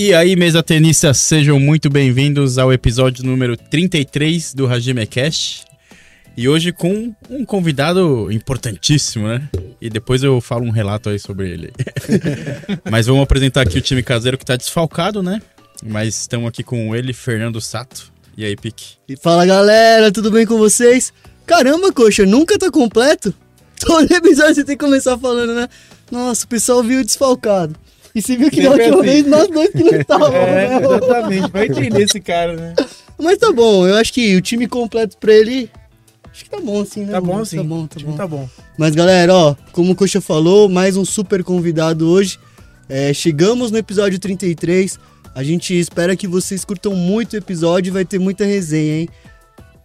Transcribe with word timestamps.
E 0.00 0.14
aí, 0.14 0.36
mesa 0.36 0.62
tenista, 0.62 1.12
sejam 1.12 1.58
muito 1.58 1.90
bem-vindos 1.90 2.56
ao 2.56 2.72
episódio 2.72 3.24
número 3.24 3.56
33 3.56 4.54
do 4.54 4.68
Hajime 4.68 5.04
Cast. 5.08 5.64
E 6.36 6.48
hoje 6.48 6.70
com 6.70 7.12
um 7.28 7.44
convidado 7.44 8.30
importantíssimo, 8.30 9.26
né? 9.26 9.48
E 9.80 9.90
depois 9.90 10.22
eu 10.22 10.40
falo 10.40 10.64
um 10.64 10.70
relato 10.70 11.08
aí 11.08 11.18
sobre 11.18 11.50
ele. 11.50 11.72
Mas 12.88 13.06
vamos 13.08 13.24
apresentar 13.24 13.62
aqui 13.62 13.76
o 13.76 13.80
time 13.80 14.00
caseiro 14.00 14.38
que 14.38 14.46
tá 14.46 14.54
desfalcado, 14.54 15.20
né? 15.20 15.42
Mas 15.84 16.14
estamos 16.14 16.48
aqui 16.48 16.62
com 16.62 16.94
ele, 16.94 17.12
Fernando 17.12 17.60
Sato. 17.60 18.12
E 18.36 18.44
aí, 18.44 18.54
Pique? 18.54 18.98
E 19.08 19.16
fala 19.16 19.44
galera, 19.44 20.12
tudo 20.12 20.30
bem 20.30 20.46
com 20.46 20.56
vocês? 20.56 21.12
Caramba, 21.44 21.92
coxa, 21.92 22.24
nunca 22.24 22.56
tá 22.56 22.70
completo? 22.70 23.34
Todo 23.84 24.12
episódio 24.12 24.54
você 24.54 24.64
tem 24.64 24.76
que 24.76 24.84
começar 24.84 25.18
falando, 25.18 25.56
né? 25.56 25.68
Nossa, 26.08 26.44
o 26.44 26.48
pessoal 26.48 26.84
viu 26.84 27.04
desfalcado. 27.04 27.74
E 28.18 28.22
você 28.22 28.36
viu 28.36 28.50
que 28.50 28.60
na 28.62 28.70
última 28.70 29.02
vez 29.02 29.26
nós 29.26 29.48
dois 29.48 29.70
que 29.70 29.84
não 29.84 29.94
estávamos, 29.94 30.34
É, 30.34 30.68
né? 30.68 30.76
exatamente. 30.84 31.50
Vai 31.52 31.66
entender 31.66 32.02
esse 32.02 32.20
cara, 32.20 32.54
né? 32.54 32.74
Mas 33.16 33.38
tá 33.38 33.52
bom, 33.52 33.86
eu 33.86 33.94
acho 33.94 34.12
que 34.12 34.34
o 34.36 34.40
time 34.40 34.66
completo 34.66 35.16
pra 35.18 35.32
ele. 35.32 35.70
Acho 36.32 36.44
que 36.44 36.50
tá 36.50 36.60
bom 36.60 36.80
assim, 36.80 37.04
né? 37.04 37.12
Tá 37.12 37.20
bom 37.20 37.34
mano? 37.34 37.46
sim. 37.46 37.56
Tá 37.58 37.62
bom, 37.62 37.86
tá 37.86 38.00
bom. 38.00 38.16
tá 38.16 38.26
bom. 38.26 38.48
Mas 38.76 38.94
galera, 38.94 39.32
ó, 39.34 39.54
como 39.72 39.92
o 39.92 39.94
Coxa 39.94 40.20
falou, 40.20 40.68
mais 40.68 40.96
um 40.96 41.04
super 41.04 41.44
convidado 41.44 42.08
hoje. 42.08 42.38
É, 42.88 43.12
chegamos 43.12 43.70
no 43.70 43.78
episódio 43.78 44.18
33. 44.18 44.98
A 45.34 45.42
gente 45.44 45.78
espera 45.78 46.16
que 46.16 46.26
vocês 46.26 46.64
curtam 46.64 46.94
muito 46.96 47.34
o 47.34 47.36
episódio 47.36 47.90
e 47.90 47.92
vai 47.92 48.04
ter 48.04 48.18
muita 48.18 48.44
resenha, 48.44 49.00
hein? 49.02 49.08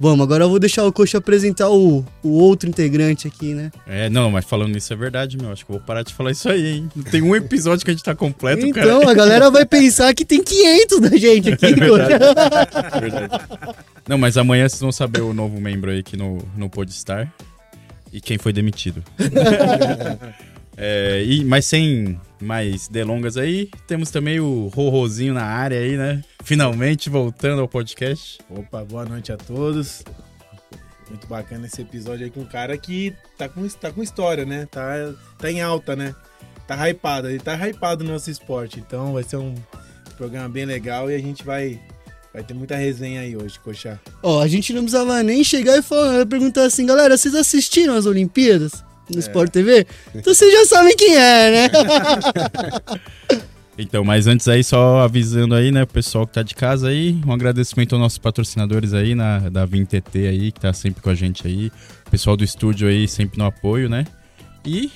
Vamos, 0.04 0.22
agora 0.26 0.44
eu 0.44 0.50
vou 0.50 0.60
deixar 0.60 0.84
o 0.84 0.92
Coxa 0.92 1.20
apresentar 1.20 1.70
o, 1.70 2.04
o 2.22 2.28
outro 2.28 2.68
integrante 2.68 3.26
aqui, 3.26 3.54
né? 3.54 3.72
É, 3.88 4.10
não, 4.10 4.30
mas 4.30 4.44
falando 4.44 4.74
nisso 4.74 4.92
é 4.92 4.98
verdade, 4.98 5.38
meu. 5.38 5.50
Acho 5.50 5.66
que 5.66 5.72
eu 5.72 5.78
vou 5.78 5.86
parar 5.86 6.04
de 6.04 6.14
falar 6.14 6.32
isso 6.32 6.50
aí, 6.50 6.74
hein? 6.74 6.90
Não 6.94 7.06
tem 7.06 7.22
um 7.22 7.34
episódio 7.34 7.86
que 7.86 7.90
a 7.90 7.94
gente 7.94 8.04
tá 8.04 8.14
completo, 8.14 8.70
cara. 8.74 8.86
Então, 8.86 9.08
a 9.08 9.14
galera 9.14 9.50
vai 9.50 9.66
pensar 9.66 10.14
que 10.14 10.26
tem 10.26 10.44
500 10.44 11.00
da 11.00 11.16
gente 11.16 11.54
aqui, 11.54 11.68
É 11.68 11.74
verdade. 11.74 12.14
É 12.92 13.00
verdade. 13.00 13.46
Não, 14.06 14.18
mas 14.18 14.36
amanhã 14.36 14.68
vocês 14.68 14.82
vão 14.82 14.92
saber 14.92 15.22
o 15.22 15.34
novo 15.34 15.62
membro 15.62 15.90
aí 15.90 16.04
que 16.04 16.18
não, 16.18 16.38
não 16.58 16.68
pôde 16.68 16.92
estar. 16.92 17.34
E 18.12 18.20
quem 18.20 18.38
foi 18.38 18.52
demitido. 18.52 19.02
É, 20.76 21.24
e, 21.24 21.46
mas 21.46 21.66
sem 21.66 22.20
mais 22.42 22.88
delongas 22.88 23.38
aí, 23.38 23.70
temos 23.88 24.10
também 24.10 24.40
o 24.40 24.72
Rorrozinho 24.74 25.32
na 25.32 25.44
área 25.44 25.80
aí, 25.80 25.96
né? 25.96 26.24
Finalmente 26.44 27.10
voltando 27.10 27.62
ao 27.62 27.68
podcast. 27.70 28.38
Opa, 28.50 28.84
boa 28.84 29.06
noite 29.06 29.32
a 29.32 29.38
todos. 29.38 30.04
Muito 31.10 31.26
bacana 31.26 31.68
esse 31.68 31.82
episódio 31.82 32.26
aí 32.26 32.32
com 32.32 32.42
um 32.42 32.46
cara 32.46 32.78
que 32.78 33.16
tá 33.38 33.48
com, 33.48 33.66
tá 33.70 33.92
com 33.92 34.04
história, 34.04 34.46
né? 34.46 34.68
Tá, 34.70 35.14
tá 35.38 35.50
em 35.50 35.62
alta, 35.62 35.96
né? 35.96 36.14
Tá 36.68 36.76
hypado. 36.90 37.30
Ele 37.30 37.40
tá 37.40 37.56
hypado 37.56 38.04
no 38.04 38.12
nosso 38.12 38.30
esporte. 38.30 38.78
Então 38.80 39.14
vai 39.14 39.24
ser 39.24 39.38
um 39.38 39.56
programa 40.18 40.50
bem 40.50 40.66
legal 40.66 41.10
e 41.10 41.16
a 41.16 41.20
gente 41.20 41.46
vai, 41.46 41.80
vai 42.34 42.44
ter 42.44 42.54
muita 42.54 42.76
resenha 42.76 43.22
aí 43.22 43.38
hoje, 43.38 43.58
Coxa. 43.60 44.00
Ó, 44.22 44.42
a 44.42 44.48
gente 44.48 44.74
não 44.74 44.82
precisava 44.82 45.24
nem 45.24 45.46
chegar 45.46 45.78
e 45.78 45.82
falar, 45.82 46.26
perguntar 46.26 46.66
assim, 46.66 46.86
galera, 46.86 47.18
vocês 47.18 47.36
assistiram 47.36 47.96
as 47.96 48.06
Olimpíadas? 48.06 48.84
No 49.10 49.20
Sport 49.20 49.52
TV? 49.52 49.86
Então 50.16 50.34
vocês 50.34 50.52
já 50.52 50.66
sabem 50.66 50.96
quem 50.96 51.16
é, 51.16 51.52
né? 51.52 51.70
Então, 53.78 54.04
mas 54.04 54.28
antes 54.28 54.48
aí, 54.48 54.64
só 54.64 55.00
avisando 55.00 55.56
aí, 55.56 55.72
né, 55.72 55.84
o 55.84 55.88
pessoal 55.88 56.28
que 56.28 56.34
tá 56.34 56.44
de 56.44 56.54
casa 56.54 56.90
aí, 56.90 57.20
um 57.26 57.32
agradecimento 57.32 57.94
aos 57.94 58.02
nossos 58.02 58.20
patrocinadores 58.20 58.94
aí, 58.94 59.16
na, 59.16 59.50
da 59.50 59.66
VinTT 59.66 60.28
aí, 60.28 60.52
que 60.52 60.60
tá 60.60 60.72
sempre 60.74 61.02
com 61.02 61.10
a 61.10 61.16
gente 61.16 61.48
aí, 61.48 61.72
o 62.08 62.12
pessoal 62.12 62.38
do 62.38 62.44
estúdio 62.44 62.88
aí, 62.88 63.08
sempre 63.08 63.40
no 63.40 63.46
apoio, 63.46 63.90
né, 63.90 64.06
e 64.64 64.92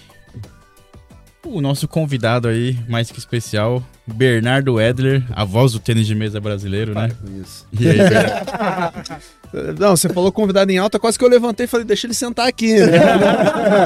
o 1.44 1.62
nosso 1.62 1.88
convidado 1.88 2.48
aí, 2.48 2.78
mais 2.88 3.10
que 3.10 3.18
especial, 3.18 3.82
Bernardo 4.06 4.80
Edler, 4.80 5.24
a 5.32 5.44
voz 5.44 5.72
do 5.72 5.80
tênis 5.80 6.06
de 6.06 6.14
mesa 6.14 6.40
brasileiro, 6.40 6.94
né? 6.94 7.10
Isso. 7.42 7.66
E 7.72 7.88
aí, 7.88 7.98
Bernardo? 7.98 9.22
Não, 9.80 9.96
você 9.96 10.10
falou 10.10 10.30
convidado 10.30 10.70
em 10.70 10.78
alta, 10.78 11.00
quase 11.00 11.18
que 11.18 11.24
eu 11.24 11.30
levantei 11.30 11.64
e 11.64 11.68
falei, 11.68 11.86
deixa 11.86 12.06
ele 12.06 12.14
sentar 12.14 12.48
aqui, 12.48 12.74
né? 12.74 13.00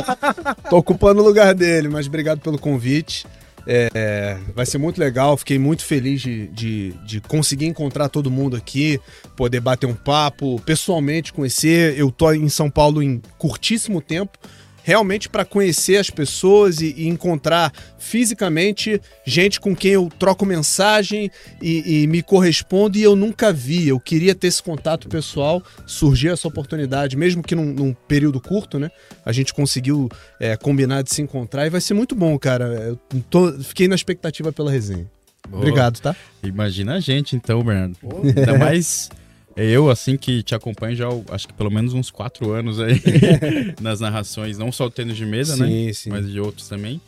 Tô 0.69 0.77
ocupando 0.77 1.21
o 1.21 1.23
lugar 1.23 1.53
dele, 1.53 1.87
mas 1.87 2.07
obrigado 2.07 2.39
pelo 2.39 2.57
convite. 2.57 3.27
É, 3.67 4.37
vai 4.55 4.65
ser 4.65 4.77
muito 4.77 4.99
legal, 4.99 5.37
fiquei 5.37 5.59
muito 5.59 5.85
feliz 5.85 6.21
de, 6.21 6.47
de, 6.47 6.93
de 7.05 7.21
conseguir 7.21 7.65
encontrar 7.65 8.09
todo 8.09 8.31
mundo 8.31 8.55
aqui, 8.55 8.99
poder 9.35 9.59
bater 9.59 9.85
um 9.85 9.93
papo, 9.93 10.59
pessoalmente 10.65 11.33
conhecer. 11.33 11.97
Eu 11.97 12.11
tô 12.11 12.31
em 12.33 12.49
São 12.49 12.69
Paulo 12.69 13.01
em 13.01 13.21
curtíssimo 13.37 14.01
tempo, 14.01 14.37
realmente 14.83 15.29
para 15.29 15.45
conhecer 15.45 15.97
as 15.97 16.09
pessoas 16.09 16.81
e, 16.81 16.93
e 16.97 17.07
encontrar 17.07 17.71
fisicamente 17.97 19.01
gente 19.25 19.59
com 19.59 19.75
quem 19.75 19.91
eu 19.91 20.09
troco 20.19 20.45
mensagem 20.45 21.29
e, 21.61 22.03
e 22.03 22.07
me 22.07 22.21
correspondo 22.21 22.97
e 22.97 23.01
eu 23.03 23.15
nunca 23.15 23.51
vi. 23.53 23.87
Eu 23.87 23.99
queria 23.99 24.35
ter 24.35 24.47
esse 24.47 24.61
contato 24.61 25.07
pessoal, 25.07 25.61
surgiu 25.85 26.33
essa 26.33 26.47
oportunidade, 26.47 27.15
mesmo 27.17 27.41
que 27.41 27.55
num, 27.55 27.65
num 27.73 27.93
período 28.07 28.39
curto, 28.39 28.77
né? 28.79 28.89
A 29.25 29.31
gente 29.31 29.53
conseguiu 29.53 30.09
é, 30.39 30.55
combinar 30.57 31.01
de 31.03 31.13
se 31.13 31.21
encontrar 31.21 31.65
e 31.65 31.69
vai 31.69 31.81
ser 31.81 31.93
muito 31.93 32.15
bom, 32.15 32.37
cara. 32.37 32.65
Eu 32.65 32.99
tô- 33.29 33.53
fiquei 33.59 33.87
na 33.87 33.95
expectativa 33.95 34.51
pela 34.51 34.71
resenha. 34.71 35.09
Obrigado, 35.51 35.99
tá? 35.99 36.15
Imagina 36.43 36.95
a 36.95 36.99
gente 36.99 37.35
então, 37.35 37.63
Bernardo. 37.63 37.97
Ainda 38.23 38.57
mais 38.57 39.09
eu, 39.55 39.89
assim, 39.89 40.17
que 40.17 40.41
te 40.43 40.55
acompanho 40.55 40.95
já, 40.95 41.07
acho 41.31 41.47
que 41.47 41.53
pelo 41.53 41.69
menos 41.71 41.93
uns 41.93 42.09
quatro 42.09 42.51
anos 42.51 42.79
aí, 42.79 43.01
nas 43.81 43.99
narrações, 43.99 44.57
não 44.57 44.71
só 44.71 44.85
o 44.85 44.89
tênis 44.91 45.17
de 45.17 45.25
mesa, 45.25 45.55
né? 45.57 45.65
Sim, 45.67 45.93
sim. 45.93 46.09
mas 46.09 46.29
de 46.29 46.39
outros 46.39 46.67
também. 46.69 46.99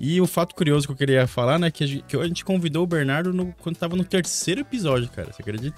E 0.00 0.20
o 0.20 0.26
fato 0.26 0.54
curioso 0.54 0.86
que 0.86 0.92
eu 0.92 0.96
queria 0.96 1.26
falar, 1.26 1.58
né, 1.58 1.70
que 1.70 1.82
a 1.82 1.86
gente, 1.86 2.04
que 2.06 2.16
a 2.16 2.24
gente 2.26 2.44
convidou 2.44 2.84
o 2.84 2.86
Bernardo 2.86 3.32
no- 3.32 3.52
quando 3.60 3.76
tava 3.76 3.96
no 3.96 4.04
terceiro 4.04 4.60
episódio, 4.60 5.08
cara, 5.08 5.32
você 5.32 5.42
acredita? 5.42 5.76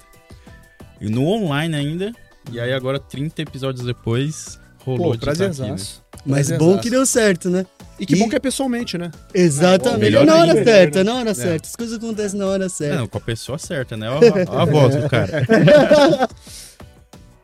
E 1.01 1.09
no 1.09 1.25
online 1.27 1.75
ainda, 1.75 2.13
e 2.53 2.61
aí 2.61 2.73
agora 2.73 2.99
30 2.99 3.41
episódios 3.41 3.87
depois, 3.87 4.61
rolou 4.97 5.13
Pô, 5.13 5.17
de 5.17 5.31
estar 5.31 5.47
aqui, 5.47 5.61
né? 5.61 5.77
Mas 6.25 6.51
bom 6.51 6.79
que 6.79 6.91
deu 6.91 7.05
certo, 7.07 7.49
né? 7.49 7.67
E 7.99 8.07
que 8.07 8.15
E- 8.15 8.19
bom 8.19 8.29
que 8.29 8.37
é 8.37 8.39
pessoalmente, 8.39 8.97
né? 8.97 9.11
Exatamente. 9.35 10.01
melhor 10.01 10.23
É 10.23 10.27
na 10.27 10.37
hora 10.37 10.53
ainda, 10.53 10.65
certa, 10.65 11.01
é 11.01 11.05
na 11.05 11.15
hora 11.15 11.35
certa. 11.35 11.69
As 11.69 11.77
coisas 11.77 11.97
acontecem 11.99 12.39
na 12.39 12.47
hora 12.47 12.69
certa. 12.69 12.97
Não, 12.97 13.07
com 13.07 13.19
a 13.19 13.21
pessoa 13.21 13.59
certa, 13.59 13.97
né? 13.97 14.09
Ó, 14.11 14.21
ó 14.49 14.59
a 14.59 14.65
voz 14.65 14.97
do 14.97 15.09
cara. 15.09 15.47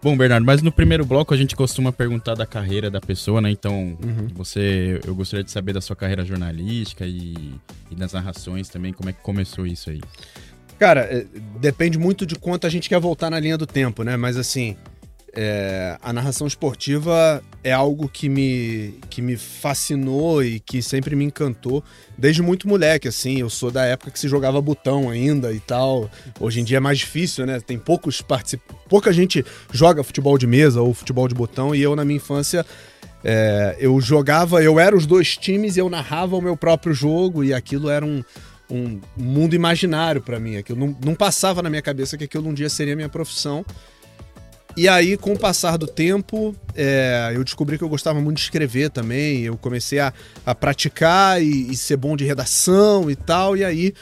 Bom, 0.02 0.16
Bernardo, 0.16 0.46
mas 0.46 0.62
no 0.62 0.70
primeiro 0.70 1.04
bloco 1.04 1.34
a 1.34 1.36
gente 1.36 1.56
costuma 1.56 1.90
perguntar 1.90 2.34
da 2.34 2.46
carreira 2.46 2.88
da 2.90 3.00
pessoa, 3.00 3.40
né? 3.40 3.50
Então, 3.50 3.98
você, 4.34 5.00
eu 5.04 5.14
gostaria 5.14 5.42
de 5.42 5.50
saber 5.50 5.72
da 5.72 5.80
sua 5.80 5.96
carreira 5.96 6.24
jornalística 6.24 7.04
e, 7.04 7.34
e 7.90 7.94
das 7.94 8.12
narrações 8.12 8.68
também, 8.68 8.92
como 8.92 9.10
é 9.10 9.12
que 9.12 9.20
começou 9.20 9.66
isso 9.66 9.90
aí? 9.90 10.00
Cara, 10.78 11.00
é, 11.00 11.26
depende 11.58 11.98
muito 11.98 12.24
de 12.24 12.36
quanto 12.36 12.66
a 12.66 12.70
gente 12.70 12.88
quer 12.88 13.00
voltar 13.00 13.30
na 13.30 13.40
linha 13.40 13.58
do 13.58 13.66
tempo, 13.66 14.02
né? 14.04 14.16
Mas 14.16 14.36
assim, 14.36 14.76
é, 15.38 15.98
a 16.00 16.14
narração 16.14 16.46
esportiva 16.46 17.42
é 17.62 17.70
algo 17.70 18.08
que 18.08 18.26
me, 18.26 18.98
que 19.10 19.20
me 19.20 19.36
fascinou 19.36 20.42
e 20.42 20.58
que 20.58 20.80
sempre 20.80 21.14
me 21.14 21.26
encantou 21.26 21.84
desde 22.16 22.40
muito 22.40 22.66
moleque, 22.66 23.06
assim. 23.06 23.38
Eu 23.40 23.50
sou 23.50 23.70
da 23.70 23.84
época 23.84 24.10
que 24.10 24.18
se 24.18 24.28
jogava 24.28 24.60
botão 24.62 25.10
ainda 25.10 25.52
e 25.52 25.60
tal. 25.60 26.10
Hoje 26.40 26.60
em 26.60 26.64
dia 26.64 26.78
é 26.78 26.80
mais 26.80 26.98
difícil, 26.98 27.44
né? 27.44 27.60
Tem 27.60 27.78
poucos 27.78 28.22
participantes. 28.22 28.76
Pouca 28.88 29.12
gente 29.12 29.44
joga 29.70 30.02
futebol 30.02 30.38
de 30.38 30.46
mesa 30.46 30.80
ou 30.80 30.94
futebol 30.94 31.28
de 31.28 31.34
botão 31.34 31.74
e 31.74 31.82
eu, 31.82 31.94
na 31.94 32.04
minha 32.04 32.16
infância. 32.16 32.64
é, 33.22 33.76
eu 33.78 34.00
jogava, 34.00 34.62
eu 34.62 34.80
era 34.80 34.96
os 34.96 35.04
dois 35.04 35.36
times 35.36 35.76
e 35.76 35.80
eu 35.80 35.90
narrava 35.90 36.34
o 36.34 36.40
meu 36.40 36.56
próprio 36.56 36.94
jogo 36.94 37.44
e 37.44 37.52
aquilo 37.52 37.90
era 37.90 38.06
um, 38.06 38.24
um 38.70 39.00
mundo 39.14 39.54
imaginário 39.54 40.22
pra 40.22 40.40
mim. 40.40 40.56
Aquilo 40.56 40.78
não, 40.78 40.96
não 41.04 41.14
passava 41.14 41.60
na 41.60 41.68
minha 41.68 41.82
cabeça 41.82 42.16
que 42.16 42.24
aquilo 42.24 42.48
um 42.48 42.54
dia 42.54 42.70
seria 42.70 42.96
minha 42.96 43.08
profissão. 43.08 43.66
E 44.76 44.88
aí, 44.88 45.16
com 45.16 45.32
o 45.32 45.38
passar 45.38 45.78
do 45.78 45.86
tempo, 45.86 46.54
é, 46.74 47.32
eu 47.34 47.42
descobri 47.42 47.78
que 47.78 47.84
eu 47.84 47.88
gostava 47.88 48.20
muito 48.20 48.36
de 48.36 48.42
escrever 48.42 48.90
também. 48.90 49.40
Eu 49.40 49.56
comecei 49.56 49.98
a, 49.98 50.12
a 50.44 50.54
praticar 50.54 51.42
e, 51.42 51.70
e 51.70 51.76
ser 51.76 51.96
bom 51.96 52.14
de 52.14 52.26
redação 52.26 53.10
e 53.10 53.16
tal. 53.16 53.56
E 53.56 53.64
aí, 53.64 53.94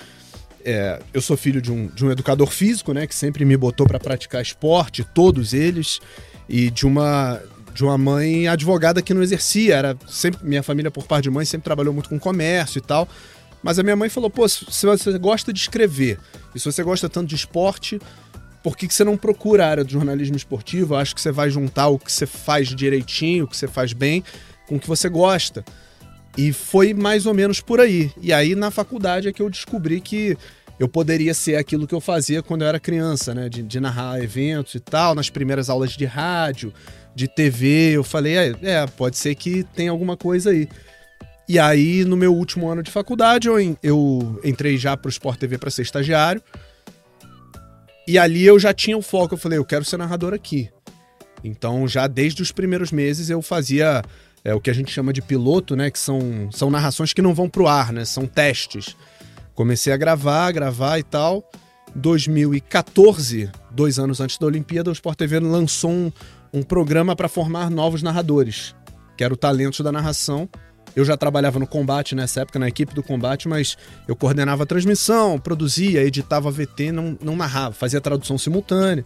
é, 0.65 1.01
eu 1.13 1.23
sou 1.23 1.37
filho 1.37 1.63
de 1.63 1.71
um, 1.71 1.87
de 1.87 2.05
um 2.05 2.11
educador 2.11 2.49
físico, 2.51 2.93
né? 2.93 3.07
Que 3.07 3.15
sempre 3.15 3.45
me 3.45 3.57
botou 3.57 3.87
para 3.87 4.01
praticar 4.01 4.43
esporte, 4.43 5.07
todos 5.15 5.55
eles. 5.55 6.01
E 6.49 6.71
de 6.71 6.87
uma, 6.87 7.41
de 7.73 7.85
uma 7.85 7.97
mãe 7.97 8.49
advogada 8.49 9.01
que 9.01 9.15
não 9.15 9.23
exercia. 9.23 9.77
Era 9.77 9.97
sempre 10.09 10.45
Minha 10.45 10.65
família, 10.65 10.91
por 10.91 11.05
parte 11.05 11.25
de 11.25 11.31
mãe, 11.31 11.45
sempre 11.45 11.67
trabalhou 11.67 11.95
muito 11.95 12.09
com 12.09 12.19
comércio 12.19 12.79
e 12.79 12.83
tal. 12.83 13.09
Mas 13.63 13.79
a 13.79 13.85
minha 13.85 13.95
mãe 13.95 14.09
falou: 14.09 14.29
pô, 14.29 14.49
se 14.49 14.85
você 14.85 15.19
gosta 15.21 15.53
de 15.53 15.61
escrever 15.61 16.19
e 16.53 16.59
se 16.59 16.65
você 16.65 16.83
gosta 16.83 17.09
tanto 17.09 17.29
de 17.29 17.37
esporte, 17.37 18.01
por 18.65 18.79
que, 18.79 18.89
que 18.89 18.95
você 18.95 19.05
não 19.05 19.15
procura 19.15 19.67
a 19.67 19.69
área 19.69 19.85
do 19.85 19.93
jornalismo 19.93 20.37
esportivo? 20.37 20.95
Eu 20.95 20.99
acho 20.99 21.15
que 21.15 21.21
você 21.21 21.31
vai 21.31 21.51
juntar 21.51 21.89
o 21.89 21.99
que 21.99 22.11
você 22.11 22.25
faz 22.25 22.69
direitinho, 22.69 23.45
o 23.45 23.47
que 23.47 23.55
você 23.55 23.69
faz 23.69 23.93
bem, 23.93 24.25
com 24.67 24.77
o 24.77 24.81
que 24.81 24.89
você 24.89 25.07
gosta. 25.07 25.63
E 26.35 26.51
foi 26.51 26.95
mais 26.95 27.27
ou 27.27 27.35
menos 27.35 27.61
por 27.61 27.79
aí. 27.79 28.11
E 28.23 28.33
aí, 28.33 28.55
na 28.55 28.71
faculdade, 28.71 29.29
é 29.29 29.35
que 29.35 29.43
eu 29.43 29.51
descobri 29.51 30.01
que 30.01 30.35
eu 30.81 30.89
poderia 30.89 31.35
ser 31.35 31.57
aquilo 31.57 31.87
que 31.87 31.95
eu 31.95 32.01
fazia 32.01 32.43
quando 32.43 32.63
eu 32.63 32.69
era 32.69 32.81
criança, 32.81 33.35
né? 33.35 33.51
De, 33.51 33.63
de 33.63 33.79
narrar 33.79 34.23
eventos 34.23 34.75
e 34.75 34.81
tal, 34.81 35.15
nas 35.15 35.29
primeiras 35.29 35.69
aulas 35.69 35.91
de 35.91 36.07
rádio, 36.07 36.73
de 37.15 37.29
TV. 37.29 37.91
Eu 37.91 38.03
falei, 38.03 38.35
é, 38.35 38.55
é, 38.63 38.87
pode 38.87 39.19
ser 39.19 39.35
que 39.35 39.63
tenha 39.75 39.91
alguma 39.91 40.17
coisa 40.17 40.49
aí. 40.49 40.71
E 41.47 41.59
aí, 41.59 42.03
no 42.03 42.17
meu 42.17 42.35
último 42.35 42.67
ano 42.67 42.83
de 42.83 42.91
faculdade, 42.91 43.47
eu, 43.47 43.77
eu 43.83 44.41
entrei 44.43 44.79
já 44.79 44.97
pro 44.97 45.11
Sport 45.11 45.39
TV 45.39 45.59
para 45.59 45.71
ser 45.71 45.83
estagiário. 45.83 46.43
E 48.07 48.19
ali 48.19 48.45
eu 48.45 48.59
já 48.59 48.73
tinha 48.73 48.97
o 48.97 49.03
foco. 49.03 49.35
Eu 49.35 49.39
falei, 49.39 49.59
eu 49.59 49.65
quero 49.65 49.85
ser 49.85 49.97
narrador 49.97 50.35
aqui. 50.35 50.71
Então, 51.43 51.87
já 51.87 52.07
desde 52.07 52.43
os 52.43 52.53
primeiros 52.53 52.91
meses, 52.91 53.29
eu 53.29 53.43
fazia 53.43 54.03
é, 54.45 54.55
o 54.55 54.61
que 54.61 54.71
a 54.71 54.75
gente 54.75 54.91
chama 54.91 55.13
de 55.13 55.23
piloto, 55.23 55.77
né? 55.77 55.91
Que 55.91 55.99
são, 55.99 56.49
são 56.51 56.71
narrações 56.71 57.13
que 57.13 57.23
não 57.23 57.35
vão 57.35 57.49
pro 57.49 57.67
ar, 57.67 57.93
né? 57.93 58.05
São 58.05 58.27
testes. 58.27 58.97
Comecei 59.55 59.93
a 59.93 59.97
gravar, 59.97 60.53
gravar 60.53 60.99
e 60.99 61.03
tal. 61.03 61.49
2014, 61.95 63.51
dois 63.71 63.99
anos 63.99 64.21
antes 64.21 64.37
da 64.37 64.47
Olimpíada, 64.47 64.91
o 64.91 64.93
Sport 64.93 65.17
TV 65.17 65.39
lançou 65.39 65.91
um, 65.91 66.13
um 66.53 66.63
programa 66.63 67.15
para 67.15 67.29
formar 67.29 67.71
novos 67.71 68.03
narradores, 68.03 68.75
que 69.17 69.23
era 69.23 69.33
o 69.33 69.37
Talentos 69.37 69.81
da 69.81 69.93
Narração. 69.93 70.49
Eu 70.97 71.05
já 71.05 71.17
trabalhava 71.17 71.59
no 71.59 71.67
combate 71.67 72.15
nessa 72.15 72.43
época, 72.43 72.59
na 72.59 72.69
equipe 72.69 72.95
do 72.95 73.03
combate, 73.03 73.49
mas 73.49 73.77
eu 74.07 74.15
coordenava 74.15 74.63
a 74.63 74.67
transmissão, 74.67 75.39
produzia, 75.39 76.03
editava 76.03 76.51
VT, 76.51 76.93
não, 76.93 77.19
não 77.21 77.35
narrava, 77.37 77.75
fazia 77.75 78.01
tradução 78.01 78.39
simultânea. 78.39 79.05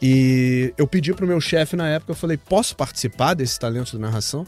E 0.00 0.72
eu 0.76 0.86
pedi 0.86 1.12
pro 1.12 1.26
meu 1.26 1.40
chefe 1.40 1.74
na 1.74 1.88
época, 1.88 2.12
eu 2.12 2.16
falei, 2.16 2.36
posso 2.36 2.76
participar 2.76 3.34
desse 3.34 3.58
talento 3.58 3.92
da 3.94 3.98
narração? 4.06 4.46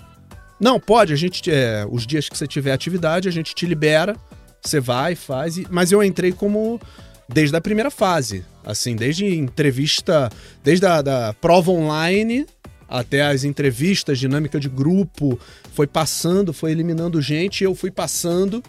Não, 0.60 0.78
pode, 0.78 1.12
a 1.12 1.16
gente, 1.16 1.50
é, 1.50 1.86
os 1.90 2.06
dias 2.06 2.28
que 2.28 2.36
você 2.36 2.46
tiver 2.46 2.72
atividade, 2.72 3.28
a 3.28 3.32
gente 3.32 3.54
te 3.54 3.64
libera, 3.64 4.16
você 4.60 4.80
vai, 4.80 5.14
faz, 5.14 5.56
e- 5.56 5.66
mas 5.70 5.90
eu 5.92 6.02
entrei 6.02 6.32
como 6.32 6.80
desde 7.28 7.56
a 7.56 7.60
primeira 7.60 7.90
fase, 7.90 8.44
assim, 8.64 8.96
desde 8.96 9.24
entrevista, 9.26 10.30
desde 10.64 10.84
a 10.86 11.00
da 11.00 11.32
prova 11.34 11.70
online 11.70 12.46
até 12.88 13.22
as 13.22 13.44
entrevistas, 13.44 14.18
dinâmica 14.18 14.58
de 14.58 14.68
grupo, 14.68 15.38
foi 15.74 15.86
passando, 15.86 16.52
foi 16.52 16.70
eliminando 16.72 17.20
gente, 17.20 17.62
eu 17.62 17.74
fui 17.74 17.90
passando 17.90 18.62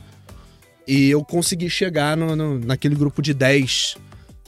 e 0.88 1.10
eu 1.10 1.24
consegui 1.24 1.70
chegar 1.70 2.18
no, 2.18 2.36
no- 2.36 2.60
naquele 2.60 2.96
grupo 2.96 3.22
de 3.22 3.34
10 3.34 3.96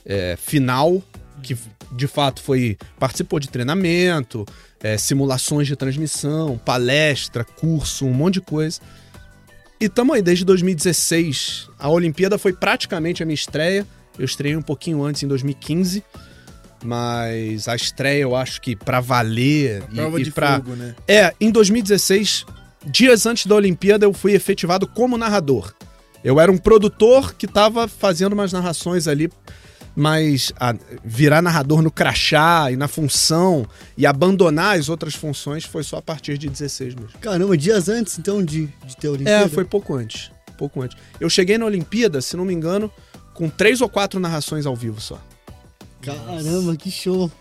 é, 0.06 0.36
final, 0.36 1.02
que 1.42 1.56
de 1.94 2.08
fato 2.08 2.42
foi 2.42 2.78
participou 3.00 3.40
de 3.40 3.50
treinamento, 3.50 4.46
é, 4.84 4.98
simulações 4.98 5.68
de 5.68 5.76
transmissão, 5.76 6.58
palestra, 6.58 7.44
curso, 7.44 8.06
um 8.06 8.14
monte 8.14 8.36
de 8.36 8.42
coisa. 8.42 8.80
E 9.80 9.88
tamo 9.90 10.14
aí 10.14 10.22
desde 10.22 10.46
2016. 10.46 11.70
A 11.80 11.90
Olimpíada 11.90 12.38
foi 12.38 12.54
praticamente 12.54 13.24
a 13.24 13.26
minha 13.26 13.34
estreia. 13.36 13.86
Eu 14.18 14.26
estreiei 14.26 14.56
um 14.56 14.62
pouquinho 14.62 15.04
antes, 15.04 15.24
em 15.24 15.28
2015. 15.28 16.04
Mas 16.84 17.68
a 17.68 17.76
estreia 17.76 18.22
eu 18.24 18.36
acho 18.36 18.60
que 18.62 18.76
pra 18.76 19.00
valer 19.00 19.84
e, 19.92 19.96
Prova 19.96 20.20
e 20.20 20.24
de 20.24 20.32
pra, 20.32 20.56
fogo, 20.58 20.76
né? 20.76 20.96
é, 21.08 21.34
em 21.40 21.52
2016, 21.52 22.46
dias 22.86 23.26
antes 23.26 23.46
da 23.46 23.56
Olimpíada, 23.56 24.06
eu 24.06 24.14
fui 24.14 24.34
efetivado 24.34 24.88
como 24.88 25.18
narrador. 25.18 25.74
Eu 26.24 26.40
era 26.40 26.52
um 26.52 26.58
produtor 26.58 27.34
que 27.36 27.48
tava 27.48 27.88
fazendo 27.88 28.34
umas 28.34 28.52
narrações 28.52 29.08
ali, 29.08 29.30
mas 29.96 30.52
a- 30.60 30.76
virar 31.04 31.42
narrador 31.42 31.82
no 31.82 31.92
crachá 31.92 32.72
e 32.72 32.76
na 32.76 32.88
função 32.88 33.66
e 33.98 34.06
abandonar 34.06 34.78
as 34.78 34.88
outras 34.90 35.14
funções 35.16 35.64
foi 35.66 35.84
só 35.84 35.98
a 35.98 36.02
partir 36.02 36.38
de 36.38 36.50
16 36.50 36.96
mesmo. 36.96 37.10
Caramba, 37.20 37.58
dias 37.58 37.90
antes, 37.90 38.18
então, 38.18 38.44
de, 38.44 38.68
de 38.86 38.98
ter 38.98 39.08
a 39.08 39.12
Olimpíada? 39.12 39.46
É, 39.46 39.50
foi 39.50 39.66
pouco 39.66 39.94
antes. 39.96 40.32
Pouco 40.58 40.82
antes. 40.82 40.96
Eu 41.20 41.30
cheguei 41.30 41.58
na 41.58 41.66
Olimpíada, 41.66 42.22
se 42.22 42.38
não 42.38 42.46
me 42.46 42.54
engano, 42.54 42.90
com 43.34 43.50
três 43.50 43.82
ou 43.82 43.90
quatro 43.90 44.20
narrações 44.20 44.66
ao 44.66 44.76
vivo 44.76 45.02
só. 45.02 45.20
Caramba, 46.02 46.76
que 46.76 46.90
show. 46.92 47.32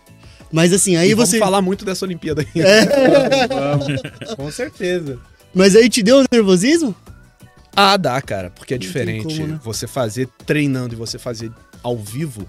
Mas 0.52 0.72
assim, 0.72 0.96
aí 0.96 1.10
e 1.10 1.14
você... 1.14 1.38
vamos 1.38 1.46
falar 1.46 1.62
muito 1.62 1.84
dessa 1.84 2.04
Olimpíada 2.04 2.42
ainda. 2.42 2.68
É, 2.68 3.46
Vamos, 3.46 3.86
com 4.36 4.50
certeza. 4.50 5.18
mas 5.54 5.76
aí 5.76 5.88
te 5.88 6.02
deu 6.02 6.24
nervosismo? 6.30 6.94
Ah, 7.74 7.96
dá, 7.96 8.20
cara, 8.20 8.50
porque 8.50 8.74
é 8.74 8.76
Não 8.76 8.80
diferente. 8.80 9.36
como, 9.36 9.46
né? 9.46 9.60
Você 9.62 9.86
fazer 9.86 10.28
treinando 10.44 10.94
e 10.94 10.96
você 10.96 11.18
fazer 11.18 11.52
ao 11.82 11.96
vivo 11.96 12.48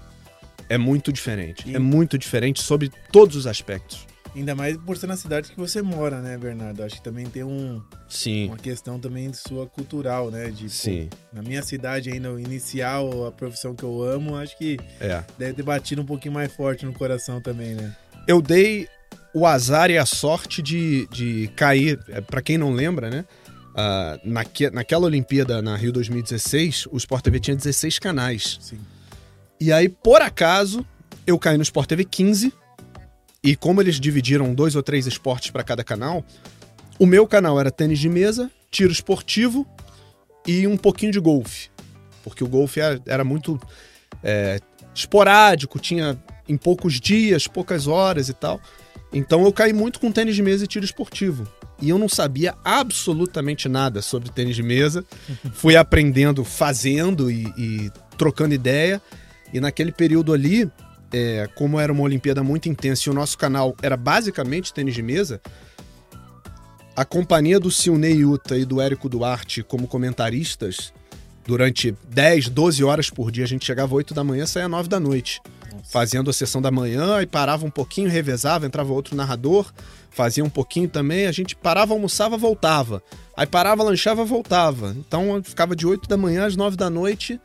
é 0.68 0.76
muito 0.76 1.12
diferente. 1.12 1.64
Sim. 1.64 1.76
É 1.76 1.78
muito 1.78 2.18
diferente 2.18 2.60
sobre 2.62 2.90
todos 3.12 3.36
os 3.36 3.46
aspectos. 3.46 4.06
Ainda 4.34 4.54
mais 4.54 4.76
por 4.78 4.96
ser 4.96 5.06
na 5.06 5.16
cidade 5.16 5.50
que 5.50 5.56
você 5.56 5.82
mora, 5.82 6.20
né, 6.20 6.38
Bernardo? 6.38 6.82
Acho 6.82 6.96
que 6.96 7.02
também 7.02 7.26
tem 7.26 7.44
um, 7.44 7.82
Sim. 8.08 8.46
uma 8.46 8.56
questão 8.56 8.98
também 8.98 9.30
de 9.30 9.36
sua 9.36 9.66
cultural, 9.66 10.30
né? 10.30 10.48
De, 10.50 10.64
pô, 10.64 10.70
Sim, 10.70 11.10
na 11.32 11.42
minha 11.42 11.62
cidade 11.62 12.10
ainda, 12.10 12.28
eu 12.28 12.38
iniciar 12.38 13.00
a 13.26 13.30
profissão 13.30 13.74
que 13.74 13.82
eu 13.82 14.02
amo, 14.02 14.36
acho 14.36 14.56
que 14.56 14.78
é. 15.00 15.22
deve 15.38 15.54
ter 15.54 15.62
batido 15.62 16.00
um 16.00 16.06
pouquinho 16.06 16.32
mais 16.32 16.52
forte 16.54 16.86
no 16.86 16.92
coração 16.94 17.40
também, 17.40 17.74
né? 17.74 17.94
Eu 18.26 18.40
dei 18.40 18.88
o 19.34 19.46
azar 19.46 19.90
e 19.90 19.98
a 19.98 20.06
sorte 20.06 20.62
de, 20.62 21.06
de 21.08 21.50
cair. 21.56 21.98
é, 22.08 22.20
Pra 22.20 22.40
quem 22.40 22.56
não 22.56 22.72
lembra, 22.72 23.10
né? 23.10 23.24
ah, 23.74 24.18
naque, 24.24 24.70
naquela 24.70 25.06
Olimpíada 25.06 25.62
na 25.62 25.76
Rio 25.76 25.92
2016, 25.92 26.88
o 26.90 26.96
Sport 26.96 27.24
TV 27.24 27.40
tinha 27.40 27.56
16 27.56 27.98
canais. 27.98 28.58
Sim. 28.60 28.78
E 29.60 29.72
aí, 29.72 29.88
por 29.88 30.20
acaso, 30.20 30.84
eu 31.26 31.38
caí 31.38 31.56
no 31.56 31.62
Sport 31.62 31.88
TV 31.88 32.04
15. 32.04 32.52
E 33.42 33.56
como 33.56 33.80
eles 33.80 33.98
dividiram 33.98 34.54
dois 34.54 34.76
ou 34.76 34.82
três 34.82 35.06
esportes 35.06 35.50
para 35.50 35.64
cada 35.64 35.82
canal, 35.82 36.24
o 36.98 37.06
meu 37.06 37.26
canal 37.26 37.58
era 37.58 37.70
tênis 37.70 37.98
de 37.98 38.08
mesa, 38.08 38.50
tiro 38.70 38.92
esportivo 38.92 39.66
e 40.46 40.66
um 40.66 40.76
pouquinho 40.76 41.10
de 41.10 41.18
golfe. 41.18 41.68
Porque 42.22 42.44
o 42.44 42.48
golfe 42.48 42.78
era, 42.78 43.00
era 43.04 43.24
muito 43.24 43.60
é, 44.22 44.60
esporádico, 44.94 45.78
tinha 45.78 46.22
em 46.48 46.56
poucos 46.56 47.00
dias, 47.00 47.48
poucas 47.48 47.86
horas 47.86 48.28
e 48.28 48.32
tal. 48.32 48.60
Então 49.12 49.44
eu 49.44 49.52
caí 49.52 49.72
muito 49.72 49.98
com 49.98 50.12
tênis 50.12 50.36
de 50.36 50.42
mesa 50.42 50.64
e 50.64 50.68
tiro 50.68 50.84
esportivo. 50.84 51.46
E 51.80 51.88
eu 51.88 51.98
não 51.98 52.08
sabia 52.08 52.54
absolutamente 52.64 53.68
nada 53.68 54.00
sobre 54.00 54.30
tênis 54.30 54.54
de 54.54 54.62
mesa. 54.62 55.04
Fui 55.52 55.76
aprendendo 55.76 56.44
fazendo 56.44 57.30
e, 57.30 57.44
e 57.58 57.90
trocando 58.16 58.54
ideia. 58.54 59.02
E 59.52 59.60
naquele 59.60 59.90
período 59.92 60.32
ali, 60.32 60.70
é, 61.12 61.48
como 61.54 61.78
era 61.78 61.92
uma 61.92 62.02
Olimpíada 62.02 62.42
muito 62.42 62.68
intensa 62.68 63.08
e 63.08 63.10
o 63.10 63.14
nosso 63.14 63.36
canal 63.36 63.76
era 63.82 63.96
basicamente 63.96 64.72
tênis 64.72 64.94
de 64.94 65.02
mesa, 65.02 65.40
a 66.94 67.04
companhia 67.04 67.58
do 67.58 67.70
Silney 67.70 68.18
Yuta 68.18 68.56
e 68.56 68.64
do 68.64 68.80
Érico 68.80 69.08
Duarte 69.08 69.62
como 69.62 69.86
comentaristas, 69.86 70.92
durante 71.46 71.96
10, 72.08 72.48
12 72.48 72.84
horas 72.84 73.10
por 73.10 73.30
dia, 73.30 73.44
a 73.44 73.48
gente 73.48 73.64
chegava 73.64 73.94
8 73.94 74.14
da 74.14 74.22
manhã, 74.22 74.46
saía 74.46 74.68
9 74.68 74.88
da 74.88 75.00
noite 75.00 75.40
fazendo 75.82 76.30
a 76.30 76.32
sessão 76.32 76.62
da 76.62 76.70
manhã 76.70 77.20
e 77.20 77.26
parava 77.26 77.66
um 77.66 77.70
pouquinho, 77.70 78.08
revezava, 78.08 78.66
entrava 78.66 78.92
outro 78.92 79.16
narrador, 79.16 79.72
fazia 80.10 80.44
um 80.44 80.48
pouquinho 80.48 80.88
também, 80.88 81.26
a 81.26 81.32
gente 81.32 81.56
parava, 81.56 81.92
almoçava, 81.92 82.36
voltava. 82.36 83.02
Aí 83.36 83.46
parava, 83.46 83.82
lanchava, 83.82 84.24
voltava. 84.24 84.94
Então 84.96 85.42
ficava 85.42 85.74
de 85.74 85.86
8 85.86 86.08
da 86.08 86.16
manhã 86.16 86.46
às 86.46 86.56
9 86.56 86.76
da 86.76 86.88
noite 86.88 87.40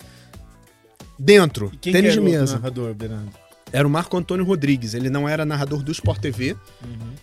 dentro, 1.18 1.72
tênis 1.82 2.14
que 2.14 2.20
de 2.20 2.22
mesa. 2.22 2.56
narrador, 2.56 2.94
Bernardo? 2.94 3.47
Era 3.72 3.88
o 3.88 3.92
Marco 3.92 4.16
Antônio 4.18 4.46
Rodrigues, 4.46 4.94
ele 4.94 5.10
não 5.10 5.28
era 5.28 5.46
narrador 5.46 5.84
do 5.84 5.92
Sport 5.92 6.20
TV, 6.22 6.56
Uhum. 6.84 7.14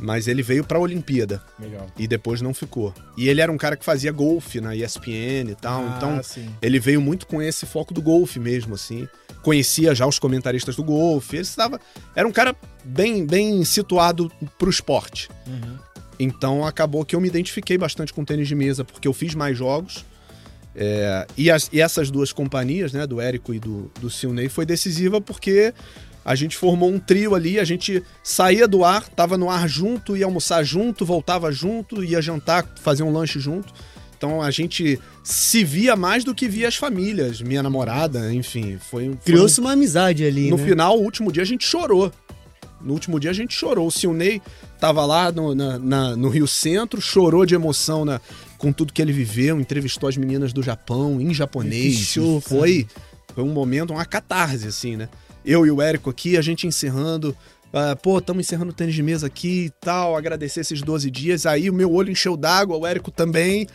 mas 0.00 0.28
ele 0.28 0.42
veio 0.42 0.62
pra 0.64 0.78
Olimpíada 0.78 1.42
Legal. 1.58 1.86
e 1.98 2.06
depois 2.06 2.40
não 2.42 2.52
ficou. 2.52 2.92
E 3.16 3.28
ele 3.28 3.40
era 3.40 3.50
um 3.50 3.56
cara 3.56 3.76
que 3.76 3.84
fazia 3.84 4.12
golfe 4.12 4.60
na 4.60 4.76
ESPN 4.76 5.50
e 5.50 5.54
tal, 5.54 5.82
ah, 5.84 5.94
então 5.96 6.22
sim. 6.22 6.48
ele 6.60 6.78
veio 6.78 7.00
muito 7.00 7.26
com 7.26 7.40
esse 7.40 7.64
foco 7.64 7.94
do 7.94 8.02
golfe 8.02 8.38
mesmo, 8.38 8.74
assim. 8.74 9.08
Conhecia 9.42 9.94
já 9.94 10.06
os 10.06 10.18
comentaristas 10.18 10.74
do 10.74 10.82
golfe. 10.82 11.36
Ele 11.36 11.42
estava. 11.42 11.80
Era 12.16 12.26
um 12.26 12.32
cara 12.32 12.54
bem, 12.84 13.24
bem 13.24 13.64
situado 13.64 14.28
pro 14.58 14.68
esporte. 14.68 15.28
Uhum. 15.46 15.78
Então 16.18 16.66
acabou 16.66 17.04
que 17.04 17.14
eu 17.14 17.20
me 17.20 17.28
identifiquei 17.28 17.78
bastante 17.78 18.12
com 18.12 18.24
tênis 18.24 18.48
de 18.48 18.54
mesa, 18.56 18.84
porque 18.84 19.06
eu 19.06 19.12
fiz 19.12 19.34
mais 19.36 19.56
jogos. 19.56 20.04
É, 20.78 21.26
e, 21.36 21.50
as- 21.50 21.70
e 21.72 21.80
essas 21.80 22.10
duas 22.10 22.32
companhias, 22.32 22.92
né, 22.92 23.06
do 23.06 23.20
Érico 23.20 23.54
e 23.54 23.58
do, 23.58 23.90
do 24.00 24.10
Silney, 24.10 24.48
foi 24.48 24.66
decisiva 24.66 25.20
porque 25.20 25.72
a 26.24 26.34
gente 26.34 26.56
formou 26.56 26.90
um 26.90 26.98
trio 26.98 27.34
ali, 27.34 27.58
a 27.58 27.64
gente 27.64 28.02
saía 28.22 28.68
do 28.68 28.84
ar, 28.84 29.08
tava 29.08 29.38
no 29.38 29.48
ar 29.48 29.66
junto, 29.68 30.16
ia 30.16 30.26
almoçar 30.26 30.62
junto, 30.64 31.06
voltava 31.06 31.50
junto, 31.50 32.04
ia 32.04 32.20
jantar, 32.20 32.66
fazer 32.82 33.02
um 33.04 33.10
lanche 33.12 33.40
junto. 33.40 33.72
Então 34.18 34.42
a 34.42 34.50
gente 34.50 34.98
se 35.22 35.62
via 35.64 35.94
mais 35.96 36.24
do 36.24 36.34
que 36.34 36.48
via 36.48 36.68
as 36.68 36.74
famílias, 36.76 37.40
minha 37.40 37.62
namorada, 37.62 38.32
enfim. 38.34 38.76
Foi, 38.78 39.04
foi 39.06 39.16
Criou-se 39.24 39.60
uma 39.60 39.72
amizade 39.72 40.24
ali, 40.24 40.50
no 40.50 40.56
né? 40.58 40.64
final, 40.64 40.98
o 40.98 41.02
último 41.02 41.30
dia, 41.32 41.42
a 41.42 41.46
gente 41.46 41.66
chorou. 41.66 42.12
No 42.80 42.92
último 42.92 43.18
dia, 43.18 43.30
a 43.30 43.34
gente 43.34 43.54
chorou. 43.54 43.86
O 43.86 43.90
Silney 43.90 44.40
tava 44.78 45.04
lá 45.06 45.32
no, 45.32 45.54
na- 45.54 45.78
na- 45.78 46.16
no 46.16 46.28
Rio 46.28 46.46
Centro, 46.46 47.00
chorou 47.00 47.46
de 47.46 47.54
emoção 47.54 48.04
na- 48.04 48.20
com 48.58 48.72
tudo 48.72 48.92
que 48.92 49.00
ele 49.02 49.12
viveu, 49.12 49.60
entrevistou 49.60 50.08
as 50.08 50.16
meninas 50.16 50.52
do 50.52 50.62
Japão 50.62 51.20
em 51.20 51.32
japonês. 51.32 51.94
Show, 51.94 52.38
e 52.38 52.40
foi, 52.40 52.86
foi 53.34 53.44
um 53.44 53.52
momento, 53.52 53.92
uma 53.92 54.04
catarse, 54.04 54.66
assim, 54.66 54.96
né? 54.96 55.08
Eu 55.44 55.64
e 55.66 55.70
o 55.70 55.80
Érico 55.80 56.10
aqui, 56.10 56.36
a 56.36 56.42
gente 56.42 56.66
encerrando. 56.66 57.36
ah, 57.72 57.94
pô, 57.94 58.18
estamos 58.18 58.46
encerrando 58.46 58.70
o 58.70 58.74
tênis 58.74 58.94
de 58.94 59.02
mesa 59.02 59.26
aqui 59.26 59.66
e 59.66 59.70
tal, 59.80 60.16
agradecer 60.16 60.60
esses 60.60 60.82
12 60.82 61.10
dias. 61.10 61.46
Aí 61.46 61.70
o 61.70 61.74
meu 61.74 61.92
olho 61.92 62.10
encheu 62.10 62.36
d'água, 62.36 62.76
o 62.76 62.86
Érico 62.86 63.10
também. 63.10 63.66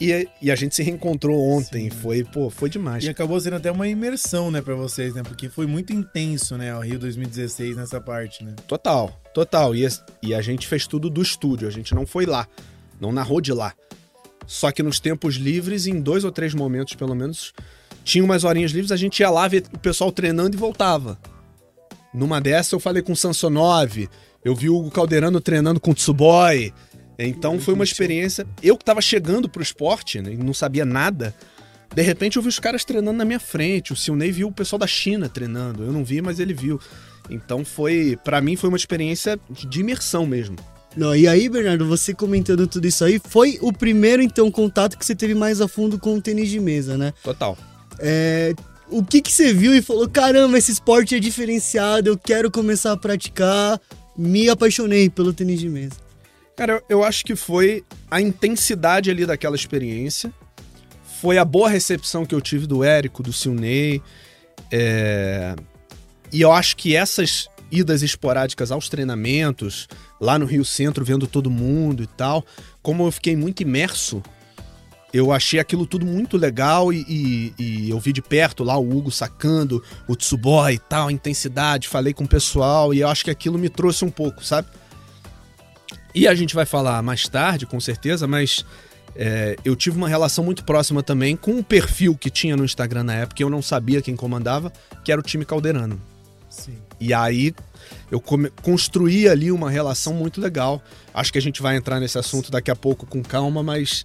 E, 0.00 0.28
e 0.40 0.50
a 0.50 0.54
gente 0.54 0.76
se 0.76 0.82
reencontrou 0.82 1.40
ontem. 1.40 1.90
Foi, 1.90 2.22
pô, 2.22 2.48
foi 2.48 2.70
demais. 2.70 3.04
E 3.04 3.08
acabou 3.08 3.40
sendo 3.40 3.56
até 3.56 3.70
uma 3.70 3.88
imersão, 3.88 4.50
né, 4.50 4.62
pra 4.62 4.74
vocês, 4.74 5.14
né? 5.14 5.22
Porque 5.22 5.48
foi 5.48 5.66
muito 5.66 5.92
intenso, 5.92 6.56
né, 6.56 6.74
o 6.74 6.80
Rio 6.80 6.98
2016 6.98 7.76
nessa 7.76 8.00
parte, 8.00 8.44
né? 8.44 8.54
Total, 8.66 9.20
total. 9.34 9.74
E, 9.74 9.86
e 10.22 10.34
a 10.34 10.40
gente 10.40 10.66
fez 10.68 10.86
tudo 10.86 11.10
do 11.10 11.20
estúdio, 11.20 11.66
a 11.66 11.70
gente 11.70 11.94
não 11.94 12.06
foi 12.06 12.26
lá, 12.26 12.46
não 13.00 13.12
narrou 13.12 13.40
de 13.40 13.52
lá. 13.52 13.74
Só 14.46 14.72
que 14.72 14.82
nos 14.82 14.98
tempos 14.98 15.34
livres, 15.34 15.86
em 15.86 16.00
dois 16.00 16.24
ou 16.24 16.32
três 16.32 16.54
momentos, 16.54 16.94
pelo 16.94 17.14
menos, 17.14 17.52
tinha 18.02 18.24
umas 18.24 18.44
horinhas 18.44 18.72
livres, 18.72 18.90
a 18.90 18.96
gente 18.96 19.20
ia 19.20 19.30
lá 19.30 19.46
ver 19.46 19.64
o 19.74 19.78
pessoal 19.78 20.10
treinando 20.10 20.56
e 20.56 20.58
voltava. 20.58 21.18
Numa 22.14 22.40
dessa 22.40 22.74
eu 22.74 22.80
falei 22.80 23.02
com 23.02 23.12
o 23.12 23.16
Sansonov, 23.16 24.08
eu 24.44 24.54
vi 24.54 24.70
o 24.70 24.76
Hugo 24.76 24.90
Calderano 24.90 25.40
treinando 25.40 25.78
com 25.78 25.90
o 25.90 25.94
Tsuboy. 25.94 26.72
Então 27.18 27.60
foi 27.60 27.74
uma 27.74 27.84
experiência. 27.84 28.46
Eu 28.62 28.78
que 28.78 28.84
tava 28.84 29.02
chegando 29.02 29.48
pro 29.48 29.62
esporte, 29.62 30.20
né, 30.20 30.32
e 30.32 30.36
não 30.36 30.54
sabia 30.54 30.86
nada. 30.86 31.34
De 31.94 32.02
repente 32.02 32.36
eu 32.36 32.42
vi 32.42 32.48
os 32.48 32.58
caras 32.58 32.84
treinando 32.84 33.18
na 33.18 33.24
minha 33.24 33.40
frente. 33.40 33.92
O 33.92 33.96
Silney 33.96 34.30
viu 34.30 34.48
o 34.48 34.52
pessoal 34.52 34.78
da 34.78 34.86
China 34.86 35.28
treinando. 35.28 35.82
Eu 35.82 35.92
não 35.92 36.04
vi, 36.04 36.22
mas 36.22 36.38
ele 36.38 36.54
viu. 36.54 36.80
Então 37.28 37.64
foi, 37.64 38.18
Pra 38.24 38.40
mim 38.40 38.56
foi 38.56 38.68
uma 38.68 38.76
experiência 38.76 39.38
de 39.50 39.80
imersão 39.80 40.26
mesmo. 40.26 40.56
Não, 40.98 41.14
e 41.14 41.28
aí, 41.28 41.48
Bernardo, 41.48 41.86
você 41.86 42.12
comentando 42.12 42.66
tudo 42.66 42.84
isso 42.84 43.04
aí, 43.04 43.20
foi 43.24 43.56
o 43.62 43.72
primeiro, 43.72 44.20
então, 44.20 44.50
contato 44.50 44.98
que 44.98 45.06
você 45.06 45.14
teve 45.14 45.32
mais 45.32 45.60
a 45.60 45.68
fundo 45.68 45.96
com 45.96 46.16
o 46.16 46.20
tênis 46.20 46.50
de 46.50 46.58
mesa, 46.58 46.98
né? 46.98 47.14
Total. 47.22 47.56
É, 48.00 48.52
o 48.90 49.04
que, 49.04 49.22
que 49.22 49.30
você 49.30 49.54
viu 49.54 49.72
e 49.72 49.80
falou: 49.80 50.08
caramba, 50.08 50.58
esse 50.58 50.72
esporte 50.72 51.14
é 51.14 51.20
diferenciado, 51.20 52.10
eu 52.10 52.18
quero 52.18 52.50
começar 52.50 52.90
a 52.90 52.96
praticar. 52.96 53.80
Me 54.16 54.48
apaixonei 54.48 55.08
pelo 55.08 55.32
tênis 55.32 55.60
de 55.60 55.68
mesa. 55.68 55.94
Cara, 56.56 56.82
eu, 56.88 57.04
acho 57.04 57.24
que 57.24 57.36
foi 57.36 57.84
a 58.10 58.20
intensidade 58.20 59.08
ali 59.08 59.24
daquela 59.24 59.54
experiência, 59.54 60.32
foi 61.20 61.38
a 61.38 61.44
boa 61.44 61.68
recepção 61.68 62.26
que 62.26 62.34
eu 62.34 62.40
tive 62.40 62.66
do 62.66 62.82
Érico, 62.82 63.22
do 63.22 63.32
Silney. 63.32 64.02
É... 64.72 65.54
E 66.32 66.40
eu 66.40 66.50
acho 66.50 66.76
que 66.76 66.96
essas 66.96 67.48
idas 67.70 68.02
esporádicas 68.02 68.70
aos 68.70 68.88
treinamentos, 68.88 69.88
lá 70.20 70.38
no 70.38 70.46
Rio 70.46 70.64
Centro, 70.64 71.04
vendo 71.04 71.26
todo 71.26 71.50
mundo 71.50 72.02
e 72.02 72.06
tal, 72.06 72.44
como 72.82 73.06
eu 73.06 73.12
fiquei 73.12 73.36
muito 73.36 73.62
imerso, 73.62 74.22
eu 75.12 75.32
achei 75.32 75.58
aquilo 75.58 75.86
tudo 75.86 76.04
muito 76.04 76.36
legal 76.36 76.92
e, 76.92 77.04
e, 77.08 77.54
e, 77.58 77.90
eu 77.90 77.98
vi 77.98 78.12
de 78.12 78.20
perto 78.20 78.62
lá 78.62 78.76
o 78.76 78.96
Hugo 78.96 79.10
sacando 79.10 79.82
o 80.06 80.14
Tsuboy 80.14 80.74
e 80.74 80.78
tal, 80.78 81.08
a 81.08 81.12
intensidade, 81.12 81.88
falei 81.88 82.12
com 82.12 82.24
o 82.24 82.28
pessoal 82.28 82.92
e 82.92 83.00
eu 83.00 83.08
acho 83.08 83.24
que 83.24 83.30
aquilo 83.30 83.58
me 83.58 83.68
trouxe 83.68 84.04
um 84.04 84.10
pouco, 84.10 84.44
sabe? 84.44 84.68
E 86.14 86.26
a 86.26 86.34
gente 86.34 86.54
vai 86.54 86.66
falar 86.66 87.02
mais 87.02 87.28
tarde, 87.28 87.64
com 87.64 87.80
certeza, 87.80 88.26
mas 88.26 88.64
é, 89.14 89.56
eu 89.64 89.74
tive 89.74 89.96
uma 89.96 90.08
relação 90.08 90.44
muito 90.44 90.64
próxima 90.64 91.02
também 91.02 91.36
com 91.36 91.52
um 91.52 91.62
perfil 91.62 92.16
que 92.16 92.30
tinha 92.30 92.56
no 92.56 92.64
Instagram 92.64 93.04
na 93.04 93.14
época, 93.14 93.42
eu 93.42 93.50
não 93.50 93.62
sabia 93.62 94.02
quem 94.02 94.14
comandava, 94.14 94.72
que 95.04 95.10
era 95.10 95.20
o 95.20 95.24
time 95.24 95.44
calderano. 95.44 96.00
Sim. 96.58 96.78
E 97.00 97.14
aí 97.14 97.54
eu 98.10 98.22
construí 98.62 99.28
ali 99.28 99.50
uma 99.52 99.70
relação 99.70 100.12
muito 100.12 100.40
legal. 100.40 100.82
Acho 101.14 101.32
que 101.32 101.38
a 101.38 101.42
gente 101.42 101.62
vai 101.62 101.76
entrar 101.76 102.00
nesse 102.00 102.18
assunto 102.18 102.50
daqui 102.50 102.70
a 102.70 102.76
pouco 102.76 103.06
com 103.06 103.22
calma, 103.22 103.62
mas 103.62 104.04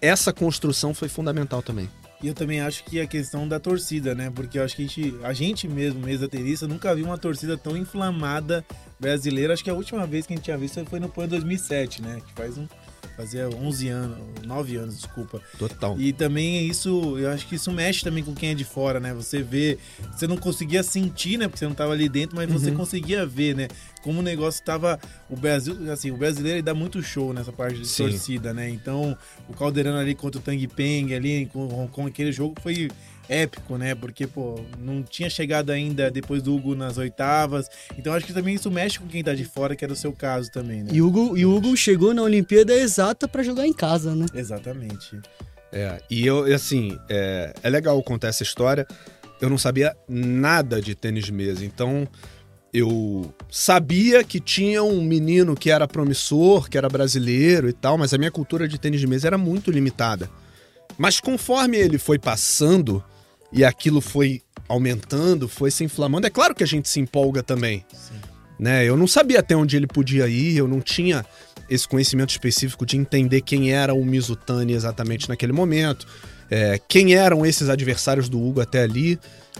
essa 0.00 0.32
construção 0.32 0.92
foi 0.92 1.08
fundamental 1.08 1.62
também. 1.62 1.88
E 2.22 2.28
eu 2.28 2.34
também 2.34 2.60
acho 2.60 2.84
que 2.84 3.00
a 3.00 3.06
questão 3.06 3.48
da 3.48 3.58
torcida, 3.58 4.14
né? 4.14 4.30
Porque 4.34 4.58
eu 4.58 4.64
acho 4.64 4.76
que 4.76 4.82
a 4.82 4.86
gente, 4.86 5.14
a 5.22 5.32
gente 5.32 5.66
mesmo, 5.66 6.00
mesa 6.00 6.28
terista, 6.28 6.68
nunca 6.68 6.94
viu 6.94 7.06
uma 7.06 7.16
torcida 7.16 7.56
tão 7.56 7.74
inflamada 7.74 8.62
brasileira. 8.98 9.54
Acho 9.54 9.64
que 9.64 9.70
a 9.70 9.74
última 9.74 10.06
vez 10.06 10.26
que 10.26 10.34
a 10.34 10.36
gente 10.36 10.44
tinha 10.44 10.58
visto 10.58 10.84
foi 10.84 11.00
no 11.00 11.08
PAN 11.08 11.26
2007, 11.26 12.02
né? 12.02 12.20
Que 12.26 12.32
faz 12.34 12.58
um, 12.58 12.66
fazia 13.20 13.48
11 13.48 13.88
anos, 13.88 14.18
9 14.46 14.76
anos, 14.76 14.96
desculpa. 14.96 15.40
Total. 15.58 16.00
E 16.00 16.12
também 16.12 16.66
isso, 16.66 17.18
eu 17.18 17.30
acho 17.30 17.46
que 17.46 17.54
isso 17.54 17.70
mexe 17.70 18.02
também 18.02 18.24
com 18.24 18.34
quem 18.34 18.50
é 18.50 18.54
de 18.54 18.64
fora, 18.64 18.98
né? 18.98 19.12
Você 19.12 19.42
vê, 19.42 19.78
você 20.16 20.26
não 20.26 20.38
conseguia 20.38 20.82
sentir, 20.82 21.36
né? 21.36 21.46
Porque 21.46 21.58
você 21.58 21.66
não 21.66 21.72
estava 21.72 21.92
ali 21.92 22.08
dentro, 22.08 22.34
mas 22.36 22.50
uhum. 22.50 22.58
você 22.58 22.72
conseguia 22.72 23.26
ver, 23.26 23.54
né? 23.54 23.68
Como 24.02 24.20
o 24.20 24.22
negócio 24.22 24.58
estava, 24.58 24.98
o 25.28 25.36
Brasil, 25.36 25.92
assim, 25.92 26.10
o 26.10 26.16
brasileiro 26.16 26.56
ele 26.56 26.62
dá 26.62 26.72
muito 26.72 27.02
show 27.02 27.34
nessa 27.34 27.52
parte 27.52 27.78
de 27.78 27.86
Sim. 27.86 28.04
torcida, 28.04 28.54
né? 28.54 28.70
Então, 28.70 29.16
o 29.48 29.52
Caldeirano 29.52 29.98
ali 29.98 30.14
contra 30.14 30.40
o 30.40 30.42
Tang 30.42 30.66
Peng 30.68 31.12
ali, 31.14 31.46
com, 31.52 31.88
com 31.88 32.06
aquele 32.06 32.32
jogo 32.32 32.54
foi 32.62 32.88
épico, 33.30 33.78
né? 33.78 33.94
Porque, 33.94 34.26
pô, 34.26 34.60
não 34.78 35.02
tinha 35.02 35.30
chegado 35.30 35.70
ainda 35.70 36.10
depois 36.10 36.42
do 36.42 36.54
Hugo 36.54 36.74
nas 36.74 36.98
oitavas. 36.98 37.70
Então 37.96 38.12
acho 38.12 38.26
que 38.26 38.32
também 38.32 38.56
isso 38.56 38.70
mexe 38.70 38.98
com 38.98 39.06
quem 39.06 39.22
tá 39.22 39.34
de 39.34 39.44
fora, 39.44 39.76
que 39.76 39.84
era 39.84 39.92
o 39.92 39.96
seu 39.96 40.12
caso 40.12 40.50
também, 40.50 40.82
né? 40.82 40.90
E 40.92 41.00
o 41.00 41.06
Hugo, 41.06 41.38
e 41.38 41.46
Hugo 41.46 41.76
chegou 41.76 42.12
na 42.12 42.22
Olimpíada 42.22 42.74
exata 42.74 43.28
para 43.28 43.42
jogar 43.42 43.66
em 43.66 43.72
casa, 43.72 44.14
né? 44.14 44.26
Exatamente. 44.34 45.18
É, 45.72 46.02
e 46.10 46.26
eu, 46.26 46.52
assim, 46.52 46.98
é, 47.08 47.54
é 47.62 47.70
legal 47.70 48.02
contar 48.02 48.28
essa 48.28 48.42
história. 48.42 48.86
Eu 49.40 49.48
não 49.48 49.56
sabia 49.56 49.96
nada 50.08 50.82
de 50.82 50.94
tênis 50.94 51.24
de 51.24 51.32
mesa, 51.32 51.64
então 51.64 52.06
eu 52.72 53.32
sabia 53.50 54.22
que 54.22 54.38
tinha 54.38 54.82
um 54.82 55.02
menino 55.02 55.56
que 55.56 55.70
era 55.70 55.88
promissor, 55.88 56.68
que 56.68 56.76
era 56.76 56.88
brasileiro 56.88 57.68
e 57.68 57.72
tal, 57.72 57.96
mas 57.96 58.12
a 58.12 58.18
minha 58.18 58.30
cultura 58.30 58.68
de 58.68 58.78
tênis 58.78 59.00
de 59.00 59.06
mesa 59.06 59.28
era 59.28 59.38
muito 59.38 59.70
limitada. 59.70 60.28
Mas 60.98 61.20
conforme 61.20 61.76
ele 61.78 61.98
foi 61.98 62.18
passando, 62.18 63.02
e 63.52 63.64
aquilo 63.64 64.00
foi 64.00 64.42
aumentando, 64.68 65.48
foi 65.48 65.70
se 65.70 65.82
inflamando, 65.82 66.26
é 66.26 66.30
claro 66.30 66.54
que 66.54 66.62
a 66.62 66.66
gente 66.66 66.88
se 66.88 67.00
empolga 67.00 67.42
também. 67.42 67.84
Sim. 67.92 68.14
Né? 68.58 68.84
Eu 68.84 68.96
não 68.96 69.06
sabia 69.06 69.40
até 69.40 69.56
onde 69.56 69.76
ele 69.76 69.86
podia 69.86 70.28
ir, 70.28 70.56
eu 70.56 70.68
não 70.68 70.80
tinha 70.80 71.24
esse 71.68 71.88
conhecimento 71.88 72.30
específico 72.30 72.84
de 72.84 72.96
entender 72.96 73.40
quem 73.40 73.72
era 73.72 73.94
o 73.94 74.04
Mizutani 74.04 74.72
exatamente 74.72 75.28
naquele 75.28 75.52
momento, 75.52 76.06
é, 76.50 76.80
quem 76.88 77.14
eram 77.14 77.46
esses 77.46 77.68
adversários 77.68 78.28
do 78.28 78.40
Hugo 78.40 78.60
até 78.60 78.82
ali. 78.82 79.18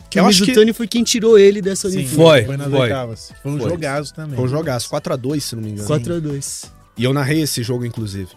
Que 0.08 0.20
o 0.20 0.26
Mizutani 0.26 0.66
que... 0.66 0.72
foi 0.72 0.88
quem 0.88 1.04
tirou 1.04 1.38
ele 1.38 1.62
dessa 1.62 1.86
Olimpíada. 1.86 2.14
Foi, 2.14 2.44
foi, 2.44 2.58
foi. 2.58 3.16
Foi 3.42 3.52
um 3.52 3.58
foi. 3.58 3.70
jogaço 3.70 4.14
também. 4.14 4.36
Foi 4.36 4.44
um 4.44 4.48
jogaço, 4.48 4.90
4x2, 4.90 5.40
se 5.40 5.56
não 5.56 5.62
me 5.62 5.70
engano. 5.70 5.88
4x2. 5.88 6.68
E 6.96 7.04
eu 7.04 7.12
narrei 7.12 7.42
esse 7.42 7.62
jogo, 7.62 7.84
inclusive. 7.84 8.30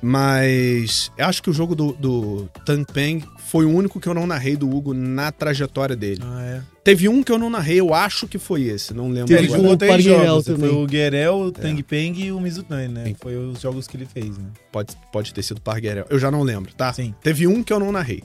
Mas 0.00 1.12
eu 1.16 1.26
acho 1.26 1.42
que 1.42 1.50
o 1.50 1.52
jogo 1.52 1.74
do, 1.74 1.92
do 1.92 2.48
Tang 2.64 2.84
Peng 2.92 3.22
foi 3.52 3.66
o 3.66 3.70
único 3.70 4.00
que 4.00 4.08
eu 4.08 4.14
não 4.14 4.26
narrei 4.26 4.56
do 4.56 4.66
Hugo 4.74 4.94
na 4.94 5.30
trajetória 5.30 5.94
dele. 5.94 6.22
Ah, 6.24 6.42
é? 6.42 6.62
Teve 6.82 7.06
um 7.06 7.22
que 7.22 7.30
eu 7.30 7.36
não 7.36 7.50
narrei, 7.50 7.78
eu 7.80 7.92
acho 7.92 8.26
que 8.26 8.38
foi 8.38 8.62
esse, 8.62 8.94
não 8.94 9.10
lembro 9.10 9.26
Teve 9.26 9.52
agora. 9.52 9.76
Teve 9.76 10.02
jogos, 10.04 10.44
também. 10.46 10.70
Foi 10.70 10.82
o 10.82 10.86
Guerel, 10.86 11.34
o 11.34 11.52
Tang 11.52 11.78
é. 11.78 11.82
Peng 11.82 12.18
e 12.18 12.32
o 12.32 12.40
Mizutani, 12.40 12.88
né? 12.88 13.04
Sim. 13.04 13.16
Foi 13.20 13.36
os 13.36 13.60
jogos 13.60 13.86
que 13.86 13.94
ele 13.98 14.06
fez, 14.06 14.38
né? 14.38 14.46
Pode, 14.72 14.96
pode 15.12 15.34
ter 15.34 15.42
sido 15.42 15.60
Parguerel. 15.60 16.06
Eu 16.08 16.18
já 16.18 16.30
não 16.30 16.42
lembro, 16.42 16.72
tá? 16.72 16.90
Sim. 16.94 17.14
Teve 17.22 17.46
um 17.46 17.62
que 17.62 17.70
eu 17.70 17.78
não 17.78 17.92
narrei. 17.92 18.24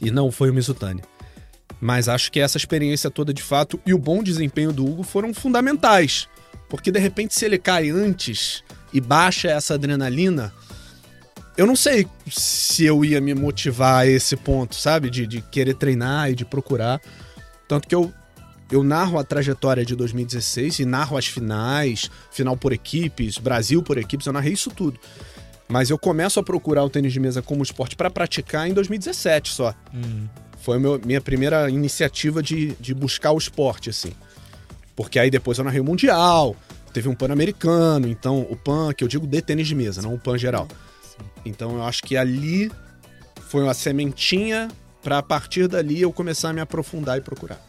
E 0.00 0.10
não 0.10 0.32
foi 0.32 0.48
o 0.48 0.54
Mizutani. 0.54 1.02
Mas 1.78 2.08
acho 2.08 2.32
que 2.32 2.40
essa 2.40 2.56
experiência 2.56 3.10
toda, 3.10 3.34
de 3.34 3.42
fato, 3.42 3.78
e 3.84 3.92
o 3.92 3.98
bom 3.98 4.22
desempenho 4.22 4.72
do 4.72 4.82
Hugo 4.82 5.02
foram 5.02 5.34
fundamentais. 5.34 6.26
Porque, 6.70 6.90
de 6.90 6.98
repente, 6.98 7.34
se 7.34 7.44
ele 7.44 7.58
cai 7.58 7.90
antes 7.90 8.64
e 8.94 8.98
baixa 8.98 9.48
essa 9.50 9.74
adrenalina, 9.74 10.54
eu 11.56 11.66
não 11.66 11.76
sei 11.76 12.06
se 12.30 12.84
eu 12.84 13.04
ia 13.04 13.20
me 13.20 13.34
motivar 13.34 14.00
a 14.00 14.06
esse 14.06 14.36
ponto, 14.36 14.74
sabe? 14.74 15.10
De, 15.10 15.26
de 15.26 15.42
querer 15.42 15.74
treinar 15.74 16.30
e 16.30 16.34
de 16.34 16.44
procurar. 16.44 17.00
Tanto 17.68 17.86
que 17.86 17.94
eu, 17.94 18.12
eu 18.70 18.82
narro 18.82 19.18
a 19.18 19.24
trajetória 19.24 19.84
de 19.84 19.94
2016 19.94 20.80
e 20.80 20.84
narro 20.84 21.16
as 21.16 21.26
finais, 21.26 22.10
final 22.30 22.56
por 22.56 22.72
equipes, 22.72 23.38
Brasil 23.38 23.82
por 23.82 23.98
equipes, 23.98 24.26
eu 24.26 24.32
narrei 24.32 24.52
isso 24.52 24.70
tudo. 24.70 24.98
Mas 25.68 25.88
eu 25.88 25.98
começo 25.98 26.40
a 26.40 26.42
procurar 26.42 26.84
o 26.84 26.90
tênis 26.90 27.12
de 27.12 27.20
mesa 27.20 27.40
como 27.40 27.62
esporte 27.62 27.94
para 27.94 28.10
praticar 28.10 28.68
em 28.68 28.74
2017 28.74 29.52
só. 29.52 29.74
Hum. 29.94 30.26
Foi 30.62 30.76
a 30.76 31.06
minha 31.06 31.20
primeira 31.20 31.70
iniciativa 31.70 32.42
de, 32.42 32.74
de 32.80 32.92
buscar 32.92 33.32
o 33.32 33.38
esporte, 33.38 33.88
assim. 33.88 34.12
Porque 34.96 35.18
aí 35.18 35.30
depois 35.30 35.58
eu 35.58 35.64
narrei 35.64 35.80
o 35.80 35.84
Mundial, 35.84 36.54
teve 36.92 37.08
um 37.08 37.14
Pan-Americano, 37.14 38.08
então 38.08 38.46
o 38.50 38.56
Pan, 38.56 38.92
que 38.92 39.02
eu 39.02 39.08
digo 39.08 39.26
de 39.26 39.40
tênis 39.40 39.68
de 39.68 39.74
mesa, 39.74 40.02
não 40.02 40.14
o 40.14 40.18
Pan 40.18 40.36
geral. 40.36 40.68
Então 41.44 41.76
eu 41.76 41.84
acho 41.84 42.02
que 42.02 42.16
ali 42.16 42.70
foi 43.48 43.62
uma 43.62 43.74
sementinha 43.74 44.68
para 45.02 45.18
a 45.18 45.22
partir 45.22 45.66
dali 45.66 46.00
eu 46.00 46.12
começar 46.12 46.50
a 46.50 46.52
me 46.52 46.60
aprofundar 46.60 47.18
e 47.18 47.20
procurar. 47.20 47.60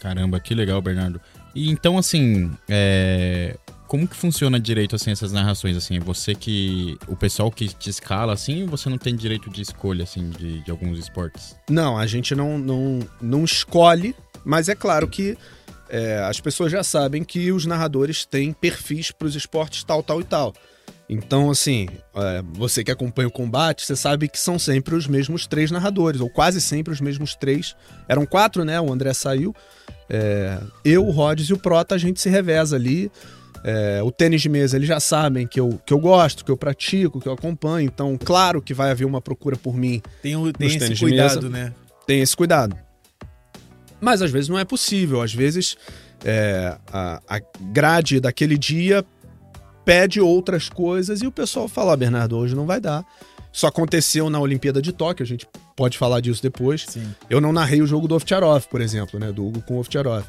Caramba, 0.00 0.38
que 0.38 0.54
legal, 0.54 0.80
Bernardo. 0.80 1.20
E 1.54 1.70
então, 1.70 1.98
assim, 1.98 2.50
é... 2.68 3.56
como 3.88 4.06
que 4.06 4.14
funciona 4.14 4.60
direito, 4.60 4.94
assim, 4.94 5.10
essas 5.10 5.32
narrações, 5.32 5.76
assim? 5.76 5.98
Você 5.98 6.34
que... 6.34 6.96
O 7.08 7.16
pessoal 7.16 7.50
que 7.50 7.66
te 7.68 7.90
escala, 7.90 8.32
assim, 8.32 8.64
você 8.64 8.88
não 8.88 8.96
tem 8.96 9.16
direito 9.16 9.50
de 9.50 9.60
escolha, 9.60 10.04
assim, 10.04 10.30
de, 10.30 10.62
de 10.62 10.70
alguns 10.70 10.98
esportes? 10.98 11.56
Não, 11.68 11.98
a 11.98 12.06
gente 12.06 12.34
não, 12.34 12.58
não, 12.58 13.00
não 13.20 13.44
escolhe, 13.44 14.14
mas 14.44 14.68
é 14.68 14.74
claro 14.74 15.08
que 15.08 15.36
é, 15.88 16.18
as 16.18 16.40
pessoas 16.40 16.70
já 16.70 16.84
sabem 16.84 17.24
que 17.24 17.50
os 17.50 17.66
narradores 17.66 18.24
têm 18.24 18.52
perfis 18.52 19.10
para 19.10 19.26
os 19.26 19.34
esportes 19.34 19.82
tal, 19.82 20.02
tal 20.02 20.20
e 20.20 20.24
tal. 20.24 20.54
Então, 21.08 21.50
assim, 21.50 21.88
é, 22.14 22.42
você 22.52 22.84
que 22.84 22.90
acompanha 22.90 23.28
o 23.28 23.30
combate, 23.30 23.86
você 23.86 23.96
sabe 23.96 24.28
que 24.28 24.38
são 24.38 24.58
sempre 24.58 24.94
os 24.94 25.06
mesmos 25.06 25.46
três 25.46 25.70
narradores, 25.70 26.20
ou 26.20 26.28
quase 26.28 26.60
sempre 26.60 26.92
os 26.92 27.00
mesmos 27.00 27.34
três. 27.34 27.74
Eram 28.06 28.26
quatro, 28.26 28.62
né? 28.64 28.78
O 28.78 28.92
André 28.92 29.14
saiu. 29.14 29.54
É, 30.10 30.58
eu, 30.84 31.06
o 31.06 31.10
Rhodes 31.10 31.48
e 31.48 31.54
o 31.54 31.58
Prota, 31.58 31.94
a 31.94 31.98
gente 31.98 32.20
se 32.20 32.28
reveza 32.28 32.76
ali. 32.76 33.10
É, 33.64 34.00
o 34.02 34.10
tênis 34.10 34.42
de 34.42 34.48
mesa, 34.48 34.76
eles 34.76 34.86
já 34.86 35.00
sabem 35.00 35.46
que 35.46 35.58
eu, 35.58 35.80
que 35.84 35.92
eu 35.92 35.98
gosto, 35.98 36.44
que 36.44 36.50
eu 36.50 36.56
pratico, 36.56 37.20
que 37.20 37.26
eu 37.26 37.32
acompanho. 37.32 37.86
Então, 37.86 38.18
claro 38.22 38.60
que 38.60 38.74
vai 38.74 38.90
haver 38.90 39.06
uma 39.06 39.20
procura 39.20 39.56
por 39.56 39.76
mim. 39.76 40.02
Tem, 40.22 40.36
o, 40.36 40.52
tem 40.52 40.68
esse 40.68 40.94
cuidado, 40.96 41.48
né? 41.48 41.72
Tem 42.06 42.20
esse 42.20 42.36
cuidado. 42.36 42.76
Mas 44.00 44.22
às 44.22 44.30
vezes 44.30 44.48
não 44.48 44.58
é 44.58 44.64
possível. 44.64 45.22
Às 45.22 45.34
vezes 45.34 45.76
é, 46.24 46.76
a, 46.92 47.20
a 47.28 47.40
grade 47.72 48.20
daquele 48.20 48.56
dia 48.56 49.04
pede 49.88 50.20
outras 50.20 50.68
coisas 50.68 51.22
e 51.22 51.26
o 51.26 51.32
pessoal 51.32 51.66
fala, 51.66 51.94
ah, 51.94 51.96
Bernardo, 51.96 52.36
hoje 52.36 52.54
não 52.54 52.66
vai 52.66 52.78
dar. 52.78 53.02
Isso 53.50 53.66
aconteceu 53.66 54.28
na 54.28 54.38
Olimpíada 54.38 54.82
de 54.82 54.92
Tóquio, 54.92 55.24
a 55.24 55.26
gente 55.26 55.48
pode 55.74 55.96
falar 55.96 56.20
disso 56.20 56.42
depois. 56.42 56.84
Sim. 56.86 57.08
Eu 57.30 57.40
não 57.40 57.54
narrei 57.54 57.80
o 57.80 57.86
jogo 57.86 58.06
do 58.06 58.14
Ovtcharov, 58.14 58.66
por 58.66 58.82
exemplo, 58.82 59.18
né? 59.18 59.32
Do 59.32 59.46
Hugo 59.46 59.62
com 59.62 59.76
o 59.76 59.78
Ovtcharov. 59.78 60.26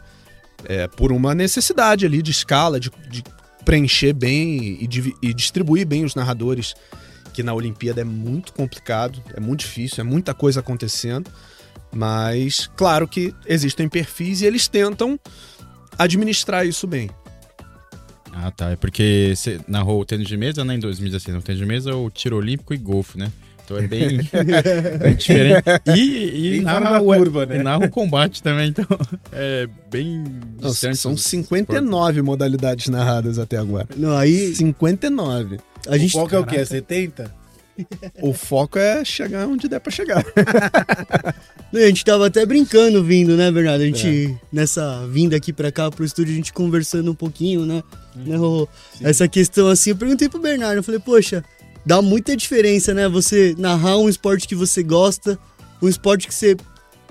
É, 0.63 0.87
por 0.87 1.11
uma 1.11 1.35
necessidade 1.35 2.05
ali 2.05 2.21
de 2.21 2.31
escala, 2.31 2.79
de, 2.79 2.89
de 3.09 3.21
preencher 3.65 4.13
bem 4.13 4.81
e, 4.81 4.87
divi- 4.87 5.13
e 5.21 5.33
distribuir 5.33 5.85
bem 5.85 6.05
os 6.05 6.15
narradores, 6.15 6.73
que 7.33 7.43
na 7.43 7.53
Olimpíada 7.53 7.99
é 7.99 8.05
muito 8.05 8.53
complicado, 8.53 9.21
é 9.35 9.41
muito 9.41 9.59
difícil, 9.59 9.99
é 9.99 10.05
muita 10.05 10.33
coisa 10.33 10.61
acontecendo. 10.61 11.29
Mas, 11.93 12.71
claro 12.77 13.05
que 13.05 13.35
existem 13.45 13.89
perfis 13.89 14.41
e 14.41 14.45
eles 14.45 14.69
tentam 14.69 15.19
administrar 15.97 16.65
isso 16.65 16.87
bem. 16.87 17.09
Ah, 18.33 18.51
tá. 18.51 18.71
É 18.71 18.75
porque 18.75 19.33
você 19.36 19.59
narrou 19.67 20.01
o 20.01 20.05
tênis 20.05 20.27
de 20.27 20.38
mesa, 20.38 20.63
né, 20.63 20.75
em 20.75 20.79
2016. 20.79 21.38
O 21.38 21.41
tênis 21.41 21.59
de 21.59 21.65
mesa 21.65 21.91
é 21.91 21.93
o 21.93 22.09
tiro 22.09 22.38
olímpico 22.38 22.74
e 22.74 22.77
golfe, 22.77 23.17
né? 23.17 23.31
Então 23.69 23.77
é 23.77 23.88
bem, 23.88 24.17
bem 25.00 25.15
diferente. 25.15 25.63
E, 25.95 26.57
e 26.57 26.62
narra, 26.62 27.00
o, 27.00 27.05
curva, 27.05 27.45
né? 27.45 27.57
e 27.59 27.63
narra 27.63 27.86
o 27.86 27.89
combate 27.89 28.41
também, 28.41 28.69
então 28.69 28.86
é 29.31 29.67
bem 29.91 30.24
distante. 30.57 30.98
são 30.98 31.13
os 31.13 31.24
59 31.24 32.24
modalidades 32.24 32.88
narradas 32.88 33.38
até 33.38 33.57
agora. 33.57 33.88
Não, 33.95 34.17
aí 34.17 34.55
59. 34.55 35.59
a 35.88 35.98
gente. 36.00 36.09
o 36.17 36.19
foco 36.19 36.36
é 36.36 36.39
o 36.39 36.45
quê? 36.45 36.55
É 36.55 36.65
70? 36.65 37.38
O 38.21 38.33
foco 38.33 38.77
é 38.79 39.03
chegar 39.05 39.48
onde 39.48 39.67
der 39.67 39.79
pra 39.79 39.91
chegar. 39.91 40.24
A 41.74 41.79
gente 41.88 42.03
tava 42.03 42.27
até 42.27 42.45
brincando 42.45 43.03
vindo, 43.03 43.36
né, 43.38 43.51
Bernardo? 43.51 43.83
A 43.83 43.86
gente, 43.86 44.07
É. 44.36 44.45
nessa 44.51 45.05
vinda 45.07 45.36
aqui 45.36 45.53
pra 45.53 45.71
cá 45.71 45.89
pro 45.91 46.03
estúdio, 46.03 46.33
a 46.33 46.36
gente 46.36 46.51
conversando 46.51 47.12
um 47.12 47.15
pouquinho, 47.15 47.65
né? 47.65 47.83
Uhum. 48.15 48.62
né? 48.62 48.67
Essa 49.09 49.27
questão 49.27 49.67
assim, 49.67 49.91
eu 49.91 49.95
perguntei 49.95 50.27
pro 50.27 50.39
Bernardo, 50.39 50.77
eu 50.77 50.83
falei, 50.83 51.00
poxa, 51.00 51.43
dá 51.86 52.01
muita 52.01 52.36
diferença, 52.36 52.93
né? 52.93 53.07
Você 53.07 53.55
narrar 53.57 53.98
um 53.98 54.09
esporte 54.09 54.48
que 54.48 54.55
você 54.55 54.81
gosta, 54.81 55.38
um 55.81 55.88
esporte 55.88 56.27
que 56.27 56.33
você 56.33 56.57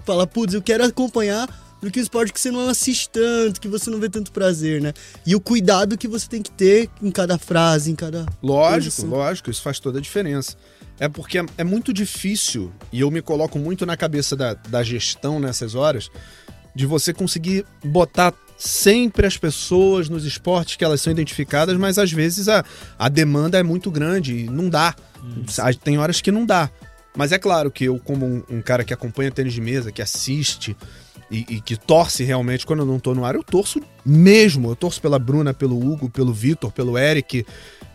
fala, 0.04 0.26
putz, 0.26 0.54
eu 0.54 0.62
quero 0.62 0.84
acompanhar, 0.84 1.48
do 1.80 1.90
que 1.90 1.98
um 1.98 2.02
esporte 2.02 2.32
que 2.32 2.40
você 2.40 2.50
não 2.50 2.68
assiste 2.68 3.08
tanto, 3.08 3.60
que 3.60 3.68
você 3.68 3.90
não 3.90 4.00
vê 4.00 4.08
tanto 4.08 4.32
prazer, 4.32 4.80
né? 4.80 4.92
E 5.26 5.34
o 5.34 5.40
cuidado 5.40 5.96
que 5.96 6.08
você 6.08 6.28
tem 6.28 6.42
que 6.42 6.50
ter 6.50 6.90
em 7.02 7.10
cada 7.10 7.38
frase, 7.38 7.90
em 7.90 7.94
cada. 7.94 8.26
Lógico, 8.42 8.88
Isso. 8.88 9.06
lógico, 9.06 9.50
isso 9.50 9.62
faz 9.62 9.78
toda 9.78 9.98
a 9.98 10.02
diferença. 10.02 10.56
É 10.98 11.08
porque 11.08 11.38
é, 11.38 11.46
é 11.58 11.64
muito 11.64 11.92
difícil, 11.92 12.72
e 12.92 13.00
eu 13.00 13.10
me 13.10 13.22
coloco 13.22 13.58
muito 13.58 13.86
na 13.86 13.96
cabeça 13.96 14.34
da, 14.34 14.54
da 14.54 14.82
gestão 14.82 15.38
nessas 15.38 15.74
horas, 15.74 16.10
de 16.74 16.86
você 16.86 17.12
conseguir 17.12 17.64
botar 17.84 18.34
sempre 18.58 19.24
as 19.24 19.36
pessoas 19.36 20.08
nos 20.08 20.24
esportes 20.24 20.74
que 20.74 20.84
elas 20.84 21.00
são 21.00 21.12
identificadas, 21.12 21.76
mas 21.76 21.98
às 21.98 22.10
vezes 22.10 22.48
a, 22.48 22.64
a 22.98 23.08
demanda 23.08 23.56
é 23.58 23.62
muito 23.62 23.90
grande 23.90 24.34
e 24.34 24.50
não 24.50 24.68
dá. 24.68 24.94
Tem 25.84 25.98
horas 25.98 26.20
que 26.20 26.32
não 26.32 26.44
dá. 26.44 26.68
Mas 27.16 27.32
é 27.32 27.38
claro 27.38 27.70
que 27.70 27.84
eu, 27.84 27.98
como 27.98 28.26
um, 28.26 28.42
um 28.50 28.62
cara 28.62 28.84
que 28.84 28.92
acompanha 28.92 29.30
tênis 29.30 29.52
de 29.52 29.60
mesa, 29.60 29.90
que 29.92 30.02
assiste 30.02 30.76
e, 31.30 31.44
e 31.48 31.60
que 31.60 31.76
torce 31.76 32.24
realmente, 32.24 32.64
quando 32.64 32.80
eu 32.80 32.86
não 32.86 32.98
tô 32.98 33.14
no 33.14 33.24
ar, 33.24 33.34
eu 33.34 33.42
torço 33.42 33.80
mesmo. 34.04 34.70
Eu 34.70 34.76
torço 34.76 35.00
pela 35.00 35.18
Bruna, 35.18 35.52
pelo 35.52 35.78
Hugo, 35.78 36.08
pelo 36.08 36.32
Vitor, 36.32 36.72
pelo 36.72 36.96
Eric. 36.96 37.44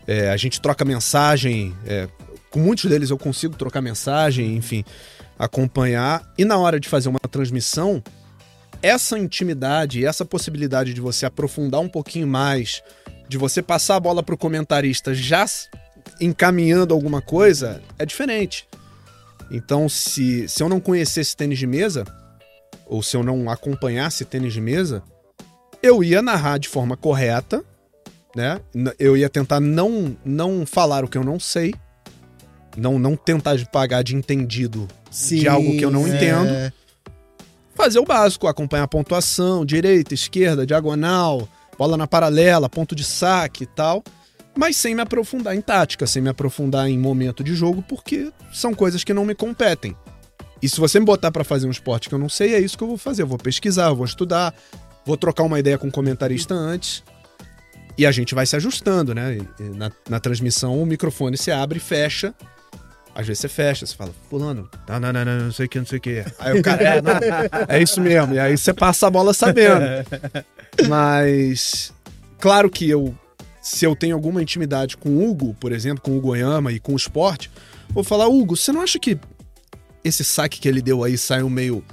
É, 0.06 0.30
a 0.30 0.38
gente 0.38 0.62
troca 0.62 0.86
mensagem. 0.86 1.75
é, 1.86 2.08
com 2.50 2.60
muitos 2.60 2.86
deles 2.86 3.10
eu 3.10 3.18
consigo 3.18 3.56
trocar 3.56 3.82
mensagem, 3.82 4.56
enfim, 4.56 4.86
acompanhar. 5.40 6.32
E 6.38 6.46
na 6.46 6.58
hora 6.58 6.80
de 6.80 6.88
fazer 6.88 7.10
uma 7.10 7.20
transmissão, 7.20 8.04
essa 8.82 9.18
intimidade 9.18 10.06
essa 10.06 10.24
possibilidade 10.24 10.94
de 10.94 11.02
você 11.02 11.25
aprofundar 11.25 11.82
um 11.82 11.90
pouquinho 11.90 12.28
mais, 12.28 12.84
de 13.28 13.38
você 13.38 13.62
passar 13.62 13.96
a 13.96 14.00
bola 14.00 14.22
pro 14.22 14.38
comentarista 14.38 15.16
já 15.16 15.46
encaminhando 16.22 16.94
alguma 16.94 17.22
coisa, 17.22 17.82
é 17.98 18.06
diferente. 18.06 18.68
Então, 19.50 19.90
se, 19.90 20.48
se 20.48 20.62
eu 20.62 20.70
não 20.70 20.79
conhecesse 20.79 21.36
tênis 21.36 21.57
de 21.57 21.66
mesa, 21.66 22.05
ou 22.94 23.01
se 23.01 23.18
eu 23.18 23.24
não 23.24 23.50
acompanhasse 23.50 24.24
tênis 24.24 24.53
de 24.53 24.62
mesa, 24.62 25.01
eu 25.82 26.03
ia 26.03 26.22
narrar 26.22 26.60
de 26.60 26.70
forma 26.70 26.96
correta, 26.96 27.66
né? 28.36 28.62
Eu 29.00 29.18
ia 29.18 29.27
tentar 29.27 29.60
não, 29.60 30.16
não 30.24 30.64
falar 30.64 31.03
o 31.03 31.08
que 31.08 31.18
eu 31.18 31.24
não 31.24 31.40
sei, 31.40 31.74
não, 32.77 33.00
não 33.00 33.16
tentar 33.16 33.58
pagar 33.72 34.03
de 34.03 34.16
entendido 34.16 34.88
de 35.12 35.48
algo 35.48 35.72
que 35.72 35.84
eu 35.84 35.90
não 35.90 36.06
é, 36.06 36.10
entendo. 36.10 36.74
fazer 37.74 37.98
o 37.98 38.06
básico, 38.06 38.48
acompanhar 38.48 38.84
a 38.84 38.88
pontuação, 38.88 39.66
direita, 39.66 40.14
esquerda, 40.14 40.64
diagonal, 40.64 41.50
bola 41.75 41.98
na 41.98 42.06
paralela, 42.06 42.70
ponto 42.70 42.96
de 42.96 43.03
saque 43.03 43.64
e 43.64 43.68
tal, 43.68 44.03
mas 44.56 44.77
sem 44.77 44.94
me 44.94 45.01
aprofundar 45.01 45.56
em 45.56 45.62
tática, 45.62 46.06
sem 46.06 46.22
me 46.22 46.29
aprofundar 46.29 46.88
em 46.88 47.00
momento 47.00 47.44
de 47.44 47.56
jogo, 47.56 47.82
porque 47.82 48.32
são 48.53 48.72
coisas 48.72 49.03
que 49.03 49.16
não 49.16 49.25
me 49.25 49.34
competem. 49.34 49.98
E 50.64 50.70
se 50.70 50.80
você 50.80 50.98
me 50.98 51.06
botar 51.06 51.30
pra 51.30 51.44
fazer 51.44 51.68
um 51.68 51.72
esporte 51.72 52.08
que 52.08 52.16
eu 52.16 52.20
não 52.20 52.30
sei, 52.30 52.56
é 52.56 52.60
isso 52.60 52.78
que 52.78 52.84
eu 52.86 52.88
vou 52.88 52.98
fazer. 52.98 53.24
Eu 53.24 53.28
vou 53.28 53.38
pesquisar, 53.38 53.90
eu 53.90 53.96
vou 53.98 54.06
estudar, 54.06 54.56
vou 55.06 55.18
trocar 55.18 55.44
uma 55.44 55.60
ideia 55.60 55.78
com 55.78 55.90
o 55.90 55.92
comentarista 55.92 56.56
antes. 56.56 57.04
E 57.98 58.06
a 58.06 58.12
gente 58.14 58.34
vai 58.34 58.46
se 58.46 58.56
ajustando, 58.56 59.14
né? 59.14 59.40
Na, 59.60 59.92
na 60.10 60.20
transmissão, 60.22 60.82
o 60.82 60.86
microfone 60.86 61.38
se 61.38 61.52
abre 61.52 61.80
e 61.80 61.82
fecha. 61.82 62.34
Às 63.14 63.28
vezes 63.28 63.42
você 63.42 63.50
fecha, 63.50 63.86
você 63.86 63.94
fala, 63.94 64.12
fulano, 64.30 64.70
não, 64.88 65.00
não, 65.02 65.12
não, 65.12 65.26
não, 65.26 65.40
não 65.42 65.52
sei 65.52 65.66
o 65.66 65.70
que, 65.70 65.80
não 65.80 65.86
sei 65.86 65.98
o 65.98 66.02
que. 66.02 66.24
Aí 66.40 66.58
o 66.58 66.64
cara, 66.64 66.82
é, 66.82 67.02
não, 67.02 67.12
é 67.68 67.82
isso 67.82 68.00
mesmo. 68.00 68.34
E 68.34 68.40
aí 68.40 68.58
você 68.58 68.74
passa 68.74 69.08
a 69.08 69.12
bola 69.12 69.34
sabendo. 69.34 69.84
Mas, 70.88 71.94
claro 72.40 72.70
que 72.70 72.90
eu, 72.90 73.14
se 73.62 73.84
eu 73.84 73.98
tenho 73.98 74.16
alguma 74.16 74.42
intimidade 74.42 74.96
com 74.96 75.10
o 75.10 75.30
Hugo, 75.30 75.54
por 75.60 75.74
exemplo, 75.74 76.02
com 76.02 76.12
o 76.12 76.18
Hugo 76.20 76.30
Oyama 76.30 76.72
e 76.72 76.80
com 76.80 76.94
o 76.94 76.96
esporte, 76.96 77.52
vou 77.90 78.04
falar, 78.04 78.30
Hugo, 78.30 78.56
você 78.56 78.72
não 78.72 78.82
acha 78.82 78.98
que 78.98 79.20
esse 80.03 80.24
saque 80.24 80.59
que 80.59 80.68
ele 80.68 80.81
deu 80.81 81.03
aí 81.03 81.18
saiu 81.18 81.50
meio, 81.50 81.83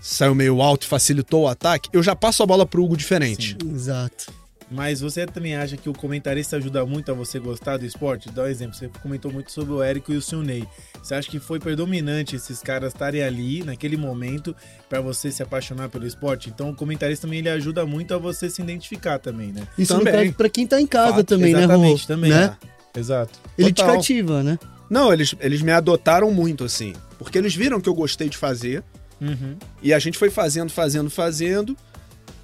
saiu 0.00 0.34
meio 0.34 0.60
alto 0.62 0.84
e 0.84 0.88
facilitou 0.88 1.42
o 1.42 1.48
ataque? 1.48 1.88
Eu 1.92 2.02
já 2.02 2.14
passo 2.14 2.42
a 2.42 2.46
bola 2.46 2.64
pro 2.66 2.82
Hugo 2.84 2.96
diferente. 2.96 3.56
Exato. 3.72 4.32
Mas 4.70 5.00
você 5.00 5.24
também 5.24 5.56
acha 5.56 5.78
que 5.78 5.88
o 5.88 5.94
comentarista 5.94 6.56
ajuda 6.58 6.84
muito 6.84 7.10
a 7.10 7.14
você 7.14 7.38
gostar 7.38 7.78
do 7.78 7.86
esporte? 7.86 8.30
Dá 8.30 8.42
um 8.42 8.46
exemplo, 8.46 8.74
você 8.76 8.90
comentou 9.02 9.32
muito 9.32 9.50
sobre 9.50 9.72
o 9.72 9.82
Érico 9.82 10.12
e 10.12 10.16
o 10.18 10.20
Silney. 10.20 10.68
Você 11.02 11.14
acha 11.14 11.30
que 11.30 11.40
foi 11.40 11.58
predominante 11.58 12.36
esses 12.36 12.60
caras 12.60 12.92
estarem 12.92 13.22
ali 13.22 13.64
naquele 13.64 13.96
momento 13.96 14.54
pra 14.86 15.00
você 15.00 15.32
se 15.32 15.42
apaixonar 15.42 15.88
pelo 15.88 16.06
esporte? 16.06 16.50
Então 16.50 16.68
o 16.68 16.74
comentarista 16.74 17.26
também 17.26 17.38
ele 17.38 17.48
ajuda 17.48 17.86
muito 17.86 18.12
a 18.12 18.18
você 18.18 18.50
se 18.50 18.60
identificar 18.60 19.18
também, 19.18 19.52
né? 19.52 19.66
Isso 19.78 19.94
no 19.94 20.00
Também. 20.00 20.26
caso 20.26 20.36
pra 20.36 20.50
quem 20.50 20.66
tá 20.66 20.78
em 20.78 20.86
casa 20.86 21.14
Fato, 21.14 21.24
também, 21.24 21.54
né, 21.54 21.60
Rô? 21.60 21.64
exatamente, 21.64 22.06
também. 22.06 22.30
Né? 22.30 22.54
Exato. 22.94 23.38
Ele 23.56 23.72
te 23.72 23.76
Total. 23.76 23.96
cativa, 23.96 24.42
né? 24.42 24.58
Não, 24.90 25.10
eles, 25.10 25.34
eles 25.40 25.62
me 25.62 25.72
adotaram 25.72 26.30
muito, 26.30 26.62
assim. 26.64 26.92
Porque 27.18 27.36
eles 27.36 27.54
viram 27.54 27.80
que 27.80 27.88
eu 27.88 27.94
gostei 27.94 28.28
de 28.28 28.36
fazer. 28.36 28.82
Uhum. 29.20 29.56
E 29.82 29.92
a 29.92 29.98
gente 29.98 30.16
foi 30.16 30.30
fazendo, 30.30 30.70
fazendo, 30.70 31.10
fazendo. 31.10 31.76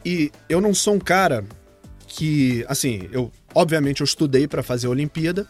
E 0.04 0.30
eu 0.48 0.60
não 0.60 0.74
sou 0.74 0.94
um 0.94 0.98
cara 0.98 1.44
que, 2.06 2.64
assim, 2.68 3.08
eu 3.12 3.32
obviamente 3.54 4.00
eu 4.00 4.04
estudei 4.04 4.48
pra 4.48 4.62
fazer 4.62 4.88
a 4.88 4.90
Olimpíada, 4.90 5.46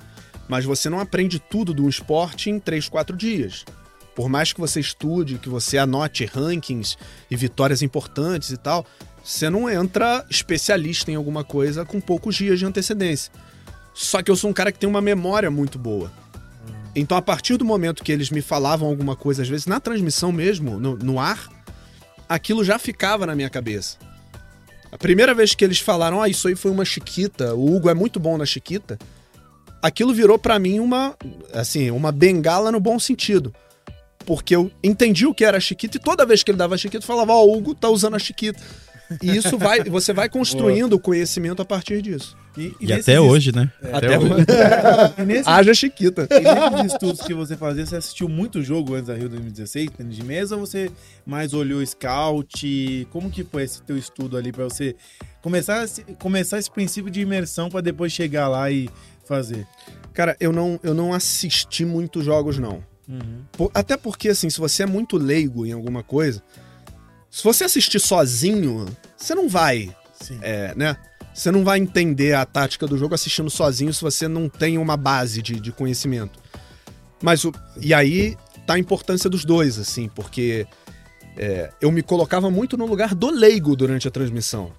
mas 0.49 0.65
você 0.65 0.91
não 0.91 1.01
aprende 1.01 1.39
tudo 1.39 1.75
de 1.75 1.81
um 1.81 1.89
esporte 1.89 2.51
em 2.51 2.61
3, 2.61 2.89
4 2.89 3.17
dias. 3.17 3.65
Por 4.15 4.29
mais 4.29 4.53
que 4.53 4.61
você 4.61 4.79
estude, 4.79 5.39
que 5.39 5.49
você 5.49 5.79
anote 5.79 6.25
rankings 6.25 6.97
e 7.31 7.37
vitórias 7.37 7.83
importantes 7.83 8.51
e 8.51 8.57
tal, 8.57 8.87
você 9.25 9.49
não 9.49 9.69
entra 9.69 10.25
especialista 10.31 11.11
em 11.11 11.15
alguma 11.15 11.43
coisa 11.43 11.85
com 11.85 12.01
poucos 12.01 12.37
dias 12.37 12.59
de 12.59 12.67
antecedência. 12.67 13.33
Só 13.93 14.23
que 14.23 14.31
eu 14.31 14.37
sou 14.37 14.51
um 14.51 14.53
cara 14.53 14.71
que 14.71 14.79
tem 14.79 14.89
uma 14.89 15.01
memória 15.01 15.51
muito 15.51 15.79
boa. 15.79 16.13
Então, 16.97 17.17
a 17.17 17.23
partir 17.23 17.57
do 17.57 17.65
momento 17.65 18.05
que 18.05 18.13
eles 18.13 18.31
me 18.31 18.41
falavam 18.41 18.89
alguma 18.89 19.17
coisa, 19.17 19.43
às 19.43 19.49
vezes 19.49 19.67
na 19.67 19.81
transmissão 19.81 20.31
mesmo, 20.31 20.79
no, 20.79 20.97
no 20.97 21.19
ar, 21.19 21.49
aquilo 22.29 22.65
já 22.65 22.79
ficava 22.79 23.27
na 23.27 23.35
minha 23.35 23.51
cabeça. 23.51 23.99
A 24.93 24.97
primeira 24.97 25.35
vez 25.35 25.55
que 25.55 25.65
eles 25.65 25.81
falaram, 25.81 26.23
ah, 26.23 26.29
isso 26.29 26.47
aí 26.47 26.55
foi 26.55 26.71
uma 26.71 26.85
chiquita, 26.85 27.55
o 27.55 27.75
Hugo 27.75 27.91
é 27.91 27.95
muito 27.95 28.21
bom 28.21 28.39
na 28.39 28.47
chiquita, 28.47 28.97
aquilo 29.83 30.15
virou 30.15 30.39
pra 30.39 30.59
mim 30.59 30.79
uma, 30.79 31.17
assim, 31.53 31.91
uma 31.91 32.13
bengala 32.13 32.71
no 32.71 32.79
bom 32.79 32.99
sentido. 32.99 33.53
Porque 34.25 34.55
eu 34.55 34.71
entendi 34.83 35.27
o 35.27 35.35
que 35.35 35.45
era 35.45 35.59
a 35.59 35.61
chiquita 35.61 35.97
e 35.97 36.01
toda 36.01 36.25
vez 36.25 36.43
que 36.43 36.51
ele 36.51 36.59
dava 36.59 36.77
a 36.77 36.79
chiquita, 36.79 37.03
eu 37.03 37.07
falava, 37.07 37.33
ó, 37.33 37.45
o 37.45 37.57
Hugo 37.57 37.75
tá 37.75 37.89
usando 37.89 38.15
a 38.15 38.19
chiquita. 38.19 38.63
E 39.23 39.37
isso 39.37 39.57
vai, 39.59 39.83
você 39.85 40.13
vai 40.13 40.29
construindo 40.29 40.95
o 40.95 40.99
conhecimento 40.99 41.61
a 41.61 41.65
partir 41.65 42.01
disso. 42.03 42.37
E, 42.57 42.73
E 42.81 42.93
até 42.93 43.21
hoje, 43.21 43.55
né? 43.55 43.71
Até 43.93 44.19
hoje. 44.19 44.45
E 45.19 45.25
nesse, 45.25 45.49
Haja 45.49 45.75
chiquita. 45.75 46.29
e 46.31 46.41
nesses 46.41 46.93
estudos 46.93 47.21
que 47.23 47.35
você 47.35 47.57
fazia, 47.57 47.85
você 47.85 47.97
assistiu 47.97 48.29
muito 48.29 48.63
jogo 48.63 48.95
antes 48.95 49.09
da 49.09 49.15
Rio 49.15 49.29
2016, 49.29 49.91
tênis 49.97 50.17
de 50.17 50.23
mesa, 50.25 50.57
ou 50.57 50.65
você 50.67 50.91
mais 51.27 51.53
olhou 51.53 51.85
scout? 51.85 53.09
Como 53.11 53.31
que 53.31 53.45
foi 53.45 53.65
esse 53.65 53.83
teu 53.83 53.97
estudo 53.97 54.37
ali 54.37 54.53
pra 54.53 54.65
você 54.65 54.95
começar, 55.43 55.85
esse- 55.85 56.03
começar 56.19 56.59
esse 56.59 56.71
princípio 56.71 57.11
de 57.11 57.21
imersão 57.21 57.69
pra 57.69 57.81
depois 57.81 58.13
chegar 58.13 58.49
lá 58.49 58.71
e 58.71 58.89
fazer? 59.27 59.67
Cara, 60.13 60.37
eu 60.39 60.53
não, 60.53 60.79
eu 60.83 60.95
não 60.95 61.13
assisti 61.13 61.85
muitos 61.85 62.25
jogos, 62.25 62.59
não. 62.59 62.83
Uhum. 63.09 63.41
Por- 63.53 63.71
Até 63.75 63.97
porque, 63.97 64.29
assim, 64.29 64.49
se 64.49 64.59
você 64.59 64.85
é 64.85 64.87
muito 64.87 65.17
leigo 65.17 65.67
em 65.67 65.73
alguma 65.73 66.03
coisa, 66.03 66.43
se 67.35 67.43
você 67.43 67.65
assistir 67.65 67.99
sozinho, 67.99 68.87
você 69.17 69.35
não 69.35 69.49
vai, 69.49 69.93
é, 70.41 70.73
né? 70.77 70.97
Você 71.35 71.51
não 71.51 71.65
vai 71.65 71.81
entender 71.81 72.33
a 72.33 72.47
tática 72.47 72.87
do 72.87 72.97
jogo 72.97 73.13
assistindo 73.13 73.51
sozinho 73.51 73.93
se 73.93 74.01
você 74.01 74.29
não 74.29 74.49
tem 74.49 74.79
uma 74.79 74.97
base 74.97 75.43
de, 75.43 75.59
de 75.59 75.73
conhecimento. 75.73 76.39
Mas 77.21 77.45
o, 77.45 77.53
e 77.81 77.93
aí 77.93 78.37
tá 78.65 78.75
a 78.75 78.79
importância 78.79 79.29
dos 79.29 79.45
dois, 79.45 79.81
assim, 79.81 80.09
porque 80.15 80.65
é, 81.37 81.73
eu 81.81 81.91
me 81.91 82.05
colocava 82.05 82.53
muito 82.53 82.77
no 82.77 82.87
lugar 82.87 83.17
do 83.17 83.33
leigo 83.33 83.75
durante 83.75 84.07
a 84.07 84.13
transmissão. 84.13 84.71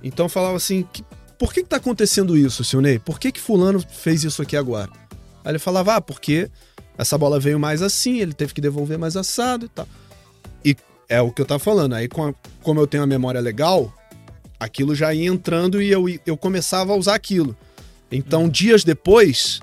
Então 0.00 0.26
eu 0.26 0.30
falava 0.30 0.56
assim, 0.56 0.86
que, 0.92 1.04
por 1.36 1.52
que, 1.52 1.64
que 1.64 1.68
tá 1.68 1.78
acontecendo 1.78 2.38
isso, 2.38 2.62
seu 2.62 2.80
Ney? 2.80 3.00
Por 3.00 3.18
que, 3.18 3.32
que 3.32 3.40
fulano 3.40 3.80
fez 3.80 4.22
isso 4.22 4.40
aqui 4.42 4.56
agora? 4.56 4.92
Aí 5.44 5.50
ele 5.50 5.58
falava, 5.58 5.96
ah, 5.96 6.00
porque 6.00 6.48
essa 6.96 7.18
bola 7.18 7.40
veio 7.40 7.58
mais 7.58 7.82
assim, 7.82 8.20
ele 8.20 8.32
teve 8.32 8.54
que 8.54 8.60
devolver 8.60 8.96
mais 8.96 9.16
assado 9.16 9.66
e 9.66 9.68
tal. 9.68 9.88
É 11.08 11.20
o 11.20 11.30
que 11.30 11.40
eu 11.40 11.46
tava 11.46 11.58
falando. 11.58 11.94
Aí, 11.94 12.08
com 12.08 12.26
a- 12.26 12.34
como 12.62 12.80
eu 12.80 12.86
tenho 12.86 13.02
a 13.02 13.06
memória 13.06 13.40
legal, 13.40 13.92
aquilo 14.60 14.94
já 14.94 15.12
ia 15.14 15.28
entrando 15.28 15.80
e 15.80 15.90
eu, 15.90 16.04
eu 16.26 16.36
começava 16.36 16.92
a 16.92 16.96
usar 16.96 17.14
aquilo. 17.14 17.56
Então, 18.10 18.48
dias 18.48 18.84
depois, 18.84 19.60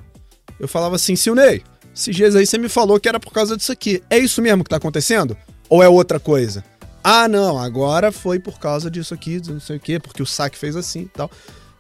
eu 0.60 0.68
falava 0.68 0.96
assim, 0.96 1.16
seu 1.16 1.36
Ney, 1.36 1.62
esses 1.96 2.16
dias 2.16 2.36
aí 2.36 2.46
você 2.46 2.58
me 2.58 2.70
falou 2.70 3.00
que 3.00 3.08
era 3.08 3.20
por 3.20 3.32
causa 3.32 3.56
disso 3.56 3.72
aqui. 3.72 4.02
É 4.10 4.18
isso 4.18 4.42
mesmo 4.42 4.64
que 4.64 4.70
tá 4.70 4.78
acontecendo? 4.78 5.38
Ou 5.70 5.82
é 5.84 5.88
outra 5.90 6.20
coisa? 6.20 6.64
Ah, 7.04 7.28
não, 7.28 7.60
agora 7.60 8.12
foi 8.12 8.40
por 8.40 8.60
causa 8.60 8.90
disso 8.90 9.14
aqui, 9.14 9.40
não 9.48 9.60
sei 9.60 9.78
o 9.78 9.80
quê, 9.80 10.00
porque 10.00 10.24
o 10.24 10.26
saque 10.26 10.58
fez 10.58 10.76
assim 10.76 11.02
e 11.02 11.06
tal. 11.08 11.30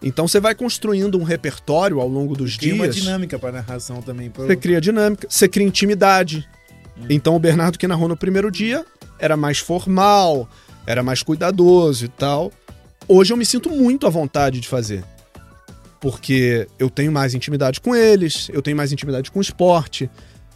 Então 0.04 0.28
você 0.28 0.39
vai 0.39 0.54
construindo 0.54 1.17
um 1.17 1.23
repertório 1.23 1.99
ao 1.99 2.08
longo 2.08 2.36
dos 2.36 2.54
uma 2.58 2.60
dias. 2.84 2.95
dinâmica 2.95 3.39
pra 3.39 3.51
narração 3.51 4.01
também. 4.04 4.30
Pra... 4.30 4.45
Você 4.45 4.56
cria 4.56 4.80
dinâmica, 4.80 5.28
você 5.28 5.47
cria 5.47 5.65
intimidade. 5.65 6.47
Então 7.10 7.36
o 7.36 7.39
Bernardo 7.39 7.77
que 7.77 7.88
narrou 7.88 8.08
no 8.08 8.17
primeiro 8.17 8.49
dia 8.51 8.86
era 9.19 9.36
mais 9.38 9.60
formal, 9.60 10.47
era 10.88 11.03
mais 11.03 11.21
cuidadoso 11.23 12.05
e 12.05 12.08
tal. 12.08 12.51
Hoje 13.08 13.34
eu 13.34 13.38
me 13.38 13.45
sinto 13.45 13.69
muito 13.69 14.08
à 14.08 14.10
vontade 14.10 14.60
de 14.60 14.67
fazer. 14.67 15.03
Porque 15.99 16.67
eu 16.77 16.89
tenho 16.89 17.12
mais 17.12 17.34
intimidade 17.34 17.81
com 17.81 17.95
eles, 17.95 18.49
eu 18.53 18.62
tenho 18.62 18.77
mais 18.77 18.91
intimidade 18.91 19.31
com 19.31 19.39
o 19.39 19.41
esporte, 19.41 20.10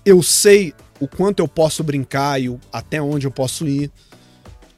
eu 0.06 0.22
sei 0.22 0.74
o 1.00 1.08
quanto 1.08 1.40
eu 1.40 1.48
posso 1.48 1.84
brincar 1.84 2.40
e 2.42 2.50
o- 2.50 2.60
até 2.72 3.02
onde 3.02 3.26
eu 3.26 3.32
posso 3.32 3.68
ir. 3.68 3.90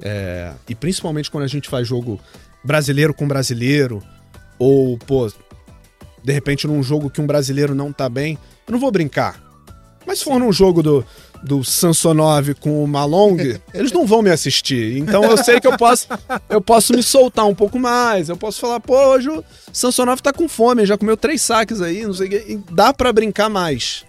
É, 0.02 0.52
e 0.70 0.74
principalmente 0.76 1.30
quando 1.30 1.44
a 1.44 1.48
gente 1.48 1.68
faz 1.70 1.88
jogo 1.88 2.20
brasileiro 2.64 3.14
com 3.14 3.28
brasileiro, 3.28 4.02
ou, 4.58 4.98
pô, 4.98 5.32
de 6.24 6.32
repente 6.34 6.68
num 6.68 6.82
jogo 6.82 7.10
que 7.10 7.20
um 7.22 7.28
brasileiro 7.28 7.76
não 7.76 7.92
tá 7.92 8.08
bem, 8.08 8.38
eu 8.68 8.72
não 8.72 8.80
vou 8.80 8.92
brincar. 8.92 9.42
Mas 10.06 10.20
se 10.20 10.26
for 10.26 10.40
num 10.40 10.52
jogo 10.54 10.82
do, 10.82 11.06
do 11.44 11.64
Sansonov 11.64 12.54
com 12.56 12.84
o 12.84 12.88
Malong, 12.88 13.60
eles 13.74 13.92
não 13.92 14.06
vão 14.06 14.22
me 14.22 14.30
assistir. 14.30 14.98
Então 14.98 15.24
eu 15.24 15.38
sei 15.38 15.60
que 15.60 15.68
eu 15.68 15.78
posso, 15.78 16.08
eu 16.50 16.62
posso 16.62 16.94
me 16.94 17.04
soltar 17.04 17.48
um 17.48 17.56
pouco 17.56 17.80
mais. 17.80 18.30
Eu 18.30 18.38
posso 18.38 18.60
falar, 18.60 18.80
pô, 18.80 18.96
hoje 18.96 19.30
o 19.30 19.44
Sansonov 19.74 20.22
tá 20.22 20.32
com 20.32 20.48
fome, 20.48 20.86
já 20.86 20.98
comeu 20.98 21.18
três 21.18 21.42
saques 21.42 21.82
aí, 21.82 22.06
não 22.06 22.14
sei 22.14 22.28
o 22.28 22.30
quê. 22.30 22.46
E 22.48 22.58
dá 22.72 22.94
pra 22.94 23.12
brincar 23.12 23.50
mais. 23.50 24.06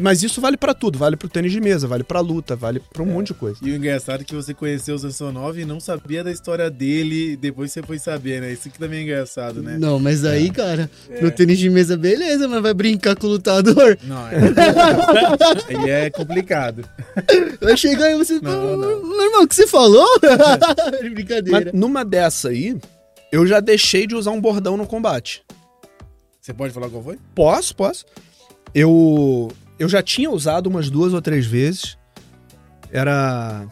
Mas 0.00 0.22
isso 0.22 0.40
vale 0.40 0.56
pra 0.56 0.74
tudo, 0.74 0.98
vale 0.98 1.16
pro 1.16 1.28
tênis 1.28 1.52
de 1.52 1.60
mesa, 1.60 1.86
vale 1.86 2.02
pra 2.04 2.20
luta, 2.20 2.56
vale 2.56 2.80
pra 2.92 3.02
um 3.02 3.06
monte 3.06 3.28
de 3.28 3.34
coisa. 3.34 3.58
E 3.62 3.70
o 3.70 3.76
engraçado 3.76 4.22
é 4.22 4.24
que 4.24 4.34
você 4.34 4.54
conheceu 4.54 4.94
o 4.94 4.98
Sansonov 4.98 5.58
e 5.58 5.64
não 5.64 5.80
sabia 5.80 6.24
da 6.24 6.32
história 6.32 6.70
dele, 6.70 7.36
depois 7.36 7.72
você 7.72 7.82
foi 7.82 7.98
saber, 7.98 8.40
né? 8.40 8.52
Isso 8.52 8.70
que 8.70 8.78
também 8.78 9.00
é 9.00 9.02
engraçado, 9.02 9.62
né? 9.62 9.76
Não, 9.78 9.98
mas 9.98 10.24
aí, 10.24 10.50
cara, 10.50 10.90
no 11.20 11.30
tênis 11.30 11.58
de 11.58 11.68
mesa, 11.70 11.96
beleza, 11.96 12.48
mas 12.48 12.62
vai 12.62 12.74
brincar 12.74 13.16
com 13.16 13.26
o 13.26 13.30
lutador. 13.30 13.98
Não, 14.04 14.28
é. 14.28 14.40
Aí 15.80 15.90
é 15.90 16.10
complicado. 16.10 16.84
Vai 17.60 17.76
chegar 17.76 18.10
e 18.10 18.16
você. 18.16 18.40
Não, 18.40 18.76
não. 18.76 19.02
Meu 19.02 19.26
irmão, 19.26 19.42
o 19.42 19.48
que 19.48 19.54
você 19.54 19.66
falou? 19.66 20.06
Brincadeira. 21.12 21.70
Mas 21.72 21.72
numa 21.72 22.04
dessa 22.04 22.48
aí, 22.48 22.76
eu 23.30 23.46
já 23.46 23.60
deixei 23.60 24.06
de 24.06 24.14
usar 24.14 24.30
um 24.30 24.40
bordão 24.40 24.76
no 24.76 24.86
combate. 24.86 25.42
Você 26.40 26.54
pode 26.54 26.72
falar 26.72 26.88
qual 26.88 27.02
foi? 27.02 27.18
Posso, 27.34 27.74
posso. 27.74 28.04
Eu, 28.74 29.50
eu 29.80 29.88
já 29.88 30.02
tinha 30.02 30.30
usado 30.30 30.66
umas 30.66 30.90
duas 30.90 31.14
ou 31.14 31.22
três 31.22 31.46
vezes. 31.46 31.96
Era. 32.92 33.66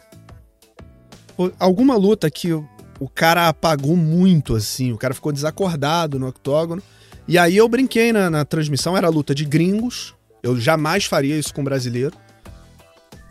Alguma 1.59 1.95
luta 1.95 2.29
que 2.31 2.51
o, 2.51 2.67
cara 3.13 3.47
apagou 3.47 3.95
muito, 3.95 4.55
assim. 4.55 4.91
O 4.91 4.97
cara 4.97 5.13
ficou 5.13 5.31
desacordado 5.31 6.17
no 6.17 6.27
octógono. 6.27 6.81
E 7.27 7.37
aí 7.37 7.55
eu 7.55 7.69
brinquei 7.69 8.11
na, 8.11 8.27
na 8.27 8.43
transmissão, 8.43 8.97
era 8.97 9.07
luta 9.07 9.35
de 9.35 9.45
gringos. 9.45 10.15
Eu 10.41 10.59
jamais 10.59 11.05
faria 11.05 11.37
isso 11.37 11.53
com 11.53 11.63
brasileiro. 11.63 12.15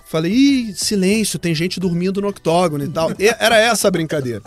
Falei, 0.07 0.33
ih, 0.33 0.75
silêncio, 0.75 1.39
tem 1.39 1.55
gente 1.55 1.81
dormindo 1.81 2.21
no 2.23 2.29
octógono 2.29 2.85
e 2.85 2.89
tal. 2.89 3.11
E 3.19 3.27
era 3.41 3.59
essa 3.59 3.89
a 3.89 3.91
brincadeira. 3.91 4.43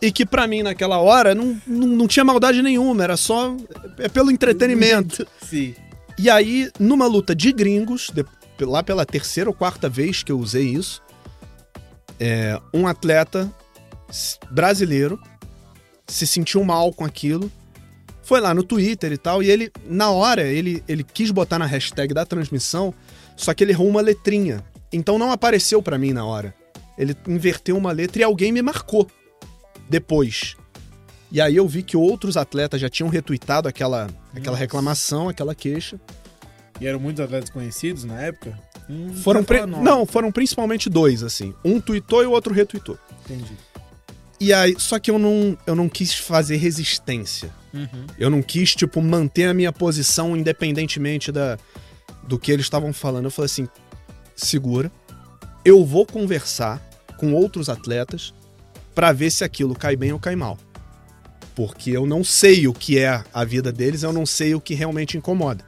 E 0.00 0.12
que 0.12 0.26
pra 0.26 0.46
mim, 0.46 0.62
naquela 0.62 0.98
hora, 0.98 1.34
não, 1.34 1.60
não, 1.66 1.86
não 1.86 2.06
tinha 2.06 2.24
maldade 2.24 2.60
nenhuma, 2.60 3.02
era 3.02 3.16
só. 3.16 3.56
É 3.98 4.08
pelo 4.08 4.30
entretenimento. 4.30 5.26
Sim. 5.40 5.74
E 6.18 6.30
aí, 6.30 6.70
numa 6.78 7.06
luta 7.06 7.34
de 7.34 7.52
gringos, 7.52 8.10
de- 8.10 8.24
lá 8.64 8.82
pela 8.82 9.04
terceira 9.04 9.50
ou 9.50 9.54
quarta 9.54 9.88
vez 9.88 10.22
que 10.22 10.30
eu 10.30 10.38
usei 10.38 10.66
isso, 10.68 11.02
é, 12.20 12.60
um 12.72 12.86
atleta 12.86 13.50
brasileiro 14.50 15.20
se 16.06 16.26
sentiu 16.26 16.62
mal 16.62 16.92
com 16.92 17.04
aquilo, 17.04 17.50
foi 18.22 18.40
lá 18.40 18.54
no 18.54 18.62
Twitter 18.62 19.10
e 19.12 19.18
tal, 19.18 19.42
e 19.42 19.50
ele, 19.50 19.72
na 19.86 20.10
hora, 20.10 20.42
ele, 20.42 20.82
ele 20.86 21.02
quis 21.02 21.30
botar 21.30 21.58
na 21.58 21.66
hashtag 21.66 22.14
da 22.14 22.24
transmissão, 22.24 22.94
só 23.36 23.52
que 23.52 23.64
ele 23.64 23.72
errou 23.72 23.88
uma 23.88 24.00
letrinha. 24.00 24.62
Então 24.92 25.18
não 25.18 25.32
apareceu 25.32 25.82
pra 25.82 25.98
mim 25.98 26.12
na 26.12 26.24
hora. 26.24 26.54
Ele 26.98 27.16
inverteu 27.26 27.76
uma 27.76 27.90
letra 27.90 28.20
e 28.20 28.24
alguém 28.24 28.52
me 28.52 28.60
marcou 28.62 29.10
depois. 29.88 30.54
E 31.32 31.40
aí 31.40 31.56
eu 31.56 31.66
vi 31.66 31.82
que 31.82 31.96
outros 31.96 32.36
atletas 32.36 32.78
já 32.78 32.90
tinham 32.90 33.08
retweetado 33.08 33.66
aquela, 33.66 34.06
aquela 34.36 34.54
reclamação, 34.56 35.30
aquela 35.30 35.54
queixa. 35.54 35.98
E 36.78 36.86
eram 36.86 37.00
muitos 37.00 37.24
atletas 37.24 37.48
conhecidos 37.48 38.04
na 38.04 38.20
época? 38.20 38.58
Hum, 38.88 39.14
Foram 39.14 39.42
não, 39.82 40.04
foram 40.04 40.30
principalmente 40.30 40.90
dois 40.90 41.22
assim. 41.22 41.54
Um 41.64 41.80
tweetou 41.80 42.22
e 42.22 42.26
o 42.26 42.32
outro 42.32 42.52
retweetou. 42.52 42.98
Entendi. 43.24 43.56
E 44.38 44.52
aí, 44.52 44.74
só 44.78 44.98
que 44.98 45.10
eu 45.10 45.18
não, 45.18 45.56
eu 45.66 45.74
não 45.74 45.88
quis 45.88 46.12
fazer 46.14 46.56
resistência. 46.56 47.50
Uhum. 47.72 48.06
Eu 48.18 48.28
não 48.28 48.42
quis 48.42 48.74
tipo 48.74 49.00
manter 49.00 49.46
a 49.46 49.54
minha 49.54 49.72
posição 49.72 50.36
independentemente 50.36 51.32
da 51.32 51.56
do 52.28 52.38
que 52.38 52.52
eles 52.52 52.66
estavam 52.66 52.92
falando. 52.92 53.24
Eu 53.24 53.30
falei 53.30 53.46
assim: 53.46 53.66
segura. 54.36 54.92
Eu 55.64 55.82
vou 55.82 56.04
conversar 56.04 56.82
com 57.16 57.32
outros 57.32 57.70
atletas 57.70 58.34
pra 58.94 59.12
ver 59.12 59.30
se 59.30 59.44
aquilo 59.44 59.74
cai 59.74 59.96
bem 59.96 60.12
ou 60.12 60.18
cai 60.18 60.36
mal. 60.36 60.58
Porque 61.54 61.90
eu 61.90 62.06
não 62.06 62.24
sei 62.24 62.66
o 62.66 62.72
que 62.72 62.98
é 62.98 63.22
a 63.32 63.44
vida 63.44 63.70
deles, 63.70 64.02
eu 64.02 64.12
não 64.12 64.24
sei 64.24 64.54
o 64.54 64.60
que 64.60 64.74
realmente 64.74 65.16
incomoda. 65.18 65.64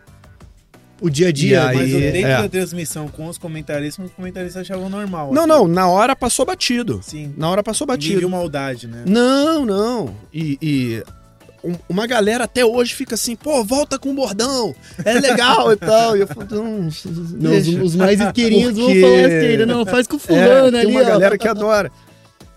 O 1.00 1.10
dia 1.10 1.28
a 1.28 1.32
dia. 1.32 1.56
E 1.56 1.58
aí- 1.58 1.76
Mas 1.76 1.90
dentro 1.92 2.30
é. 2.30 2.42
da 2.42 2.48
transmissão 2.48 3.08
com 3.08 3.26
os 3.28 3.36
comentaristas, 3.36 4.06
os 4.06 4.12
comentaristas 4.12 4.62
achavam 4.62 4.88
normal. 4.88 5.32
Não, 5.34 5.42
assim. 5.42 5.48
não, 5.48 5.68
na 5.68 5.88
hora 5.88 6.16
passou 6.16 6.46
batido. 6.46 7.00
Sim. 7.02 7.34
Na 7.36 7.50
hora 7.50 7.62
passou 7.62 7.86
batido. 7.86 8.20
viu 8.20 8.28
maldade, 8.28 8.86
né? 8.86 9.02
Não, 9.04 9.66
não. 9.66 10.14
E, 10.32 10.56
e 10.62 11.02
um- 11.62 11.76
uma 11.88 12.06
galera 12.06 12.44
até 12.44 12.64
hoje 12.64 12.94
fica 12.94 13.16
assim, 13.16 13.34
pô, 13.36 13.62
volta 13.64 13.98
com 13.98 14.10
o 14.10 14.14
bordão, 14.14 14.74
é 15.04 15.14
legal 15.14 15.70
e 15.72 15.76
tal. 15.76 16.16
E 16.16 16.20
eu 16.20 16.26
falo, 16.28 16.46
não, 16.50 16.64
Não, 17.38 17.58
os, 17.58 17.68
os 17.68 17.96
mais 17.96 18.20
isqueirinhos 18.22 18.74
vão 18.76 18.86
falar 18.86 19.28
isqueira. 19.28 19.66
Não, 19.66 19.84
faz 19.84 20.06
com 20.06 20.14
o 20.16 20.18
É, 20.18 20.20
fulano 20.20 20.70
tem 20.70 20.80
ali, 20.80 20.90
uma 20.92 21.02
ó. 21.02 21.04
galera 21.04 21.36
que 21.36 21.48
adora. 21.48 21.90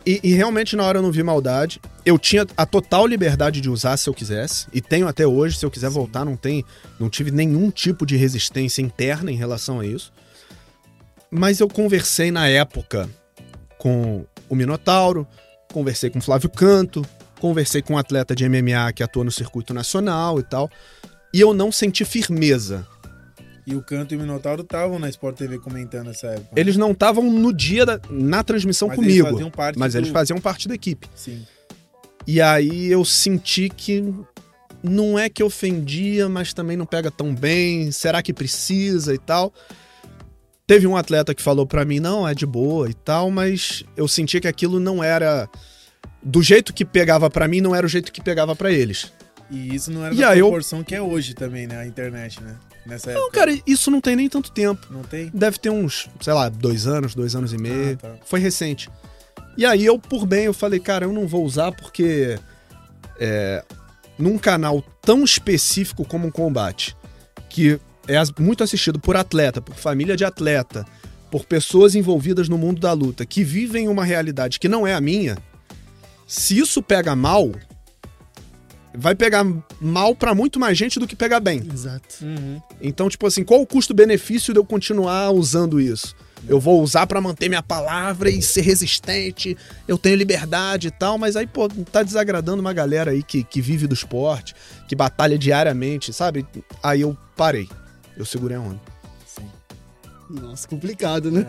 E, 0.07 0.21
e 0.23 0.33
realmente 0.33 0.73
na 0.77 0.85
hora 0.85 0.99
eu 0.99 1.01
não 1.01 1.11
vi 1.11 1.21
maldade. 1.21 1.81
Eu 2.05 2.17
tinha 2.17 2.47
a 2.55 2.65
total 2.65 3.05
liberdade 3.05 3.59
de 3.59 3.69
usar 3.69 3.97
se 3.97 4.09
eu 4.09 4.13
quisesse. 4.13 4.65
E 4.71 4.79
tenho 4.79 5.05
até 5.05 5.27
hoje, 5.27 5.57
se 5.57 5.65
eu 5.65 5.69
quiser 5.69 5.89
voltar, 5.89 6.23
não 6.23 6.37
tem. 6.37 6.63
Não 6.97 7.09
tive 7.09 7.29
nenhum 7.29 7.69
tipo 7.69 8.05
de 8.05 8.15
resistência 8.15 8.81
interna 8.81 9.29
em 9.29 9.35
relação 9.35 9.81
a 9.81 9.85
isso. 9.85 10.13
Mas 11.29 11.59
eu 11.59 11.67
conversei 11.67 12.31
na 12.31 12.47
época 12.47 13.09
com 13.77 14.25
o 14.47 14.55
Minotauro, 14.55 15.27
conversei 15.73 16.09
com 16.09 16.19
o 16.19 16.21
Flávio 16.21 16.49
Canto, 16.49 17.05
conversei 17.41 17.81
com 17.81 17.95
um 17.95 17.97
atleta 17.97 18.33
de 18.33 18.47
MMA 18.47 18.93
que 18.95 19.03
atua 19.03 19.25
no 19.25 19.31
circuito 19.31 19.73
nacional 19.73 20.39
e 20.39 20.43
tal. 20.43 20.69
E 21.33 21.41
eu 21.41 21.53
não 21.53 21.69
senti 21.69 22.05
firmeza. 22.05 22.87
E 23.67 23.75
o 23.75 23.81
Canto 23.83 24.13
e 24.13 24.17
o 24.17 24.19
Minotauro 24.21 24.61
estavam 24.61 24.97
na 24.97 25.09
Sport 25.09 25.35
TV 25.35 25.59
comentando 25.59 26.09
essa 26.09 26.27
época. 26.27 26.49
Eles 26.55 26.77
não 26.77 26.91
estavam 26.91 27.29
no 27.29 27.51
dia 27.53 27.85
da, 27.85 27.99
na 28.09 28.41
transmissão 28.41 28.87
Mas 28.87 28.97
eles 28.99 29.21
comigo. 29.21 29.51
parte 29.51 29.77
mas 29.77 29.91
do- 29.93 29.99
eles 29.99 30.09
faziam 30.09 30.39
parte 30.39 30.69
da 30.69 30.73
equipe. 30.75 31.09
Sim. 31.13 31.45
E 32.25 32.39
aí 32.41 32.87
eu 32.87 33.03
senti 33.03 33.67
que 33.69 34.13
não 34.81 35.19
é 35.19 35.27
que 35.27 35.43
ofendia, 35.43 36.29
mas 36.29 36.53
também 36.53 36.77
não 36.77 36.85
pega 36.85 37.11
tão 37.11 37.35
bem. 37.35 37.91
Será 37.91 38.21
que 38.21 38.31
precisa 38.33 39.13
e 39.13 39.17
tal? 39.17 39.53
Teve 40.65 40.87
um 40.87 40.95
atleta 40.95 41.35
que 41.35 41.41
falou 41.41 41.65
pra 41.67 41.83
mim, 41.83 41.99
não, 41.99 42.25
é 42.27 42.33
de 42.33 42.45
boa 42.45 42.89
e 42.89 42.93
tal, 42.93 43.29
mas 43.29 43.83
eu 43.97 44.07
senti 44.07 44.39
que 44.39 44.47
aquilo 44.47 44.79
não 44.79 45.03
era 45.03 45.49
do 46.23 46.41
jeito 46.41 46.73
que 46.73 46.85
pegava 46.85 47.29
pra 47.29 47.47
mim, 47.47 47.59
não 47.61 47.75
era 47.75 47.85
o 47.85 47.89
jeito 47.89 48.11
que 48.13 48.21
pegava 48.21 48.55
pra 48.55 48.71
eles. 48.71 49.11
E 49.49 49.73
isso 49.75 49.91
não 49.91 50.05
era 50.05 50.13
E 50.13 50.17
da 50.19 50.29
aí 50.29 50.39
eu- 50.39 50.47
proporção 50.47 50.83
que 50.83 50.93
é 50.93 51.01
hoje 51.01 51.33
também, 51.33 51.67
né? 51.67 51.77
A 51.77 51.85
internet, 51.87 52.41
né? 52.43 52.55
Nessa 52.87 53.11
Não, 53.11 53.21
época. 53.23 53.39
cara, 53.39 53.59
isso 53.67 53.91
não 53.91 53.99
tem 53.99 54.15
nem 54.15 54.29
tanto 54.29 54.51
tempo. 54.51 54.87
Não 54.89 55.01
tem? 55.03 55.29
Deve 55.33 55.57
ter 55.59 55.69
uns, 55.69 56.07
sei 56.21 56.33
lá, 56.33 56.49
dois 56.49 56.87
anos, 56.87 57.13
dois 57.13 57.35
anos 57.35 57.51
e 57.53 57.57
meio. 57.57 57.93
Ah, 57.93 58.07
tá. 58.07 58.15
Foi 58.25 58.39
recente. 58.39 58.89
E 59.57 59.65
aí 59.65 59.85
eu, 59.85 59.99
por 59.99 60.25
bem, 60.25 60.45
eu 60.45 60.53
falei, 60.53 60.79
cara, 60.79 61.05
eu 61.05 61.11
não 61.11 61.27
vou 61.27 61.43
usar 61.43 61.71
porque 61.71 62.39
é, 63.19 63.63
num 64.17 64.37
canal 64.37 64.83
tão 65.01 65.23
específico 65.23 66.05
como 66.05 66.27
um 66.27 66.31
combate, 66.31 66.95
que 67.49 67.79
é 68.07 68.15
muito 68.39 68.63
assistido 68.63 68.99
por 68.99 69.17
atleta, 69.17 69.61
por 69.61 69.75
família 69.75 70.15
de 70.15 70.23
atleta, 70.23 70.85
por 71.29 71.43
pessoas 71.45 71.95
envolvidas 71.95 72.47
no 72.47 72.57
mundo 72.57 72.79
da 72.79 72.93
luta, 72.93 73.25
que 73.25 73.43
vivem 73.43 73.89
uma 73.89 74.05
realidade 74.05 74.59
que 74.59 74.69
não 74.69 74.87
é 74.87 74.93
a 74.93 75.01
minha, 75.01 75.37
se 76.25 76.57
isso 76.57 76.81
pega 76.81 77.15
mal, 77.15 77.51
vai 78.97 79.13
pegar 79.13 79.45
mal 79.79 80.15
pra 80.15 80.33
muito 80.33 80.59
mais 80.59 80.77
gente 80.77 80.99
do 80.99 81.07
que 81.07 81.15
pegar 81.15 81.39
bem. 81.39 81.61
Exato. 81.71 82.15
Uhum. 82.21 82.59
Então, 82.81 83.07
tipo 83.07 83.27
assim, 83.27 83.43
qual 83.43 83.61
o 83.61 83.67
custo-benefício 83.67 84.53
de 84.53 84.59
eu 84.59 84.65
continuar 84.65 85.29
usando 85.31 85.79
isso? 85.79 86.15
Eu 86.47 86.59
vou 86.59 86.81
usar 86.81 87.05
pra 87.07 87.21
manter 87.21 87.49
minha 87.49 87.63
palavra 87.63 88.29
e 88.29 88.41
ser 88.41 88.61
resistente, 88.61 89.57
eu 89.87 89.97
tenho 89.97 90.15
liberdade 90.15 90.87
e 90.87 90.91
tal, 90.91 91.17
mas 91.17 91.35
aí, 91.35 91.47
pô, 91.47 91.67
tá 91.91 92.03
desagradando 92.03 92.61
uma 92.61 92.73
galera 92.73 93.11
aí 93.11 93.23
que, 93.23 93.43
que 93.43 93.61
vive 93.61 93.87
do 93.87 93.93
esporte, 93.93 94.55
que 94.87 94.95
batalha 94.95 95.37
diariamente, 95.37 96.13
sabe? 96.13 96.45
Aí 96.81 97.01
eu 97.01 97.17
parei. 97.35 97.67
Eu 98.15 98.25
segurei 98.25 98.57
a 98.57 98.61
onda. 98.61 98.79
Nossa, 100.29 100.67
complicado, 100.67 101.31
né? 101.31 101.45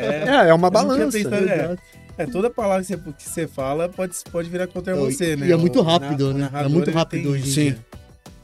É, 0.00 0.48
é 0.48 0.54
uma 0.54 0.70
não 0.70 1.10
tinha 1.10 1.28
balança. 1.28 1.78
É, 2.18 2.26
toda 2.26 2.48
palavra 2.48 2.82
que 2.82 2.88
você, 2.88 2.96
que 2.96 3.22
você 3.28 3.46
fala 3.46 3.88
pode, 3.88 4.14
pode 4.30 4.48
virar 4.48 4.66
contra 4.66 4.94
E- 4.94 4.98
você, 4.98 5.36
né? 5.36 5.48
e 5.48 5.52
é 5.52 5.56
muito 5.56 5.80
O 5.80 5.82
rápido, 5.82 6.32
né? 6.32 6.48
É 6.52 6.68
muito 6.68 6.90
rápido 6.90 7.30
hoje 7.30 7.42
em 7.42 7.52
Sim. 7.52 7.62
dia. 7.70 7.86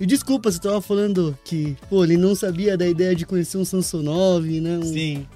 E 0.01 0.07
desculpa, 0.07 0.51
você 0.51 0.59
tava 0.59 0.81
falando 0.83 1.39
que, 1.45 1.77
pô, 1.89 2.03
ele 2.05 2.17
não 2.17 2.35
sabia 2.35 2.77
da 2.77 2.87
ideia 2.87 3.15
de 3.15 3.25
conhecer 3.25 3.57
um 3.57 3.65
Samsonov, 3.65 4.45
né? 4.61 4.79
Um... 4.79 4.83
Sim. 4.83 5.27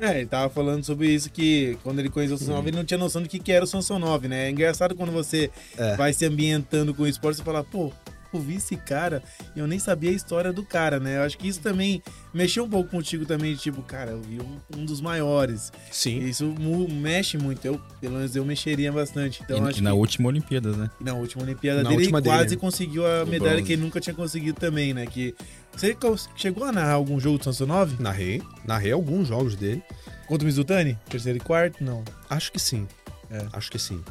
É, 0.00 0.16
ele 0.18 0.26
tava 0.26 0.48
falando 0.48 0.82
sobre 0.82 1.08
isso 1.08 1.30
que 1.30 1.76
quando 1.82 1.98
ele 1.98 2.08
conheceu 2.08 2.36
o 2.36 2.38
Samsonov, 2.38 2.66
ele 2.66 2.76
não 2.76 2.84
tinha 2.86 2.96
noção 2.96 3.22
do 3.22 3.28
que, 3.28 3.38
que 3.38 3.52
era 3.52 3.64
o 3.64 3.68
Samsonov, 3.68 4.26
né? 4.26 4.46
É 4.46 4.50
engraçado 4.50 4.94
quando 4.94 5.12
você 5.12 5.50
É. 5.76 5.94
vai 5.94 6.12
se 6.14 6.24
ambientando 6.24 6.94
com 6.94 7.02
o 7.02 7.06
esporte, 7.06 7.36
você 7.36 7.42
fala, 7.44 7.62
pô, 7.62 7.92
eu 8.36 8.40
vi 8.40 8.56
esse 8.56 8.76
cara 8.76 9.22
e 9.54 9.58
eu 9.58 9.66
nem 9.66 9.78
sabia 9.78 10.10
a 10.10 10.12
história 10.12 10.52
do 10.52 10.62
cara, 10.64 10.98
né? 11.00 11.18
Eu 11.18 11.22
acho 11.22 11.36
que 11.38 11.48
isso 11.48 11.60
também 11.60 12.02
mexeu 12.32 12.64
um 12.64 12.68
pouco 12.68 12.90
contigo 12.90 13.26
também, 13.26 13.54
tipo, 13.56 13.82
cara, 13.82 14.12
eu 14.12 14.20
vi 14.22 14.40
um, 14.40 14.80
um 14.80 14.84
dos 14.84 15.00
maiores. 15.00 15.72
Sim. 15.90 16.18
Isso 16.20 16.54
mexe 16.90 17.36
muito, 17.38 17.64
eu, 17.64 17.80
pelo 18.00 18.16
menos 18.16 18.34
eu 18.36 18.44
mexeria 18.44 18.92
bastante. 18.92 19.42
Então 19.42 19.58
e, 19.66 19.68
acho 19.70 19.78
e 19.78 19.82
na 19.82 19.90
que 19.90 19.96
última 19.96 20.28
Olimpíadas, 20.28 20.76
né? 20.76 20.90
na 21.00 21.14
última 21.14 21.42
Olimpíada 21.42 21.82
Na 21.82 21.88
dele 21.90 22.02
última 22.02 22.18
ele 22.18 22.26
quase 22.28 22.44
dele. 22.50 22.56
conseguiu 22.60 23.06
a 23.06 23.24
O 23.24 23.26
medalha 23.26 23.50
bronze. 23.52 23.66
que 23.66 23.72
ele 23.72 23.82
nunca 23.82 24.00
tinha 24.00 24.14
conseguido 24.14 24.58
também, 24.60 24.94
né? 24.94 25.06
Que 25.06 25.34
você 25.74 25.96
chegou 26.36 26.64
a 26.64 26.72
narrar 26.72 26.92
algum 26.94 27.18
jogo 27.20 27.38
do 27.38 27.44
Samsonov? 27.44 27.94
Narrei. 28.00 28.42
Narrei 28.66 28.92
alguns 28.92 29.28
jogos 29.28 29.54
dele. 29.56 29.82
Contra 30.26 30.44
o 30.44 30.46
Mizutani? 30.46 30.98
Terceiro 31.08 31.38
e 31.38 31.40
quarto? 31.40 31.82
Não. 31.82 32.04
Acho 32.28 32.52
que 32.52 32.58
sim. 32.58 32.86
É. 33.30 33.46
Acho 33.52 33.70
que 33.70 33.78
sim. 33.78 34.02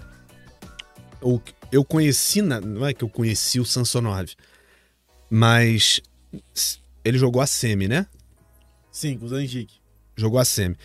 Eu 1.72 1.84
conheci, 1.84 2.42
na- 2.42 2.60
não 2.62 2.86
é 2.86 2.94
que 2.94 3.04
eu 3.04 3.10
conheci 3.10 3.60
o 3.60 3.66
Samsonov, 3.66 4.34
mas 5.30 6.02
ele 7.04 7.18
jogou 7.18 7.42
a 7.42 7.48
semi, 7.48 7.88
né? 7.88 8.08
Sim, 8.92 9.18
com 9.18 9.26
o 9.26 9.30
Zangic. 9.30 9.74
Jogou 10.16 10.40
a 10.40 10.46
semi. 10.46 10.76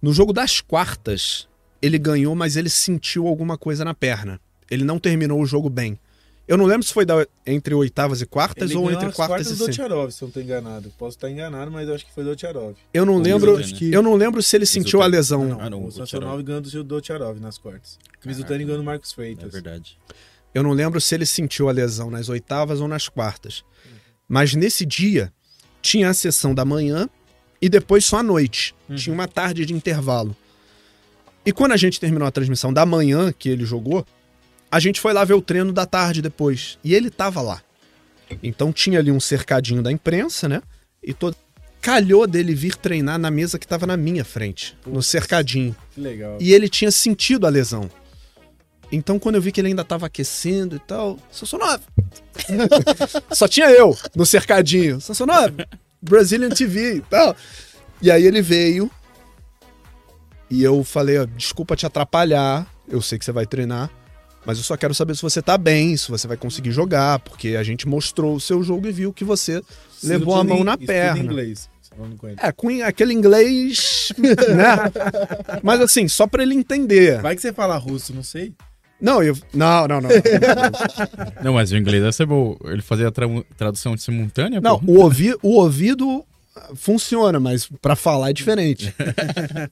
No 0.00 0.12
jogo 0.12 0.32
das 0.32 0.60
quartas, 0.60 1.48
ele 1.80 1.98
ganhou, 1.98 2.34
mas 2.34 2.56
ele 2.56 2.68
sentiu 2.68 3.26
alguma 3.26 3.56
coisa 3.56 3.84
na 3.84 3.94
perna. 3.94 4.40
Ele 4.70 4.84
não 4.84 4.98
terminou 4.98 5.40
o 5.40 5.46
jogo 5.46 5.70
bem. 5.70 5.98
Eu 6.48 6.56
não 6.56 6.64
lembro 6.64 6.86
se 6.86 6.92
foi 6.92 7.04
da- 7.04 7.26
entre 7.44 7.74
oitavas 7.74 8.20
e 8.22 8.26
quartas 8.26 8.70
Ele 8.70 8.78
ou 8.78 8.90
entre 8.90 9.06
as 9.06 9.14
quartas 9.16 9.36
quartas 9.38 9.46
e 9.48 9.54
do 9.58 9.64
semi. 9.64 9.72
Tcharov, 9.72 10.10
se 10.12 10.22
eu 10.22 10.26
não 10.26 10.32
tô 10.32 10.40
enganado. 10.40 10.92
Posso 10.96 11.16
estar 11.16 11.28
enganado, 11.30 11.70
mas 11.72 11.88
eu 11.88 11.94
acho 11.94 12.06
que 12.06 12.12
foi 12.14 12.22
do 12.22 12.36
Tcharov. 12.36 12.76
Eu 12.94 13.04
não 13.04 13.16
O 13.16 13.18
lembro, 13.20 13.56
Mizutani, 13.56 13.90
né? 13.90 13.96
eu 13.96 14.02
não 14.02 14.14
lembro 14.14 14.40
se 14.42 14.54
ele 14.56 14.64
sentiu 14.66 15.02
a 15.02 15.08
Mizutani. 15.08 15.16
lesão. 15.42 15.44
Não, 15.58 15.60
Ah, 15.60 15.70
não, 15.70 15.82
o 15.82 15.86
o 15.88 15.92
Samsonov 15.92 16.40
ganhou 16.44 16.60
do 16.60 16.84
do 16.84 17.00
Tcharov 17.00 17.40
nas 17.40 17.58
quartas. 17.58 17.98
O 18.24 18.28
Mizutani 18.28 18.64
ganhou 18.64 18.78
do 18.78 18.84
Marcos 18.84 19.10
É 19.10 19.14
Freitas. 19.14 19.52
verdade. 19.52 19.98
Eu 20.54 20.62
não 20.62 20.70
lembro 20.72 21.00
se 21.00 21.14
ele 21.14 21.26
sentiu 21.26 21.68
a 21.68 21.72
lesão 21.72 22.10
nas 22.10 22.28
oitavas 22.28 22.80
ou 22.80 22.86
nas 22.88 23.08
quartas. 23.08 23.64
Mas 24.28 24.54
nesse 24.54 24.86
dia, 24.86 25.32
tinha 25.82 26.08
a 26.10 26.14
sessão 26.14 26.54
da 26.54 26.64
manhã 26.64 27.08
e 27.60 27.68
depois 27.68 28.04
só 28.04 28.18
à 28.18 28.22
noite. 28.22 28.74
Uhum. 28.88 28.94
Tinha 28.96 29.12
uma 29.14 29.26
tarde 29.28 29.66
de 29.66 29.74
intervalo. 29.74 30.34
E 31.44 31.52
quando 31.52 31.72
a 31.72 31.76
gente 31.76 32.00
terminou 32.00 32.26
a 32.26 32.30
transmissão 32.30 32.72
da 32.72 32.84
manhã 32.86 33.32
que 33.32 33.48
ele 33.48 33.64
jogou, 33.64 34.04
a 34.70 34.80
gente 34.80 35.00
foi 35.00 35.12
lá 35.12 35.24
ver 35.24 35.34
o 35.34 35.42
treino 35.42 35.72
da 35.72 35.86
tarde 35.86 36.20
depois. 36.20 36.78
E 36.82 36.94
ele 36.94 37.10
tava 37.10 37.40
lá. 37.40 37.62
Então 38.42 38.72
tinha 38.72 38.98
ali 38.98 39.10
um 39.10 39.20
cercadinho 39.20 39.82
da 39.82 39.92
imprensa, 39.92 40.48
né? 40.48 40.62
E 41.02 41.14
todo. 41.14 41.36
Calhou 41.80 42.26
dele 42.26 42.52
vir 42.52 42.74
treinar 42.74 43.16
na 43.16 43.30
mesa 43.30 43.60
que 43.60 43.66
tava 43.66 43.86
na 43.86 43.96
minha 43.96 44.24
frente, 44.24 44.76
no 44.84 45.00
cercadinho. 45.02 45.76
Que 45.94 46.00
legal. 46.00 46.36
E 46.40 46.52
ele 46.52 46.68
tinha 46.68 46.90
sentido 46.90 47.46
a 47.46 47.50
lesão. 47.50 47.88
Então, 48.90 49.18
quando 49.18 49.36
eu 49.36 49.42
vi 49.42 49.52
que 49.52 49.60
ele 49.60 49.68
ainda 49.68 49.84
tava 49.84 50.06
aquecendo 50.06 50.76
e 50.76 50.78
tal, 50.80 51.18
Sansonov. 51.30 51.80
Só 53.30 53.46
tinha 53.46 53.70
eu 53.70 53.96
no 54.14 54.26
cercadinho. 54.26 55.00
Sansonov, 55.00 55.54
Brazilian 56.02 56.50
TV 56.50 56.96
e 56.96 57.00
tal. 57.02 57.36
E 58.02 58.10
aí 58.10 58.24
ele 58.26 58.42
veio. 58.42 58.90
E 60.50 60.62
eu 60.62 60.82
falei: 60.82 61.18
ó, 61.18 61.24
desculpa 61.24 61.76
te 61.76 61.86
atrapalhar. 61.86 62.66
Eu 62.88 63.00
sei 63.00 63.18
que 63.18 63.24
você 63.24 63.32
vai 63.32 63.46
treinar. 63.46 63.90
Mas 64.46 64.58
eu 64.58 64.64
só 64.64 64.76
quero 64.76 64.94
saber 64.94 65.16
se 65.16 65.22
você 65.22 65.42
tá 65.42 65.58
bem, 65.58 65.96
se 65.96 66.08
você 66.08 66.28
vai 66.28 66.36
conseguir 66.36 66.70
jogar, 66.70 67.18
porque 67.18 67.56
a 67.56 67.62
gente 67.64 67.86
mostrou 67.88 68.36
o 68.36 68.40
seu 68.40 68.62
jogo 68.62 68.86
e 68.86 68.92
viu 68.92 69.12
que 69.12 69.24
você 69.24 69.60
levou 70.04 70.36
a 70.36 70.44
mão 70.44 70.62
na 70.62 70.78
perna. 70.78 71.18
em 71.18 71.24
inglês. 71.24 71.68
ele. 72.22 72.36
É, 72.40 72.52
com 72.52 72.68
aquele 72.84 73.12
inglês, 73.12 74.12
né? 74.18 74.76
Mas 75.62 75.80
assim, 75.80 76.06
só 76.08 76.26
pra 76.26 76.42
ele 76.42 76.54
entender. 76.54 77.20
Vai 77.20 77.34
que 77.34 77.42
você 77.42 77.52
fala 77.52 77.76
russo, 77.76 78.14
não 78.14 78.22
sei. 78.22 78.52
Não, 79.00 79.22
eu. 79.22 79.36
Não, 79.52 79.86
não, 79.88 80.00
não. 80.00 80.08
Não, 81.44 81.52
mas 81.52 81.70
o 81.70 81.76
inglês 81.76 82.02
deve 82.02 82.14
ser 82.16 82.24
bom. 82.24 82.56
Ele 82.64 82.80
fazia 82.80 83.08
a 83.08 83.10
tra- 83.12 83.26
tradução 83.56 83.94
simultânea? 83.96 84.58
Não, 84.60 84.78
pô? 84.80 84.92
o, 84.92 85.00
ouvi, 85.00 85.34
o 85.42 85.50
ouvido 85.56 86.24
funciona, 86.74 87.38
mas 87.38 87.68
pra 87.82 87.94
falar 87.94 88.30
é 88.30 88.32
diferente. 88.32 88.94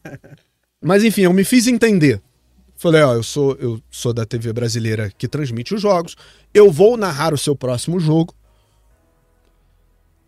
mas 0.83 1.03
enfim, 1.05 1.23
eu 1.23 1.33
me 1.33 1.43
fiz 1.45 1.67
entender. 1.67 2.21
Falei, 2.85 3.01
ó, 3.01 3.15
eu 3.15 3.23
sou, 3.23 3.57
eu 3.59 3.81
sou 3.91 4.13
da 4.13 4.27
TV 4.27 4.53
brasileira 4.53 5.11
que 5.17 5.27
transmite 5.27 5.75
os 5.75 5.81
jogos. 5.81 6.17
Eu 6.53 6.71
vou 6.71 6.99
narrar 6.99 7.33
o 7.33 7.39
seu 7.39 7.57
próximo 7.57 7.99
jogo. 7.99 8.35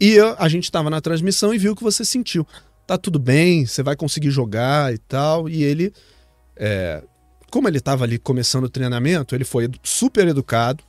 E 0.00 0.16
a 0.38 0.48
gente 0.48 0.72
tava 0.72 0.88
na 0.88 1.02
transmissão 1.02 1.52
e 1.52 1.58
viu 1.58 1.72
o 1.72 1.76
que 1.76 1.82
você 1.82 2.02
sentiu. 2.02 2.46
Tá 2.86 2.96
tudo 2.96 3.18
bem, 3.18 3.66
você 3.66 3.82
vai 3.82 3.94
conseguir 3.94 4.30
jogar 4.30 4.90
e 4.94 4.96
tal. 4.96 5.50
E 5.50 5.62
ele, 5.62 5.92
é, 6.56 7.04
como 7.50 7.68
ele 7.68 7.78
tava 7.78 8.04
ali 8.04 8.18
começando 8.18 8.64
o 8.64 8.70
treinamento, 8.70 9.34
ele 9.34 9.44
foi 9.44 9.68
super 9.82 10.26
educado, 10.26 10.82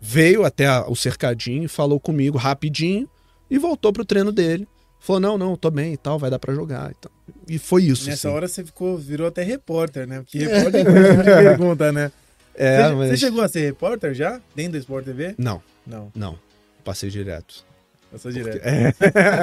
veio 0.00 0.44
até 0.44 0.70
o 0.82 0.94
cercadinho, 0.94 1.68
falou 1.68 1.98
comigo 1.98 2.38
rapidinho 2.38 3.10
e 3.50 3.58
voltou 3.58 3.92
pro 3.92 4.04
treino 4.04 4.30
dele. 4.30 4.68
Falou, 5.02 5.18
não, 5.18 5.36
não, 5.36 5.56
tô 5.56 5.68
bem 5.68 5.94
e 5.94 5.96
tal, 5.96 6.16
vai 6.16 6.30
dar 6.30 6.38
pra 6.38 6.54
jogar 6.54 6.92
e 6.92 6.94
tal. 6.94 7.10
E 7.48 7.58
foi 7.58 7.82
isso, 7.82 8.08
Nessa 8.08 8.28
assim. 8.28 8.36
hora 8.36 8.46
você 8.46 8.64
ficou, 8.64 8.96
virou 8.96 9.26
até 9.26 9.42
repórter, 9.42 10.06
né? 10.06 10.20
Porque 10.20 10.38
repórter 10.46 10.88
um 10.88 10.92
monte 10.92 11.16
de 11.16 11.24
pergunta, 11.24 11.92
né? 11.92 12.12
É, 12.54 12.84
você, 12.84 12.94
mas... 12.94 13.08
você 13.10 13.16
chegou 13.16 13.42
a 13.42 13.48
ser 13.48 13.62
repórter 13.62 14.14
já? 14.14 14.40
Dentro 14.54 14.72
do 14.72 14.78
Sport 14.78 15.04
TV? 15.04 15.34
Não, 15.36 15.60
Não, 15.84 16.12
não. 16.14 16.38
Passei 16.84 17.10
direto. 17.10 17.64
passou 18.12 18.30
direto. 18.30 18.60
É. 18.64 18.92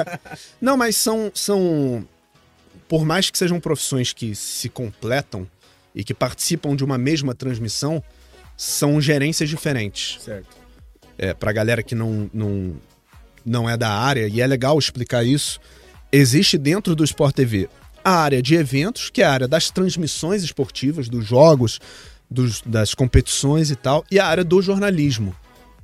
não, 0.58 0.78
mas 0.78 0.96
são, 0.96 1.30
são. 1.34 2.06
Por 2.88 3.04
mais 3.04 3.28
que 3.30 3.36
sejam 3.36 3.60
profissões 3.60 4.14
que 4.14 4.34
se 4.34 4.70
completam 4.70 5.46
e 5.94 6.02
que 6.02 6.14
participam 6.14 6.74
de 6.74 6.82
uma 6.82 6.96
mesma 6.96 7.34
transmissão, 7.34 8.02
são 8.56 8.98
gerências 8.98 9.48
diferentes. 9.48 10.22
Certo. 10.22 10.56
É, 11.18 11.34
pra 11.34 11.52
galera 11.52 11.82
que 11.82 11.94
não, 11.94 12.30
não, 12.32 12.74
não 13.44 13.68
é 13.68 13.76
da 13.76 13.90
área, 13.90 14.26
e 14.28 14.40
é 14.40 14.46
legal 14.46 14.78
explicar 14.78 15.24
isso, 15.24 15.58
existe 16.12 16.56
dentro 16.58 16.94
do 16.94 17.04
Sport 17.04 17.34
TV 17.34 17.68
a 18.02 18.12
área 18.12 18.40
de 18.42 18.54
eventos, 18.54 19.10
que 19.10 19.20
é 19.22 19.26
a 19.26 19.32
área 19.32 19.48
das 19.48 19.70
transmissões 19.70 20.42
esportivas, 20.42 21.08
dos 21.08 21.26
jogos, 21.26 21.78
dos- 22.30 22.62
das 22.62 22.94
competições 22.94 23.70
e 23.70 23.76
tal, 23.76 24.04
e 24.10 24.18
a 24.18 24.26
área 24.26 24.42
do 24.44 24.62
jornalismo, 24.62 25.34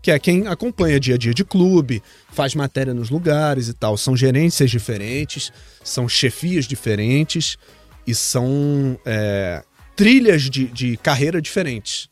que 0.00 0.10
é 0.10 0.18
quem 0.18 0.46
acompanha 0.46 0.98
dia 1.00 1.16
a 1.16 1.18
dia 1.18 1.34
de 1.34 1.44
clube, 1.44 2.02
faz 2.32 2.54
matéria 2.54 2.94
nos 2.94 3.10
lugares 3.10 3.68
e 3.68 3.72
tal. 3.74 3.96
São 3.96 4.16
gerências 4.16 4.70
diferentes, 4.70 5.52
são 5.84 6.08
chefias 6.08 6.64
diferentes 6.66 7.56
e 8.06 8.14
são 8.14 8.98
é, 9.04 9.62
trilhas 9.96 10.42
de, 10.48 10.66
de 10.68 10.96
carreira 10.96 11.42
diferentes. 11.42 12.08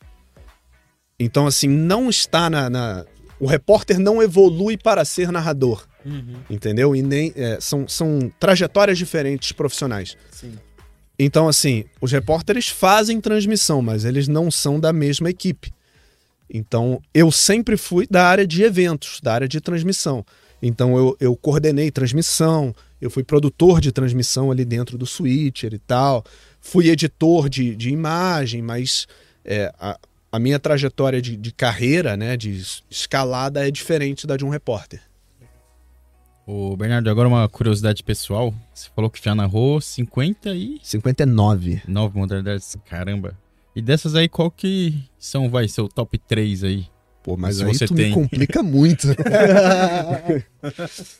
Então, 1.18 1.46
assim, 1.46 1.68
não 1.68 2.10
está 2.10 2.50
na, 2.50 2.68
na- 2.68 3.04
O 3.40 3.46
repórter 3.46 3.98
não 3.98 4.22
evolui 4.22 4.76
para 4.76 5.04
ser 5.04 5.30
narrador, 5.32 5.86
Uhum, 6.04 6.36
entendeu? 6.50 6.94
E 6.94 7.02
nem. 7.02 7.32
é, 7.34 7.58
são, 7.60 7.88
são 7.88 8.30
trajetórias 8.38 8.98
diferentes 8.98 9.52
profissionais. 9.52 10.16
sim. 10.30 10.52
Então, 11.18 11.46
assim, 11.46 11.84
os 12.00 12.10
repórteres 12.10 12.68
fazem 12.68 13.20
transmissão, 13.20 13.80
mas 13.80 14.04
eles 14.04 14.26
não 14.26 14.50
são 14.50 14.80
da 14.80 14.92
mesma 14.92 15.30
equipe. 15.30 15.72
Então, 16.50 17.00
eu 17.14 17.30
sempre 17.30 17.76
fui 17.76 18.04
da 18.10 18.26
área 18.26 18.44
de 18.46 18.62
eventos, 18.64 19.20
da 19.22 19.32
área 19.32 19.46
de 19.48 19.60
transmissão. 19.60 20.24
Então, 20.60 20.96
eu, 20.96 21.16
eu 21.20 21.36
coordenei 21.36 21.90
transmissão, 21.92 22.74
eu 23.00 23.10
fui 23.10 23.22
produtor 23.22 23.80
de 23.80 23.92
transmissão 23.92 24.50
ali 24.50 24.64
dentro 24.64 24.98
do 24.98 25.06
Switcher 25.06 25.72
e 25.72 25.78
tal, 25.78 26.24
fui 26.60 26.88
editor 26.90 27.48
de, 27.48 27.76
de 27.76 27.90
imagem, 27.90 28.60
mas 28.60 29.06
é, 29.44 29.72
a, 29.78 29.96
a 30.34 30.38
minha 30.38 30.58
trajetória 30.58 31.22
de, 31.22 31.36
de 31.36 31.52
carreira, 31.52 32.16
né, 32.16 32.36
de 32.36 32.50
es- 32.50 32.82
escalada 32.90 33.66
é 33.66 33.70
diferente 33.70 34.26
da 34.26 34.36
de 34.36 34.44
um 34.44 34.48
repórter. 34.48 35.00
Ô, 36.46 36.76
Bernardo, 36.76 37.08
agora 37.08 37.26
uma 37.28 37.48
curiosidade 37.48 38.02
pessoal. 38.02 38.52
Você 38.74 38.88
falou 38.94 39.08
que 39.10 39.22
já 39.24 39.34
narrou 39.34 39.80
59 39.80 40.78
59. 40.82 41.82
modalidades. 42.14 42.76
Caramba. 42.84 43.36
E 43.74 43.80
dessas 43.80 44.14
aí, 44.14 44.28
qual 44.28 44.50
que 44.50 44.94
são, 45.18 45.48
vai, 45.48 45.66
seu 45.68 45.88
top 45.88 46.18
3 46.18 46.64
aí? 46.64 46.86
Pô, 47.22 47.36
mas 47.38 47.56
Se 47.56 47.64
aí 47.64 47.74
você 47.74 47.86
tu 47.86 47.94
tem. 47.94 48.08
me 48.08 48.12
complica 48.14 48.62
muito. 48.62 49.08
É 49.10 50.44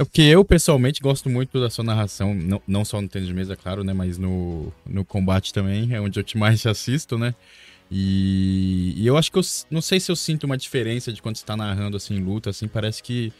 porque 0.05 0.21
eu, 0.23 0.45
pessoalmente, 0.45 1.01
gosto 1.01 1.31
muito 1.31 1.59
da 1.61 1.71
sua 1.71 1.83
narração. 1.85 2.35
Não, 2.35 2.61
não 2.67 2.85
só 2.85 3.01
no 3.01 3.09
tênis 3.09 3.27
de 3.29 3.35
mesa, 3.35 3.57
claro, 3.57 3.83
né? 3.83 3.93
Mas 3.93 4.19
no, 4.19 4.73
no 4.87 5.05
combate 5.05 5.53
também. 5.53 5.93
É 5.95 6.01
onde 6.01 6.19
eu 6.21 6.25
te 6.25 6.37
mais 6.37 6.65
assisto, 6.67 7.17
né? 7.17 7.35
E, 7.91 8.95
e 8.97 9.07
eu 9.07 9.17
acho 9.17 9.31
que 9.31 9.39
eu 9.39 9.43
não 9.71 9.81
sei 9.81 10.01
se 10.01 10.11
eu 10.11 10.17
sinto 10.17 10.45
uma 10.45 10.57
diferença 10.57 11.13
de 11.13 11.23
quando 11.23 11.37
você 11.37 11.45
tá 11.45 11.57
narrando 11.57 11.97
assim, 11.97 12.19
luta, 12.19 12.51
assim, 12.51 12.67
parece 12.67 13.03
que, 13.03 13.33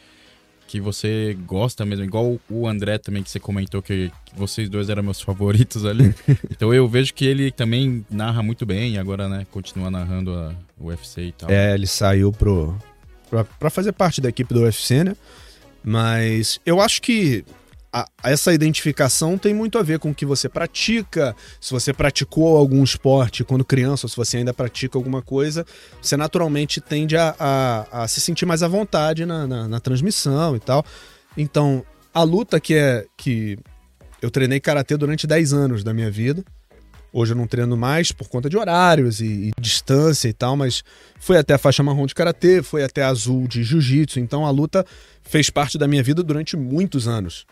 que 0.67 0.79
você 0.79 1.37
gosta 1.45 1.85
mesmo. 1.85 2.05
Igual 2.05 2.39
o 2.49 2.67
André 2.67 2.97
também, 2.97 3.23
que 3.23 3.29
você 3.29 3.39
comentou 3.39 3.81
que, 3.81 4.11
que 4.25 4.35
vocês 4.37 4.69
dois 4.69 4.89
eram 4.89 5.03
meus 5.03 5.19
favoritos 5.21 5.85
ali. 5.85 6.13
então 6.49 6.73
eu 6.73 6.87
vejo 6.87 7.13
que 7.13 7.25
ele 7.25 7.51
também 7.51 8.05
narra 8.09 8.41
muito 8.41 8.65
bem 8.65 8.97
agora, 8.97 9.27
né, 9.27 9.45
continua 9.51 9.89
narrando 9.91 10.33
a 10.33 10.55
o 10.79 10.87
UFC 10.87 11.21
e 11.21 11.31
tal. 11.31 11.49
É, 11.49 11.73
ele 11.73 11.87
saiu 11.87 12.31
pro, 12.31 12.77
pra 13.59 13.69
fazer 13.69 13.91
parte 13.91 14.21
da 14.21 14.29
equipe 14.29 14.53
do 14.53 14.61
UFC, 14.61 15.03
né? 15.03 15.15
Mas 15.83 16.59
eu 16.65 16.81
acho 16.81 17.01
que 17.01 17.45
a- 18.01 18.07
essa 18.23 18.53
identificação 18.53 19.37
tem 19.37 19.53
muito 19.53 19.77
a 19.77 19.83
ver 19.83 19.99
com 19.99 20.09
o 20.11 20.13
que 20.15 20.25
você 20.25 20.49
pratica. 20.49 21.33
Se 21.61 21.71
você 21.71 21.93
praticou 21.93 22.57
algum 22.57 22.83
esporte 22.83 23.43
quando 23.45 23.63
criança, 23.63 24.05
ou 24.05 24.09
se 24.09 24.17
você 24.17 24.37
ainda 24.37 24.53
pratica 24.53 24.97
alguma 24.97 25.21
coisa, 25.21 25.65
você 26.01 26.17
naturalmente 26.17 26.81
tende 26.81 27.15
a, 27.15 27.33
a- 27.39 28.03
a 28.03 28.07
se 28.07 28.19
sentir 28.19 28.45
mais 28.45 28.61
à 28.61 28.67
vontade 28.67 29.25
na, 29.25 29.47
na- 29.47 29.67
na 29.67 29.79
transmissão 29.79 30.55
e 30.55 30.59
tal. 30.59 30.83
Então, 31.37 31.85
a 32.13 32.21
luta 32.23 32.59
que 32.59 32.73
é 32.73 33.05
que 33.17 33.57
eu 34.21 34.29
treinei 34.29 34.59
karatê 34.59 34.97
durante 34.97 35.25
10 35.25 35.53
anos 35.53 35.83
da 35.83 35.93
minha 35.93 36.11
vida. 36.11 36.43
Hoje 37.13 37.31
eu 37.31 37.37
não 37.37 37.47
treino 37.47 37.77
mais 37.77 38.11
por 38.11 38.27
conta 38.27 38.49
de 38.49 38.57
horários 38.57 39.21
e, 39.21 39.25
e 39.25 39.51
distância 39.61 40.27
e 40.27 40.33
tal, 40.33 40.57
mas 40.57 40.83
foi 41.17 41.37
até 41.37 41.53
a 41.53 41.57
faixa 41.57 41.81
marrom 41.81 42.05
de 42.05 42.13
karatê, 42.13 42.61
foi 42.61 42.83
até 42.83 43.03
azul 43.03 43.47
de 43.47 43.63
jiu-jitsu, 43.63 44.19
então 44.19 44.45
a 44.45 44.49
luta 44.49 44.85
fez 45.21 45.49
parte 45.49 45.77
da 45.77 45.87
minha 45.87 46.03
vida 46.03 46.21
durante 46.21 46.57
muitos 46.57 47.07
anos. 47.07 47.45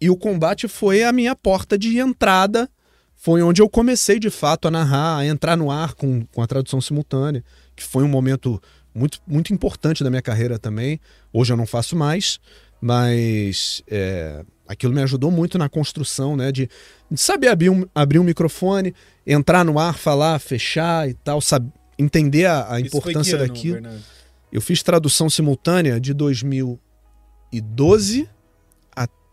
E 0.00 0.10
o 0.10 0.16
combate 0.16 0.68
foi 0.68 1.02
a 1.02 1.12
minha 1.12 1.34
porta 1.34 1.78
de 1.78 1.98
entrada, 1.98 2.68
foi 3.14 3.42
onde 3.42 3.62
eu 3.62 3.68
comecei 3.68 4.18
de 4.18 4.30
fato 4.30 4.68
a 4.68 4.70
narrar, 4.70 5.18
a 5.18 5.26
entrar 5.26 5.56
no 5.56 5.70
ar 5.70 5.94
com, 5.94 6.24
com 6.26 6.42
a 6.42 6.46
tradução 6.46 6.80
simultânea, 6.80 7.42
que 7.74 7.82
foi 7.82 8.04
um 8.04 8.08
momento 8.08 8.60
muito, 8.94 9.20
muito 9.26 9.54
importante 9.54 10.04
da 10.04 10.10
minha 10.10 10.22
carreira 10.22 10.58
também. 10.58 11.00
Hoje 11.32 11.52
eu 11.52 11.56
não 11.56 11.66
faço 11.66 11.96
mais, 11.96 12.38
mas 12.80 13.82
é, 13.88 14.44
aquilo 14.68 14.92
me 14.92 15.02
ajudou 15.02 15.30
muito 15.30 15.56
na 15.56 15.68
construção, 15.68 16.36
né? 16.36 16.52
De, 16.52 16.68
de 17.10 17.20
saber 17.20 17.48
abrir 17.48 17.70
um, 17.70 17.86
abrir 17.94 18.18
um 18.18 18.24
microfone, 18.24 18.94
entrar 19.26 19.64
no 19.64 19.78
ar, 19.78 19.96
falar, 19.96 20.38
fechar 20.38 21.08
e 21.08 21.14
tal, 21.14 21.40
sabe, 21.40 21.72
entender 21.98 22.44
a, 22.44 22.74
a 22.74 22.80
importância 22.80 23.36
ano, 23.36 23.46
daquilo. 23.46 23.80
Bernardo? 23.80 24.04
Eu 24.52 24.60
fiz 24.60 24.82
tradução 24.82 25.28
simultânea 25.28 26.00
de 26.00 26.14
2012 26.14 28.28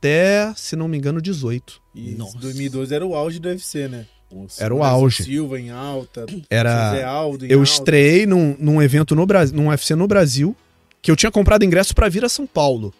até, 0.03 0.53
se 0.55 0.75
não 0.75 0.87
me 0.87 0.97
engano, 0.97 1.21
18. 1.21 1.81
E 1.95 2.11
Nossa. 2.11 2.37
2012 2.37 2.93
era 2.93 3.05
o 3.05 3.15
auge 3.15 3.39
do 3.39 3.47
UFC, 3.47 3.87
né? 3.87 4.05
Era 4.59 4.73
o 4.73 4.83
auge. 4.83 5.23
Silva 5.23 5.59
em 5.59 5.69
alta, 5.69 6.25
José 6.27 6.43
Era. 6.49 7.07
Aldo 7.07 7.45
em 7.45 7.49
Eu 7.51 7.59
alta. 7.59 7.71
estreiei 7.71 8.25
num, 8.25 8.55
num 8.59 8.81
evento 8.81 9.15
no 9.15 9.25
Brasil, 9.25 9.55
num 9.55 9.67
UFC 9.69 9.95
no 9.95 10.07
Brasil, 10.07 10.55
que 11.01 11.11
eu 11.11 11.15
tinha 11.15 11.31
comprado 11.31 11.63
ingresso 11.63 11.93
pra 11.95 12.09
vir 12.09 12.25
a 12.25 12.29
São 12.29 12.45
Paulo. 12.47 12.93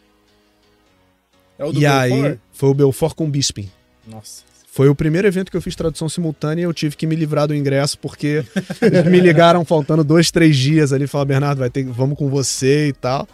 É 1.58 1.66
o 1.66 1.72
do 1.72 1.80
e 1.80 1.86
aí 1.86 2.12
Belfort? 2.12 2.39
foi 2.54 2.70
o 2.70 2.74
Belfort 2.74 3.16
com 3.16 3.26
o 3.26 3.30
Bisping. 3.30 3.70
Nossa. 4.08 4.44
Foi 4.72 4.89
o 4.89 4.96
primeiro 4.96 5.28
evento 5.28 5.52
que 5.52 5.58
eu 5.58 5.62
fiz 5.62 5.76
tradução 5.76 6.08
simultânea 6.08 6.63
e 6.63 6.66
eu 6.66 6.74
tive 6.74 6.96
que 6.96 7.06
me 7.06 7.16
livrar 7.16 7.48
do 7.48 7.56
ingresso 7.56 7.98
porque 8.00 8.44
eles 8.82 9.06
me 9.12 9.20
ligaram 9.20 9.63
faltando 9.66 10.04
dois, 10.04 10.32
três 10.32 10.56
dias 10.56 10.94
ali. 10.94 11.06
Falaram, 11.08 11.28
Bernardo, 11.28 11.60
vai 11.60 11.70
ter, 11.70 11.84
vamos 11.86 12.18
com 12.18 12.28
você 12.30 12.88
e 12.88 12.94
tal. 12.94 13.28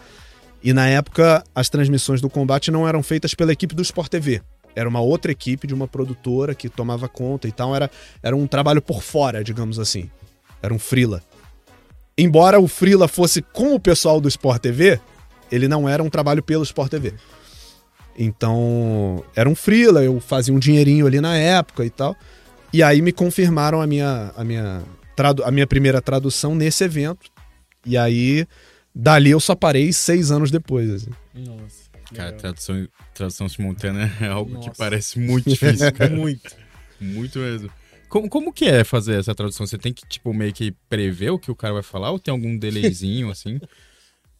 E 0.62 0.72
na 0.72 0.86
época, 0.88 1.42
as 1.54 1.68
transmissões 1.68 2.20
do 2.20 2.28
combate 2.28 2.70
não 2.70 2.86
eram 2.86 3.02
feitas 3.02 3.34
pela 3.34 3.52
equipe 3.52 3.74
do 3.74 3.82
Sport 3.82 4.08
TV. 4.08 4.42
Era 4.74 4.88
uma 4.88 5.00
outra 5.00 5.32
equipe 5.32 5.66
de 5.66 5.74
uma 5.74 5.88
produtora 5.88 6.54
que 6.54 6.68
tomava 6.68 7.08
conta 7.08 7.48
e 7.48 7.52
tal. 7.52 7.74
Era, 7.74 7.90
era 8.22 8.36
um 8.36 8.46
trabalho 8.46 8.82
por 8.82 9.02
fora, 9.02 9.42
digamos 9.42 9.78
assim. 9.78 10.10
Era 10.62 10.72
um 10.72 10.78
freela. 10.78 11.22
Embora 12.16 12.60
o 12.60 12.68
freela 12.68 13.08
fosse 13.08 13.40
com 13.40 13.74
o 13.74 13.80
pessoal 13.80 14.20
do 14.20 14.28
Sport 14.28 14.60
TV, 14.60 15.00
ele 15.50 15.66
não 15.66 15.88
era 15.88 16.02
um 16.02 16.10
trabalho 16.10 16.42
pelo 16.42 16.62
Sport 16.62 16.90
TV. 16.90 17.14
Então, 18.16 19.24
era 19.34 19.48
um 19.48 19.54
freela, 19.54 20.04
eu 20.04 20.20
fazia 20.20 20.52
um 20.52 20.58
dinheirinho 20.58 21.06
ali 21.06 21.20
na 21.20 21.36
época 21.36 21.84
e 21.84 21.90
tal. 21.90 22.14
E 22.72 22.82
aí 22.82 23.00
me 23.00 23.12
confirmaram 23.12 23.80
a 23.80 23.86
minha, 23.86 24.32
a 24.36 24.44
minha, 24.44 24.82
a 25.44 25.50
minha 25.50 25.66
primeira 25.66 26.00
tradução 26.02 26.54
nesse 26.54 26.84
evento. 26.84 27.30
E 27.84 27.96
aí, 27.96 28.46
dali 28.94 29.30
eu 29.30 29.40
só 29.40 29.54
parei 29.54 29.92
seis 29.92 30.30
anos 30.30 30.50
depois. 30.50 30.90
assim. 30.90 31.10
Nossa. 31.34 31.90
Cara, 32.14 32.32
tradução, 32.32 32.88
tradução 33.14 33.48
simultânea 33.48 34.10
é 34.20 34.26
algo 34.26 34.50
que 34.58 34.66
Nossa. 34.66 34.78
parece 34.78 35.18
muito 35.20 35.48
difícil, 35.48 35.92
cara. 35.92 36.10
Muito. 36.14 36.56
Muito 37.00 37.38
mesmo. 37.38 37.70
Como, 38.08 38.28
como 38.28 38.52
que 38.52 38.64
é 38.64 38.82
fazer 38.82 39.18
essa 39.20 39.32
tradução? 39.34 39.64
Você 39.66 39.78
tem 39.78 39.92
que, 39.92 40.02
tipo, 40.08 40.34
meio 40.34 40.52
que 40.52 40.72
prever 40.88 41.30
o 41.30 41.38
que 41.38 41.50
o 41.50 41.54
cara 41.54 41.74
vai 41.74 41.82
falar 41.84 42.10
ou 42.10 42.18
tem 42.18 42.32
algum 42.32 42.58
delayzinho, 42.58 43.30
assim? 43.30 43.60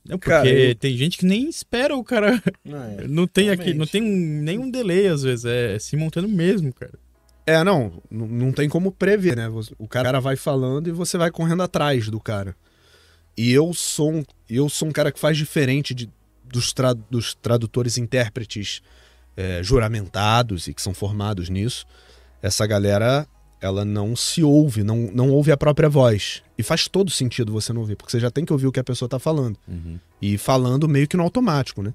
Não, 0.04 0.18
porque 0.18 0.30
Cara, 0.30 0.48
eu- 0.48 0.74
tem 0.74 0.96
gente 0.96 1.16
que 1.18 1.24
nem 1.26 1.48
espera 1.48 1.96
o 1.96 2.02
cara. 2.02 2.42
Não, 2.64 2.82
é. 2.82 3.06
Não 3.08 3.26
tem 3.28 3.50
aqui, 3.50 3.72
não 3.72 3.86
tem 3.86 4.02
um- 4.02 4.42
nenhum 4.42 4.68
delay, 4.70 5.06
às 5.06 5.22
vezes. 5.22 5.44
É 5.44 5.78
simultâneo 5.78 6.28
mesmo, 6.28 6.72
cara. 6.72 6.98
É, 7.46 7.62
não, 7.64 8.02
não 8.10 8.50
tem 8.52 8.68
como 8.68 8.92
prever, 8.92 9.36
né? 9.36 9.48
O 9.78 9.88
cara 9.88 10.20
vai 10.20 10.36
falando 10.36 10.88
e 10.88 10.92
você 10.92 11.16
vai 11.18 11.30
correndo 11.30 11.62
atrás 11.62 12.08
do 12.08 12.18
cara. 12.20 12.54
E 13.36 13.52
eu 13.52 13.72
sou 13.72 14.12
um, 14.12 14.24
eu 14.48 14.68
sou 14.68 14.88
um 14.88 14.92
cara 14.92 15.10
que 15.12 15.18
faz 15.18 15.36
diferente 15.36 15.94
de, 15.94 16.10
dos, 16.44 16.72
tra- 16.72 16.94
dos 16.94 17.34
tradutores 17.34 17.96
intérpretes 17.96 18.82
é, 19.36 19.62
juramentados 19.62 20.66
e 20.66 20.74
que 20.74 20.82
são 20.82 20.92
formados 20.92 21.48
nisso. 21.48 21.86
Essa 22.42 22.66
galera, 22.66 23.26
ela 23.60 23.84
não 23.84 24.14
se 24.16 24.42
ouve, 24.42 24.82
não, 24.82 24.96
não 25.12 25.30
ouve 25.30 25.52
a 25.52 25.56
própria 25.56 25.88
voz. 25.88 26.42
E 26.58 26.62
faz 26.62 26.88
todo 26.88 27.10
sentido 27.10 27.52
você 27.52 27.72
não 27.72 27.80
ouvir, 27.80 27.96
porque 27.96 28.10
você 28.10 28.20
já 28.20 28.30
tem 28.30 28.44
que 28.44 28.52
ouvir 28.52 28.66
o 28.66 28.72
que 28.72 28.80
a 28.80 28.84
pessoa 28.84 29.08
tá 29.08 29.18
falando. 29.18 29.56
E 30.20 30.36
falando 30.36 30.88
meio 30.88 31.08
que 31.08 31.16
no 31.16 31.22
automático, 31.22 31.82
né? 31.82 31.94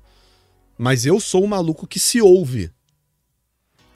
Mas 0.78 1.06
eu 1.06 1.19
sou 1.19 1.43
o 1.43 1.48
maluco 1.48 1.86
que 1.88 2.00
se 2.00 2.21
ouve. 2.21 2.71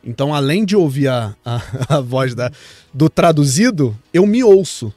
Então, 0.03 0.33
além 0.33 0.63
de 0.63 0.75
ouvir 0.75 1.07
a, 1.09 1.35
a, 1.43 1.61
a 1.97 2.01
voz 2.01 2.33
da, 2.35 2.51
do 2.93 3.09
traduzido, 3.09 3.97
eu 4.13 4.25
me 4.27 4.43
ouço. 4.43 4.93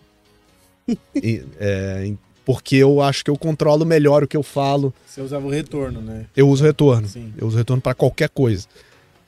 E, 1.14 1.44
é, 1.60 2.12
porque 2.44 2.76
eu 2.76 3.00
acho 3.00 3.24
que 3.24 3.30
eu 3.30 3.36
controlo 3.36 3.84
melhor 3.86 4.22
o 4.24 4.28
que 4.28 4.36
eu 4.36 4.42
falo. 4.42 4.92
Você 5.06 5.20
usava 5.20 5.46
o 5.46 5.50
retorno, 5.50 6.00
né? 6.00 6.26
Eu 6.36 6.48
uso 6.48 6.64
retorno. 6.64 7.06
Sim. 7.08 7.32
Eu 7.36 7.46
uso 7.46 7.56
retorno 7.56 7.80
para 7.80 7.94
qualquer 7.94 8.28
coisa. 8.28 8.66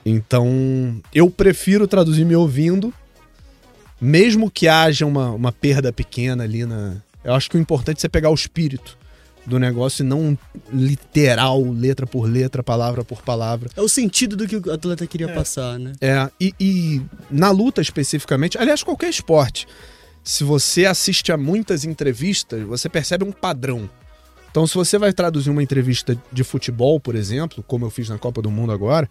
Então, 0.04 1.00
eu 1.14 1.30
prefiro 1.30 1.86
traduzir 1.88 2.24
me 2.24 2.36
ouvindo, 2.36 2.92
mesmo 4.00 4.50
que 4.50 4.68
haja 4.68 5.06
uma, 5.06 5.30
uma 5.30 5.52
perda 5.52 5.92
pequena 5.92 6.44
ali 6.44 6.64
na. 6.66 6.96
Eu 7.22 7.32
acho 7.34 7.48
que 7.50 7.56
o 7.56 7.60
importante 7.60 7.98
é 7.98 8.00
você 8.00 8.08
pegar 8.08 8.28
o 8.30 8.34
espírito 8.34 8.98
do 9.46 9.58
negócio 9.58 10.02
e 10.02 10.06
não 10.06 10.36
literal, 10.72 11.62
letra 11.70 12.06
por 12.06 12.24
letra, 12.28 12.62
palavra 12.62 13.04
por 13.04 13.22
palavra. 13.22 13.70
É 13.76 13.80
o 13.80 13.88
sentido 13.88 14.36
do 14.36 14.46
que 14.46 14.56
o 14.56 14.72
atleta 14.72 15.06
queria 15.06 15.26
É. 15.28 15.34
passar, 15.34 15.78
né? 15.78 15.92
É, 16.00 16.30
e, 16.40 16.54
e 16.60 17.02
na 17.30 17.50
luta 17.50 17.80
especificamente, 17.80 18.58
aliás, 18.58 18.82
qualquer 18.82 19.08
esporte, 19.10 19.66
se 20.24 20.42
você 20.42 20.86
assiste 20.86 21.30
a 21.30 21.36
muitas 21.36 21.84
entrevistas, 21.84 22.62
você 22.62 22.88
percebe 22.88 23.24
um 23.24 23.30
padrão. 23.30 23.88
Então, 24.50 24.66
se 24.66 24.74
você 24.74 24.96
vai 24.96 25.12
traduzir 25.12 25.50
uma 25.50 25.62
entrevista 25.62 26.16
de 26.32 26.42
futebol, 26.42 26.98
por 26.98 27.14
exemplo, 27.14 27.62
como 27.66 27.84
eu 27.84 27.90
fiz 27.90 28.08
na 28.08 28.16
Copa 28.16 28.40
do 28.40 28.50
Mundo 28.50 28.72
agora, 28.72 29.08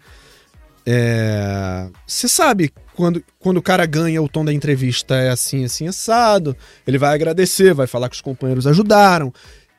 é, 0.86 1.86
você 2.06 2.28
sabe 2.28 2.72
quando, 2.94 3.22
quando 3.38 3.58
o 3.58 3.62
cara 3.62 3.86
ganha, 3.86 4.20
o 4.22 4.28
tom 4.28 4.44
da 4.44 4.52
entrevista 4.52 5.14
é 5.14 5.30
assim, 5.30 5.64
assim, 5.64 5.86
assado. 5.86 6.56
Ele 6.86 6.98
vai 6.98 7.14
agradecer, 7.14 7.72
vai 7.74 7.86
falar 7.86 8.08
que 8.08 8.16
os 8.16 8.20
companheiros 8.20 8.66
ajudaram 8.66 9.32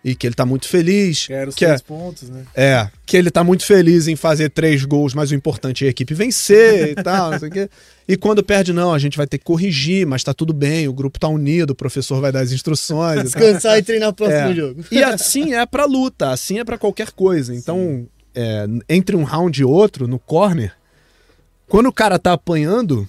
e 0.04 0.16
que 0.16 0.28
ele 0.28 0.36
tá 0.36 0.46
muito 0.46 0.68
feliz. 0.68 1.28
Quero 1.28 1.50
os 1.50 1.56
que 1.56 1.66
é- 1.66 1.70
três 1.70 1.82
pontos, 1.82 2.30
né? 2.30 2.46
é, 2.56 2.88
que 3.06 3.18
ele 3.18 3.32
tá 3.32 3.44
muito 3.44 3.66
feliz 3.66 4.08
em 4.08 4.16
fazer 4.16 4.50
três 4.50 4.86
gols, 4.86 5.14
mas 5.14 5.32
o 5.32 5.36
importante 5.36 5.84
é 5.84 5.88
a 5.88 5.92
equipe 5.92 6.14
vencer 6.14 6.90
e 6.90 6.96
tal, 6.96 7.32
não 7.32 7.40
sei 7.40 7.50
o 7.50 7.52
quê. 7.52 7.70
E 8.08 8.16
quando 8.16 8.44
perde, 8.44 8.72
não, 8.72 8.94
a 8.94 9.00
gente 9.00 9.18
vai 9.18 9.26
ter 9.26 9.40
que 9.40 9.44
corrigir, 9.44 10.06
mas 10.06 10.24
tá 10.24 10.34
tudo 10.34 10.54
bem, 10.54 10.88
o 10.88 10.94
grupo 10.94 11.20
tá 11.20 11.28
unido, 11.28 11.72
o 11.72 11.76
professor 11.76 12.22
vai 12.22 12.32
dar 12.32 12.42
as 12.42 12.52
instruções. 12.52 13.24
Descansar 13.24 13.80
e 13.80 13.84
treinar 13.84 14.10
o 14.10 14.14
próximo 14.14 14.40
É. 14.52 14.54
jogo. 14.54 14.86
E 14.92 15.04
assim 15.04 15.54
é 15.56 15.66
pra 15.66 15.86
luta, 15.86 16.30
assim 16.30 16.60
é 16.60 16.64
pra 16.64 16.78
qualquer 16.78 17.12
coisa. 17.12 17.56
Então, 17.56 18.08
é, 18.36 18.66
entre 18.88 19.16
um 19.16 19.24
round 19.24 19.60
e 19.60 19.66
outro, 19.66 20.08
no 20.08 20.20
corner, 20.20 20.74
quando 21.68 21.88
o 21.88 21.94
cara 21.94 22.20
tá 22.20 22.34
apanhando, 22.34 23.08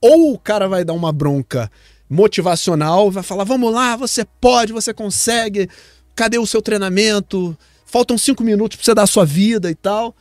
ou 0.00 0.32
o 0.32 0.38
cara 0.38 0.66
vai 0.66 0.82
dar 0.82 0.94
uma 0.94 1.12
bronca 1.12 1.70
motivacional, 2.08 3.10
vai 3.10 3.22
falar: 3.22 3.44
vamos 3.44 3.70
lá, 3.72 3.96
você 3.96 4.24
pode, 4.40 4.72
você 4.72 4.94
consegue, 4.94 5.68
cadê 6.16 6.38
o 6.38 6.46
seu 6.46 6.62
treinamento? 6.62 7.56
Faltam 7.84 8.16
cinco 8.16 8.42
minutos 8.42 8.76
pra 8.76 8.84
você 8.84 8.94
dar 8.94 9.02
a 9.02 9.06
sua 9.06 9.26
vida 9.26 9.70
e 9.70 9.74
tal. 9.74 10.16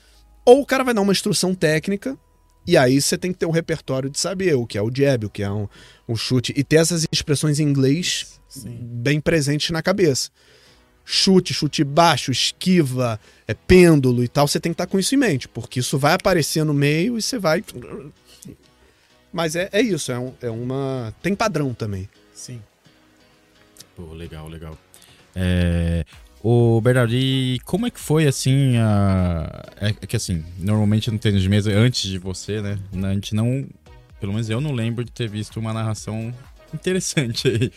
Ou 0.46 0.62
o 0.62 0.66
cara 0.66 0.84
vai 0.84 0.94
dar 0.94 1.02
uma 1.02 1.12
instrução 1.14 1.54
técnica, 1.54 2.18
e 2.70 2.78
aí 2.78 3.02
você 3.02 3.18
tem 3.18 3.32
que 3.32 3.38
ter 3.40 3.46
um 3.46 3.52
repertório 3.52 4.10
de 4.10 4.20
saber 4.20 4.56
o 4.56 4.66
que 4.66 4.78
é 4.78 4.82
o 4.82 4.92
jab, 4.94 5.26
o 5.26 5.30
que 5.30 5.44
é 5.44 5.52
um, 5.52 5.68
um 6.08 6.16
chute, 6.16 6.54
e 6.56 6.64
ter 6.64 6.78
essas 6.78 7.06
expressões 7.12 7.60
em 7.60 7.64
inglês 7.64 8.40
bem 8.66 9.20
presentes 9.20 9.70
na 9.72 9.82
cabeça. 9.82 10.30
Chute, 11.06 11.54
chute 11.54 11.84
baixo, 11.84 12.32
esquiva, 12.32 13.20
é 13.48 13.54
pêndulo 13.54 14.24
e 14.24 14.28
tal, 14.28 14.48
você 14.48 14.60
tem 14.60 14.72
que 14.72 14.76
estar 14.76 14.86
com 14.88 15.00
isso 15.00 15.16
em 15.16 15.18
mente, 15.18 15.48
porque 15.48 15.80
isso 15.80 15.98
vai 15.98 16.14
aparecer 16.14 16.64
no 16.64 16.74
meio 16.74 17.18
e 17.18 17.22
você 17.22 17.40
vai. 17.40 17.64
Mas 19.34 19.56
é, 19.56 19.70
é 19.72 19.82
isso, 19.82 20.12
é, 20.12 20.20
um- 20.20 20.34
é 20.42 20.50
uma. 20.50 21.14
Tem 21.22 21.36
padrão 21.36 21.74
também. 21.74 22.08
Sim. 22.34 22.62
Pô, 23.96 24.14
legal, 24.14 24.48
legal. 24.48 24.78
É, 25.36 26.04
ô, 26.44 26.80
Bernardo, 26.82 27.14
e 27.14 27.60
como 27.66 27.88
é 27.88 27.90
que 27.90 28.00
foi, 28.00 28.28
assim, 28.28 28.78
a... 28.78 29.66
É 29.82 29.92
que, 29.94 30.16
assim, 30.16 30.44
normalmente 30.58 31.12
no 31.12 31.20
tênis 31.20 31.42
de 31.42 31.50
mesa, 31.50 31.72
antes 31.72 32.10
de 32.10 32.18
você, 32.18 32.62
né, 32.62 32.78
a 33.04 33.14
gente 33.14 33.36
não... 33.36 33.66
Pelo 34.20 34.34
menos 34.34 34.50
eu 34.50 34.60
não 34.60 34.74
lembro 34.74 35.04
de 35.06 35.12
ter 35.12 35.30
visto 35.30 35.60
uma 35.60 35.72
narração 35.72 36.34
interessante 36.74 37.48
aí 37.48 37.72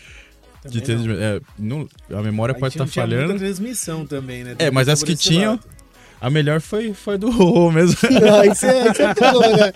de 0.69 0.81
tênis 0.81 1.03
de 1.03 1.09
não. 1.09 1.15
mesa. 1.17 1.37
É, 1.37 1.41
não- 1.59 1.89
a 2.13 2.23
memória 2.23 2.53
A 2.55 2.59
pode 2.59 2.75
estar 2.75 2.85
não 2.85 2.91
tinha 2.91 3.05
falhando. 3.05 3.29
muita 3.29 3.39
transmissão 3.39 4.07
também, 4.07 4.45
né? 4.45 4.55
É, 4.59 4.71
mas 4.71 4.89
as 4.89 5.03
que 5.03 5.17
tinham-. 5.17 5.59
A 6.21 6.31
melhor 6.31 6.61
foi, 6.61 6.95
foi 6.95 7.19
do 7.19 7.31
Rorô 7.31 7.73
mesmo. 7.73 7.97
Ah, 8.33 8.47
isso 8.47 8.65
é, 8.65 8.93
isso 8.93 9.03
é 9.03 9.13
tudo, 9.15 9.41
né? 9.41 9.73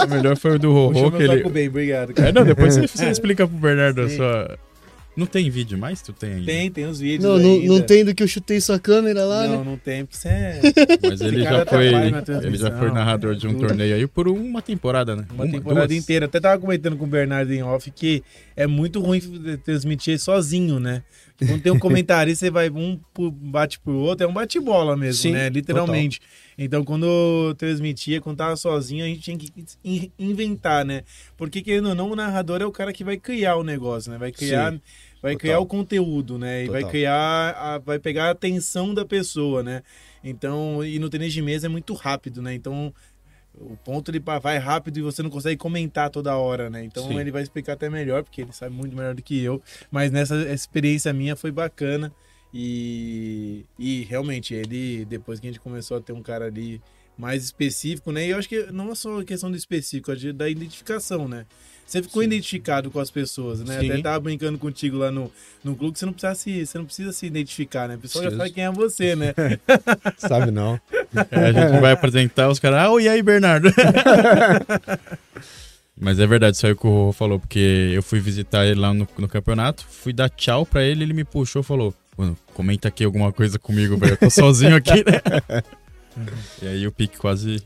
a 0.00 0.06
melhor 0.06 0.36
foi 0.36 0.52
o 0.52 0.58
do 0.60 0.72
Rorô, 0.72 1.10
que 1.10 1.22
ele... 1.24 1.48
bem, 1.48 1.66
obrigado. 1.68 2.14
cara. 2.14 2.28
É, 2.28 2.32
não, 2.32 2.44
depois 2.44 2.76
você, 2.76 2.86
você 2.86 3.06
explica 3.10 3.48
pro 3.48 3.56
Bernardo 3.56 4.02
a 4.02 4.08
Sim. 4.08 4.16
sua... 4.16 4.58
Não 5.16 5.24
tem 5.26 5.48
vídeo 5.48 5.78
mais? 5.78 6.02
Tu 6.02 6.12
tem 6.12 6.34
ainda? 6.34 6.44
Tem, 6.46 6.70
tem 6.70 6.84
os 6.84 7.00
vídeos 7.00 7.24
Não, 7.24 7.38
não, 7.38 7.52
ainda. 7.54 7.66
não 7.66 7.80
tem 7.80 8.04
do 8.04 8.14
que 8.14 8.22
eu 8.22 8.28
chutei 8.28 8.60
sua 8.60 8.78
câmera 8.78 9.24
lá, 9.24 9.46
Não, 9.46 9.58
né? 9.58 9.64
não 9.70 9.78
tem, 9.78 10.04
porque 10.04 10.18
você 10.18 10.28
é 10.28 10.60
Mas 11.02 11.20
ele 11.22 11.42
já 11.42 11.64
foi, 11.64 11.86
ele 12.44 12.58
já 12.58 12.70
foi 12.78 12.90
narrador 12.90 13.34
de 13.34 13.46
um 13.48 13.54
tudo. 13.54 13.68
torneio 13.68 13.94
aí 13.96 14.06
por 14.06 14.28
uma 14.28 14.60
temporada, 14.60 15.16
né? 15.16 15.24
uma 15.32 15.48
temporada 15.48 15.86
duas. 15.88 15.98
inteira. 16.02 16.26
Até 16.26 16.38
tava 16.38 16.60
comentando 16.60 16.96
com 16.96 17.04
o 17.04 17.08
Bernardo 17.08 17.50
em 17.52 17.62
off 17.62 17.90
que 17.90 18.22
é 18.54 18.66
muito 18.66 19.00
ruim 19.00 19.20
transmitir 19.64 20.18
sozinho, 20.18 20.78
né? 20.78 21.02
Quando 21.38 21.62
tem 21.62 21.72
um 21.72 21.78
comentarista, 21.80 22.46
você 22.46 22.50
vai 22.50 22.68
um 22.70 22.98
bate 23.30 23.78
pro 23.80 23.94
outro, 23.94 24.24
é 24.26 24.28
um 24.28 24.32
bate-bola 24.32 24.96
mesmo, 24.96 25.22
Sim, 25.22 25.32
né? 25.32 25.48
Literalmente. 25.48 26.20
Então, 26.58 26.82
quando 26.82 27.04
eu 27.04 27.54
transmitia, 27.54 28.18
quando 28.20 28.38
tava 28.38 28.56
sozinho, 28.56 29.04
a 29.04 29.08
gente 29.08 29.20
tinha 29.20 29.36
que 29.36 29.50
in- 29.84 30.10
inventar, 30.18 30.84
né? 30.86 31.02
Porque, 31.36 31.60
querendo 31.60 31.90
ou 31.90 31.94
não, 31.94 32.10
o 32.10 32.16
narrador 32.16 32.62
é 32.62 32.64
o 32.64 32.72
cara 32.72 32.94
que 32.94 33.04
vai 33.04 33.18
criar 33.18 33.56
o 33.56 33.62
negócio, 33.62 34.10
né? 34.10 34.16
Vai 34.16 34.32
criar, 34.32 34.72
Sim, 34.72 34.80
vai 35.22 35.32
total. 35.32 35.38
criar 35.38 35.58
o 35.60 35.66
conteúdo, 35.66 36.38
né? 36.38 36.64
E 36.64 36.68
vai 36.68 36.80
Total. 36.82 36.90
criar, 36.90 37.50
a- 37.56 37.78
vai 37.78 37.98
pegar 37.98 38.26
a 38.26 38.30
atenção 38.30 38.94
da 38.94 39.04
pessoa, 39.04 39.62
né? 39.62 39.82
Então, 40.22 40.84
e 40.84 40.98
no 40.98 41.08
tênis 41.08 41.32
de 41.32 41.42
mesa 41.42 41.66
é 41.66 41.68
muito 41.68 41.94
rápido, 41.94 42.42
né? 42.42 42.54
Então, 42.54 42.92
o 43.58 43.76
ponto 43.76 44.10
ele 44.10 44.20
vai 44.42 44.58
rápido 44.58 44.98
e 44.98 45.02
você 45.02 45.22
não 45.22 45.30
consegue 45.30 45.56
comentar 45.56 46.10
toda 46.10 46.36
hora, 46.36 46.68
né? 46.68 46.84
Então 46.84 47.08
Sim. 47.08 47.18
ele 47.18 47.30
vai 47.30 47.42
explicar 47.42 47.72
até 47.72 47.88
melhor, 47.88 48.22
porque 48.22 48.42
ele 48.42 48.52
sabe 48.52 48.74
muito 48.74 48.94
melhor 48.94 49.14
do 49.14 49.22
que 49.22 49.42
eu. 49.42 49.62
Mas 49.90 50.10
nessa 50.10 50.36
experiência 50.52 51.12
minha 51.12 51.34
foi 51.34 51.50
bacana. 51.50 52.12
E, 52.52 53.64
e 53.78 54.04
realmente, 54.04 54.54
ele, 54.54 55.04
depois 55.04 55.38
que 55.38 55.46
a 55.46 55.50
gente 55.50 55.60
começou 55.60 55.96
a 55.96 56.00
ter 56.00 56.12
um 56.12 56.22
cara 56.22 56.46
ali 56.46 56.80
mais 57.16 57.44
específico, 57.44 58.12
né? 58.12 58.26
E 58.26 58.30
eu 58.30 58.38
acho 58.38 58.48
que 58.48 58.62
não 58.72 58.90
é 58.90 58.94
só 58.94 59.22
questão 59.24 59.50
do 59.50 59.56
específico, 59.56 60.10
é 60.12 60.32
da 60.32 60.48
identificação, 60.48 61.28
né? 61.28 61.46
Você 61.86 62.02
ficou 62.02 62.22
identificado 62.22 62.90
com 62.90 62.98
as 62.98 63.10
pessoas, 63.10 63.60
né? 63.60 63.78
Sim. 63.80 63.90
Até 63.90 64.02
tava 64.02 64.18
brincando 64.20 64.58
contigo 64.58 64.98
lá 64.98 65.10
no, 65.10 65.30
no 65.62 65.76
clube 65.76 65.92
que 65.92 66.00
você 66.00 66.06
não 66.06 66.12
precisa 66.12 66.34
se, 66.34 66.66
você 66.66 66.78
não 66.78 66.84
precisa 66.84 67.12
se 67.12 67.26
identificar, 67.26 67.88
né? 67.88 67.94
O 67.94 67.98
pessoal 67.98 68.24
já 68.24 68.30
Preciso. 68.30 68.42
sabe 68.42 68.54
quem 68.54 68.64
é 68.64 68.72
você, 68.72 69.14
né? 69.14 69.32
Sabe 70.18 70.50
não? 70.50 70.80
É, 71.30 71.46
a 71.46 71.52
gente 71.52 71.80
vai 71.80 71.92
apresentar 71.92 72.48
os 72.48 72.58
caras. 72.58 72.80
Ah, 72.80 73.00
e 73.00 73.08
aí, 73.08 73.22
Bernardo? 73.22 73.68
Mas 75.98 76.18
é 76.18 76.26
verdade, 76.26 76.56
isso 76.56 76.66
aí 76.66 76.74
que 76.74 76.86
o 76.86 76.90
Rorô 76.90 77.12
falou, 77.12 77.40
porque 77.40 77.92
eu 77.94 78.02
fui 78.02 78.20
visitar 78.20 78.66
ele 78.66 78.78
lá 78.78 78.92
no, 78.92 79.08
no 79.16 79.28
campeonato, 79.28 79.86
fui 79.88 80.12
dar 80.12 80.28
tchau 80.28 80.66
pra 80.66 80.84
ele, 80.84 81.04
ele 81.04 81.14
me 81.14 81.24
puxou 81.24 81.62
e 81.62 81.64
falou: 81.64 81.94
Mano, 82.16 82.36
comenta 82.52 82.88
aqui 82.88 83.04
alguma 83.04 83.32
coisa 83.32 83.58
comigo, 83.58 83.96
velho. 83.96 84.12
Eu 84.12 84.16
tô 84.16 84.30
sozinho 84.30 84.74
aqui, 84.74 85.04
né? 85.04 85.62
e 86.62 86.66
aí 86.66 86.86
o 86.86 86.92
pique 86.92 87.16
quase. 87.18 87.62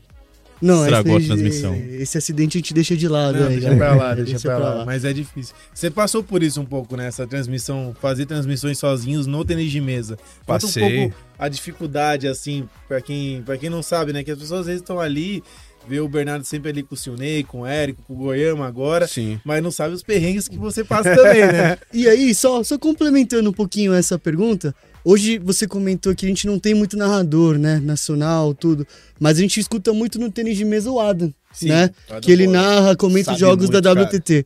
Não, 0.61 0.83
Estragou 0.83 1.15
a 1.15 1.19
esse, 1.19 1.27
transmissão. 1.27 1.75
esse 1.75 2.17
acidente 2.17 2.57
a 2.57 2.59
gente 2.59 2.73
deixa 2.73 2.95
de 2.95 3.07
lado. 3.07 3.39
Não, 3.39 3.47
aí, 3.47 3.53
deixa 3.53 3.69
né? 3.71 3.75
pra 3.77 3.95
lá, 3.95 4.13
deixa, 4.15 4.39
pra 4.39 4.57
lá. 4.57 4.85
Mas 4.85 5.03
é 5.03 5.11
difícil. 5.11 5.55
Você 5.73 5.89
passou 5.89 6.23
por 6.23 6.43
isso 6.43 6.61
um 6.61 6.65
pouco, 6.65 6.95
né? 6.95 7.07
Essa 7.07 7.25
transmissão, 7.25 7.95
fazer 7.99 8.25
transmissões 8.25 8.77
sozinhos 8.77 9.25
no 9.25 9.43
tênis 9.43 9.71
de 9.71 9.81
mesa. 9.81 10.17
Conta 10.45 10.65
Passei. 10.65 10.83
um 10.83 11.09
pouco 11.09 11.15
a 11.39 11.47
dificuldade, 11.49 12.27
assim, 12.27 12.69
pra 12.87 13.01
quem, 13.01 13.41
pra 13.41 13.57
quem 13.57 13.69
não 13.69 13.81
sabe, 13.81 14.13
né? 14.13 14.23
Que 14.23 14.29
as 14.29 14.37
pessoas 14.37 14.61
às 14.61 14.65
vezes 14.67 14.81
estão 14.81 14.99
ali, 14.99 15.43
vê 15.87 15.99
o 15.99 16.07
Bernardo 16.07 16.45
sempre 16.45 16.69
ali 16.69 16.83
com 16.83 16.93
o 16.93 16.97
Silney, 16.97 17.43
com 17.43 17.61
o 17.61 17.65
Érico, 17.65 18.03
com 18.03 18.13
o 18.13 18.17
Goiama 18.17 18.67
agora, 18.67 19.07
Sim. 19.07 19.39
mas 19.43 19.63
não 19.63 19.71
sabe 19.71 19.95
os 19.95 20.03
perrengues 20.03 20.47
que 20.47 20.55
você 20.55 20.83
passa 20.83 21.15
também, 21.15 21.41
né? 21.47 21.79
E 21.91 22.07
aí, 22.07 22.35
só, 22.35 22.63
só 22.63 22.77
complementando 22.77 23.49
um 23.49 23.53
pouquinho 23.53 23.91
essa 23.91 24.19
pergunta, 24.19 24.75
hoje 25.03 25.37
você 25.39 25.67
comentou 25.67 26.15
que 26.15 26.25
a 26.25 26.29
gente 26.29 26.47
não 26.47 26.59
tem 26.59 26.73
muito 26.73 26.97
narrador, 26.97 27.57
né? 27.57 27.79
Nacional, 27.79 28.53
tudo. 28.53 28.85
Mas 29.19 29.37
a 29.37 29.41
gente 29.41 29.59
escuta 29.59 29.93
muito 29.93 30.19
no 30.19 30.31
tênis 30.31 30.57
de 30.57 30.65
mesa 30.65 30.89
o 30.91 30.99
Adam, 30.99 31.33
Sim, 31.53 31.67
né? 31.67 31.91
Adam 32.07 32.21
Que 32.21 32.31
ele 32.31 32.47
narra, 32.47 32.95
comenta 32.95 33.33
os 33.33 33.39
jogos 33.39 33.69
muito, 33.69 33.81
da 33.81 33.93
cara. 33.93 34.05
WTT. 34.05 34.45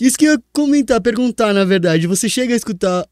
Isso 0.00 0.18
que 0.18 0.26
eu 0.26 0.32
ia 0.32 0.42
comentar, 0.52 1.00
perguntar, 1.00 1.54
na 1.54 1.64
verdade. 1.64 2.06
Você 2.06 2.28
chega 2.28 2.52
a 2.52 2.56
escutar 2.56 3.06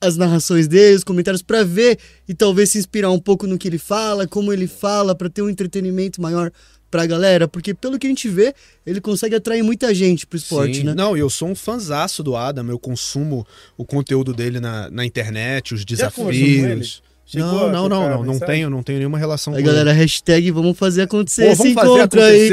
as 0.00 0.16
narrações 0.16 0.66
dele, 0.66 0.96
os 0.96 1.04
comentários, 1.04 1.42
pra 1.42 1.62
ver 1.62 1.98
e 2.28 2.34
talvez 2.34 2.70
se 2.70 2.78
inspirar 2.78 3.10
um 3.10 3.20
pouco 3.20 3.46
no 3.46 3.56
que 3.56 3.68
ele 3.68 3.78
fala, 3.78 4.26
como 4.26 4.52
ele 4.52 4.66
fala, 4.66 5.14
pra 5.14 5.30
ter 5.30 5.42
um 5.42 5.48
entretenimento 5.48 6.20
maior 6.20 6.50
pra 6.92 7.06
galera? 7.06 7.48
Porque 7.48 7.72
pelo 7.72 7.98
que 7.98 8.06
a 8.06 8.10
gente 8.10 8.28
vê, 8.28 8.54
ele 8.86 9.00
consegue 9.00 9.34
atrair 9.34 9.62
muita 9.62 9.92
gente 9.94 10.26
pro 10.26 10.36
esporte, 10.36 10.76
Sim. 10.76 10.84
né? 10.84 10.94
Não, 10.94 11.16
e 11.16 11.20
eu 11.20 11.30
sou 11.30 11.48
um 11.48 11.54
fanzaço 11.54 12.22
do 12.22 12.36
Adam, 12.36 12.68
eu 12.68 12.78
consumo 12.78 13.46
o 13.78 13.84
conteúdo 13.84 14.34
dele 14.34 14.60
na, 14.60 14.90
na 14.90 15.04
internet, 15.04 15.72
os 15.74 15.84
desafios. 15.86 17.02
Chegou 17.24 17.70
Não, 17.70 17.88
não, 17.88 17.88
não, 17.88 18.10
não, 18.10 18.24
não 18.24 18.38
tenho, 18.38 18.68
não 18.68 18.82
tenho 18.82 18.98
nenhuma 18.98 19.16
relação 19.16 19.54
Aí, 19.54 19.62
com 19.62 19.66
galera, 19.68 19.90
hashtag 19.92 20.50
vamos 20.50 20.76
fazer 20.76 21.02
acontecer 21.02 21.46
Pô, 21.46 21.52
esse 21.52 21.58
vamos 21.62 21.74
fazer 21.74 21.88
encontro 21.94 22.20
aí. 22.20 22.50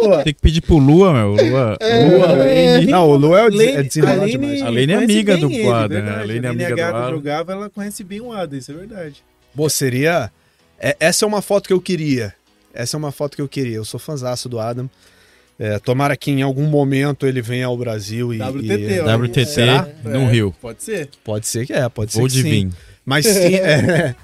Boa. 0.00 0.22
Tem 0.22 0.34
que 0.34 0.40
pedir 0.40 0.60
pro 0.60 0.76
Lua, 0.78 1.12
meu. 1.12 1.30
Lua, 1.34 1.76
É. 1.80 2.08
Lua 2.08 2.26
Lane. 2.26 2.86
Não, 2.86 3.08
o 3.08 3.16
Lu 3.16 3.36
é, 3.36 3.46
é 3.46 3.82
desenrolado 3.82 4.30
demais. 4.30 4.62
A 4.62 4.68
Lane 4.68 4.92
é 4.92 4.96
amiga 4.96 5.36
do 5.36 5.50
quadro, 5.50 6.02
né? 6.02 6.10
A 6.12 6.18
Lane 6.24 6.46
é 6.46 6.48
amiga 6.48 6.76
do 6.76 6.82
Adam. 6.82 7.10
jogava, 7.16 7.52
ela 7.52 7.70
conhece 7.70 8.04
bem 8.04 8.20
o 8.20 8.32
Ada, 8.32 8.56
isso 8.56 8.70
é 8.70 8.74
verdade. 8.74 9.24
Pô, 9.56 9.68
seria. 9.68 10.30
é- 10.78 10.96
essa 11.00 11.24
é 11.24 11.28
uma 11.28 11.42
foto 11.42 11.66
que 11.66 11.72
eu 11.72 11.80
queria. 11.80 12.34
Essa 12.74 12.96
é 12.96 12.98
uma 12.98 13.12
foto 13.12 13.36
que 13.36 13.42
eu 13.42 13.48
queria. 13.48 13.76
Eu 13.76 13.84
sou 13.84 14.00
fanzaço 14.00 14.48
do 14.48 14.58
Adam. 14.58 14.90
É, 15.58 15.78
tomara 15.78 16.16
que 16.16 16.32
em 16.32 16.42
algum 16.42 16.66
momento 16.66 17.26
ele 17.26 17.40
venha 17.40 17.66
ao 17.66 17.76
Brasil 17.76 18.34
e. 18.34 18.42
WTT, 18.42 18.72
e-. 18.72 19.00
WTT 19.00 19.46
Será? 19.46 19.88
no 20.02 20.10
É, 20.10 20.30
Rio. 20.30 20.54
Pode 20.60 20.82
ser. 20.82 21.08
Pode 21.22 21.46
ser 21.46 21.64
que 21.66 21.72
é, 21.72 21.88
pode 21.88 22.12
ser 22.12 22.18
Vou 22.18 22.28
que 22.28 22.34
de 22.34 22.42
sim. 22.42 22.72
Mas 23.06 23.24
sim, 23.24 23.54
é, 23.56 24.16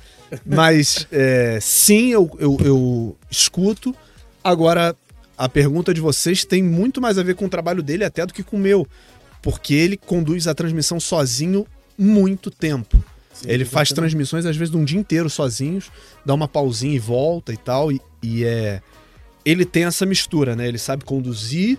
mas 0.45 1.07
é, 1.13 1.59
sim, 1.61 2.09
eu, 2.09 2.29
eu, 2.41 2.57
eu 2.65 3.17
escuto. 3.31 3.95
Agora, 4.43 4.97
a 5.39 5.49
pergunta 5.49 5.95
de 5.95 6.01
vocês 6.01 6.45
tem 6.45 6.63
muito 6.63 7.01
mais 7.01 7.17
a 7.17 7.23
ver 7.23 7.35
com 7.37 7.45
o 7.45 7.49
trabalho 7.49 7.83
dele 7.83 8.05
até 8.05 8.27
do 8.27 8.35
que 8.35 8.43
com 8.43 8.57
o 8.57 8.61
meu. 8.61 8.87
Porque 9.41 9.73
ele 9.73 9.97
conduz 9.97 10.47
a 10.49 10.55
transmissão 10.55 10.99
sozinho 10.99 11.67
muito 11.97 12.51
tempo. 12.51 13.03
ele 13.47 13.65
faz 13.65 13.91
transmissões, 13.93 14.45
às 14.45 14.57
vezes, 14.57 14.71
de 14.71 14.77
um 14.77 14.85
dia 14.85 14.99
inteiro 14.99 15.31
sozinhos, 15.31 15.91
dá 16.27 16.35
uma 16.35 16.49
pausinha 16.49 16.95
e 16.95 16.99
volta 16.99 17.53
e 17.53 17.57
tal. 17.57 17.93
E, 17.93 18.01
e 18.23 18.45
é. 18.45 18.81
Ele 19.45 19.65
tem 19.65 19.85
essa 19.85 20.05
mistura, 20.05 20.55
né? 20.55 20.69
Ele 20.69 20.79
sabe 20.79 21.05
conduzir, 21.05 21.79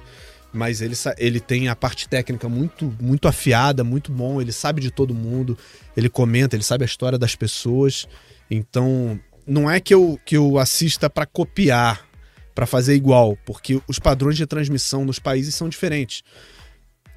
mas 0.52 0.82
ele, 0.82 0.96
ele 1.18 1.40
tem 1.40 1.68
a 1.68 1.76
parte 1.76 2.10
técnica 2.10 2.50
muito, 2.50 2.94
muito 3.00 3.28
afiada, 3.28 3.84
muito 3.84 4.12
bom. 4.12 4.42
Ele 4.42 4.52
sabe 4.52 4.82
de 4.82 4.90
todo 4.90 5.14
mundo, 5.14 5.58
ele 5.96 6.10
comenta, 6.10 6.56
ele 6.56 6.64
sabe 6.64 6.84
a 6.84 6.86
história 6.86 7.20
das 7.20 7.36
pessoas. 7.36 8.08
Então, 8.50 9.20
não 9.46 9.70
é 9.70 9.80
que 9.80 9.94
eu, 9.94 10.20
que 10.26 10.36
eu 10.36 10.58
assista 10.58 11.10
para 11.10 11.26
copiar, 11.26 12.06
para 12.54 12.66
fazer 12.66 12.96
igual, 12.96 13.38
porque 13.46 13.80
os 13.88 14.00
padrões 14.00 14.36
de 14.36 14.46
transmissão 14.46 15.06
nos 15.06 15.20
países 15.20 15.56
são 15.56 15.70
diferentes. 15.70 16.24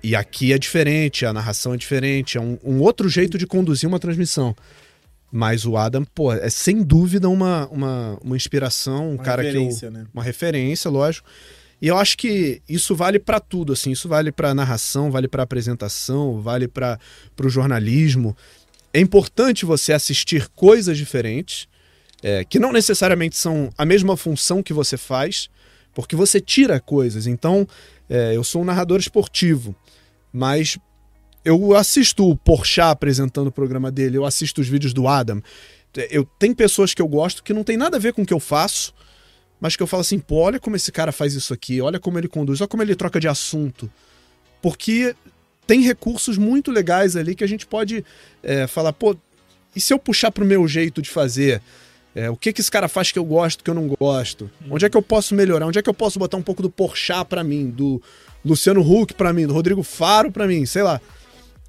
E 0.03 0.15
aqui 0.15 0.53
é 0.53 0.59
diferente, 0.59 1.25
a 1.25 1.33
narração 1.33 1.73
é 1.73 1.77
diferente, 1.77 2.37
é 2.37 2.41
um, 2.41 2.59
um 2.63 2.81
outro 2.81 3.09
jeito 3.09 3.39
de 3.39 3.47
conduzir 3.47 3.89
uma 3.89 3.99
transmissão. 3.99 4.55
Mas 5.37 5.67
o 5.67 5.77
Adam, 5.77 6.05
pô, 6.15 6.33
é 6.33 6.49
sem 6.49 6.81
dúvida 6.81 7.29
uma, 7.29 7.67
uma, 7.67 8.17
uma 8.23 8.37
inspiração, 8.37 9.09
um 9.09 9.15
Uma 9.15 9.25
cara 9.25 9.43
que 9.43 9.49
eu, 9.49 9.53
referência, 9.55 9.91
né? 9.91 10.07
uma 10.15 10.23
referência, 10.23 10.89
lógico. 10.89 11.29
E 11.83 11.89
eu 11.89 11.99
acho 11.99 12.17
que 12.17 12.63
isso 12.69 12.95
vale 12.95 13.19
pra 13.19 13.41
tudo, 13.41 13.73
assim, 13.73 13.91
isso 13.91 14.09
vale 14.09 14.31
pra 14.31 14.55
narração, 14.55 15.11
vale 15.11 15.27
pra 15.27 15.43
apresentação, 15.43 16.41
vale 16.41 16.69
para 16.69 17.01
o 17.43 17.49
jornalismo. 17.49 18.37
É 18.93 19.01
importante 19.01 19.65
você 19.65 19.93
assistir 19.93 20.47
coisas 20.55 20.97
diferentes, 20.97 21.67
é, 22.23 22.45
que 22.45 22.61
não 22.61 22.73
necessariamente 22.73 23.37
são 23.37 23.71
a 23.77 23.85
mesma 23.85 24.17
função 24.17 24.63
que 24.63 24.73
você 24.73 24.97
faz, 24.97 25.51
Porque 25.93 26.17
você 26.17 26.41
tira 26.41 26.79
coisas. 26.79 27.27
Então, 27.27 27.67
é, 28.09 28.37
eu 28.37 28.45
sou 28.45 28.63
um 28.63 28.65
narrador 28.65 29.01
esportivo, 29.01 29.75
mas 30.33 30.79
eu 31.45 31.77
assisto 31.77 32.29
o 32.29 32.37
Porchat 32.37 32.91
apresentando 32.91 33.49
o 33.49 33.53
programa 33.53 33.91
dele, 33.91 34.17
eu 34.17 34.25
assisto 34.25 34.61
os 34.61 34.69
vídeos 34.69 34.93
do 34.93 35.07
Adam. 35.07 35.43
Eu 36.11 36.25
tem 36.39 36.55
pessoas 36.55 36.95
que 36.95 37.03
eu 37.03 37.07
gosto 37.07 37.43
que 37.43 37.53
não 37.53 37.63
tem 37.63 37.77
nada 37.77 37.97
a 37.97 38.01
ver 38.01 38.13
com 38.13 38.23
o 38.23 38.27
que 38.27 38.35
eu 38.35 38.41
faço, 38.41 38.95
mas 39.61 39.77
que 39.77 39.83
eu 39.83 39.87
falo 39.87 40.01
assim, 40.01 40.19
pô, 40.19 40.37
olha 40.37 40.59
como 40.59 40.75
esse 40.75 40.91
cara 40.91 41.13
faz 41.13 41.35
isso 41.35 41.55
aqui, 41.55 41.81
olha 41.81 42.01
como 42.01 42.19
ele 42.19 42.29
conduz, 42.29 42.61
olha 42.61 42.69
como 42.69 42.83
ele 42.83 42.95
troca 42.95 43.21
de 43.21 43.29
assunto. 43.29 43.91
Porque 44.61 45.15
tem 45.67 45.83
recursos 45.83 46.37
muito 46.37 46.71
legais 46.71 47.17
ali 47.17 47.35
que 47.35 47.45
a 47.45 47.47
gente 47.47 47.67
pode 47.67 48.05
é, 48.43 48.67
falar, 48.67 48.93
pô, 48.93 49.17
e 49.75 49.81
se 49.81 49.93
eu 49.93 49.99
puxar 49.99 50.31
pro 50.31 50.45
meu 50.45 50.67
jeito 50.67 51.03
de 51.03 51.11
fazer? 51.11 51.61
É, 52.15 52.31
o 52.31 52.37
que 52.37 52.53
que 52.53 52.61
esse 52.61 52.71
cara 52.71 52.89
faz 52.89 53.11
que 53.11 53.19
eu 53.19 53.25
gosto, 53.25 53.65
que 53.65 53.71
eu 53.71 53.75
não 53.75 53.89
gosto? 53.89 54.49
Onde 54.71 54.87
é 54.87 54.89
que 54.89 54.97
eu 54.97 55.03
posso 55.03 55.35
melhorar? 55.35 55.67
Onde 55.67 55.79
é 55.79 55.83
que 55.83 55.91
eu 55.91 55.95
posso 55.95 56.19
botar 56.19 56.37
um 56.37 56.43
pouco 56.43 56.63
do 56.63 56.71
Porchat 56.71 57.25
para 57.29 57.43
mim, 57.43 57.69
do 57.69 58.01
Luciano 58.45 58.81
Huck 58.81 59.15
para 59.15 59.33
mim, 59.33 59.47
do 59.47 59.53
Rodrigo 59.53 59.83
Faro 59.83 60.31
para 60.31 60.47
mim, 60.47 60.65
sei 60.65 60.83
lá. 60.83 61.01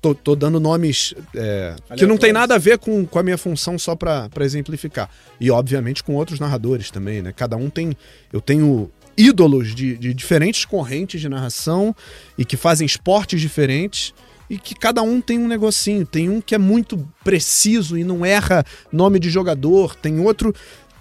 Tô, 0.06 0.14
tô 0.14 0.36
dando 0.36 0.60
nomes 0.60 1.16
é, 1.34 1.76
que 1.98 2.06
não 2.06 2.16
tem 2.16 2.32
nada 2.32 2.54
a 2.54 2.58
ver 2.60 2.78
com, 2.78 3.08
com 3.08 3.18
a 3.18 3.24
minha 3.24 3.40
função 3.40 3.76
só 3.80 3.96
para 3.96 4.30
exemplificar. 4.42 5.10
E, 5.40 5.50
obviamente, 5.50 6.04
com 6.04 6.14
outros 6.14 6.40
narradores 6.40 6.92
também, 6.92 7.24
né? 7.24 7.34
Cada 7.36 7.58
um 7.58 7.72
tem. 7.72 7.98
Eu 8.32 8.40
tenho 8.40 8.92
ídolos 9.18 9.74
de, 9.74 9.98
de 9.98 10.14
diferentes 10.14 10.64
correntes 10.64 11.20
de 11.20 11.28
narração 11.28 11.96
e 12.38 12.46
que 12.46 12.56
fazem 12.56 12.86
esportes 12.86 13.42
diferentes 13.42 14.14
e 14.48 14.60
que 14.60 14.76
cada 14.76 15.02
um 15.02 15.20
tem 15.20 15.40
um 15.40 15.48
negocinho. 15.48 16.06
Tem 16.06 16.30
um 16.30 16.40
que 16.40 16.54
é 16.54 16.60
muito 16.60 17.04
preciso 17.24 17.98
e 17.98 18.04
não 18.04 18.24
erra 18.24 18.64
nome 18.92 19.18
de 19.18 19.32
jogador, 19.32 19.96
tem 19.96 20.20
outro 20.20 20.54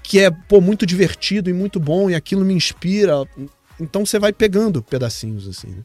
que 0.02 0.18
é 0.18 0.30
pô, 0.30 0.62
muito 0.62 0.86
divertido 0.86 1.50
e 1.50 1.52
muito 1.52 1.78
bom 1.78 2.09
e 2.09 2.14
aquilo 2.14 2.42
me 2.42 2.55
inspira. 2.55 3.28
Então 3.78 4.07
você 4.07 4.18
vai 4.18 4.32
pegando 4.32 4.82
pedacinhos 4.82 5.46
assim. 5.46 5.68
Né? 5.68 5.82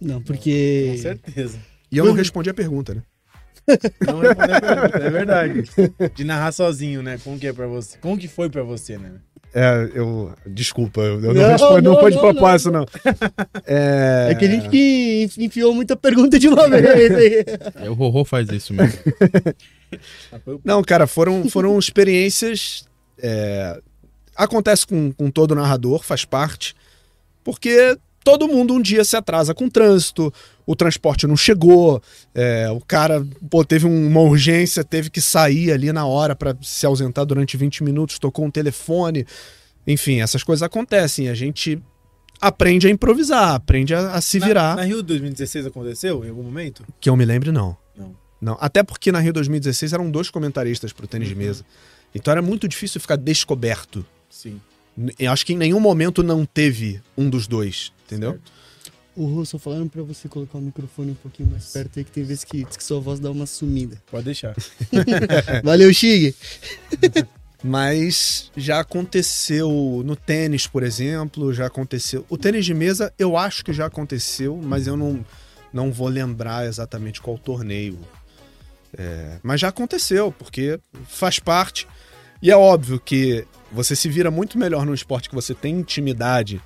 Não, 0.00 0.20
porque. 0.22 0.92
Com 0.92 1.02
certeza. 1.02 1.58
E 1.90 1.96
eu 1.98 2.04
não 2.04 2.12
respondi 2.12 2.48
a 2.50 2.54
pergunta, 2.54 2.94
né? 2.94 3.02
Não 4.06 4.20
respondeu 4.20 4.56
a 4.56 4.60
pergunta, 4.60 4.98
é 4.98 5.10
verdade. 5.10 5.64
De 6.14 6.24
narrar 6.24 6.52
sozinho, 6.52 7.02
né? 7.02 7.18
Como 7.22 7.38
que 7.38 7.46
é 7.46 7.52
pra 7.52 7.66
você? 7.66 7.98
Como 7.98 8.16
que 8.16 8.26
foi 8.26 8.48
pra 8.48 8.62
você, 8.62 8.96
né? 8.96 9.12
É, 9.52 9.90
eu. 9.94 10.32
Desculpa, 10.46 11.00
eu 11.02 11.20
não, 11.20 11.34
Não, 11.34 11.48
respondo, 11.50 11.82
não, 11.82 11.92
não, 11.92 12.00
foi 12.00 12.10
de 12.10 12.16
não, 12.16 12.22
propósito, 12.22 12.70
não. 12.70 12.86
É... 13.66 14.28
É 14.30 14.34
que 14.34 14.44
a 14.46 14.48
gente 14.48 14.68
que 14.70 15.22
enfi- 15.24 15.44
enfiou 15.44 15.74
muita 15.74 15.96
pergunta 15.96 16.38
de 16.38 16.48
uma 16.48 16.66
vez. 16.68 17.14
aí. 17.14 17.44
É, 17.84 17.90
o 17.90 17.94
Rorô 17.94 18.24
faz 18.24 18.48
isso 18.50 18.72
mesmo. 18.72 18.98
Não, 20.64 20.82
cara, 20.82 21.06
foram, 21.06 21.48
foram 21.48 21.78
experiências. 21.78 22.84
é, 23.18 23.80
Acontece 24.36 24.86
com, 24.86 25.12
com 25.12 25.30
todo 25.30 25.54
narrador, 25.54 26.02
faz 26.04 26.24
parte. 26.24 26.74
Porque 27.44 27.98
todo 28.30 28.48
mundo 28.48 28.74
um 28.74 28.82
dia 28.82 29.04
se 29.04 29.16
atrasa 29.16 29.54
com 29.54 29.64
o 29.66 29.70
trânsito, 29.70 30.32
o 30.66 30.76
transporte 30.76 31.26
não 31.26 31.36
chegou, 31.36 32.02
é, 32.34 32.68
o 32.70 32.80
cara 32.80 33.26
pô, 33.48 33.64
teve 33.64 33.86
um- 33.86 34.06
uma 34.06 34.20
urgência, 34.20 34.84
teve 34.84 35.08
que 35.08 35.20
sair 35.20 35.72
ali 35.72 35.90
na 35.92 36.04
hora 36.06 36.36
para 36.36 36.56
se 36.62 36.84
ausentar 36.84 37.24
durante 37.24 37.56
20 37.56 37.82
minutos, 37.82 38.18
tocou 38.18 38.44
um 38.44 38.50
telefone. 38.50 39.24
Enfim, 39.86 40.20
essas 40.20 40.42
coisas 40.42 40.62
acontecem. 40.62 41.28
A 41.28 41.34
gente 41.34 41.80
aprende 42.40 42.86
a 42.86 42.90
improvisar, 42.90 43.54
aprende 43.54 43.94
a, 43.94 44.12
a 44.12 44.20
se 44.20 44.38
Na- 44.38 44.46
virar. 44.46 44.76
Na, 44.76 44.82
Rio 44.82 45.02
2016 45.02 45.64
aconteceu 45.66 46.24
em 46.24 46.28
algum 46.28 46.42
momento? 46.42 46.84
Que 47.00 47.08
eu 47.08 47.16
me 47.16 47.24
lembre, 47.24 47.50
não. 47.50 47.76
Não. 47.96 48.14
Não. 48.40 48.56
Até 48.60 48.82
porque 48.82 49.10
na 49.10 49.18
Rio 49.20 49.32
2016 49.32 49.92
eram 49.92 50.10
dois 50.10 50.28
comentaristas 50.30 50.92
pro 50.92 51.06
tênis 51.08 51.28
de 51.28 51.34
Uhum. 51.34 51.40
mesa. 51.40 51.64
Então 52.14 52.30
era 52.30 52.42
muito 52.42 52.68
difícil 52.68 53.00
ficar 53.00 53.16
descoberto. 53.16 54.04
Sim. 54.30 54.60
Eu 55.18 55.32
acho 55.32 55.46
que 55.46 55.52
em 55.52 55.56
nenhum 55.56 55.80
momento 55.80 56.22
não 56.22 56.44
teve 56.44 57.00
um 57.16 57.28
dos 57.30 57.46
dois, 57.46 57.92
entendeu? 58.04 58.32
Certo. 58.32 58.58
O 59.16 59.44
só 59.44 59.58
falando 59.58 59.90
pra 59.90 60.02
você 60.02 60.28
colocar 60.28 60.58
o 60.58 60.60
microfone 60.60 61.10
um 61.10 61.14
pouquinho 61.14 61.50
mais 61.50 61.72
perto 61.72 61.98
aí, 61.98 62.04
que 62.04 62.10
tem 62.12 62.22
vezes 62.22 62.44
que, 62.44 62.64
diz 62.64 62.76
que 62.76 62.84
sua 62.84 63.00
voz 63.00 63.18
dá 63.18 63.28
uma 63.30 63.46
sumida. 63.46 64.00
Pode 64.08 64.26
deixar. 64.26 64.54
Valeu, 65.64 65.92
Chig. 65.92 66.36
Mas 67.62 68.52
já 68.56 68.78
aconteceu 68.78 70.02
no 70.04 70.14
tênis, 70.14 70.68
por 70.68 70.84
exemplo, 70.84 71.52
já 71.52 71.66
aconteceu. 71.66 72.24
O 72.28 72.38
tênis 72.38 72.64
de 72.64 72.72
mesa 72.72 73.12
eu 73.18 73.36
acho 73.36 73.64
que 73.64 73.72
já 73.72 73.86
aconteceu, 73.86 74.56
mas 74.62 74.86
eu 74.86 74.96
não, 74.96 75.26
não 75.72 75.90
vou 75.90 76.06
lembrar 76.06 76.66
exatamente 76.66 77.20
qual 77.20 77.36
torneio. 77.36 77.98
É, 78.96 79.38
mas 79.42 79.60
já 79.60 79.68
aconteceu, 79.68 80.30
porque 80.30 80.78
faz 81.08 81.40
parte. 81.40 81.88
E 82.40 82.48
é 82.48 82.56
óbvio 82.56 83.00
que 83.00 83.44
você 83.72 83.94
se 83.94 84.08
vira 84.08 84.30
muito 84.30 84.58
melhor 84.58 84.84
num 84.84 84.94
esporte 84.94 85.28
que 85.28 85.34
você 85.34 85.54
tem 85.54 85.78
intimidade 85.78 86.60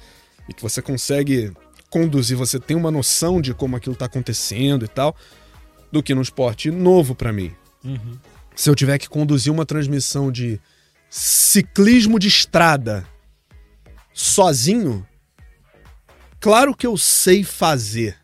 e 0.48 0.52
que 0.52 0.62
você 0.62 0.80
consegue 0.80 1.52
conduzir, 1.90 2.36
você 2.36 2.58
tem 2.58 2.76
uma 2.76 2.90
noção 2.90 3.40
de 3.40 3.52
como 3.52 3.76
aquilo 3.76 3.94
tá 3.94 4.06
acontecendo 4.06 4.84
e 4.84 4.88
tal, 4.88 5.14
do 5.90 6.02
que 6.02 6.14
num 6.14 6.22
esporte 6.22 6.70
novo 6.70 7.14
pra 7.14 7.32
mim 7.32 7.54
se 8.54 8.68
eu 8.70 8.74
tiver 8.74 8.98
que 8.98 9.08
conduzir 9.08 9.52
uma 9.52 9.66
transmissão 9.66 10.30
de 10.30 10.60
ciclismo 11.08 12.18
de 12.18 12.28
estrada 12.28 13.06
sozinho, 14.12 15.06
claro 16.38 16.74
que 16.74 16.86
eu 16.86 16.96
sei 16.96 17.42
fazer, 17.44 18.16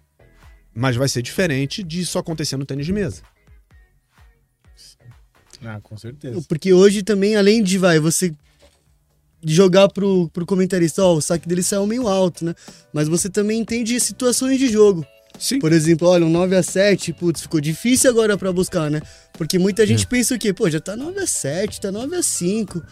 mas 0.74 0.96
vai 0.96 1.08
ser 1.08 1.22
diferente 1.22 1.82
disso 1.82 2.18
acontecer 2.18 2.56
no 2.56 2.66
tênis 2.66 2.86
de 2.86 2.92
mesa. 2.92 3.22
Ah, 5.62 5.80
com 5.82 5.96
certeza. 5.96 6.40
Porque 6.48 6.72
hoje 6.72 7.02
também, 7.02 7.34
além 7.34 7.62
de, 7.62 7.78
vai, 7.78 7.98
você 7.98 8.32
jogar 9.44 9.88
pro, 9.88 10.28
pro 10.32 10.46
comentarista, 10.46 11.02
ó, 11.02 11.14
o 11.14 11.20
saque 11.20 11.48
dele 11.48 11.62
saiu 11.62 11.86
meio 11.86 12.08
alto, 12.08 12.44
né? 12.44 12.54
Mas 12.92 13.08
você 13.08 13.28
também 13.28 13.60
entende 13.60 13.98
situações 14.00 14.58
de 14.58 14.68
jogo. 14.68 15.06
Sim. 15.38 15.60
Por 15.60 15.72
exemplo, 15.72 16.08
olha, 16.08 16.26
um 16.26 16.30
9 16.30 16.56
a 16.56 16.62
7 16.62 17.12
putz, 17.12 17.42
ficou 17.42 17.60
difícil 17.60 18.10
agora 18.10 18.36
pra 18.36 18.52
buscar, 18.52 18.90
né? 18.90 19.00
Porque 19.34 19.58
muita 19.58 19.86
gente 19.86 20.06
pensa 20.06 20.34
o 20.34 20.38
quê? 20.38 20.52
Pô, 20.52 20.68
já 20.68 20.80
tá 20.80 20.96
9 20.96 21.20
a 21.20 21.26
7 21.26 21.80
tá 21.80 21.92
9 21.92 22.16
a 22.16 22.22
5 22.22 22.82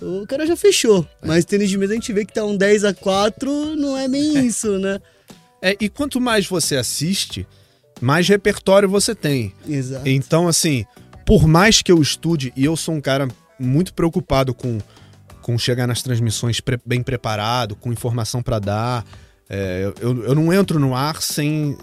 O 0.00 0.26
cara 0.26 0.46
já 0.46 0.56
fechou. 0.56 1.06
Mas 1.22 1.44
tênis 1.44 1.68
de 1.68 1.76
mesa 1.76 1.92
a 1.92 1.96
gente 1.96 2.12
vê 2.12 2.24
que 2.24 2.32
tá 2.32 2.44
um 2.44 2.56
10 2.56 2.84
a 2.84 2.94
4 2.94 3.76
não 3.76 3.96
é 3.98 4.08
bem 4.08 4.46
isso, 4.46 4.78
né? 4.78 4.98
É, 5.60 5.76
e 5.78 5.90
quanto 5.90 6.18
mais 6.20 6.46
você 6.46 6.76
assiste, 6.76 7.46
mais 8.00 8.26
repertório 8.26 8.88
você 8.88 9.14
tem. 9.14 9.52
Exato. 9.68 10.08
Então, 10.08 10.48
assim, 10.48 10.86
por 11.26 11.46
mais 11.46 11.82
que 11.82 11.92
eu 11.92 12.00
estude, 12.00 12.50
e 12.56 12.64
eu 12.64 12.76
sou 12.76 12.94
um 12.94 13.00
cara 13.00 13.28
muito 13.58 13.92
preocupado 13.92 14.54
com, 14.54 14.78
com 15.50 15.58
chegar 15.58 15.86
nas 15.86 16.00
transmissões 16.00 16.60
pre- 16.60 16.78
bem 16.86 17.02
preparado, 17.02 17.74
com 17.74 17.92
informação 17.92 18.40
pra 18.40 18.60
dar, 18.60 19.04
é, 19.48 19.92
eu, 20.00 20.24
eu 20.24 20.34
não 20.34 20.52
entro 20.52 20.78
no 20.78 20.94
ar 20.94 21.20
sem. 21.20 21.76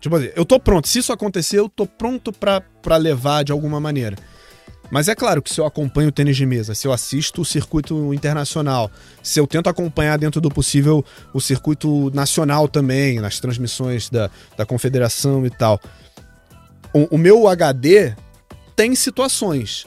Tipo 0.00 0.16
assim, 0.16 0.30
eu 0.34 0.44
tô 0.44 0.58
pronto. 0.58 0.88
Se 0.88 1.00
isso 1.00 1.12
acontecer, 1.12 1.58
eu 1.58 1.68
tô 1.68 1.86
pronto 1.86 2.32
pra 2.32 2.96
levar 2.96 3.44
de 3.44 3.52
alguma 3.52 3.78
maneira. 3.78 4.16
Mas 4.90 5.08
é 5.08 5.14
claro 5.14 5.42
que 5.42 5.52
se 5.52 5.60
eu 5.60 5.66
acompanho 5.66 6.08
o 6.08 6.12
tênis 6.12 6.36
de 6.36 6.46
mesa, 6.46 6.74
se 6.74 6.86
eu 6.86 6.92
assisto 6.92 7.40
o 7.40 7.44
circuito 7.44 8.12
internacional, 8.12 8.90
se 9.22 9.40
eu 9.40 9.46
tento 9.46 9.68
acompanhar 9.68 10.18
dentro 10.18 10.40
do 10.40 10.50
possível 10.50 11.04
o 11.32 11.40
circuito 11.40 12.10
nacional 12.14 12.68
também, 12.68 13.18
nas 13.18 13.40
transmissões 13.40 14.08
da, 14.10 14.30
da 14.56 14.66
confederação 14.66 15.44
e 15.44 15.50
tal, 15.50 15.80
o, 16.92 17.16
o 17.16 17.18
meu 17.18 17.48
HD 17.48 18.14
tem 18.76 18.94
situações. 18.94 19.86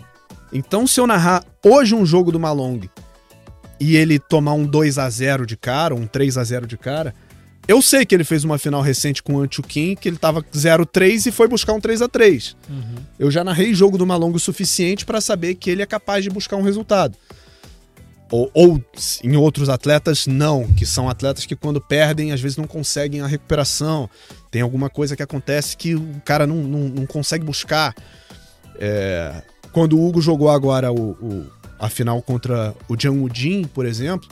Então, 0.51 0.87
se 0.87 0.99
eu 0.99 1.05
narrar 1.05 1.43
hoje 1.63 1.93
um 1.93 2.05
jogo 2.05 2.31
do 2.31 2.39
Malong 2.39 2.89
e 3.79 3.95
ele 3.95 4.17
tomar 4.19 4.53
um 4.53 4.65
2 4.65 4.97
a 4.97 5.09
0 5.09 5.45
de 5.45 5.55
cara, 5.57 5.93
um 5.95 6.07
3 6.07 6.37
a 6.37 6.43
0 6.43 6.65
de 6.67 6.77
cara, 6.77 7.13
eu 7.67 7.81
sei 7.81 8.05
que 8.05 8.15
ele 8.15 8.23
fez 8.23 8.43
uma 8.45 8.57
final 8.57 8.81
recente 8.81 9.21
com 9.21 9.35
o 9.35 9.41
Antukin, 9.41 9.95
que 9.95 10.07
ele 10.07 10.17
tava 10.17 10.41
0-3 10.41 11.25
e 11.25 11.31
foi 11.31 11.47
buscar 11.49 11.73
um 11.73 11.81
3 11.81 12.01
a 12.01 12.07
3 12.07 12.55
Eu 13.19 13.29
já 13.29 13.43
narrei 13.43 13.73
jogo 13.73 13.97
do 13.97 14.05
Malong 14.07 14.33
o 14.35 14.39
suficiente 14.39 15.05
para 15.05 15.19
saber 15.19 15.55
que 15.55 15.69
ele 15.69 15.81
é 15.81 15.85
capaz 15.85 16.23
de 16.23 16.29
buscar 16.29 16.55
um 16.55 16.61
resultado. 16.61 17.17
Ou, 18.31 18.49
ou 18.53 18.83
em 19.23 19.35
outros 19.37 19.69
atletas, 19.69 20.27
não, 20.27 20.67
que 20.73 20.85
são 20.85 21.09
atletas 21.09 21.45
que 21.45 21.55
quando 21.55 21.79
perdem, 21.79 22.31
às 22.33 22.41
vezes 22.41 22.57
não 22.57 22.67
conseguem 22.67 23.21
a 23.21 23.27
recuperação. 23.27 24.09
Tem 24.51 24.61
alguma 24.61 24.89
coisa 24.89 25.15
que 25.15 25.23
acontece 25.23 25.77
que 25.77 25.95
o 25.95 26.21
cara 26.25 26.45
não, 26.47 26.57
não, 26.57 26.79
não 26.89 27.05
consegue 27.05 27.45
buscar. 27.45 27.93
É, 28.79 29.41
quando 29.71 29.97
o 29.97 30.05
Hugo 30.07 30.21
jogou 30.21 30.49
agora 30.49 30.91
o, 30.91 31.11
o- 31.11 31.45
a 31.79 31.89
final 31.89 32.21
contra 32.21 32.73
o 32.87 32.95
Jiang 32.99 33.19
Udin, 33.23 33.63
por 33.65 33.85
exemplo, 33.85 34.27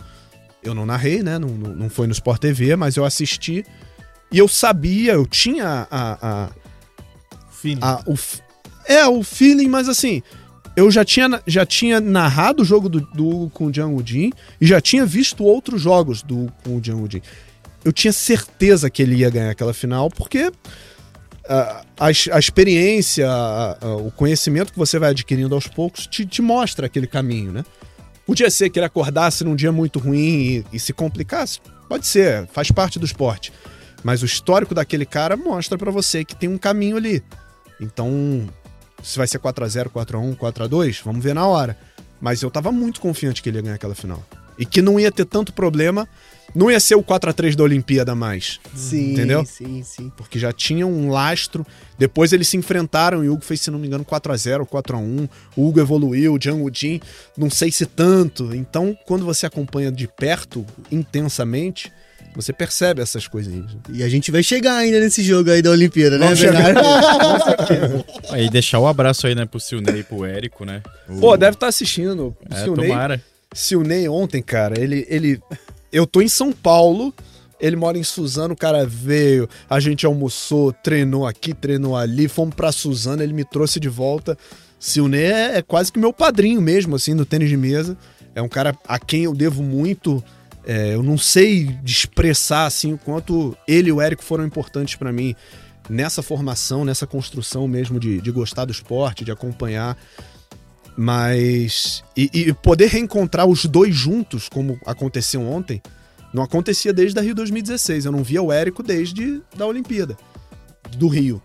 eu 0.64 0.74
não 0.74 0.86
narrei, 0.86 1.22
né? 1.22 1.38
Não, 1.38 1.50
não, 1.50 1.89
foi 1.89 2.08
no 2.08 2.14
Sport 2.14 2.41
TV, 2.41 2.76
mas 2.76 2.96
eu 2.98 3.06
assisti 3.06 3.64
e 4.32 4.38
eu 4.38 4.48
sabia, 4.48 5.14
eu 5.14 5.26
tinha 5.26 5.88
a- 5.91 6.18
a, 6.22 6.50
a- 7.84 8.04
o, 8.08 8.16
é, 8.88 9.06
o 9.08 9.24
feeling, 9.24 9.68
mas 9.68 9.88
assim, 9.89 10.22
eu 10.76 10.89
já 10.91 11.06
tinha, 11.06 11.41
já 11.48 11.66
tinha 11.66 12.00
narrado 12.02 12.62
o 12.64 12.66
jogo 12.66 12.89
do, 12.89 13.00
do 13.02 13.50
com 13.54 13.68
o 13.68 13.74
Jiang 13.74 13.93
Udin 13.96 14.32
e 14.60 14.66
já 14.68 14.82
tinha 14.82 15.06
visto 15.06 15.43
outros 15.43 15.82
jogos 15.82 16.22
do 16.22 16.52
com 16.64 16.78
o 16.78 16.84
Jiang 16.84 17.02
Udin. 17.02 17.22
Eu 17.84 17.93
tinha 17.93 18.12
certeza 18.12 18.89
que 18.89 19.02
ele 19.02 19.16
ia 19.16 19.30
ganhar 19.30 19.52
aquela 19.52 19.74
final, 19.74 20.10
porque 20.10 20.52
a, 21.48 21.84
a 22.32 22.39
experiência, 22.39 23.30
a- 23.30 23.78
a- 23.82 23.96
o 23.98 24.12
conhecimento 24.12 24.72
que 24.74 24.80
você 24.80 24.98
vai 25.00 25.12
adquirindo 25.12 25.54
aos 25.56 25.68
poucos 25.68 26.08
te, 26.08 26.26
te 26.26 26.41
mostra 26.41 26.86
aquele 26.88 27.08
caminho, 27.08 27.52
né? 27.52 27.64
Podia 28.26 28.50
ser 28.50 28.70
que 28.70 28.80
ele 28.80 28.86
acordasse 28.86 29.43
num 29.43 29.56
dia 29.56 29.72
muito 29.72 30.00
ruim 30.00 30.18
e, 30.20 30.66
e 30.74 30.80
se 30.80 30.91
complicasse. 30.93 31.60
Pode 31.88 32.08
ser, 32.08 32.48
faz 32.48 32.72
parte 32.72 32.98
do 32.98 33.06
esporte. 33.06 33.54
Mas 34.04 34.22
o 34.24 34.26
histórico 34.26 34.74
daquele 34.74 35.06
cara 35.06 35.38
mostra 35.38 35.78
pra 35.78 35.91
você 35.91 36.26
que 36.26 36.36
tem 36.36 36.50
um 36.50 36.58
caminho 36.58 36.98
ali. 36.98 37.24
Então, 37.80 38.48
se 39.04 39.18
vai 39.18 39.28
ser 39.28 39.39
4x0, 39.39 39.89
4x1, 39.89 40.36
4x2, 40.38 41.02
vamos 41.04 41.24
ver 41.24 41.36
na 41.36 41.46
hora. 41.46 41.78
Mas 42.20 42.41
eu 42.41 42.50
tava 42.50 42.72
muito 42.72 43.00
confiante 43.00 43.41
que 43.43 43.50
ele 43.50 43.58
ia 43.58 43.62
ganhar 43.62 43.76
aquela 43.76 43.93
final. 43.96 44.24
E 44.58 44.66
que 44.66 44.82
não 44.82 45.00
ia 45.00 45.12
ter 45.12 45.26
tanto 45.26 45.54
problema. 45.54 46.08
Não 46.56 46.72
ia 46.72 46.80
ser 46.80 46.95
o 46.95 47.03
4x3 47.03 47.53
da 47.56 47.64
Olimpíada 47.64 48.16
mais. 48.16 48.60
Sim, 48.74 49.12
Entendeu? 49.14 49.45
sim, 49.45 49.84
sim. 49.84 50.10
Porque 50.16 50.39
já 50.39 50.53
tinha 50.53 50.88
um 50.88 51.10
lastro. 51.10 51.66
Depois 51.99 52.32
eles 52.32 52.47
se 52.47 52.56
enfrentaram 52.56 53.24
e 53.26 53.30
o 53.30 53.34
Hugo 53.34 53.43
fez, 53.43 53.60
se 53.62 53.70
não 53.70 53.78
me 53.78 53.88
engano, 53.88 54.06
4x0, 54.06 54.66
4x1. 54.66 55.30
O 55.56 55.68
Hugo 55.68 55.80
evoluiu, 55.82 56.34
o 56.34 56.39
Jiang 56.41 56.70
Jin, 56.74 57.01
não 57.38 57.49
sei 57.49 57.72
se 57.72 57.86
tanto. 57.86 58.56
Então, 58.56 58.97
quando 59.06 59.26
você 59.26 59.45
acompanha 59.45 59.91
de 59.91 60.08
perto, 60.08 60.66
intensamente, 60.89 61.91
você 62.36 62.51
percebe 62.51 63.01
essas 63.01 63.28
coisinhas. 63.28 63.72
E 63.89 64.03
a 64.03 64.10
gente 64.10 64.32
vai 64.32 64.43
chegar 64.43 64.76
ainda 64.78 64.99
nesse 64.99 65.24
jogo 65.24 65.49
aí 65.51 65.62
da 65.62 65.72
Olimpíada, 65.72 66.18
né, 66.18 66.36
chegar. 66.36 66.74
Bernardo? 66.74 68.06
Aí 68.32 68.49
deixar 68.49 68.80
o 68.80 68.88
abraço 68.88 69.28
aí, 69.28 69.36
né, 69.36 69.45
pro 69.45 69.60
Silnei 69.60 69.99
e 69.99 70.03
pro 70.03 70.26
Érico, 70.26 70.66
né? 70.66 70.82
O- 71.08 71.20
Pô, 71.20 71.38
deve 71.38 71.53
estar 71.56 71.68
assistindo. 71.68 72.36
O 72.49 72.53
É, 72.53 72.64
Silnei, 72.64 72.89
tomara. 72.89 73.22
Silnei 73.53 74.08
ontem, 74.10 74.41
cara, 74.41 74.80
ele, 74.80 75.06
ele. 75.10 75.39
Eu 75.96 76.06
tô 76.06 76.22
em 76.22 76.28
São 76.28 76.52
Paulo. 76.52 77.14
Ele 77.58 77.78
mora 77.78 77.98
em 77.98 78.04
Suzano, 78.04 78.54
o 78.54 78.58
cara 78.58 78.86
veio, 78.86 79.48
a 79.70 79.80
gente 79.80 80.06
almoçou, 80.06 80.74
treinou 80.74 81.26
aqui, 81.26 81.54
treinou 81.54 81.96
ali, 81.96 82.28
fomos 82.28 82.54
pra 82.54 82.70
Suzano, 82.70 83.24
ele 83.24 83.32
me 83.32 83.46
trouxe 83.46 83.80
de 83.80 83.88
volta. 83.88 84.38
Silnei 84.78 85.32
é, 85.32 85.58
é 85.58 85.62
quase 85.62 85.89
que 85.89 85.98
meu 85.98 86.12
padrinho 86.12 86.62
mesmo, 86.62 86.98
assim, 86.98 87.14
no 87.14 87.26
tênis 87.26 87.48
de 87.48 87.56
mesa. 87.56 87.98
É 88.36 88.41
um 88.41 88.50
cara 88.50 88.78
a 88.86 89.00
quem 89.00 89.24
eu 89.24 89.34
devo 89.34 89.64
muito. 89.64 90.22
É, 90.66 90.96
eu 90.96 91.02
não 91.02 91.18
sei 91.18 91.80
expressar, 91.86 92.66
assim, 92.66 92.91
o 92.91 92.98
quanto 92.98 93.58
ele 93.66 93.88
e 93.88 93.93
o 93.93 94.02
Érico 94.02 94.24
foram 94.24 94.46
importantes 94.46 94.96
pra 94.96 95.14
mim 95.14 95.34
nessa 95.89 96.22
formação, 96.22 96.84
nessa 96.84 97.08
construção 97.08 97.70
mesmo 97.70 98.02
de, 98.02 98.20
de 98.20 98.32
gostar 98.32 98.66
do 98.66 98.72
esporte, 98.74 99.24
de 99.24 99.32
acompanhar. 99.32 99.98
Mas. 100.98 102.04
E, 102.16 102.30
e 102.34 102.54
poder 102.54 102.88
reencontrar 102.88 103.46
os 103.46 103.66
dois 103.66 103.96
juntos, 103.96 104.48
como 104.48 104.80
aconteceu 104.86 105.41
ontem, 105.41 105.82
não 106.34 106.43
acontecia 106.43 106.93
desde 106.93 107.20
a 107.20 107.22
Rio 107.22 107.36
2016. 107.36 108.06
Eu 108.06 108.12
não 108.12 108.24
via 108.24 108.41
o 108.41 108.52
Érico 108.52 108.82
desde 108.82 109.41
da 109.56 109.66
Olimpíada, 109.66 110.18
do 110.98 111.08
Rio. 111.08 111.41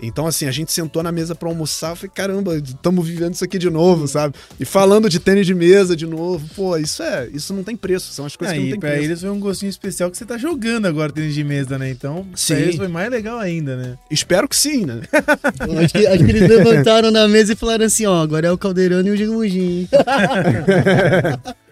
Então, 0.00 0.26
assim, 0.26 0.46
a 0.46 0.50
gente 0.50 0.72
sentou 0.72 1.02
na 1.02 1.10
mesa 1.10 1.34
pra 1.34 1.48
almoçar. 1.48 1.92
Eu 1.92 1.96
falei, 1.96 2.10
caramba, 2.14 2.56
estamos 2.56 3.06
vivendo 3.06 3.34
isso 3.34 3.44
aqui 3.44 3.58
de 3.58 3.70
novo, 3.70 4.06
sabe? 4.06 4.34
E 4.58 4.64
falando 4.64 5.08
de 5.08 5.18
tênis 5.18 5.46
de 5.46 5.54
mesa 5.54 5.96
de 5.96 6.06
novo. 6.06 6.46
Pô, 6.54 6.76
isso 6.76 7.02
é. 7.02 7.28
Isso 7.32 7.54
não 7.54 7.64
tem 7.64 7.76
preço. 7.76 8.12
São 8.12 8.26
as 8.26 8.36
coisas 8.36 8.56
que 8.56 8.62
não 8.62 8.70
tem 8.70 8.80
pra 8.80 8.90
preço. 8.90 9.04
eles 9.04 9.20
foi 9.20 9.30
um 9.30 9.40
gostinho 9.40 9.70
especial 9.70 10.10
que 10.10 10.16
você 10.16 10.24
tá 10.24 10.36
jogando 10.36 10.86
agora 10.86 11.12
tênis 11.12 11.34
de 11.34 11.44
mesa, 11.44 11.78
né? 11.78 11.90
Então, 11.90 12.26
Sim. 12.34 12.54
pra 12.54 12.62
eles 12.62 12.76
foi 12.76 12.88
mais 12.88 13.10
legal 13.10 13.38
ainda, 13.38 13.76
né? 13.76 13.98
Espero 14.10 14.48
que 14.48 14.56
sim, 14.56 14.84
né? 14.84 15.00
acho, 15.84 15.94
que, 15.94 16.06
acho 16.06 16.24
que 16.24 16.30
eles 16.30 16.48
levantaram 16.48 17.10
na 17.10 17.26
mesa 17.26 17.52
e 17.52 17.56
falaram 17.56 17.86
assim, 17.86 18.06
ó, 18.06 18.22
agora 18.22 18.48
é 18.48 18.52
o 18.52 18.58
Caldeirão 18.58 19.00
e 19.02 19.28
o. 19.28 19.44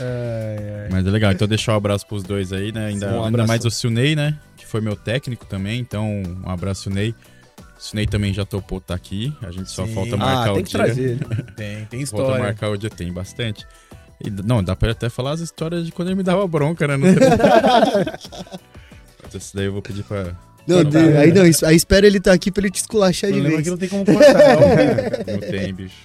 ai. 0.00 0.88
Mas 0.92 1.06
é 1.06 1.10
legal, 1.10 1.32
então 1.32 1.48
deixar 1.48 1.72
um 1.72 1.76
abraço 1.76 2.06
pros 2.06 2.22
dois 2.22 2.52
aí, 2.52 2.70
né? 2.70 2.86
Ainda, 2.86 3.08
Sim, 3.08 3.14
um 3.16 3.24
ainda 3.24 3.46
mais 3.46 3.64
o 3.64 3.70
Silnei, 3.70 4.14
né? 4.14 4.36
Que 4.56 4.64
foi 4.64 4.80
meu 4.80 4.94
técnico 4.94 5.44
também, 5.44 5.80
então 5.80 6.22
um 6.44 6.48
abraço, 6.48 6.84
Silnei. 6.84 7.14
O 7.78 7.80
Silnei 7.80 8.06
também 8.06 8.34
já 8.34 8.44
topou 8.44 8.80
tá 8.80 8.94
aqui, 8.94 9.32
a 9.40 9.50
gente 9.52 9.70
só 9.70 9.86
Sim. 9.86 9.94
falta 9.94 10.14
Ah, 10.16 10.18
marcar 10.18 10.48
ah, 10.48 10.52
o 10.52 10.54
tem 10.56 10.64
que 10.64 10.70
dia. 10.70 10.84
trazer. 10.84 11.18
Tem, 11.56 11.84
tem 11.86 12.06
Falta 12.06 12.24
história. 12.24 12.38
marcar 12.44 12.68
o 12.70 12.76
dia, 12.76 12.90
tem 12.90 13.12
bastante. 13.12 13.66
E, 14.24 14.30
não, 14.30 14.62
dá 14.64 14.74
pra 14.74 14.90
até 14.90 15.08
falar 15.08 15.30
as 15.32 15.40
histórias 15.40 15.86
de 15.86 15.92
quando 15.92 16.08
ele 16.08 16.16
me 16.16 16.22
dava 16.24 16.46
bronca, 16.48 16.88
né? 16.88 16.96
esse 19.34 19.54
daí 19.54 19.66
eu 19.66 19.72
vou 19.72 19.82
pedir 19.82 20.02
pra... 20.04 20.34
Não, 20.66 20.82
Não, 20.82 20.90
tá, 20.90 20.98
aí 20.98 21.28
né? 21.32 21.40
não, 21.40 21.46
isso- 21.46 21.64
aí 21.64 21.76
espera 21.76 22.06
ele 22.06 22.20
tá 22.20 22.32
aqui 22.32 22.50
pra 22.50 22.62
ele 22.62 22.70
te 22.70 22.80
esculachar 22.80 23.32
de 23.32 23.38
é 23.38 23.42
vez. 23.42 23.62
que 23.62 23.70
não 23.70 23.76
tem 23.78 23.88
como 23.88 24.04
cortar. 24.04 24.34
Não 25.26 25.38
tem, 25.40 25.72
bicho. 25.72 25.96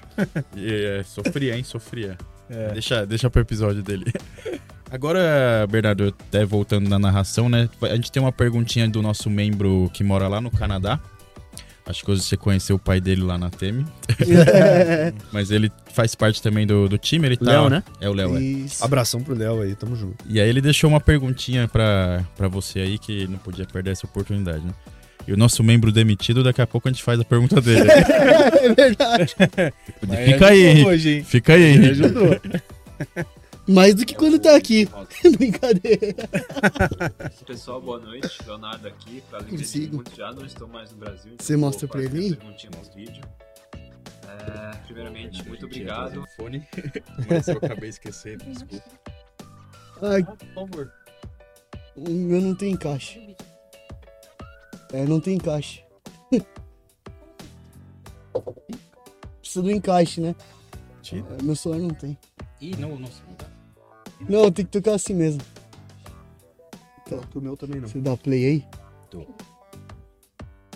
E, 0.56 0.86
é, 1.00 1.04
sofria, 1.04 1.58
hein? 1.58 1.64
Sofria. 1.66 2.18
é. 2.50 2.70
Deixa, 2.72 3.06
deixa 3.06 3.30
pro 3.30 3.42
episódio 3.42 3.84
dele. 3.84 4.06
Agora, 4.90 5.20
Bernardo, 5.70 6.16
até 6.30 6.46
voltando 6.46 6.88
na 6.90 6.98
narração, 6.98 7.50
né? 7.50 7.68
A 7.82 7.96
gente 7.96 8.10
tem 8.12 8.22
uma 8.22 8.32
perguntinha 8.32 8.88
do 8.88 9.02
nosso 9.02 9.30
membro 9.30 9.90
que 9.94 10.02
mora 10.04 10.28
lá 10.30 10.40
no 10.40 10.50
Canadá. 10.52 10.98
Acho 11.86 12.06
que 12.06 12.12
hoje 12.12 12.22
você 12.22 12.38
conheceu 12.38 12.78
o 12.78 12.80
pai 12.80 13.02
dele 13.02 13.24
lá 13.24 13.38
na 13.38 13.50
Temi. 13.50 13.86
Mas 15.34 15.52
ele 15.52 15.70
faz 15.94 16.16
parte 16.16 16.42
também 16.42 16.66
do, 16.66 16.88
do 16.88 16.98
time, 16.98 17.28
ele 17.28 17.36
tá. 17.38 17.52
Léo, 17.52 17.70
né? 17.70 17.84
É 18.00 18.10
o 18.10 18.14
Léo, 18.14 18.38
é. 18.38 18.42
Abração 18.80 19.22
pro 19.22 19.36
Léo 19.36 19.62
aí, 19.62 19.76
tamo 19.76 19.96
junto. 19.96 20.24
E 20.28 20.40
aí 20.40 20.48
ele 20.48 20.62
deixou 20.62 20.90
uma 20.90 21.02
perguntinha 21.02 21.68
pra, 21.68 22.24
pra 22.38 22.48
você 22.48 22.80
aí 22.80 22.98
que 22.98 23.28
não 23.28 23.38
podia 23.38 23.66
perder 23.66 23.92
essa 23.92 24.06
oportunidade, 24.06 24.64
né? 24.66 24.74
E 25.28 25.34
o 25.34 25.38
nosso 25.38 25.64
membro 25.64 25.92
demitido, 25.92 26.44
daqui 26.44 26.62
a 26.62 26.68
pouco 26.68 26.88
a 26.88 26.92
gente 26.92 27.04
faz 27.04 27.20
a 27.20 27.24
pergunta 27.24 27.60
dele. 27.62 27.88
É 28.64 28.74
verdade. 28.74 29.36
Fica 30.26 30.48
aí? 30.48 30.86
Hoje, 30.86 31.10
hein? 31.10 31.24
Fica 31.24 31.54
aí, 31.54 31.64
Ele 31.64 31.86
hein? 31.86 31.92
ajudou. 31.92 32.40
Mais 33.68 33.96
do 33.96 34.06
que 34.06 34.14
quando 34.16 34.38
tá 34.40 34.56
aqui. 34.56 34.88
Brincadeira. 35.38 36.16
Pessoal, 37.46 37.80
boa 37.82 38.00
noite. 38.00 38.38
Leonardo 38.46 38.88
aqui, 38.88 39.24
pra 39.30 39.42
Consigo. 39.44 39.96
muitos 39.96 40.16
já 40.16 40.32
não 40.34 40.46
estou 40.46 40.68
mais 40.68 40.92
no 40.92 40.98
Brasil. 40.98 41.32
então 41.34 41.46
Você 41.46 41.56
mostra 41.56 41.88
pra 41.88 42.04
ele? 42.04 42.36
perguntinha 42.36 42.72
nos 42.78 42.90
vídeos. 42.94 43.26
É, 44.28 44.76
primeiramente, 44.86 45.48
muito 45.48 45.66
obrigado. 45.66 46.26
Fone, 46.36 46.68
mas 47.30 47.48
eu 47.48 47.58
acabei 47.58 47.90
esquecendo, 47.90 48.44
desculpa. 48.46 48.84
Ai, 50.02 50.24
Por 50.24 50.38
favor. 50.54 50.92
o 51.96 52.10
meu 52.10 52.42
não 52.42 52.56
tem 52.56 52.74
encaixe. 52.74 53.36
É, 54.92 55.06
não 55.06 55.22
tem 55.22 55.36
encaixe. 55.36 55.84
Precisa 59.40 59.62
do 59.64 59.72
encaixe, 59.72 60.20
né? 60.20 60.36
Tira. 61.02 61.26
É, 61.40 61.44
Meu 61.44 61.56
celular 61.56 61.80
não 61.82 61.94
tem. 61.94 62.18
Ih, 62.60 62.76
não, 62.78 62.98
nossa, 62.98 63.22
não 63.28 63.36
dá. 63.36 63.46
Não, 64.30 64.52
tem 64.52 64.66
que 64.66 64.72
tocar 64.72 64.94
assim 64.96 65.14
mesmo. 65.14 65.42
O 67.36 67.42
meu 67.42 67.56
também 67.56 67.80
não. 67.80 67.88
Você 67.88 68.00
dá 68.00 68.18
play 68.18 68.46
aí? 68.46 68.68
Tô. 69.10 69.28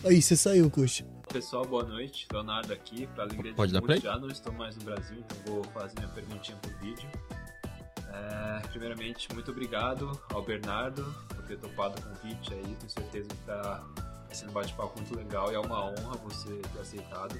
Aí, 0.04 0.22
você 0.22 0.36
saiu, 0.36 0.70
coxa. 0.70 1.04
Pessoal, 1.32 1.66
boa 1.66 1.84
noite. 1.84 2.28
Leonardo 2.32 2.72
aqui, 2.74 3.08
pra 3.08 3.24
alegria 3.24 3.54
Pode 3.54 3.72
de 3.72 3.80
muitos 3.80 4.00
play? 4.02 4.14
já 4.14 4.20
não 4.20 4.30
estou 4.30 4.54
mais 4.54 4.76
no 4.78 4.84
Brasil, 4.84 5.18
então 5.18 5.54
vou 5.54 5.64
fazer 5.66 5.95
minha 6.00 6.12
perguntinha 6.12 6.58
por 6.62 6.72
vídeo. 6.76 7.10
É, 8.14 8.68
primeiramente, 8.70 9.28
muito 9.34 9.52
obrigado 9.52 10.20
ao 10.34 10.41
Bernardo 10.43 11.04
por 11.30 11.43
ter 11.45 11.58
topado 11.58 12.00
o 12.00 12.04
convite 12.04 12.54
aí. 12.54 12.62
Tenho 12.62 12.89
certeza 12.89 13.28
que 13.30 13.45
tá 13.45 13.84
sendo 14.32 14.50
um 14.50 14.54
bate-papo 14.54 15.00
muito 15.00 15.16
legal 15.16 15.52
e 15.52 15.56
é 15.56 15.60
uma 15.60 15.86
honra 15.86 16.18
você 16.24 16.62
ter 16.74 16.80
aceitado. 16.80 17.39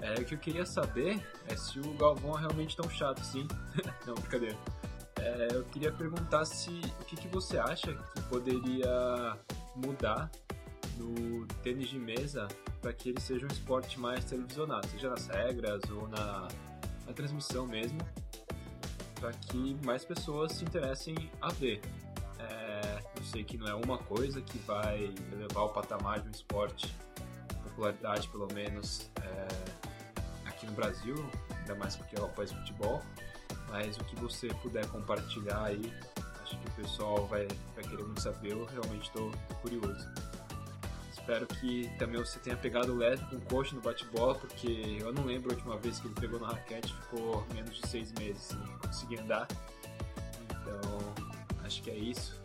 É, 0.00 0.14
o 0.14 0.24
que 0.24 0.34
eu 0.34 0.38
queria 0.38 0.64
saber 0.64 1.20
é 1.46 1.56
se 1.56 1.78
o 1.78 1.92
Galvão 1.94 2.36
é 2.36 2.40
realmente 2.40 2.76
tão 2.76 2.88
chato 2.88 3.20
assim. 3.20 3.46
Não, 4.06 4.14
brincadeira. 4.14 4.56
É, 5.20 5.48
eu 5.52 5.64
queria 5.64 5.92
perguntar 5.92 6.44
se 6.44 6.70
o 7.00 7.04
que, 7.04 7.16
que 7.16 7.28
você 7.28 7.58
acha 7.58 7.94
que 7.94 8.22
poderia 8.22 9.36
mudar 9.76 10.30
no 10.96 11.46
tênis 11.62 11.88
de 11.88 11.98
mesa 11.98 12.48
para 12.80 12.92
que 12.92 13.10
ele 13.10 13.20
seja 13.20 13.44
um 13.44 13.48
esporte 13.48 14.00
mais 14.00 14.24
televisionado, 14.24 14.86
seja 14.88 15.10
nas 15.10 15.26
regras 15.26 15.82
ou 15.90 16.08
na, 16.08 16.48
na 17.06 17.12
transmissão 17.12 17.66
mesmo, 17.66 17.98
para 19.18 19.32
que 19.32 19.76
mais 19.84 20.04
pessoas 20.04 20.52
se 20.52 20.64
interessem 20.64 21.14
a 21.40 21.50
ver. 21.50 21.80
É, 22.38 23.02
eu 23.16 23.22
sei 23.24 23.44
que 23.44 23.58
não 23.58 23.66
é 23.66 23.74
uma 23.74 23.98
coisa 23.98 24.40
que 24.40 24.58
vai 24.60 25.12
elevar 25.32 25.64
o 25.64 25.68
patamar 25.68 26.20
de 26.20 26.28
um 26.28 26.30
esporte, 26.30 26.94
popularidade 27.64 28.26
pelo 28.28 28.48
menos 28.54 29.10
é, 29.22 30.48
aqui 30.48 30.64
no 30.64 30.72
Brasil, 30.72 31.14
ainda 31.58 31.74
mais 31.74 31.96
porque 31.96 32.18
eu 32.18 32.24
apoio 32.24 32.48
futebol, 32.48 33.02
mas 33.70 33.96
o 33.96 34.04
que 34.04 34.16
você 34.16 34.48
puder 34.62 34.86
compartilhar 34.88 35.64
aí, 35.64 35.92
acho 36.42 36.58
que 36.58 36.68
o 36.68 36.72
pessoal 36.72 37.26
vai, 37.26 37.46
vai 37.74 37.84
querer 37.84 38.02
muito 38.02 38.20
saber, 38.20 38.52
eu 38.52 38.64
realmente 38.64 39.04
estou 39.04 39.30
curioso. 39.62 40.08
Espero 41.12 41.46
que 41.46 41.88
também 41.98 42.18
você 42.18 42.38
tenha 42.40 42.56
pegado 42.56 42.96
leve 42.96 43.24
com 43.26 43.36
o 43.36 43.40
coach 43.42 43.74
no 43.74 43.80
bate-bola, 43.80 44.34
porque 44.34 44.98
eu 45.00 45.12
não 45.12 45.24
lembro 45.24 45.52
a 45.52 45.54
última 45.54 45.76
vez 45.76 46.00
que 46.00 46.08
ele 46.08 46.14
pegou 46.14 46.40
na 46.40 46.48
raquete, 46.48 46.92
ficou 46.92 47.46
menos 47.54 47.76
de 47.76 47.86
seis 47.86 48.12
meses 48.12 48.42
sem 48.42 48.58
conseguir 48.78 49.20
andar. 49.20 49.46
Então, 50.50 51.14
acho 51.64 51.82
que 51.82 51.90
é 51.90 51.96
isso. 51.96 52.40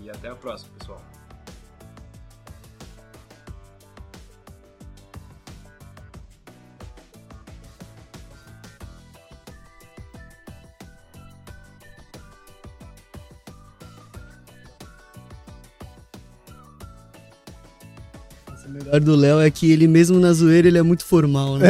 E 0.00 0.10
até 0.10 0.28
a 0.28 0.34
próxima, 0.34 0.72
pessoal. 0.78 1.00
Melhor 18.94 19.00
do 19.00 19.16
Léo 19.16 19.40
é 19.40 19.50
que 19.50 19.70
ele 19.70 19.86
mesmo 19.86 20.18
na 20.18 20.32
zoeira 20.32 20.68
ele 20.68 20.78
é 20.78 20.82
muito 20.82 21.04
formal, 21.04 21.58
né? 21.58 21.68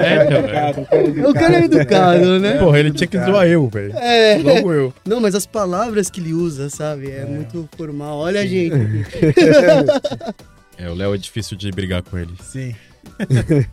É, 0.00 0.24
então, 0.26 0.42
velho. 0.42 1.30
O 1.30 1.34
cara 1.34 1.60
é 1.60 1.64
educado, 1.64 2.40
né? 2.40 2.58
Porra, 2.58 2.78
ele 2.78 2.90
tinha 2.90 3.06
que 3.06 3.18
zoar 3.18 3.46
eu, 3.46 3.68
velho. 3.68 3.92
É. 3.96 4.38
Logo 4.38 4.72
eu. 4.72 4.94
Não, 5.04 5.20
mas 5.20 5.34
as 5.34 5.46
palavras 5.46 6.10
que 6.10 6.20
ele 6.20 6.32
usa, 6.32 6.68
sabe? 6.68 7.10
É, 7.10 7.24
muito 7.24 7.68
formal. 7.76 8.18
Olha 8.18 8.40
a 8.40 8.46
gente. 8.46 8.74
É, 10.78 10.90
o 10.90 10.94
Léo 10.94 11.14
é 11.14 11.16
difícil 11.16 11.56
de 11.56 11.70
brigar 11.70 12.02
com 12.02 12.18
ele. 12.18 12.34
Sim. 12.42 12.74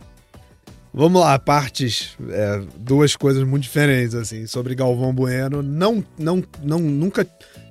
Vamos 0.90 1.20
lá, 1.20 1.38
partes, 1.38 2.16
é, 2.30 2.62
duas 2.78 3.14
coisas 3.14 3.44
muito 3.44 3.64
diferentes, 3.64 4.14
assim, 4.14 4.46
sobre 4.46 4.74
Galvão 4.74 5.12
Bueno. 5.12 5.62
Não, 5.62 6.02
não, 6.18 6.42
não, 6.62 6.78
nunca 6.78 7.26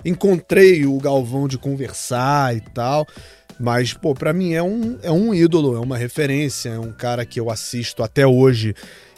encontrei 0.05 0.85
o 0.85 0.99
Galvão 0.99 1.47
de 1.47 1.57
conversar 1.57 2.55
e 2.55 2.61
tal, 2.61 3.07
mas, 3.59 3.93
pô, 3.93 4.13
pra 4.13 4.33
mim 4.33 4.53
é 4.53 4.63
um, 4.63 4.97
é 5.01 5.11
um 5.11 5.33
ídolo, 5.33 5.75
é 5.75 5.79
uma 5.79 5.97
referência, 5.97 6.69
é 6.69 6.79
um 6.79 6.91
cara 6.91 7.25
que 7.25 7.39
eu 7.39 7.49
assisto 7.49 8.03
até 8.03 8.25
hoje 8.25 8.73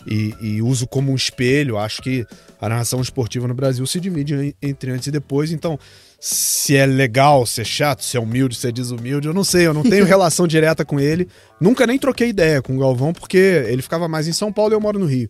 e, 0.06 0.36
e 0.42 0.62
uso 0.62 0.88
como 0.88 1.12
um 1.12 1.16
espelho. 1.16 1.78
Acho 1.78 2.02
que 2.02 2.26
a 2.60 2.70
narração 2.70 3.02
esportiva 3.02 3.48
no 3.48 3.54
Brasil 3.54 3.86
se 3.86 4.00
divide 4.00 4.56
entre 4.62 4.92
antes 4.92 5.08
e 5.08 5.12
depois, 5.12 5.52
então 5.52 5.80
se 6.20 6.76
é 6.76 6.86
legal, 6.86 7.46
se 7.46 7.62
é 7.62 7.64
chato, 7.64 8.04
se 8.04 8.18
é 8.18 8.20
humilde, 8.20 8.56
se 8.56 8.68
é 8.68 8.72
desumilde, 8.72 9.28
eu 9.28 9.34
não 9.34 9.44
sei, 9.44 9.68
eu 9.68 9.74
não 9.74 9.84
tenho 9.84 10.06
relação 10.06 10.48
direta 10.48 10.84
com 10.84 11.00
ele. 11.00 11.28
Nunca 11.60 11.86
nem 11.86 12.00
troquei 12.00 12.30
ideia 12.30 12.62
com 12.62 12.76
o 12.76 12.80
Galvão, 12.80 13.14
porque 13.14 13.38
ele 13.38 13.82
ficava 13.82 14.08
mais 14.08 14.28
em 14.28 14.34
São 14.34 14.52
Paulo 14.52 14.74
e 14.74 14.76
eu 14.76 14.82
moro 14.82 14.98
no 14.98 15.06
Rio. 15.06 15.30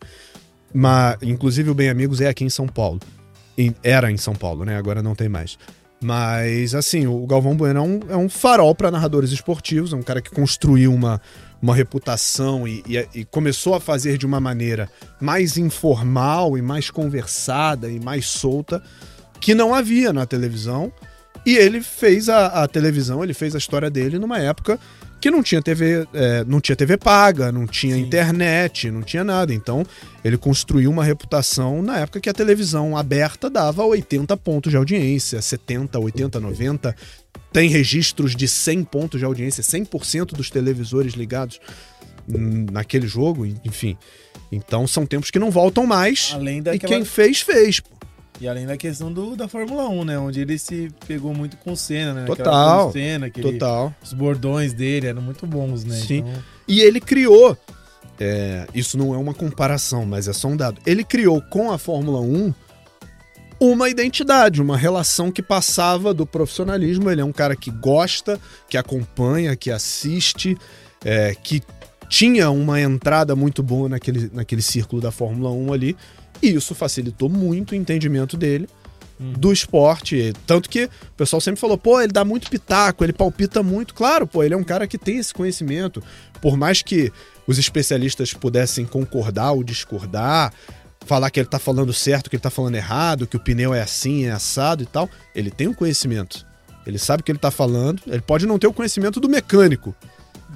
Mas, 0.73 1.17
inclusive, 1.21 1.69
o 1.69 1.73
Bem 1.73 1.89
Amigos 1.89 2.21
é 2.21 2.27
aqui 2.27 2.43
em 2.43 2.49
São 2.49 2.67
Paulo. 2.67 2.99
Era 3.83 4.11
em 4.11 4.17
São 4.17 4.35
Paulo, 4.35 4.65
né? 4.65 4.77
Agora 4.77 5.01
não 5.01 5.15
tem 5.15 5.29
mais. 5.29 5.57
Mas, 6.05 6.75
assim, 6.75 7.07
o 7.07 7.25
Galvão 7.25 7.55
Bueno 7.57 7.79
é 7.79 7.81
um, 7.81 7.99
é 8.11 8.15
um 8.15 8.29
farol 8.29 8.75
para 8.75 8.91
narradores 8.91 9.31
esportivos, 9.31 9.91
é 9.91 9.95
um 9.95 10.03
cara 10.03 10.21
que 10.21 10.29
construiu 10.29 10.93
uma, 10.93 11.19
uma 11.59 11.73
reputação 11.73 12.67
e, 12.67 12.83
e- 12.87 13.07
e 13.21 13.25
começou 13.25 13.73
a 13.73 13.79
fazer 13.79 14.15
de 14.19 14.23
uma 14.23 14.39
maneira 14.39 14.87
mais 15.19 15.57
informal 15.57 16.55
e 16.59 16.61
mais 16.61 16.91
conversada 16.91 17.89
e 17.89 17.99
mais 17.99 18.27
solta 18.27 18.83
que 19.41 19.55
não 19.55 19.73
havia 19.73 20.13
na 20.13 20.27
televisão. 20.27 20.93
E 21.43 21.55
ele 21.57 21.81
fez 21.81 22.29
a, 22.29 22.47
a 22.63 22.67
televisão, 22.67 23.23
ele 23.23 23.33
fez 23.33 23.55
a 23.55 23.57
história 23.57 23.89
dele 23.89 24.19
numa 24.19 24.37
época 24.37 24.79
que 25.25 25.31
não 25.31 25.41
tinha 25.41 25.59
TV, 25.59 26.07
é, 26.13 26.43
não 26.45 26.61
tinha 26.61 26.75
TV 26.75 26.97
paga, 26.97 27.51
não 27.51 27.65
tinha 27.65 27.95
Sim. 27.95 28.01
internet, 28.01 28.91
não 28.91 29.01
tinha 29.01 29.23
nada. 29.23 29.51
Então, 29.51 29.83
ele 30.23 30.37
construiu 30.37 30.91
uma 30.91 31.03
reputação 31.03 31.81
na 31.81 31.97
época 31.97 32.19
que 32.19 32.29
a 32.29 32.33
televisão 32.33 32.95
aberta 32.95 33.49
dava 33.49 33.83
80 33.83 34.37
pontos 34.37 34.69
de 34.69 34.77
audiência, 34.77 35.41
70, 35.41 35.97
80, 35.97 36.39
90. 36.39 36.95
Tem 37.51 37.67
registros 37.67 38.35
de 38.35 38.47
100 38.47 38.83
pontos 38.83 39.19
de 39.19 39.25
audiência, 39.25 39.63
100% 39.63 40.27
dos 40.27 40.51
televisores 40.51 41.13
ligados 41.13 41.59
naquele 42.27 43.07
jogo, 43.07 43.47
enfim. 43.65 43.97
Então, 44.51 44.85
são 44.85 45.07
tempos 45.07 45.31
que 45.31 45.39
não 45.39 45.49
voltam 45.49 45.87
mais. 45.87 46.33
Além 46.35 46.59
E 46.59 46.61
daquela... 46.61 46.93
quem 46.93 47.03
fez, 47.03 47.41
fez. 47.41 47.81
E 48.39 48.47
além 48.47 48.65
da 48.65 48.75
questão 48.75 49.11
do, 49.13 49.35
da 49.35 49.47
Fórmula 49.47 49.87
1, 49.87 50.03
né? 50.05 50.19
Onde 50.19 50.41
ele 50.41 50.57
se 50.57 50.91
pegou 51.07 51.33
muito 51.33 51.55
com 51.57 51.71
o 51.71 51.77
Senna, 51.77 52.13
né? 52.13 52.25
Total, 52.25 52.91
Senna, 52.91 53.27
aquele- 53.27 53.53
Total. 53.53 53.93
Os 54.03 54.11
bordões 54.13 54.73
dele 54.73 55.07
eram 55.07 55.21
muito 55.21 55.47
bons, 55.47 55.83
né? 55.85 55.95
Sim. 55.95 56.17
Então, 56.17 56.43
E 56.67 56.81
ele 56.81 56.99
criou, 56.99 57.57
é, 58.19 58.67
isso 58.75 58.97
não 58.97 59.13
é 59.13 59.17
uma 59.17 59.33
comparação, 59.33 60.05
mas 60.05 60.27
é 60.27 60.33
só 60.33 60.47
um 60.49 60.57
dado. 60.57 60.81
Ele 60.85 61.03
criou 61.03 61.41
com 61.43 61.71
a 61.71 61.77
Fórmula 61.77 62.19
1 62.19 62.53
uma 63.59 63.89
identidade, 63.89 64.61
uma 64.61 64.75
relação 64.77 65.31
que 65.31 65.41
passava 65.41 66.13
do 66.13 66.25
profissionalismo. 66.25 67.09
Ele 67.09 67.21
é 67.21 67.25
um 67.25 67.31
cara 67.31 67.55
que 67.55 67.71
gosta, 67.71 68.37
que 68.69 68.77
acompanha, 68.77 69.55
que 69.55 69.71
assiste, 69.71 70.57
é, 71.05 71.33
que 71.35 71.61
tinha 72.09 72.49
uma 72.51 72.81
entrada 72.81 73.33
muito 73.35 73.63
boa 73.63 73.87
naquele, 73.87 74.29
naquele 74.33 74.61
círculo 74.61 75.01
da 75.01 75.09
Fórmula 75.11 75.51
1 75.51 75.71
ali. 75.73 75.95
E 76.45 76.53
isso 76.53 76.75
facilitou 76.75 77.27
muito 77.27 77.71
o 77.71 77.75
entendimento 77.75 78.37
dele 78.37 78.69
do 79.19 79.51
esporte. 79.51 80.31
Tanto 80.45 80.69
que 80.69 80.85
o 80.85 80.89
pessoal 81.17 81.41
sempre 81.41 81.59
falou, 81.59 81.75
pô, 81.75 81.99
ele 81.99 82.13
dá 82.13 82.23
muito 82.23 82.51
pitaco, 82.51 83.03
ele 83.03 83.13
palpita 83.13 83.63
muito. 83.63 83.95
Claro, 83.95 84.27
pô, 84.27 84.43
ele 84.43 84.53
é 84.53 84.57
um 84.57 84.63
cara 84.63 84.85
que 84.85 84.97
tem 84.97 85.17
esse 85.17 85.33
conhecimento. 85.33 86.03
Por 86.39 86.55
mais 86.55 86.83
que 86.83 87.11
os 87.47 87.57
especialistas 87.57 88.31
pudessem 88.31 88.85
concordar 88.85 89.53
ou 89.53 89.63
discordar, 89.63 90.53
falar 91.03 91.31
que 91.31 91.39
ele 91.39 91.49
tá 91.49 91.57
falando 91.57 91.91
certo, 91.91 92.29
que 92.29 92.35
ele 92.35 92.43
tá 92.43 92.51
falando 92.51 92.75
errado, 92.75 93.25
que 93.25 93.37
o 93.37 93.39
pneu 93.39 93.73
é 93.73 93.81
assim, 93.81 94.25
é 94.25 94.31
assado 94.31 94.83
e 94.83 94.85
tal, 94.85 95.09
ele 95.33 95.49
tem 95.49 95.67
um 95.67 95.73
conhecimento. 95.73 96.45
Ele 96.85 96.99
sabe 96.99 97.21
o 97.21 97.23
que 97.23 97.31
ele 97.31 97.39
tá 97.39 97.49
falando. 97.49 98.03
Ele 98.05 98.21
pode 98.21 98.45
não 98.45 98.59
ter 98.59 98.67
o 98.67 98.73
conhecimento 98.73 99.19
do 99.19 99.27
mecânico, 99.27 99.95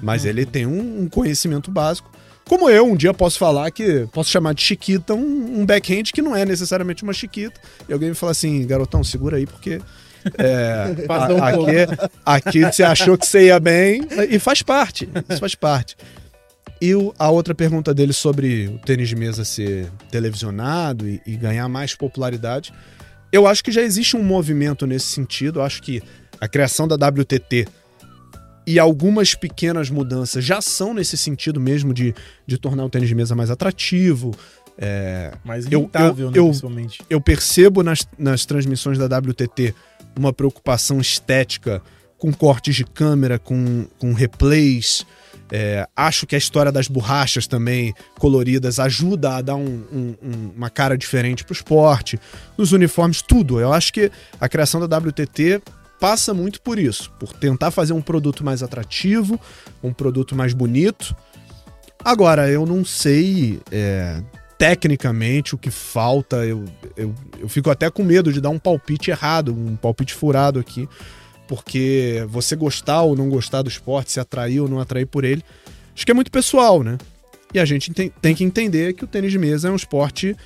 mas 0.00 0.24
ele 0.24 0.46
tem 0.46 0.66
um, 0.66 1.02
um 1.02 1.08
conhecimento 1.08 1.68
básico. 1.68 2.12
Como 2.50 2.68
eu, 2.68 2.84
um 2.84 2.96
dia 2.96 3.14
posso 3.14 3.38
falar 3.38 3.70
que 3.70 4.08
posso 4.12 4.28
chamar 4.28 4.54
de 4.54 4.60
chiquita 4.62 5.14
um, 5.14 5.60
um 5.60 5.64
backhand 5.64 6.02
que 6.12 6.20
não 6.20 6.34
é 6.34 6.44
necessariamente 6.44 7.04
uma 7.04 7.12
chiquita. 7.12 7.60
E 7.88 7.92
alguém 7.92 8.08
me 8.08 8.14
fala 8.16 8.32
assim, 8.32 8.66
garotão, 8.66 9.04
segura 9.04 9.36
aí, 9.36 9.46
porque. 9.46 9.80
É, 10.36 11.06
a- 11.08 11.46
aqui, 12.26 12.64
aqui 12.64 12.64
você 12.64 12.82
achou 12.82 13.16
que 13.16 13.24
você 13.24 13.46
ia 13.46 13.60
bem. 13.60 14.02
E 14.28 14.40
faz 14.40 14.62
parte. 14.62 15.08
Isso 15.28 15.38
faz 15.38 15.54
parte. 15.54 15.96
E 16.80 16.92
o- 16.92 17.14
a 17.16 17.30
outra 17.30 17.54
pergunta 17.54 17.94
dele 17.94 18.12
sobre 18.12 18.66
o 18.66 18.78
tênis 18.84 19.08
de 19.08 19.14
mesa 19.14 19.44
ser 19.44 19.86
televisionado 20.10 21.08
e, 21.08 21.22
e 21.24 21.36
ganhar 21.36 21.68
mais 21.68 21.94
popularidade. 21.94 22.74
Eu 23.30 23.46
acho 23.46 23.62
que 23.62 23.70
já 23.70 23.80
existe 23.80 24.16
um 24.16 24.24
movimento 24.24 24.88
nesse 24.88 25.06
sentido. 25.06 25.60
Eu 25.60 25.62
acho 25.62 25.80
que 25.80 26.02
a 26.40 26.48
criação 26.48 26.88
da 26.88 26.96
WTT 26.96 27.68
e 28.72 28.78
algumas 28.78 29.34
pequenas 29.34 29.90
mudanças 29.90 30.44
já 30.44 30.60
são 30.60 30.94
nesse 30.94 31.16
sentido 31.16 31.60
mesmo 31.60 31.92
de, 31.94 32.14
de 32.46 32.58
tornar 32.58 32.84
o 32.84 32.90
tênis 32.90 33.08
de 33.08 33.14
mesa 33.14 33.34
mais 33.34 33.50
atrativo. 33.50 34.32
É, 34.78 35.32
mais 35.44 35.70
Eu- 35.70 35.80
rentável, 35.82 36.26
eu- 36.26 36.30
né? 36.30 36.38
eu- 36.38 36.44
Principalmente. 36.46 37.02
eu 37.10 37.20
percebo 37.20 37.82
nas, 37.82 38.06
nas 38.18 38.46
transmissões 38.46 38.96
da 38.98 39.06
WTT 39.06 39.74
uma 40.16 40.32
preocupação 40.32 41.00
estética 41.00 41.82
com 42.16 42.32
cortes 42.32 42.74
de 42.76 42.84
câmera, 42.84 43.38
com, 43.38 43.86
com 43.98 44.12
replays. 44.12 45.04
É, 45.52 45.86
acho 45.96 46.26
que 46.26 46.34
a 46.34 46.38
história 46.38 46.70
das 46.70 46.86
borrachas 46.86 47.46
também 47.46 47.92
coloridas 48.18 48.78
ajuda 48.78 49.36
a 49.36 49.42
dar 49.42 49.56
um- 49.56 49.82
um- 49.92 50.14
um- 50.22 50.52
uma 50.56 50.70
cara 50.70 50.96
diferente 50.96 51.44
pro 51.44 51.52
esporte. 51.52 52.18
Os 52.56 52.72
uniformes, 52.72 53.20
tudo. 53.20 53.58
Eu 53.58 53.72
acho 53.72 53.92
que 53.92 54.10
a 54.40 54.48
criação 54.48 54.80
da 54.80 54.86
WTT 54.86 55.60
passa 56.00 56.32
muito 56.32 56.60
por 56.62 56.78
isso, 56.78 57.12
por 57.20 57.32
tentar 57.34 57.70
fazer 57.70 57.92
um 57.92 58.00
produto 58.00 58.42
mais 58.42 58.62
atrativo, 58.62 59.38
um 59.82 59.92
produto 59.92 60.34
mais 60.34 60.54
bonito. 60.54 61.14
Agora, 62.02 62.50
eu 62.50 62.64
não 62.64 62.82
sei 62.84 63.60
é, 63.70 64.22
tecnicamente 64.56 65.54
o 65.54 65.58
que 65.58 65.70
falta. 65.70 66.36
Eu, 66.46 66.64
eu, 66.96 67.14
eu 67.38 67.48
fico 67.48 67.70
até 67.70 67.90
com 67.90 68.02
medo 68.02 68.32
de 68.32 68.40
dar 68.40 68.48
um 68.48 68.58
palpite 68.58 69.10
errado, 69.10 69.54
um 69.54 69.76
palpite 69.76 70.14
furado 70.14 70.58
aqui, 70.58 70.88
porque 71.46 72.24
você 72.28 72.56
gostar 72.56 73.02
ou 73.02 73.14
não 73.14 73.28
gostar 73.28 73.60
do 73.60 73.68
esporte, 73.68 74.10
se 74.12 74.18
atrair 74.18 74.60
ou 74.60 74.68
não 74.68 74.80
atrair 74.80 75.06
por 75.06 75.24
ele, 75.24 75.44
acho 75.94 76.06
que 76.06 76.10
é 76.10 76.14
muito 76.14 76.30
pessoal, 76.30 76.82
né? 76.82 76.96
E 77.52 77.58
a 77.58 77.64
gente 77.64 77.92
tem, 77.92 78.10
tem 78.22 78.34
que 78.34 78.44
entender 78.44 78.94
que 78.94 79.04
o 79.04 79.06
tênis 79.06 79.32
de 79.32 79.38
mesa 79.38 79.68
é 79.68 79.70
um 79.70 79.76
esporte 79.76 80.36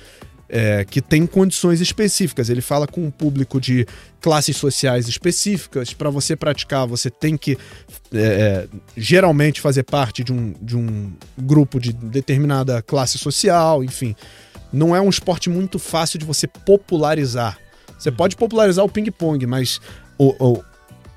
é, 0.47 0.85
que 0.85 1.01
tem 1.01 1.25
condições 1.25 1.81
específicas. 1.81 2.49
Ele 2.49 2.61
fala 2.61 2.87
com 2.87 3.03
um 3.03 3.11
público 3.11 3.59
de 3.59 3.85
classes 4.21 4.57
sociais 4.57 5.07
específicas. 5.07 5.93
Para 5.93 6.09
você 6.09 6.35
praticar, 6.35 6.85
você 6.87 7.09
tem 7.09 7.37
que 7.37 7.57
é, 8.13 8.19
é, 8.19 8.67
geralmente 8.95 9.61
fazer 9.61 9.83
parte 9.83 10.23
de 10.23 10.31
um, 10.31 10.53
de 10.61 10.77
um 10.77 11.13
grupo 11.37 11.79
de 11.79 11.91
determinada 11.93 12.81
classe 12.81 13.17
social, 13.17 13.83
enfim. 13.83 14.15
Não 14.71 14.95
é 14.95 15.01
um 15.01 15.09
esporte 15.09 15.49
muito 15.49 15.79
fácil 15.79 16.19
de 16.19 16.25
você 16.25 16.47
popularizar. 16.47 17.57
Você 17.97 18.11
pode 18.11 18.35
popularizar 18.35 18.83
o 18.83 18.89
ping-pong, 18.89 19.45
mas 19.45 19.79
o, 20.17 20.35
o, 20.39 20.63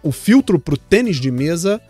o 0.03 0.13
filtro 0.13 0.59
pro 0.59 0.77
tênis 0.77 1.17
de 1.17 1.31
mesa 1.31 1.81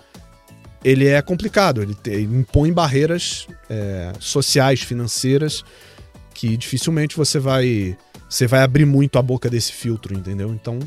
ele 0.85 1.07
é 1.07 1.21
complicado. 1.21 1.83
Ele, 1.83 1.95
te- 1.95 2.11
ele 2.11 2.39
impõe 2.39 2.73
barreiras 2.73 3.47
é, 3.69 4.13
sociais, 4.19 4.81
financeiras, 4.81 5.65
que 6.39 6.57
dificilmente 6.57 7.17
você 7.17 7.41
vai 7.41 7.99
você 8.29 8.47
vai 8.47 8.63
abrir 8.63 8.85
muito 8.85 9.19
a 9.19 9.23
boca 9.23 9.51
desse 9.51 9.73
filtro, 9.73 10.15
entendeu? 10.15 10.51
Então, 10.53 10.79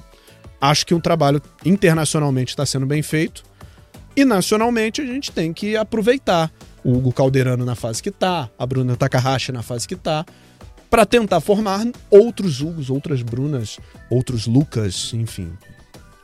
acho 0.62 0.86
que 0.86 0.94
o 0.94 1.02
trabalho 1.02 1.42
internacionalmente 1.66 2.52
está 2.52 2.66
sendo 2.66 2.86
bem 2.86 3.02
feito 3.02 3.44
e 4.16 4.24
nacionalmente 4.24 5.02
a 5.02 5.06
gente 5.06 5.30
tem 5.30 5.52
que 5.52 5.76
aproveitar 5.76 6.50
o 6.86 6.94
Hugo 6.94 7.12
Calderano 7.12 7.66
na 7.66 7.76
fase 7.76 8.02
que 8.02 8.12
tá, 8.12 8.50
a 8.58 8.66
Bruna 8.66 8.96
Takahashi 8.96 9.52
na 9.52 9.62
fase 9.62 9.88
que 9.88 9.96
tá, 9.96 10.26
para 10.90 11.06
tentar 11.06 11.42
formar 11.42 11.86
outros 12.10 12.62
Hugos, 12.62 12.90
outras 12.90 13.22
Brunas, 13.22 13.78
outros 14.10 14.48
Lucas, 14.48 15.12
enfim. 15.14 15.52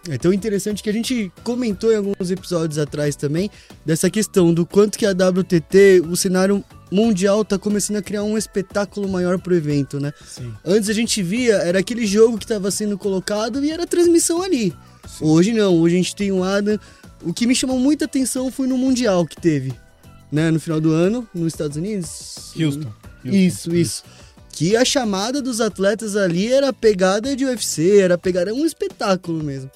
É 0.09 0.17
tão 0.17 0.31
interessante 0.31 0.81
que 0.81 0.89
a 0.89 0.93
gente 0.93 1.31
comentou 1.43 1.91
em 1.91 1.97
alguns 1.97 2.31
episódios 2.31 2.77
atrás 2.77 3.15
também 3.17 3.49
dessa 3.85 4.09
questão 4.09 4.53
do 4.53 4.65
quanto 4.65 4.97
que 4.97 5.05
a 5.05 5.11
WTT, 5.11 6.03
o 6.09 6.15
cenário 6.15 6.63
mundial 6.91 7.43
tá 7.43 7.57
começando 7.57 7.97
a 7.97 8.01
criar 8.01 8.23
um 8.23 8.37
espetáculo 8.37 9.07
maior 9.09 9.39
pro 9.39 9.55
evento, 9.55 9.99
né? 9.99 10.13
Sim. 10.25 10.53
Antes 10.65 10.89
a 10.89 10.93
gente 10.93 11.21
via, 11.21 11.55
era 11.55 11.79
aquele 11.79 12.05
jogo 12.05 12.37
que 12.37 12.45
estava 12.45 12.71
sendo 12.71 12.97
colocado 12.97 13.63
e 13.63 13.71
era 13.71 13.85
transmissão 13.85 14.41
ali. 14.41 14.73
Hoje 15.21 15.53
não, 15.53 15.75
hoje 15.79 15.95
a 15.95 15.97
gente 15.97 16.15
tem 16.15 16.31
o 16.31 16.43
Adam 16.43 16.77
o 17.23 17.33
que 17.33 17.47
me 17.47 17.55
chamou 17.55 17.79
muita 17.79 18.05
atenção 18.05 18.51
foi 18.51 18.67
no 18.67 18.77
Mundial 18.77 19.25
que 19.25 19.39
teve, 19.39 19.73
né? 20.31 20.51
No 20.51 20.59
final 20.59 20.79
do 20.79 20.91
ano, 20.91 21.27
nos 21.33 21.53
Estados 21.53 21.77
Unidos. 21.77 22.53
Houston. 22.55 22.87
Houston. 23.23 23.37
Isso, 23.37 23.75
isso. 23.75 24.03
Que 24.51 24.75
a 24.75 24.83
chamada 24.83 25.41
dos 25.41 25.61
atletas 25.61 26.15
ali 26.15 26.51
era 26.51 26.73
pegada 26.73 27.35
de 27.35 27.45
UFC, 27.45 27.99
era 27.99 28.17
pegada, 28.17 28.53
um 28.53 28.65
espetáculo 28.65 29.43
mesmo. 29.43 29.69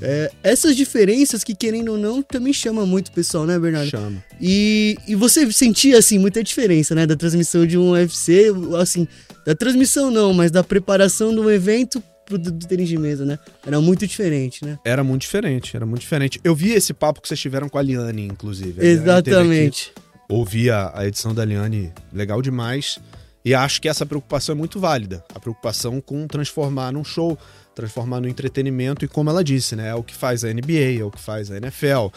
É, 0.00 0.30
essas 0.42 0.76
diferenças 0.76 1.42
que, 1.44 1.54
querendo 1.54 1.92
ou 1.92 1.98
não, 1.98 2.22
também 2.22 2.52
chamam 2.52 2.86
muito 2.86 3.08
o 3.08 3.12
pessoal, 3.12 3.46
né, 3.46 3.58
Bernardo? 3.58 3.90
Chama. 3.90 4.24
E, 4.40 4.96
e 5.06 5.14
você 5.14 5.50
sentia, 5.52 5.98
assim, 5.98 6.18
muita 6.18 6.42
diferença, 6.42 6.94
né? 6.94 7.06
Da 7.06 7.16
transmissão 7.16 7.66
de 7.66 7.76
um 7.76 7.92
UFC, 7.92 8.46
assim, 8.80 9.06
da 9.44 9.54
transmissão 9.54 10.10
não, 10.10 10.32
mas 10.32 10.50
da 10.50 10.62
preparação 10.62 11.32
de 11.32 11.40
um 11.40 11.50
evento 11.50 12.02
pro 12.24 12.38
do, 12.38 12.52
do 12.52 12.66
tênis 12.66 12.88
de 12.88 12.96
mesa, 12.96 13.24
né? 13.24 13.38
Era 13.66 13.80
muito 13.80 14.06
diferente, 14.06 14.64
né? 14.64 14.78
Era 14.84 15.02
muito 15.02 15.22
diferente, 15.22 15.76
era 15.76 15.84
muito 15.84 16.00
diferente. 16.00 16.40
Eu 16.44 16.54
vi 16.54 16.70
esse 16.72 16.94
papo 16.94 17.20
que 17.20 17.28
vocês 17.28 17.40
tiveram 17.40 17.68
com 17.68 17.78
a 17.78 17.82
Liane, 17.82 18.26
inclusive. 18.26 18.80
Aqui. 18.80 18.86
Exatamente. 18.86 19.92
ouvi 20.28 20.70
a, 20.70 20.92
a 20.94 21.06
edição 21.06 21.34
da 21.34 21.44
Liane, 21.44 21.92
legal 22.12 22.40
demais. 22.40 22.98
E 23.44 23.54
acho 23.54 23.80
que 23.80 23.88
essa 23.88 24.04
preocupação 24.04 24.54
é 24.54 24.56
muito 24.56 24.78
válida. 24.78 25.24
A 25.34 25.40
preocupação 25.40 26.00
com 26.00 26.26
transformar 26.26 26.92
num 26.92 27.02
show, 27.02 27.38
transformar 27.80 28.20
no 28.20 28.28
entretenimento 28.28 29.04
e 29.04 29.08
como 29.08 29.30
ela 29.30 29.42
disse, 29.42 29.74
né? 29.74 29.88
É 29.88 29.94
o 29.94 30.02
que 30.02 30.14
faz 30.14 30.44
a 30.44 30.52
NBA, 30.52 31.00
é 31.00 31.04
o 31.04 31.10
que 31.10 31.20
faz 31.20 31.50
a 31.50 31.56
NFL. 31.56 32.08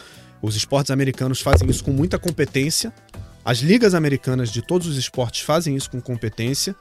Os 0.42 0.54
esportes 0.56 0.90
americanos 0.90 1.40
fazem 1.40 1.68
isso 1.70 1.82
com 1.82 1.90
muita 1.90 2.18
competência. 2.18 2.92
As 3.44 3.58
ligas 3.58 3.94
americanas 3.94 4.50
de 4.50 4.60
todos 4.62 4.86
os 4.86 4.96
esportes 4.96 5.40
fazem 5.40 5.74
isso 5.76 5.90
com 5.90 6.00
competência. 6.00 6.74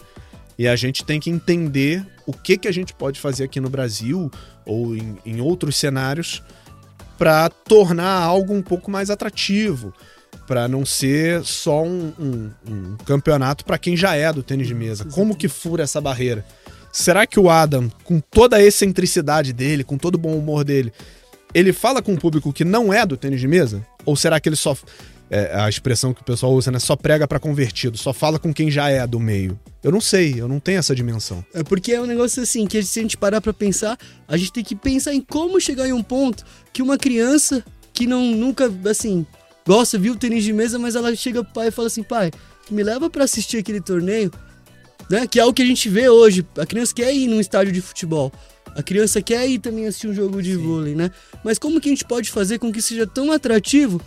E 0.58 0.68
a 0.68 0.76
gente 0.76 1.04
tem 1.04 1.20
que 1.20 1.30
entender 1.30 2.06
o 2.28 2.34
que, 2.34 2.58
que 2.58 2.68
a 2.68 2.72
gente 2.72 2.94
pode 2.94 3.20
fazer 3.20 3.46
aqui 3.46 3.60
no 3.60 3.70
Brasil 3.70 4.30
ou 4.66 4.96
em, 4.96 5.18
em 5.26 5.42
outros 5.42 5.76
cenários 5.76 6.44
para 7.18 7.50
tornar 7.50 8.22
algo 8.22 8.54
um 8.54 8.62
pouco 8.62 8.92
mais 8.92 9.10
atrativo, 9.10 9.94
para 10.48 10.68
não 10.68 10.86
ser 10.86 11.44
só 11.44 11.84
um, 11.84 12.14
um- 12.20 12.52
um 12.68 12.98
campeonato 13.06 13.64
para 13.66 13.78
quem 13.78 13.96
já 13.98 14.16
é 14.16 14.32
do 14.32 14.44
tênis 14.44 14.68
de 14.68 14.76
mesa. 14.76 15.06
Como 15.06 15.36
que 15.36 15.48
fura 15.48 15.84
essa 15.84 16.00
barreira? 16.02 16.46
Será 16.94 17.26
que 17.26 17.40
o 17.40 17.50
Adam, 17.50 17.90
com 18.04 18.20
toda 18.20 18.58
a 18.58 18.64
excentricidade 18.64 19.52
dele, 19.52 19.84
com 19.84 19.98
todo 19.98 20.14
o 20.14 20.20
bom 20.20 20.38
humor 20.38 20.64
dele, 20.64 20.94
ele 21.52 21.74
fala 21.74 22.04
com 22.04 22.14
um 22.14 22.18
público 22.18 22.54
que 22.54 22.64
não 22.64 22.94
é 22.94 23.04
do 23.04 23.18
tênis 23.18 23.42
de 23.42 23.48
mesa? 23.48 23.84
Ou 24.06 24.16
será 24.16 24.40
que 24.40 24.48
ele 24.48 24.56
só. 24.56 24.78
é, 25.28 25.52
a 25.60 25.68
expressão 25.68 26.14
que 26.14 26.22
o 26.22 26.24
pessoal 26.24 26.54
usa, 26.54 26.70
né? 26.70 26.78
Só 26.78 26.96
prega 26.96 27.28
para 27.28 27.40
convertido, 27.40 27.98
só 27.98 28.14
fala 28.14 28.38
com 28.38 28.54
quem 28.54 28.70
já 28.70 28.90
é 28.90 29.08
do 29.08 29.20
meio. 29.20 29.60
Eu 29.84 29.92
não 29.92 30.00
sei, 30.00 30.36
eu 30.38 30.48
não 30.48 30.60
tenho 30.60 30.78
essa 30.78 30.94
dimensão. 30.94 31.44
É 31.52 31.64
porque 31.64 31.94
é 31.94 32.00
um 32.00 32.06
negócio 32.06 32.44
assim, 32.44 32.68
que 32.68 32.82
se 32.84 33.00
a 33.00 33.02
gente 33.02 33.18
parar 33.18 33.42
pra 33.42 33.52
pensar, 33.52 33.98
a 34.28 34.38
gente 34.38 34.54
tem 34.54 34.64
que 34.64 34.76
pensar 34.76 35.16
em 35.16 35.22
como 35.22 35.60
chegar 35.60 35.88
em 35.88 35.94
um 35.94 36.04
ponto 36.04 36.46
que 36.72 36.84
uma 36.84 36.98
criança 36.98 37.66
que 37.92 38.06
não 38.06 38.22
nunca, 38.22 38.72
assim, 38.88 39.26
gosta, 39.66 39.98
viu 39.98 40.16
tênis 40.16 40.44
de 40.44 40.54
mesa, 40.54 40.78
mas 40.78 40.96
ela 40.96 41.16
chega 41.16 41.44
pro 41.44 41.54
pai 41.54 41.68
e 41.70 41.72
fala 41.72 41.88
assim, 41.88 42.04
pai, 42.04 42.30
me 42.70 42.84
leva 42.84 43.10
pra 43.10 43.24
assistir 43.24 43.58
aquele 43.58 43.82
torneio, 43.82 44.32
né? 45.10 45.28
Que 45.28 45.40
é 45.40 45.46
o 45.46 45.54
que 45.54 45.62
a 45.62 45.66
gente 45.66 45.90
vê 45.90 46.10
hoje. 46.10 46.46
A 46.58 46.66
criança 46.66 46.94
quer 46.94 47.14
ir 47.14 47.28
num 47.28 47.40
estádio 47.40 47.72
de 47.72 47.82
futebol. 47.82 48.32
A 48.76 48.82
criança 48.82 49.22
quer 49.22 49.48
ir 49.48 49.60
também 49.60 49.86
assistir 49.86 50.08
um 50.08 50.14
jogo 50.14 50.42
de 50.42 50.56
vôlei, 50.56 50.96
né? 50.96 51.12
Mas 51.44 51.60
como 51.60 51.80
que 51.80 51.90
a 51.90 51.92
gente 51.92 52.06
pode 52.06 52.32
fazer 52.32 52.58
com 52.60 52.72
que 52.72 52.82
seja 52.82 53.06
tão 53.06 53.32
atrativo 53.32 54.02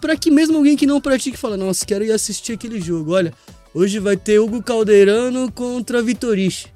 para 0.00 0.16
que 0.16 0.30
mesmo 0.30 0.56
alguém 0.56 0.76
que 0.76 0.86
não 0.86 1.00
pratique 1.00 1.36
fala, 1.36 1.56
nossa, 1.56 1.84
quero 1.84 2.04
ir 2.04 2.12
assistir 2.12 2.52
aquele 2.52 2.80
jogo. 2.80 3.12
Olha, 3.12 3.32
hoje 3.74 3.98
vai 3.98 4.16
ter 4.16 4.38
Hugo 4.38 4.62
Calderano 4.62 5.50
contra 5.50 6.02
Vitoriche. 6.02 6.66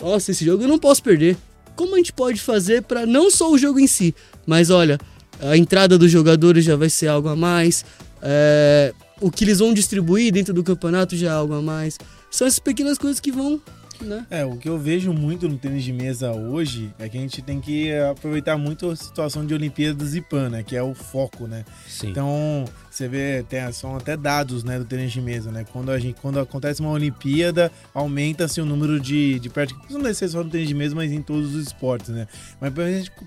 Nossa, 0.00 0.30
esse 0.30 0.44
jogo 0.44 0.64
eu 0.64 0.68
não 0.68 0.78
posso 0.78 1.02
perder. 1.02 1.36
Como 1.76 1.94
a 1.94 1.98
gente 1.98 2.12
pode 2.12 2.40
fazer 2.40 2.82
para 2.82 3.06
não 3.06 3.30
só 3.30 3.50
o 3.50 3.58
jogo 3.58 3.78
em 3.78 3.86
si, 3.86 4.14
mas 4.46 4.70
olha, 4.70 4.98
a 5.40 5.56
entrada 5.56 5.96
dos 5.96 6.10
jogadores 6.10 6.64
já 6.64 6.76
vai 6.76 6.90
ser 6.90 7.08
algo 7.08 7.28
a 7.28 7.36
mais, 7.36 7.84
é, 8.22 8.92
o 9.20 9.30
que 9.30 9.44
eles 9.44 9.58
vão 9.58 9.72
distribuir 9.72 10.32
dentro 10.32 10.52
do 10.52 10.62
campeonato 10.62 11.16
já 11.16 11.28
é 11.28 11.30
algo 11.30 11.54
a 11.54 11.62
mais. 11.62 11.98
São 12.30 12.46
essas 12.46 12.58
pequenas 12.58 12.96
coisas 12.98 13.18
que 13.20 13.32
vão, 13.32 13.60
né? 14.00 14.24
É, 14.30 14.44
o 14.46 14.56
que 14.56 14.66
eu 14.68 14.78
vejo 14.78 15.12
muito 15.12 15.46
no 15.46 15.58
tênis 15.58 15.84
de 15.84 15.92
mesa 15.92 16.32
hoje 16.32 16.90
é 16.98 17.06
que 17.08 17.18
a 17.18 17.20
gente 17.20 17.42
tem 17.42 17.60
que 17.60 17.92
aproveitar 17.92 18.56
muito 18.56 18.88
a 18.88 18.96
situação 18.96 19.44
de 19.44 19.52
Olimpíadas 19.52 20.14
e 20.14 20.22
PAN, 20.22 20.48
né? 20.48 20.62
Que 20.62 20.74
é 20.74 20.82
o 20.82 20.94
foco, 20.94 21.46
né? 21.46 21.64
Sim. 21.86 22.08
Então, 22.10 22.64
você 22.90 23.06
vê, 23.08 23.44
tem, 23.46 23.70
são 23.72 23.96
até 23.96 24.16
dados 24.16 24.64
né, 24.64 24.78
do 24.78 24.86
tênis 24.86 25.12
de 25.12 25.20
mesa, 25.20 25.50
né? 25.52 25.66
Quando, 25.70 25.90
a 25.90 25.98
gente, 25.98 26.18
quando 26.20 26.40
acontece 26.40 26.80
uma 26.80 26.90
Olimpíada, 26.92 27.70
aumenta-se 27.92 28.58
o 28.60 28.64
número 28.64 28.98
de, 28.98 29.38
de 29.38 29.50
práticas. 29.50 29.90
Não 29.90 30.00
deve 30.00 30.14
ser 30.14 30.28
só 30.30 30.42
no 30.42 30.48
tênis 30.48 30.68
de 30.68 30.74
mesa, 30.74 30.94
mas 30.94 31.12
em 31.12 31.20
todos 31.20 31.54
os 31.54 31.66
esportes, 31.66 32.08
né? 32.08 32.26
Mas 32.58 32.72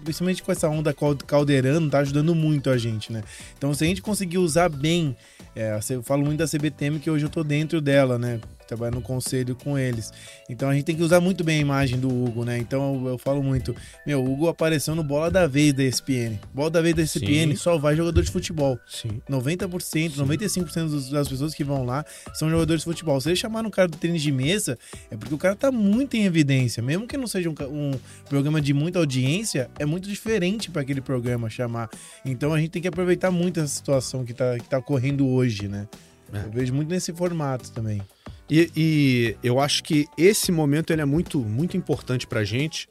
principalmente- 0.04 0.41
com 0.41 0.51
essa 0.51 0.68
onda 0.70 0.91
cal- 0.91 1.16
caldeirando, 1.18 1.88
tá 1.89 1.99
ajudando 1.99 2.34
muito 2.34 2.72
a 2.72 2.78
gente, 2.80 3.14
né? 3.14 3.22
Então, 3.56 3.74
se 3.76 3.84
a 3.84 3.88
gente 3.88 4.01
conseguir 4.01 4.39
usar 4.39 4.70
bem, 4.70 5.16
é, 5.56 5.78
eu 5.91 6.01
falo 6.01 6.26
muito 6.26 6.39
da 6.39 6.47
CBTM, 6.47 6.97
que 6.99 7.12
hoje 7.12 7.26
eu 7.26 7.30
tô 7.30 7.43
dentro 7.43 7.80
dela, 7.80 8.18
né? 8.18 8.39
Trabalhando 8.74 8.95
no 8.95 9.01
conselho 9.01 9.55
com 9.55 9.78
eles. 9.78 10.11
Então 10.49 10.67
a 10.67 10.74
gente 10.74 10.84
tem 10.84 10.95
que 10.95 11.03
usar 11.03 11.19
muito 11.21 11.43
bem 11.43 11.59
a 11.59 11.61
imagem 11.61 11.99
do 11.99 12.07
Hugo, 12.09 12.43
né? 12.43 12.57
Então 12.57 12.95
eu, 13.03 13.09
eu 13.11 13.17
falo 13.19 13.43
muito, 13.43 13.76
meu, 14.05 14.19
o 14.24 14.34
Hugo 14.34 14.47
apareceu 14.47 14.95
no 14.95 15.03
Bola 15.03 15.30
da 15.30 15.45
Vez 15.45 15.74
da 15.74 15.84
ESPN. 15.84 16.39
Bola 16.53 16.71
da 16.71 16.82
Vez 16.82 16.95
da 16.95 17.03
ESPN 17.03 17.51
Sim. 17.51 17.55
só 17.55 17.78
vai 17.78 17.95
jogador 17.95 18.21
de 18.24 18.32
futebol. 18.32 18.80
Sim. 18.88 19.21
90%, 19.30 20.15
95% 20.17 20.89
dos- 20.89 21.09
das 21.09 21.28
pessoas 21.30 21.53
que 21.53 21.63
vão 21.63 21.86
lá 21.86 22.03
são 22.34 22.49
jogadores 22.49 22.82
de 22.82 22.86
futebol. 22.86 23.21
Se 23.21 23.30
eles 23.30 23.39
chamaram 23.39 23.67
um 23.67 23.71
cara 23.71 23.88
do 23.88 23.97
tênis 23.97 24.21
de 24.24 24.32
mesa, 24.32 24.78
é 25.11 25.15
porque 25.15 25.34
o 25.34 25.38
cara 25.38 25.55
tá 25.55 25.71
muito 25.71 26.15
em 26.17 26.26
evidência. 26.26 26.82
Mesmo 26.82 27.07
que 27.07 27.15
não 27.15 27.28
seja 27.28 27.49
um, 27.49 27.55
um 27.69 27.91
programa 28.28 28.59
de 28.59 28.74
muita 28.74 28.97
audiência, 28.99 29.69
é 29.78 29.86
muito 29.86 30.09
diferente 30.09 30.71
para 30.71 30.82
aquele 30.82 31.01
programa 31.01 31.49
chamar. 31.49 31.89
Então 32.26 32.53
a 32.53 32.59
gente 32.59 32.71
tem 32.71 32.82
que 32.82 32.88
aproveitar 32.88 33.30
muito 33.30 33.59
essa 33.59 33.74
situação 33.74 34.26
que 34.26 34.34
tá, 34.34 34.57
que 34.57 34.67
tá 34.67 34.80
ocorrendo 34.80 35.28
hoje, 35.28 35.67
né? 35.67 35.88
É. 36.34 36.45
Eu 36.45 36.51
vejo 36.51 36.73
muito 36.73 36.89
nesse 36.89 37.13
formato 37.13 37.71
também. 37.71 38.01
E, 38.49 38.69
e 38.75 39.38
eu 39.43 39.59
acho 39.59 39.84
que 39.84 40.07
esse 40.17 40.51
momento 40.51 40.91
ele 40.91 41.01
é 41.01 41.05
muito, 41.05 41.39
muito 41.39 41.77
importante 41.77 42.27
pra 42.27 42.43
gente, 42.43 42.89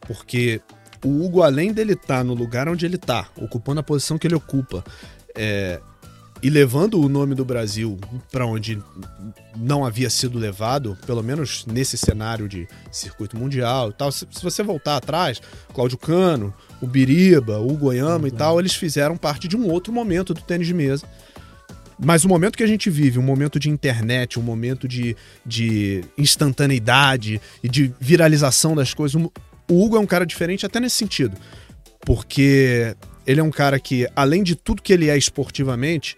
porque 0.00 0.60
o 1.04 1.24
Hugo, 1.24 1.42
além 1.42 1.72
dele 1.72 1.94
estar 1.94 2.24
no 2.24 2.34
lugar 2.34 2.68
onde 2.68 2.86
ele 2.86 2.98
tá, 2.98 3.28
ocupando 3.36 3.80
a 3.80 3.82
posição 3.82 4.18
que 4.18 4.26
ele 4.26 4.34
ocupa, 4.34 4.84
é, 5.34 5.80
e 6.42 6.50
levando 6.50 7.00
o 7.00 7.08
nome 7.08 7.34
do 7.34 7.44
Brasil 7.44 7.98
pra 8.30 8.46
onde 8.46 8.82
não 9.56 9.84
havia 9.84 10.10
sido 10.10 10.38
levado, 10.38 10.96
pelo 11.06 11.22
menos 11.22 11.64
nesse 11.66 11.96
cenário 11.96 12.48
de 12.48 12.68
circuito 12.90 13.36
mundial 13.36 13.90
e 13.90 13.92
tal. 13.94 14.12
Se, 14.12 14.26
se 14.30 14.42
você 14.42 14.62
voltar 14.62 14.96
atrás, 14.96 15.40
Cláudio 15.72 15.98
Cano, 15.98 16.54
o 16.80 16.86
Biriba, 16.86 17.58
o 17.58 17.74
Goiama 17.74 18.28
e 18.28 18.30
tal, 18.30 18.60
eles 18.60 18.74
fizeram 18.74 19.16
parte 19.16 19.48
de 19.48 19.56
um 19.56 19.68
outro 19.68 19.92
momento 19.92 20.34
do 20.34 20.40
tênis 20.40 20.66
de 20.66 20.74
mesa. 20.74 21.06
Mas 21.98 22.24
o 22.24 22.28
momento 22.28 22.56
que 22.56 22.62
a 22.62 22.66
gente 22.66 22.90
vive, 22.90 23.18
um 23.18 23.22
momento 23.22 23.58
de 23.58 23.70
internet, 23.70 24.38
um 24.38 24.42
momento 24.42 24.86
de, 24.86 25.16
de 25.44 26.04
instantaneidade 26.16 27.40
e 27.62 27.68
de 27.68 27.92
viralização 27.98 28.74
das 28.74 28.92
coisas, 28.92 29.20
o 29.22 29.30
Hugo 29.70 29.96
é 29.96 30.00
um 30.00 30.06
cara 30.06 30.26
diferente 30.26 30.66
até 30.66 30.78
nesse 30.78 30.96
sentido. 30.96 31.36
Porque 32.04 32.94
ele 33.26 33.40
é 33.40 33.42
um 33.42 33.50
cara 33.50 33.80
que, 33.80 34.06
além 34.14 34.42
de 34.42 34.54
tudo 34.54 34.82
que 34.82 34.92
ele 34.92 35.08
é 35.08 35.16
esportivamente, 35.16 36.16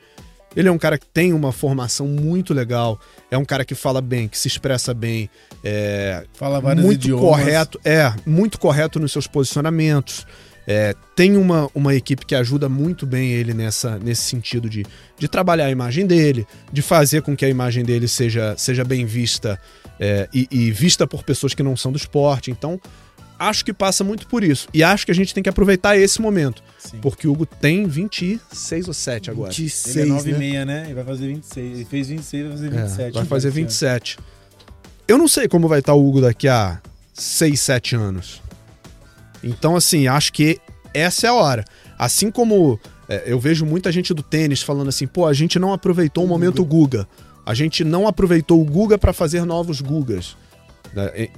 ele 0.56 0.68
é 0.68 0.72
um 0.72 0.78
cara 0.78 0.98
que 0.98 1.06
tem 1.06 1.32
uma 1.32 1.52
formação 1.52 2.06
muito 2.06 2.52
legal, 2.52 2.98
é 3.30 3.38
um 3.38 3.44
cara 3.44 3.64
que 3.64 3.74
fala 3.74 4.00
bem, 4.00 4.26
que 4.26 4.36
se 4.36 4.48
expressa 4.48 4.92
bem, 4.92 5.30
é, 5.62 6.24
Fala 6.34 6.60
vários 6.60 6.84
muito 6.84 7.04
idiomas. 7.04 7.24
correto, 7.24 7.80
é, 7.84 8.12
muito 8.26 8.58
correto 8.58 8.98
nos 8.98 9.12
seus 9.12 9.26
posicionamentos. 9.26 10.26
É, 10.70 10.94
tem 11.16 11.34
uma, 11.34 11.70
uma 11.74 11.94
equipe 11.94 12.26
que 12.26 12.34
ajuda 12.34 12.68
muito 12.68 13.06
bem 13.06 13.32
ele 13.32 13.54
nessa, 13.54 13.98
nesse 13.98 14.20
sentido 14.20 14.68
de, 14.68 14.84
de 15.18 15.26
trabalhar 15.26 15.64
a 15.64 15.70
imagem 15.70 16.06
dele, 16.06 16.46
de 16.70 16.82
fazer 16.82 17.22
com 17.22 17.34
que 17.34 17.42
a 17.46 17.48
imagem 17.48 17.82
dele 17.82 18.06
seja, 18.06 18.54
seja 18.58 18.84
bem 18.84 19.06
vista 19.06 19.58
é, 19.98 20.28
e, 20.32 20.46
e 20.50 20.70
vista 20.70 21.06
por 21.06 21.22
pessoas 21.22 21.54
que 21.54 21.62
não 21.62 21.74
são 21.74 21.90
do 21.90 21.96
esporte. 21.96 22.50
Então, 22.50 22.78
acho 23.38 23.64
que 23.64 23.72
passa 23.72 24.04
muito 24.04 24.26
por 24.26 24.44
isso. 24.44 24.68
E 24.74 24.82
acho 24.82 25.06
que 25.06 25.10
a 25.10 25.14
gente 25.14 25.32
tem 25.32 25.42
que 25.42 25.48
aproveitar 25.48 25.96
esse 25.96 26.20
momento. 26.20 26.62
Sim. 26.78 26.98
Porque 27.00 27.26
o 27.26 27.32
Hugo 27.32 27.46
tem 27.46 27.86
26 27.86 28.88
ou 28.88 28.92
7 28.92 29.30
agora. 29.30 29.50
26, 29.50 29.96
Ele 29.96 30.10
é 30.10 30.12
9 30.12 30.28
e 30.28 30.32
né? 30.34 30.38
meia, 30.38 30.64
né? 30.66 30.82
Ele 30.84 30.94
vai 30.94 31.04
fazer 31.04 31.28
26. 31.28 31.76
Ele 31.76 31.84
fez 31.86 32.08
26, 32.08 32.42
vai 32.44 32.52
fazer 32.52 32.66
É, 32.66 32.82
27. 32.82 33.14
vai 33.14 33.24
fazer 33.24 33.48
esse 33.48 33.58
ano. 33.58 33.66
27. 33.68 34.18
Eu 35.08 35.16
não 35.16 35.28
sei 35.28 35.48
como 35.48 35.66
vai 35.66 35.78
estar 35.78 35.94
o 35.94 36.06
Hugo 36.06 36.20
daqui 36.20 36.46
a 36.46 36.78
6, 37.14 37.58
7 37.58 37.96
anos. 37.96 38.42
Então, 39.42 39.76
assim, 39.76 40.06
acho 40.06 40.32
que 40.32 40.58
essa 40.92 41.26
é 41.26 41.30
a 41.30 41.34
hora. 41.34 41.64
Assim 41.98 42.30
como 42.30 42.78
é, 43.08 43.24
eu 43.26 43.38
vejo 43.38 43.64
muita 43.64 43.90
gente 43.90 44.12
do 44.14 44.22
tênis 44.22 44.62
falando 44.62 44.88
assim, 44.88 45.06
pô, 45.06 45.26
a 45.26 45.32
gente 45.32 45.58
não 45.58 45.72
aproveitou 45.72 46.24
o 46.24 46.28
momento 46.28 46.64
Guga. 46.64 47.06
A 47.44 47.54
gente 47.54 47.84
não 47.84 48.06
aproveitou 48.06 48.60
o 48.60 48.64
Guga 48.64 48.98
para 48.98 49.12
fazer 49.12 49.44
novos 49.44 49.80
Gugas. 49.80 50.36
Né? 50.94 51.12
E 51.16 51.30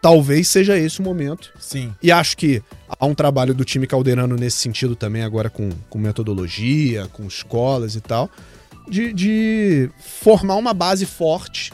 Talvez 0.00 0.46
seja 0.46 0.78
esse 0.78 1.00
o 1.00 1.02
momento. 1.02 1.52
Sim. 1.58 1.92
E 2.00 2.12
acho 2.12 2.36
que 2.36 2.62
há 2.88 3.04
um 3.04 3.14
trabalho 3.14 3.52
do 3.52 3.64
time 3.64 3.86
caldeirano 3.86 4.36
nesse 4.36 4.58
sentido 4.58 4.94
também, 4.94 5.22
agora 5.22 5.50
com, 5.50 5.70
com 5.90 5.98
metodologia, 5.98 7.08
com 7.12 7.26
escolas 7.26 7.96
e 7.96 8.00
tal, 8.00 8.30
de, 8.88 9.12
de 9.12 9.90
formar 9.98 10.54
uma 10.54 10.72
base 10.72 11.04
forte. 11.04 11.72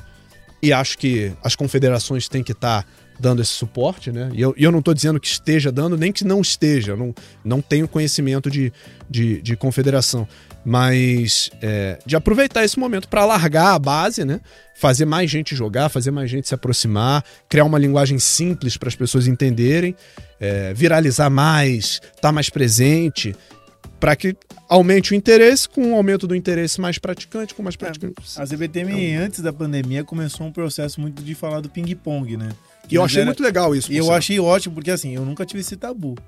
E 0.62 0.72
acho 0.72 0.96
que 0.96 1.32
as 1.42 1.54
confederações 1.54 2.26
têm 2.26 2.42
que 2.42 2.52
estar 2.52 2.86
dando 3.18 3.42
esse 3.42 3.52
suporte, 3.52 4.10
né? 4.10 4.30
E 4.32 4.40
eu, 4.40 4.54
eu 4.56 4.72
não 4.72 4.80
estou 4.80 4.94
dizendo 4.94 5.20
que 5.20 5.26
esteja 5.26 5.70
dando, 5.70 5.96
nem 5.96 6.12
que 6.12 6.24
não 6.24 6.40
esteja, 6.40 6.96
não, 6.96 7.14
não 7.44 7.60
tenho 7.60 7.88
conhecimento 7.88 8.50
de, 8.50 8.72
de, 9.08 9.40
de 9.40 9.56
confederação. 9.56 10.26
Mas 10.64 11.50
é, 11.60 11.98
de 12.06 12.16
aproveitar 12.16 12.64
esse 12.64 12.78
momento 12.78 13.06
para 13.08 13.24
largar 13.26 13.74
a 13.74 13.78
base, 13.78 14.24
né? 14.24 14.40
Fazer 14.74 15.04
mais 15.04 15.30
gente 15.30 15.54
jogar, 15.54 15.90
fazer 15.90 16.10
mais 16.10 16.30
gente 16.30 16.48
se 16.48 16.54
aproximar, 16.54 17.22
criar 17.48 17.64
uma 17.64 17.78
linguagem 17.78 18.18
simples 18.18 18.76
para 18.76 18.88
as 18.88 18.96
pessoas 18.96 19.26
entenderem, 19.26 19.94
é, 20.40 20.72
viralizar 20.72 21.28
mais, 21.28 22.00
estar 22.02 22.20
tá 22.20 22.32
mais 22.32 22.48
presente, 22.48 23.36
para 24.04 24.14
que 24.14 24.36
aumente 24.68 25.12
o 25.12 25.14
interesse, 25.14 25.66
com 25.66 25.92
o 25.92 25.94
aumento 25.94 26.26
do 26.26 26.36
interesse 26.36 26.78
mais 26.78 26.98
praticante, 26.98 27.54
com 27.54 27.62
mais 27.62 27.74
praticantes. 27.74 28.36
É, 28.36 28.42
a 28.42 28.46
CBTM, 28.46 28.92
então, 28.92 29.24
antes 29.24 29.40
da 29.40 29.50
pandemia, 29.50 30.04
começou 30.04 30.46
um 30.46 30.52
processo 30.52 31.00
muito 31.00 31.22
de 31.22 31.34
falar 31.34 31.62
do 31.62 31.70
ping-pong, 31.70 32.36
né? 32.36 32.50
E 32.90 32.96
eu 32.96 33.02
achei 33.02 33.22
era... 33.22 33.28
muito 33.28 33.42
legal 33.42 33.74
isso. 33.74 33.90
E 33.90 33.96
eu 33.96 34.12
achei 34.12 34.38
ótimo, 34.38 34.74
porque 34.74 34.90
assim, 34.90 35.14
eu 35.14 35.24
nunca 35.24 35.46
tive 35.46 35.60
esse 35.60 35.74
tabu. 35.74 36.18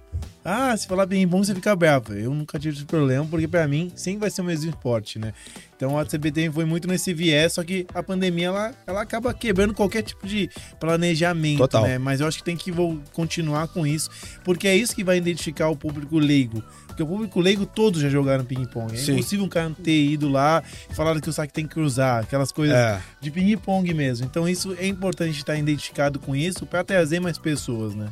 Ah, 0.49 0.76
se 0.76 0.86
falar 0.86 1.07
bem 1.07 1.26
bom, 1.26 1.42
você 1.42 1.53
fica 1.53 1.74
bravo. 1.74 2.14
Eu 2.14 2.32
nunca 2.32 2.57
tive 2.57 2.76
esse 2.76 2.84
problema, 2.84 3.26
porque 3.28 3.49
para 3.49 3.66
mim 3.66 3.90
sempre 3.97 4.20
vai 4.20 4.30
ser 4.30 4.42
o 4.42 4.44
mesmo 4.44 4.70
esporte, 4.70 5.18
né? 5.18 5.32
Então 5.76 5.99
a 5.99 6.07
CBT 6.07 6.53
foi 6.53 6.64
muito 6.64 6.86
nesse 6.86 7.12
viés, 7.12 7.55
só 7.55 7.64
que 7.64 7.84
a 7.92 8.01
pandemia 8.01 8.47
ela, 8.47 8.74
ela 8.86 9.03
acaba 9.03 9.34
quebrando 9.34 9.74
qualquer 9.74 10.03
tipo 10.03 10.24
de 10.24 10.49
planejamento, 10.78 11.59
Total. 11.59 11.82
né? 11.82 11.99
Mas 11.99 12.20
eu 12.20 12.28
acho 12.28 12.38
que 12.38 12.44
tem 12.44 12.57
que 12.57 12.72
continuar 13.12 13.66
com 13.66 13.84
isso, 13.84 14.09
porque 14.44 14.68
é 14.68 14.76
isso 14.76 14.94
que 14.94 15.03
vai 15.03 15.16
identificar 15.16 15.68
o 15.68 15.76
público 15.76 16.16
leigo. 16.16 16.62
Porque 16.86 17.03
o 17.03 17.07
público 17.07 17.40
leigo 17.40 17.66
todos 17.66 18.01
já 18.01 18.09
jogaram 18.09 18.44
ping-pong. 18.44 18.94
É 18.94 18.97
Sim. 18.97 19.14
impossível 19.14 19.44
um 19.44 19.49
cara 19.49 19.68
não 19.68 19.74
ter 19.74 20.01
ido 20.01 20.28
lá 20.28 20.62
e 20.88 20.94
falar 20.94 21.20
que 21.20 21.28
o 21.28 21.32
saque 21.32 21.53
tem 21.53 21.66
que 21.66 21.74
cruzar, 21.74 22.22
aquelas 22.22 22.53
coisas 22.53 22.76
é. 22.76 23.03
de 23.20 23.32
ping-pong 23.32 23.92
mesmo. 23.92 24.24
Então 24.24 24.49
isso 24.49 24.76
é 24.78 24.86
importante 24.86 25.36
estar 25.36 25.57
identificado 25.57 26.20
com 26.20 26.36
isso 26.36 26.64
para 26.64 26.84
trazer 26.84 27.18
mais 27.18 27.36
pessoas, 27.36 27.97
né? 27.97 28.07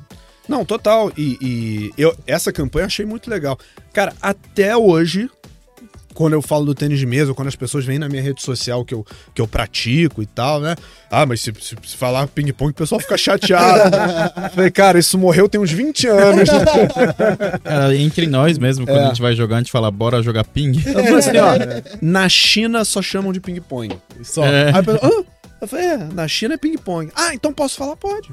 Não, 0.48 0.64
total. 0.64 1.12
E, 1.16 1.38
e 1.40 1.90
eu, 1.96 2.14
essa 2.26 2.52
campanha 2.52 2.82
eu 2.82 2.86
achei 2.86 3.06
muito 3.06 3.30
legal. 3.30 3.58
Cara, 3.92 4.12
até 4.20 4.76
hoje, 4.76 5.28
quando 6.14 6.34
eu 6.34 6.40
falo 6.40 6.64
do 6.64 6.74
tênis 6.74 6.98
de 6.98 7.04
mesa, 7.04 7.32
ou 7.32 7.34
quando 7.34 7.48
as 7.48 7.56
pessoas 7.56 7.84
vêm 7.84 7.98
na 7.98 8.08
minha 8.08 8.22
rede 8.22 8.40
social 8.40 8.84
que 8.84 8.94
eu, 8.94 9.04
que 9.34 9.42
eu 9.42 9.48
pratico 9.48 10.22
e 10.22 10.26
tal, 10.26 10.60
né? 10.60 10.76
Ah, 11.10 11.26
mas 11.26 11.40
se, 11.40 11.52
se, 11.60 11.76
se 11.84 11.96
falar 11.96 12.28
ping-pong, 12.28 12.70
o 12.70 12.74
pessoal 12.74 13.00
fica 13.00 13.18
chateado. 13.18 13.90
Falei, 14.54 14.70
cara, 14.70 14.98
isso 14.98 15.18
morreu 15.18 15.48
tem 15.48 15.60
uns 15.60 15.72
20 15.72 16.06
anos. 16.06 16.48
Cara, 17.62 17.96
entre 17.96 18.26
nós 18.26 18.58
mesmo, 18.58 18.86
quando 18.86 19.00
é. 19.00 19.04
a 19.04 19.08
gente 19.08 19.20
vai 19.20 19.34
jogar, 19.34 19.56
a 19.56 19.58
gente 19.58 19.72
fala, 19.72 19.90
bora 19.90 20.22
jogar 20.22 20.44
ping. 20.44 20.76
Eu 20.86 21.04
falei 21.04 21.14
assim, 21.14 21.38
ó, 21.38 21.98
na 22.00 22.28
China 22.28 22.84
só 22.84 23.02
chamam 23.02 23.32
de 23.32 23.40
ping-pong. 23.40 23.96
Só. 24.22 24.44
É. 24.44 24.72
Aí 24.74 24.82
pessoa, 24.82 25.00
ah? 25.02 25.24
Eu 25.60 25.68
falei, 25.68 25.86
é, 25.86 25.96
na 25.96 26.28
China 26.28 26.54
é 26.54 26.58
ping-pong. 26.58 27.10
Ah, 27.14 27.34
então 27.34 27.52
posso 27.52 27.76
falar? 27.76 27.96
Pode. 27.96 28.30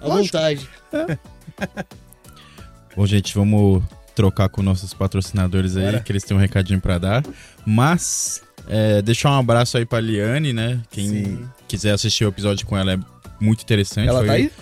À 0.00 0.08
vontade. 0.08 0.68
É. 0.92 1.18
Bom, 2.96 3.06
gente, 3.06 3.34
vamos 3.34 3.82
trocar 4.14 4.48
com 4.48 4.62
nossos 4.62 4.92
patrocinadores 4.92 5.76
aí, 5.76 6.00
que 6.00 6.10
eles 6.10 6.24
têm 6.24 6.36
um 6.36 6.40
recadinho 6.40 6.80
para 6.80 6.98
dar. 6.98 7.24
Mas, 7.64 8.42
é, 8.68 9.00
deixar 9.00 9.30
um 9.30 9.38
abraço 9.38 9.78
aí 9.78 9.86
pra 9.86 10.00
Liane, 10.00 10.52
né? 10.52 10.80
Quem 10.90 11.08
Sim. 11.08 11.48
quiser 11.68 11.92
assistir 11.92 12.24
o 12.24 12.28
episódio 12.28 12.66
com 12.66 12.76
ela 12.76 12.94
é 12.94 12.98
muito 13.40 13.62
interessante. 13.62 14.08
Ela 14.08 14.18
Foi... 14.18 14.26
tá 14.26 14.32
aí? 14.32 14.52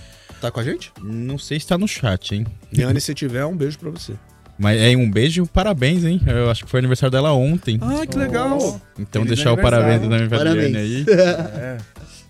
Tá 0.41 0.51
com 0.51 0.61
a 0.61 0.63
gente? 0.63 0.93
Não 1.03 1.39
sei 1.39 1.59
se 1.59 1.67
tá 1.67 1.79
no 1.79 1.89
chat, 1.89 2.35
hein? 2.35 2.47
Liane, 2.71 3.01
se 3.01 3.15
tiver, 3.15 3.47
um 3.47 3.57
beijo 3.57 3.79
pra 3.79 3.89
você. 3.89 4.13
Mas 4.59 4.81
é 4.81 4.95
um 4.97 5.11
beijo, 5.11 5.47
parabéns, 5.47 6.05
hein? 6.05 6.21
Eu 6.27 6.51
acho 6.51 6.65
que 6.65 6.71
foi 6.71 6.81
aniversário 6.81 7.11
dela 7.11 7.33
ontem. 7.33 7.79
Ah, 7.81 8.07
que 8.07 8.19
legal! 8.19 8.81
Então 8.99 9.23
Feliz 9.23 9.37
deixar 9.37 9.53
o 9.53 9.57
parabéns 9.57 10.01
parabéns. 10.29 10.73
Liane 10.73 10.77
aí. 10.77 11.07
é. 11.11 11.79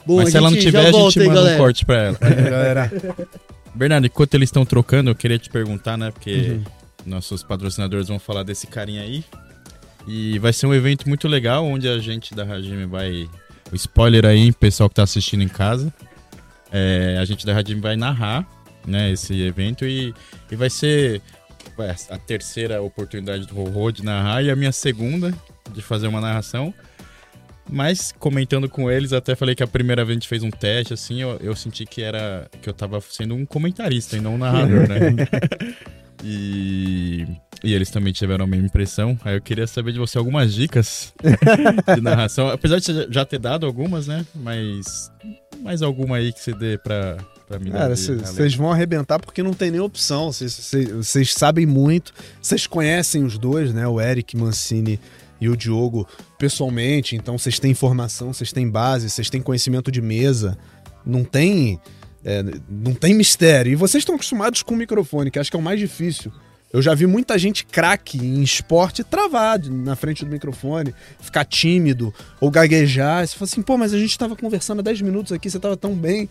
Bom, 0.04 0.16
Mas 0.16 0.30
se 0.30 0.36
ela 0.36 0.50
não 0.50 0.56
tiver, 0.56 0.86
a 0.86 0.92
gente 0.92 1.18
manda 1.18 1.34
galera. 1.34 1.54
um 1.56 1.58
corte 1.58 1.84
pra 1.84 1.96
ela. 1.96 2.18
galera. 2.18 2.92
Bernardo, 3.76 4.06
enquanto 4.06 4.34
eles 4.34 4.48
estão 4.48 4.64
trocando, 4.64 5.10
eu 5.10 5.14
queria 5.14 5.38
te 5.38 5.50
perguntar, 5.50 5.98
né? 5.98 6.10
Porque 6.10 6.50
uhum. 6.50 6.64
nossos 7.04 7.42
patrocinadores 7.42 8.08
vão 8.08 8.18
falar 8.18 8.42
desse 8.42 8.66
carinha 8.66 9.02
aí. 9.02 9.22
E 10.06 10.38
vai 10.38 10.52
ser 10.52 10.66
um 10.66 10.74
evento 10.74 11.08
muito 11.08 11.28
legal, 11.28 11.64
onde 11.64 11.88
a 11.88 11.98
gente 11.98 12.34
da 12.34 12.44
Rajime 12.44 12.86
vai. 12.86 13.28
O 13.70 13.74
spoiler 13.74 14.24
aí, 14.24 14.52
pessoal 14.52 14.88
que 14.88 14.94
tá 14.94 15.02
assistindo 15.02 15.42
em 15.42 15.48
casa. 15.48 15.92
É, 16.72 17.18
a 17.20 17.24
gente 17.24 17.44
da 17.44 17.52
Rajime 17.52 17.80
vai 17.80 17.96
narrar 17.96 18.46
né, 18.86 19.10
esse 19.10 19.40
evento 19.42 19.84
e, 19.84 20.14
e 20.50 20.56
vai 20.56 20.70
ser 20.70 21.20
a 22.08 22.16
terceira 22.16 22.80
oportunidade 22.80 23.46
do 23.46 23.54
Rorô 23.54 23.90
de 23.90 24.04
narrar 24.04 24.42
e 24.42 24.50
a 24.50 24.56
minha 24.56 24.72
segunda 24.72 25.34
de 25.70 25.82
fazer 25.82 26.06
uma 26.06 26.20
narração. 26.20 26.72
Mas 27.68 28.12
comentando 28.18 28.68
com 28.68 28.90
eles, 28.90 29.12
até 29.12 29.34
falei 29.34 29.54
que 29.54 29.62
a 29.62 29.66
primeira 29.66 30.04
vez 30.04 30.16
a 30.16 30.20
gente 30.20 30.28
fez 30.28 30.42
um 30.42 30.50
teste, 30.50 30.94
assim, 30.94 31.22
eu, 31.22 31.36
eu 31.40 31.56
senti 31.56 31.84
que 31.84 32.02
era. 32.02 32.48
que 32.62 32.68
eu 32.68 32.74
tava 32.74 33.00
sendo 33.00 33.34
um 33.34 33.44
comentarista 33.44 34.16
e 34.16 34.20
não 34.20 34.34
um 34.34 34.38
narrador, 34.38 34.88
né? 34.88 34.98
e. 36.22 37.26
E 37.64 37.72
eles 37.72 37.90
também 37.90 38.12
tiveram 38.12 38.44
a 38.44 38.48
mesma 38.48 38.66
impressão. 38.66 39.18
Aí 39.24 39.34
eu 39.34 39.40
queria 39.40 39.66
saber 39.66 39.92
de 39.92 39.98
você 39.98 40.18
algumas 40.18 40.54
dicas 40.54 41.12
de 41.96 42.00
narração. 42.00 42.48
Apesar 42.48 42.78
de 42.78 42.84
você 42.84 43.08
já 43.10 43.24
ter 43.24 43.38
dado 43.38 43.66
algumas, 43.66 44.06
né? 44.06 44.24
Mas. 44.34 45.10
Mais 45.60 45.82
alguma 45.82 46.18
aí 46.18 46.32
que 46.32 46.40
você 46.40 46.52
dê 46.52 46.78
pra, 46.78 47.16
pra 47.48 47.58
mim 47.58 47.70
Cara, 47.70 47.96
vocês 47.96 48.54
vão 48.54 48.70
arrebentar 48.70 49.18
porque 49.18 49.42
não 49.42 49.52
tem 49.52 49.70
nem 49.70 49.80
opção. 49.80 50.30
Vocês 50.30 51.32
sabem 51.32 51.66
muito. 51.66 52.12
Vocês 52.40 52.66
conhecem 52.66 53.24
os 53.24 53.38
dois, 53.38 53.72
né? 53.72 53.88
O 53.88 54.00
Eric 54.00 54.36
Mancini 54.36 55.00
e 55.40 55.48
o 55.48 55.56
Diogo 55.56 56.06
pessoalmente, 56.38 57.16
então 57.16 57.36
vocês 57.38 57.58
têm 57.58 57.70
informação, 57.70 58.32
vocês 58.32 58.52
têm 58.52 58.68
base, 58.68 59.10
vocês 59.10 59.30
têm 59.30 59.40
conhecimento 59.40 59.90
de 59.90 60.00
mesa, 60.00 60.56
não 61.04 61.24
tem, 61.24 61.80
é, 62.24 62.42
não 62.68 62.94
tem 62.94 63.14
mistério. 63.14 63.72
E 63.72 63.76
vocês 63.76 64.02
estão 64.02 64.14
acostumados 64.14 64.62
com 64.62 64.74
o 64.74 64.76
microfone, 64.76 65.30
que 65.30 65.38
acho 65.38 65.50
que 65.50 65.56
é 65.56 65.60
o 65.60 65.62
mais 65.62 65.78
difícil. 65.78 66.32
Eu 66.72 66.82
já 66.82 66.94
vi 66.94 67.06
muita 67.06 67.38
gente 67.38 67.64
craque 67.64 68.18
em 68.18 68.42
esporte 68.42 69.04
travado 69.04 69.72
na 69.72 69.94
frente 69.94 70.24
do 70.24 70.30
microfone, 70.30 70.94
ficar 71.20 71.44
tímido 71.44 72.12
ou 72.40 72.50
gaguejar. 72.50 73.26
Você 73.26 73.34
fala 73.34 73.48
assim, 73.50 73.62
pô, 73.62 73.78
mas 73.78 73.94
a 73.94 73.98
gente 73.98 74.10
estava 74.10 74.34
conversando 74.34 74.80
há 74.80 74.82
10 74.82 75.00
minutos 75.02 75.32
aqui, 75.32 75.48
você 75.48 75.56
estava 75.56 75.76
tão 75.76 75.94
bem. 75.94 76.28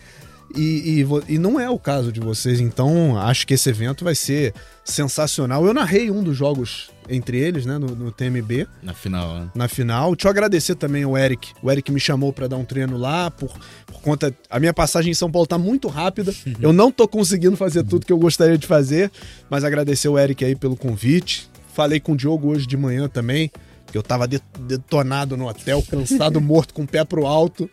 E, 0.53 1.01
e, 1.01 1.33
e, 1.33 1.37
não 1.37 1.59
é 1.59 1.69
o 1.69 1.79
caso 1.79 2.11
de 2.11 2.19
vocês, 2.19 2.59
então 2.59 3.17
acho 3.17 3.47
que 3.47 3.53
esse 3.53 3.69
evento 3.69 4.03
vai 4.03 4.15
ser 4.15 4.53
sensacional. 4.83 5.65
Eu 5.65 5.73
narrei 5.73 6.11
um 6.11 6.23
dos 6.23 6.37
jogos 6.37 6.89
entre 7.09 7.37
eles, 7.37 7.65
né, 7.65 7.77
no, 7.77 7.87
no 7.87 8.11
TMB. 8.11 8.67
Na 8.81 8.93
final, 8.93 9.35
né? 9.35 9.49
Na 9.55 9.67
final. 9.67 10.15
Deixa 10.15 10.27
eu 10.27 10.31
agradecer 10.31 10.75
também 10.75 11.05
o 11.05 11.17
Eric. 11.17 11.51
O 11.61 11.71
Eric 11.71 11.91
me 11.91 11.99
chamou 11.99 12.31
para 12.31 12.47
dar 12.47 12.57
um 12.57 12.65
treino 12.65 12.97
lá, 12.97 13.29
por, 13.31 13.51
por, 13.85 14.01
conta. 14.01 14.33
A 14.49 14.59
minha 14.59 14.73
passagem 14.73 15.11
em 15.11 15.15
São 15.15 15.31
Paulo 15.31 15.47
tá 15.47 15.57
muito 15.57 15.87
rápida. 15.87 16.33
eu 16.61 16.71
não 16.71 16.91
tô 16.91 17.07
conseguindo 17.07 17.57
fazer 17.57 17.83
tudo 17.83 18.05
que 18.05 18.13
eu 18.13 18.17
gostaria 18.17 18.57
de 18.57 18.67
fazer, 18.67 19.11
mas 19.49 19.63
agradecer 19.63 20.07
o 20.07 20.17
Eric 20.17 20.43
aí 20.45 20.55
pelo 20.55 20.75
convite. 20.75 21.49
Falei 21.73 21.99
com 21.99 22.13
o 22.13 22.17
Diogo 22.17 22.49
hoje 22.49 22.65
de 22.65 22.77
manhã 22.77 23.09
também, 23.09 23.51
que 23.91 23.97
eu 23.97 24.03
tava 24.03 24.27
detonado 24.27 25.35
no 25.35 25.47
hotel, 25.47 25.83
cansado, 25.83 26.39
morto, 26.41 26.73
com 26.73 26.83
o 26.83 26.87
pé 26.87 27.03
pro 27.03 27.25
alto. 27.25 27.69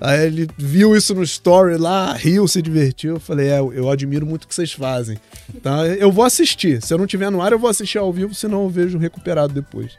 Aí 0.00 0.26
ele 0.26 0.48
viu 0.58 0.94
isso 0.94 1.14
no 1.14 1.22
story 1.22 1.76
lá, 1.76 2.12
riu, 2.12 2.46
se 2.46 2.60
divertiu. 2.60 3.14
Eu 3.14 3.20
falei, 3.20 3.48
é, 3.48 3.58
eu 3.58 3.90
admiro 3.90 4.26
muito 4.26 4.44
o 4.44 4.48
que 4.48 4.54
vocês 4.54 4.72
fazem. 4.72 5.18
Tá? 5.62 5.86
Eu 5.86 6.12
vou 6.12 6.24
assistir. 6.24 6.82
Se 6.82 6.92
eu 6.92 6.98
não 6.98 7.06
tiver 7.06 7.30
no 7.30 7.40
ar, 7.40 7.52
eu 7.52 7.58
vou 7.58 7.70
assistir 7.70 7.98
ao 7.98 8.12
vivo, 8.12 8.34
senão 8.34 8.64
eu 8.64 8.68
vejo 8.68 8.98
recuperado 8.98 9.54
depois. 9.54 9.92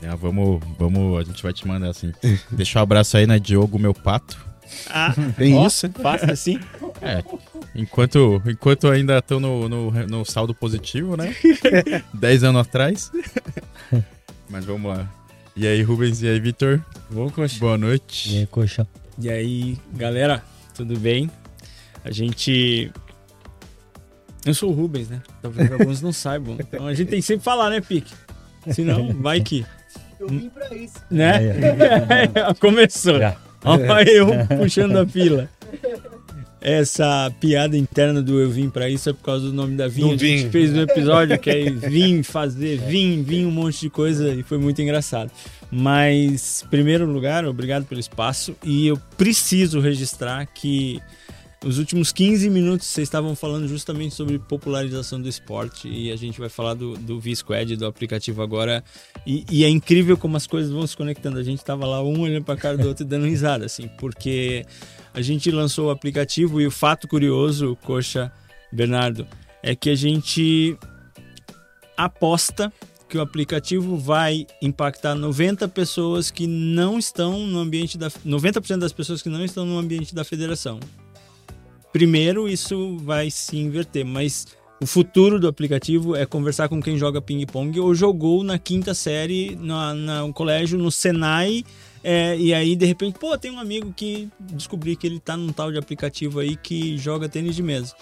É, 0.00 0.14
vamos, 0.16 0.60
vamos, 0.78 1.20
a 1.20 1.22
gente 1.22 1.42
vai 1.42 1.52
te 1.52 1.66
mandar 1.66 1.90
assim. 1.90 2.12
Deixar 2.50 2.80
um 2.80 2.82
abraço 2.82 3.16
aí 3.16 3.26
na 3.26 3.38
Diogo, 3.38 3.78
meu 3.78 3.94
pato. 3.94 4.52
Ah, 4.88 5.14
tem 5.36 5.56
ó, 5.56 5.66
isso? 5.66 5.90
Fácil 5.90 6.30
assim? 6.30 6.60
É. 7.04 7.20
Enquanto, 7.74 8.40
enquanto 8.46 8.86
ainda 8.86 9.18
estão 9.18 9.40
no, 9.40 9.68
no, 9.68 9.90
no, 9.90 10.24
saldo 10.24 10.54
positivo, 10.54 11.16
né? 11.16 11.34
Dez 12.14 12.44
anos 12.44 12.60
atrás. 12.60 13.10
Mas 14.48 14.64
vamos 14.64 14.88
lá. 14.88 15.10
E 15.56 15.66
aí, 15.66 15.82
Rubens, 15.82 16.22
e 16.22 16.28
aí, 16.28 16.38
Vitor? 16.38 16.80
Coxa. 17.34 17.58
Boa 17.58 17.76
noite. 17.76 18.32
E 18.32 18.38
aí, 18.38 18.46
coxa. 18.46 18.86
E 19.20 19.30
aí, 19.30 19.78
galera, 19.94 20.42
tudo 20.74 20.98
bem? 20.98 21.30
A 22.04 22.10
gente. 22.10 22.90
Eu 24.44 24.54
sou 24.54 24.70
o 24.70 24.72
Rubens, 24.72 25.08
né? 25.08 25.22
Talvez 25.40 25.70
alguns 25.72 26.02
não 26.02 26.12
saibam. 26.12 26.56
Então 26.58 26.86
a 26.86 26.94
gente 26.94 27.08
tem 27.08 27.20
que 27.20 27.26
sempre 27.26 27.44
falar, 27.44 27.70
né, 27.70 27.80
Pique? 27.80 28.12
Senão, 28.70 29.12
vai 29.20 29.40
que. 29.40 29.64
Eu 30.18 30.28
vim 30.28 30.48
pra 30.48 30.74
isso. 30.74 30.98
Né? 31.10 31.46
É. 31.46 32.54
Começou. 32.60 33.16
Olha 33.64 34.10
eu 34.10 34.28
puxando 34.58 34.96
a 34.96 35.06
fila. 35.06 35.48
Essa 36.62 37.32
piada 37.40 37.76
interna 37.76 38.22
do 38.22 38.38
eu 38.38 38.48
vim 38.48 38.70
pra 38.70 38.88
isso 38.88 39.10
é 39.10 39.12
por 39.12 39.22
causa 39.22 39.46
do 39.46 39.52
nome 39.52 39.76
da 39.76 39.88
vinha. 39.88 40.14
a 40.14 40.16
gente 40.16 40.48
fez 40.48 40.72
um 40.72 40.80
episódio 40.80 41.36
que 41.38 41.50
é 41.50 41.70
vim 41.70 42.22
fazer, 42.22 42.78
vim, 42.78 43.22
vim 43.22 43.44
um 43.44 43.50
monte 43.50 43.80
de 43.80 43.90
coisa 43.90 44.32
e 44.32 44.44
foi 44.44 44.58
muito 44.58 44.80
engraçado. 44.80 45.30
Mas, 45.72 46.62
em 46.64 46.68
primeiro 46.68 47.04
lugar, 47.04 47.44
obrigado 47.44 47.84
pelo 47.84 48.00
espaço. 48.00 48.54
E 48.62 48.86
eu 48.86 48.96
preciso 49.16 49.80
registrar 49.80 50.46
que 50.46 51.00
Os 51.64 51.78
últimos 51.78 52.12
15 52.12 52.50
minutos 52.50 52.86
vocês 52.86 53.08
estavam 53.08 53.34
falando 53.34 53.66
justamente 53.66 54.14
sobre 54.14 54.38
popularização 54.38 55.20
do 55.20 55.28
esporte 55.28 55.88
e 55.88 56.12
a 56.12 56.16
gente 56.16 56.38
vai 56.38 56.48
falar 56.48 56.74
do, 56.74 56.96
do 56.96 57.18
V-Squad, 57.18 57.76
do 57.76 57.86
aplicativo 57.86 58.42
agora. 58.42 58.84
E, 59.26 59.44
e, 59.50 59.64
é 59.64 59.68
incrível 59.68 60.16
como 60.16 60.36
as 60.36 60.46
coisas 60.46 60.70
vão 60.70 60.86
se 60.86 60.96
conectando. 60.96 61.38
A 61.38 61.42
gente 61.42 61.58
estava 61.58 61.86
lá 61.86 62.02
um 62.02 62.20
olhando 62.20 62.44
para 62.44 62.54
a 62.54 62.56
cara 62.56 62.76
do 62.76 62.86
outro 62.86 63.04
e 63.04 63.08
dando 63.08 63.26
risada, 63.26 63.64
assim, 63.64 63.88
porque 63.98 64.64
a 65.14 65.20
gente 65.20 65.50
lançou 65.50 65.88
o 65.88 65.90
aplicativo 65.90 66.60
e 66.60 66.66
o 66.66 66.70
fato 66.70 67.06
curioso, 67.06 67.76
Coxa, 67.84 68.32
Bernardo, 68.72 69.26
é 69.62 69.74
que 69.74 69.90
a 69.90 69.94
gente 69.94 70.76
aposta 71.96 72.72
que 73.08 73.18
o 73.18 73.20
aplicativo 73.20 73.98
vai 73.98 74.46
impactar 74.62 75.14
90 75.14 75.68
pessoas 75.68 76.30
que 76.30 76.46
não 76.46 76.98
estão 76.98 77.46
no 77.46 77.58
ambiente 77.58 77.98
da 77.98 78.10
90% 78.10 78.78
das 78.78 78.92
pessoas 78.92 79.20
que 79.20 79.28
não 79.28 79.44
estão 79.44 79.66
no 79.66 79.78
ambiente 79.78 80.14
da 80.14 80.24
federação. 80.24 80.80
Primeiro 81.92 82.48
isso 82.48 82.96
vai 82.98 83.30
se 83.30 83.58
inverter, 83.58 84.06
mas 84.06 84.46
o 84.80 84.86
futuro 84.86 85.38
do 85.38 85.46
aplicativo 85.46 86.16
é 86.16 86.24
conversar 86.24 86.70
com 86.70 86.80
quem 86.80 86.96
joga 86.96 87.20
ping-pong 87.20 87.78
ou 87.78 87.94
jogou 87.94 88.42
na 88.42 88.58
quinta 88.58 88.94
série 88.94 89.54
na, 89.56 89.92
no 89.92 90.32
colégio, 90.32 90.78
no 90.78 90.90
Senai, 90.90 91.64
é, 92.02 92.36
e 92.38 92.52
aí 92.52 92.74
de 92.74 92.86
repente, 92.86 93.18
pô, 93.18 93.36
tem 93.38 93.50
um 93.50 93.58
amigo 93.58 93.92
que 93.94 94.28
descobri 94.40 94.96
que 94.96 95.06
ele 95.06 95.20
tá 95.20 95.36
num 95.36 95.52
tal 95.52 95.70
de 95.70 95.78
aplicativo 95.78 96.40
aí 96.40 96.56
que 96.56 96.96
joga 96.98 97.28
tênis 97.28 97.54
de 97.54 97.62
mesa. 97.62 97.94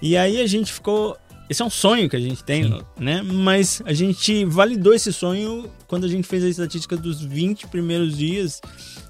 E 0.00 0.16
aí 0.16 0.40
a 0.40 0.46
gente 0.46 0.72
ficou. 0.72 1.16
Esse 1.48 1.62
é 1.62 1.64
um 1.64 1.70
sonho 1.70 2.08
que 2.08 2.14
a 2.14 2.20
gente 2.20 2.44
tem, 2.44 2.62
Sim. 2.62 2.80
né? 2.96 3.22
Mas 3.22 3.82
a 3.84 3.92
gente 3.92 4.44
validou 4.44 4.94
esse 4.94 5.12
sonho 5.12 5.68
quando 5.88 6.04
a 6.04 6.08
gente 6.08 6.26
fez 6.26 6.44
a 6.44 6.48
estatística 6.48 6.96
dos 6.96 7.20
20 7.22 7.66
primeiros 7.66 8.16
dias 8.16 8.60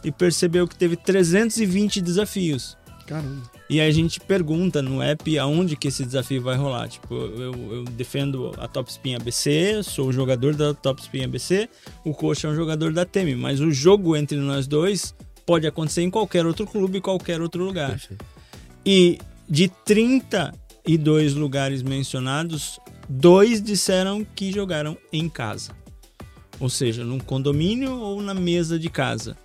e 0.03 0.11
percebeu 0.11 0.67
que 0.67 0.75
teve 0.75 0.97
320 0.97 2.01
desafios. 2.01 2.79
Caramba. 3.07 3.60
E 3.71 3.81
aí 3.81 3.89
a 3.89 3.93
gente 3.93 4.19
pergunta 4.19 4.83
no 4.83 5.01
app 5.01 5.39
aonde 5.39 5.77
que 5.77 5.87
esse 5.87 6.05
desafio 6.05 6.43
vai 6.43 6.57
rolar. 6.57 6.89
Tipo, 6.89 7.15
eu, 7.15 7.53
eu 7.73 7.85
defendo 7.85 8.51
a 8.59 8.67
Top 8.67 8.91
Spin 8.91 9.15
ABC, 9.15 9.81
sou 9.85 10.09
o 10.09 10.13
jogador 10.13 10.57
da 10.57 10.75
Top 10.75 11.01
Spin 11.01 11.23
ABC, 11.23 11.69
o 12.05 12.13
coach 12.13 12.45
é 12.45 12.49
um 12.49 12.55
jogador 12.57 12.93
da 12.93 13.05
TEM, 13.05 13.37
mas 13.37 13.61
o 13.61 13.71
jogo 13.71 14.17
entre 14.17 14.37
nós 14.39 14.67
dois 14.67 15.15
pode 15.47 15.69
acontecer 15.69 16.03
em 16.03 16.11
qualquer 16.11 16.45
outro 16.47 16.67
clube, 16.67 17.01
qualquer 17.01 17.41
outro 17.41 17.65
lugar. 17.65 17.91
Perfeito. 17.91 18.25
E 18.85 19.21
de 19.49 19.69
32 19.69 21.35
lugares 21.35 21.81
mencionados, 21.81 22.81
dois 23.09 23.63
disseram 23.63 24.27
que 24.35 24.51
jogaram 24.51 24.99
em 25.13 25.29
casa. 25.29 25.71
Ou 26.59 26.69
seja, 26.69 27.05
num 27.05 27.21
condomínio 27.21 27.93
ou 28.01 28.21
na 28.21 28.35
mesa 28.35 28.81
de 28.81 28.91
casa. 28.91 29.37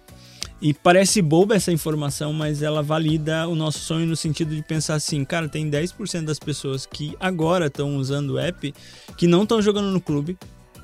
E 0.62 0.74
parece 0.74 1.22
boba 1.22 1.56
essa 1.56 1.72
informação, 1.72 2.32
mas 2.32 2.62
ela 2.62 2.82
valida 2.82 3.48
o 3.48 3.56
nosso 3.56 3.80
sonho 3.80 4.06
no 4.06 4.16
sentido 4.16 4.56
de 4.56 4.64
pensar 4.64 4.96
assim, 4.96 5.26
cara, 5.26 5.50
tem 5.50 5.70
10% 5.70 6.24
das 6.24 6.40
pessoas 6.40 6.86
que 6.86 7.16
agora 7.20 7.68
estão 7.68 7.98
usando 7.98 8.32
o 8.32 8.40
app 8.40 8.74
que 9.18 9.28
não 9.28 9.44
estão 9.44 9.62
jogando 9.62 9.92
no 9.92 10.00
clube, 10.00 10.38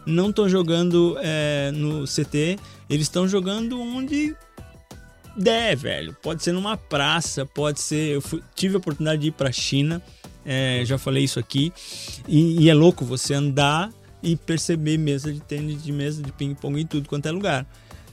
não 0.05 0.30
estão 0.30 0.49
jogando 0.49 1.17
é, 1.22 1.72
no 1.72 2.03
CT, 2.03 2.59
eles 2.89 3.03
estão 3.03 3.28
jogando 3.28 3.80
onde 3.80 4.36
der, 5.38 5.76
velho. 5.78 6.15
Pode 6.22 6.43
ser 6.43 6.51
numa 6.51 6.76
praça, 6.76 7.45
pode 7.45 7.80
ser. 7.80 8.15
Eu 8.15 8.22
fui, 8.22 8.43
tive 8.53 8.76
a 8.76 8.78
oportunidade 8.78 9.22
de 9.22 9.28
ir 9.30 9.32
para 9.32 9.49
a 9.49 9.53
China, 9.53 10.01
é, 10.45 10.84
já 10.84 10.97
falei 10.97 11.24
isso 11.24 11.39
aqui, 11.39 11.72
e, 12.28 12.63
e 12.63 12.69
é 12.69 12.74
louco 12.74 13.05
você 13.05 13.34
andar 13.34 13.89
e 14.22 14.36
perceber 14.36 14.97
mesa 14.97 15.32
de 15.32 15.39
tênis, 15.39 15.82
de 15.82 15.91
mesa 15.91 16.22
de 16.22 16.32
ping-pong 16.32 16.82
em 16.82 16.86
tudo 16.86 17.07
quanto 17.07 17.26
é 17.28 17.32
lugar 17.32 17.65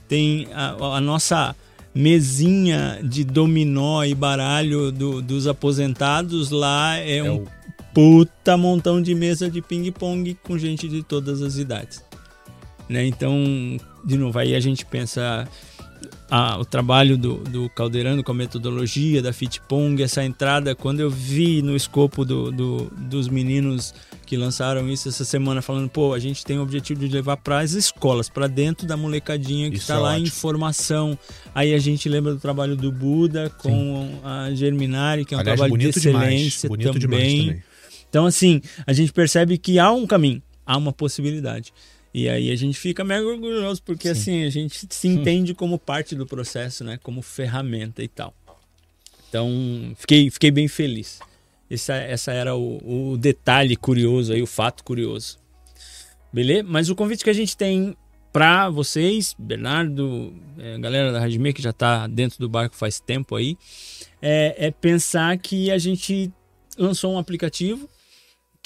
tem 0.09 0.47
a, 0.51 0.71
a 0.97 0.99
nossa 0.99 1.55
mesinha 1.93 2.99
de 3.03 3.23
dominó 3.23 4.03
e 4.03 4.13
baralho 4.13 4.91
do, 4.91 5.21
dos 5.21 5.47
aposentados 5.47 6.49
lá 6.49 6.97
é, 6.97 7.17
é 7.17 7.23
um 7.23 7.43
o... 7.43 7.47
puta 7.93 8.57
montão 8.57 9.01
de 9.01 9.13
mesa 9.15 9.49
de 9.49 9.61
ping-pong 9.61 10.37
com 10.43 10.57
gente 10.57 10.89
de 10.89 11.03
todas 11.03 11.41
as 11.41 11.57
idades. 11.57 12.03
Né? 12.89 13.05
Então, 13.05 13.77
de 14.03 14.17
novo, 14.17 14.37
aí 14.39 14.55
a 14.55 14.59
gente 14.59 14.83
pensa 14.85 15.47
ah, 16.29 16.57
o 16.59 16.65
trabalho 16.65 17.17
do, 17.17 17.35
do 17.37 17.69
Caldeirano 17.69 18.23
com 18.23 18.31
a 18.31 18.35
metodologia 18.35 19.21
da 19.21 19.33
Fitpong, 19.33 20.01
essa 20.01 20.23
entrada, 20.23 20.75
quando 20.75 20.99
eu 20.99 21.09
vi 21.09 21.61
no 21.61 21.75
escopo 21.75 22.23
do, 22.23 22.51
do, 22.51 22.91
dos 22.95 23.27
meninos 23.27 23.93
que 24.25 24.37
lançaram 24.37 24.87
isso 24.87 25.09
essa 25.09 25.25
semana, 25.25 25.59
falando, 25.59 25.89
pô, 25.89 26.13
a 26.13 26.19
gente 26.19 26.45
tem 26.45 26.59
o 26.59 26.61
objetivo 26.61 27.07
de 27.07 27.11
levar 27.11 27.37
para 27.37 27.59
as 27.59 27.71
escolas, 27.71 28.29
para 28.29 28.45
dentro 28.45 28.85
da 28.85 28.95
molecadinha 28.95 29.71
que 29.71 29.77
está 29.77 29.95
é 29.95 29.97
lá 29.97 30.11
ótimo. 30.11 30.27
em 30.27 30.29
formação. 30.29 31.17
Aí 31.53 31.73
a 31.73 31.79
gente 31.79 32.07
lembra 32.07 32.33
do 32.33 32.39
trabalho 32.39 32.75
do 32.75 32.91
Buda 32.91 33.49
com 33.57 34.07
Sim. 34.07 34.19
a 34.23 34.53
Germinari, 34.53 35.25
que 35.25 35.33
é 35.33 35.37
um 35.37 35.39
Aliás, 35.39 35.59
trabalho 35.59 35.79
de 35.79 35.87
excelência 35.89 36.69
também. 36.69 36.99
também. 36.99 37.63
Então, 38.07 38.27
assim, 38.27 38.61
a 38.85 38.93
gente 38.93 39.11
percebe 39.11 39.57
que 39.57 39.79
há 39.79 39.91
um 39.91 40.05
caminho, 40.05 40.41
há 40.63 40.77
uma 40.77 40.93
possibilidade. 40.93 41.73
E 42.13 42.27
aí 42.27 42.51
a 42.51 42.55
gente 42.55 42.77
fica 42.77 43.03
mega 43.03 43.25
orgulhoso, 43.25 43.81
porque 43.83 44.13
Sim. 44.13 44.21
assim, 44.21 44.43
a 44.43 44.49
gente 44.49 44.87
se 44.89 45.07
entende 45.07 45.53
como 45.53 45.77
parte 45.77 46.15
do 46.15 46.25
processo, 46.25 46.83
né? 46.83 46.99
Como 47.03 47.21
ferramenta 47.21 48.03
e 48.03 48.07
tal. 48.07 48.33
Então, 49.27 49.93
fiquei, 49.95 50.29
fiquei 50.31 50.49
bem 50.49 50.67
feliz. 50.67 51.19
Essa, 51.69 51.95
essa 51.95 52.31
era 52.31 52.55
o, 52.55 53.11
o 53.13 53.17
detalhe 53.17 53.75
curioso 53.75 54.33
aí, 54.33 54.41
o 54.41 54.47
fato 54.47 54.83
curioso. 54.83 55.37
Beleza? 56.33 56.63
Mas 56.67 56.89
o 56.89 56.95
convite 56.95 57.23
que 57.23 57.29
a 57.29 57.33
gente 57.33 57.55
tem 57.55 57.95
para 58.33 58.69
vocês, 58.69 59.35
Bernardo, 59.37 60.33
é, 60.57 60.77
galera 60.79 61.11
da 61.11 61.19
Radime 61.19 61.53
que 61.53 61.61
já 61.61 61.71
está 61.71 62.07
dentro 62.07 62.39
do 62.39 62.49
barco 62.49 62.75
faz 62.75 62.99
tempo 62.99 63.35
aí, 63.35 63.55
é, 64.21 64.67
é 64.67 64.71
pensar 64.71 65.37
que 65.37 65.69
a 65.69 65.77
gente 65.77 66.31
lançou 66.77 67.13
um 67.13 67.17
aplicativo 67.19 67.87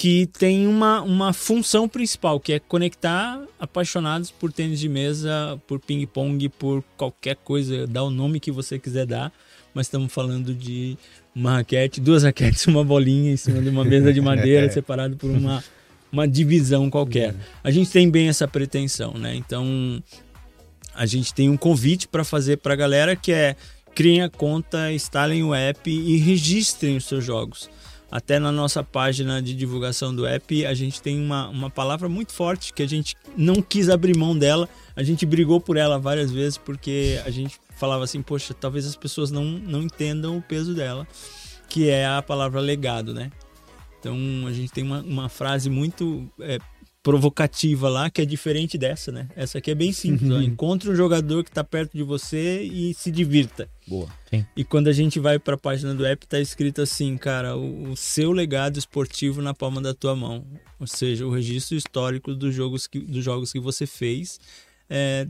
que 0.03 0.27
tem 0.37 0.67
uma, 0.67 1.01
uma 1.01 1.31
função 1.31 1.87
principal, 1.87 2.37
que 2.37 2.51
é 2.51 2.59
conectar 2.59 3.41
apaixonados 3.57 4.29
por 4.29 4.51
tênis 4.51 4.77
de 4.77 4.89
mesa, 4.89 5.57
por 5.65 5.79
ping-pong, 5.79 6.49
por 6.49 6.83
qualquer 6.97 7.37
coisa, 7.37 7.87
dá 7.87 8.03
o 8.03 8.09
nome 8.09 8.41
que 8.41 8.51
você 8.51 8.77
quiser 8.77 9.05
dar, 9.05 9.31
mas 9.73 9.87
estamos 9.87 10.11
falando 10.11 10.53
de 10.53 10.97
uma 11.33 11.53
raquete, 11.53 12.01
duas 12.01 12.23
raquetes, 12.23 12.67
uma 12.67 12.83
bolinha 12.83 13.31
em 13.31 13.37
cima 13.37 13.61
de 13.61 13.69
uma 13.69 13.85
mesa 13.85 14.11
de 14.11 14.19
madeira, 14.19 14.67
separado 14.73 15.15
por 15.15 15.31
uma, 15.31 15.63
uma 16.11 16.27
divisão 16.27 16.89
qualquer. 16.89 17.33
A 17.63 17.71
gente 17.71 17.89
tem 17.89 18.11
bem 18.11 18.27
essa 18.27 18.45
pretensão, 18.45 19.13
né? 19.13 19.33
Então, 19.33 20.03
a 20.93 21.05
gente 21.05 21.33
tem 21.33 21.47
um 21.47 21.55
convite 21.55 22.09
para 22.09 22.25
fazer 22.25 22.57
para 22.57 22.73
a 22.73 22.75
galera 22.75 23.15
que 23.15 23.31
é 23.31 23.55
criem 23.95 24.21
a 24.21 24.29
conta, 24.29 24.91
instalem 24.91 25.45
o 25.45 25.55
app 25.55 25.89
e 25.89 26.17
registrem 26.17 26.97
os 26.97 27.05
seus 27.05 27.23
jogos. 27.23 27.69
Até 28.13 28.37
na 28.37 28.51
nossa 28.51 28.83
página 28.83 29.41
de 29.41 29.55
divulgação 29.55 30.15
do 30.15 30.23
app, 30.23 30.67
a 30.67 30.73
gente 30.75 31.01
tem 31.01 31.19
uma, 31.19 31.49
uma 31.49 31.67
palavra 31.67 32.07
muito 32.07 32.31
forte 32.31 32.71
que 32.71 32.83
a 32.83 32.87
gente 32.87 33.15
não 33.35 33.59
quis 33.59 33.89
abrir 33.89 34.15
mão 34.15 34.37
dela. 34.37 34.69
A 34.95 35.01
gente 35.01 35.25
brigou 35.25 35.59
por 35.59 35.77
ela 35.77 35.97
várias 35.97 36.29
vezes 36.29 36.55
porque 36.55 37.19
a 37.25 37.31
gente 37.31 37.59
falava 37.75 38.03
assim, 38.03 38.21
poxa, 38.21 38.53
talvez 38.53 38.85
as 38.85 38.95
pessoas 38.95 39.31
não, 39.31 39.43
não 39.43 39.81
entendam 39.81 40.37
o 40.37 40.41
peso 40.43 40.75
dela, 40.75 41.07
que 41.67 41.89
é 41.89 42.05
a 42.05 42.21
palavra 42.21 42.61
legado, 42.61 43.15
né? 43.15 43.31
Então 43.99 44.15
a 44.45 44.53
gente 44.53 44.71
tem 44.71 44.83
uma, 44.83 45.01
uma 45.01 45.27
frase 45.27 45.67
muito 45.67 46.29
é, 46.39 46.59
provocativa 47.03 47.89
lá, 47.89 48.09
que 48.09 48.21
é 48.21 48.25
diferente 48.25 48.77
dessa, 48.77 49.11
né? 49.11 49.27
Essa 49.35 49.57
aqui 49.57 49.69
é 49.69 49.75
bem 49.75 49.91
simples. 49.91 50.31
Ó. 50.31 50.39
Encontre 50.41 50.89
um 50.89 50.95
jogador 50.95 51.43
que 51.43 51.49
está 51.49 51.63
perto 51.63 51.97
de 51.97 52.01
você 52.01 52.61
e 52.61 52.93
se 52.93 53.11
divirta. 53.11 53.69
Boa. 53.85 54.07
Sim. 54.29 54.45
E 54.55 54.63
quando 54.63 54.87
a 54.87 54.93
gente 54.93 55.19
vai 55.19 55.37
para 55.37 55.55
a 55.55 55.57
página 55.57 55.93
do 55.93 56.05
app, 56.05 56.25
tá 56.25 56.39
escrito 56.39 56.81
assim, 56.81 57.17
cara, 57.17 57.57
o, 57.57 57.91
o, 57.91 57.97
seu 57.97 58.31
legado 58.31 58.79
esportivo 58.79 59.41
na 59.41 59.53
palma 59.53 59.81
da 59.81 59.93
tua 59.93 60.15
mão. 60.15 60.45
Ou 60.79 60.87
seja, 60.87 61.27
o 61.27 61.29
registro 61.29 61.75
histórico 61.75 62.33
dos 62.33 62.55
jogos 62.55 62.87
que, 62.87 62.99
dos 62.99 63.23
jogos 63.23 63.51
que 63.51 63.59
você 63.59 63.85
fez 63.85 64.39
é, 64.89 65.27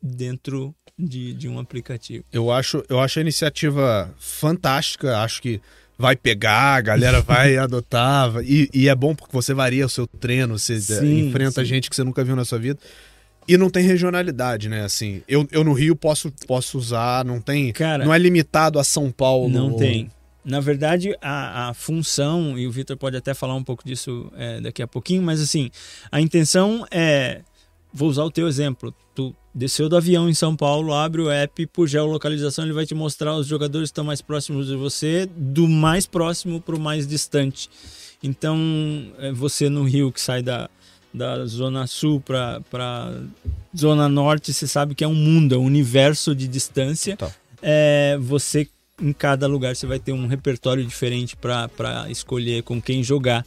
dentro 0.00 0.72
de, 0.96 1.34
de 1.34 1.48
um 1.48 1.58
aplicativo. 1.58 2.24
Eu 2.32 2.48
acho, 2.52 2.84
eu 2.88 3.00
acho 3.00 3.18
a 3.18 3.22
iniciativa 3.22 4.14
fantástica. 4.18 5.18
Acho 5.18 5.42
que 5.42 5.60
vai 5.98 6.14
pegar, 6.14 6.76
a 6.76 6.80
galera 6.80 7.20
vai 7.20 7.56
adotar. 7.58 8.32
E, 8.44 8.70
e, 8.72 8.88
é 8.88 8.94
bom 8.94 9.14
porque 9.14 9.32
você 9.34 9.52
varia 9.52 9.84
o 9.84 9.88
seu 9.88 10.06
treino, 10.06 10.58
você 10.58 10.80
sim, 10.80 11.26
enfrenta 11.26 11.62
sim. 11.62 11.66
gente 11.66 11.90
que 11.90 11.96
você 11.96 12.04
nunca 12.04 12.22
viu 12.22 12.36
na 12.36 12.44
sua 12.44 12.58
vida. 12.58 12.78
E 13.48 13.56
não 13.56 13.70
tem 13.70 13.82
regionalidade, 13.82 14.68
né? 14.68 14.84
Assim, 14.84 15.22
eu, 15.26 15.48
eu 15.50 15.64
no 15.64 15.72
Rio 15.72 15.96
posso, 15.96 16.30
posso 16.46 16.76
usar, 16.76 17.24
não 17.24 17.40
tem. 17.40 17.72
Cara, 17.72 18.04
não 18.04 18.12
é 18.12 18.18
limitado 18.18 18.78
a 18.78 18.84
São 18.84 19.10
Paulo. 19.10 19.48
Não 19.48 19.72
ou... 19.72 19.78
tem. 19.78 20.10
Na 20.44 20.60
verdade, 20.60 21.16
a, 21.20 21.68
a 21.68 21.74
função, 21.74 22.58
e 22.58 22.66
o 22.66 22.70
Vitor 22.70 22.96
pode 22.96 23.16
até 23.16 23.34
falar 23.34 23.54
um 23.54 23.64
pouco 23.64 23.84
disso 23.84 24.30
é, 24.36 24.60
daqui 24.60 24.82
a 24.82 24.86
pouquinho, 24.86 25.22
mas 25.22 25.40
assim, 25.40 25.70
a 26.12 26.20
intenção 26.20 26.86
é. 26.90 27.40
Vou 27.92 28.08
usar 28.08 28.24
o 28.24 28.30
teu 28.30 28.48
exemplo. 28.48 28.94
Tu 29.14 29.34
Desceu 29.58 29.88
do 29.88 29.96
avião 29.96 30.28
em 30.28 30.34
São 30.34 30.54
Paulo, 30.54 30.94
abre 30.94 31.20
o 31.20 31.28
app, 31.28 31.66
por 31.66 31.88
geolocalização 31.88 32.64
ele 32.64 32.72
vai 32.72 32.86
te 32.86 32.94
mostrar 32.94 33.34
os 33.34 33.48
jogadores 33.48 33.88
que 33.88 33.90
estão 33.90 34.04
mais 34.04 34.22
próximos 34.22 34.68
de 34.68 34.76
você, 34.76 35.28
do 35.34 35.66
mais 35.66 36.06
próximo 36.06 36.60
para 36.60 36.76
o 36.76 36.78
mais 36.78 37.08
distante. 37.08 37.68
Então, 38.22 38.56
é 39.18 39.32
você 39.32 39.68
no 39.68 39.82
Rio 39.82 40.12
que 40.12 40.20
sai 40.20 40.44
da, 40.44 40.70
da 41.12 41.44
zona 41.46 41.88
sul 41.88 42.20
para 42.20 42.62
zona 43.76 44.08
norte, 44.08 44.52
você 44.52 44.68
sabe 44.68 44.94
que 44.94 45.02
é 45.02 45.08
um 45.08 45.14
mundo, 45.14 45.56
é 45.56 45.58
um 45.58 45.64
universo 45.64 46.36
de 46.36 46.46
distância. 46.46 47.16
Tá. 47.16 47.28
É, 47.60 48.16
você 48.20 48.68
em 49.02 49.12
cada 49.12 49.48
lugar 49.48 49.74
você 49.74 49.88
vai 49.88 49.98
ter 49.98 50.12
um 50.12 50.28
repertório 50.28 50.86
diferente 50.86 51.36
para 51.36 52.08
escolher 52.08 52.62
com 52.62 52.80
quem 52.80 53.02
jogar. 53.02 53.44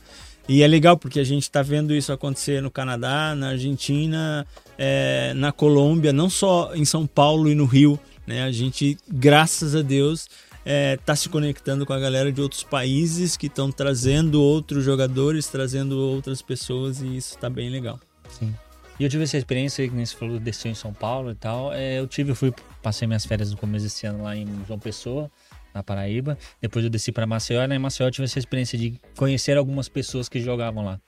E 0.52 0.64
é 0.64 0.68
legal 0.68 0.98
porque 0.98 1.18
a 1.18 1.24
gente 1.24 1.44
está 1.44 1.62
vendo 1.62 1.96
isso 1.96 2.12
acontecer 2.12 2.62
no 2.62 2.70
Canadá, 2.70 3.34
na 3.34 3.52
Argentina, 3.52 4.46
é, 4.78 5.34
na 5.34 5.54
Colômbia, 5.54 6.12
não 6.12 6.30
só 6.30 6.76
em 6.76 6.84
São 6.84 7.08
Paulo 7.08 7.50
e 7.50 7.56
no 7.56 7.64
Rio. 7.64 7.98
Né? 8.28 8.44
A 8.44 8.52
gente, 8.52 8.98
graças 9.08 9.78
a 9.78 9.82
Deus, 9.82 10.24
está 10.24 10.62
é, 10.66 10.98
tá 10.98 11.16
se 11.16 11.30
conectando 11.30 11.86
com 11.86 11.94
a 11.94 12.00
galera 12.02 12.34
de 12.34 12.42
outros 12.42 12.64
países 12.64 13.38
que 13.38 13.48
estão 13.48 13.72
trazendo 13.72 14.42
outros 14.42 14.84
jogadores, 14.84 15.48
trazendo 15.48 15.98
outras 15.98 16.42
pessoas 16.42 17.00
e 17.00 17.16
isso 17.16 17.36
está 17.36 17.50
bem 17.50 17.70
legal. 17.70 17.98
Sim. 18.38 18.54
E 19.00 19.06
eu 19.06 19.10
tive 19.10 19.24
essa 19.24 19.38
experiência 19.38 19.88
que 19.88 19.96
você 19.96 20.14
falou, 20.14 20.38
desceu 20.38 20.70
em 20.70 20.76
São 20.76 20.92
Paulo 20.92 21.32
e 21.32 21.36
tal. 21.36 21.72
É, 21.72 21.98
eu 21.98 22.08
tive, 22.08 22.32
eu 22.32 22.36
fui, 22.36 22.54
passei 22.84 23.08
minhas 23.08 23.26
férias 23.26 23.52
no 23.52 23.58
começo 23.58 23.86
desse 23.86 24.06
ano 24.06 24.24
lá 24.24 24.36
em 24.36 24.46
João 24.68 24.78
Pessoa, 24.78 25.32
na 25.74 25.84
Paraíba. 25.84 26.38
Depois 26.62 26.84
eu 26.84 26.90
desci 26.90 27.12
para 27.12 27.26
Maceió, 27.26 27.64
e 27.64 27.68
né, 27.68 27.76
em 27.76 27.80
Maceió 27.80 28.08
eu 28.08 28.12
tive 28.12 28.26
essa 28.26 28.40
experiência 28.40 28.78
de 28.78 29.00
conhecer 29.16 29.58
algumas 29.58 29.90
pessoas 29.90 30.28
que 30.30 30.40
jogavam 30.40 30.84
lá. 30.84 31.00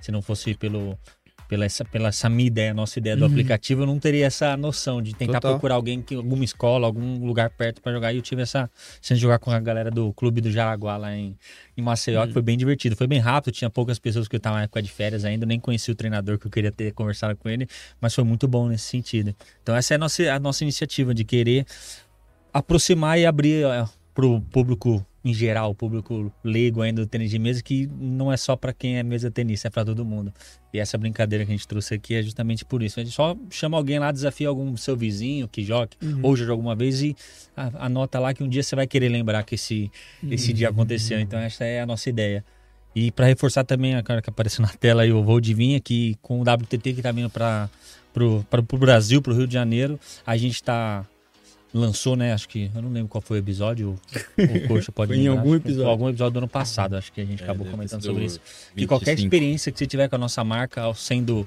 Se 0.00 0.12
não 0.12 0.22
fosse 0.22 0.54
pelo 0.54 0.96
pela 1.48 1.64
essa, 1.64 1.84
pela 1.84 2.08
essa 2.08 2.28
minha 2.28 2.46
ideia, 2.46 2.74
nossa 2.74 2.98
ideia 2.98 3.16
do 3.16 3.24
uhum. 3.24 3.30
aplicativo, 3.30 3.82
eu 3.82 3.86
não 3.86 3.98
teria 3.98 4.26
essa 4.26 4.56
noção 4.56 5.00
de 5.00 5.14
tentar 5.14 5.40
Total. 5.40 5.52
procurar 5.52 5.74
alguém, 5.76 6.02
que, 6.02 6.14
alguma 6.14 6.44
escola, 6.44 6.86
algum 6.86 7.24
lugar 7.24 7.48
perto 7.48 7.80
para 7.80 7.90
jogar. 7.90 8.12
E 8.12 8.16
eu 8.16 8.22
tive 8.22 8.42
essa 8.42 8.70
chance 9.00 9.14
de 9.14 9.20
jogar 9.20 9.38
com 9.38 9.50
a 9.50 9.58
galera 9.58 9.90
do 9.90 10.12
Clube 10.12 10.42
do 10.42 10.52
Jaraguá 10.52 10.98
lá 10.98 11.16
em, 11.16 11.36
em 11.76 11.82
Maceió, 11.82 12.20
uhum. 12.20 12.26
que 12.26 12.32
foi 12.34 12.42
bem 12.42 12.56
divertido. 12.56 12.94
Foi 12.94 13.06
bem 13.06 13.18
rápido, 13.18 13.52
tinha 13.54 13.70
poucas 13.70 13.98
pessoas 13.98 14.28
que 14.28 14.36
eu 14.36 14.38
estava 14.38 14.56
na 14.56 14.62
época 14.64 14.82
de 14.82 14.90
férias 14.90 15.24
ainda, 15.24 15.46
nem 15.46 15.58
conheci 15.58 15.90
o 15.90 15.94
treinador 15.94 16.38
que 16.38 16.46
eu 16.46 16.50
queria 16.50 16.70
ter 16.70 16.92
conversado 16.92 17.34
com 17.34 17.48
ele, 17.48 17.66
mas 17.98 18.14
foi 18.14 18.24
muito 18.24 18.46
bom 18.46 18.68
nesse 18.68 18.84
sentido. 18.84 19.34
Então 19.62 19.74
essa 19.74 19.94
é 19.94 19.96
a 19.96 19.98
nossa, 19.98 20.22
a 20.30 20.38
nossa 20.38 20.62
iniciativa 20.62 21.14
de 21.14 21.24
querer 21.24 21.64
aproximar 22.52 23.18
e 23.18 23.24
abrir 23.24 23.64
é, 24.18 24.20
para 24.20 24.26
o 24.26 24.40
público 24.40 25.06
em 25.24 25.34
geral, 25.34 25.72
o 25.72 25.74
público 25.74 26.32
leigo 26.42 26.80
ainda 26.80 27.02
do 27.02 27.06
tênis 27.06 27.30
de 27.30 27.38
mesa, 27.38 27.62
que 27.62 27.86
não 28.00 28.32
é 28.32 28.36
só 28.36 28.56
para 28.56 28.72
quem 28.72 28.96
é 28.96 29.02
mesa 29.02 29.30
tenista, 29.30 29.68
é 29.68 29.70
para 29.70 29.84
todo 29.84 30.04
mundo. 30.04 30.32
E 30.72 30.78
essa 30.78 30.96
brincadeira 30.96 31.44
que 31.44 31.50
a 31.50 31.54
gente 31.54 31.66
trouxe 31.66 31.94
aqui 31.94 32.14
é 32.14 32.22
justamente 32.22 32.64
por 32.64 32.82
isso. 32.82 32.98
A 32.98 33.04
gente 33.04 33.14
só 33.14 33.36
chama 33.50 33.76
alguém 33.76 33.98
lá, 33.98 34.10
desafia 34.10 34.48
algum 34.48 34.74
seu 34.76 34.96
vizinho 34.96 35.46
que 35.46 35.62
jogue, 35.62 35.96
uhum. 36.02 36.20
ou 36.22 36.36
já 36.36 36.44
jogou 36.44 36.60
alguma 36.60 36.74
vez, 36.74 37.02
e 37.02 37.16
anota 37.74 38.18
lá 38.18 38.32
que 38.32 38.42
um 38.42 38.48
dia 38.48 38.62
você 38.62 38.74
vai 38.74 38.86
querer 38.86 39.08
lembrar 39.08 39.42
que 39.42 39.56
esse, 39.56 39.90
uhum. 40.22 40.32
esse 40.32 40.52
dia 40.52 40.70
aconteceu. 40.70 41.20
Então, 41.20 41.38
essa 41.38 41.64
é 41.64 41.80
a 41.80 41.86
nossa 41.86 42.08
ideia. 42.08 42.44
E 42.94 43.10
para 43.10 43.26
reforçar 43.26 43.64
também, 43.64 43.96
a 43.96 44.02
cara 44.02 44.22
que 44.22 44.30
apareceu 44.30 44.62
na 44.62 44.68
tela 44.68 45.02
aí, 45.02 45.12
o 45.12 45.22
voo 45.22 45.40
de 45.40 45.52
vir 45.52 45.74
aqui 45.74 46.16
com 46.22 46.40
o 46.40 46.42
WTT 46.42 46.94
que 46.94 47.00
está 47.00 47.12
vindo 47.12 47.28
para 47.28 47.68
o 48.16 48.78
Brasil, 48.78 49.20
para 49.20 49.32
o 49.32 49.36
Rio 49.36 49.46
de 49.46 49.54
Janeiro, 49.54 49.98
a 50.24 50.36
gente 50.36 50.54
está 50.54 51.04
lançou, 51.72 52.16
né? 52.16 52.32
Acho 52.32 52.48
que. 52.48 52.70
Eu 52.74 52.82
não 52.82 52.90
lembro 52.90 53.08
qual 53.08 53.20
foi 53.20 53.38
o 53.38 53.40
episódio. 53.40 53.98
O 54.36 54.68
Coxa 54.68 54.92
pode 54.92 55.12
Foi 55.14 55.18
em 55.18 55.28
algum 55.28 55.54
episódio. 55.54 55.88
algum 55.88 56.08
episódio 56.08 56.32
do 56.32 56.38
ano 56.38 56.48
passado, 56.48 56.96
acho 56.96 57.12
que 57.12 57.20
a 57.20 57.24
gente 57.24 57.42
é, 57.42 57.44
acabou 57.44 57.66
comentando 57.66 58.02
sobre 58.02 58.24
isso. 58.24 58.40
Que 58.76 58.86
qualquer 58.86 59.18
experiência 59.18 59.70
que 59.70 59.78
você 59.78 59.86
tiver 59.86 60.08
com 60.08 60.16
a 60.16 60.18
nossa 60.18 60.42
marca, 60.42 60.92
sendo. 60.94 61.46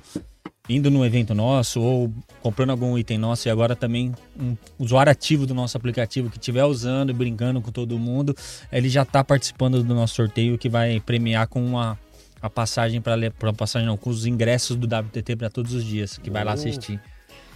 indo 0.70 0.90
num 0.92 1.04
evento 1.04 1.34
nosso 1.34 1.82
ou 1.82 2.14
comprando 2.42 2.70
algum 2.70 2.98
item 2.98 3.18
nosso 3.18 3.48
e 3.48 3.52
agora 3.52 3.76
também 3.76 4.14
um 4.40 4.56
usuário 4.80 5.12
ativo 5.12 5.46
do 5.46 5.54
nosso 5.54 5.76
aplicativo 5.76 6.30
que 6.30 6.38
estiver 6.38 6.64
usando 6.64 7.10
e 7.10 7.14
brincando 7.14 7.62
com 7.62 7.72
todo 7.72 7.98
mundo, 7.98 8.36
ele 8.72 8.90
já 8.90 9.02
está 9.02 9.24
participando 9.24 9.84
do 9.84 9.94
nosso 9.94 10.16
sorteio 10.16 10.58
que 10.58 10.70
vai 10.70 11.00
premiar 11.00 11.48
com 11.48 11.64
uma 11.64 11.98
a 12.42 12.50
passagem 12.50 13.00
para 13.00 13.16
a 13.16 13.54
passagem 13.54 13.88
não, 13.88 13.96
com 13.96 14.10
os 14.10 14.26
ingressos 14.26 14.76
do 14.76 14.88
WTT 14.88 15.36
para 15.36 15.50
todos 15.50 15.74
os 15.74 15.84
dias, 15.84 16.18
que 16.18 16.30
vai 16.30 16.44
lá 16.44 16.54
assistir. 16.54 17.00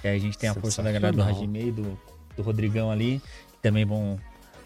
E 0.04 0.08
aí 0.08 0.16
a 0.16 0.20
gente 0.20 0.38
tem 0.38 0.48
a 0.48 0.54
força 0.54 0.84
da 0.84 0.92
galera 0.92 1.12
do 1.12 1.24
Hajime 1.24 1.70
e 1.70 1.72
do 1.72 1.98
do 2.36 2.44
Rodrigão 2.44 2.92
ali, 2.92 3.22
que 3.52 3.60
também 3.62 3.86
vão, 3.86 4.20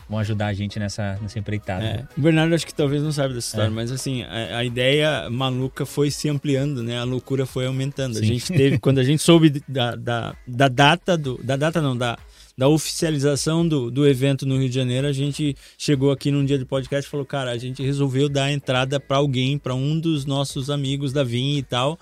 vão 0.09 0.19
ajudar 0.19 0.47
a 0.47 0.53
gente 0.53 0.79
nessa, 0.79 1.17
nessa 1.21 1.37
empreitada. 1.37 1.83
É, 1.83 2.07
o 2.17 2.21
Bernardo 2.21 2.53
acho 2.55 2.65
que 2.65 2.73
talvez 2.73 3.03
não 3.03 3.11
saiba 3.11 3.33
dessa 3.33 3.47
história, 3.47 3.69
é. 3.69 3.73
mas 3.73 3.91
assim, 3.91 4.23
a, 4.23 4.57
a, 4.57 4.65
ideia 4.65 5.29
maluca 5.29 5.85
foi 5.85 6.09
se 6.09 6.27
ampliando, 6.27 6.81
né? 6.81 6.97
A 6.97 7.03
loucura 7.03 7.45
foi 7.45 7.65
aumentando. 7.65 8.15
Sim. 8.15 8.21
A 8.21 8.25
gente 8.25 8.51
teve, 8.51 8.77
quando 8.79 8.99
a 8.99 9.03
gente 9.03 9.21
soube 9.21 9.61
da, 9.67 9.95
da, 9.95 10.35
da 10.47 10.67
data 10.67 11.17
do. 11.17 11.37
Da 11.43 11.55
data 11.55 11.81
não, 11.81 11.95
da, 11.95 12.17
da 12.57 12.67
oficialização 12.67 13.65
do, 13.65 13.89
do 13.89 14.05
evento 14.05 14.45
no 14.45 14.59
Rio 14.59 14.67
de 14.67 14.75
Janeiro, 14.75 15.07
a 15.07 15.13
gente 15.13 15.55
chegou 15.77 16.11
aqui 16.11 16.29
num 16.29 16.43
dia 16.43 16.57
de 16.57 16.65
podcast 16.65 17.07
e 17.07 17.09
falou, 17.09 17.25
cara, 17.25 17.51
a 17.51 17.57
gente 17.57 17.81
resolveu 17.81 18.27
dar 18.27 18.51
entrada 18.51 18.99
para 18.99 19.15
alguém, 19.15 19.57
para 19.57 19.73
um 19.73 19.97
dos 19.97 20.25
nossos 20.25 20.69
amigos 20.69 21.13
da 21.13 21.23
Vim 21.23 21.55
e 21.57 21.63
tal. 21.63 21.97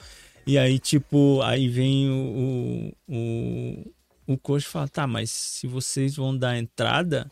E 0.47 0.57
aí, 0.57 0.79
tipo, 0.79 1.41
aí 1.43 1.67
vem 1.67 2.09
o, 2.09 2.93
o, 3.07 3.91
o 4.27 4.37
coach 4.37 4.67
fala, 4.67 4.87
tá, 4.87 5.07
mas 5.07 5.31
se 5.31 5.65
vocês 5.65 6.15
vão 6.15 6.37
dar 6.37 6.57
entrada, 6.57 7.31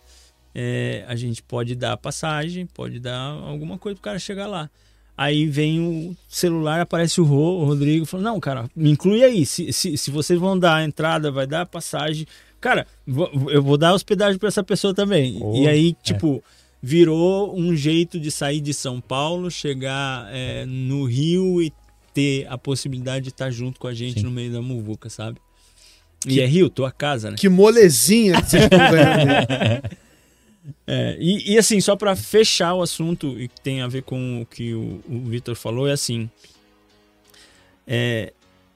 é, 0.54 1.04
a 1.08 1.16
gente 1.16 1.44
pode 1.44 1.76
dar 1.76 1.98
passagem, 1.98 2.66
pode 2.66 3.00
dar 3.00 3.20
alguma 3.20 3.78
coisa 3.78 3.96
pro 3.96 4.04
cara 4.04 4.18
chegar 4.18 4.48
lá. 4.48 4.70
Aí 5.18 5.46
vem 5.46 5.80
o 5.80 6.16
celular, 6.28 6.82
aparece 6.82 7.22
o, 7.22 7.26
Rô, 7.26 7.62
o 7.62 7.66
Rodrigo, 7.66 8.06
fala, 8.06 8.24
não, 8.24 8.40
cara, 8.40 8.70
me 8.76 8.92
inclui 8.92 9.24
aí. 9.24 9.46
Se, 9.46 9.72
se, 9.72 9.98
se 9.98 10.12
vocês 10.12 10.40
vão 10.40 10.58
dar 10.58 10.84
entrada, 10.84 11.32
vai 11.32 11.46
dar 11.46 11.66
passagem. 11.66 12.26
Cara, 12.60 12.88
eu 13.50 13.62
vou 13.62 13.78
dar 13.78 13.94
hospedagem 13.94 14.38
para 14.40 14.48
essa 14.48 14.64
pessoa 14.64 14.94
também. 14.94 15.38
Oh, 15.42 15.56
e 15.56 15.68
aí, 15.68 15.90
é. 15.90 16.04
tipo, 16.04 16.38
é. 16.38 16.42
virou 16.82 17.58
um 17.58 17.76
jeito 17.76 18.20
de 18.20 18.30
sair 18.30 18.60
de 18.60 18.74
São 18.74 19.00
Paulo, 19.00 19.50
chegar 19.52 20.28
é, 20.34 20.66
no 20.66 21.06
Rio 21.06 21.62
e 21.62 21.72
ter 22.14 22.48
a 22.50 22.58
possibilidade 22.58 23.26
de 23.26 23.30
estar 23.30 23.52
junto 23.52 23.80
com 23.80 23.88
a 23.88 23.94
gente 23.94 24.20
Sim. 24.20 24.26
no 24.26 24.32
meio 24.32 24.52
da 24.52 24.62
muvuca, 24.62 25.10
sabe? 25.10 25.38
Que, 26.26 26.36
e 26.36 26.42
é 26.42 26.46
Rio, 26.46 26.70
tua 26.70 26.92
casa, 26.92 27.32
né? 27.32 27.38
Que 27.38 27.48
molezinha 27.48 28.42
que 28.42 28.50
vocês 28.50 28.64
estão 28.64 28.80
ganhando. 28.80 29.48
é, 30.88 31.18
e, 31.20 31.54
e, 31.54 31.58
assim, 31.58 31.80
só 31.80 31.96
para 31.96 32.16
fechar 32.16 32.74
o 32.74 32.82
assunto 32.82 33.40
e 33.40 33.48
que 33.48 33.62
tem 33.62 33.82
a 33.82 33.88
ver 33.88 34.04
com 34.04 34.42
o 34.42 34.46
que 34.46 34.74
o, 34.74 35.02
o 35.08 35.20
Vitor 35.26 35.56
falou, 35.56 35.88
é 35.88 35.92
assim: 35.92 36.30
é, 37.88 38.34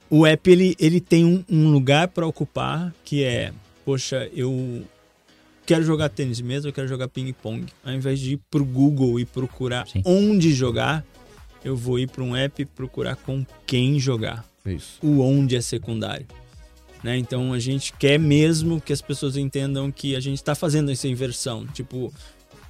o 0.10 0.26
app 0.26 0.50
ele, 0.50 0.76
ele 0.80 1.00
tem 1.00 1.26
um, 1.26 1.44
um 1.50 1.72
lugar 1.72 2.08
para 2.10 2.26
ocupar 2.26 2.94
que 3.04 3.24
é, 3.24 3.52
poxa, 3.84 4.30
eu 4.34 4.84
quero 5.66 5.84
jogar 5.84 6.10
tênis 6.10 6.42
mesmo, 6.42 6.70
eu 6.70 6.74
quero 6.74 6.88
jogar 6.88 7.08
ping-pong. 7.08 7.66
Ao 7.84 7.94
invés 7.94 8.20
de 8.20 8.34
ir 8.34 8.40
pro 8.50 8.66
Google 8.66 9.20
e 9.20 9.26
procurar 9.26 9.88
Sim. 9.88 10.02
onde 10.06 10.54
jogar, 10.54 11.06
eu 11.64 11.76
vou 11.76 12.00
ir 12.00 12.10
para 12.10 12.24
um 12.24 12.36
app 12.36 12.66
procurar 12.66 13.16
com 13.16 13.46
quem 13.66 14.00
jogar. 14.00 14.46
Isso. 14.66 15.00
O 15.02 15.22
onde 15.22 15.56
é 15.56 15.62
secundário. 15.62 16.26
Né? 17.04 17.18
Então 17.18 17.54
a 17.54 17.60
gente 17.60 17.94
quer 17.94 18.20
mesmo 18.20 18.82
que 18.82 18.92
as 18.92 19.02
pessoas 19.02 19.38
entendam 19.38 19.92
que 19.92 20.16
a 20.16 20.20
gente 20.20 20.38
está 20.38 20.56
fazendo 20.56 20.92
essa 20.92 21.08
inversão. 21.08 21.66
Tipo, 21.68 22.14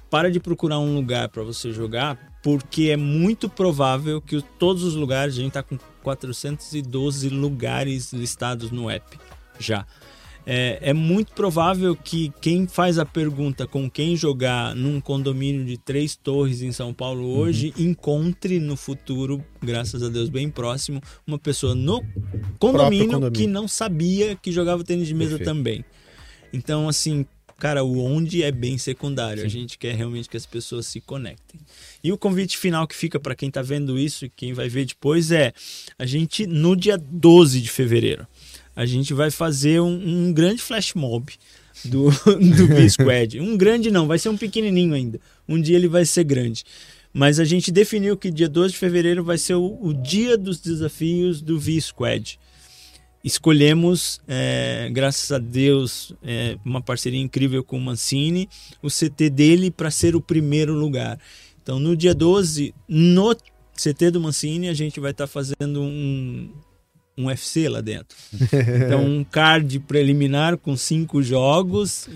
para 0.08 0.30
de 0.30 0.40
procurar 0.40 0.78
um 0.78 0.94
lugar 0.94 1.28
para 1.28 1.42
você 1.42 1.72
jogar, 1.72 2.38
porque 2.42 2.90
é 2.90 2.96
muito 2.96 3.48
provável 3.48 4.20
que 4.20 4.40
todos 4.58 4.82
os 4.82 4.94
lugares, 4.94 5.34
a 5.34 5.38
gente 5.38 5.48
está 5.48 5.62
com 5.62 5.78
412 6.02 7.28
lugares 7.28 8.12
listados 8.12 8.70
no 8.70 8.88
app 8.88 9.18
já 9.58 9.86
é, 10.52 10.90
é, 10.90 10.92
muito 10.92 11.32
provável 11.32 11.94
que 11.94 12.32
quem 12.40 12.66
faz 12.66 12.98
a 12.98 13.06
pergunta 13.06 13.68
com 13.68 13.88
quem 13.88 14.16
jogar 14.16 14.74
num 14.74 15.00
condomínio 15.00 15.64
de 15.64 15.78
três 15.78 16.16
torres 16.16 16.60
em 16.60 16.72
São 16.72 16.92
Paulo 16.92 17.24
hoje 17.38 17.72
uhum. 17.78 17.84
encontre 17.84 18.58
no 18.58 18.76
futuro, 18.76 19.44
graças 19.62 20.02
a 20.02 20.08
Deus 20.08 20.28
bem 20.28 20.50
próximo, 20.50 21.00
uma 21.24 21.38
pessoa 21.38 21.76
no 21.76 22.04
condomínio, 22.58 23.06
condomínio. 23.06 23.30
que 23.30 23.46
não 23.46 23.68
sabia 23.68 24.34
que 24.34 24.50
jogava 24.50 24.82
tênis 24.82 25.06
de 25.06 25.14
mesa 25.14 25.38
Perfeito. 25.38 25.48
também. 25.48 25.84
Então, 26.52 26.88
assim, 26.88 27.24
cara, 27.56 27.84
o 27.84 28.02
onde 28.02 28.42
é 28.42 28.50
bem 28.50 28.76
secundário. 28.76 29.42
Sim. 29.42 29.46
A 29.46 29.50
gente 29.50 29.78
quer 29.78 29.94
realmente 29.94 30.28
que 30.28 30.36
as 30.36 30.46
pessoas 30.46 30.86
se 30.86 31.00
conectem. 31.00 31.60
E 32.02 32.10
o 32.10 32.18
convite 32.18 32.58
final 32.58 32.88
que 32.88 32.96
fica 32.96 33.20
para 33.20 33.36
quem 33.36 33.50
está 33.50 33.62
vendo 33.62 33.96
isso 33.96 34.24
e 34.24 34.28
quem 34.28 34.52
vai 34.52 34.68
ver 34.68 34.84
depois 34.84 35.30
é: 35.30 35.52
a 35.96 36.04
gente, 36.04 36.44
no 36.44 36.74
dia 36.74 36.98
12 36.98 37.60
de 37.60 37.70
fevereiro, 37.70 38.26
a 38.74 38.86
gente 38.86 39.12
vai 39.12 39.30
fazer 39.30 39.80
um, 39.80 40.28
um 40.28 40.32
grande 40.32 40.62
flash 40.62 40.94
mob 40.94 41.32
do, 41.84 42.10
do 42.56 42.66
B-Squad. 42.68 43.40
Um 43.40 43.56
grande 43.56 43.90
não, 43.90 44.06
vai 44.06 44.18
ser 44.18 44.28
um 44.28 44.36
pequenininho 44.36 44.94
ainda. 44.94 45.20
Um 45.48 45.60
dia 45.60 45.76
ele 45.76 45.88
vai 45.88 46.04
ser 46.04 46.24
grande. 46.24 46.64
Mas 47.12 47.40
a 47.40 47.44
gente 47.44 47.72
definiu 47.72 48.16
que 48.16 48.30
dia 48.30 48.48
12 48.48 48.72
de 48.72 48.78
fevereiro 48.78 49.24
vai 49.24 49.36
ser 49.36 49.54
o, 49.54 49.78
o 49.80 49.92
dia 49.92 50.38
dos 50.38 50.60
desafios 50.60 51.40
do 51.40 51.58
V-Squad. 51.58 52.38
Escolhemos, 53.22 54.20
é, 54.26 54.88
graças 54.92 55.30
a 55.30 55.38
Deus, 55.38 56.14
é, 56.22 56.56
uma 56.64 56.80
parceria 56.80 57.20
incrível 57.20 57.62
com 57.62 57.76
o 57.76 57.80
Mancini, 57.80 58.48
o 58.82 58.88
CT 58.88 59.28
dele 59.28 59.70
para 59.70 59.90
ser 59.90 60.16
o 60.16 60.20
primeiro 60.20 60.72
lugar. 60.72 61.18
Então, 61.62 61.78
no 61.78 61.94
dia 61.94 62.14
12, 62.14 62.74
no 62.88 63.34
CT 63.74 64.10
do 64.12 64.20
Mancini, 64.20 64.68
a 64.68 64.74
gente 64.74 65.00
vai 65.00 65.10
estar 65.10 65.26
tá 65.26 65.32
fazendo 65.32 65.82
um, 65.82 66.50
um 67.20 67.26
UFC 67.26 67.68
lá 67.68 67.80
dentro. 67.80 68.16
Então, 68.84 69.04
um 69.04 69.24
card 69.24 69.78
preliminar 69.80 70.56
com 70.56 70.76
cinco 70.76 71.22
jogos, 71.22 72.08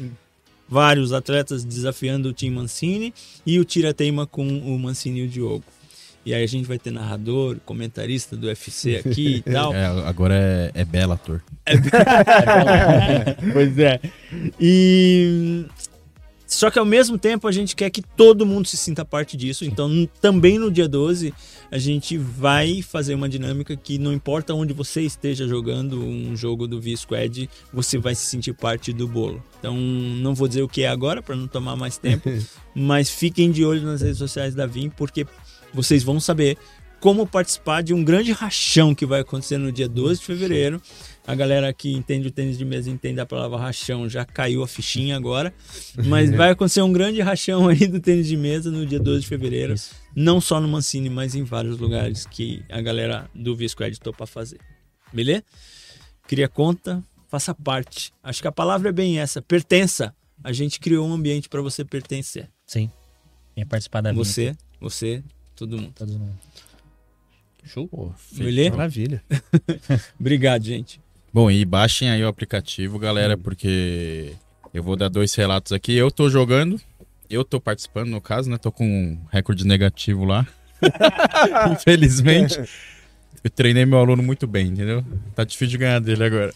vários 0.68 1.12
atletas 1.12 1.64
desafiando 1.64 2.28
o 2.28 2.32
time 2.32 2.56
Mancini 2.56 3.14
e 3.46 3.58
o 3.58 3.64
tira-teima 3.64 4.26
com 4.26 4.46
o 4.46 4.78
Mancini 4.78 5.20
e 5.20 5.24
o 5.24 5.28
Diogo. 5.28 5.64
E 6.26 6.32
aí 6.32 6.42
a 6.42 6.46
gente 6.46 6.66
vai 6.66 6.78
ter 6.78 6.90
narrador, 6.90 7.58
comentarista 7.66 8.34
do 8.34 8.46
UFC 8.46 8.96
aqui 8.96 9.36
e 9.36 9.42
tal. 9.52 9.74
É, 9.74 9.84
agora 9.84 10.34
é, 10.34 10.70
é 10.74 10.84
Bellator. 10.84 11.42
É, 11.66 11.74
pois 13.52 13.78
é. 13.78 14.00
E 14.58 15.66
Só 16.54 16.70
que 16.70 16.78
ao 16.78 16.84
mesmo 16.84 17.18
tempo 17.18 17.48
a 17.48 17.52
gente 17.52 17.74
quer 17.74 17.90
que 17.90 18.00
todo 18.00 18.46
mundo 18.46 18.68
se 18.68 18.76
sinta 18.76 19.04
parte 19.04 19.36
disso. 19.36 19.64
Então, 19.64 20.08
também 20.20 20.56
no 20.56 20.70
dia 20.70 20.88
12, 20.88 21.34
a 21.68 21.78
gente 21.78 22.16
vai 22.16 22.80
fazer 22.80 23.14
uma 23.14 23.28
dinâmica 23.28 23.76
que 23.76 23.98
não 23.98 24.12
importa 24.12 24.54
onde 24.54 24.72
você 24.72 25.02
esteja 25.02 25.48
jogando 25.48 26.00
um 26.00 26.36
jogo 26.36 26.68
do 26.68 26.80
V-Squad, 26.80 27.50
você 27.72 27.98
vai 27.98 28.14
se 28.14 28.26
sentir 28.26 28.52
parte 28.52 28.92
do 28.92 29.08
bolo. 29.08 29.42
Então, 29.58 29.76
não 29.76 30.32
vou 30.32 30.46
dizer 30.46 30.62
o 30.62 30.68
que 30.68 30.82
é 30.82 30.88
agora 30.88 31.20
para 31.20 31.34
não 31.34 31.48
tomar 31.48 31.74
mais 31.74 31.98
tempo, 31.98 32.30
mas 32.72 33.10
fiquem 33.10 33.50
de 33.50 33.64
olho 33.64 33.82
nas 33.82 34.00
redes 34.00 34.18
sociais 34.18 34.54
da 34.54 34.64
Vim, 34.64 34.88
porque 34.90 35.26
vocês 35.72 36.04
vão 36.04 36.20
saber 36.20 36.56
como 37.00 37.26
participar 37.26 37.82
de 37.82 37.92
um 37.92 38.02
grande 38.02 38.32
rachão 38.32 38.94
que 38.94 39.04
vai 39.04 39.20
acontecer 39.20 39.58
no 39.58 39.70
dia 39.70 39.88
12 39.88 40.20
de 40.20 40.26
fevereiro. 40.26 40.80
A 41.26 41.34
galera 41.34 41.72
que 41.72 41.90
entende 41.90 42.28
o 42.28 42.30
tênis 42.30 42.58
de 42.58 42.66
mesa 42.66 42.90
entende 42.90 43.18
a 43.18 43.24
palavra 43.24 43.56
rachão, 43.56 44.06
já 44.08 44.26
caiu 44.26 44.62
a 44.62 44.68
fichinha 44.68 45.16
agora. 45.16 45.54
Mas 46.04 46.28
vai 46.36 46.50
acontecer 46.50 46.82
um 46.82 46.92
grande 46.92 47.22
rachão 47.22 47.66
aí 47.66 47.86
do 47.86 47.98
tênis 47.98 48.26
de 48.26 48.36
mesa 48.36 48.70
no 48.70 48.84
dia 48.84 49.00
12 49.00 49.22
de 49.22 49.26
fevereiro. 49.26 49.72
Isso. 49.72 49.94
Não 50.14 50.38
só 50.38 50.60
no 50.60 50.68
Mancini, 50.68 51.08
mas 51.08 51.34
em 51.34 51.42
vários 51.42 51.78
lugares 51.78 52.26
que 52.26 52.62
a 52.68 52.80
galera 52.82 53.28
do 53.34 53.56
V-Squad 53.56 53.98
topa 54.00 54.26
fazer. 54.26 54.58
Beleza? 55.12 55.42
Cria 56.28 56.46
conta, 56.46 57.02
faça 57.26 57.54
parte. 57.54 58.12
Acho 58.22 58.42
que 58.42 58.48
a 58.48 58.52
palavra 58.52 58.90
é 58.90 58.92
bem 58.92 59.18
essa, 59.18 59.40
pertença. 59.40 60.14
A 60.42 60.52
gente 60.52 60.78
criou 60.78 61.08
um 61.08 61.14
ambiente 61.14 61.48
para 61.48 61.62
você 61.62 61.86
pertencer. 61.86 62.50
Sim. 62.66 62.90
Venha 63.56 63.66
participar 63.66 64.02
da 64.02 64.12
vida. 64.12 64.22
Você, 64.22 64.54
você, 64.78 65.24
todo 65.56 65.80
mundo. 65.80 65.92
Todo 65.94 66.12
mundo. 66.12 66.38
Show. 67.64 68.14
Maravilha. 68.70 69.24
Obrigado, 70.20 70.62
gente. 70.64 71.03
Bom, 71.34 71.50
e 71.50 71.64
baixem 71.64 72.08
aí 72.08 72.22
o 72.22 72.28
aplicativo, 72.28 72.96
galera, 72.96 73.36
porque 73.36 74.34
eu 74.72 74.84
vou 74.84 74.94
dar 74.94 75.08
dois 75.08 75.34
relatos 75.34 75.72
aqui. 75.72 75.92
Eu 75.92 76.08
tô 76.08 76.30
jogando, 76.30 76.80
eu 77.28 77.44
tô 77.44 77.60
participando, 77.60 78.08
no 78.08 78.20
caso, 78.20 78.48
né? 78.48 78.56
Tô 78.56 78.70
com 78.70 78.86
um 78.86 79.18
recorde 79.32 79.66
negativo 79.66 80.24
lá. 80.24 80.46
Infelizmente. 81.72 82.60
Eu 83.42 83.50
treinei 83.50 83.84
meu 83.84 83.98
aluno 83.98 84.22
muito 84.22 84.46
bem, 84.46 84.68
entendeu? 84.68 85.04
Tá 85.34 85.42
difícil 85.42 85.72
de 85.72 85.78
ganhar 85.78 85.98
dele 85.98 86.22
agora. 86.22 86.54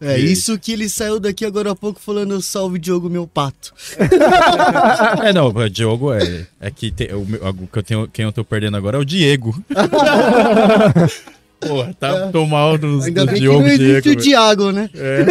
É 0.00 0.16
isso 0.20 0.56
que 0.56 0.70
ele 0.70 0.88
saiu 0.88 1.18
daqui 1.18 1.44
agora 1.44 1.72
há 1.72 1.74
pouco 1.74 1.98
falando 1.98 2.40
salve 2.40 2.78
Diogo, 2.78 3.10
meu 3.10 3.26
pato. 3.26 3.74
é, 5.26 5.32
não, 5.32 5.52
Diogo 5.68 6.12
é, 6.12 6.46
é 6.60 6.70
que, 6.70 6.92
tem, 6.92 7.12
o, 7.12 7.22
o, 7.22 7.66
que 7.66 7.78
eu 7.78 7.82
tenho, 7.82 8.06
quem 8.06 8.24
eu 8.24 8.32
tô 8.32 8.44
perdendo 8.44 8.76
agora 8.76 8.98
é 8.98 9.00
o 9.00 9.04
Diego. 9.04 9.52
Porra, 11.60 11.94
tá, 11.94 12.08
é. 12.08 12.30
tô 12.30 12.46
mal 12.46 12.76
dos, 12.76 13.06
Ainda 13.06 13.24
dos 13.24 13.32
bem 13.32 13.40
Diogo, 13.40 13.58
que 13.60 13.64
não 13.64 13.74
existe 13.74 14.02
Diego, 14.02 14.20
o 14.20 14.22
Diago, 14.22 14.72
né? 14.72 14.90
É. 14.94 15.24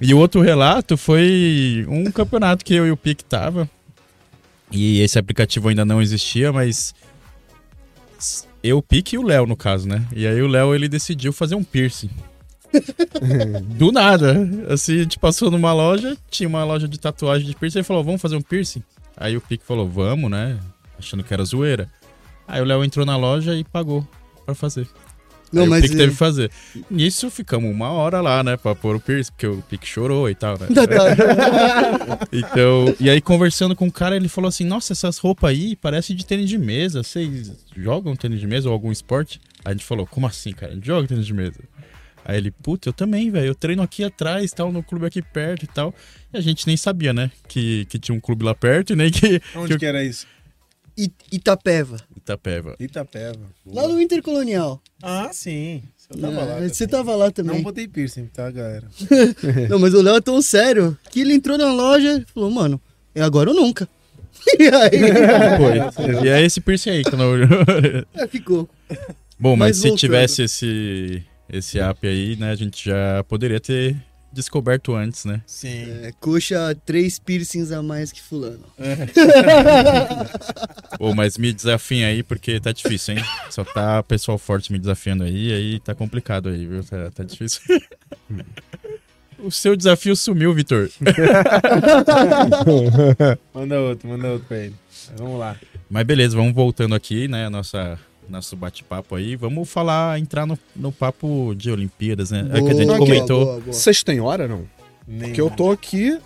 e 0.04 0.12
o 0.12 0.18
outro 0.18 0.40
relato 0.40 0.96
foi 0.96 1.86
um 1.88 2.10
campeonato 2.10 2.64
que 2.64 2.74
eu 2.74 2.86
e 2.86 2.90
o 2.90 2.96
Pique 2.96 3.24
tava. 3.24 3.68
E 4.70 5.00
esse 5.00 5.18
aplicativo 5.18 5.68
ainda 5.68 5.84
não 5.84 6.02
existia, 6.02 6.52
mas 6.52 6.94
eu, 8.62 8.78
o 8.78 8.82
Pique 8.82 9.16
e 9.16 9.18
o 9.18 9.22
Léo, 9.22 9.46
no 9.46 9.56
caso, 9.56 9.88
né? 9.88 10.06
E 10.14 10.26
aí 10.26 10.40
o 10.42 10.46
Léo, 10.46 10.74
ele 10.74 10.88
decidiu 10.88 11.32
fazer 11.32 11.54
um 11.54 11.64
piercing. 11.64 12.10
Do 13.76 13.92
nada. 13.92 14.36
Assim, 14.68 14.96
a 14.96 15.02
gente 15.02 15.18
passou 15.18 15.50
numa 15.50 15.72
loja, 15.72 16.16
tinha 16.30 16.48
uma 16.48 16.64
loja 16.64 16.88
de 16.88 16.98
tatuagem 16.98 17.46
de 17.46 17.54
piercing, 17.54 17.78
ele 17.78 17.84
falou, 17.84 18.04
vamos 18.04 18.20
fazer 18.20 18.36
um 18.36 18.42
piercing? 18.42 18.82
Aí 19.16 19.36
o 19.36 19.40
Pique 19.40 19.64
falou, 19.64 19.88
vamos, 19.88 20.30
né? 20.30 20.58
Achando 20.98 21.22
que 21.22 21.32
era 21.32 21.44
zoeira. 21.44 21.88
Aí 22.46 22.60
o 22.60 22.64
Léo 22.64 22.84
entrou 22.84 23.06
na 23.06 23.16
loja 23.16 23.54
e 23.54 23.64
pagou 23.64 24.06
pra 24.44 24.54
fazer. 24.54 24.86
Não, 25.52 25.62
Aí 25.62 25.68
mas 25.68 25.78
o 25.78 25.82
Pique 25.82 25.96
teve 25.96 26.10
que 26.10 26.18
fazer. 26.18 26.50
Nisso 26.90 27.30
ficamos 27.30 27.70
uma 27.70 27.90
hora 27.90 28.20
lá, 28.20 28.42
né, 28.42 28.56
pra 28.56 28.74
pôr 28.74 28.96
o 28.96 29.00
piercing, 29.00 29.30
porque 29.32 29.46
o 29.46 29.62
Pique 29.62 29.86
chorou 29.86 30.28
e 30.28 30.34
tal, 30.34 30.58
né? 30.58 30.66
então, 32.32 32.94
e 32.98 33.08
aí 33.08 33.20
conversando 33.20 33.76
com 33.76 33.86
o 33.86 33.92
cara, 33.92 34.16
ele 34.16 34.28
falou 34.28 34.48
assim: 34.48 34.64
Nossa, 34.64 34.92
essas 34.92 35.18
roupas 35.18 35.50
aí 35.50 35.76
parecem 35.76 36.16
de 36.16 36.26
tênis 36.26 36.48
de 36.48 36.58
mesa. 36.58 37.04
Vocês 37.04 37.52
jogam 37.76 38.16
tênis 38.16 38.40
de 38.40 38.46
mesa 38.48 38.68
ou 38.68 38.72
algum 38.72 38.90
esporte? 38.90 39.40
Aí 39.64 39.70
a 39.70 39.72
gente 39.72 39.84
falou: 39.84 40.06
Como 40.06 40.26
assim, 40.26 40.52
cara? 40.52 40.72
A 40.72 40.74
gente 40.74 40.86
joga 40.86 41.06
tênis 41.06 41.26
de 41.26 41.32
mesa. 41.32 41.60
Aí 42.24 42.38
ele, 42.38 42.50
puta, 42.50 42.88
eu 42.88 42.92
também, 42.92 43.30
velho. 43.30 43.46
Eu 43.46 43.54
treino 43.54 43.82
aqui 43.82 44.02
atrás, 44.02 44.50
tal, 44.50 44.72
no 44.72 44.82
clube 44.82 45.06
aqui 45.06 45.20
perto 45.20 45.64
e 45.64 45.68
tal. 45.68 45.94
E 46.32 46.38
a 46.38 46.40
gente 46.40 46.66
nem 46.66 46.76
sabia, 46.76 47.12
né? 47.12 47.30
Que, 47.46 47.84
que 47.84 47.98
tinha 47.98 48.16
um 48.16 48.20
clube 48.20 48.44
lá 48.44 48.54
perto 48.54 48.94
e 48.94 48.96
nem 48.96 49.10
que. 49.10 49.40
Onde 49.54 49.74
que, 49.74 49.78
que 49.78 49.86
era 49.86 50.02
isso? 50.02 50.26
Itapeva. 50.96 51.96
Itapeva. 52.16 52.76
Itapeva. 52.78 53.40
Lá 53.66 53.88
no 53.88 54.00
Intercolonial. 54.00 54.80
Ah, 55.02 55.30
sim. 55.32 55.82
Você 55.96 56.20
tava 56.20 56.40
é, 56.40 56.44
lá. 56.44 56.68
Você 56.68 56.86
tava 56.86 57.16
lá 57.16 57.30
também. 57.30 57.56
Não 57.56 57.62
botei 57.62 57.88
piercing, 57.88 58.26
tá, 58.26 58.50
galera? 58.50 58.88
não, 59.68 59.78
mas 59.78 59.94
o 59.94 60.02
Léo 60.02 60.16
é 60.16 60.20
tão 60.20 60.40
sério 60.40 60.96
que 61.10 61.20
ele 61.20 61.34
entrou 61.34 61.58
na 61.58 61.72
loja 61.72 62.18
e 62.18 62.32
falou, 62.32 62.50
mano, 62.50 62.80
é 63.14 63.22
agora 63.22 63.50
ou 63.50 63.56
nunca. 63.56 63.88
E 64.58 64.64
aí? 64.64 66.24
E 66.24 66.28
é 66.28 66.42
esse 66.44 66.60
piercing 66.60 66.90
aí 66.90 67.04
que 67.04 67.16
não. 67.16 67.32
é, 68.14 68.26
ficou. 68.28 68.68
Bom, 69.38 69.56
mas, 69.56 69.82
mas 69.82 69.92
se 69.92 69.96
tivesse 69.96 70.42
esse 70.42 71.24
esse 71.48 71.78
app 71.78 72.06
aí, 72.06 72.36
né, 72.36 72.50
a 72.50 72.54
gente 72.54 72.84
já 72.84 73.24
poderia 73.24 73.60
ter 73.60 73.96
descoberto 74.34 74.94
antes, 74.94 75.24
né? 75.24 75.40
Sim. 75.46 75.84
É, 76.02 76.12
coxa 76.20 76.76
três 76.84 77.18
piercings 77.18 77.72
a 77.72 77.82
mais 77.82 78.12
que 78.12 78.20
fulano. 78.20 78.64
É. 78.78 79.06
Pô, 80.98 81.14
mas 81.14 81.38
me 81.38 81.52
desafiem 81.52 82.04
aí, 82.04 82.22
porque 82.22 82.60
tá 82.60 82.72
difícil, 82.72 83.16
hein? 83.16 83.24
Só 83.50 83.64
tá 83.64 84.02
pessoal 84.02 84.36
forte 84.36 84.72
me 84.72 84.78
desafiando 84.78 85.24
aí, 85.24 85.52
aí 85.52 85.80
tá 85.80 85.94
complicado 85.94 86.48
aí, 86.48 86.66
viu? 86.66 86.84
Tá, 86.84 87.10
tá 87.10 87.24
difícil. 87.24 87.62
o 89.38 89.50
seu 89.50 89.76
desafio 89.76 90.16
sumiu, 90.16 90.52
Vitor. 90.52 90.90
manda 93.54 93.80
outro, 93.80 94.08
manda 94.08 94.28
outro 94.28 94.46
pra 94.48 94.58
ele. 94.58 94.74
Vamos 95.16 95.38
lá. 95.38 95.56
Mas 95.88 96.04
beleza, 96.04 96.36
vamos 96.36 96.54
voltando 96.54 96.94
aqui, 96.94 97.28
né? 97.28 97.46
A 97.46 97.50
nossa 97.50 97.98
nosso 98.28 98.56
bate-papo 98.56 99.14
aí. 99.14 99.36
Vamos 99.36 99.68
falar, 99.68 100.18
entrar 100.18 100.46
no, 100.46 100.58
no 100.74 100.90
papo 100.90 101.54
de 101.56 101.70
Olimpíadas, 101.70 102.30
né? 102.30 102.42
Boa, 102.42 102.58
é 102.58 102.62
que 102.62 102.70
a 102.70 102.74
gente 102.74 102.98
comentou. 102.98 103.60
Vocês 103.66 104.02
têm 104.02 104.20
hora, 104.20 104.48
não? 104.48 104.64
Nem 105.06 105.28
Porque 105.28 105.40
eu 105.40 105.50
tô 105.50 105.70
aqui. 105.70 106.18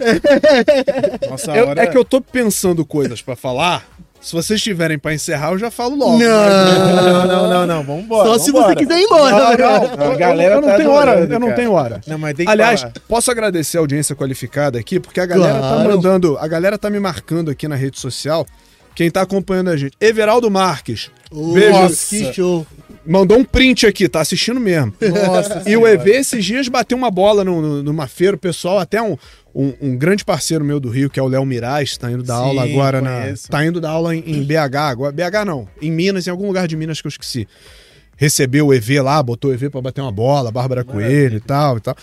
Nossa, 1.28 1.56
eu, 1.56 1.68
hora... 1.68 1.82
É 1.82 1.86
que 1.86 1.98
eu 1.98 2.04
tô 2.04 2.20
pensando 2.20 2.84
coisas 2.84 3.20
para 3.20 3.34
falar. 3.34 3.84
Se 4.20 4.32
vocês 4.32 4.60
tiverem 4.60 4.98
para 4.98 5.14
encerrar, 5.14 5.52
eu 5.52 5.58
já 5.58 5.70
falo 5.70 5.96
logo. 5.96 6.18
Não, 6.18 6.26
mas... 6.28 6.78
não, 6.78 7.26
não, 7.26 7.48
não, 7.48 7.66
não. 7.66 7.82
Vamos 7.84 8.04
embora. 8.04 8.28
Só 8.28 8.38
se 8.38 8.50
você 8.50 8.74
quiser 8.74 8.98
ir 8.98 9.04
embora. 9.04 9.30
Não, 9.30 9.56
não, 9.56 9.96
não. 10.06 10.12
A 10.12 10.16
galera 10.16 10.54
eu, 10.54 10.60
não 10.60 10.68
tá 10.68 10.76
tenho 10.76 10.90
hora. 10.90 11.20
Eu 11.20 11.40
não 11.40 11.54
tenho 11.54 11.72
hora. 11.72 12.00
Não, 12.06 12.18
mas 12.18 12.34
tem 12.34 12.46
que 12.46 12.52
Aliás, 12.52 12.80
falar. 12.80 12.94
posso 13.08 13.30
agradecer 13.30 13.78
a 13.78 13.80
audiência 13.80 14.16
qualificada 14.16 14.78
aqui, 14.78 14.98
porque 14.98 15.20
a 15.20 15.26
galera 15.26 15.54
tá 15.54 15.60
claro. 15.60 15.78
tá 15.78 15.88
mandando, 15.88 16.38
a 16.38 16.48
galera 16.48 16.78
tá 16.78 16.90
me 16.90 16.98
marcando 17.00 17.50
aqui 17.50 17.68
na 17.68 17.76
rede 17.76 17.98
social 17.98 18.46
quem 18.98 19.12
tá 19.12 19.22
acompanhando 19.22 19.70
a 19.70 19.76
gente. 19.76 19.96
Everaldo 20.00 20.50
Marques. 20.50 21.08
Nossa, 21.30 22.08
que 22.08 22.32
show. 22.32 22.66
Mandou 23.06 23.38
um 23.38 23.44
print 23.44 23.86
aqui, 23.86 24.08
tá 24.08 24.20
assistindo 24.20 24.58
mesmo. 24.58 24.92
Nossa 25.00 25.62
E 25.70 25.76
o 25.76 25.86
EV 25.86 26.10
esses 26.10 26.44
dias 26.44 26.66
bateu 26.66 26.98
uma 26.98 27.08
bola 27.08 27.44
no, 27.44 27.62
no, 27.62 27.82
numa 27.84 28.08
feira, 28.08 28.34
o 28.34 28.38
pessoal, 28.38 28.76
até 28.80 29.00
um, 29.00 29.16
um, 29.54 29.72
um, 29.80 29.96
grande 29.96 30.24
parceiro 30.24 30.64
meu 30.64 30.80
do 30.80 30.88
Rio, 30.88 31.08
que 31.08 31.20
é 31.20 31.22
o 31.22 31.28
Léo 31.28 31.46
Mirais, 31.46 31.96
tá 31.96 32.10
indo 32.10 32.24
dar 32.24 32.38
Sim, 32.38 32.42
aula 32.42 32.64
agora 32.64 33.00
conheço. 33.00 33.44
na. 33.44 33.56
Tá 33.56 33.64
indo 33.64 33.80
dar 33.80 33.90
aula 33.90 34.16
em, 34.16 34.24
em 34.26 34.42
BH 34.42 34.76
agora. 34.76 35.12
BH 35.12 35.44
não, 35.46 35.68
em 35.80 35.92
Minas, 35.92 36.26
em 36.26 36.30
algum 36.30 36.48
lugar 36.48 36.66
de 36.66 36.74
Minas 36.74 37.00
que 37.00 37.06
eu 37.06 37.10
esqueci. 37.10 37.46
Recebeu 38.16 38.66
o 38.66 38.74
EV 38.74 39.00
lá, 39.00 39.22
botou 39.22 39.52
o 39.52 39.54
EV 39.54 39.70
pra 39.70 39.80
bater 39.80 40.00
uma 40.00 40.10
bola, 40.10 40.50
Bárbara 40.50 40.82
Coelho 40.82 41.36
e 41.36 41.40
tal 41.40 41.76
e 41.76 41.80
tal. 41.80 41.94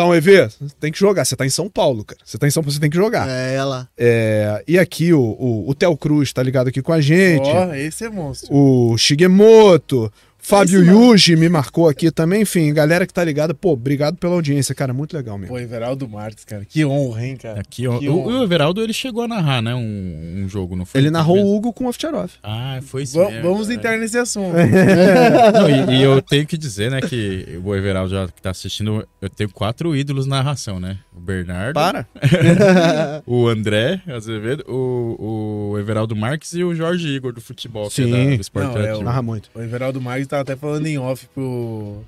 Então, 0.00 0.14
EV, 0.14 0.48
tem 0.80 0.90
que 0.90 0.98
jogar. 0.98 1.26
Você 1.26 1.36
tá 1.36 1.44
em 1.44 1.50
São 1.50 1.68
Paulo, 1.68 2.06
cara. 2.06 2.18
Você 2.24 2.38
tá 2.38 2.46
em 2.46 2.50
São 2.50 2.62
Paulo, 2.62 2.72
você 2.72 2.80
tem 2.80 2.88
que 2.88 2.96
jogar. 2.96 3.28
É, 3.28 3.54
ela. 3.54 3.86
É, 3.98 4.64
e 4.66 4.78
aqui 4.78 5.12
o, 5.12 5.20
o, 5.20 5.68
o 5.68 5.74
Theo 5.74 5.94
Cruz 5.94 6.32
tá 6.32 6.42
ligado 6.42 6.68
aqui 6.68 6.80
com 6.80 6.92
a 6.92 7.02
gente. 7.02 7.46
Ó, 7.46 7.68
oh, 7.68 7.74
esse 7.74 8.06
é 8.06 8.08
monstro. 8.08 8.48
O 8.50 8.96
Shigemoto. 8.96 10.10
Fábio 10.42 10.84
Yuji 10.84 11.36
me 11.36 11.48
marcou 11.48 11.88
aqui 11.88 12.10
também, 12.10 12.42
enfim, 12.42 12.72
galera 12.72 13.06
que 13.06 13.12
tá 13.12 13.22
ligada, 13.24 13.54
pô, 13.54 13.72
obrigado 13.72 14.16
pela 14.16 14.34
audiência, 14.34 14.74
cara, 14.74 14.92
muito 14.92 15.16
legal 15.16 15.38
mesmo. 15.38 15.54
Pô, 15.54 15.60
Everaldo 15.60 16.08
Marques, 16.08 16.44
cara, 16.44 16.64
que 16.64 16.84
honra, 16.84 17.26
hein, 17.26 17.36
cara. 17.36 17.60
É, 17.60 17.62
que 17.68 17.86
honra. 17.86 18.00
Que 18.00 18.08
honra. 18.08 18.36
O, 18.36 18.40
o, 18.40 18.42
Everaldo, 18.42 18.82
ele 18.82 18.92
chegou 18.92 19.22
a 19.22 19.28
narrar, 19.28 19.62
né, 19.62 19.74
um, 19.74 20.42
um 20.44 20.48
jogo, 20.48 20.74
não 20.74 20.84
foi? 20.84 21.00
Ele 21.00 21.10
narrou 21.10 21.38
o 21.38 21.54
Hugo 21.54 21.72
com 21.72 21.84
o 21.84 21.88
Ovtcharov. 21.88 22.30
Ah, 22.42 22.80
foi 22.82 23.02
isso 23.02 23.18
mesmo. 23.18 23.42
Vamos 23.42 23.68
é. 23.70 23.74
entrar 23.74 23.98
nesse 23.98 24.18
assunto. 24.18 24.54
não, 25.54 25.92
e, 25.92 25.98
e, 25.98 26.02
eu 26.02 26.20
tenho 26.22 26.46
que 26.46 26.56
dizer, 26.56 26.90
né, 26.90 27.00
que 27.00 27.60
o 27.62 27.74
Everaldo 27.74 28.10
já 28.10 28.26
que 28.26 28.40
tá 28.40 28.50
assistindo, 28.50 29.06
eu 29.20 29.28
tenho 29.28 29.50
quatro 29.50 29.94
ídolos 29.94 30.26
na 30.26 30.36
narração, 30.36 30.80
né, 30.80 30.98
o 31.14 31.20
Bernardo. 31.20 31.74
Para! 31.74 32.06
o 33.26 33.46
André 33.46 34.00
Azevedo, 34.06 34.64
o, 34.68 35.72
o 35.72 35.78
Everaldo 35.78 36.16
Marques 36.16 36.54
e 36.54 36.64
o 36.64 36.74
Jorge 36.74 37.08
Igor 37.08 37.32
do 37.32 37.40
futebol, 37.40 37.90
Sim. 37.90 38.06
que 38.06 38.14
é 38.14 38.30
da, 38.30 38.36
do 38.36 38.40
Esporte 38.40 38.78
não, 38.78 38.84
é, 38.84 38.96
o, 38.96 39.02
narra 39.02 39.22
muito. 39.22 39.50
O 39.54 39.60
Everaldo 39.60 40.00
Marques 40.00 40.29
tá 40.30 40.40
até 40.40 40.54
falando 40.56 40.86
em 40.86 40.96
off 40.96 41.28
pro, 41.34 42.04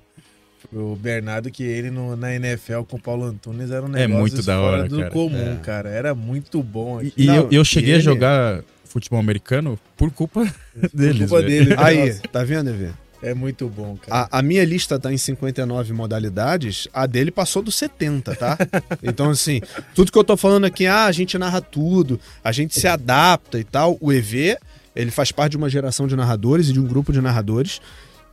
pro 0.71 0.97
Bernardo 0.97 1.51
que 1.51 1.65
ele 1.65 1.91
no, 1.91 2.17
na 2.17 2.35
NFL 2.35 2.83
com 2.89 2.97
o 2.97 3.01
Paulo 3.01 3.25
Antunes 3.25 3.71
era 3.71 3.85
um 3.85 3.89
é 3.89 4.07
negócio 4.07 4.17
é 4.17 4.21
muito 4.21 4.43
da 4.43 4.61
hora, 4.61 4.89
do 4.89 4.99
cara. 4.99 5.11
comum, 5.11 5.53
é. 5.53 5.57
cara. 5.63 5.89
Era 5.91 6.15
muito 6.15 6.63
bom. 6.63 6.99
Aqui. 6.99 7.13
E, 7.17 7.27
Não, 7.27 7.35
eu, 7.35 7.49
eu, 7.51 7.65
cheguei 7.65 7.95
ele... 7.95 7.99
a 7.99 8.03
jogar 8.03 8.63
futebol 8.85 9.19
americano 9.19 9.79
por 9.97 10.11
culpa 10.11 10.45
deles. 10.95 11.23
Por 11.23 11.29
culpa 11.29 11.43
dele. 11.43 11.75
Aí, 11.77 12.15
tá 12.31 12.45
vendo, 12.45 12.71
Evê? 12.71 12.91
É 13.23 13.35
muito 13.35 13.69
bom, 13.69 13.97
cara. 13.97 14.29
A, 14.33 14.39
a, 14.41 14.43
minha 14.43 14.65
lista 14.65 14.99
tá 14.99 15.13
em 15.13 15.17
59 15.17 15.93
modalidades, 15.93 16.89
a 16.93 17.07
dele 17.07 17.31
passou 17.31 17.63
dos 17.63 17.77
70, 17.77 18.35
tá? 18.35 18.59
então, 19.01 19.31
assim, 19.31 19.61
tudo 19.95 20.11
que 20.11 20.19
eu 20.19 20.25
tô 20.25 20.37
falando 20.37 20.65
aqui, 20.65 20.87
ah, 20.87 21.05
a 21.05 21.13
gente 21.13 21.39
narra 21.39 21.61
tudo, 21.61 22.19
a 22.43 22.51
gente 22.51 22.79
se 22.79 22.89
adapta 22.89 23.61
e 23.61 23.65
tal. 23.65 23.97
O 24.01 24.13
EV, 24.13 24.59
ele 24.95 25.13
faz 25.13 25.31
parte 25.31 25.53
de 25.53 25.57
uma 25.57 25.71
geração 25.71 26.09
de 26.09 26.17
narradores 26.17 26.69
e 26.69 26.73
de 26.73 26.81
um 26.81 26.85
grupo 26.85 27.13
de 27.13 27.21
narradores 27.21 27.81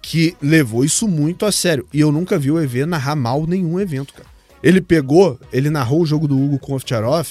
que 0.01 0.35
levou 0.41 0.83
isso 0.83 1.07
muito 1.07 1.45
a 1.45 1.51
sério. 1.51 1.87
E 1.93 1.99
eu 1.99 2.11
nunca 2.11 2.37
vi 2.37 2.51
o 2.51 2.59
EV 2.59 2.85
narrar 2.85 3.15
mal 3.15 3.45
nenhum 3.45 3.79
evento, 3.79 4.13
cara. 4.13 4.27
Ele 4.61 4.81
pegou, 4.81 5.39
ele 5.53 5.69
narrou 5.69 6.01
o 6.01 6.05
jogo 6.05 6.27
do 6.27 6.37
Hugo 6.37 6.59
com 6.59 6.73
o 6.73 6.75
Ovtcharov, 6.75 7.27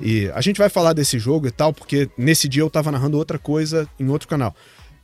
e 0.00 0.30
a 0.34 0.40
gente 0.40 0.58
vai 0.58 0.68
falar 0.68 0.92
desse 0.92 1.18
jogo 1.18 1.46
e 1.46 1.50
tal, 1.50 1.72
porque 1.72 2.08
nesse 2.16 2.48
dia 2.48 2.62
eu 2.62 2.70
tava 2.70 2.92
narrando 2.92 3.16
outra 3.16 3.38
coisa 3.38 3.88
em 3.98 4.08
outro 4.08 4.28
canal. 4.28 4.54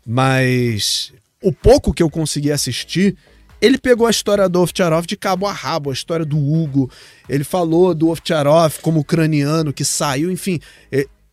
Mas 0.07 1.13
o 1.43 1.53
pouco 1.53 1.93
que 1.93 2.03
eu 2.03 2.11
consegui 2.11 2.53
assistir, 2.53 3.17
ele 3.61 3.79
pegou 3.79 4.07
a 4.07 4.11
história 4.11 4.49
do 4.49 4.61
Ovtcharov 4.61 5.07
de 5.07 5.17
cabo 5.17 5.47
a 5.47 5.53
rabo, 5.53 5.91
a 5.91 5.93
história 5.93 6.25
do 6.25 6.39
Hugo. 6.39 6.91
Ele 7.29 7.43
falou 7.43 7.95
do 7.95 8.09
Ovtcharov 8.09 8.79
como 8.83 9.01
ucraniano 9.01 9.73
que 9.73 9.85
saiu, 9.85 10.31
enfim. 10.31 10.61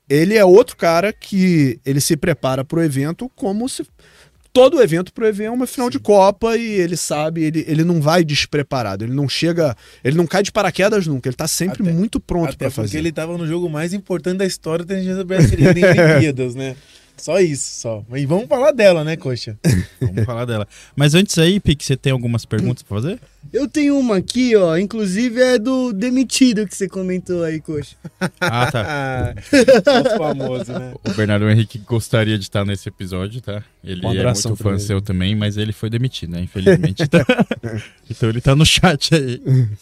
Ele 0.10 0.36
é 0.36 0.44
outro 0.44 0.76
cara 0.76 1.14
que 1.14 1.80
ele 1.86 2.02
se 2.02 2.18
prepara 2.18 2.66
para 2.66 2.80
o 2.80 2.84
evento 2.84 3.30
como 3.36 3.70
se 3.70 3.86
todo 4.54 4.82
evento 4.82 5.14
pro 5.14 5.26
evento 5.26 5.48
é 5.48 5.52
uma 5.52 5.68
final 5.68 5.88
Sim. 5.88 5.92
de 5.92 6.00
Copa 6.00 6.58
e 6.58 6.66
ele 6.66 6.98
sabe, 6.98 7.44
ele, 7.44 7.66
ele 7.68 7.84
não 7.84 8.02
vai 8.02 8.24
despreparado, 8.24 9.04
ele 9.04 9.14
não 9.14 9.28
chega, 9.28 9.76
ele 10.04 10.18
não 10.18 10.28
cai 10.28 10.44
de 10.44 10.52
paraquedas 10.52 11.08
nunca, 11.08 11.30
ele 11.30 11.36
tá 11.36 11.48
sempre 11.48 11.84
até, 11.84 11.92
muito 11.92 12.20
pronto 12.20 12.58
para 12.58 12.70
fazer. 12.70 12.88
Porque 12.88 12.98
ele 12.98 13.12
tava 13.12 13.38
no 13.38 13.48
jogo 13.48 13.70
mais 13.70 13.94
importante 13.94 14.38
da 14.38 14.46
história 14.46 14.86
da 14.86 15.24
brasileira 15.24 15.80
em 15.80 15.84
Olimpíadas, 15.84 16.56
né? 16.56 16.76
Só 17.22 17.40
isso, 17.40 17.82
só. 17.82 18.04
E 18.16 18.26
vamos 18.26 18.48
falar 18.48 18.72
dela, 18.72 19.04
né, 19.04 19.16
Coxa? 19.16 19.56
vamos 20.02 20.26
falar 20.26 20.46
dela. 20.46 20.68
Mas 20.96 21.14
antes 21.14 21.38
aí, 21.38 21.60
Pique, 21.60 21.86
você 21.86 21.96
tem 21.96 22.12
algumas 22.12 22.46
perguntas 22.46 22.82
pra 22.82 23.00
fazer? 23.00 23.20
Eu 23.54 23.68
tenho 23.68 23.96
uma 23.96 24.18
aqui, 24.18 24.56
ó. 24.56 24.76
Inclusive 24.76 25.40
é 25.40 25.60
do 25.60 25.94
demitido 25.94 26.68
que 26.68 26.76
você 26.76 26.90
comentou 26.90 27.44
aí, 27.44 27.62
Coxa. 27.62 27.96
Ah, 28.40 28.72
tá. 28.72 29.36
o 30.16 30.18
famoso, 30.18 30.74
né? 30.74 30.96
O 31.08 31.14
Bernardo 31.14 31.48
Henrique 31.48 31.78
gostaria 31.78 32.40
de 32.40 32.46
estar 32.46 32.66
nesse 32.66 32.90
episódio, 32.90 33.40
tá? 33.40 33.64
Ele 33.84 34.04
um 34.04 34.12
é 34.12 34.24
muito 34.24 34.56
fã 34.56 34.80
seu 34.80 35.00
também, 35.00 35.36
mas 35.36 35.58
ele 35.58 35.74
foi 35.74 35.92
demitido, 35.92 36.32
né? 36.32 36.42
Infelizmente. 36.42 37.08
Tá? 37.08 37.24
então 38.10 38.30
ele 38.30 38.42
tá 38.42 38.56
no 38.56 38.66
chat 38.66 39.14
aí. 39.14 39.40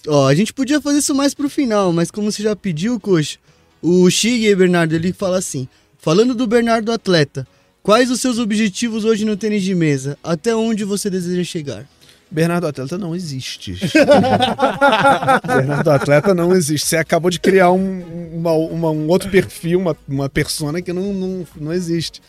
Ó, 0.10 0.28
a 0.28 0.36
gente 0.36 0.52
podia 0.52 0.82
fazer 0.82 0.98
isso 0.98 1.16
mais 1.16 1.34
pro 1.34 1.50
final, 1.50 1.94
mas 1.94 2.12
como 2.12 2.30
você 2.30 2.44
já 2.44 2.54
pediu, 2.54 3.00
Coxa, 3.00 3.38
o 3.82 4.10
Shig, 4.10 4.54
Bernardo, 4.56 4.94
ele 4.94 5.14
fala 5.14 5.38
assim... 5.38 5.70
Falando 6.02 6.34
do 6.34 6.48
Bernardo 6.48 6.94
Atleta, 6.94 7.46
quais 7.84 8.10
os 8.10 8.22
seus 8.22 8.40
objetivos 8.40 9.04
hoje 9.04 9.26
no 9.26 9.36
tênis 9.36 9.62
de 9.62 9.76
mesa? 9.76 10.18
Até 10.24 10.56
onde 10.56 10.86
você 10.86 11.10
deseja 11.10 11.44
chegar? 11.44 11.86
Bernardo 12.32 12.68
Atleta 12.68 12.98
não 12.98 13.14
existe. 13.14 13.78
Bernardo 15.46 15.92
Atleta 15.92 16.34
não 16.34 16.56
existe. 16.56 16.88
Você 16.88 16.96
acabou 16.96 17.30
de 17.30 17.38
criar 17.38 17.72
um, 17.72 18.32
uma, 18.34 18.52
uma, 18.54 18.92
um 18.92 19.10
outro 19.10 19.30
perfil, 19.30 19.80
uma, 19.80 19.98
uma 20.08 20.30
persona 20.30 20.82
que 20.82 20.94
não, 20.94 21.14
não, 21.14 21.48
não 21.60 21.74
existe. 21.74 22.22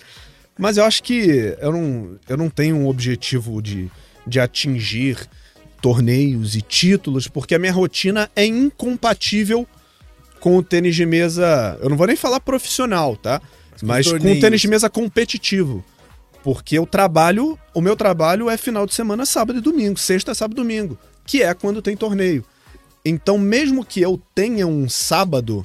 Mas 0.59 0.77
eu 0.77 0.85
acho 0.85 1.01
que 1.05 1.55
eu 1.61 1.71
não, 1.71 2.19
eu 2.29 2.37
não 2.37 2.51
tenho 2.51 2.75
um 2.75 2.89
objetivo 2.89 3.63
de, 3.63 3.89
de 4.27 4.41
atingir 4.41 5.17
torneios 5.81 6.57
e 6.57 6.61
títulos, 6.61 7.29
porque 7.29 7.55
a 7.55 7.59
minha 7.59 7.73
rotina 7.73 8.29
é 8.35 8.45
incompatível 8.45 9.65
com 10.41 10.57
o 10.57 10.63
tênis 10.63 10.97
de 10.97 11.07
mesa. 11.07 11.79
Eu 11.81 11.89
não 11.89 11.97
vou 11.97 12.09
nem 12.09 12.17
falar 12.17 12.41
profissional, 12.41 13.17
tá? 13.17 13.41
Mas 13.83 14.11
com 14.11 14.41
tênis 14.41 14.61
de 14.61 14.69
mesa 14.69 14.89
competitivo. 14.91 15.85
Porque 16.43 16.79
o 16.79 16.87
trabalho, 16.87 17.59
o 17.75 17.81
meu 17.81 17.95
trabalho 17.95 18.49
é 18.49 18.57
final 18.57 18.87
de 18.87 18.95
semana, 18.95 19.27
sábado 19.27 19.59
e 19.59 19.63
domingo, 19.63 19.99
sexta, 19.99 20.35
sábado 20.35 20.59
e 20.59 20.63
domingo, 20.63 20.99
que 21.27 21.43
é 21.43 21.53
quando 21.53 21.83
tem 21.83 21.97
torneio. 21.97 22.45
Então, 23.05 23.39
mesmo 23.39 23.85
que 23.85 24.01
eu 24.01 24.21
tenha 24.35 24.67
um 24.67 24.89
sábado, 24.89 25.65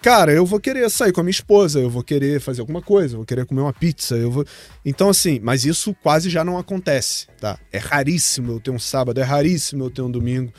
cara, 0.00 0.32
eu 0.32 0.44
vou 0.46 0.60
querer 0.60 0.88
sair 0.90 1.12
com 1.12 1.20
a 1.20 1.24
minha 1.24 1.30
esposa, 1.30 1.80
eu 1.80 1.90
vou 1.90 2.02
querer 2.02 2.40
fazer 2.40 2.60
alguma 2.60 2.82
coisa, 2.82 3.14
eu 3.14 3.18
vou 3.18 3.26
querer 3.26 3.46
comer 3.46 3.60
uma 3.60 3.72
pizza, 3.72 4.16
eu 4.16 4.30
vou. 4.30 4.44
Então, 4.84 5.08
assim, 5.08 5.38
mas 5.42 5.64
isso 5.64 5.94
quase 6.02 6.30
já 6.30 6.44
não 6.44 6.58
acontece, 6.58 7.26
tá? 7.38 7.58
É 7.72 7.78
raríssimo 7.78 8.52
eu 8.52 8.60
ter 8.60 8.70
um 8.70 8.78
sábado, 8.78 9.20
é 9.20 9.22
raríssimo 9.22 9.84
eu 9.84 9.90
ter 9.90 10.02
um 10.02 10.10
domingo. 10.10 10.52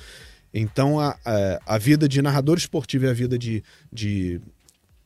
Então, 0.53 0.99
a, 0.99 1.17
a, 1.25 1.75
a 1.75 1.77
vida 1.77 2.07
de 2.07 2.21
narrador 2.21 2.57
esportivo 2.57 3.05
e 3.05 3.09
a 3.09 3.13
vida 3.13 3.37
de, 3.37 3.63
de 3.91 4.41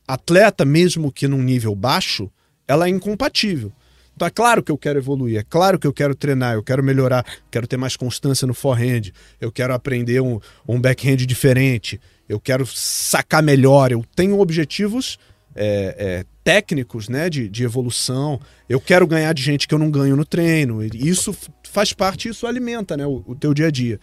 atleta, 0.06 0.64
mesmo 0.64 1.10
que 1.10 1.26
num 1.26 1.42
nível 1.42 1.74
baixo, 1.74 2.30
ela 2.66 2.86
é 2.86 2.88
incompatível. 2.88 3.72
Então 4.16 4.26
é 4.26 4.30
claro 4.30 4.62
que 4.62 4.72
eu 4.72 4.78
quero 4.78 4.98
evoluir, 4.98 5.38
é 5.38 5.42
claro 5.42 5.78
que 5.78 5.86
eu 5.86 5.92
quero 5.92 6.14
treinar, 6.14 6.54
eu 6.54 6.62
quero 6.62 6.82
melhorar, 6.82 7.24
quero 7.50 7.66
ter 7.66 7.76
mais 7.76 7.96
constância 7.96 8.46
no 8.46 8.54
forehand, 8.54 9.12
eu 9.38 9.52
quero 9.52 9.74
aprender 9.74 10.22
um, 10.22 10.40
um 10.66 10.80
backhand 10.80 11.16
diferente, 11.16 12.00
eu 12.26 12.40
quero 12.40 12.64
sacar 12.66 13.42
melhor, 13.42 13.92
eu 13.92 14.02
tenho 14.16 14.40
objetivos 14.40 15.18
é, 15.54 15.94
é, 15.98 16.24
técnicos 16.42 17.10
né, 17.10 17.28
de, 17.28 17.46
de 17.46 17.62
evolução, 17.62 18.40
eu 18.66 18.80
quero 18.80 19.06
ganhar 19.06 19.34
de 19.34 19.42
gente 19.42 19.68
que 19.68 19.74
eu 19.74 19.78
não 19.78 19.90
ganho 19.90 20.16
no 20.16 20.24
treino, 20.24 20.82
isso 20.82 21.36
faz 21.64 21.92
parte, 21.92 22.30
isso 22.30 22.46
alimenta 22.46 22.96
né, 22.96 23.06
o, 23.06 23.22
o 23.26 23.34
teu 23.34 23.52
dia 23.52 23.66
a 23.66 23.70
dia. 23.70 24.00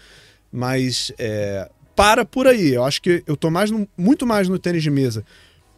Mas 0.52 1.12
é, 1.18 1.68
para 1.96 2.24
por 2.24 2.46
aí, 2.46 2.76
eu 2.76 2.84
acho 2.84 3.02
que 3.02 3.24
eu 3.26 3.36
tô 3.36 3.50
mais 3.50 3.72
no, 3.72 3.88
muito 3.98 4.28
mais 4.28 4.48
no 4.48 4.60
tênis 4.60 4.84
de 4.84 4.92
mesa 4.92 5.26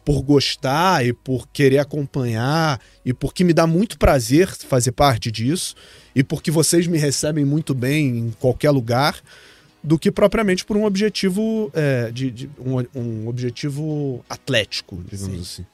por 0.06 0.22
gostar 0.22 1.04
e 1.04 1.12
por 1.12 1.48
querer 1.48 1.78
acompanhar 1.78 2.80
e 3.04 3.12
porque 3.12 3.42
me 3.42 3.52
dá 3.52 3.66
muito 3.66 3.98
prazer 3.98 4.46
fazer 4.46 4.92
parte 4.92 5.32
disso 5.32 5.74
e 6.14 6.22
porque 6.22 6.48
vocês 6.48 6.86
me 6.86 6.96
recebem 6.96 7.44
muito 7.44 7.74
bem 7.74 8.18
em 8.18 8.30
qualquer 8.38 8.70
lugar 8.70 9.20
do 9.82 9.98
que 9.98 10.12
propriamente 10.12 10.64
por 10.64 10.76
um 10.76 10.84
objetivo 10.84 11.72
é, 11.74 12.12
de, 12.12 12.30
de 12.30 12.50
um, 12.56 12.78
um, 12.94 13.28
objetivo 13.28 14.24
atlético, 14.30 15.02
digamos 15.10 15.48
Sim. 15.48 15.64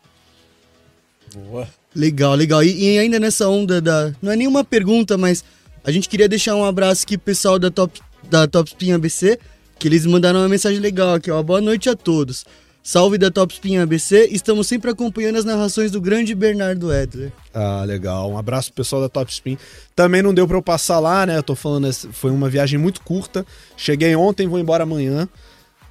assim. 1.35 1.39
Boa. 1.39 1.69
Legal, 1.95 2.35
legal. 2.35 2.65
E, 2.65 2.95
e, 2.95 2.99
ainda 2.99 3.21
nessa 3.21 3.47
onda 3.49 3.83
da. 3.83 4.15
Não 4.23 4.33
é 4.33 4.37
nenhuma 4.37 4.65
pergunta, 4.65 5.19
mas 5.19 5.45
a 5.85 5.93
gente 5.93 6.09
queria 6.09 6.29
deixar 6.29 6.57
um 6.57 6.65
abraço 6.65 7.05
aqui 7.05 7.19
pro 7.19 7.27
pessoal 7.27 7.59
da 7.59 7.71
Top, 7.71 8.01
da 8.31 8.47
Top 8.47 8.69
Spin 8.69 8.93
ABC, 8.93 9.39
que 9.79 9.89
eles 9.89 10.07
mandaram 10.07 10.41
uma 10.41 10.49
mensagem 10.49 10.81
legal 10.81 11.15
aqui, 11.15 11.31
ó. 11.31 11.43
Boa 11.43 11.61
noite 11.61 11.91
a 11.91 11.95
todos. 11.95 12.47
Salve 12.83 13.17
da 13.17 13.31
Top 13.31 13.55
Spin 13.55 13.79
ABC, 13.79 14.29
estamos 14.33 14.67
sempre 14.67 14.91
acompanhando 14.91 15.37
as 15.37 15.45
narrações 15.45 15.93
do 15.93 16.01
grande 16.01 16.35
Bernardo 16.35 16.93
Edler. 16.93 17.31
Ah, 17.55 17.85
legal. 17.87 18.29
Um 18.29 18.37
abraço 18.37 18.73
pro 18.73 18.83
pessoal 18.83 19.01
da 19.01 19.09
Top 19.09 19.31
Spin. 19.31 19.57
Também 19.95 20.21
não 20.21 20.35
deu 20.35 20.49
para 20.49 20.57
eu 20.57 20.63
passar 20.63 20.99
lá, 20.99 21.25
né? 21.25 21.39
Eu 21.39 21.45
tô 21.45 21.55
falando, 21.55 21.93
foi 22.13 22.33
uma 22.33 22.51
viagem 22.51 22.81
muito 22.81 23.01
curta. 23.03 23.47
Cheguei 23.77 24.17
ontem, 24.17 24.49
vou 24.49 24.59
embora 24.59 24.83
amanhã. 24.83 25.29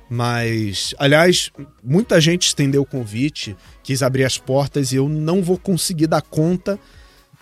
Mas, 0.10 0.94
aliás, 1.00 1.50
muita 1.82 2.20
gente 2.20 2.48
estendeu 2.48 2.82
o 2.82 2.86
convite, 2.86 3.56
quis 3.82 4.04
abrir 4.04 4.26
as 4.26 4.38
portas 4.38 4.92
e 4.92 4.98
eu 4.98 5.08
não 5.08 5.42
vou 5.42 5.58
conseguir 5.58 6.08
dar 6.08 6.22
conta. 6.22 6.78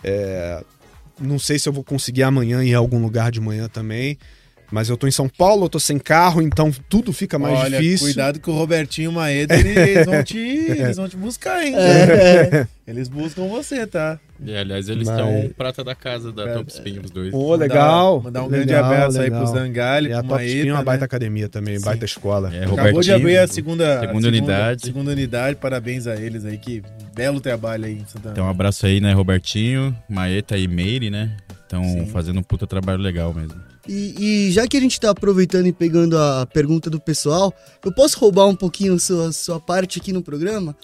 É, 0.04 0.62
não 1.20 1.40
sei 1.40 1.58
se 1.58 1.68
eu 1.68 1.72
vou 1.72 1.82
conseguir 1.82 2.22
amanhã 2.22 2.62
em 2.62 2.72
algum 2.72 3.02
lugar 3.02 3.32
de 3.32 3.40
manhã 3.40 3.68
também. 3.68 4.16
Mas 4.70 4.88
eu 4.88 4.96
tô 4.96 5.06
em 5.06 5.10
São 5.10 5.28
Paulo, 5.28 5.64
eu 5.64 5.68
tô 5.68 5.80
sem 5.80 5.98
carro, 5.98 6.40
então 6.40 6.70
tudo 6.88 7.12
fica 7.12 7.38
mais 7.38 7.58
Olha, 7.58 7.78
difícil. 7.78 8.06
Cuidado 8.06 8.40
que 8.40 8.48
o 8.48 8.52
Robertinho 8.52 9.12
Maeda, 9.12 9.54
eles 9.58 10.06
vão 10.06 10.22
te, 10.22 10.38
eles 10.38 10.96
vão 10.96 11.08
te 11.08 11.16
buscar, 11.16 11.64
hein? 11.64 11.74
É. 11.76 12.66
Eles 12.86 13.08
buscam 13.08 13.46
você, 13.46 13.86
tá? 13.86 14.18
E, 14.44 14.56
aliás, 14.56 14.88
eles 14.88 15.06
Mas... 15.06 15.16
são 15.16 15.50
prata 15.56 15.84
da 15.84 15.94
casa 15.94 16.32
da 16.32 16.54
Top 16.54 16.72
Spin, 16.72 16.98
os 17.04 17.10
dois. 17.10 17.30
Pô, 17.30 17.54
legal. 17.54 18.20
Mandar, 18.20 18.42
um 18.42 18.48
legal, 18.48 18.66
grande 18.66 18.74
abraço 18.74 19.18
legal. 19.18 19.40
aí 19.40 19.46
pro 19.46 19.54
Zangali. 19.54 20.08
E 20.08 20.12
a 20.12 20.22
Top 20.22 20.44
Spin 20.44 20.68
é 20.68 20.72
uma 20.72 20.78
né? 20.78 20.84
baita 20.84 21.04
academia 21.04 21.48
também, 21.48 21.78
Sim. 21.78 21.84
baita 21.84 22.04
escola. 22.04 22.52
É, 22.52 22.64
Acabou 22.64 23.00
de 23.00 23.12
abrir 23.12 23.38
a 23.38 23.46
segunda, 23.46 24.00
segunda, 24.00 24.28
unidade. 24.28 24.82
Segunda 24.82 25.10
unidade, 25.12 25.56
parabéns 25.56 26.06
a 26.08 26.16
eles 26.16 26.44
aí, 26.44 26.58
que 26.58 26.82
belo 27.14 27.40
trabalho 27.40 27.84
aí 27.84 27.98
em 27.98 28.06
Santa 28.06 28.30
Então, 28.30 28.46
um 28.46 28.50
abraço 28.50 28.86
aí, 28.86 29.00
né, 29.00 29.12
Robertinho, 29.12 29.96
Maeta 30.08 30.56
e 30.56 30.66
Meire, 30.66 31.10
né? 31.10 31.36
Estão 31.70 32.04
fazendo 32.06 32.40
um 32.40 32.42
puta 32.42 32.66
trabalho 32.66 33.00
legal 33.00 33.32
mesmo. 33.32 33.54
E, 33.88 34.48
e, 34.48 34.50
já 34.50 34.66
que 34.66 34.76
a 34.76 34.80
gente 34.80 34.98
tá 34.98 35.10
aproveitando 35.10 35.66
e 35.66 35.72
pegando 35.72 36.18
a 36.18 36.44
pergunta 36.44 36.90
do 36.90 36.98
pessoal, 37.00 37.54
eu 37.84 37.94
posso 37.94 38.18
roubar 38.18 38.46
um 38.46 38.56
pouquinho 38.56 38.98
sua, 38.98 39.30
sua 39.32 39.60
parte 39.60 40.00
aqui 40.00 40.12
no 40.12 40.20
programa? 40.20 40.76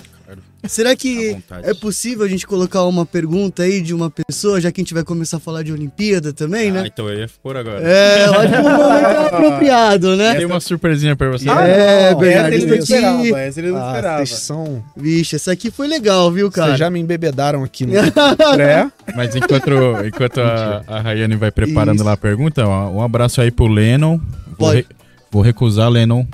Será 0.68 0.94
que 0.94 1.36
é 1.62 1.74
possível 1.74 2.24
a 2.24 2.28
gente 2.28 2.46
colocar 2.46 2.84
uma 2.84 3.04
pergunta 3.04 3.62
aí 3.62 3.80
de 3.80 3.94
uma 3.94 4.10
pessoa, 4.10 4.60
já 4.60 4.70
que 4.72 4.80
a 4.80 4.84
gente 4.84 4.94
vai 4.94 5.04
começar 5.04 5.36
a 5.38 5.40
falar 5.40 5.62
de 5.62 5.72
Olimpíada 5.72 6.32
também, 6.32 6.70
né? 6.70 6.80
ah, 6.80 6.82
né? 6.82 6.90
então 6.92 7.08
eu 7.08 7.20
ia 7.20 7.30
pôr 7.42 7.56
agora. 7.56 7.80
É, 7.80 8.24
acho 8.24 8.52
que 8.52 8.58
o 8.58 8.62
momento 8.62 9.06
é 9.06 9.26
apropriado, 9.26 10.16
né? 10.16 10.34
Tem 10.34 10.46
uma 10.46 10.60
surpresinha 10.60 11.16
pra 11.16 11.30
você. 11.30 11.48
Ah, 11.48 11.66
é, 11.66 12.10
não, 12.10 12.18
Bernardo. 12.18 12.54
Essa 12.54 12.56
ele 12.56 12.66
não 12.66 12.76
esperava, 12.76 13.40
essa 13.40 13.60
ele 13.60 13.70
não 13.70 13.82
ah, 13.82 13.86
esperava. 13.86 14.26
São... 14.26 14.84
Vixe, 14.96 15.36
essa 15.36 15.52
aqui 15.52 15.70
foi 15.70 15.86
legal, 15.86 16.30
viu, 16.30 16.50
cara? 16.50 16.68
Vocês 16.68 16.78
já 16.78 16.90
me 16.90 17.00
embebedaram 17.00 17.62
aqui 17.64 17.86
no 17.86 17.92
pré. 18.54 18.90
Mas 19.14 19.34
enquanto, 19.34 19.70
enquanto 20.06 20.40
a, 20.40 20.82
a 20.86 21.00
Rayane 21.00 21.36
vai 21.36 21.50
preparando 21.50 21.96
Isso. 21.96 22.04
lá 22.04 22.12
a 22.12 22.16
pergunta, 22.16 22.66
um 22.66 23.02
abraço 23.02 23.40
aí 23.40 23.50
pro 23.50 23.66
Lennon. 23.66 24.20
Vou, 24.58 24.70
re, 24.70 24.86
vou 25.30 25.42
recusar, 25.42 25.90
Lennon. 25.90 26.26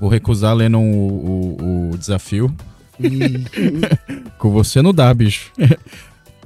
Vou 0.00 0.10
recusar, 0.10 0.54
Lennon, 0.54 0.82
o, 0.82 1.56
o, 1.60 1.90
o 1.92 1.98
desafio. 1.98 2.54
Com 4.38 4.50
você 4.50 4.82
não 4.82 4.92
dá, 4.92 5.12
bicho. 5.12 5.52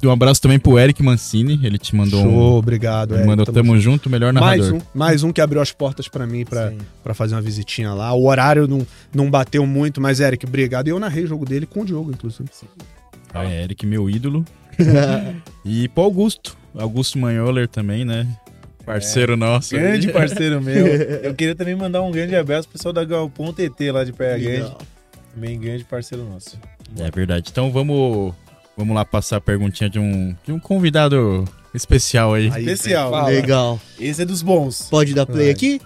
um 0.02 0.10
abraço 0.10 0.40
também 0.40 0.58
pro 0.58 0.78
Eric 0.78 1.02
Mancini, 1.02 1.60
ele 1.62 1.78
te 1.78 1.94
mandou 1.94 2.22
Show, 2.22 2.30
um... 2.30 2.56
obrigado. 2.56 3.12
Ele 3.12 3.20
Eric, 3.20 3.28
mandou 3.28 3.46
tamo, 3.46 3.74
junto. 3.74 3.80
junto, 3.80 4.10
melhor 4.10 4.32
narrador. 4.32 4.58
Mais 4.58 4.72
um, 4.72 4.86
mais 4.94 5.22
um 5.22 5.32
que 5.32 5.40
abriu 5.40 5.60
as 5.60 5.72
portas 5.72 6.08
para 6.08 6.26
mim 6.26 6.44
para 6.44 7.14
fazer 7.14 7.34
uma 7.34 7.42
visitinha 7.42 7.92
lá. 7.92 8.12
O 8.12 8.26
horário 8.26 8.66
não, 8.66 8.86
não 9.14 9.30
bateu 9.30 9.66
muito, 9.66 10.00
mas 10.00 10.20
Eric, 10.20 10.46
obrigado. 10.46 10.88
E 10.88 10.90
eu 10.90 10.98
narrei 10.98 11.24
o 11.24 11.26
jogo 11.26 11.44
dele 11.44 11.66
com 11.66 11.82
o 11.82 11.84
Diogo, 11.84 12.10
inclusive. 12.10 12.48
Ah, 13.32 13.44
é, 13.44 13.62
Eric, 13.62 13.86
meu 13.86 14.08
ídolo. 14.08 14.44
e 15.64 15.88
pro 15.88 16.04
Augusto, 16.04 16.56
Augusto 16.74 17.18
Manholer 17.18 17.68
também, 17.68 18.04
né? 18.04 18.26
Parceiro 18.84 19.34
é, 19.34 19.36
nosso. 19.36 19.74
Grande 19.74 20.08
parceiro 20.12 20.60
meu. 20.60 20.86
Eu 21.22 21.34
queria 21.34 21.54
também 21.54 21.74
mandar 21.74 22.02
um 22.02 22.10
grande 22.10 22.34
abraço 22.34 22.66
pro 22.68 22.76
pessoal 22.76 22.92
da 22.92 23.04
Galpão 23.04 23.52
TT 23.52 23.92
lá 23.92 24.04
de 24.04 24.12
Praia 24.12 24.38
Grande. 24.38 24.76
Também 25.34 25.58
grande 25.60 25.84
parceiro 25.84 26.24
nosso. 26.24 26.58
É 26.98 27.10
verdade. 27.10 27.50
Então 27.50 27.70
vamos, 27.70 28.34
vamos 28.76 28.94
lá 28.94 29.04
passar 29.04 29.36
a 29.36 29.40
perguntinha 29.40 29.88
de 29.88 29.98
um, 29.98 30.36
de 30.44 30.52
um 30.52 30.58
convidado 30.58 31.44
especial 31.72 32.34
aí. 32.34 32.50
aí 32.50 32.64
especial. 32.64 33.26
Legal. 33.26 33.80
Esse 33.98 34.22
é 34.22 34.24
dos 34.24 34.42
bons. 34.42 34.88
Pode 34.90 35.14
dar 35.14 35.26
play 35.26 35.46
Vai. 35.46 35.52
aqui? 35.52 35.80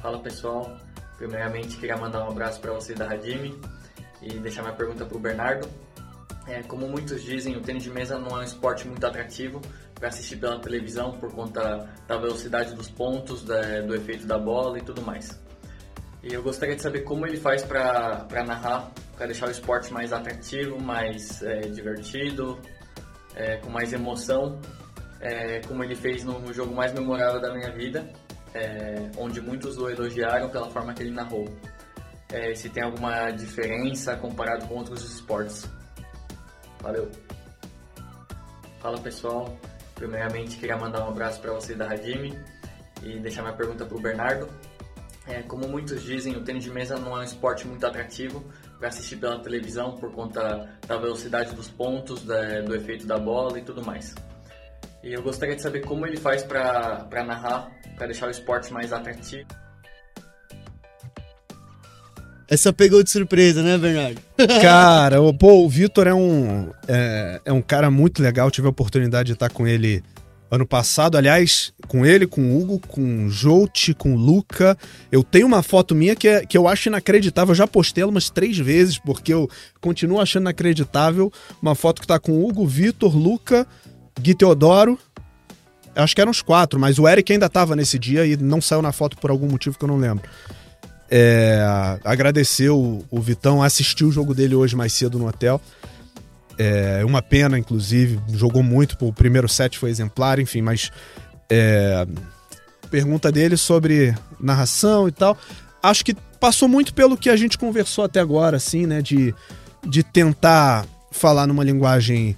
Fala 0.00 0.18
pessoal. 0.18 0.76
Primeiramente 1.18 1.76
queria 1.76 1.96
mandar 1.96 2.24
um 2.24 2.30
abraço 2.30 2.58
para 2.60 2.72
vocês 2.72 2.98
da 2.98 3.06
Radime 3.06 3.54
e 4.22 4.38
deixar 4.38 4.62
minha 4.62 4.74
pergunta 4.74 5.04
para 5.04 5.16
o 5.16 5.20
Bernardo. 5.20 5.68
É, 6.46 6.62
como 6.62 6.88
muitos 6.88 7.22
dizem, 7.22 7.56
o 7.56 7.60
tênis 7.60 7.82
de 7.82 7.90
mesa 7.90 8.18
não 8.18 8.36
é 8.36 8.40
um 8.40 8.42
esporte 8.42 8.86
muito 8.86 9.04
atrativo 9.06 9.60
para 9.94 10.08
assistir 10.08 10.36
pela 10.36 10.58
televisão 10.58 11.12
por 11.12 11.32
conta 11.32 11.88
da 12.08 12.16
velocidade 12.16 12.74
dos 12.74 12.90
pontos, 12.90 13.44
da, 13.44 13.80
do 13.82 13.94
efeito 13.94 14.26
da 14.26 14.38
bola 14.38 14.78
e 14.78 14.82
tudo 14.82 15.02
mais. 15.02 15.38
E 16.22 16.32
eu 16.32 16.42
gostaria 16.42 16.76
de 16.76 16.82
saber 16.82 17.02
como 17.02 17.26
ele 17.26 17.36
faz 17.36 17.62
para 17.62 18.26
narrar, 18.46 18.90
para 19.16 19.26
deixar 19.26 19.48
o 19.48 19.50
esporte 19.50 19.92
mais 19.92 20.12
atrativo, 20.12 20.80
mais 20.80 21.42
é, 21.42 21.60
divertido, 21.60 22.58
é, 23.34 23.56
com 23.56 23.70
mais 23.70 23.92
emoção, 23.92 24.60
é, 25.20 25.60
como 25.60 25.84
ele 25.84 25.94
fez 25.94 26.24
no 26.24 26.52
jogo 26.52 26.74
mais 26.74 26.92
memorável 26.92 27.40
da 27.40 27.52
minha 27.54 27.70
vida, 27.70 28.08
é, 28.54 29.10
onde 29.16 29.40
muitos 29.40 29.78
o 29.78 29.88
elogiaram 29.88 30.48
pela 30.48 30.70
forma 30.70 30.92
que 30.92 31.02
ele 31.02 31.12
narrou. 31.12 31.46
É, 32.30 32.54
se 32.54 32.68
tem 32.68 32.82
alguma 32.82 33.30
diferença 33.30 34.16
comparado 34.16 34.66
com 34.66 34.74
outros 34.74 35.02
esportes. 35.02 35.68
Valeu. 36.80 37.10
Fala 38.80 38.98
pessoal, 38.98 39.56
primeiramente 39.94 40.56
queria 40.56 40.76
mandar 40.76 41.04
um 41.04 41.08
abraço 41.08 41.40
para 41.40 41.52
vocês 41.52 41.76
da 41.76 41.86
Radime 41.86 42.38
e 43.02 43.18
deixar 43.18 43.42
minha 43.42 43.54
pergunta 43.54 43.84
para 43.84 43.96
o 43.96 44.00
Bernardo. 44.00 44.48
É, 45.26 45.42
como 45.42 45.68
muitos 45.68 46.02
dizem, 46.02 46.34
o 46.36 46.42
tênis 46.42 46.64
de 46.64 46.70
mesa 46.70 46.98
não 46.98 47.16
é 47.16 47.20
um 47.20 47.22
esporte 47.22 47.66
muito 47.66 47.86
atrativo 47.86 48.42
para 48.78 48.88
assistir 48.88 49.16
pela 49.16 49.38
televisão 49.38 49.96
por 49.96 50.10
conta 50.10 50.68
da 50.86 50.96
velocidade 50.96 51.54
dos 51.54 51.68
pontos, 51.68 52.24
da, 52.24 52.62
do 52.62 52.74
efeito 52.74 53.06
da 53.06 53.18
bola 53.18 53.58
e 53.58 53.62
tudo 53.62 53.84
mais. 53.84 54.14
E 55.02 55.12
eu 55.12 55.22
gostaria 55.22 55.54
de 55.54 55.62
saber 55.62 55.84
como 55.84 56.06
ele 56.06 56.16
faz 56.16 56.42
para 56.42 57.06
narrar, 57.24 57.70
para 57.96 58.06
deixar 58.06 58.26
o 58.26 58.30
esporte 58.30 58.72
mais 58.72 58.92
atrativo. 58.92 59.46
Essa 62.50 62.72
pegou 62.72 63.00
de 63.00 63.08
surpresa, 63.08 63.62
né, 63.62 63.78
Bernardo? 63.78 64.20
Cara, 64.60 65.22
o, 65.22 65.32
pô, 65.32 65.64
o 65.64 65.68
Vitor 65.68 66.08
é 66.08 66.12
um, 66.12 66.68
é, 66.88 67.40
é, 67.44 67.52
um 67.52 67.62
cara 67.62 67.92
muito 67.92 68.20
legal. 68.20 68.50
Tive 68.50 68.66
a 68.66 68.70
oportunidade 68.70 69.28
de 69.28 69.32
estar 69.34 69.48
com 69.48 69.68
ele 69.68 70.02
ano 70.50 70.66
passado. 70.66 71.16
Aliás, 71.16 71.72
com 71.86 72.04
ele, 72.04 72.26
com 72.26 72.40
o 72.40 72.60
Hugo, 72.60 72.80
com 72.80 73.26
o 73.26 73.30
Jout, 73.30 73.94
com 73.94 74.14
o 74.14 74.16
Luca. 74.16 74.76
Eu 75.12 75.22
tenho 75.22 75.46
uma 75.46 75.62
foto 75.62 75.94
minha 75.94 76.16
que, 76.16 76.26
é, 76.26 76.44
que 76.44 76.58
eu 76.58 76.66
acho 76.66 76.88
inacreditável. 76.88 77.52
Eu 77.52 77.56
já 77.56 77.68
postei 77.68 78.02
ela 78.02 78.10
umas 78.10 78.28
três 78.30 78.58
vezes, 78.58 78.98
porque 78.98 79.32
eu 79.32 79.48
continuo 79.80 80.20
achando 80.20 80.42
inacreditável. 80.42 81.32
Uma 81.62 81.76
foto 81.76 82.00
que 82.00 82.06
tá 82.08 82.18
com 82.18 82.32
o 82.32 82.48
Hugo, 82.48 82.66
Vitor, 82.66 83.16
Luca, 83.16 83.64
Gui 84.20 84.34
Teodoro. 84.34 84.98
Acho 85.94 86.16
que 86.16 86.20
eram 86.20 86.32
os 86.32 86.42
quatro, 86.42 86.80
mas 86.80 86.98
o 86.98 87.06
Eric 87.06 87.32
ainda 87.32 87.48
tava 87.48 87.76
nesse 87.76 87.96
dia 87.96 88.26
e 88.26 88.36
não 88.36 88.60
saiu 88.60 88.82
na 88.82 88.90
foto 88.90 89.16
por 89.18 89.30
algum 89.30 89.48
motivo 89.48 89.78
que 89.78 89.84
eu 89.84 89.88
não 89.88 89.96
lembro. 89.96 90.28
É, 91.10 91.60
agradecer 92.04 92.70
o, 92.70 93.04
Vitão, 93.14 93.62
assistiu 93.62 94.08
o 94.08 94.12
jogo 94.12 94.32
dele 94.32 94.54
hoje 94.54 94.76
mais 94.76 94.92
cedo 94.92 95.18
no 95.18 95.26
hotel. 95.26 95.60
É 96.56 97.02
uma 97.04 97.22
pena, 97.22 97.58
inclusive, 97.58 98.20
jogou 98.28 98.62
muito, 98.62 98.96
o 99.00 99.12
primeiro 99.12 99.48
set 99.48 99.78
foi 99.78 99.90
exemplar, 99.90 100.38
enfim, 100.38 100.60
mas 100.60 100.92
é, 101.50 102.06
pergunta 102.90 103.32
dele 103.32 103.56
sobre 103.56 104.14
narração 104.38 105.08
e 105.08 105.12
tal. 105.12 105.36
Acho 105.82 106.04
que 106.04 106.14
passou 106.38 106.68
muito 106.68 106.94
pelo 106.94 107.16
que 107.16 107.30
a 107.30 107.36
gente 107.36 107.58
conversou 107.58 108.04
até 108.04 108.20
agora, 108.20 108.58
assim, 108.58 108.86
né? 108.86 109.00
De, 109.02 109.34
de 109.86 110.02
tentar 110.02 110.86
falar 111.10 111.46
numa 111.46 111.64
linguagem 111.64 112.36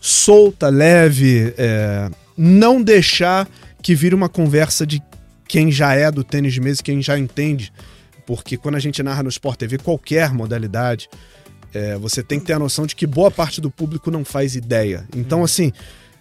solta, 0.00 0.68
leve, 0.68 1.54
é, 1.56 2.10
não 2.36 2.80
deixar 2.80 3.48
que 3.82 3.94
vire 3.94 4.14
uma 4.14 4.28
conversa 4.28 4.86
de 4.86 5.02
quem 5.48 5.72
já 5.72 5.94
é 5.94 6.10
do 6.10 6.22
tênis 6.22 6.52
de 6.52 6.60
mesa, 6.60 6.82
quem 6.82 7.00
já 7.00 7.18
entende 7.18 7.72
porque 8.26 8.56
quando 8.56 8.74
a 8.74 8.80
gente 8.80 9.02
narra 9.02 9.22
no 9.22 9.28
Sport 9.28 9.58
TV, 9.58 9.78
qualquer 9.78 10.32
modalidade, 10.34 11.08
é, 11.72 11.96
você 11.96 12.22
tem 12.22 12.40
que 12.40 12.46
ter 12.46 12.54
a 12.54 12.58
noção 12.58 12.86
de 12.86 12.96
que 12.96 13.06
boa 13.06 13.30
parte 13.30 13.60
do 13.60 13.70
público 13.70 14.10
não 14.10 14.24
faz 14.24 14.56
ideia. 14.56 15.06
Então, 15.14 15.44
assim, 15.44 15.72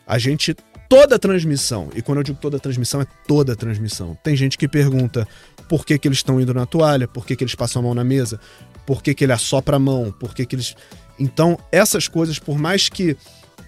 a 0.05 0.17
gente. 0.17 0.55
Toda 0.87 1.17
transmissão, 1.17 1.89
e 1.95 2.01
quando 2.01 2.19
eu 2.19 2.23
digo 2.23 2.37
toda 2.39 2.59
transmissão, 2.59 3.01
é 3.01 3.07
toda 3.27 3.55
transmissão. 3.55 4.15
Tem 4.23 4.35
gente 4.35 4.55
que 4.55 4.67
pergunta 4.67 5.27
por 5.67 5.83
que, 5.83 5.97
que 5.97 6.07
eles 6.07 6.19
estão 6.19 6.39
indo 6.39 6.53
na 6.53 6.67
toalha, 6.67 7.07
por 7.07 7.25
que, 7.25 7.35
que 7.35 7.43
eles 7.43 7.55
passam 7.55 7.79
a 7.79 7.85
mão 7.85 7.95
na 7.95 8.03
mesa, 8.03 8.39
por 8.85 9.01
que, 9.01 9.15
que 9.15 9.25
ele 9.25 9.33
assopra 9.33 9.77
a 9.77 9.79
mão, 9.79 10.13
por 10.19 10.35
que, 10.35 10.45
que 10.45 10.55
eles. 10.55 10.75
Então, 11.19 11.57
essas 11.71 12.07
coisas, 12.07 12.37
por 12.37 12.59
mais 12.59 12.87
que 12.87 13.17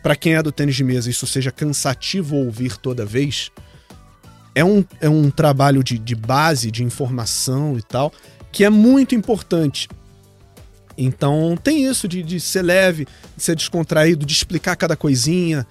para 0.04 0.16
quem 0.16 0.36
é 0.36 0.44
do 0.44 0.52
tênis 0.52 0.76
de 0.76 0.84
mesa 0.84 1.10
isso 1.10 1.26
seja 1.26 1.52
cansativo 1.52 2.36
ouvir 2.36 2.78
toda 2.78 3.04
vez, 3.04 3.52
é 4.58 4.66
um, 4.66 4.84
é 5.00 5.08
um 5.08 5.30
trabalho 5.30 5.84
de, 5.84 6.00
de 6.00 6.16
base, 6.16 6.72
de 6.72 6.84
informação 6.84 7.78
e 7.78 7.84
tal, 7.84 8.12
que 8.52 8.64
é 8.64 8.72
muito 8.72 9.14
importante. 9.14 9.88
Então 10.98 11.56
tem 11.64 11.86
isso 11.86 12.08
de, 12.08 12.24
de 12.24 12.40
ser 12.40 12.64
leve, 12.64 13.06
de 13.36 13.44
ser 13.44 13.56
descontraído, 13.56 14.26
de 14.26 14.34
explicar 14.34 14.76
cada 14.76 14.96
coisinha, 14.96 15.68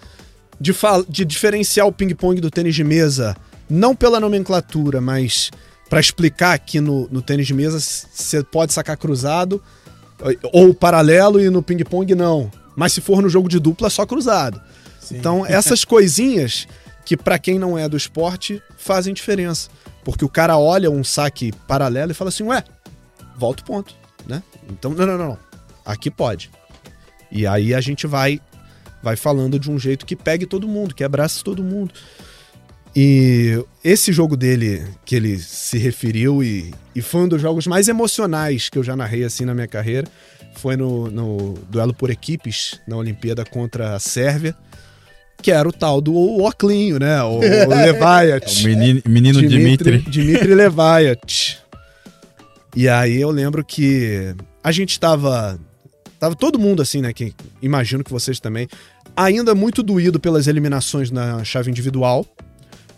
de, 0.61 0.73
de 1.09 1.25
diferenciar 1.25 1.85
o 1.89 1.91
ping-pong 1.91 2.41
do 2.41 2.49
tênis 2.49 2.77
de 2.77 2.85
mesa, 2.85 3.37
não 3.69 3.93
pela 3.93 4.21
nomenclatura, 4.21 5.01
mas 5.01 5.51
para 5.91 5.99
explicar 5.99 6.57
que 6.61 6.79
no, 6.79 7.09
no 7.11 7.21
tênis 7.21 7.49
de 7.49 7.55
mesa 7.55 7.81
você 7.81 8.45
pode 8.45 8.73
sacar 8.73 8.97
cruzado 8.97 9.61
ou 10.53 10.73
paralelo 10.73 11.41
e 11.41 11.51
no 11.51 11.61
ping-pong 11.61 12.15
não. 12.15 12.53
Mas 12.77 12.93
se 12.93 13.01
for 13.01 13.21
no 13.21 13.29
jogo 13.29 13.49
de 13.49 13.59
dupla, 13.59 13.91
só 13.91 14.07
cruzado. 14.07 14.63
Sim. 15.01 15.17
Então 15.17 15.45
essas 15.45 15.85
coisinhas 15.85 16.69
que 17.07 17.17
para 17.17 17.39
quem 17.39 17.57
não 17.57 17.79
é 17.79 17.89
do 17.89 17.97
esporte 17.97 18.61
fazem 18.77 19.15
diferença. 19.15 19.71
Porque 20.05 20.25
o 20.25 20.29
cara 20.29 20.59
olha 20.59 20.91
um 20.91 21.05
saque 21.05 21.53
paralelo 21.67 22.11
e 22.11 22.15
fala 22.15 22.29
assim, 22.29 22.43
ué, 22.43 22.63
volta 23.39 23.63
o 23.63 23.67
ponto, 23.67 23.95
né? 24.27 24.43
Então, 24.69 24.91
não, 24.91 25.07
não, 25.07 25.17
não, 25.17 25.39
aqui 25.85 26.11
pode. 26.11 26.51
E 27.31 27.47
aí 27.47 27.73
a 27.73 27.81
gente 27.81 28.07
vai 28.07 28.41
vai 29.03 29.15
falando 29.15 29.59
de 29.59 29.71
um 29.71 29.79
jeito 29.79 30.05
que 30.05 30.17
pegue 30.17 30.47
todo 30.47 30.67
mundo, 30.67 30.95
que 30.95 31.05
abrace 31.05 31.45
todo 31.45 31.63
mundo. 31.63 31.95
E 32.95 33.63
esse 33.85 34.11
jogo 34.13 34.37
dele, 34.37 34.85
que 35.05 35.15
ele 35.15 35.39
se 35.39 35.79
referiu 35.79 36.43
e, 36.43 36.75
e 36.93 37.01
foi 37.01 37.21
um 37.21 37.29
dos 37.29 37.41
jogos 37.41 37.69
mais 37.69 37.87
emocionais 37.87 38.69
que 38.69 38.79
eu 38.79 38.83
já 38.83 38.97
narrei 38.97 39.23
assim 39.23 39.45
na 39.45 39.55
minha 39.55 39.69
carreira, 39.69 40.09
foi 40.57 40.77
no, 40.77 41.09
no 41.09 41.55
duelo 41.71 41.95
por 41.95 42.11
equipes 42.11 42.81
na 42.89 42.97
Olimpíada 42.97 43.45
contra 43.45 43.95
a 43.95 44.01
Sérvia 44.01 44.57
que 45.47 45.53
era 45.53 45.69
o 45.69 45.73
tal 45.73 46.01
do 46.01 46.13
Oclinho, 46.43 46.99
né? 46.99 47.23
O, 47.23 47.39
o 47.39 47.39
o 47.39 48.65
menino, 48.65 49.01
menino 49.07 49.49
Dimitri. 49.49 49.99
Dimitri 49.99 50.53
Leviat. 50.53 51.59
E 52.75 52.89
aí 52.89 53.21
eu 53.21 53.31
lembro 53.31 53.65
que 53.65 54.35
a 54.61 54.73
gente 54.73 54.99
tava. 54.99 55.57
Tava 56.19 56.35
todo 56.35 56.59
mundo 56.59 56.83
assim, 56.83 57.01
né? 57.01 57.13
Que 57.13 57.33
imagino 57.63 58.03
que 58.03 58.11
vocês 58.11 58.41
também. 58.41 58.67
Ainda 59.15 59.55
muito 59.55 59.85
doído 59.85 60.19
pelas 60.19 60.49
eliminações 60.49 61.13
na 61.13 61.45
chave 61.45 61.71
individual. 61.71 62.27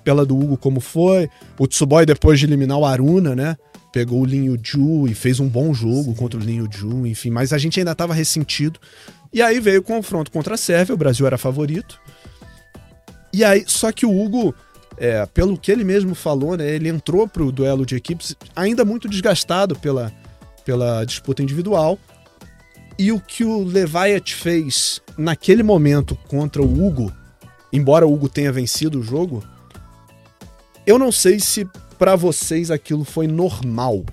Pela 0.03 0.25
do 0.25 0.35
Hugo, 0.35 0.57
como 0.57 0.81
foi. 0.81 1.29
O 1.59 1.67
Tsuboy, 1.67 2.07
depois 2.07 2.41
de 2.41 2.47
eliminar 2.47 2.79
o 2.79 2.87
Aruna, 2.87 3.37
né? 3.37 3.59
Pegou 3.93 4.23
o 4.23 4.25
Linho 4.25 4.59
Ju 4.63 5.07
e 5.07 5.13
fez 5.13 5.39
um 5.39 5.49
bom 5.49 5.75
jogo 5.75 6.05
Sim. 6.05 6.15
contra 6.15 6.41
o 6.41 6.43
Linho 6.43 6.67
Ju, 6.73 7.07
enfim. 7.07 7.29
Mas 7.29 7.53
a 7.53 7.59
gente 7.59 7.79
ainda 7.79 7.95
tava 7.95 8.15
ressentido. 8.15 8.81
E 9.35 9.43
aí 9.43 9.61
veio 9.61 9.81
o 9.81 9.85
confronto 9.85 10.31
contra 10.31 10.55
a 10.55 10.57
Sérvia, 10.57 10.95
o 10.95 10.99
Brasil 10.99 11.27
era 11.27 11.37
favorito. 11.37 12.01
E 13.33 13.45
aí, 13.45 13.65
só 13.67 13.93
que 13.93 14.07
o 14.07 14.21
Hugo, 14.21 14.55
é, 14.97 15.25
pelo 15.27 15.57
que 15.57 15.71
ele 15.71 15.85
mesmo 15.85 16.15
falou, 16.15 16.57
né, 16.57 16.69
ele 16.69 16.89
entrou 16.89 17.29
pro 17.29 17.53
duelo 17.53 17.85
de 17.85 17.97
equipes 17.97 18.35
ainda 18.55 18.85
muito 18.85 19.09
desgastado 19.09 19.77
pela, 19.77 20.13
pela 20.65 21.05
disputa 21.05 21.43
individual. 21.43 21.99
E 22.99 23.13
o 23.13 23.21
que 23.21 23.45
o 23.45 23.63
Leviat 23.63 24.35
fez 24.35 25.01
naquele 25.17 25.63
momento 25.63 26.17
contra 26.29 26.63
o 26.63 26.87
Hugo, 26.87 27.13
embora 27.73 28.07
o 28.07 28.13
Hugo 28.13 28.29
tenha 28.29 28.51
vencido 28.51 28.99
o 28.99 29.03
jogo, 29.03 29.45
eu 30.85 30.99
não 30.99 31.13
sei 31.13 31.39
se 31.39 31.69
para 31.99 32.17
vocês 32.17 32.71
aquilo 32.71 33.05
foi 33.05 33.27
normal. 33.27 34.05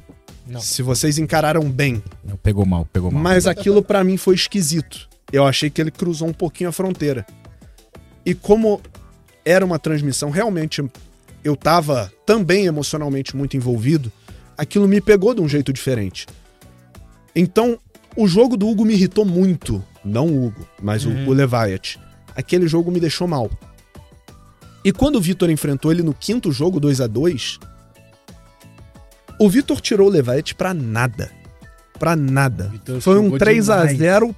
Não. 0.48 0.60
Se 0.60 0.84
vocês 0.84 1.18
encararam 1.18 1.64
bem. 1.64 2.04
Não, 2.24 2.38
pegou 2.38 2.66
mal, 2.66 2.86
pegou 2.86 3.12
mal. 3.12 3.24
Mas 3.24 3.48
aquilo 3.48 3.82
para 3.82 4.04
mim 4.04 4.18
foi 4.18 4.36
esquisito. 4.36 5.10
Eu 5.32 5.46
achei 5.46 5.70
que 5.70 5.82
ele 5.82 5.90
cruzou 5.90 6.28
um 6.28 6.34
pouquinho 6.34 6.70
a 6.70 6.74
fronteira. 6.74 7.26
E 8.26 8.36
como 8.36 8.82
era 9.46 9.64
uma 9.64 9.80
transmissão, 9.80 10.30
realmente 10.30 10.84
eu 11.44 11.56
tava 11.56 12.12
também 12.26 12.66
emocionalmente 12.66 13.36
muito 13.36 13.56
envolvido, 13.56 14.12
aquilo 14.58 14.88
me 14.88 15.00
pegou 15.00 15.34
de 15.34 15.42
um 15.42 15.48
jeito 15.48 15.72
diferente. 15.72 16.26
Então, 17.36 17.78
o 18.16 18.28
jogo 18.28 18.58
do 18.58 18.68
Hugo 18.68 18.84
me 18.84 18.94
irritou 18.94 19.24
muito. 19.26 19.84
Não 20.04 20.28
o 20.28 20.46
Hugo, 20.46 20.68
mas 20.82 21.06
uhum. 21.06 21.26
o, 21.26 21.30
o 21.30 21.34
Leviat. 21.34 22.00
Aquele 22.36 22.68
jogo 22.68 22.92
me 22.92 23.00
deixou 23.00 23.28
mal. 23.28 23.52
E 24.84 24.92
quando 24.92 25.18
o 25.18 25.22
Vitor 25.22 25.50
enfrentou 25.50 25.92
ele 25.92 26.02
no 26.02 26.14
quinto 26.14 26.52
jogo, 26.52 26.80
2 26.80 27.02
a 27.02 27.08
2 27.08 27.60
o 29.40 29.50
Vitor 29.50 29.82
tirou 29.82 30.08
o 30.08 30.12
Leviat 30.12 30.56
pra 30.56 30.74
nada. 30.74 31.30
Pra 32.00 32.16
nada. 32.16 32.72
Foi 33.02 33.20
um 33.20 33.38
3 33.38 33.70
a 33.70 33.86
0 33.86 34.36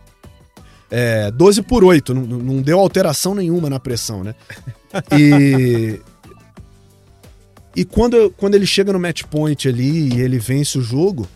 é, 0.89 1.31
12 1.31 1.61
por 1.63 1.83
8. 1.83 2.13
Não, 2.13 2.21
não 2.21 2.61
deu 2.61 2.79
alteração 2.79 3.35
nenhuma 3.35 3.69
na 3.69 3.79
pressão, 3.79 4.23
né? 4.23 4.35
E. 5.11 5.99
e 7.75 7.85
quando, 7.85 8.33
quando 8.37 8.55
ele 8.55 8.65
chega 8.65 8.93
no 8.93 8.99
match 8.99 9.23
point 9.23 9.67
ali 9.67 10.13
e 10.13 10.21
ele 10.21 10.39
vence 10.39 10.77
o 10.77 10.81
jogo, 10.81 11.27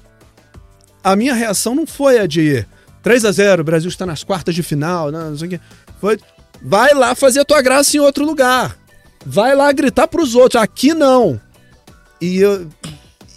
a 1.04 1.16
minha 1.16 1.34
reação 1.34 1.76
não 1.76 1.86
foi 1.86 2.20
a 2.20 2.26
de 2.26 2.66
3 3.04 3.26
a 3.26 3.32
0 3.32 3.62
o 3.62 3.66
Brasil 3.66 3.90
está 3.90 4.06
nas 4.06 4.24
quartas 4.24 4.56
de 4.56 4.64
final, 4.64 5.12
não, 5.12 5.38
sei 5.38 5.48
o 5.48 5.50
quê. 5.52 5.60
Foi, 6.00 6.20
vai 6.62 6.94
lá 6.94 7.16
fazer 7.16 7.42
a 7.42 7.46
tua 7.46 7.62
graça 7.62 7.98
em 7.98 8.00
outro 8.00 8.26
lugar. 8.26 8.78
Vai 9.26 9.56
lá 9.56 9.72
gritar 9.72 10.08
pros 10.08 10.36
outros. 10.36 10.62
Aqui 10.62 10.94
não. 10.94 11.40
E, 12.20 12.38
eu, 12.38 12.68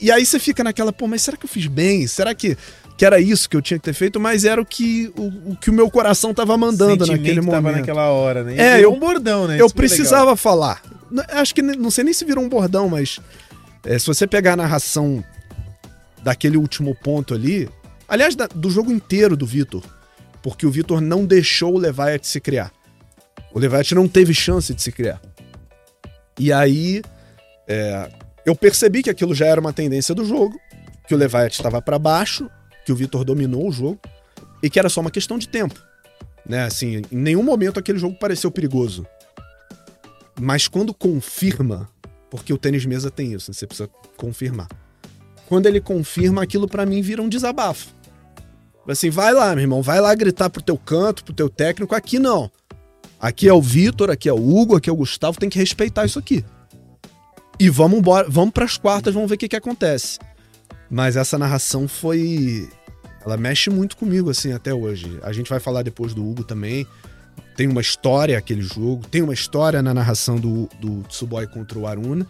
e 0.01 0.11
aí 0.11 0.25
você 0.25 0.39
fica 0.39 0.63
naquela, 0.63 0.93
pô, 0.93 1.07
mas 1.07 1.23
será 1.23 1.37
que 1.37 1.45
eu 1.45 1.49
fiz 1.49 1.67
bem? 1.67 2.07
Será 2.07 2.35
que, 2.35 2.57
que 2.97 3.05
era 3.05 3.21
isso 3.21 3.49
que 3.49 3.57
eu 3.57 3.63
tinha 3.63 3.79
que 3.79 3.85
ter 3.85 3.93
feito? 3.93 4.21
Mas 4.21 4.45
era 4.45 4.61
o 4.61 4.65
que 4.65 5.13
o, 5.17 5.53
o 5.53 5.57
que 5.57 5.71
o 5.71 5.73
meu 5.73 5.91
coração 5.91 6.33
tava 6.33 6.57
mandando 6.57 7.05
Sentimento 7.05 7.21
naquele 7.21 7.41
momento. 7.41 7.63
Tava 7.65 7.77
naquela 7.79 8.11
hora, 8.11 8.45
né? 8.45 8.55
E 8.55 8.61
é, 8.61 8.85
eu, 8.85 8.93
um 8.93 8.99
bordão, 8.99 9.49
né? 9.49 9.61
Eu 9.61 9.69
precisava 9.69 10.23
legal. 10.23 10.37
falar. 10.37 10.83
Acho 11.31 11.55
que 11.55 11.63
não 11.63 11.91
sei 11.91 12.05
nem 12.05 12.15
se 12.15 12.25
virou 12.25 12.45
um 12.45 12.49
bordão, 12.49 12.89
mas 12.89 13.21
é, 13.85 13.99
se 13.99 14.07
você 14.07 14.27
pegar 14.27 14.55
a 14.55 14.57
narração 14.57 15.25
daquele 16.23 16.57
último 16.57 16.95
ponto 16.95 17.35
ali, 17.35 17.69
aliás, 18.09 18.35
da, 18.35 18.47
do 18.47 18.71
jogo 18.71 18.91
inteiro 18.91 19.37
do 19.37 19.47
Vitor, 19.47 19.83
porque 20.43 20.67
o 20.67 20.71
Vitor 20.71 21.01
não 21.01 21.25
deixou 21.25 21.75
o 21.75 21.79
Leviat 21.79 22.27
se 22.27 22.41
criar. 22.41 22.73
O 23.53 23.59
Leviat 23.59 23.95
não 23.95 24.09
teve 24.09 24.33
chance 24.33 24.75
de 24.75 24.83
se 24.83 24.91
criar. 24.91 25.21
E 26.39 26.53
aí, 26.53 27.03
é, 27.69 28.09
eu 28.45 28.55
percebi 28.55 29.03
que 29.03 29.11
aquilo 29.11 29.35
já 29.35 29.47
era 29.47 29.61
uma 29.61 29.73
tendência 29.73 30.15
do 30.15 30.25
jogo, 30.25 30.59
que 31.07 31.15
o 31.15 31.19
Leviat 31.19 31.55
estava 31.55 31.81
para 31.81 31.99
baixo, 31.99 32.51
que 32.85 32.93
o 32.93 32.97
Vitor 32.97 33.25
dominou 33.25 33.69
o 33.69 33.73
jogo 33.73 34.01
e 34.63 34.71
que 34.71 34.79
era 34.79 34.89
só 34.89 35.01
uma 35.01 35.11
questão 35.11 35.39
de 35.39 35.49
tempo. 35.49 35.81
Né? 36.47 36.65
Assim, 36.65 37.03
em 37.11 37.17
nenhum 37.17 37.43
momento 37.43 37.79
aquele 37.79 37.99
jogo 37.99 38.19
pareceu 38.19 38.51
perigoso. 38.51 39.07
Mas 40.41 40.69
quando 40.69 40.93
confirma, 40.93 41.89
porque 42.31 42.53
o 42.53 42.59
tênis 42.59 42.85
mesa 42.85 43.11
tem 43.11 43.33
isso, 43.33 43.51
né? 43.51 43.55
você 43.55 43.67
precisa 43.67 43.89
confirmar. 44.17 44.69
Quando 45.47 45.67
ele 45.67 45.81
confirma, 45.81 46.43
aquilo 46.43 46.67
para 46.67 46.87
mim 46.87 47.01
vira 47.03 47.23
um 47.23 47.29
desabafo. 47.29 47.89
Assim, 48.89 49.09
vai 49.09 49.33
lá, 49.33 49.55
meu 49.55 49.63
irmão, 49.63 49.83
vai 49.83 50.01
lá 50.01 50.15
gritar 50.15 50.51
pro 50.51 50.63
teu 50.63 50.77
canto, 50.77 51.25
pro 51.25 51.33
teu 51.33 51.49
técnico, 51.49 51.95
aqui 51.95 52.19
não. 52.19 52.51
Aqui 53.19 53.49
é 53.49 53.53
o 53.53 53.63
Vitor, 53.63 54.11
aqui 54.11 54.29
é 54.29 54.33
o 54.33 54.37
Hugo, 54.37 54.77
aqui 54.77 54.91
é 54.91 54.93
o 54.93 54.97
Gustavo, 54.97 55.39
tem 55.39 55.49
que 55.49 55.59
respeitar 55.59 56.05
isso 56.05 56.19
aqui. 56.19 56.45
E 57.59 57.71
vamos 57.71 57.99
embora, 57.99 58.29
vamos 58.29 58.53
pras 58.53 58.77
quartas, 58.77 59.15
vamos 59.15 59.29
ver 59.29 59.37
o 59.37 59.39
que 59.39 59.49
que 59.49 59.57
acontece. 59.57 60.19
Mas 60.95 61.17
essa 61.17 61.37
narração 61.37 61.89
foi 61.89 62.69
ela 63.27 63.37
mexe 63.37 63.69
muito 63.69 63.97
comigo 63.97 64.31
assim 64.31 64.53
até 64.53 64.73
hoje. 64.73 65.19
A 65.25 65.33
gente 65.33 65.51
vai 65.51 65.59
falar 65.59 65.83
depois 65.83 66.15
do 66.15 66.25
Hugo 66.25 66.45
também. 66.45 66.87
Tem 67.57 67.67
uma 67.67 67.81
história 67.81 68.39
aquele 68.39 68.63
jogo, 68.63 69.05
tem 69.11 69.21
uma 69.21 69.35
história 69.35 69.83
na 69.83 69.93
narração 69.93 70.37
do, 70.37 70.69
do 70.81 71.03
Tsuboi 71.09 71.49
contra 71.49 71.77
o 71.77 71.89
Aruna. 71.89 72.25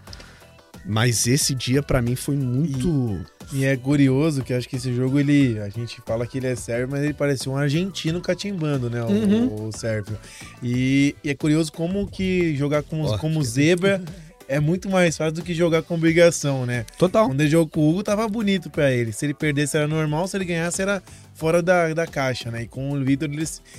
Mas 0.87 1.27
esse 1.27 1.55
dia 1.55 1.83
para 1.83 2.01
mim 2.01 2.17
foi 2.17 2.37
muito. 2.37 3.23
E, 3.53 3.59
e, 3.59 3.65
é 3.67 3.77
curioso 3.77 4.43
que 4.43 4.55
acho 4.55 4.67
que 4.67 4.77
esse 4.77 4.95
jogo 4.95 5.21
ele. 5.21 5.59
A 5.61 5.69
gente 5.69 6.01
fala 6.07 6.27
que 6.27 6.39
ele 6.39 6.47
é 6.47 6.57
sérvio, 6.57 6.89
mas 6.91 7.03
ele 7.03 7.13
parecia 7.13 7.53
um 7.53 7.57
argentino 7.57 8.19
catimbando, 8.23 8.89
né? 8.89 9.03
O, 9.03 9.09
uhum. 9.09 9.69
o 9.69 9.73
sérvio. 9.73 10.17
E, 10.63 11.15
e, 11.23 11.29
é 11.29 11.35
curioso 11.35 11.71
como 11.71 12.07
que 12.07 12.57
jogar 12.57 12.83
como, 12.83 13.13
oh, 13.13 13.19
como 13.19 13.43
zebra 13.43 14.03
é 14.49 14.61
muito 14.61 14.89
mais 14.89 15.17
fácil 15.17 15.35
do 15.35 15.43
que 15.43 15.55
jogar 15.55 15.83
com 15.83 15.95
obrigação, 15.95 16.67
né? 16.67 16.85
Total. 16.99 17.27
Quando 17.27 17.41
ele 17.41 17.51
jogou 17.51 17.69
com 17.69 17.81
o 17.81 17.91
Hugo, 17.91 18.03
tava 18.03 18.27
bonito 18.29 18.71
para 18.71 18.93
ele. 18.93 19.13
Se 19.13 19.27
ele 19.27 19.35
perdesse 19.35 19.77
era 19.77 19.89
normal, 19.89 20.27
se 20.29 20.37
ele 20.37 20.45
ganhasse 20.45 20.83
era 20.83 21.03
fora 21.35 21.61
da, 21.61 21.93
da 21.93 22.07
caixa, 22.07 22.51
né? 22.51 22.63
E 22.63 22.67
com 22.67 22.93
o 22.93 23.05
Vitor, 23.05 23.29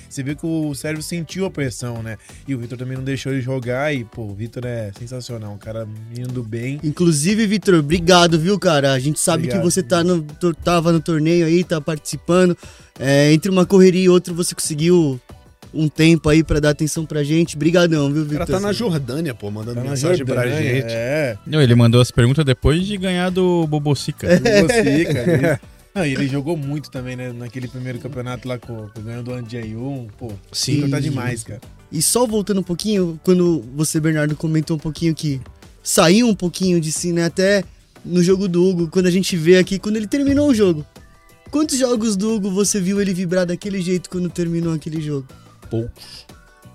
você 0.08 0.22
viu 0.22 0.36
que 0.36 0.46
o 0.46 0.74
Sérvio 0.74 1.02
sentiu 1.02 1.46
a 1.46 1.50
pressão, 1.50 2.02
né? 2.02 2.16
E 2.46 2.54
o 2.54 2.58
Vitor 2.58 2.76
também 2.76 2.96
não 2.96 3.04
deixou 3.04 3.32
ele 3.32 3.40
jogar 3.40 3.94
e, 3.94 4.04
pô, 4.04 4.22
o 4.22 4.34
Vitor 4.34 4.64
é 4.66 4.92
sensacional, 4.98 5.52
um 5.52 5.58
cara 5.58 5.88
indo 6.16 6.42
bem. 6.42 6.78
Inclusive, 6.84 7.46
Vitor, 7.46 7.74
obrigado, 7.76 8.38
viu, 8.38 8.58
cara? 8.58 8.92
A 8.92 8.98
gente 8.98 9.18
sabe 9.18 9.44
obrigado, 9.44 9.60
que 9.60 9.64
você 9.64 9.82
tá 9.82 10.04
no, 10.04 10.22
tava 10.62 10.92
no 10.92 11.00
torneio 11.00 11.46
aí, 11.46 11.64
tá 11.64 11.80
participando. 11.80 12.56
É, 12.98 13.32
entre 13.32 13.50
uma 13.50 13.66
correria 13.66 14.04
e 14.04 14.08
outra, 14.08 14.32
você 14.32 14.54
conseguiu 14.54 15.20
um 15.72 15.88
tempo 15.88 16.28
aí 16.28 16.42
para 16.42 16.60
dar 16.60 16.70
atenção 16.70 17.04
pra 17.04 17.22
gente. 17.22 17.56
Brigadão, 17.56 18.12
viu, 18.12 18.24
Vitor? 18.24 18.36
O 18.42 18.46
cara 18.46 18.60
tá 18.60 18.60
na 18.60 18.72
Jordânia, 18.72 19.34
pô, 19.34 19.50
mandando 19.50 19.80
tá 19.80 19.88
mensagem 19.88 20.18
Jordânia, 20.18 20.50
pra 20.50 20.62
gente. 20.62 20.92
É. 20.92 21.36
Não, 21.46 21.60
ele 21.60 21.74
mandou 21.74 22.00
as 22.00 22.10
perguntas 22.10 22.44
depois 22.44 22.86
de 22.86 22.96
ganhar 22.96 23.30
do 23.30 23.66
Bobocica. 23.66 24.26
É. 24.26 24.38
Bobocica, 24.38 25.60
Não, 25.96 26.04
ele 26.04 26.28
jogou 26.28 26.58
muito 26.58 26.90
também, 26.90 27.16
né? 27.16 27.32
Naquele 27.32 27.66
primeiro 27.66 27.98
campeonato 27.98 28.46
lá 28.46 28.58
com, 28.58 28.86
ganhando 29.02 29.24
do 29.24 29.32
Andiayun. 29.32 30.08
Pô, 30.18 30.30
Sim. 30.52 30.90
tá 30.90 31.00
demais, 31.00 31.42
cara. 31.42 31.60
E 31.90 32.02
só 32.02 32.26
voltando 32.26 32.60
um 32.60 32.62
pouquinho, 32.62 33.18
quando 33.24 33.64
você, 33.74 33.98
Bernardo, 33.98 34.36
comentou 34.36 34.76
um 34.76 34.78
pouquinho 34.78 35.14
que 35.14 35.40
saiu 35.82 36.28
um 36.28 36.34
pouquinho 36.34 36.78
de 36.82 36.92
si, 36.92 37.12
né? 37.12 37.24
Até 37.24 37.64
no 38.04 38.22
jogo 38.22 38.46
do 38.46 38.62
Hugo, 38.62 38.88
quando 38.88 39.06
a 39.06 39.10
gente 39.10 39.36
vê 39.38 39.56
aqui, 39.56 39.78
quando 39.78 39.96
ele 39.96 40.06
terminou 40.06 40.50
o 40.50 40.54
jogo. 40.54 40.84
Quantos 41.50 41.78
jogos 41.78 42.14
do 42.14 42.34
Hugo 42.34 42.50
você 42.50 42.78
viu 42.78 43.00
ele 43.00 43.14
vibrar 43.14 43.46
daquele 43.46 43.80
jeito 43.80 44.10
quando 44.10 44.28
terminou 44.28 44.74
aquele 44.74 45.00
jogo? 45.00 45.26
Poucos. 45.68 46.26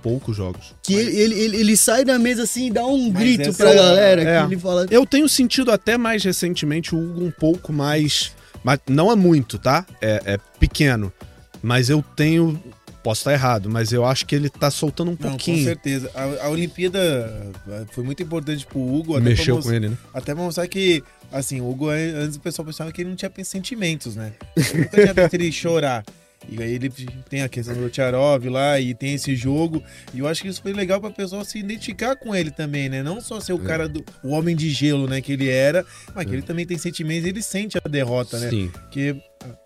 Poucos 0.02 0.36
jogos. 0.36 0.74
Que 0.82 0.96
Mas... 0.96 1.08
ele, 1.16 1.40
ele, 1.40 1.58
ele, 1.58 1.78
sai 1.78 2.04
da 2.04 2.18
mesa 2.18 2.44
assim 2.44 2.68
e 2.68 2.72
dá 2.72 2.84
um 2.86 3.12
Mas 3.12 3.22
grito 3.22 3.54
pra 3.54 3.72
galera. 3.72 4.24
É. 4.24 4.44
ele 4.44 4.58
fala... 4.58 4.88
Eu 4.90 5.06
tenho 5.06 5.30
sentido 5.30 5.72
até 5.72 5.96
mais 5.96 6.24
recentemente 6.24 6.96
o 6.96 6.98
Hugo 6.98 7.24
um 7.24 7.32
pouco 7.32 7.72
mais. 7.72 8.32
Mas 8.64 8.80
não 8.90 9.12
é 9.12 9.16
muito, 9.16 9.60
tá? 9.60 9.86
É, 10.02 10.22
é 10.26 10.40
pequeno. 10.60 11.14
Mas 11.62 11.92
eu 11.92 12.04
tenho 12.16 12.60
Posso 13.04 13.22
estar 13.22 13.34
errado, 13.34 13.68
mas 13.68 13.92
eu 13.92 14.06
acho 14.06 14.28
que 14.28 14.36
ele 14.36 14.48
tá 14.48 14.70
soltando 14.70 15.10
um 15.10 15.18
Não, 15.20 15.30
pouquinho. 15.30 15.58
Com 15.58 15.64
certeza. 15.64 16.12
A, 16.14 16.46
a, 16.46 16.50
Olimpíada 16.50 17.52
eh, 17.68 17.86
foi 17.92 18.04
muito 18.04 18.22
importante 18.22 18.64
pro 18.66 18.80
Hugo. 18.80 19.20
Mexeu 19.20 19.60
com 19.60 19.74
ele, 19.74 19.90
né? 19.90 19.98
Até 20.14 20.36
pra 20.36 20.44
mostrar 20.44 20.68
que, 20.68 21.04
assim, 21.32 21.62
o 21.62 21.70
Hugo, 21.70 21.90
antes 21.90 22.36
o 22.36 22.40
pessoal 22.40 22.64
pensava 22.64 22.92
que 22.92 23.02
ele 23.02 23.10
não 23.10 23.16
tinha 23.16 23.32
sentimentos, 23.44 24.16
né? 24.16 24.34
Ele 24.56 24.84
nunca 24.84 25.02
tinha 25.02 25.14
visto 25.16 25.34
ele 25.34 25.52
chorar. 25.52 26.04
E 26.50 26.62
aí 26.62 26.74
ele 26.74 26.90
tem 27.30 27.44
a 27.44 27.50
questão 27.50 27.76
do 27.76 27.90
Tcharov 27.90 28.46
lá 28.50 28.80
e 28.80 28.94
tem 28.94 29.14
esse 29.14 29.36
jogo. 29.36 29.84
E 30.14 30.20
eu 30.20 30.28
acho 30.28 30.42
que 30.42 30.48
isso 30.48 30.62
foi 30.62 30.74
legal 30.74 31.00
pra 31.00 31.12
pessoa 31.12 31.46
se 31.46 31.60
identificar 31.60 32.16
com 32.16 32.36
ele 32.36 32.52
também, 32.52 32.90
né? 32.90 33.04
Não 33.04 33.22
só 33.22 33.40
ser 33.40 33.54
o 33.54 33.62
é. 33.64 33.66
cara 33.66 33.88
do 33.88 34.04
o 34.24 34.30
homem 34.30 34.56
de 34.56 34.70
gelo, 34.70 35.08
né, 35.08 35.22
que 35.22 35.34
ele 35.34 35.48
era, 35.48 35.86
mas 36.16 36.26
que 36.26 36.32
é. 36.32 36.36
ele 36.36 36.42
também 36.42 36.66
tem 36.66 36.78
sentimentos, 36.78 37.28
ele 37.28 37.42
sente 37.42 37.78
a 37.78 37.88
derrota, 37.88 38.40
né? 38.40 38.50
Sim. 38.50 38.70
Porque 38.74 39.16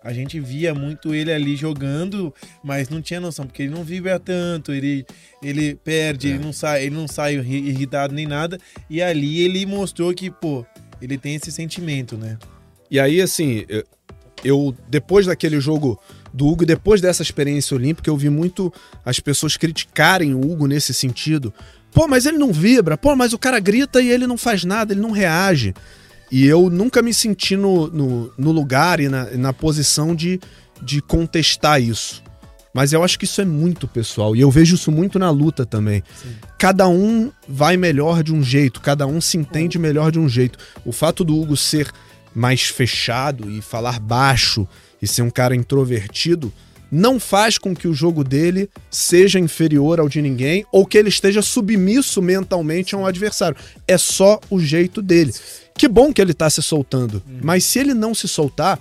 a 0.02 0.12
gente 0.12 0.38
via 0.38 0.74
muito 0.74 1.14
ele 1.14 1.32
ali 1.32 1.56
jogando, 1.56 2.32
mas 2.62 2.88
não 2.88 3.00
tinha 3.00 3.20
noção, 3.20 3.46
porque 3.46 3.62
ele 3.62 3.74
não 3.74 3.82
vibra 3.82 4.18
tanto, 4.18 4.72
ele, 4.72 5.04
ele 5.42 5.74
perde, 5.76 6.28
é. 6.28 6.30
ele 6.32 6.44
não 6.44 6.52
sai, 6.52 6.84
ele 6.84 6.94
não 6.94 7.08
sai 7.08 7.34
irritado 7.34 8.14
nem 8.14 8.26
nada. 8.26 8.58
E 8.88 9.02
ali 9.02 9.40
ele 9.40 9.64
mostrou 9.66 10.12
que, 10.14 10.30
pô, 10.30 10.64
ele 11.00 11.18
tem 11.18 11.34
esse 11.34 11.50
sentimento, 11.50 12.16
né? 12.16 12.38
E 12.90 13.00
aí, 13.00 13.20
assim, 13.20 13.64
eu 14.44 14.74
depois 14.88 15.26
daquele 15.26 15.60
jogo 15.60 16.00
do 16.32 16.46
Hugo, 16.46 16.66
depois 16.66 17.00
dessa 17.00 17.22
experiência 17.22 17.74
olímpica, 17.74 18.10
eu 18.10 18.16
vi 18.16 18.30
muito 18.30 18.72
as 19.04 19.20
pessoas 19.20 19.56
criticarem 19.56 20.34
o 20.34 20.40
Hugo 20.40 20.66
nesse 20.66 20.92
sentido. 20.92 21.52
Pô, 21.92 22.06
mas 22.06 22.26
ele 22.26 22.38
não 22.38 22.52
vibra, 22.52 22.96
pô, 22.96 23.16
mas 23.16 23.32
o 23.32 23.38
cara 23.38 23.58
grita 23.58 24.02
e 24.02 24.10
ele 24.10 24.26
não 24.26 24.36
faz 24.36 24.64
nada, 24.64 24.92
ele 24.92 25.00
não 25.00 25.10
reage. 25.10 25.74
E 26.30 26.44
eu 26.44 26.68
nunca 26.68 27.00
me 27.02 27.14
senti 27.14 27.56
no, 27.56 27.86
no, 27.88 28.32
no 28.36 28.52
lugar 28.52 29.00
e 29.00 29.08
na, 29.08 29.30
na 29.30 29.52
posição 29.52 30.14
de, 30.14 30.40
de 30.82 31.00
contestar 31.00 31.80
isso. 31.80 32.22
Mas 32.74 32.92
eu 32.92 33.02
acho 33.02 33.18
que 33.18 33.24
isso 33.24 33.40
é 33.40 33.44
muito 33.44 33.88
pessoal. 33.88 34.36
E 34.36 34.40
eu 34.42 34.50
vejo 34.50 34.74
isso 34.74 34.92
muito 34.92 35.18
na 35.18 35.30
luta 35.30 35.64
também. 35.64 36.02
Sim. 36.22 36.28
Cada 36.58 36.86
um 36.86 37.32
vai 37.48 37.78
melhor 37.78 38.22
de 38.22 38.34
um 38.34 38.42
jeito, 38.42 38.82
cada 38.82 39.06
um 39.06 39.18
se 39.18 39.38
entende 39.38 39.78
melhor 39.78 40.12
de 40.12 40.18
um 40.18 40.28
jeito. 40.28 40.58
O 40.84 40.92
fato 40.92 41.24
do 41.24 41.34
Hugo 41.40 41.56
ser 41.56 41.90
mais 42.34 42.64
fechado 42.64 43.50
e 43.50 43.62
falar 43.62 43.98
baixo 43.98 44.68
e 45.06 45.08
ser 45.08 45.22
um 45.22 45.30
cara 45.30 45.54
introvertido 45.54 46.52
não 46.90 47.18
faz 47.18 47.58
com 47.58 47.74
que 47.74 47.88
o 47.88 47.94
jogo 47.94 48.22
dele 48.22 48.70
seja 48.90 49.38
inferior 49.38 49.98
ao 49.98 50.08
de 50.08 50.22
ninguém 50.22 50.64
ou 50.70 50.86
que 50.86 50.96
ele 50.96 51.08
esteja 51.08 51.42
submisso 51.42 52.22
mentalmente 52.22 52.94
a 52.94 52.98
um 52.98 53.06
adversário. 53.06 53.56
É 53.88 53.98
só 53.98 54.40
o 54.50 54.60
jeito 54.60 55.02
dele. 55.02 55.32
Que 55.76 55.88
bom 55.88 56.12
que 56.12 56.20
ele 56.20 56.32
tá 56.32 56.48
se 56.48 56.62
soltando. 56.62 57.22
Uhum. 57.26 57.40
Mas 57.42 57.64
se 57.64 57.78
ele 57.78 57.92
não 57.92 58.14
se 58.14 58.28
soltar, 58.28 58.78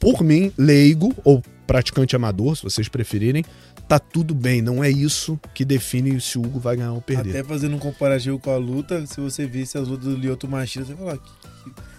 por 0.00 0.22
mim, 0.22 0.52
leigo 0.58 1.14
ou 1.24 1.42
praticante 1.66 2.14
amador, 2.14 2.56
se 2.56 2.62
vocês 2.62 2.88
preferirem, 2.88 3.44
tá 3.88 3.98
tudo 3.98 4.34
bem. 4.34 4.60
Não 4.60 4.82
é 4.82 4.90
isso 4.90 5.38
que 5.54 5.64
define 5.64 6.20
se 6.20 6.36
o 6.38 6.42
Hugo 6.42 6.58
vai 6.58 6.76
ganhar 6.76 6.92
ou 6.92 7.00
perder. 7.00 7.30
Até 7.30 7.44
fazendo 7.44 7.76
um 7.76 7.78
comparativo 7.78 8.38
com 8.38 8.50
a 8.50 8.56
luta, 8.56 9.06
se 9.06 9.20
você 9.20 9.46
visse 9.46 9.78
as 9.78 9.88
lutas 9.88 10.06
do 10.06 10.16
Lyoto 10.16 10.48
Machida, 10.48 10.84
você 10.84 10.94
vai 10.94 11.04
falar 11.04 11.18
que 11.18 11.30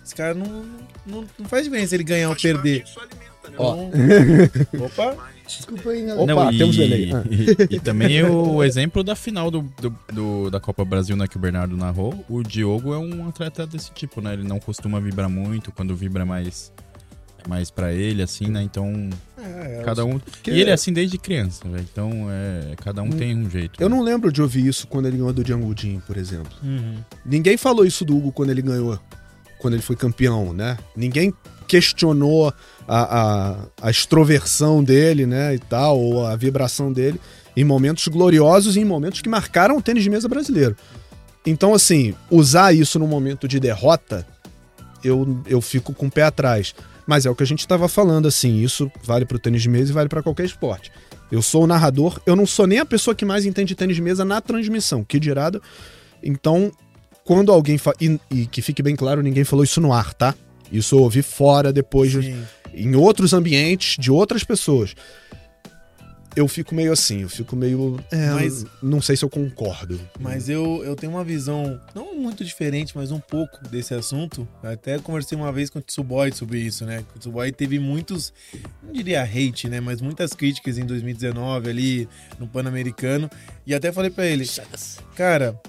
esse 0.03 0.13
cara 0.13 0.33
não, 0.35 0.65
não, 1.05 1.25
não 1.39 1.47
faz 1.47 1.63
diferença 1.63 1.95
ele 1.95 2.03
ganhar 2.03 2.29
ou 2.29 2.35
perder. 2.35 2.83
Ó. 3.57 3.75
Opa! 4.85 5.15
Desculpa 5.47 5.89
aí, 5.91 6.01
galera. 6.05 6.33
Opa, 6.33 6.51
não, 6.51 6.57
temos 6.57 6.75
delay. 6.75 7.11
E, 7.29 7.75
e, 7.75 7.79
também 7.79 8.23
o 8.23 8.63
exemplo 8.63 9.03
da 9.03 9.15
final 9.15 9.51
do, 9.51 9.61
do, 9.79 9.95
do, 10.11 10.49
da 10.49 10.59
Copa 10.59 10.83
Brasil, 10.83 11.15
né, 11.15 11.27
que 11.27 11.37
o 11.37 11.39
Bernardo 11.39 11.77
narrou. 11.77 12.25
O 12.27 12.41
Diogo 12.41 12.93
é 12.93 12.97
um 12.97 13.27
atleta 13.27 13.67
desse 13.67 13.91
tipo, 13.91 14.21
né? 14.21 14.33
Ele 14.33 14.43
não 14.43 14.59
costuma 14.59 14.99
vibrar 14.99 15.29
muito, 15.29 15.71
quando 15.71 15.95
vibra 15.95 16.25
mais 16.25 16.71
mais 17.47 17.69
para 17.69 17.93
ele, 17.93 18.21
assim, 18.21 18.47
né? 18.47 18.61
Então, 18.63 19.09
é, 19.37 19.79
é 19.79 19.83
cada 19.83 20.03
um. 20.03 20.19
Que... 20.19 20.51
E 20.51 20.61
ele 20.61 20.69
é 20.69 20.73
assim 20.73 20.91
desde 20.91 21.17
criança, 21.17 21.67
velho. 21.67 21.85
Então, 21.91 22.27
é, 22.29 22.75
cada 22.77 23.01
um 23.01 23.07
hum. 23.07 23.11
tem 23.11 23.37
um 23.37 23.49
jeito. 23.49 23.81
Eu 23.81 23.89
né? 23.89 23.95
não 23.95 24.03
lembro 24.03 24.31
de 24.31 24.41
ouvir 24.41 24.65
isso 24.65 24.87
quando 24.87 25.07
ele 25.07 25.17
ganhou 25.17 25.31
do 25.33 25.43
Django 25.43 25.73
Jim, 25.77 26.01
por 26.05 26.17
exemplo. 26.17 26.51
Uhum. 26.63 26.95
Ninguém 27.25 27.57
falou 27.57 27.85
isso 27.85 28.03
do 28.03 28.17
Hugo 28.17 28.31
quando 28.31 28.49
ele 28.49 28.61
ganhou, 28.61 28.99
quando 29.59 29.75
ele 29.75 29.83
foi 29.83 29.95
campeão, 29.95 30.53
né? 30.53 30.77
Ninguém 30.95 31.33
questionou 31.67 32.53
a, 32.87 33.19
a, 33.19 33.55
a 33.81 33.89
extroversão 33.89 34.83
dele, 34.83 35.25
né? 35.25 35.55
E 35.55 35.59
tal, 35.59 35.99
ou 35.99 36.25
a 36.25 36.35
vibração 36.35 36.91
dele 36.91 37.19
em 37.55 37.63
momentos 37.63 38.07
gloriosos 38.07 38.75
e 38.75 38.81
em 38.81 38.85
momentos 38.85 39.21
que 39.21 39.29
marcaram 39.29 39.77
o 39.77 39.81
tênis 39.81 40.03
de 40.03 40.09
mesa 40.09 40.27
brasileiro. 40.27 40.75
Então, 41.45 41.73
assim, 41.73 42.13
usar 42.29 42.73
isso 42.73 42.99
no 42.99 43.07
momento 43.07 43.47
de 43.47 43.59
derrota, 43.59 44.25
eu, 45.03 45.41
eu 45.47 45.61
fico 45.61 45.93
com 45.93 46.07
o 46.07 46.11
pé 46.11 46.23
atrás. 46.23 46.75
Mas 47.07 47.25
é 47.25 47.29
o 47.29 47.35
que 47.35 47.43
a 47.43 47.47
gente 47.47 47.59
estava 47.59 47.87
falando, 47.87 48.27
assim, 48.27 48.61
isso 48.61 48.91
vale 49.03 49.25
para 49.25 49.37
o 49.37 49.39
tênis 49.39 49.61
de 49.61 49.69
mesa 49.69 49.91
e 49.91 49.93
vale 49.93 50.09
para 50.09 50.23
qualquer 50.23 50.45
esporte. 50.45 50.91
Eu 51.31 51.41
sou 51.41 51.63
o 51.63 51.67
narrador, 51.67 52.19
eu 52.25 52.35
não 52.35 52.47
sou 52.47 52.65
nem 52.65 52.79
a 52.79 52.85
pessoa 52.85 53.13
que 53.13 53.23
mais 53.23 53.45
entende 53.45 53.75
tênis 53.75 53.95
de 53.95 54.01
mesa 54.01 54.25
na 54.25 54.41
transmissão, 54.41 55.03
que 55.03 55.19
dirado. 55.19 55.61
Então, 56.23 56.71
quando 57.23 57.51
alguém. 57.51 57.79
E, 58.01 58.19
e, 58.31 58.45
que 58.47 58.61
fique 58.61 58.81
bem 58.81 58.95
claro, 58.95 59.21
ninguém 59.21 59.43
falou 59.43 59.63
isso 59.63 59.79
no 59.79 59.93
ar, 59.93 60.13
tá? 60.13 60.33
Isso 60.71 60.95
eu 60.95 60.99
ouvi 60.99 61.21
fora 61.21 61.71
depois, 61.71 62.11
de, 62.11 62.35
em 62.73 62.95
outros 62.95 63.33
ambientes, 63.33 63.97
de 63.97 64.11
outras 64.11 64.43
pessoas 64.43 64.95
eu 66.35 66.47
fico 66.47 66.75
meio 66.75 66.91
assim, 66.91 67.21
eu 67.21 67.29
fico 67.29 67.55
meio. 67.55 67.97
É, 68.11 68.29
mas, 68.31 68.65
não 68.83 69.01
sei 69.01 69.15
se 69.15 69.23
eu 69.23 69.29
concordo. 69.29 69.99
Mas 70.19 70.49
eu, 70.49 70.83
eu 70.83 70.95
tenho 70.95 71.13
uma 71.13 71.23
visão, 71.23 71.79
não 71.93 72.13
muito 72.13 72.43
diferente, 72.43 72.91
mas 72.95 73.11
um 73.11 73.19
pouco 73.19 73.65
desse 73.69 73.93
assunto. 73.93 74.47
Eu 74.61 74.71
até 74.71 74.99
conversei 74.99 75.37
uma 75.37 75.51
vez 75.51 75.69
com 75.69 75.79
o 75.79 75.81
Tsuboy 75.81 76.31
sobre 76.33 76.59
isso, 76.59 76.85
né? 76.85 77.05
O 77.15 77.19
Tsuboy 77.19 77.51
teve 77.51 77.79
muitos, 77.79 78.33
não 78.83 78.91
diria 78.91 79.23
hate, 79.23 79.69
né? 79.69 79.79
Mas 79.79 80.01
muitas 80.01 80.33
críticas 80.33 80.77
em 80.77 80.85
2019 80.85 81.69
ali 81.69 82.09
no 82.37 82.47
Pan-Americano. 82.47 83.29
E 83.65 83.73
até 83.73 83.91
falei 83.91 84.11
para 84.11 84.25
ele, 84.25 84.45
cara, 85.15 85.59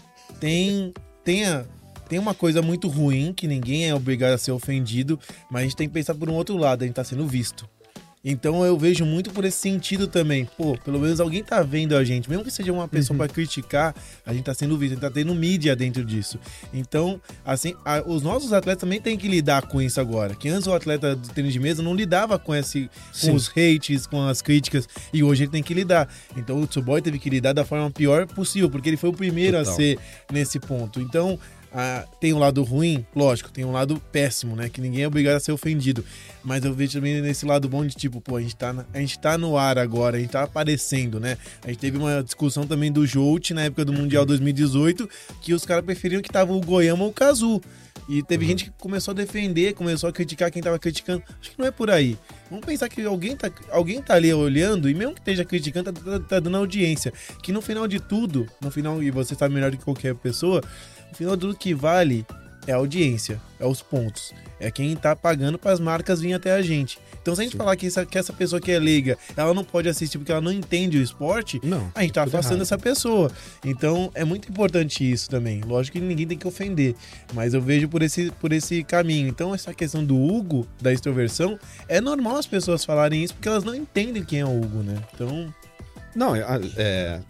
tem. 0.40 0.92
Tenha, 1.22 1.66
tem 2.08 2.18
uma 2.18 2.34
coisa 2.34 2.62
muito 2.62 2.88
ruim 2.88 3.32
que 3.32 3.46
ninguém 3.46 3.88
é 3.88 3.94
obrigado 3.94 4.32
a 4.32 4.38
ser 4.38 4.52
ofendido, 4.52 5.18
mas 5.50 5.60
a 5.60 5.64
gente 5.64 5.76
tem 5.76 5.88
que 5.88 5.94
pensar 5.94 6.14
por 6.14 6.28
um 6.28 6.34
outro 6.34 6.56
lado, 6.56 6.82
a 6.82 6.86
gente 6.86 6.94
tá 6.94 7.04
sendo 7.04 7.26
visto. 7.26 7.68
Então 8.28 8.64
eu 8.64 8.76
vejo 8.76 9.04
muito 9.04 9.30
por 9.30 9.44
esse 9.44 9.56
sentido 9.56 10.08
também. 10.08 10.48
Pô, 10.58 10.76
pelo 10.84 10.98
menos 10.98 11.20
alguém 11.20 11.44
tá 11.44 11.62
vendo 11.62 11.96
a 11.96 12.02
gente. 12.02 12.28
Mesmo 12.28 12.42
que 12.42 12.50
seja 12.50 12.72
uma 12.72 12.88
pessoa 12.88 13.14
uhum. 13.14 13.18
para 13.18 13.32
criticar, 13.32 13.94
a 14.26 14.34
gente 14.34 14.42
tá 14.42 14.52
sendo 14.52 14.76
visto, 14.76 14.92
a 14.92 14.94
gente 14.96 15.00
tá 15.00 15.10
tendo 15.12 15.32
mídia 15.32 15.76
dentro 15.76 16.04
disso. 16.04 16.36
Então, 16.74 17.20
assim, 17.44 17.76
a, 17.84 18.02
os 18.04 18.22
nossos 18.22 18.52
atletas 18.52 18.80
também 18.80 19.00
têm 19.00 19.16
que 19.16 19.28
lidar 19.28 19.68
com 19.68 19.80
isso 19.80 20.00
agora. 20.00 20.34
Que 20.34 20.48
antes 20.48 20.66
o 20.66 20.74
atleta 20.74 21.14
do 21.14 21.28
tênis 21.28 21.52
de 21.52 21.60
mesa 21.60 21.84
não 21.84 21.94
lidava 21.94 22.36
com, 22.36 22.52
esse, 22.52 22.90
com 23.20 23.32
os 23.32 23.48
hates, 23.48 24.08
com 24.08 24.20
as 24.26 24.42
críticas, 24.42 24.88
e 25.12 25.22
hoje 25.22 25.44
ele 25.44 25.52
tem 25.52 25.62
que 25.62 25.72
lidar. 25.72 26.12
Então 26.36 26.60
o 26.60 26.66
Tsuboy 26.66 27.00
teve 27.00 27.20
que 27.20 27.30
lidar 27.30 27.52
da 27.52 27.64
forma 27.64 27.92
pior 27.92 28.26
possível, 28.26 28.68
porque 28.68 28.88
ele 28.88 28.96
foi 28.96 29.10
o 29.10 29.12
primeiro 29.12 29.56
Total. 29.56 29.72
a 29.72 29.76
ser 29.76 29.98
nesse 30.32 30.58
ponto. 30.58 31.00
Então, 31.00 31.38
ah, 31.78 32.06
tem 32.18 32.32
um 32.32 32.38
lado 32.38 32.62
ruim, 32.62 33.04
lógico, 33.14 33.52
tem 33.52 33.62
um 33.62 33.70
lado 33.70 34.00
péssimo, 34.10 34.56
né? 34.56 34.66
Que 34.66 34.80
ninguém 34.80 35.02
é 35.02 35.06
obrigado 35.06 35.36
a 35.36 35.40
ser 35.40 35.52
ofendido. 35.52 36.02
Mas 36.42 36.64
eu 36.64 36.72
vejo 36.72 36.94
também 36.94 37.20
nesse 37.20 37.44
lado 37.44 37.68
bom 37.68 37.84
de 37.84 37.94
tipo, 37.94 38.18
pô, 38.18 38.36
a 38.36 38.40
gente 38.40 38.56
tá, 38.56 38.72
na, 38.72 38.86
a 38.94 38.98
gente 38.98 39.18
tá 39.18 39.36
no 39.36 39.58
ar 39.58 39.76
agora, 39.76 40.16
a 40.16 40.20
gente 40.20 40.30
tá 40.30 40.42
aparecendo, 40.42 41.20
né? 41.20 41.36
A 41.62 41.68
gente 41.68 41.78
teve 41.78 41.98
uma 41.98 42.22
discussão 42.22 42.66
também 42.66 42.90
do 42.90 43.06
Jolt 43.06 43.50
na 43.50 43.64
época 43.64 43.84
do 43.84 43.92
Mundial 43.92 44.24
2018, 44.24 45.06
que 45.42 45.52
os 45.52 45.66
caras 45.66 45.84
preferiam 45.84 46.22
que 46.22 46.30
tava 46.30 46.50
o 46.54 46.60
Goiama 46.62 47.04
ou 47.04 47.10
o 47.10 47.12
Kazu. 47.12 47.60
E 48.08 48.22
teve 48.22 48.44
uhum. 48.44 48.50
gente 48.50 48.64
que 48.64 48.70
começou 48.78 49.12
a 49.12 49.14
defender, 49.14 49.74
começou 49.74 50.08
a 50.08 50.12
criticar 50.12 50.50
quem 50.50 50.62
tava 50.62 50.78
criticando. 50.78 51.22
Acho 51.40 51.50
que 51.50 51.58
não 51.58 51.66
é 51.66 51.70
por 51.70 51.90
aí. 51.90 52.16
Vamos 52.48 52.64
pensar 52.64 52.88
que 52.88 53.04
alguém 53.04 53.36
tá, 53.36 53.50
alguém 53.70 54.00
tá 54.00 54.14
ali 54.14 54.32
olhando, 54.32 54.88
e 54.88 54.94
mesmo 54.94 55.12
que 55.12 55.20
esteja 55.20 55.44
criticando, 55.44 55.92
tá, 55.92 56.00
tá, 56.00 56.20
tá 56.20 56.40
dando 56.40 56.56
audiência. 56.56 57.12
Que 57.42 57.52
no 57.52 57.60
final 57.60 57.86
de 57.86 58.00
tudo, 58.00 58.46
no 58.62 58.70
final, 58.70 59.02
e 59.02 59.10
você 59.10 59.34
sabe 59.34 59.54
melhor 59.54 59.70
do 59.70 59.76
que 59.76 59.84
qualquer 59.84 60.14
pessoa, 60.14 60.62
no 61.10 61.16
final 61.16 61.36
tudo 61.36 61.56
que 61.56 61.74
vale 61.74 62.26
é 62.66 62.72
a 62.72 62.76
audiência, 62.76 63.40
é 63.60 63.66
os 63.66 63.80
pontos. 63.80 64.34
É 64.58 64.70
quem 64.70 64.96
tá 64.96 65.14
pagando 65.14 65.58
para 65.58 65.72
as 65.72 65.78
marcas 65.78 66.20
virem 66.20 66.34
até 66.34 66.52
a 66.52 66.62
gente. 66.62 66.98
Então, 67.20 67.34
se 67.34 67.40
a 67.40 67.44
gente 67.44 67.52
Sim. 67.52 67.58
falar 67.58 67.76
que 67.76 67.86
essa, 67.86 68.06
que 68.06 68.18
essa 68.18 68.32
pessoa 68.32 68.60
que 68.60 68.70
é 68.70 68.78
leiga, 68.78 69.18
ela 69.36 69.52
não 69.52 69.62
pode 69.62 69.88
assistir 69.88 70.18
porque 70.18 70.32
ela 70.32 70.40
não 70.40 70.52
entende 70.52 70.98
o 70.98 71.02
esporte, 71.02 71.60
não, 71.62 71.90
a 71.94 72.02
gente 72.02 72.12
tá 72.12 72.22
afastando 72.22 72.56
errado. 72.56 72.62
essa 72.62 72.78
pessoa. 72.78 73.30
Então, 73.64 74.10
é 74.14 74.24
muito 74.24 74.48
importante 74.48 75.08
isso 75.08 75.28
também. 75.28 75.60
Lógico 75.60 75.98
que 75.98 76.04
ninguém 76.04 76.26
tem 76.26 76.38
que 76.38 76.46
ofender, 76.46 76.94
mas 77.34 77.54
eu 77.54 77.60
vejo 77.60 77.88
por 77.88 78.02
esse, 78.02 78.30
por 78.32 78.52
esse 78.52 78.82
caminho. 78.82 79.28
Então, 79.28 79.54
essa 79.54 79.74
questão 79.74 80.04
do 80.04 80.16
Hugo, 80.16 80.66
da 80.80 80.92
extroversão, 80.92 81.58
é 81.88 82.00
normal 82.00 82.36
as 82.36 82.46
pessoas 82.46 82.84
falarem 82.84 83.22
isso 83.22 83.34
porque 83.34 83.48
elas 83.48 83.64
não 83.64 83.74
entendem 83.74 84.24
quem 84.24 84.40
é 84.40 84.44
o 84.44 84.56
Hugo, 84.56 84.82
né? 84.82 84.96
Então. 85.14 85.54
Não, 86.14 86.34
é, 86.34 86.42
é 86.76 87.20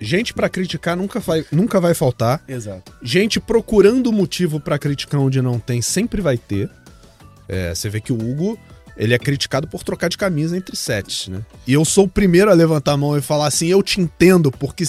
Gente 0.00 0.32
para 0.32 0.48
criticar 0.48 0.96
nunca 0.96 1.20
vai, 1.20 1.44
nunca 1.52 1.78
vai 1.78 1.92
faltar. 1.92 2.42
Exato. 2.48 2.92
Gente 3.02 3.38
procurando 3.38 4.10
motivo 4.10 4.58
para 4.58 4.78
criticar 4.78 5.20
onde 5.20 5.42
não 5.42 5.58
tem, 5.58 5.82
sempre 5.82 6.22
vai 6.22 6.38
ter. 6.38 6.70
É, 7.48 7.74
você 7.74 7.88
vê 7.88 8.00
que 8.00 8.12
o 8.12 8.16
Hugo, 8.16 8.58
ele 8.96 9.12
é 9.12 9.18
criticado 9.18 9.68
por 9.68 9.82
trocar 9.82 10.08
de 10.08 10.16
camisa 10.16 10.56
entre 10.56 10.74
sets, 10.74 11.28
né? 11.28 11.40
E 11.66 11.72
eu 11.72 11.84
sou 11.84 12.04
o 12.04 12.08
primeiro 12.08 12.50
a 12.50 12.54
levantar 12.54 12.92
a 12.92 12.96
mão 12.96 13.16
e 13.16 13.20
falar 13.20 13.46
assim, 13.46 13.66
eu 13.66 13.82
te 13.82 14.00
entendo, 14.00 14.50
porque 14.50 14.84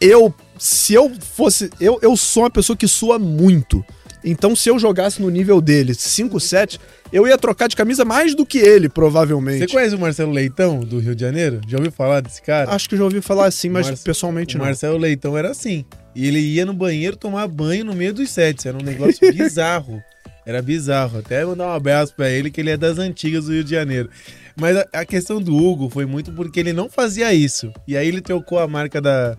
eu, 0.00 0.34
se 0.58 0.92
eu 0.94 1.10
fosse, 1.20 1.70
eu, 1.80 1.98
eu 2.02 2.16
sou 2.16 2.42
uma 2.42 2.50
pessoa 2.50 2.76
que 2.76 2.88
sua 2.88 3.18
muito. 3.18 3.84
Então, 4.24 4.54
se 4.54 4.68
eu 4.68 4.78
jogasse 4.78 5.20
no 5.20 5.28
nível 5.28 5.60
dele 5.60 5.92
5-7, 5.92 6.78
eu 7.12 7.26
ia 7.26 7.36
trocar 7.36 7.68
de 7.68 7.76
camisa 7.76 8.04
mais 8.04 8.34
do 8.34 8.46
que 8.46 8.58
ele, 8.58 8.88
provavelmente. 8.88 9.58
Você 9.58 9.66
conhece 9.66 9.94
o 9.94 9.98
Marcelo 9.98 10.32
Leitão, 10.32 10.80
do 10.80 10.98
Rio 10.98 11.14
de 11.14 11.20
Janeiro? 11.20 11.60
Já 11.66 11.76
ouviu 11.78 11.92
falar 11.92 12.20
desse 12.20 12.40
cara? 12.40 12.70
Acho 12.70 12.88
que 12.88 12.96
já 12.96 13.04
ouvi 13.04 13.20
falar 13.20 13.46
assim, 13.46 13.68
mas 13.68 13.88
Mar... 13.88 13.98
pessoalmente 13.98 14.56
não. 14.56 14.64
O 14.64 14.66
Marcelo 14.66 14.96
Leitão 14.96 15.36
era 15.36 15.50
assim. 15.50 15.84
E 16.14 16.26
ele 16.26 16.38
ia 16.38 16.64
no 16.64 16.72
banheiro 16.72 17.16
tomar 17.16 17.46
banho 17.48 17.84
no 17.84 17.94
meio 17.94 18.14
dos 18.14 18.30
sets. 18.30 18.64
Era 18.64 18.76
um 18.76 18.82
negócio 18.82 19.20
bizarro. 19.32 20.02
Era 20.46 20.62
bizarro. 20.62 21.18
Até 21.18 21.44
mandar 21.44 21.66
um 21.66 21.72
abraço 21.72 22.14
pra 22.14 22.30
ele, 22.30 22.50
que 22.50 22.60
ele 22.60 22.70
é 22.70 22.76
das 22.76 22.98
antigas 22.98 23.46
do 23.46 23.52
Rio 23.52 23.64
de 23.64 23.70
Janeiro. 23.70 24.08
Mas 24.54 24.76
a, 24.76 24.86
a 24.92 25.04
questão 25.04 25.40
do 25.40 25.56
Hugo 25.56 25.88
foi 25.88 26.06
muito 26.06 26.32
porque 26.32 26.60
ele 26.60 26.72
não 26.72 26.88
fazia 26.88 27.32
isso. 27.34 27.72
E 27.86 27.96
aí 27.96 28.06
ele 28.06 28.20
trocou 28.20 28.58
a 28.58 28.68
marca 28.68 29.00
da, 29.00 29.36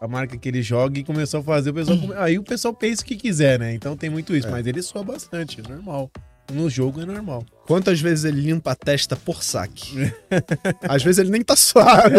a 0.00 0.08
marca 0.08 0.36
que 0.36 0.48
ele 0.48 0.62
joga 0.62 0.98
e 0.98 1.04
começou 1.04 1.40
a 1.40 1.42
fazer, 1.42 1.70
o 1.70 1.74
pessoal 1.74 1.98
come... 1.98 2.14
aí 2.16 2.38
o 2.38 2.42
pessoal 2.42 2.74
pensa 2.74 3.02
o 3.02 3.04
que 3.04 3.16
quiser, 3.16 3.58
né? 3.58 3.74
Então 3.74 3.96
tem 3.96 4.10
muito 4.10 4.34
isso, 4.34 4.48
é. 4.48 4.50
mas 4.50 4.66
ele 4.66 4.82
soa 4.82 5.04
bastante, 5.04 5.60
é 5.60 5.68
normal. 5.68 6.10
No 6.52 6.68
jogo 6.68 7.00
é 7.00 7.06
normal. 7.06 7.46
Quantas 7.66 8.00
vezes 8.00 8.24
ele 8.24 8.40
limpa 8.40 8.72
a 8.72 8.74
testa 8.74 9.16
por 9.16 9.42
saque? 9.42 10.12
Às 10.82 11.02
vezes 11.02 11.18
ele 11.18 11.30
nem 11.30 11.42
tá 11.42 11.56
suave. 11.56 12.16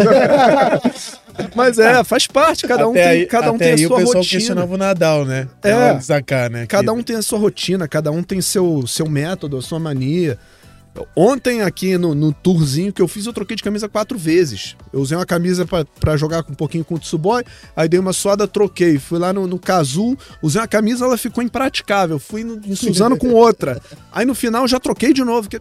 Mas 1.56 1.77
é, 1.77 2.03
faz 2.03 2.26
parte, 2.26 2.68
cada 2.68 2.88
um 2.88 2.94
tem, 2.94 3.03
aí, 3.03 3.26
cada 3.26 3.52
um 3.52 3.57
tem 3.57 3.73
a 3.73 3.77
sua 3.77 3.90
rotina. 3.90 4.03
o 4.03 4.06
pessoal 4.06 4.23
questionava 4.23 4.73
o 4.73 4.77
Nadal, 4.77 5.26
né? 5.26 5.48
É, 5.61 5.99
sacar, 5.99 6.49
né? 6.49 6.65
Cada 6.65 6.94
um 6.94 7.03
tem 7.03 7.15
a 7.15 7.22
sua 7.22 7.38
rotina, 7.38 7.88
cada 7.88 8.11
um 8.11 8.23
tem 8.23 8.41
seu, 8.41 8.88
seu 8.88 9.07
método, 9.10 9.57
a 9.57 9.61
sua 9.61 9.80
mania. 9.80 10.40
Ontem, 11.15 11.61
aqui 11.61 11.98
no, 11.98 12.14
no, 12.14 12.32
tourzinho 12.32 12.94
que 12.94 13.02
eu 13.02 13.07
fiz, 13.07 13.26
eu 13.26 13.34
troquei 13.34 13.56
de 13.56 13.64
camisa 13.64 13.90
quatro 13.90 14.18
vezes. 14.18 14.76
Eu 14.91 14.99
usei 14.99 15.18
uma 15.18 15.26
camisa 15.26 15.65
para 15.99 16.15
jogar 16.18 16.45
um 16.48 16.53
pouquinho 16.53 16.86
com 16.86 16.95
o 16.95 16.99
Tsuboy, 16.99 17.44
aí 17.76 17.90
dei 17.90 17.99
uma 17.99 18.14
suada, 18.14 18.48
troquei. 18.48 18.99
Fui 18.99 19.18
lá 19.18 19.34
no, 19.34 19.48
no 19.48 19.57
Kazu, 19.57 20.15
usei 20.41 20.61
uma 20.61 20.68
camisa, 20.68 21.06
ela 21.06 21.18
ficou 21.18 21.44
impraticável. 21.44 22.20
Fui 22.20 22.44
no, 22.44 22.61
em 22.64 22.76
Suzano 22.76 23.18
com 23.18 23.32
outra. 23.32 23.82
Aí 24.11 24.26
no 24.26 24.36
final 24.36 24.68
já 24.68 24.80
troquei 24.80 25.14
de 25.14 25.24
novo. 25.24 25.49
Que... 25.49 25.60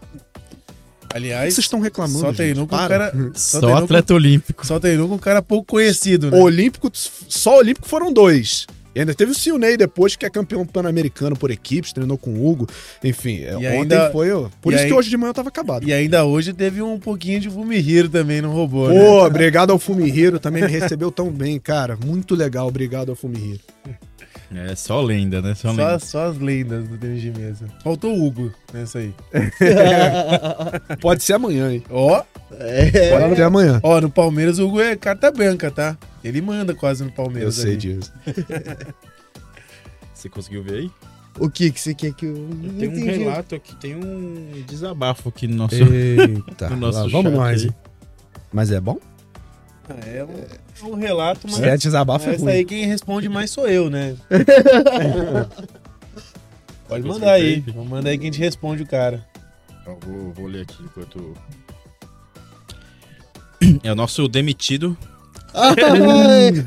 Aliás, 1.15 1.55
vocês 1.55 1.65
estão 1.65 1.81
reclamando. 1.81 2.21
Só 2.21 2.33
treinou 2.33 2.67
com 2.67 2.75
um 2.75 2.89
cara. 2.89 3.13
Só, 3.35 3.61
só 3.61 3.77
atleta 3.77 4.09
com, 4.09 4.15
olímpico. 4.15 4.67
Só 4.67 4.79
treinou 4.79 5.09
com 5.09 5.15
um 5.15 5.19
cara 5.19 5.41
pouco 5.41 5.73
conhecido, 5.73 6.31
né? 6.31 6.39
Olímpico, 6.39 6.91
só 6.93 7.59
olímpico 7.59 7.89
foram 7.89 8.13
dois. 8.13 8.67
E 8.95 9.01
ainda 9.01 9.15
teve 9.15 9.33
o 9.33 9.35
Silney 9.35 9.77
depois, 9.77 10.17
que 10.17 10.27
é 10.27 10.31
campeão 10.31 10.67
pan-americano 10.67 11.35
por 11.37 11.51
equipes, 11.51 11.93
treinou 11.93 12.19
com 12.19 12.31
o 12.31 12.47
Hugo. 12.47 12.69
Enfim, 13.03 13.39
e 13.41 13.55
ontem 13.55 13.67
ainda, 13.69 14.11
foi. 14.11 14.29
Por 14.61 14.73
isso 14.75 14.83
aí, 14.83 14.89
que 14.89 14.95
hoje 14.95 15.09
de 15.09 15.17
manhã 15.17 15.31
eu 15.31 15.35
tava 15.35 15.49
acabado. 15.49 15.89
E 15.89 15.93
ainda 15.93 16.25
hoje 16.25 16.53
teve 16.53 16.83
um 16.83 16.99
pouquinho 16.99 17.41
de 17.41 17.49
Fumihiro 17.49 18.09
também 18.09 18.43
no 18.43 18.53
robô. 18.53 18.89
Né? 18.89 18.95
Pô, 18.99 19.21
né? 19.23 19.27
obrigado 19.27 19.71
ao 19.71 19.79
Fumihiro, 19.79 20.39
também 20.39 20.63
me 20.63 20.69
recebeu 20.69 21.11
tão 21.11 21.31
bem, 21.31 21.59
cara. 21.59 21.97
Muito 22.05 22.35
legal, 22.35 22.69
obrigado 22.69 23.09
ao 23.11 23.17
Fumihiro. 23.17 23.61
É 24.55 24.75
só 24.77 25.01
lenda, 25.01 25.41
né? 25.41 25.55
Só, 25.55 25.73
Só, 25.73 25.75
lenda. 25.75 25.99
só 25.99 26.27
as 26.27 26.39
lendas 26.39 26.87
do 26.87 26.99
tênis 26.99 27.23
de 27.23 27.31
mesa. 27.31 27.65
Faltou 27.83 28.13
o 28.15 28.27
Hugo 28.27 28.53
nessa 28.75 28.99
aí. 28.99 29.15
Pode 31.01 31.23
ser 31.23 31.35
amanhã, 31.35 31.73
hein? 31.73 31.83
Ó, 31.91 32.23
É, 32.59 33.19
Pode 33.19 33.37
ser 33.37 33.43
amanhã. 33.45 33.81
ó, 33.83 33.99
no 34.01 34.11
Palmeiras 34.11 34.59
o 34.59 34.67
Hugo 34.67 34.81
é 34.81 34.95
carta 34.95 35.31
branca, 35.31 35.71
tá? 35.71 35.97
Ele 36.25 36.41
manda 36.41 36.75
quase 36.75 37.03
no 37.03 37.11
Eu 37.11 37.15
Palmeiras. 37.15 37.57
sei 37.57 37.73
ali. 37.73 37.77
disso. 37.79 38.13
Você 40.15 40.29
conseguiu 40.29 40.63
ver 40.63 40.75
aí? 40.81 40.91
o 41.41 41.49
que 41.49 41.73
que 41.73 41.81
você 41.81 41.95
quer 41.95 42.13
que 42.13 42.27
eu... 42.27 42.37
não 42.37 42.79
Tem 42.79 42.89
um 42.91 43.05
relato 43.07 43.55
aqui, 43.55 43.75
tem 43.77 43.97
um 43.97 44.63
desabafo 44.69 45.31
aqui 45.31 45.49
no 45.49 45.57
nosso. 45.57 45.75
Eita, 45.75 46.69
No 46.71 46.77
nosso 46.77 46.99
lá 47.05 47.09
vamos 47.09 47.33
nós. 47.33 47.65
aí. 47.65 47.71
Mas 48.53 48.71
é 48.71 48.79
bom? 48.81 48.99
Ah, 49.89 49.95
é, 50.07 50.23
um, 50.23 50.31
é 50.31 50.85
um 50.93 50.95
relato, 50.95 51.41
mas 51.51 51.57
Se 51.57 51.65
é 51.65 51.75
desabafo, 51.77 52.29
é 52.29 52.35
essa 52.35 52.45
ruim. 52.45 52.53
aí 52.53 52.65
quem 52.67 52.85
responde 52.87 53.29
mais 53.31 53.51
sou 53.51 53.67
eu, 53.67 53.89
né? 53.91 54.15
Pode 56.87 57.09
mandar 57.09 57.33
aí. 57.33 57.65
Manda 57.89 58.11
aí 58.11 58.19
que 58.19 58.25
a 58.25 58.27
gente 58.27 58.39
responde 58.39 58.83
o 58.83 58.87
cara. 58.87 59.27
Ó, 59.87 59.97
vou, 60.07 60.33
vou 60.35 60.47
ler 60.47 60.61
aqui 60.63 60.83
enquanto. 60.83 61.35
É 63.83 63.91
o 63.91 63.97
nosso 63.97 64.29
demitido. 64.29 64.97
Ah, 65.55 65.75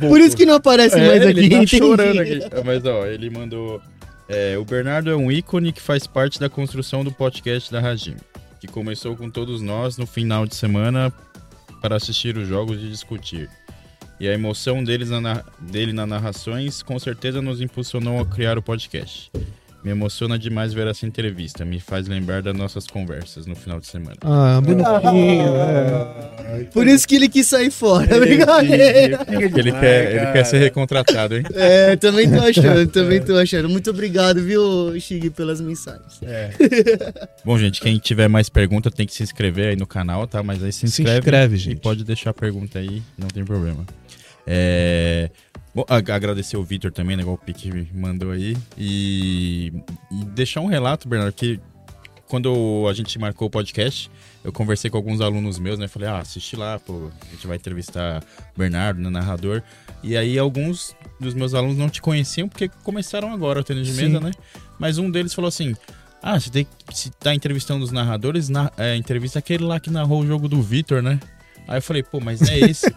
por 0.07 0.19
isso 0.19 0.35
que 0.37 0.45
não 0.45 0.55
aparece 0.55 0.95
mais 0.97 1.21
aqui. 1.21 1.39
ele 1.39 1.49
tá 1.49 1.55
entendi. 1.55 1.77
chorando 1.77 2.19
aqui. 2.19 2.39
É, 2.51 2.63
Mas 2.63 2.85
ó, 2.85 3.05
ele 3.05 3.29
mandou. 3.29 3.81
é, 4.29 4.57
o 4.57 4.65
Bernardo 4.65 5.09
é 5.09 5.15
um 5.15 5.31
ícone 5.31 5.71
que 5.71 5.81
faz 5.81 6.05
parte 6.07 6.39
da 6.39 6.49
construção 6.49 7.03
do 7.03 7.11
podcast 7.11 7.71
da 7.71 7.79
Rajim, 7.79 8.15
que 8.59 8.67
começou 8.67 9.15
com 9.15 9.29
todos 9.29 9.61
nós 9.61 9.97
no 9.97 10.05
final 10.05 10.45
de 10.45 10.55
semana 10.55 11.11
para 11.81 11.95
assistir 11.95 12.37
os 12.37 12.47
jogos 12.47 12.77
e 12.81 12.87
discutir. 12.87 13.49
E 14.19 14.27
a 14.29 14.33
emoção 14.33 14.83
deles 14.83 15.09
na- 15.09 15.43
dele 15.59 15.91
nas 15.91 16.07
narrações 16.07 16.81
com 16.81 16.97
certeza 16.97 17.41
nos 17.41 17.59
impulsionou 17.61 18.19
a 18.19 18.25
criar 18.25 18.57
o 18.57 18.61
podcast. 18.61 19.29
Me 19.85 19.91
emociona 19.91 20.39
demais 20.39 20.73
ver 20.73 20.87
essa 20.87 21.05
entrevista, 21.05 21.63
me 21.63 21.79
faz 21.79 22.07
lembrar 22.07 22.41
das 22.41 22.57
nossas 22.57 22.87
conversas 22.87 23.45
no 23.45 23.55
final 23.55 23.79
de 23.79 23.85
semana. 23.85 24.15
Ah, 24.23 24.59
bonitinho. 24.59 25.45
Por 26.73 26.87
isso 26.87 27.07
que 27.07 27.13
ele 27.15 27.29
quis 27.29 27.47
sair 27.47 27.69
fora. 27.69 28.19
Brincadeira. 28.19 29.19
Porque 29.23 29.59
ele, 29.59 29.71
quer, 29.71 30.11
ele 30.15 30.31
quer 30.31 30.43
ser 30.43 30.57
recontratado, 30.57 31.37
hein? 31.37 31.43
É, 31.53 31.95
também 31.97 32.27
tô 32.27 32.39
achando, 32.39 32.87
também 32.87 33.21
tô 33.21 33.37
achando. 33.37 33.69
Muito 33.69 33.91
obrigado, 33.91 34.41
viu, 34.41 34.99
Chig, 34.99 35.29
pelas 35.29 35.61
mensagens. 35.61 36.19
Bom, 37.45 37.55
gente, 37.59 37.79
quem 37.79 37.99
tiver 37.99 38.27
mais 38.27 38.49
pergunta 38.49 38.89
tem 38.89 39.05
que 39.05 39.13
se 39.13 39.21
inscrever 39.21 39.67
aí 39.69 39.75
no 39.75 39.85
canal, 39.85 40.25
tá? 40.25 40.41
Mas 40.41 40.63
aí 40.63 40.73
se 40.73 40.79
Se 40.87 41.03
inscreve, 41.03 41.19
inscreve, 41.19 41.55
e 41.55 41.59
gente. 41.59 41.79
pode 41.81 42.03
deixar 42.03 42.31
a 42.31 42.33
pergunta 42.33 42.79
aí, 42.79 43.03
não 43.15 43.27
tem 43.27 43.45
problema. 43.45 43.85
É... 44.47 45.29
Bom, 45.73 45.83
ag- 45.89 46.11
agradecer 46.11 46.55
o 46.57 46.63
Vitor 46.63 46.91
também, 46.91 47.15
né? 47.17 47.21
Igual 47.23 47.35
o 47.35 47.39
Pique 47.39 47.71
me 47.71 47.89
mandou 47.93 48.31
aí. 48.31 48.55
E... 48.77 49.73
e 50.11 50.25
deixar 50.25 50.61
um 50.61 50.67
relato, 50.67 51.07
Bernardo, 51.07 51.33
que 51.33 51.59
quando 52.27 52.87
a 52.89 52.93
gente 52.93 53.19
marcou 53.19 53.47
o 53.47 53.51
podcast, 53.51 54.09
eu 54.43 54.51
conversei 54.51 54.89
com 54.89 54.97
alguns 54.97 55.21
alunos 55.21 55.59
meus, 55.59 55.77
né? 55.77 55.87
Falei, 55.87 56.09
ah, 56.09 56.19
assiste 56.19 56.55
lá, 56.55 56.79
pô, 56.79 57.11
a 57.21 57.31
gente 57.31 57.45
vai 57.45 57.55
entrevistar 57.57 58.23
o 58.55 58.59
Bernardo, 58.59 58.99
né, 58.99 59.09
narrador. 59.09 59.61
E 60.01 60.17
aí 60.17 60.37
alguns 60.39 60.95
dos 61.19 61.33
meus 61.33 61.53
alunos 61.53 61.77
não 61.77 61.89
te 61.89 62.01
conheciam 62.01 62.47
porque 62.49 62.69
começaram 62.83 63.31
agora 63.31 63.59
o 63.59 63.63
tênis 63.63 63.85
de 63.87 63.93
Sim. 63.93 64.07
mesa, 64.07 64.19
né? 64.19 64.31
Mas 64.79 64.97
um 64.97 65.09
deles 65.09 65.33
falou 65.33 65.49
assim: 65.49 65.75
Ah, 66.21 66.39
você 66.39 66.49
tem 66.49 66.65
que 66.87 66.97
se 66.97 67.11
tá 67.11 67.33
entrevistando 67.33 67.83
os 67.83 67.91
narradores, 67.91 68.49
na, 68.49 68.71
é, 68.77 68.95
entrevista 68.95 69.39
aquele 69.39 69.63
lá 69.63 69.79
que 69.79 69.89
narrou 69.91 70.21
o 70.21 70.27
jogo 70.27 70.47
do 70.47 70.61
Vitor, 70.61 71.01
né? 71.01 71.19
Aí 71.67 71.77
eu 71.77 71.81
falei, 71.81 72.03
pô, 72.03 72.19
mas 72.19 72.41
é 72.49 72.59
esse. 72.59 72.85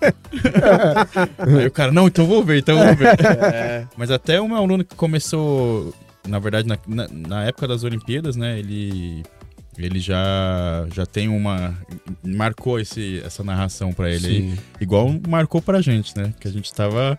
Aí 1.38 1.66
o 1.66 1.70
cara, 1.70 1.90
não, 1.92 2.06
então 2.06 2.26
vou 2.26 2.44
ver, 2.44 2.58
então 2.58 2.76
vou 2.76 2.94
ver. 2.96 3.08
Mas 3.96 4.10
até 4.10 4.40
o 4.40 4.48
meu 4.48 4.56
aluno 4.56 4.84
que 4.84 4.94
começou, 4.94 5.94
na 6.26 6.38
verdade, 6.38 6.68
na, 6.68 6.78
na, 6.86 7.08
na 7.08 7.44
época 7.44 7.66
das 7.68 7.84
Olimpíadas, 7.84 8.36
né? 8.36 8.58
Ele. 8.58 9.22
Ele 9.76 10.00
já, 10.00 10.86
já 10.92 11.06
tem 11.06 11.28
uma. 11.28 11.72
Marcou 12.24 12.80
esse, 12.80 13.22
essa 13.24 13.44
narração 13.44 13.92
pra 13.92 14.10
ele 14.10 14.26
aí. 14.26 14.58
Igual 14.80 15.14
marcou 15.28 15.62
pra 15.62 15.80
gente, 15.80 16.16
né? 16.18 16.34
Que 16.40 16.48
a 16.48 16.50
gente 16.50 16.74
tava 16.74 17.16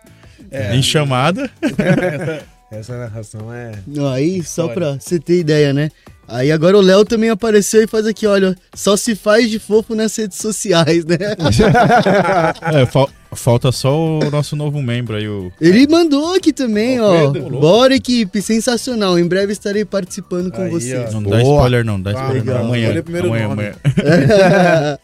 É. 0.50 0.76
em 0.76 0.82
chamada. 0.82 1.50
Essa 2.70 2.96
narração 2.98 3.52
é. 3.52 3.72
Não, 3.86 4.06
Aí, 4.06 4.44
só 4.44 4.68
pra 4.68 4.92
você 4.92 5.18
ter 5.18 5.40
ideia, 5.40 5.72
né? 5.72 5.90
Aí 6.32 6.52
agora 6.52 6.78
o 6.78 6.80
Léo 6.80 7.04
também 7.04 7.28
apareceu 7.28 7.82
e 7.82 7.86
faz 7.88 8.06
aqui, 8.06 8.26
olha, 8.26 8.54
só 8.74 8.96
se 8.96 9.14
faz 9.16 9.50
de 9.50 9.58
fofo 9.58 9.94
nas 9.96 10.14
redes 10.16 10.38
sociais, 10.38 11.04
né? 11.04 11.16
É, 12.72 12.86
fal- 12.86 13.10
falta 13.32 13.72
só 13.72 14.18
o 14.18 14.30
nosso 14.30 14.54
novo 14.54 14.80
membro 14.82 15.16
aí, 15.16 15.26
o. 15.28 15.50
Ele 15.60 15.86
mandou 15.88 16.34
aqui 16.34 16.52
também, 16.52 17.00
Ó, 17.00 17.26
ó. 17.28 17.30
Pedro. 17.32 17.60
Bora, 17.60 17.94
equipe, 17.94 18.40
sensacional. 18.40 19.18
Em 19.18 19.26
breve 19.26 19.52
estarei 19.52 19.84
participando 19.84 20.50
com 20.52 20.62
Aí, 20.62 20.70
vocês. 20.70 21.12
Não 21.12 21.22
Boa. 21.22 21.36
dá 21.36 21.42
spoiler, 21.42 21.84
não, 21.84 22.00
dá 22.00 22.10
Ah, 22.10 22.22
spoiler 22.24 22.44
não. 22.44 22.60
Amanhã. 22.60 22.90
Amanhã, 22.90 23.48
nome. 23.48 23.52
amanhã. 23.52 23.72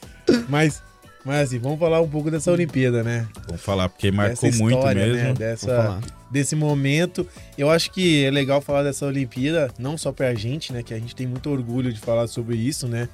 Mas, 0.49 0.83
mas 1.25 1.49
assim, 1.49 1.59
vamos 1.61 1.79
falar 1.79 2.01
um 2.01 2.09
pouco 2.09 2.31
dessa 2.31 2.51
Olimpíada, 2.51 3.03
né? 3.05 3.27
Vamos 3.47 3.63
falar, 3.63 3.89
porque 3.89 4.11
marcou 4.11 4.49
Dessa 4.51 4.63
muito 4.63 4.77
história, 4.77 5.07
mesmo. 5.07 5.23
Né? 5.23 5.35
Dessa, 5.35 5.67
falar. 5.67 6.01
Desse 6.31 6.55
momento. 6.57 7.27
Eu 7.57 7.71
acho 7.71 7.91
que 7.91 8.25
é 8.25 8.31
legal 8.31 8.61
falar 8.61 8.83
dessa 8.83 9.07
Olimpíada, 9.07 9.71
não 9.79 9.97
só 9.97 10.13
pra 10.13 10.35
gente, 10.35 10.73
né? 10.73 10.83
Que 10.83 10.95
a 10.95 10.99
gente 10.99 11.15
tem 11.15 11.27
muito 11.27 11.49
orgulho 11.51 11.93
de 11.93 12.01
falar 12.01 12.27
sobre 12.27 12.57
isso, 12.57 12.87
né? 12.89 13.09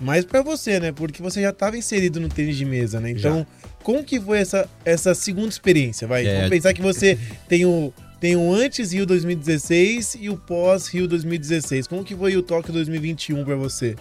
Mas 0.00 0.24
pra 0.24 0.42
você, 0.42 0.80
né? 0.80 0.90
Porque 0.92 1.22
você 1.22 1.40
já 1.40 1.50
estava 1.50 1.76
inserido 1.76 2.18
no 2.18 2.28
tênis 2.28 2.56
de 2.56 2.64
mesa, 2.64 2.98
né? 2.98 3.10
Então, 3.10 3.46
como 3.82 4.02
que 4.02 4.20
foi 4.20 4.38
essa, 4.38 4.68
essa 4.84 5.14
segunda 5.14 5.48
experiência? 5.48 6.06
Vai, 6.06 6.26
É. 6.26 6.34
vamos 6.36 6.50
pensar 6.50 6.72
que 6.74 6.82
você 6.82 7.16
tem 7.48 7.64
o, 7.64 7.92
tem 8.20 8.34
o 8.34 8.52
antes 8.52 8.92
Rio 8.92 9.06
2016 9.06 10.16
e 10.20 10.28
o 10.30 10.36
pós 10.36 10.88
Rio 10.88 11.06
2016. 11.06 11.86
Como 11.86 12.02
que 12.02 12.14
foi 12.16 12.36
o 12.36 12.42
Tóquio 12.42 12.72
2021 12.72 13.44
pra 13.44 13.54
você? 13.54 13.94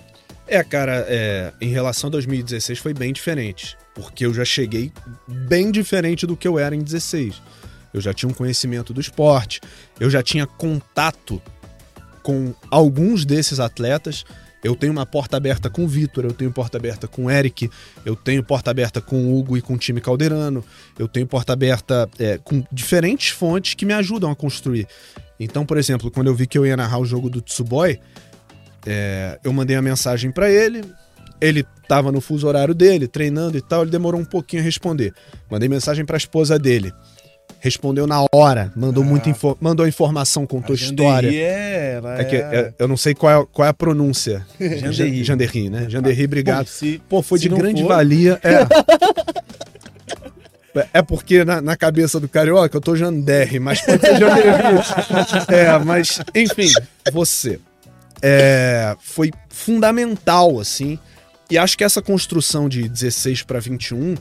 É, 0.47 0.63
cara, 0.63 1.05
é, 1.07 1.53
em 1.61 1.69
relação 1.69 2.07
a 2.07 2.11
2016 2.11 2.79
foi 2.79 2.93
bem 2.93 3.13
diferente. 3.13 3.77
Porque 3.93 4.25
eu 4.25 4.33
já 4.33 4.43
cheguei 4.43 4.91
bem 5.27 5.69
diferente 5.71 6.25
do 6.25 6.35
que 6.35 6.47
eu 6.47 6.57
era 6.57 6.75
em 6.75 6.81
16. 6.81 7.39
Eu 7.93 8.01
já 8.01 8.13
tinha 8.13 8.29
um 8.29 8.33
conhecimento 8.33 8.93
do 8.93 8.99
esporte, 8.99 9.61
eu 9.99 10.09
já 10.09 10.23
tinha 10.23 10.47
contato 10.47 11.41
com 12.23 12.53
alguns 12.71 13.25
desses 13.25 13.59
atletas. 13.59 14.23
Eu 14.63 14.77
tenho 14.77 14.93
uma 14.93 15.05
porta 15.05 15.35
aberta 15.35 15.69
com 15.69 15.83
o 15.83 15.87
Vitor, 15.87 16.23
eu 16.23 16.31
tenho 16.31 16.49
porta 16.49 16.77
aberta 16.77 17.05
com 17.05 17.25
o 17.25 17.29
Eric, 17.29 17.69
eu 18.05 18.15
tenho 18.15 18.41
porta 18.41 18.71
aberta 18.71 19.01
com 19.01 19.17
o 19.17 19.37
Hugo 19.37 19.57
e 19.57 19.61
com 19.61 19.73
o 19.73 19.77
time 19.77 19.99
calderano, 19.99 20.63
eu 20.97 21.05
tenho 21.05 21.27
porta 21.27 21.51
aberta 21.51 22.09
é, 22.17 22.37
com 22.37 22.63
diferentes 22.71 23.29
fontes 23.29 23.73
que 23.73 23.85
me 23.85 23.93
ajudam 23.93 24.31
a 24.31 24.35
construir. 24.35 24.87
Então, 25.37 25.65
por 25.65 25.77
exemplo, 25.77 26.09
quando 26.09 26.27
eu 26.27 26.35
vi 26.35 26.47
que 26.47 26.57
eu 26.57 26.65
ia 26.65 26.77
narrar 26.77 26.99
o 26.99 27.05
jogo 27.05 27.29
do 27.29 27.41
Tsuboi, 27.41 27.99
é, 28.85 29.37
eu 29.43 29.51
mandei 29.51 29.75
a 29.75 29.81
mensagem 29.81 30.31
pra 30.31 30.49
ele, 30.49 30.81
ele 31.41 31.65
tava 31.89 32.09
no 32.09 32.21
fuso 32.21 32.47
horário 32.47 32.73
dele, 32.73 33.05
treinando 33.05 33.57
e 33.57 33.61
tal, 33.61 33.81
ele 33.81 33.91
demorou 33.91 34.21
um 34.21 34.25
pouquinho 34.25 34.61
a 34.61 34.65
responder. 34.65 35.13
Mandei 35.51 35.67
mensagem 35.67 36.05
pra 36.05 36.15
esposa 36.15 36.57
dele. 36.57 36.93
Respondeu 37.63 38.05
na 38.05 38.25
hora, 38.33 38.73
mandou 38.75 39.01
Ah. 39.01 39.07
muita 39.07 39.29
info 39.29 39.57
mandou 39.61 39.87
informação, 39.87 40.45
contou 40.45 40.75
história. 40.75 41.29
Janderri 41.31 41.41
É, 41.45 41.93
ela 41.95 42.19
É 42.19 42.23
que 42.25 42.35
é- 42.35 42.73
eu 42.77 42.89
não 42.89 42.97
sei 42.97 43.15
qual 43.15 43.43
é, 43.43 43.47
qual 43.53 43.65
é 43.65 43.69
a 43.69 43.73
pronúncia. 43.73 44.45
Janderri. 44.59 45.23
Janderri, 45.23 45.69
né? 45.69 45.85
Janderri, 45.87 46.25
obrigado. 46.25 46.65
Bom, 46.65 46.71
se- 46.71 47.01
Pô, 47.07 47.21
foi 47.21 47.39
de 47.39 47.47
grande 47.47 47.81
for- 47.81 47.87
valia. 47.87 48.37
É. 48.43 48.67
É 50.91 51.01
porque 51.03 51.45
na, 51.45 51.61
na 51.61 51.77
cabeça 51.77 52.19
do 52.19 52.27
carioca 52.27 52.75
eu 52.75 52.81
tô 52.81 52.95
Janderri, 52.95 53.59
mas 53.59 53.79
pode 53.81 54.01
ser 54.01 54.17
Janderri. 54.19 54.49
é, 55.55 55.77
mas, 55.79 56.19
enfim, 56.35 56.71
você. 57.11 57.59
É, 58.21 58.95
foi 58.99 59.31
fundamental, 59.49 60.59
assim. 60.59 60.97
E 61.51 61.57
acho 61.57 61.77
que 61.77 61.83
essa 61.83 62.01
construção 62.01 62.67
de 62.67 62.89
16 62.89 63.43
para 63.43 63.59
21, 63.59 64.15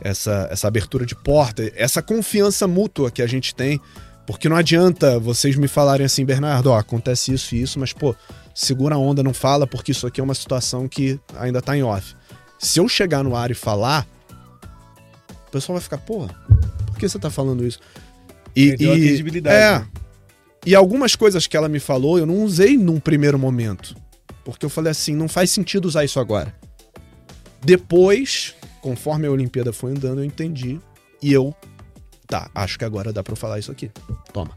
essa, 0.00 0.48
essa 0.50 0.68
abertura 0.68 1.04
de 1.06 1.14
porta, 1.14 1.70
essa 1.74 2.02
confiança 2.02 2.66
mútua 2.66 3.10
que 3.10 3.22
a 3.22 3.26
gente 3.26 3.54
tem, 3.54 3.80
porque 4.26 4.48
não 4.48 4.56
adianta 4.56 5.18
vocês 5.18 5.56
me 5.56 5.68
falarem 5.68 6.04
assim, 6.06 6.24
Bernardo, 6.24 6.70
ó, 6.70 6.78
acontece 6.78 7.32
isso 7.32 7.54
e 7.54 7.62
isso, 7.62 7.78
mas, 7.78 7.92
pô, 7.92 8.14
segura 8.54 8.94
a 8.96 8.98
onda, 8.98 9.22
não 9.22 9.32
fala, 9.34 9.66
porque 9.66 9.92
isso 9.92 10.06
aqui 10.06 10.20
é 10.20 10.24
uma 10.24 10.34
situação 10.34 10.88
que 10.88 11.20
ainda 11.38 11.62
tá 11.62 11.76
em 11.76 11.82
off. 11.82 12.14
Se 12.58 12.80
eu 12.80 12.88
chegar 12.88 13.22
no 13.22 13.36
ar 13.36 13.50
e 13.50 13.54
falar, 13.54 14.06
o 15.46 15.50
pessoal 15.50 15.76
vai 15.76 15.82
ficar, 15.82 15.98
pô, 15.98 16.26
por 16.86 16.98
que 16.98 17.08
você 17.08 17.18
tá 17.18 17.30
falando 17.30 17.64
isso? 17.66 17.78
E, 18.54 18.68
Perdeu 18.70 18.92
a 18.92 18.96
credibilidade, 18.96 19.56
É. 19.56 19.78
né? 19.78 19.86
E 20.64 20.74
algumas 20.74 21.14
coisas 21.14 21.46
que 21.46 21.56
ela 21.56 21.68
me 21.68 21.78
falou, 21.78 22.18
eu 22.18 22.26
não 22.26 22.42
usei 22.42 22.76
num 22.76 22.98
primeiro 22.98 23.38
momento. 23.38 23.94
Porque 24.44 24.66
eu 24.66 24.70
falei 24.70 24.90
assim, 24.90 25.14
não 25.14 25.28
faz 25.28 25.50
sentido 25.50 25.84
usar 25.86 26.04
isso 26.04 26.18
agora. 26.18 26.52
Depois, 27.62 28.54
conforme 28.86 29.26
a 29.26 29.30
Olimpíada 29.32 29.72
foi 29.72 29.90
andando, 29.90 30.20
eu 30.20 30.24
entendi. 30.24 30.80
E 31.20 31.32
eu, 31.32 31.52
tá, 32.24 32.48
acho 32.54 32.78
que 32.78 32.84
agora 32.84 33.12
dá 33.12 33.20
pra 33.20 33.32
eu 33.32 33.36
falar 33.36 33.58
isso 33.58 33.72
aqui. 33.72 33.90
Toma. 34.32 34.56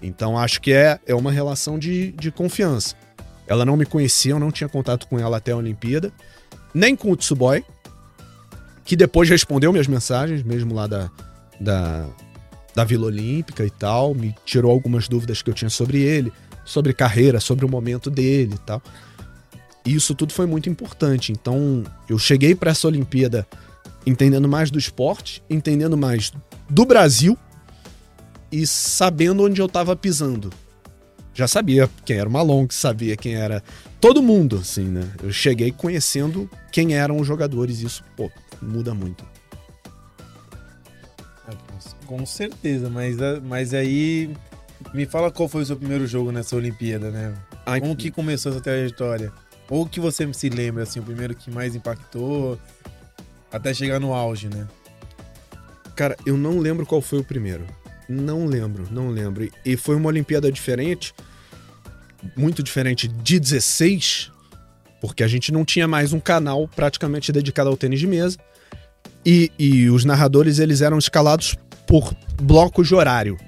Então 0.00 0.38
acho 0.38 0.60
que 0.60 0.72
é, 0.72 1.00
é 1.04 1.12
uma 1.12 1.32
relação 1.32 1.76
de, 1.76 2.12
de 2.12 2.30
confiança. 2.30 2.94
Ela 3.48 3.64
não 3.64 3.76
me 3.76 3.84
conhecia, 3.84 4.30
eu 4.30 4.38
não 4.38 4.52
tinha 4.52 4.68
contato 4.68 5.08
com 5.08 5.18
ela 5.18 5.38
até 5.38 5.50
a 5.50 5.56
Olimpíada. 5.56 6.12
Nem 6.72 6.94
com 6.94 7.10
o 7.10 7.16
Tsuboi, 7.16 7.64
que 8.84 8.94
depois 8.94 9.28
respondeu 9.28 9.72
minhas 9.72 9.88
mensagens, 9.88 10.44
mesmo 10.44 10.72
lá 10.72 10.86
da, 10.86 11.10
da, 11.60 12.06
da 12.76 12.84
Vila 12.84 13.06
Olímpica 13.06 13.66
e 13.66 13.70
tal, 13.70 14.14
me 14.14 14.32
tirou 14.44 14.70
algumas 14.70 15.08
dúvidas 15.08 15.42
que 15.42 15.50
eu 15.50 15.54
tinha 15.54 15.68
sobre 15.68 16.00
ele, 16.00 16.32
sobre 16.64 16.92
carreira, 16.92 17.40
sobre 17.40 17.64
o 17.64 17.68
momento 17.68 18.08
dele 18.08 18.54
e 18.54 18.58
tal. 18.58 18.80
E 19.84 19.94
isso 19.94 20.14
tudo 20.14 20.32
foi 20.32 20.46
muito 20.46 20.68
importante. 20.68 21.32
Então, 21.32 21.82
eu 22.08 22.18
cheguei 22.18 22.54
para 22.54 22.70
essa 22.70 22.86
Olimpíada 22.86 23.46
entendendo 24.06 24.48
mais 24.48 24.70
do 24.70 24.78
esporte, 24.78 25.42
entendendo 25.48 25.96
mais 25.96 26.32
do 26.68 26.84
Brasil 26.84 27.36
e 28.50 28.66
sabendo 28.66 29.44
onde 29.44 29.60
eu 29.60 29.66
estava 29.66 29.96
pisando. 29.96 30.50
Já 31.34 31.48
sabia 31.48 31.88
quem 32.04 32.18
era 32.18 32.28
o 32.28 32.32
Malong, 32.32 32.68
sabia 32.70 33.16
quem 33.16 33.34
era 33.34 33.62
todo 33.98 34.22
mundo, 34.22 34.58
assim, 34.58 34.84
né? 34.84 35.08
Eu 35.22 35.32
cheguei 35.32 35.72
conhecendo 35.72 36.48
quem 36.70 36.94
eram 36.94 37.18
os 37.18 37.26
jogadores, 37.26 37.80
e 37.80 37.86
isso, 37.86 38.04
pô, 38.16 38.30
muda 38.60 38.92
muito. 38.92 39.24
Ah, 41.48 41.54
com 42.06 42.26
certeza, 42.26 42.90
mas, 42.90 43.16
mas 43.42 43.72
aí 43.72 44.30
me 44.92 45.06
fala 45.06 45.30
qual 45.30 45.48
foi 45.48 45.62
o 45.62 45.66
seu 45.66 45.76
primeiro 45.76 46.06
jogo 46.06 46.30
nessa 46.30 46.54
Olimpíada, 46.54 47.10
né? 47.10 47.34
Como 47.80 47.96
que 47.96 48.10
começou 48.10 48.52
essa 48.52 48.60
trajetória? 48.60 49.32
Ou 49.68 49.86
que 49.86 50.00
você 50.00 50.30
se 50.32 50.48
lembra, 50.48 50.82
assim, 50.82 51.00
o 51.00 51.02
primeiro 51.02 51.34
que 51.34 51.50
mais 51.50 51.74
impactou, 51.74 52.58
até 53.50 53.72
chegar 53.72 54.00
no 54.00 54.12
auge, 54.12 54.48
né? 54.48 54.66
Cara, 55.94 56.16
eu 56.24 56.36
não 56.36 56.58
lembro 56.58 56.86
qual 56.86 57.00
foi 57.00 57.20
o 57.20 57.24
primeiro. 57.24 57.66
Não 58.08 58.46
lembro, 58.46 58.86
não 58.90 59.08
lembro. 59.08 59.48
E 59.64 59.76
foi 59.76 59.96
uma 59.96 60.08
Olimpíada 60.08 60.50
diferente, 60.50 61.14
muito 62.36 62.62
diferente 62.62 63.08
de 63.08 63.38
16, 63.38 64.30
porque 65.00 65.22
a 65.22 65.28
gente 65.28 65.52
não 65.52 65.64
tinha 65.64 65.88
mais 65.88 66.12
um 66.12 66.20
canal 66.20 66.68
praticamente 66.68 67.32
dedicado 67.32 67.70
ao 67.70 67.76
tênis 67.76 68.00
de 68.00 68.06
mesa. 68.06 68.38
E, 69.24 69.52
e 69.58 69.88
os 69.88 70.04
narradores 70.04 70.58
eles 70.58 70.80
eram 70.80 70.98
escalados 70.98 71.56
por 71.86 72.14
blocos 72.40 72.88
de 72.88 72.94
horário. 72.94 73.38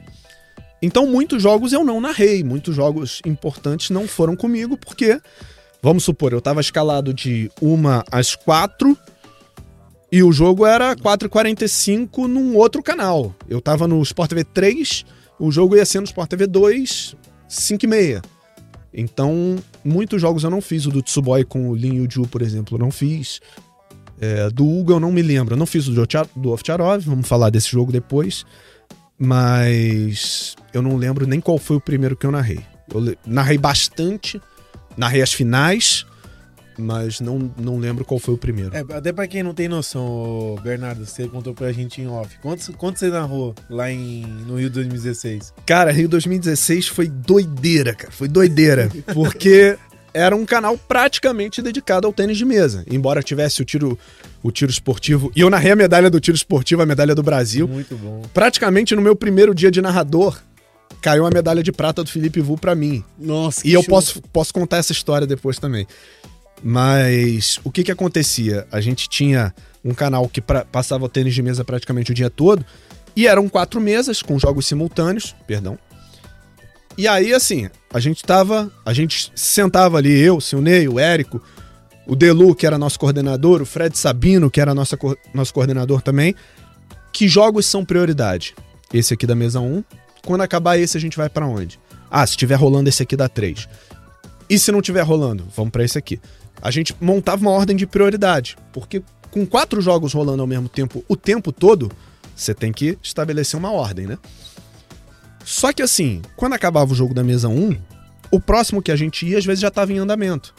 Então 0.81 1.07
muitos 1.07 1.43
jogos 1.43 1.73
eu 1.73 1.83
não 1.83 2.01
narrei, 2.01 2.45
muitos 2.45 2.77
jogos 2.77 3.23
importantes 3.25 3.91
não 3.91 4.07
foram 4.07 4.37
comigo, 4.37 4.77
porque, 4.77 5.19
vamos 5.85 6.03
supor, 6.03 6.33
eu 6.33 6.39
estava 6.39 6.63
escalado 6.63 7.13
de 7.13 7.51
uma 7.61 8.03
às 8.11 8.35
quatro 8.35 8.97
e 10.11 10.23
o 10.23 10.33
jogo 10.33 10.65
era 10.65 10.97
4h45 10.97 12.27
num 12.27 12.57
outro 12.57 12.83
canal. 12.83 13.35
Eu 13.47 13.61
tava 13.61 13.87
no 13.87 14.01
Sport 14.03 14.31
TV 14.31 14.45
3, 14.45 15.05
o 15.39 15.53
jogo 15.53 15.77
ia 15.77 15.85
ser 15.85 16.01
no 16.01 16.07
Sport 16.07 16.31
TV 16.31 16.47
2, 16.47 17.15
5h30. 17.51 18.25
Então, 18.95 19.57
muitos 19.85 20.23
jogos 20.23 20.43
eu 20.43 20.49
não 20.49 20.63
fiz. 20.63 20.87
O 20.87 20.91
do 20.91 21.03
Tsuboy 21.03 21.45
com 21.45 21.69
o 21.69 21.75
Lin 21.75 21.97
Yu 21.97 22.29
por 22.29 22.41
exemplo, 22.41 22.77
eu 22.77 22.81
não 22.81 22.91
fiz. 22.91 23.41
É, 24.19 24.49
do 24.49 24.67
Hugo 24.67 24.93
eu 24.93 25.01
não 25.01 25.13
me 25.13 25.21
lembro. 25.21 25.53
Eu 25.53 25.59
não 25.59 25.67
fiz 25.67 25.87
o 25.87 25.93
do, 25.93 26.07
do 26.35 26.51
Ovtcharov, 26.51 27.05
vamos 27.05 27.29
falar 27.29 27.51
desse 27.51 27.71
jogo 27.71 27.93
depois. 27.93 28.47
Mas 29.19 30.57
eu 30.73 30.81
não 30.81 30.97
lembro 30.97 31.27
nem 31.27 31.41
qual 31.41 31.59
foi 31.59 31.77
o 31.77 31.81
primeiro 31.81 32.17
que 32.17 32.25
eu 32.25 32.31
narrei. 32.31 32.61
Eu 32.93 33.15
narrei 33.27 33.59
bastante, 33.59 34.41
narrei 34.97 35.23
as 35.23 35.33
finais, 35.33 36.07
mas 36.79 37.21
não, 37.21 37.51
não 37.57 37.79
lembro 37.79 38.05
qual 38.05 38.19
foi 38.19 38.35
o 38.35 38.39
primeiro. 38.39 38.75
É, 38.75 38.81
até 38.81 39.13
pra 39.13 39.27
quem 39.27 39.43
não 39.43 39.55
tem 39.55 39.69
noção, 39.69 40.57
Bernardo, 40.63 41.07
você 41.07 41.29
contou 41.29 41.55
pra 41.55 41.73
gente 41.73 42.01
em 42.01 42.09
off. 42.09 42.37
Quantos, 42.41 42.69
quantos 42.77 43.01
você 43.01 43.09
narrou 43.09 43.55
lá 43.71 43.91
em, 43.91 44.23
no 44.47 44.57
Rio 44.57 44.71
2016? 44.71 45.53
Cara, 45.67 45.93
Rio 45.93 46.09
2016 46.09 46.89
foi 46.89 47.09
doideira, 47.09 47.95
cara. 47.95 48.13
Foi 48.13 48.29
doideira. 48.29 48.91
porque 49.15 49.79
era 50.13 50.35
um 50.35 50.47
canal 50.47 50.79
praticamente 50.79 51.61
dedicado 51.61 52.07
ao 52.07 52.13
tênis 52.13 52.39
de 52.39 52.45
mesa. 52.45 52.85
Embora 52.89 53.23
tivesse 53.23 53.61
o 53.61 53.65
tiro, 53.65 53.99
o 54.43 54.51
tiro 54.53 54.71
esportivo. 54.71 55.31
E 55.35 55.41
eu 55.41 55.51
narrei 55.51 55.73
a 55.73 55.77
medalha 55.77 56.09
do 56.09 56.21
tiro 56.21 56.37
esportivo, 56.37 56.83
a 56.83 56.87
medalha 56.87 57.15
do 57.15 57.23
Brasil. 57.23 57.67
Muito 57.67 57.97
bom. 57.97 58.23
Praticamente 58.33 58.95
no 58.95 59.03
meu 59.03 59.17
primeiro 59.17 59.55
dia 59.55 59.71
de 59.71 59.83
narrador, 59.83 60.41
caiu 61.05 61.27
a 61.27 61.31
medalha 61.31 61.63
de 61.63 61.71
prata 61.71 62.03
do 62.03 62.09
Felipe 62.09 62.41
Vu 62.41 62.57
para 62.57 62.75
mim. 62.75 63.05
Nossa, 63.19 63.61
E 63.63 63.75
eu 63.75 63.85
posso, 63.85 64.23
posso 64.33 64.55
contar 64.55 64.79
essa 64.79 64.91
história 64.91 65.27
depois 65.27 65.59
também. 65.59 65.87
Mas 66.63 67.61
o 67.63 67.71
que 67.71 67.85
que 67.85 67.93
acontecia? 67.93 68.67
A 68.73 68.81
gente 68.81 69.07
tinha 69.07 69.55
um 69.85 69.93
canal 69.93 70.27
que 70.27 70.41
pra, 70.41 70.65
passava 70.65 71.05
o 71.05 71.09
tênis 71.09 71.35
de 71.35 71.43
mesa 71.43 71.63
praticamente 71.63 72.11
o 72.11 72.15
dia 72.15 72.31
todo, 72.31 72.65
e 73.15 73.27
eram 73.27 73.51
quatro 73.51 73.83
mesas 73.83 74.23
com 74.23 74.39
jogos 74.39 74.65
simultâneos, 74.65 75.37
perdão. 75.47 75.79
E 76.97 77.07
aí, 77.07 77.35
assim, 77.35 77.69
a 77.93 78.01
gente 78.01 78.25
tava. 78.25 78.73
A 78.83 78.95
gente 78.95 79.31
sentava 79.35 79.99
ali, 79.99 80.19
eu, 80.19 80.41
Silnei, 80.41 80.89
o 80.89 80.99
Érico, 80.99 81.39
o 82.07 82.17
Delu, 82.17 82.55
que 82.55 82.67
era 82.67 82.79
nosso 82.79 82.99
coordenador, 82.99 83.61
o 83.61 83.67
Fred 83.67 83.99
Sabino, 83.99 84.51
que 84.51 84.59
era 84.59 84.75
nossa, 84.75 84.99
nosso 85.35 85.53
coordenador 85.53 86.01
também. 86.01 86.35
Que 87.13 87.29
jogos 87.29 87.67
são 87.67 87.85
prioridade? 87.85 88.55
Esse 88.91 89.13
aqui 89.13 89.27
da 89.27 89.35
mesa 89.35 89.61
1. 89.61 89.85
Quando 90.25 90.41
acabar 90.41 90.79
esse, 90.79 90.97
a 90.97 91.01
gente 91.01 91.17
vai 91.17 91.29
para 91.29 91.47
onde? 91.47 91.79
Ah, 92.11 92.27
se 92.27 92.33
estiver 92.33 92.55
rolando 92.55 92.89
esse 92.89 93.03
aqui 93.03 93.17
dá 93.17 93.29
3. 93.29 93.69
E 94.49 94.59
se 94.59 94.71
não 94.73 94.81
estiver 94.81 95.03
rolando? 95.03 95.45
Vamos 95.55 95.71
para 95.71 95.85
esse 95.85 95.99
aqui 95.99 96.21
a 96.65 96.71
gente 96.71 96.97
montava 96.99 97.43
uma 97.43 97.51
ordem 97.51 97.77
de 97.77 97.87
prioridade. 97.87 98.57
Porque 98.73 99.03
com 99.31 99.45
quatro 99.47 99.81
jogos 99.81 100.15
rolando 100.15 100.43
ao 100.43 100.47
mesmo 100.47 100.69
tempo 100.69 101.05
o 101.07 101.15
tempo 101.17 101.53
todo, 101.53 101.91
você 102.35 102.55
tem 102.55 102.73
que 102.73 102.99
estabelecer 103.03 103.59
uma 103.59 103.71
ordem, 103.71 104.07
né? 104.07 104.19
Só 105.45 105.73
que 105.73 105.83
assim, 105.83 106.23
quando 106.37 106.55
acabava 106.55 106.91
o 106.91 106.95
jogo 106.95 107.13
da 107.13 107.23
mesa 107.23 107.49
1, 107.49 107.77
o 108.31 108.41
próximo 108.41 108.81
que 108.81 108.91
a 108.91 108.97
gente 108.97 109.27
ia 109.27 109.37
às 109.37 109.45
vezes 109.45 109.61
já 109.61 109.69
estava 109.69 109.93
em 109.93 109.99
andamento. 109.99 110.55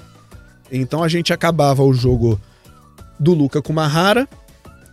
Então 0.71 1.03
a 1.03 1.07
gente 1.07 1.33
acabava 1.33 1.83
o 1.83 1.93
jogo 1.93 2.39
do 3.19 3.33
Luca 3.33 3.61
com 3.61 3.73
Mahara 3.73 4.27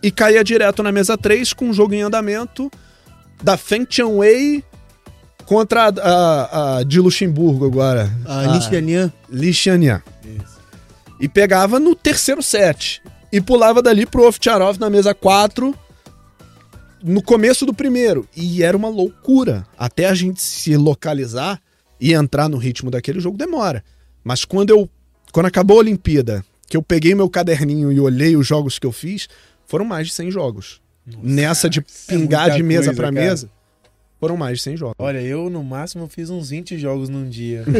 e 0.01 0.09
caía 0.09 0.43
direto 0.43 0.81
na 0.81 0.91
mesa 0.91 1.15
3 1.15 1.53
com 1.53 1.69
o 1.69 1.73
jogo 1.73 1.93
em 1.93 2.01
andamento 2.01 2.71
da 3.43 3.57
Feng 3.57 3.85
Wei 4.03 4.63
contra 5.45 5.87
a, 5.87 5.89
a, 5.89 6.77
a, 6.77 6.83
de 6.83 6.99
Luxemburgo 6.99 7.65
agora. 7.65 8.09
A, 8.25 8.39
a 8.39 8.47
Lixianian. 8.47 9.11
Lixianian. 9.29 10.01
Isso 10.23 10.53
e 11.23 11.29
pegava 11.29 11.79
no 11.79 11.95
terceiro 11.95 12.43
set. 12.43 13.01
E 13.31 13.39
pulava 13.39 13.81
dali 13.81 14.05
pro 14.05 14.27
Ovtcharov 14.27 14.77
na 14.77 14.89
mesa 14.89 15.15
4 15.15 15.73
no 17.01 17.21
começo 17.21 17.65
do 17.65 17.73
primeiro. 17.73 18.27
E 18.35 18.61
era 18.61 18.75
uma 18.75 18.89
loucura. 18.89 19.65
Até 19.77 20.05
a 20.05 20.13
gente 20.13 20.41
se 20.41 20.75
localizar 20.75 21.61
e 21.97 22.13
entrar 22.13 22.49
no 22.49 22.57
ritmo 22.57 22.91
daquele 22.91 23.21
jogo 23.21 23.37
demora. 23.37 23.81
Mas 24.21 24.43
quando 24.43 24.71
eu. 24.71 24.89
Quando 25.31 25.45
acabou 25.45 25.77
a 25.77 25.79
Olimpíada, 25.79 26.45
que 26.67 26.75
eu 26.75 26.83
peguei 26.83 27.15
meu 27.15 27.29
caderninho 27.29 27.89
e 27.89 28.01
olhei 28.01 28.35
os 28.35 28.45
jogos 28.45 28.77
que 28.77 28.85
eu 28.85 28.91
fiz, 28.91 29.29
foram 29.65 29.85
mais 29.85 30.07
de 30.07 30.13
100 30.13 30.29
jogos. 30.29 30.81
Nossa, 31.05 31.19
Nessa 31.21 31.69
de 31.69 31.79
é 31.79 31.83
pingar 32.07 32.49
é 32.49 32.55
de 32.55 32.63
mesa 32.63 32.93
para 32.93 33.11
mesa, 33.11 33.49
foram 34.19 34.37
mais 34.37 34.59
de 34.59 34.63
100 34.63 34.77
jogos. 34.77 34.95
Olha, 34.97 35.21
eu 35.21 35.49
no 35.49 35.63
máximo 35.63 36.07
fiz 36.07 36.29
uns 36.29 36.49
20 36.49 36.77
jogos 36.77 37.09
num 37.09 37.29
dia. 37.29 37.65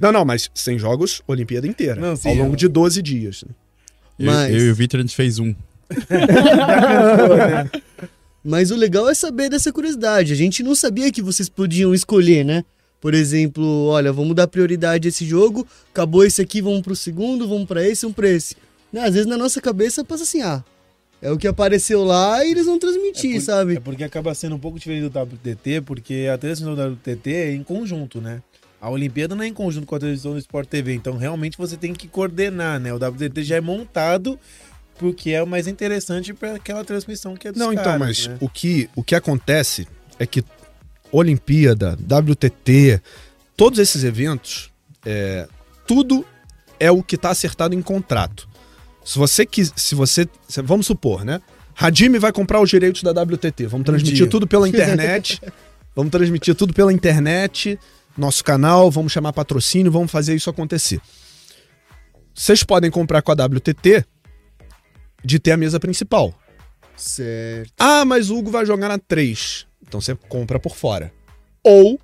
Não, 0.00 0.12
não, 0.12 0.24
mas 0.24 0.48
sem 0.54 0.78
jogos, 0.78 1.20
Olimpíada 1.26 1.66
inteira. 1.66 2.00
Não, 2.00 2.14
sim, 2.14 2.28
ao 2.28 2.36
longo 2.36 2.56
de 2.56 2.68
12 2.68 3.02
dias. 3.02 3.42
Né? 3.42 3.50
Mas... 4.16 4.52
Eu, 4.52 4.58
eu, 4.58 4.66
e 4.66 4.70
o 4.70 4.74
Victor, 4.74 5.00
a 5.00 5.02
gente 5.02 5.14
fez 5.14 5.40
um. 5.40 5.52
mas 8.44 8.70
o 8.70 8.76
legal 8.76 9.08
é 9.08 9.14
saber 9.14 9.50
dessa 9.50 9.72
curiosidade. 9.72 10.32
A 10.32 10.36
gente 10.36 10.62
não 10.62 10.74
sabia 10.74 11.10
que 11.10 11.20
vocês 11.20 11.48
podiam 11.48 11.92
escolher, 11.92 12.44
né? 12.44 12.64
Por 13.00 13.12
exemplo, 13.12 13.86
olha, 13.86 14.12
vamos 14.12 14.34
dar 14.34 14.46
prioridade 14.46 15.06
a 15.06 15.10
esse 15.10 15.26
jogo, 15.26 15.66
acabou 15.90 16.24
esse 16.24 16.40
aqui, 16.40 16.62
vamos 16.62 16.80
pro 16.80 16.96
segundo, 16.96 17.46
vamos 17.46 17.66
para 17.66 17.86
esse, 17.86 18.02
vamos 18.02 18.16
pra 18.16 18.28
esse. 18.28 18.56
Não, 18.92 19.02
às 19.02 19.12
vezes 19.12 19.26
na 19.26 19.36
nossa 19.36 19.60
cabeça 19.60 20.04
passa 20.04 20.22
assim, 20.22 20.42
ah, 20.42 20.64
é 21.26 21.32
o 21.32 21.36
que 21.36 21.48
apareceu 21.48 22.04
lá 22.04 22.44
e 22.44 22.52
eles 22.52 22.66
vão 22.66 22.78
transmitir, 22.78 23.32
é 23.32 23.34
por, 23.34 23.40
sabe? 23.40 23.76
É 23.76 23.80
porque 23.80 24.04
acaba 24.04 24.32
sendo 24.32 24.54
um 24.54 24.60
pouco 24.60 24.78
diferente 24.78 25.08
do 25.08 25.20
WTT, 25.20 25.80
porque 25.80 26.28
a 26.32 26.38
transmissão 26.38 26.76
do 26.76 26.92
WTT 26.92 27.32
é 27.32 27.52
em 27.52 27.64
conjunto, 27.64 28.20
né? 28.20 28.40
A 28.80 28.88
Olimpíada 28.88 29.34
não 29.34 29.42
é 29.42 29.48
em 29.48 29.52
conjunto 29.52 29.88
com 29.88 29.96
a 29.96 29.98
televisão 29.98 30.34
do 30.34 30.38
Sport 30.38 30.68
TV, 30.68 30.94
então 30.94 31.16
realmente 31.16 31.58
você 31.58 31.76
tem 31.76 31.92
que 31.92 32.06
coordenar, 32.06 32.78
né? 32.78 32.92
O 32.92 32.96
WTT 32.96 33.42
já 33.42 33.56
é 33.56 33.60
montado 33.60 34.38
porque 34.98 35.30
é 35.30 35.42
o 35.42 35.46
mais 35.48 35.66
interessante 35.66 36.32
para 36.32 36.54
aquela 36.54 36.84
transmissão 36.84 37.34
que 37.34 37.48
é 37.48 37.52
dos 37.52 37.58
Não, 37.58 37.72
então, 37.72 37.84
caras, 37.84 37.96
então, 37.96 38.06
mas 38.06 38.26
né? 38.28 38.38
o, 38.40 38.48
que, 38.48 38.88
o 38.94 39.02
que 39.02 39.16
acontece 39.16 39.88
é 40.20 40.26
que 40.26 40.44
Olimpíada, 41.10 41.94
WTT, 41.94 43.02
todos 43.56 43.80
esses 43.80 44.04
eventos, 44.04 44.70
é, 45.04 45.48
tudo 45.88 46.24
é 46.78 46.88
o 46.88 47.02
que 47.02 47.16
está 47.16 47.30
acertado 47.30 47.74
em 47.74 47.82
contrato. 47.82 48.45
Se 49.06 49.18
você 49.18 49.46
quis, 49.46 49.72
se 49.76 49.94
você, 49.94 50.28
vamos 50.64 50.86
supor, 50.86 51.24
né? 51.24 51.40
Hadimi 51.78 52.18
vai 52.18 52.32
comprar 52.32 52.60
os 52.60 52.68
direitos 52.68 53.04
da 53.04 53.12
WTT, 53.12 53.68
vamos 53.68 53.86
transmitir 53.86 54.28
tudo 54.28 54.48
pela 54.48 54.66
internet. 54.68 55.40
vamos 55.94 56.10
transmitir 56.10 56.56
tudo 56.56 56.74
pela 56.74 56.92
internet 56.92 57.78
nosso 58.18 58.42
canal, 58.42 58.90
vamos 58.90 59.12
chamar 59.12 59.32
patrocínio, 59.32 59.92
vamos 59.92 60.10
fazer 60.10 60.34
isso 60.34 60.50
acontecer. 60.50 61.00
Vocês 62.34 62.64
podem 62.64 62.90
comprar 62.90 63.22
com 63.22 63.30
a 63.30 63.34
WTT 63.34 64.04
de 65.24 65.38
ter 65.38 65.52
a 65.52 65.56
mesa 65.56 65.78
principal. 65.78 66.34
Certo. 66.96 67.72
Ah, 67.78 68.04
mas 68.04 68.28
o 68.28 68.36
Hugo 68.36 68.50
vai 68.50 68.66
jogar 68.66 68.88
na 68.88 68.98
3. 68.98 69.66
Então 69.86 70.00
você 70.00 70.16
compra 70.28 70.58
por 70.58 70.74
fora. 70.74 71.12
Ou 71.62 72.00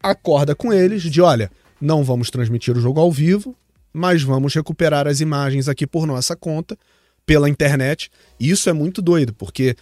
acorda 0.00 0.54
com 0.54 0.72
eles 0.72 1.02
de, 1.02 1.20
olha, 1.20 1.50
não 1.80 2.04
vamos 2.04 2.30
transmitir 2.30 2.76
o 2.76 2.80
jogo 2.80 3.00
ao 3.00 3.10
vivo, 3.10 3.56
mas 3.92 4.22
vamos 4.22 4.54
recuperar 4.54 5.06
as 5.06 5.20
imagens 5.20 5.68
aqui 5.68 5.86
por 5.86 6.06
nossa 6.06 6.36
conta, 6.36 6.76
pela 7.26 7.48
internet. 7.48 8.10
E 8.38 8.50
isso 8.50 8.68
é 8.68 8.72
muito 8.72 9.02
doido, 9.02 9.34
porque 9.34 9.76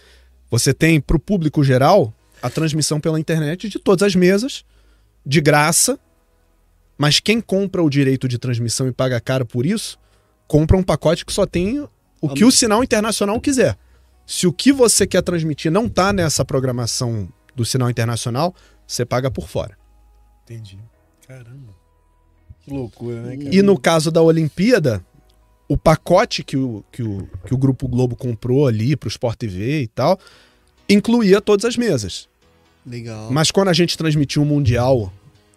Você 0.49 0.73
tem 0.73 0.99
para 1.01 1.17
o 1.17 1.19
público 1.19 1.63
geral 1.63 2.13
a 2.41 2.49
transmissão 2.49 2.99
pela 2.99 3.19
internet 3.19 3.67
de 3.67 3.79
todas 3.79 4.03
as 4.03 4.15
mesas, 4.15 4.63
de 5.25 5.41
graça. 5.41 5.99
Mas 6.97 7.19
quem 7.19 7.41
compra 7.41 7.83
o 7.83 7.89
direito 7.89 8.27
de 8.27 8.37
transmissão 8.37 8.87
e 8.87 8.91
paga 8.91 9.19
caro 9.19 9.45
por 9.45 9.65
isso, 9.65 9.99
compra 10.47 10.77
um 10.77 10.83
pacote 10.83 11.25
que 11.25 11.33
só 11.33 11.45
tem 11.45 11.85
o 12.21 12.29
que 12.29 12.45
o 12.45 12.51
sinal 12.51 12.83
internacional 12.83 13.39
quiser. 13.39 13.77
Se 14.25 14.47
o 14.47 14.53
que 14.53 14.73
você 14.73 15.05
quer 15.05 15.21
transmitir 15.21 15.71
não 15.71 15.87
tá 15.87 16.11
nessa 16.11 16.43
programação 16.43 17.29
do 17.55 17.65
sinal 17.65 17.89
internacional, 17.89 18.55
você 18.85 19.05
paga 19.05 19.29
por 19.29 19.47
fora. 19.47 19.77
Entendi. 20.43 20.79
Caramba. 21.27 21.75
Que 22.67 22.73
loucura, 22.73 23.21
né, 23.21 23.37
cara? 23.37 23.55
E 23.55 23.61
no 23.61 23.79
caso 23.79 24.11
da 24.11 24.21
Olimpíada, 24.21 25.01
o 25.69 25.77
pacote 25.77 26.43
que 26.43 26.57
o, 26.57 26.83
que 26.91 27.01
o, 27.01 27.27
que 27.45 27.53
o 27.53 27.57
Grupo 27.57 27.87
Globo 27.87 28.13
comprou 28.13 28.67
ali 28.67 28.93
pro 28.95 29.07
Sport 29.07 29.37
TV 29.37 29.83
e 29.83 29.87
tal, 29.87 30.19
incluía 30.89 31.39
todas 31.39 31.63
as 31.63 31.77
mesas. 31.77 32.27
Legal. 32.85 33.31
Mas 33.31 33.51
quando 33.51 33.69
a 33.69 33.73
gente 33.73 33.97
transmitiu 33.97 34.41
o 34.41 34.45
Mundial, 34.45 35.13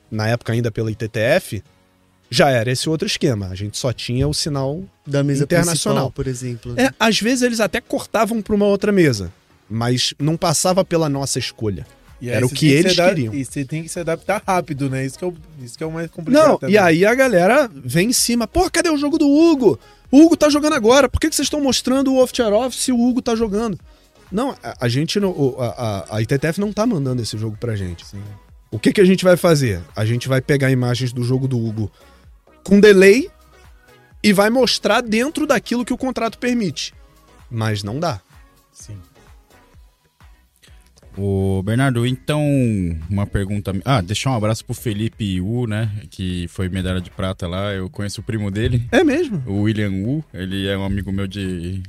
na 0.08 0.28
época 0.28 0.52
ainda 0.52 0.70
pela 0.70 0.90
ITTF, 0.90 1.64
já 2.30 2.48
era 2.48 2.70
esse 2.70 2.88
outro 2.88 3.08
esquema. 3.08 3.48
A 3.48 3.56
gente 3.56 3.76
só 3.76 3.92
tinha 3.92 4.28
o 4.28 4.32
sinal 4.34 4.84
da 5.04 5.24
mesa 5.24 5.42
internacional, 5.42 6.12
por 6.12 6.28
exemplo. 6.28 6.78
É, 6.78 6.94
às 6.98 7.20
vezes 7.20 7.42
eles 7.42 7.58
até 7.58 7.80
cortavam 7.80 8.40
para 8.40 8.54
uma 8.54 8.66
outra 8.66 8.92
mesa, 8.92 9.32
mas 9.68 10.14
não 10.16 10.36
passava 10.36 10.84
pela 10.84 11.08
nossa 11.08 11.40
escolha. 11.40 11.84
Era 12.28 12.44
o 12.44 12.50
que 12.50 12.68
eles 12.70 12.94
se 12.94 13.02
queriam. 13.02 13.32
E 13.34 13.44
você 13.44 13.64
tem 13.64 13.82
que 13.82 13.88
se 13.88 13.98
adaptar 13.98 14.42
rápido, 14.46 14.90
né? 14.90 15.06
Isso 15.06 15.18
que 15.18 15.24
é 15.24 15.28
o, 15.28 15.34
isso 15.62 15.78
que 15.78 15.82
é 15.84 15.86
o 15.86 15.90
mais 15.92 16.10
complicado. 16.10 16.48
Não, 16.48 16.58
também. 16.58 16.74
e 16.74 16.78
aí 16.78 17.06
a 17.06 17.14
galera 17.14 17.70
vem 17.72 18.10
em 18.10 18.12
cima. 18.12 18.46
Pô, 18.46 18.70
cadê 18.70 18.90
o 18.90 18.96
jogo 18.98 19.16
do 19.18 19.28
Hugo? 19.28 19.78
O 20.10 20.22
Hugo 20.22 20.36
tá 20.36 20.48
jogando 20.50 20.74
agora. 20.74 21.08
Por 21.08 21.18
que, 21.20 21.28
que 21.30 21.34
vocês 21.36 21.46
estão 21.46 21.60
mostrando 21.62 22.12
o 22.12 22.18
Off-Chair-Off 22.22 22.76
se 22.76 22.92
o 22.92 23.00
Hugo 23.00 23.22
tá 23.22 23.34
jogando? 23.34 23.78
Não, 24.30 24.50
a, 24.62 24.76
a 24.84 24.88
gente, 24.88 25.18
no- 25.18 25.56
a, 25.58 25.66
a, 26.10 26.16
a 26.16 26.22
ITTF 26.22 26.60
não 26.60 26.72
tá 26.72 26.86
mandando 26.86 27.22
esse 27.22 27.38
jogo 27.38 27.56
pra 27.58 27.74
gente. 27.74 28.06
Sim. 28.06 28.22
O 28.70 28.78
que, 28.78 28.92
que 28.92 29.00
a 29.00 29.04
gente 29.04 29.24
vai 29.24 29.36
fazer? 29.36 29.80
A 29.96 30.04
gente 30.04 30.28
vai 30.28 30.40
pegar 30.40 30.70
imagens 30.70 31.12
do 31.12 31.24
jogo 31.24 31.48
do 31.48 31.58
Hugo 31.58 31.90
com 32.62 32.78
delay 32.78 33.28
e 34.22 34.32
vai 34.32 34.50
mostrar 34.50 35.00
dentro 35.00 35.46
daquilo 35.46 35.84
que 35.84 35.92
o 35.92 35.96
contrato 35.98 36.38
permite. 36.38 36.92
Mas 37.50 37.82
não 37.82 37.98
dá. 37.98 38.20
Ô, 41.16 41.62
Bernardo, 41.62 42.06
então, 42.06 42.40
uma 43.10 43.26
pergunta. 43.26 43.72
Ah, 43.84 44.00
deixar 44.00 44.30
um 44.30 44.36
abraço 44.36 44.64
pro 44.64 44.74
Felipe 44.74 45.40
Wu, 45.40 45.66
né? 45.66 45.90
Que 46.08 46.46
foi 46.48 46.68
medalha 46.68 47.00
de 47.00 47.10
prata 47.10 47.48
lá. 47.48 47.72
Eu 47.72 47.90
conheço 47.90 48.20
o 48.20 48.24
primo 48.24 48.50
dele, 48.50 48.82
É 48.92 49.02
mesmo? 49.02 49.42
o 49.46 49.62
William 49.62 49.90
Wu. 49.90 50.24
Ele 50.32 50.68
é 50.68 50.78
um 50.78 50.84
amigo 50.84 51.10
meu 51.12 51.26
de 51.26 51.82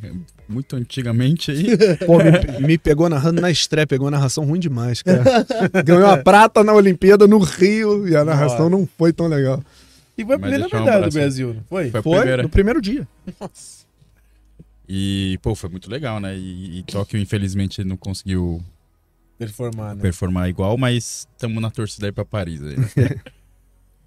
muito 0.50 0.76
antigamente 0.76 1.52
aí. 1.52 1.78
Pô, 2.06 2.18
me, 2.18 2.68
me 2.68 2.78
pegou 2.78 3.08
narrando 3.08 3.42
na 3.42 3.50
estreia, 3.52 3.88
pegou 3.88 4.08
a 4.08 4.12
narração 4.12 4.44
ruim 4.44 4.60
demais, 4.60 5.02
cara. 5.02 5.24
Ganhou 5.86 6.08
a 6.08 6.18
prata 6.18 6.64
na 6.64 6.74
Olimpíada 6.74 7.28
no 7.28 7.38
Rio 7.40 8.08
e 8.08 8.16
a 8.16 8.26
narração 8.26 8.70
não 8.70 8.88
foi 8.98 9.14
tão 9.14 9.28
legal. 9.28 9.64
E 10.18 10.26
foi 10.26 10.36
a 10.36 10.40
primeira 10.40 10.64
deixar 10.64 10.82
um 10.82 10.86
medalha 10.86 11.10
do. 11.10 11.14
Brasil, 11.14 11.54
não 11.54 11.64
foi? 11.70 11.90
Foi 11.90 12.02
Foi 12.02 12.38
no 12.38 12.50
primeiro 12.50 12.82
dia. 12.82 13.08
Nossa. 13.40 13.82
E, 14.90 15.40
pô, 15.42 15.56
foi 15.56 15.70
muito 15.70 15.90
legal, 15.90 16.20
né? 16.20 16.36
E, 16.36 16.80
e 16.80 16.84
Tóquio, 16.84 17.18
infelizmente, 17.18 17.82
não 17.84 17.96
conseguiu 17.96 18.62
Performar, 19.46 19.96
né? 19.96 20.02
performar 20.02 20.50
igual, 20.50 20.78
mas 20.78 21.28
estamos 21.34 21.62
na 21.62 21.72
torcida 21.72 22.06
aí 22.08 22.12
pra 22.12 22.24
Paris. 22.24 22.62
Aí. 22.62 22.76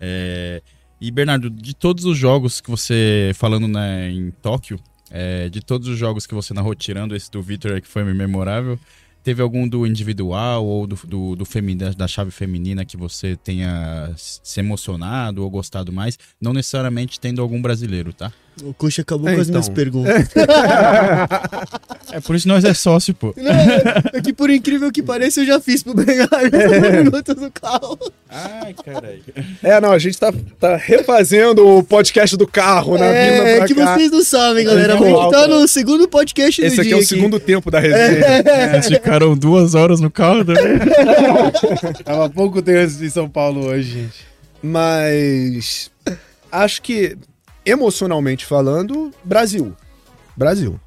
É, 0.07 0.61
e, 1.01 1.11
Bernardo, 1.11 1.49
de 1.49 1.75
todos 1.75 2.05
os 2.05 2.19
jogos 2.19 2.61
que 2.61 2.69
você, 2.69 3.31
falando 3.35 3.67
né, 3.67 4.11
em 4.11 4.31
Tóquio, 4.31 4.79
é, 5.11 5.49
de 5.49 5.63
todos 5.63 5.89
os 5.89 5.97
jogos 5.97 6.27
que 6.27 6.35
você 6.35 6.53
narrou, 6.53 6.75
tirando 6.75 7.15
esse 7.17 7.31
do 7.31 7.41
Victor 7.41 7.81
que 7.81 7.89
foi 7.89 8.05
memorável, 8.13 8.79
teve 9.23 9.41
algum 9.41 9.67
do 9.67 9.87
individual 9.87 10.67
ou 10.67 10.87
do, 10.87 10.97
do, 11.07 11.37
do 11.37 11.45
femi- 11.45 11.75
da, 11.77 11.91
da 11.91 12.09
chave 12.09 12.31
feminina 12.31 12.85
que 12.85 12.97
você 12.97 13.37
tenha 13.37 14.13
se 14.17 14.61
emocionado 14.61 15.43
ou 15.43 15.49
gostado 15.49 15.93
mais? 15.93 16.19
Não 16.41 16.53
necessariamente 16.53 17.19
tendo 17.19 17.41
algum 17.41 17.63
brasileiro, 17.63 18.13
tá? 18.13 18.31
O 18.63 18.73
Coxa 18.73 19.03
acabou 19.03 19.29
É, 19.29 19.35
com 19.35 19.41
as 19.41 19.49
então. 19.49 19.61
minhas 19.61 19.69
perguntas. 19.69 20.29
É 22.13 22.21
por 22.21 22.37
isso 22.37 22.45
que 22.45 22.49
nós 22.49 22.65
é 22.65 22.73
sócio, 22.73 23.13
pô. 23.15 23.35
Não, 23.37 23.51
é 24.13 24.21
que 24.23 24.33
por 24.33 24.49
incrível 24.49 24.93
que 24.93 25.03
pareça, 25.03 25.41
eu 25.41 25.47
já 25.47 25.61
fiz 25.61 25.83
pro 25.83 25.93
Bernardo 25.95 26.55
É. 26.57 27.03
minutos 27.03 27.35
no 27.37 27.51
carro. 27.51 27.99
Ai, 28.31 28.75
caralho. 28.85 29.23
É, 29.63 29.81
não, 29.81 29.91
a 29.91 29.99
gente 29.99 30.19
tá, 30.19 30.33
tá 30.61 30.77
refazendo 30.77 31.67
o 31.67 31.83
podcast 31.83 32.37
do 32.37 32.47
carro 32.47 32.97
na 32.97 33.07
É, 33.07 33.31
vinda 33.31 33.57
pra 33.59 33.67
que 33.67 33.75
cá. 33.75 33.95
vocês 33.97 34.11
não 34.13 34.23
sabem, 34.23 34.65
galera. 34.65 34.95
A 34.95 34.97
Então, 34.97 35.09
gente 35.23 35.31
tá 35.33 35.49
no 35.49 35.67
segundo 35.69 36.09
podcast 36.09 36.61
do 36.61 36.67
Esse 36.67 36.81
aqui 36.81 36.89
dia 36.91 36.99
é 36.99 37.01
o 37.01 37.05
segundo 37.05 37.41
tempo 37.41 37.71
da 37.71 37.81
resenha. 37.81 38.43
Vocês 38.71 38.87
ficaram 38.87 39.37
duas 39.37 39.75
horas 39.75 39.99
no 40.01 40.11
carro 40.11 40.45
né? 40.45 40.55
também. 40.55 41.95
Tava 42.05 42.31
pouco 42.31 42.63
tempo 42.63 42.93
em 43.05 43.11
São 43.11 43.29
Paulo 43.29 43.67
hoje, 43.67 43.91
gente. 44.03 44.35
Mas 44.63 45.91
acho 46.51 46.81
que, 46.83 47.17
emocionalmente 47.65 48.45
falando, 48.45 49.11
Brasil. 49.25 49.75
Brasil. 50.37 50.81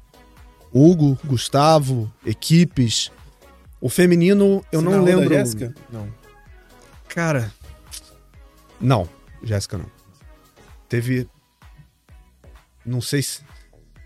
Hugo, 0.72 1.18
Gustavo, 1.24 2.12
equipes. 2.24 3.10
O 3.80 3.88
feminino, 3.88 4.64
eu 4.70 4.80
não 4.80 4.92
narrou 4.92 5.06
da 5.06 5.16
lembro. 5.16 5.34
Jéssica? 5.34 5.74
Não. 5.90 6.08
Cara. 7.08 7.52
Não, 8.80 9.08
Jéssica 9.42 9.78
não. 9.78 9.86
Teve. 10.88 11.28
Não 12.84 13.00
sei 13.00 13.22
se. 13.22 13.42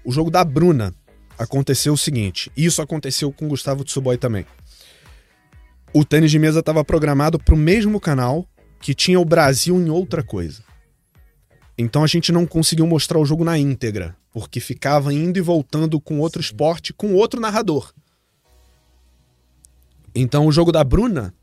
O 0.05 0.12
jogo 0.12 0.31
da 0.31 0.44
Bruna 0.44 0.94
aconteceu 1.39 1.93
o 1.93 1.99
seguinte. 1.99 2.51
Isso 2.57 2.82
aconteceu 2.82 3.32
com 3.32 3.47
o 3.47 3.49
Gustavo 3.49 3.85
Tsuboy 3.85 4.16
também. 4.16 4.47
O 5.93 6.05
tênis 6.05 6.31
de 6.31 6.39
mesa 6.39 6.61
estava 6.61 6.85
programado 6.85 7.39
para 7.39 7.55
o 7.55 7.59
mesmo 7.59 8.01
canal 8.01 8.47
que 8.81 8.94
tinha 8.94 9.20
o 9.20 9.24
Brasil 9.24 9.77
em 9.77 9.90
outra 9.90 10.23
coisa. 10.23 10.62
Então 11.83 12.05
a 12.05 12.07
gente 12.07 12.31
não 12.31 12.47
conseguiu 12.47 12.87
mostrar 12.87 13.19
o 13.19 13.25
jogo 13.25 13.45
na 13.45 13.59
íntegra, 13.59 14.17
porque 14.33 14.61
ficava 14.61 15.13
indo 15.13 15.37
e 15.37 15.43
voltando 15.43 16.01
com 16.01 16.21
outro 16.21 16.41
esporte, 16.41 16.93
com 16.93 17.13
outro 17.15 17.41
narrador. 17.41 17.93
Então 20.15 20.47
o 20.47 20.53
jogo 20.53 20.71
da 20.71 20.85
Bruna, 20.85 21.35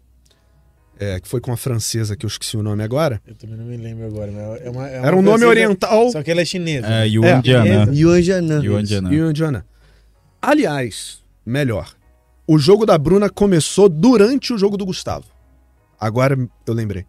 é, 0.98 1.20
que 1.20 1.28
foi 1.28 1.42
com 1.42 1.52
a 1.52 1.58
francesa, 1.58 2.16
que 2.16 2.26
eu 2.26 2.30
esqueci 2.30 2.56
o 2.56 2.64
nome 2.64 2.84
agora, 2.84 3.22
Eu 3.28 3.36
também 3.36 3.58
não 3.58 3.66
me 3.66 3.76
lembro 3.76 4.06
agora, 4.06 4.32
mas 4.32 4.62
é 4.62 4.70
uma, 4.70 4.88
é 4.88 5.00
uma 5.00 5.08
era 5.08 5.16
um 5.16 5.22
nome 5.22 5.40
francesa, 5.40 5.50
oriental. 5.50 6.12
Só 6.12 6.24
que 6.24 6.32
ela 6.32 6.42
é 6.42 6.46
chinesa. 6.46 6.88
É? 6.88 7.08
Yuan 7.08 7.28
É, 7.28 7.42
Diana. 7.42 7.68
Yuan. 7.68 7.88
E. 7.92 9.64
Aliás, 10.42 11.22
melhor, 11.46 11.94
o 12.48 12.58
jogo 12.58 12.86
da 12.86 12.98
Bruna 12.98 13.30
começou 13.30 13.90
durante 13.90 14.54
o 14.54 14.58
jogo 14.58 14.78
do 14.78 14.86
Gustavo. 14.86 15.26
Agora 16.00 16.38
eu 16.66 16.74
lembrei. 16.74 17.06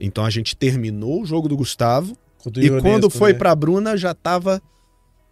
Então 0.00 0.24
a 0.24 0.30
gente 0.30 0.56
terminou 0.56 1.22
o 1.22 1.26
jogo 1.26 1.48
do 1.48 1.56
Gustavo 1.56 2.16
E 2.56 2.80
quando 2.80 3.08
foi 3.10 3.32
né? 3.32 3.38
pra 3.38 3.54
Bruna 3.54 3.96
já 3.96 4.14
tava, 4.14 4.60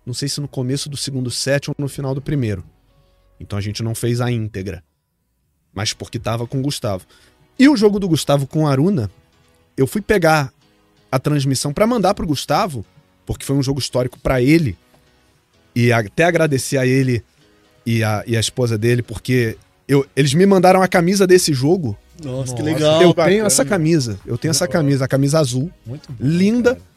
não 0.05 0.15
sei 0.15 0.29
se 0.29 0.41
no 0.41 0.49
começo 0.49 0.89
do 0.89 0.97
segundo 0.97 1.31
set 1.31 1.69
ou 1.69 1.75
no 1.79 1.89
final 1.89 2.15
do 2.15 2.23
primeiro. 2.23 2.65
Então 3.39 3.59
a 3.59 3.63
gente 3.63 3.83
não 3.83 3.95
fez 3.95 4.21
a 4.21 4.31
íntegra. 4.31 4.83
Mas 5.75 5.93
porque 5.93 6.19
tava 6.19 6.47
com 6.47 6.59
o 6.59 6.63
Gustavo. 6.63 7.05
E 7.59 7.69
o 7.69 7.77
jogo 7.77 7.99
do 7.99 8.09
Gustavo 8.09 8.47
com 8.47 8.67
a 8.67 8.71
Aruna, 8.71 9.11
eu 9.77 9.87
fui 9.87 10.01
pegar 10.01 10.53
a 11.11 11.19
transmissão 11.19 11.73
pra 11.73 11.87
mandar 11.87 12.15
pro 12.15 12.27
Gustavo, 12.27 12.85
porque 13.27 13.45
foi 13.45 13.57
um 13.57 13.63
jogo 13.63 13.79
histórico 13.79 14.19
pra 14.19 14.41
ele. 14.41 14.77
E 15.75 15.93
até 15.93 16.25
agradecer 16.25 16.77
a 16.77 16.87
ele 16.87 17.23
e 17.85 18.05
a, 18.05 18.23
e 18.27 18.37
a 18.37 18.41
esposa 18.41 18.77
dele, 18.77 19.03
porque 19.03 19.57
eu, 19.89 20.07
eles 20.15 20.35
me 20.35 20.47
mandaram 20.47 20.83
a 20.83 20.89
camisa 20.89 21.27
desse 21.27 21.53
jogo. 21.53 21.97
Nossa, 22.23 22.55
que 22.55 22.63
Nossa, 22.63 22.75
legal. 22.75 23.03
eu 23.03 23.09
bacana. 23.09 23.29
tenho 23.29 23.47
essa 23.47 23.65
camisa. 23.65 24.19
Eu 24.25 24.39
tenho 24.39 24.51
essa 24.51 24.69
camisa, 24.69 25.05
a 25.05 25.09
camisa 25.09 25.39
azul. 25.41 25.71
Muito 25.85 26.13
bom, 26.13 26.25
linda. 26.25 26.75
cara. 26.77 26.92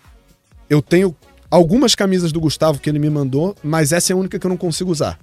Eu 0.70 0.82
tenho 0.82 1.16
algumas 1.50 1.96
camisas 1.96 2.32
do 2.32 2.40
Gustavo 2.40 2.80
que 2.80 2.90
ele 2.90 3.00
me 3.00 3.10
mandou, 3.10 3.56
mas 3.64 3.92
essa 3.92 4.12
é 4.12 4.14
a 4.14 4.18
única 4.18 4.38
que 4.40 4.46
eu 4.46 4.50
não 4.50 4.58
consigo 4.58 4.92
usar. 4.92 5.20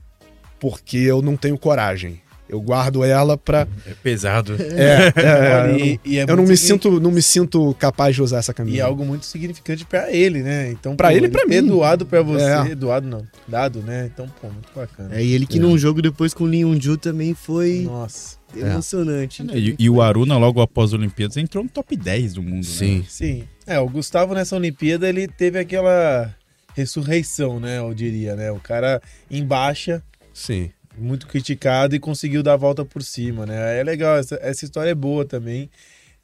Porque 0.60 0.97
eu 0.98 1.20
não 1.20 1.36
tenho 1.36 1.59
coragem. 1.59 2.20
Eu 2.48 2.60
guardo 2.60 3.02
ela 3.02 3.39
pra. 3.39 3.66
É 3.86 3.94
pesado. 4.02 4.55
É, 4.60 5.12
é, 5.16 5.70
eu 5.73 5.78
e- 5.78 6.01
e 6.05 6.19
é 6.19 6.27
não, 6.27 6.32
eu 6.35 6.36
não 6.36 6.43
muito 6.44 6.51
me 6.51 6.56
sinto, 6.56 7.01
não 7.01 7.10
me 7.10 7.23
sinto 7.23 7.74
capaz 7.78 8.14
de 8.14 8.20
usar 8.23 8.39
essa 8.39 8.52
camisa. 8.52 8.77
E 8.77 8.81
é 8.81 8.82
algo 8.82 9.06
muito 9.06 9.24
significante 9.24 9.86
pra 9.86 10.12
ele, 10.12 10.43
né? 10.43 10.70
Então, 10.70 10.94
Pra 10.94 11.09
pô, 11.09 11.16
ele 11.16 11.27
e 11.27 11.31
pra 11.31 11.47
mim. 11.47 11.62
doado 11.66 12.05
pra 12.05 12.20
você, 12.20 12.44
É. 12.73 12.74
doado 12.74 13.09
não, 13.09 13.27
dado, 13.48 13.78
né? 13.81 14.10
Então, 14.12 14.27
pô, 14.40 14.48
muito 14.48 14.69
bacana. 14.77 15.14
É, 15.14 15.24
e 15.24 15.32
ele 15.32 15.47
que 15.47 15.59
num 15.59 15.78
jogo 15.78 16.02
depois 16.02 16.35
com 16.35 16.44
o 16.44 16.47
Lin 16.47 16.78
Ju 16.78 16.98
também 16.98 17.32
foi 17.32 17.85
Nossa. 17.86 18.36
emocionante. 18.55 19.43
E, 19.55 19.74
e 19.78 19.89
o 19.89 20.02
Aruna, 20.02 20.36
logo 20.36 20.60
após 20.60 20.90
as 20.90 20.94
Olimpíadas, 20.94 21.39
entrou 21.39 21.64
no 21.64 21.70
top 21.70 21.97
10 21.97 22.35
do 22.35 22.43
mundo. 22.43 22.66
Né? 22.81 23.02
Sim. 23.09 23.44
É, 23.66 23.78
o 23.78 23.89
Gustavo 23.89 24.34
nessa 24.34 24.56
Olimpíada, 24.56 25.09
ele 25.09 25.28
teve 25.28 25.59
aquela 25.59 26.34
ressurreição, 26.74 27.60
né? 27.60 27.78
Eu 27.78 27.94
diria, 27.94 28.34
né? 28.34 28.51
O 28.51 28.59
cara 28.59 29.01
em 29.30 29.44
baixa, 29.44 30.02
Sim. 30.32 30.70
muito 30.97 31.26
criticado 31.26 31.94
e 31.94 32.01
conseguiu 32.01 32.43
dar 32.43 32.55
a 32.55 32.56
volta 32.56 32.84
por 32.84 33.02
cima, 33.02 33.47
né? 33.47 33.78
É 33.78 33.82
legal, 33.84 34.16
essa, 34.16 34.36
essa 34.43 34.64
história 34.64 34.90
é 34.90 34.94
boa 34.94 35.24
também. 35.24 35.70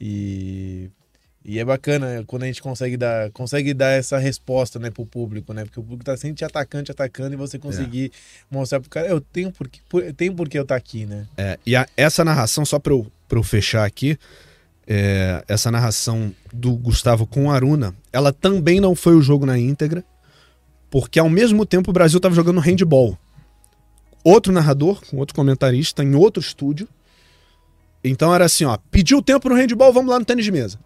E, 0.01 0.89
E 1.43 1.57
é 1.57 1.65
bacana 1.65 2.23
quando 2.27 2.43
a 2.43 2.45
gente 2.47 2.61
consegue 2.61 2.97
dar, 2.97 3.31
consegue 3.31 3.73
dar 3.73 3.91
essa 3.91 4.17
resposta, 4.17 4.77
né, 4.77 4.91
pro 4.91 5.05
público, 5.05 5.53
né? 5.53 5.63
Porque 5.63 5.79
o 5.79 5.83
público 5.83 6.03
tá 6.03 6.17
sempre 6.17 6.35
te 6.37 6.45
atacando, 6.45 6.83
te 6.83 6.91
atacando, 6.91 7.33
e 7.33 7.37
você 7.37 7.57
conseguir 7.57 8.11
é. 8.13 8.55
mostrar 8.55 8.79
pro 8.81 8.89
cara, 8.89 9.07
eu 9.07 9.21
tenho 9.21 9.51
porque, 9.51 9.79
por, 9.89 10.03
tenho 10.13 10.33
por 10.35 10.49
que 10.49 10.59
eu 10.59 10.65
tá 10.65 10.75
aqui, 10.75 11.05
né? 11.05 11.25
É, 11.37 11.57
e 11.65 11.75
a, 11.75 11.87
essa 11.95 12.25
narração, 12.25 12.65
só 12.65 12.77
pra 12.77 12.93
eu, 12.93 13.09
pra 13.27 13.39
eu 13.39 13.43
fechar 13.43 13.85
aqui, 13.85 14.17
é, 14.91 15.43
essa 15.47 15.69
narração 15.69 16.33
do 16.51 16.75
Gustavo 16.75 17.27
com 17.27 17.51
Aruna, 17.51 17.93
ela 18.11 18.33
também 18.33 18.79
não 18.79 18.95
foi 18.95 19.15
o 19.15 19.21
jogo 19.21 19.45
na 19.45 19.57
íntegra, 19.57 20.03
porque 20.89 21.19
ao 21.19 21.29
mesmo 21.29 21.63
tempo 21.63 21.91
o 21.91 21.93
Brasil 21.93 22.19
tava 22.19 22.33
jogando 22.33 22.59
handball. 22.59 23.15
Outro 24.23 24.51
narrador, 24.51 24.99
com 25.07 25.17
outro 25.17 25.35
comentarista, 25.35 26.03
em 26.03 26.15
outro 26.15 26.41
estúdio. 26.41 26.87
Então 28.03 28.33
era 28.33 28.45
assim, 28.45 28.65
ó, 28.65 28.77
pediu 28.89 29.21
tempo 29.21 29.47
no 29.47 29.55
handball, 29.55 29.93
vamos 29.93 30.09
lá 30.09 30.17
no 30.17 30.25
tênis 30.25 30.43
de 30.43 30.51
mesa. 30.51 30.79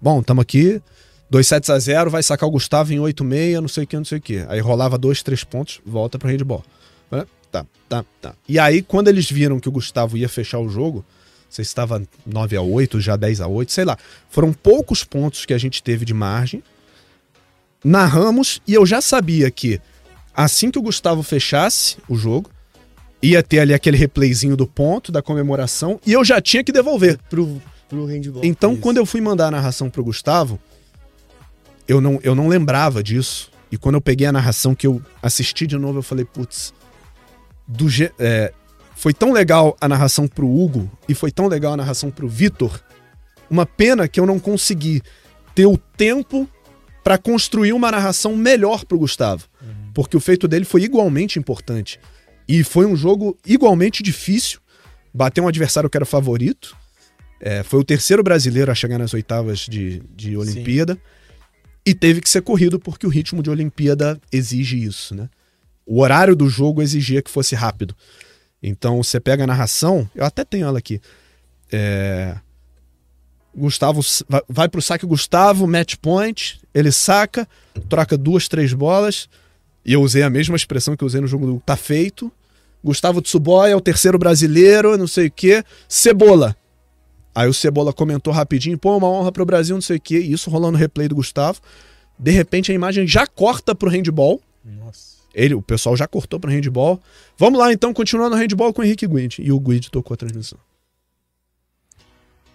Bom, 0.00 0.20
estamos 0.20 0.42
aqui, 0.42 0.82
2 1.30 1.46
sets 1.46 1.70
a 1.70 1.78
0, 1.78 2.10
vai 2.10 2.22
sacar 2.22 2.46
o 2.46 2.52
Gustavo 2.52 2.92
em 2.92 2.98
8,6, 2.98 3.60
não 3.60 3.68
sei 3.68 3.84
o 3.84 3.86
que, 3.86 3.96
não 3.96 4.04
sei 4.04 4.18
o 4.18 4.20
que. 4.20 4.44
Aí 4.48 4.60
rolava 4.60 4.98
dois, 4.98 5.22
três 5.22 5.42
pontos, 5.42 5.80
volta 5.86 6.18
pro 6.18 6.28
handball. 6.28 6.62
Tá, 7.50 7.66
tá, 7.86 8.04
tá. 8.20 8.34
E 8.48 8.58
aí, 8.58 8.80
quando 8.80 9.08
eles 9.08 9.30
viram 9.30 9.60
que 9.60 9.68
o 9.68 9.72
Gustavo 9.72 10.16
ia 10.16 10.28
fechar 10.28 10.58
o 10.58 10.70
jogo, 10.70 11.04
você 11.54 11.62
estava 11.62 12.02
9 12.24 12.56
a 12.56 12.62
8, 12.62 13.00
já 13.00 13.16
10 13.16 13.40
a 13.40 13.46
8, 13.46 13.72
sei 13.72 13.84
lá. 13.84 13.96
Foram 14.30 14.52
poucos 14.52 15.04
pontos 15.04 15.44
que 15.44 15.52
a 15.52 15.58
gente 15.58 15.82
teve 15.82 16.04
de 16.04 16.14
margem. 16.14 16.62
Narramos 17.84 18.60
e 18.66 18.74
eu 18.74 18.86
já 18.86 19.00
sabia 19.00 19.50
que 19.50 19.80
assim 20.34 20.70
que 20.70 20.78
o 20.78 20.82
Gustavo 20.82 21.22
fechasse 21.22 21.98
o 22.08 22.16
jogo, 22.16 22.50
ia 23.22 23.42
ter 23.42 23.60
ali 23.60 23.74
aquele 23.74 23.96
replayzinho 23.96 24.56
do 24.56 24.66
ponto, 24.66 25.12
da 25.12 25.22
comemoração, 25.22 26.00
e 26.06 26.12
eu 26.12 26.24
já 26.24 26.40
tinha 26.40 26.64
que 26.64 26.72
devolver. 26.72 27.18
Pro, 27.30 27.60
pro 27.88 28.04
handball. 28.06 28.44
Então, 28.44 28.76
quando 28.76 28.96
eu 28.96 29.06
fui 29.06 29.20
mandar 29.20 29.48
a 29.48 29.50
narração 29.50 29.90
pro 29.90 30.02
Gustavo, 30.02 30.58
eu 31.86 32.00
não, 32.00 32.18
eu 32.22 32.34
não 32.34 32.48
lembrava 32.48 33.02
disso. 33.02 33.50
E 33.70 33.76
quando 33.76 33.94
eu 33.94 34.00
peguei 34.00 34.26
a 34.26 34.32
narração 34.32 34.74
que 34.74 34.86
eu 34.86 35.00
assisti 35.22 35.66
de 35.66 35.78
novo, 35.78 35.98
eu 35.98 36.02
falei, 36.02 36.24
putz, 36.24 36.74
do 37.66 37.86
é, 38.18 38.52
foi 39.02 39.12
tão 39.12 39.32
legal 39.32 39.76
a 39.80 39.88
narração 39.88 40.28
pro 40.28 40.48
Hugo 40.48 40.88
e 41.08 41.14
foi 41.14 41.32
tão 41.32 41.48
legal 41.48 41.72
a 41.72 41.76
narração 41.76 42.08
pro 42.08 42.28
Vitor. 42.28 42.80
Uma 43.50 43.66
pena 43.66 44.06
que 44.06 44.20
eu 44.20 44.24
não 44.24 44.38
consegui 44.38 45.02
ter 45.56 45.66
o 45.66 45.76
tempo 45.76 46.48
para 47.02 47.18
construir 47.18 47.72
uma 47.72 47.90
narração 47.90 48.36
melhor 48.36 48.84
pro 48.84 48.96
Gustavo. 48.96 49.48
Uhum. 49.60 49.90
Porque 49.92 50.16
o 50.16 50.20
feito 50.20 50.46
dele 50.46 50.64
foi 50.64 50.84
igualmente 50.84 51.36
importante. 51.36 51.98
E 52.46 52.62
foi 52.62 52.86
um 52.86 52.94
jogo 52.94 53.36
igualmente 53.44 54.04
difícil. 54.04 54.60
Bateu 55.12 55.42
um 55.42 55.48
adversário 55.48 55.90
que 55.90 55.98
era 55.98 56.06
favorito. 56.06 56.76
É, 57.40 57.64
foi 57.64 57.80
o 57.80 57.84
terceiro 57.84 58.22
brasileiro 58.22 58.70
a 58.70 58.74
chegar 58.76 58.98
nas 58.98 59.12
oitavas 59.12 59.66
de, 59.68 60.00
de 60.14 60.36
Olimpíada. 60.36 60.94
Sim. 60.94 61.00
E 61.86 61.92
teve 61.92 62.20
que 62.20 62.30
ser 62.30 62.42
corrido 62.42 62.78
porque 62.78 63.04
o 63.04 63.10
ritmo 63.10 63.42
de 63.42 63.50
Olimpíada 63.50 64.20
exige 64.30 64.80
isso, 64.80 65.12
né? 65.12 65.28
O 65.84 66.02
horário 66.02 66.36
do 66.36 66.48
jogo 66.48 66.80
exigia 66.80 67.20
que 67.20 67.32
fosse 67.32 67.56
rápido. 67.56 67.96
Então 68.62 69.02
você 69.02 69.18
pega 69.18 69.44
a 69.44 69.46
narração, 69.46 70.08
eu 70.14 70.24
até 70.24 70.44
tenho 70.44 70.66
ela 70.66 70.78
aqui. 70.78 71.00
É... 71.70 72.36
Gustavo 73.54 74.00
vai 74.48 74.68
pro 74.68 74.80
saque 74.80 75.04
Gustavo, 75.04 75.66
match 75.66 75.96
point, 76.00 76.60
ele 76.72 76.90
saca, 76.90 77.46
troca 77.88 78.16
duas, 78.16 78.48
três 78.48 78.72
bolas. 78.72 79.28
E 79.84 79.92
eu 79.92 80.00
usei 80.00 80.22
a 80.22 80.30
mesma 80.30 80.56
expressão 80.56 80.96
que 80.96 81.02
eu 81.02 81.06
usei 81.06 81.20
no 81.20 81.26
jogo 81.26 81.46
do 81.46 81.60
tá 81.60 81.76
feito. 81.76 82.32
Gustavo 82.82 83.20
Tsuboya 83.20 83.72
é 83.72 83.76
o 83.76 83.80
terceiro 83.80 84.18
brasileiro, 84.18 84.96
não 84.96 85.06
sei 85.06 85.26
o 85.26 85.30
quê. 85.30 85.64
Cebola. 85.88 86.56
Aí 87.34 87.48
o 87.48 87.54
Cebola 87.54 87.92
comentou 87.92 88.32
rapidinho, 88.32 88.78
pô, 88.78 88.96
uma 88.96 89.08
honra 89.08 89.32
pro 89.32 89.44
Brasil, 89.44 89.74
não 89.74 89.82
sei 89.82 89.96
o 89.96 90.00
quê. 90.00 90.18
Isso 90.18 90.50
rolando 90.50 90.72
no 90.72 90.78
replay 90.78 91.08
do 91.08 91.14
Gustavo. 91.14 91.60
De 92.18 92.30
repente 92.30 92.70
a 92.70 92.74
imagem 92.74 93.06
já 93.06 93.26
corta 93.26 93.74
pro 93.74 93.90
handball. 93.90 94.40
Nossa. 94.64 95.11
Ele, 95.34 95.54
o 95.54 95.62
pessoal 95.62 95.96
já 95.96 96.06
cortou 96.06 96.38
pro 96.38 96.50
handball. 96.50 97.00
Vamos 97.38 97.58
lá 97.58 97.72
então, 97.72 97.92
continuando 97.92 98.36
no 98.36 98.42
handball 98.42 98.72
com 98.72 98.82
o 98.82 98.84
Henrique 98.84 99.06
Guid. 99.06 99.38
E 99.40 99.50
o 99.50 99.58
Guid 99.58 99.90
tocou 99.90 100.14
a 100.14 100.16
transmissão. 100.16 100.58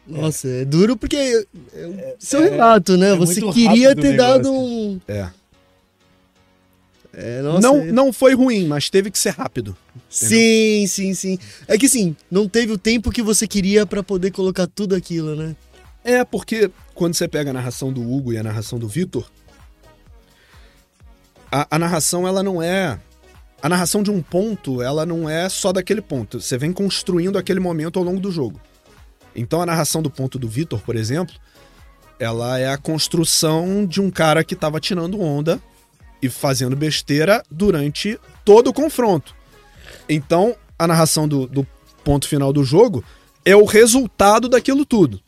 Nossa, 0.08 0.48
é, 0.48 0.62
é 0.62 0.66
duro 0.66 0.96
porque 0.96 1.18
é, 1.18 1.46
é 1.74 2.16
seu 2.18 2.42
é, 2.44 2.50
relato, 2.50 2.96
né? 2.96 3.12
É 3.12 3.16
Você 3.16 3.42
queria 3.52 3.96
ter 3.96 4.16
dado 4.16 4.52
um. 4.52 5.00
É. 5.08 5.30
É, 7.14 7.42
nossa, 7.42 7.62
não, 7.62 7.78
é... 7.78 7.92
não 7.92 8.14
foi 8.14 8.36
ruim, 8.36 8.68
mas 8.68 8.92
teve 8.92 9.10
que 9.10 9.18
ser 9.18 9.32
rápido. 9.32 9.76
Sim, 10.08 10.86
sim, 10.88 11.16
sim. 11.16 11.40
É 11.68 11.76
que 11.76 11.90
sim, 11.90 12.16
não 12.30 12.48
teve 12.48 12.72
o 12.72 12.78
tempo 12.78 13.12
que 13.12 13.24
você 13.24 13.48
queria 13.48 13.88
para 13.88 14.04
poder 14.04 14.30
colocar 14.32 14.68
tudo 14.68 14.94
aquilo, 14.94 15.36
né? 15.36 15.56
É, 16.04 16.24
porque 16.24 16.70
quando 16.94 17.16
você 17.16 17.28
pega 17.28 17.50
a 17.50 17.54
narração 17.54 17.92
do 17.92 18.02
Hugo 18.02 18.34
e 18.34 18.38
a 18.38 18.44
narração 18.44 18.78
do 18.78 18.88
Vitor, 18.88 19.30
a, 21.52 21.76
a 21.76 21.80
narração 21.80 22.28
ela 22.28 22.44
não 22.44 22.62
é. 22.62 23.00
A 23.62 23.70
narração 23.70 24.04
de 24.04 24.12
um 24.12 24.22
ponto, 24.22 24.82
ela 24.82 25.06
não 25.06 25.28
é 25.28 25.50
só 25.50 25.74
daquele 25.74 26.02
ponto. 26.02 26.40
Você 26.40 26.58
vem 26.58 26.72
construindo 26.72 27.38
aquele 27.38 27.60
momento 27.60 27.98
ao 27.98 28.06
longo 28.06 28.20
do 28.20 28.32
jogo. 28.32 28.60
Então 29.36 29.62
a 29.62 29.66
narração 29.66 30.02
do 30.02 30.10
ponto 30.10 30.38
do 30.38 30.48
Vitor, 30.48 30.80
por 30.82 30.96
exemplo, 30.96 31.36
ela 32.20 32.58
é 32.60 32.70
a 32.70 32.78
construção 32.78 33.86
de 33.86 34.02
um 34.02 34.10
cara 34.10 34.44
que 34.44 34.54
estava 34.54 34.80
tirando 34.80 35.22
onda 35.22 35.62
e 36.22 36.30
fazendo 36.30 36.76
besteira 36.76 37.44
durante 37.50 38.20
todo 38.44 38.70
o 38.70 38.74
confronto. 38.74 39.36
Então, 40.10 40.56
a 40.78 40.88
narração 40.88 41.28
do, 41.28 41.48
do 41.48 41.66
ponto 42.04 42.28
final 42.28 42.52
do 42.52 42.64
jogo 42.64 43.04
é 43.46 43.56
o 43.56 43.66
resultado 43.66 44.50
daquilo 44.50 44.86
tudo. 44.86 45.22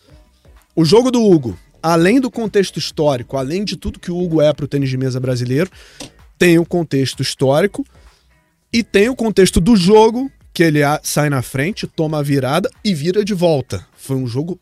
O 0.75 0.83
jogo 0.83 1.11
do 1.11 1.23
Hugo, 1.23 1.57
além 1.81 2.19
do 2.19 2.29
contexto 2.29 2.77
histórico, 2.77 3.37
além 3.37 3.63
de 3.63 3.75
tudo 3.75 3.99
que 3.99 4.11
o 4.11 4.17
Hugo 4.17 4.41
é 4.41 4.53
para 4.53 4.65
o 4.65 4.67
tênis 4.67 4.89
de 4.89 4.97
mesa 4.97 5.19
brasileiro, 5.19 5.69
tem 6.37 6.57
o 6.57 6.65
contexto 6.65 7.21
histórico 7.21 7.85
e 8.71 8.83
tem 8.83 9.09
o 9.09 9.15
contexto 9.15 9.59
do 9.59 9.75
jogo, 9.75 10.31
que 10.53 10.63
ele 10.63 10.79
sai 11.03 11.29
na 11.29 11.41
frente, 11.41 11.87
toma 11.87 12.19
a 12.19 12.23
virada 12.23 12.69
e 12.83 12.93
vira 12.93 13.23
de 13.23 13.33
volta. 13.33 13.85
Foi 13.97 14.15
um 14.15 14.27
jogo 14.27 14.59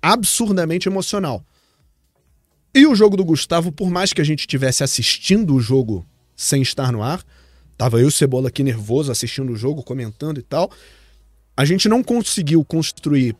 absurdamente 0.00 0.88
emocional. 0.88 1.44
E 2.74 2.86
o 2.86 2.94
jogo 2.94 3.16
do 3.16 3.24
Gustavo, 3.24 3.70
por 3.70 3.90
mais 3.90 4.12
que 4.12 4.20
a 4.20 4.24
gente 4.24 4.40
estivesse 4.40 4.82
assistindo 4.82 5.54
o 5.54 5.60
jogo 5.60 6.06
sem 6.34 6.62
estar 6.62 6.90
no 6.90 7.02
ar, 7.02 7.22
tava 7.76 7.98
eu 7.98 8.04
e 8.04 8.08
o 8.08 8.10
Cebola 8.10 8.48
aqui 8.48 8.62
nervoso 8.62 9.12
assistindo 9.12 9.52
o 9.52 9.56
jogo, 9.56 9.82
comentando 9.82 10.38
e 10.38 10.42
tal, 10.42 10.70
a 11.56 11.64
gente 11.64 11.88
não 11.88 12.02
conseguiu 12.02 12.64
construir 12.64 13.36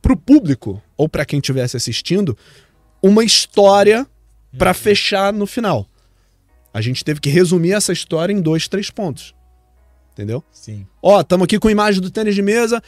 pro 0.00 0.16
público 0.16 0.80
ou 0.96 1.08
para 1.08 1.24
quem 1.24 1.40
estivesse 1.40 1.76
assistindo 1.76 2.38
uma 3.06 3.24
história 3.24 4.06
para 4.58 4.74
fechar 4.74 5.32
no 5.32 5.46
final. 5.46 5.86
A 6.72 6.80
gente 6.80 7.04
teve 7.04 7.20
que 7.20 7.30
resumir 7.30 7.72
essa 7.72 7.92
história 7.92 8.32
em 8.32 8.40
dois, 8.40 8.68
três 8.68 8.90
pontos. 8.90 9.34
Entendeu? 10.12 10.42
Sim. 10.50 10.86
Ó, 11.02 11.20
estamos 11.20 11.44
aqui 11.44 11.58
com 11.58 11.70
imagem 11.70 12.00
do 12.00 12.10
tênis 12.10 12.34
de 12.34 12.42
mesa. 12.42 12.82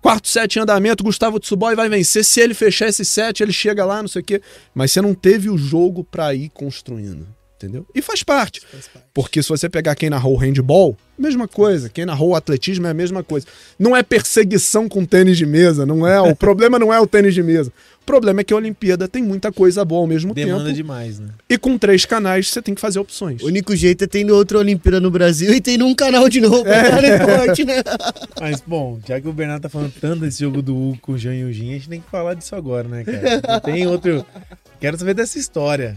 Quarto 0.00 0.28
set 0.28 0.56
em 0.56 0.60
andamento, 0.60 1.02
Gustavo 1.02 1.40
Tsuboy 1.40 1.74
vai 1.74 1.88
vencer. 1.88 2.24
Se 2.24 2.40
ele 2.40 2.52
fechar 2.52 2.88
esse 2.88 3.04
set, 3.04 3.42
ele 3.42 3.52
chega 3.52 3.84
lá, 3.84 4.02
não 4.02 4.08
sei 4.08 4.20
o 4.20 4.24
quê. 4.24 4.42
Mas 4.74 4.92
você 4.92 5.00
não 5.00 5.14
teve 5.14 5.48
o 5.48 5.56
jogo 5.56 6.04
para 6.04 6.34
ir 6.34 6.50
construindo. 6.50 7.26
Entendeu? 7.56 7.86
E 7.94 8.02
faz 8.02 8.22
parte. 8.22 8.60
faz 8.60 8.88
parte. 8.88 9.06
Porque 9.14 9.42
se 9.42 9.48
você 9.48 9.68
pegar 9.68 9.94
quem 9.94 10.10
narrou 10.10 10.34
o 10.34 10.36
handball, 10.36 10.96
mesma 11.16 11.46
coisa. 11.46 11.88
Quem 11.88 12.04
narrou 12.04 12.30
o 12.30 12.34
atletismo 12.34 12.86
é 12.86 12.90
a 12.90 12.94
mesma 12.94 13.22
coisa. 13.22 13.46
Não 13.78 13.96
é 13.96 14.02
perseguição 14.02 14.88
com 14.88 15.04
tênis 15.04 15.38
de 15.38 15.46
mesa, 15.46 15.86
não 15.86 16.06
é. 16.06 16.20
O 16.20 16.34
problema 16.34 16.78
não 16.78 16.92
é 16.92 17.00
o 17.00 17.06
tênis 17.06 17.32
de 17.32 17.42
mesa. 17.42 17.72
O 18.02 18.04
problema 18.04 18.40
é 18.42 18.44
que 18.44 18.52
a 18.52 18.56
Olimpíada 18.56 19.08
tem 19.08 19.22
muita 19.22 19.50
coisa 19.50 19.82
boa 19.84 20.02
ao 20.02 20.06
mesmo 20.06 20.34
Demanda 20.34 20.52
tempo. 20.52 20.58
Demanda 20.58 20.76
demais, 20.76 21.18
né? 21.18 21.28
E 21.48 21.56
com 21.56 21.78
três 21.78 22.04
canais 22.04 22.50
você 22.50 22.60
tem 22.60 22.74
que 22.74 22.80
fazer 22.80 22.98
opções. 22.98 23.40
O 23.42 23.46
único 23.46 23.74
jeito 23.74 24.04
é 24.04 24.06
tendo 24.06 24.34
outra 24.34 24.58
Olimpíada 24.58 25.00
no 25.00 25.10
Brasil 25.10 25.54
e 25.54 25.60
tendo 25.60 25.86
um 25.86 25.94
canal 25.94 26.28
de 26.28 26.40
novo 26.40 26.64
pra 26.64 27.00
é. 27.00 27.16
esporte, 27.16 27.64
né? 27.64 27.82
Mas, 28.38 28.60
bom, 28.66 28.98
já 29.06 29.18
que 29.20 29.28
o 29.28 29.32
Bernardo 29.32 29.62
tá 29.62 29.68
falando 29.70 29.92
tanto 29.98 30.20
desse 30.20 30.40
jogo 30.40 30.60
do 30.60 30.76
Hugo 30.76 30.98
com 31.00 31.12
o 31.12 31.18
Jean 31.18 31.34
e 31.34 31.44
o 31.44 31.52
Jin, 31.52 31.70
a 31.70 31.74
gente 31.74 31.88
tem 31.88 32.00
que 32.00 32.10
falar 32.10 32.34
disso 32.34 32.54
agora, 32.54 32.86
né, 32.88 33.04
cara? 33.04 33.60
tem 33.60 33.86
outro... 33.86 34.26
Quero 34.80 34.98
saber 34.98 35.14
dessa 35.14 35.38
história. 35.38 35.96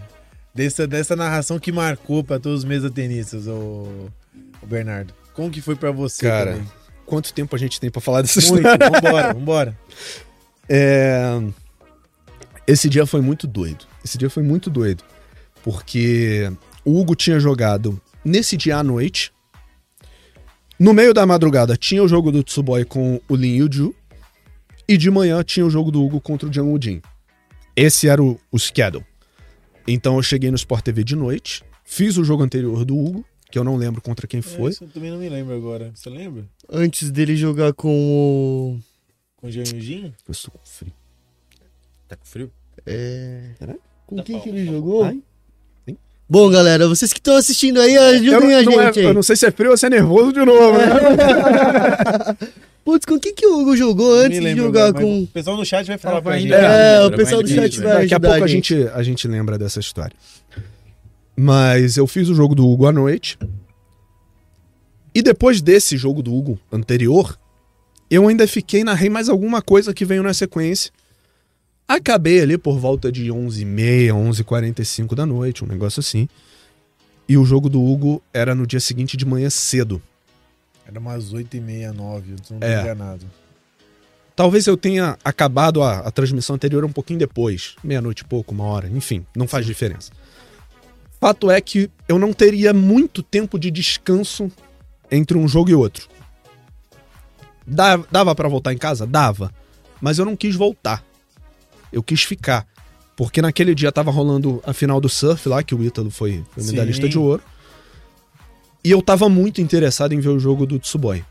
Dessa, 0.58 0.88
dessa 0.88 1.16
narração 1.16 1.60
que 1.60 1.72
marcou 1.72 2.24
para 2.24 2.40
todos 2.40 2.62
os 2.62 2.66
mesatenistas, 2.66 3.46
o, 3.46 4.10
o 4.60 4.66
Bernardo. 4.66 5.14
Como 5.36 5.52
que 5.52 5.62
foi 5.62 5.76
para 5.76 5.92
você? 5.92 6.26
Cara, 6.26 6.54
também? 6.54 6.68
quanto 7.06 7.32
tempo 7.32 7.56
a 7.56 7.60
gente 7.60 7.80
tem 7.80 7.92
para 7.92 8.02
falar 8.02 8.24
dessa 8.24 8.42
Muito, 8.42 8.68
história? 8.68 8.90
Vambora, 8.90 9.34
vambora. 9.34 9.78
É... 10.70 11.40
Esse 12.68 12.90
dia 12.90 13.06
foi 13.06 13.22
muito 13.22 13.48
doido. 13.48 13.86
Esse 14.04 14.18
dia 14.18 14.30
foi 14.30 14.44
muito 14.44 14.70
doido. 14.70 15.02
Porque 15.64 16.52
o 16.84 17.00
Hugo 17.00 17.16
tinha 17.16 17.40
jogado 17.40 18.02
nesse 18.26 18.58
dia 18.58 18.78
à 18.78 18.84
noite. 18.84 19.32
No 20.78 20.94
meio 20.94 21.14
da 21.14 21.26
madrugada 21.26 21.78
tinha 21.78 22.04
o 22.04 22.08
jogo 22.08 22.34
do 22.34 22.44
Tsuboy 22.44 22.84
com 22.84 23.22
o 23.30 23.36
Lin 23.36 23.60
Yuju. 23.60 23.96
E 24.88 24.98
de 24.98 25.10
manhã 25.10 25.42
tinha 25.42 25.66
o 25.66 25.70
jogo 25.70 25.90
do 25.92 26.04
Hugo 26.04 26.20
contra 26.20 26.50
o 26.50 26.52
Jiang 26.52 26.68
Wujin. 26.68 27.02
Esse 27.74 28.10
era 28.10 28.22
o, 28.22 28.38
o 28.52 28.60
schedule. 28.60 29.06
Então 29.88 30.18
eu 30.18 30.24
cheguei 30.24 30.50
no 30.50 30.56
Sport 30.56 30.84
TV 30.84 31.04
de 31.04 31.16
noite, 31.16 31.64
fiz 31.84 32.18
o 32.18 32.24
jogo 32.24 32.44
anterior 32.44 32.84
do 32.84 32.98
Hugo, 32.98 33.26
que 33.50 33.58
eu 33.58 33.64
não 33.64 33.76
lembro 33.78 34.02
contra 34.02 34.28
quem 34.28 34.42
foi. 34.42 34.72
É, 34.72 34.76
eu 34.84 34.88
também 34.90 35.10
não 35.12 35.18
me 35.18 35.30
lembro 35.30 35.56
agora. 35.56 35.92
Você 35.96 36.10
lembra? 36.10 36.44
Antes 36.70 37.10
dele 37.12 37.36
jogar 37.36 37.74
com 37.74 37.90
o. 37.90 38.80
Com 39.38 39.48
o 39.48 39.52
Jean 39.52 39.64
Eu 39.64 40.32
estou 40.32 40.52
com 40.52 40.60
frio. 40.66 40.92
Tá 42.08 42.16
com 42.16 42.26
frio? 42.26 42.52
É... 42.86 43.52
Com 44.06 44.18
Tá 44.18 44.24
quem 44.24 44.40
que 44.40 44.50
ele 44.50 44.66
jogou? 44.66 45.06
Bom, 46.30 46.50
galera, 46.50 46.90
vocês 46.90 47.14
que 47.14 47.20
estão 47.20 47.38
assistindo 47.38 47.80
aí, 47.80 47.98
ajudem 47.98 48.32
não, 48.32 48.38
a 48.38 48.42
não 48.64 48.72
gente 48.84 49.00
é- 49.00 49.02
aí. 49.02 49.08
eu 49.08 49.14
não 49.14 49.24
sei 49.24 49.38
se 49.38 49.46
é 49.46 49.52
frio 49.52 49.72
ou 49.72 49.78
se 49.78 49.86
é 49.86 49.90
nervoso 49.90 50.34
de 50.34 50.44
novo, 50.44 50.78
né? 50.78 50.86
Putz, 52.88 53.06
com 53.06 53.20
quem 53.20 53.36
que 53.36 53.46
o 53.46 53.60
Hugo 53.60 53.76
jogou 53.76 54.14
antes 54.14 54.40
Me 54.40 54.46
de 54.46 54.46
lembro 54.46 54.64
jogar 54.64 54.94
mas 54.94 55.04
com... 55.04 55.24
O 55.24 55.28
pessoal 55.28 55.58
no 55.58 55.66
chat 55.66 55.86
vai 55.86 55.98
falar 55.98 56.14
Ela 56.14 56.22
pra 56.22 56.32
vai 56.32 56.40
gente. 56.40 56.54
É, 56.54 57.04
o 57.04 57.12
pessoal 57.12 57.44
do 57.44 57.50
chat 57.50 57.82
vai 57.82 58.02
Daqui 58.04 58.14
a 58.14 58.20
pouco 58.22 58.42
a 58.42 58.46
a 58.46 58.48
gente. 58.48 58.78
gente, 58.78 58.90
a 58.94 59.04
gente 59.04 59.28
lembra 59.28 59.58
dessa 59.58 59.82
história. 59.82 60.16
Mas 61.36 61.98
eu 61.98 62.08
fiz 62.08 62.30
o 62.30 62.34
jogo 62.34 62.56
do 62.56 62.66
Hugo 62.66 62.88
à 62.88 62.94
noite. 62.94 63.38
E 65.14 65.22
depois 65.22 65.62
desse 65.62 65.98
jogo 65.98 66.24
do 66.24 66.34
Hugo 66.34 66.58
anterior, 66.72 67.38
eu 68.10 68.26
ainda 68.26 68.48
fiquei, 68.48 68.86
narrei 68.86 69.10
mais 69.10 69.28
alguma 69.28 69.62
coisa 69.62 69.94
que 69.94 70.06
veio 70.06 70.24
na 70.24 70.34
sequência. 70.34 70.90
Acabei 71.86 72.40
ali 72.40 72.58
por 72.58 72.80
volta 72.80 73.12
de 73.12 73.26
11h30, 73.28 74.14
11h45 74.14 75.14
da 75.14 75.26
noite, 75.26 75.62
um 75.62 75.68
negócio 75.68 76.00
assim. 76.00 76.30
E 77.28 77.38
o 77.38 77.44
jogo 77.44 77.68
do 77.68 77.84
Hugo 77.84 78.24
era 78.34 78.56
no 78.56 78.66
dia 78.66 78.80
seguinte 78.80 79.18
de 79.18 79.26
manhã 79.26 79.50
cedo. 79.50 80.02
Era 80.88 81.00
umas 81.00 81.34
8h30, 81.34 81.92
9 81.92 82.32
eu 82.32 82.36
não 82.52 82.60
tô 82.60 82.66
É. 82.66 82.82
enganado. 82.82 83.26
Talvez 84.36 84.68
eu 84.68 84.78
tenha 84.78 85.18
acabado 85.24 85.82
a, 85.82 86.00
a 86.00 86.12
transmissão 86.12 86.56
anterior 86.56 86.86
um 86.86 86.92
pouquinho 86.92 87.18
depois, 87.20 87.76
meia-noite 87.84 88.22
e 88.22 88.26
pouco, 88.26 88.54
uma 88.54 88.66
hora, 88.66 88.88
enfim, 88.88 89.26
não 89.36 89.48
faz 89.48 89.66
diferença. 89.66 90.12
Fato 91.20 91.50
é 91.50 91.60
que 91.60 91.90
eu 92.08 92.20
não 92.20 92.32
teria 92.32 92.72
muito 92.74 93.24
tempo 93.24 93.58
de 93.58 93.72
descanso 93.72 94.52
entre 95.12 95.36
um 95.36 95.48
jogo 95.48 95.72
e 95.72 95.74
outro. 95.76 96.08
Dava, 97.66 98.08
dava 98.12 98.36
para 98.36 98.48
voltar 98.48 98.72
em 98.74 98.78
casa? 98.78 99.08
Dava. 99.08 99.52
Mas 100.00 100.20
eu 100.20 100.26
não 100.26 100.36
quis 100.36 100.56
voltar. 100.56 101.04
Eu 101.92 102.04
quis 102.04 102.22
ficar. 102.22 102.68
Porque 103.16 103.42
naquele 103.42 103.74
dia 103.74 103.92
tava 103.92 104.12
rolando 104.12 104.62
a 104.66 104.72
final 104.74 105.02
do 105.02 105.10
surf 105.10 105.50
lá, 105.50 105.64
que 105.64 105.74
o 105.74 105.84
Ítalo 105.84 106.12
foi, 106.12 106.46
foi 106.52 106.64
medalhista 106.66 107.10
de 107.10 107.18
ouro. 107.18 107.42
E 108.88 108.92
eu 108.92 109.02
tava 109.02 109.28
muito 109.28 109.60
interessado 109.60 110.14
em 110.14 110.20
ver 110.22 110.30
o 110.30 110.40
jogo 110.40 110.66
do 110.66 110.80
Tsuboi. 110.80 111.22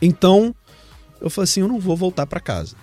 Então, 0.00 0.54
eu 1.20 1.28
falei 1.28 1.44
assim, 1.44 1.60
eu 1.60 1.68
não 1.68 1.78
vou 1.78 1.94
voltar 1.94 2.26
pra 2.26 2.40
casa. 2.40 2.74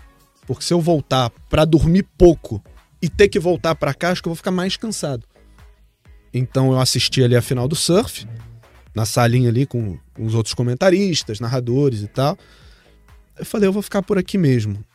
Porque 0.46 0.64
se 0.64 0.76
eu 0.76 0.80
voltar 0.80 1.32
pra 1.50 1.66
dormir 1.66 2.04
pouco 2.16 2.64
e 3.02 3.10
ter 3.10 3.30
que 3.30 3.40
voltar 3.40 3.74
pra 3.74 3.96
cá, 3.96 4.12
acho 4.12 4.22
que 4.22 4.28
eu 4.28 4.30
vou 4.30 4.36
ficar 4.36 4.52
mais 4.52 4.78
cansado. 4.78 5.26
Então 6.32 6.72
eu 6.72 6.80
assisti 6.80 7.24
ali 7.24 7.36
a 7.36 7.42
final 7.42 7.68
do 7.68 7.76
surf, 7.76 8.28
na 8.94 9.08
salinha 9.08 9.50
ali 9.50 9.66
com 9.66 9.98
os 10.20 10.36
outros 10.36 10.54
comentaristas, 10.54 11.40
narradores 11.40 12.04
e 12.04 12.08
tal. 12.08 12.38
Eu 13.40 13.44
falei, 13.44 13.68
eu 13.68 13.74
vou 13.74 13.82
ficar 13.82 14.04
por 14.04 14.20
aqui 14.20 14.38
mesmo. 14.38 14.86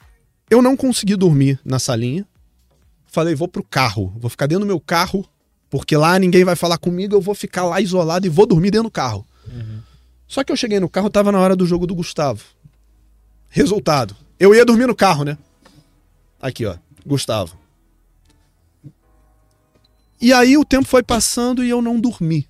Eu 0.49 0.63
não 0.63 0.77
consegui 0.77 1.17
dormir 1.17 1.59
na 1.65 1.81
salinha. 1.81 2.25
Falei, 3.09 3.35
vou 3.35 3.49
pro 3.49 3.65
carro, 3.65 4.15
vou 4.21 4.31
ficar 4.31 4.47
dentro 4.47 4.65
do 4.65 4.69
meu 4.69 4.79
carro, 4.79 5.29
porque 5.71 5.97
lá 5.97 6.19
ninguém 6.19 6.45
vai 6.45 6.57
falar 6.57 6.79
comigo, 6.79 7.15
eu 7.15 7.21
vou 7.21 7.35
ficar 7.35 7.65
lá 7.65 7.81
isolado 7.81 8.27
e 8.27 8.31
vou 8.31 8.47
dormir 8.47 8.71
dentro 8.71 8.89
do 8.89 8.93
carro. 8.93 9.27
Só 10.27 10.45
que 10.45 10.53
eu 10.53 10.57
cheguei 10.57 10.79
no 10.79 10.89
carro, 10.89 11.09
tava 11.09 11.33
na 11.33 11.41
hora 11.41 11.57
do 11.57 11.67
jogo 11.67 11.87
do 11.87 11.95
Gustavo. 11.95 12.45
Resultado. 13.49 14.15
Eu 14.39 14.55
ia 14.55 14.65
dormir 14.65 14.87
no 14.87 14.95
carro, 14.95 15.25
né? 15.25 15.39
Aqui, 16.41 16.67
ó. 16.67 16.77
Gustavo. 17.05 17.59
E 20.21 20.33
aí 20.33 20.57
o 20.57 20.65
tempo 20.65 20.87
foi 20.87 21.03
passando 21.03 21.65
e 21.65 21.71
eu 21.71 21.81
não 21.81 21.99
dormi. 21.99 22.47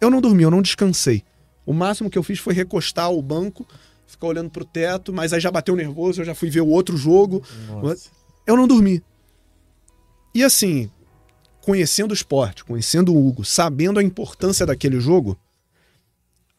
Eu 0.00 0.10
não 0.10 0.20
dormi, 0.20 0.42
eu 0.42 0.50
não 0.50 0.60
descansei. 0.60 1.22
O 1.64 1.72
máximo 1.72 2.10
que 2.10 2.18
eu 2.18 2.22
fiz 2.22 2.38
foi 2.38 2.52
recostar 2.52 3.10
o 3.10 3.22
banco, 3.22 3.66
ficar 4.06 4.26
olhando 4.26 4.50
pro 4.50 4.64
teto, 4.64 5.12
mas 5.12 5.32
aí 5.32 5.40
já 5.40 5.50
bateu 5.50 5.76
nervoso, 5.76 6.20
eu 6.20 6.24
já 6.24 6.34
fui 6.34 6.50
ver 6.50 6.60
o 6.60 6.68
outro 6.68 6.96
jogo. 6.96 7.42
Nossa. 7.68 8.10
Eu 8.46 8.56
não 8.56 8.66
dormi. 8.66 9.02
E 10.34 10.42
assim, 10.42 10.90
conhecendo 11.62 12.10
o 12.10 12.14
esporte, 12.14 12.64
conhecendo 12.64 13.14
o 13.14 13.26
Hugo, 13.28 13.44
sabendo 13.44 13.98
a 13.98 14.02
importância 14.02 14.66
daquele 14.66 15.00
jogo, 15.00 15.38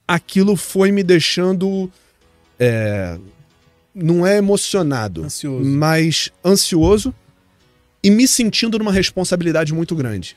aquilo 0.07 0.55
foi 0.55 0.91
me 0.91 1.03
deixando. 1.03 1.91
é, 2.59 3.17
não 3.93 4.25
é 4.25 4.37
emocionado, 4.37 5.23
Ansioso. 5.25 5.69
mas 5.69 6.31
ansioso 6.43 7.13
e 8.01 8.09
me 8.09 8.27
sentindo 8.27 8.79
numa 8.79 8.91
responsabilidade 8.91 9.71
muito 9.71 9.95
grande. 9.95 10.35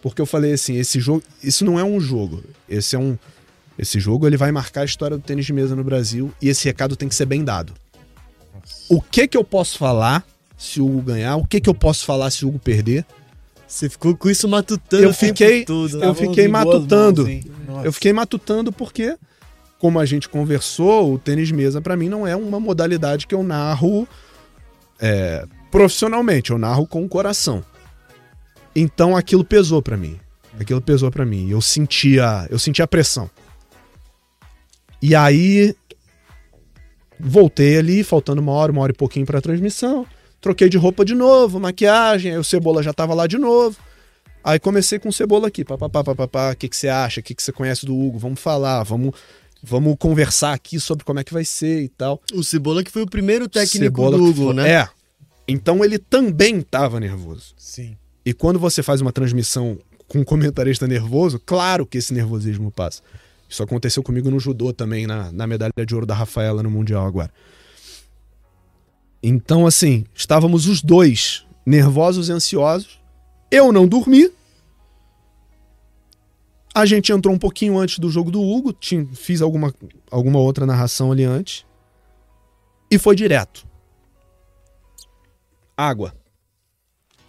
Porque 0.00 0.22
eu 0.22 0.26
falei 0.26 0.52
assim, 0.52 0.76
esse 0.76 1.00
jogo, 1.00 1.24
isso 1.42 1.64
não 1.64 1.76
é 1.78 1.82
um 1.82 1.98
jogo, 1.98 2.44
esse 2.68 2.94
é 2.94 2.98
um 2.98 3.18
esse 3.76 4.00
jogo 4.00 4.26
ele 4.26 4.36
vai 4.36 4.50
marcar 4.50 4.80
a 4.80 4.84
história 4.84 5.16
do 5.16 5.22
tênis 5.22 5.46
de 5.46 5.52
mesa 5.52 5.76
no 5.76 5.84
Brasil 5.84 6.32
e 6.42 6.48
esse 6.48 6.64
recado 6.64 6.96
tem 6.96 7.08
que 7.08 7.14
ser 7.14 7.26
bem 7.26 7.44
dado. 7.44 7.72
O 8.88 9.00
que 9.00 9.28
que 9.28 9.36
eu 9.36 9.44
posso 9.44 9.78
falar 9.78 10.26
se 10.56 10.80
o 10.80 10.86
Hugo 10.86 11.02
ganhar? 11.02 11.36
O 11.36 11.46
que 11.46 11.60
que 11.60 11.70
eu 11.70 11.74
posso 11.74 12.04
falar 12.04 12.30
se 12.30 12.44
o 12.44 12.48
Hugo 12.48 12.58
perder? 12.58 13.06
Você 13.68 13.88
ficou 13.90 14.16
com 14.16 14.30
isso 14.30 14.48
matutando 14.48 15.02
Eu 15.04 15.10
o 15.10 15.14
tempo 15.14 15.36
fiquei- 15.36 15.64
todo. 15.64 16.02
eu 16.02 16.14
fiquei 16.14 16.48
matutando. 16.48 17.28
mãos. 17.68 17.84
Eu 17.84 17.92
fiquei 17.92 18.12
matutando 18.14 18.72
porque, 18.72 19.14
como 19.78 20.00
a 20.00 20.06
gente 20.06 20.26
conversou, 20.28 21.12
o 21.12 21.18
tênis 21.18 21.50
mesa 21.50 21.80
pra 21.82 21.94
mim 21.96 22.08
não 22.08 22.26
é 22.26 22.34
uma 22.34 22.58
modalidade 22.58 23.26
que 23.26 23.34
eu 23.34 23.42
narro 23.42 24.08
é, 24.98 25.44
profissionalmente, 25.70 26.50
eu 26.50 26.56
narro 26.58 26.86
com 26.86 27.04
o 27.04 27.08
coração. 27.08 27.62
Então 28.74 29.14
aquilo 29.16 29.44
pesou 29.44 29.82
pra 29.82 29.96
mim. 29.96 30.18
Aquilo 30.58 30.80
pesou 30.80 31.10
pra 31.10 31.26
mim. 31.26 31.50
Eu 31.50 31.60
sentia, 31.60 32.46
eu 32.50 32.58
sentia 32.58 32.84
a 32.84 32.88
pressão. 32.88 33.30
E 35.00 35.14
aí 35.14 35.76
voltei 37.20 37.76
ali, 37.78 38.02
faltando 38.02 38.40
uma 38.40 38.52
hora, 38.52 38.72
uma 38.72 38.80
hora 38.80 38.92
e 38.92 38.96
pouquinho 38.96 39.26
pra 39.26 39.40
transmissão. 39.40 40.06
Troquei 40.40 40.68
de 40.68 40.76
roupa 40.76 41.04
de 41.04 41.14
novo, 41.14 41.58
maquiagem, 41.58 42.32
aí 42.32 42.38
o 42.38 42.44
Cebola 42.44 42.82
já 42.82 42.92
tava 42.92 43.14
lá 43.14 43.26
de 43.26 43.38
novo. 43.38 43.76
Aí 44.44 44.58
comecei 44.58 44.98
com 44.98 45.08
o 45.08 45.12
Cebola 45.12 45.48
aqui, 45.48 45.64
papapá, 45.64 46.04
papapá, 46.04 46.52
o 46.52 46.56
que, 46.56 46.68
que 46.68 46.76
você 46.76 46.88
acha, 46.88 47.20
o 47.20 47.22
que, 47.22 47.34
que 47.34 47.42
você 47.42 47.52
conhece 47.52 47.84
do 47.84 47.94
Hugo, 47.96 48.18
vamos 48.18 48.40
falar, 48.40 48.82
vamos, 48.84 49.12
vamos 49.62 49.96
conversar 49.98 50.52
aqui 50.52 50.78
sobre 50.78 51.04
como 51.04 51.18
é 51.18 51.24
que 51.24 51.32
vai 51.32 51.44
ser 51.44 51.82
e 51.82 51.88
tal. 51.88 52.22
O 52.32 52.42
Cebola 52.44 52.84
que 52.84 52.90
foi 52.90 53.02
o 53.02 53.06
primeiro 53.06 53.48
técnico 53.48 53.84
Cebola 53.84 54.16
do 54.16 54.24
Hugo, 54.24 54.44
foi- 54.46 54.54
né? 54.54 54.70
É. 54.70 54.88
Então 55.48 55.84
ele 55.84 55.98
também 55.98 56.60
tava 56.60 57.00
nervoso. 57.00 57.54
Sim. 57.56 57.96
E 58.24 58.32
quando 58.32 58.58
você 58.58 58.82
faz 58.82 59.00
uma 59.00 59.10
transmissão 59.12 59.78
com 60.06 60.18
um 60.20 60.24
comentarista 60.24 60.86
nervoso, 60.86 61.40
claro 61.44 61.84
que 61.84 61.98
esse 61.98 62.14
nervosismo 62.14 62.70
passa. 62.70 63.02
Isso 63.48 63.62
aconteceu 63.62 64.02
comigo 64.02 64.30
no 64.30 64.38
judô 64.38 64.72
também, 64.72 65.06
na, 65.06 65.32
na 65.32 65.46
medalha 65.46 65.72
de 65.86 65.94
ouro 65.94 66.06
da 66.06 66.14
Rafaela 66.14 66.62
no 66.62 66.70
Mundial 66.70 67.06
agora. 67.06 67.30
Então, 69.22 69.66
assim, 69.66 70.04
estávamos 70.14 70.66
os 70.66 70.82
dois 70.82 71.46
nervosos 71.66 72.28
e 72.28 72.32
ansiosos. 72.32 73.00
Eu 73.50 73.72
não 73.72 73.86
dormi. 73.86 74.30
A 76.74 76.86
gente 76.86 77.12
entrou 77.12 77.34
um 77.34 77.38
pouquinho 77.38 77.78
antes 77.78 77.98
do 77.98 78.08
jogo 78.08 78.30
do 78.30 78.40
Hugo, 78.40 78.72
tinha, 78.72 79.04
fiz 79.14 79.42
alguma, 79.42 79.74
alguma 80.10 80.38
outra 80.38 80.64
narração 80.64 81.10
ali 81.10 81.24
antes. 81.24 81.66
E 82.90 82.98
foi 82.98 83.16
direto. 83.16 83.66
Água. 85.76 86.14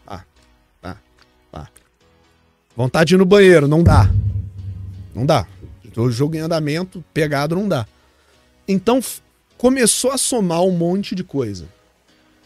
Ah, 0.06 0.24
tá, 0.82 0.98
tá. 1.52 1.68
Vontade 2.76 3.10
de 3.10 3.16
ir 3.16 3.18
no 3.18 3.26
banheiro, 3.26 3.68
não 3.68 3.84
dá. 3.84 4.10
Não 5.14 5.26
dá. 5.26 5.48
O 5.98 6.12
jogo 6.12 6.36
em 6.36 6.40
andamento, 6.40 7.04
pegado, 7.14 7.56
não 7.56 7.68
dá. 7.68 7.86
Então 8.68 9.02
começou 9.58 10.12
a 10.12 10.18
somar 10.18 10.62
um 10.62 10.72
monte 10.72 11.14
de 11.16 11.24
coisa. 11.24 11.68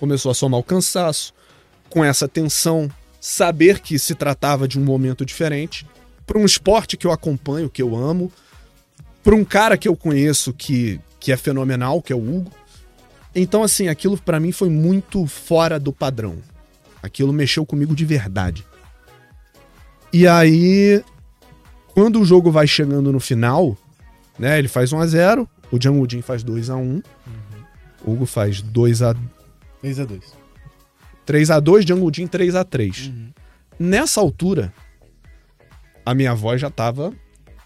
Começou 0.03 0.31
a 0.31 0.35
somar 0.35 0.59
o 0.59 0.63
cansaço, 0.63 1.33
com 1.89 2.03
essa 2.03 2.27
tensão, 2.27 2.91
saber 3.21 3.79
que 3.79 3.97
se 3.97 4.13
tratava 4.13 4.67
de 4.67 4.77
um 4.77 4.83
momento 4.83 5.25
diferente, 5.25 5.87
para 6.27 6.37
um 6.37 6.43
esporte 6.43 6.97
que 6.97 7.07
eu 7.07 7.11
acompanho, 7.13 7.69
que 7.69 7.81
eu 7.81 7.95
amo, 7.95 8.29
para 9.23 9.33
um 9.33 9.45
cara 9.45 9.77
que 9.77 9.87
eu 9.87 9.95
conheço 9.95 10.51
que, 10.51 10.99
que 11.21 11.31
é 11.31 11.37
fenomenal, 11.37 12.01
que 12.01 12.11
é 12.11 12.15
o 12.17 12.19
Hugo. 12.19 12.51
Então, 13.33 13.63
assim, 13.63 13.87
aquilo 13.87 14.17
para 14.17 14.41
mim 14.41 14.51
foi 14.51 14.67
muito 14.67 15.25
fora 15.25 15.79
do 15.79 15.93
padrão. 15.93 16.35
Aquilo 17.01 17.31
mexeu 17.31 17.65
comigo 17.65 17.95
de 17.95 18.03
verdade. 18.03 18.67
E 20.11 20.27
aí, 20.27 21.01
quando 21.93 22.19
o 22.19 22.25
jogo 22.25 22.51
vai 22.51 22.67
chegando 22.67 23.09
no 23.09 23.21
final, 23.21 23.77
né, 24.37 24.59
ele 24.59 24.67
faz 24.67 24.91
1 24.91 24.99
a 24.99 25.07
0 25.07 25.49
o 25.71 25.81
Jang 25.81 25.97
Woo-jin 25.97 26.21
faz 26.21 26.43
2 26.43 26.69
a 26.69 26.75
1 26.75 27.01
o 28.05 28.11
Hugo 28.11 28.25
faz 28.25 28.61
2 28.61 29.01
a 29.01 29.15
3 29.83 29.99
a 29.99 30.05
2 30.05 30.23
3 31.25 31.51
a 31.51 31.59
2 31.59 31.85
Jang 31.85 31.99
Woo-jin 32.01 32.25
3 32.27 32.55
a 32.55 32.63
3 32.63 33.11
Nessa 33.77 34.21
altura, 34.21 34.73
a 36.05 36.13
minha 36.13 36.33
voz 36.33 36.61
já 36.61 36.69
tava 36.69 37.13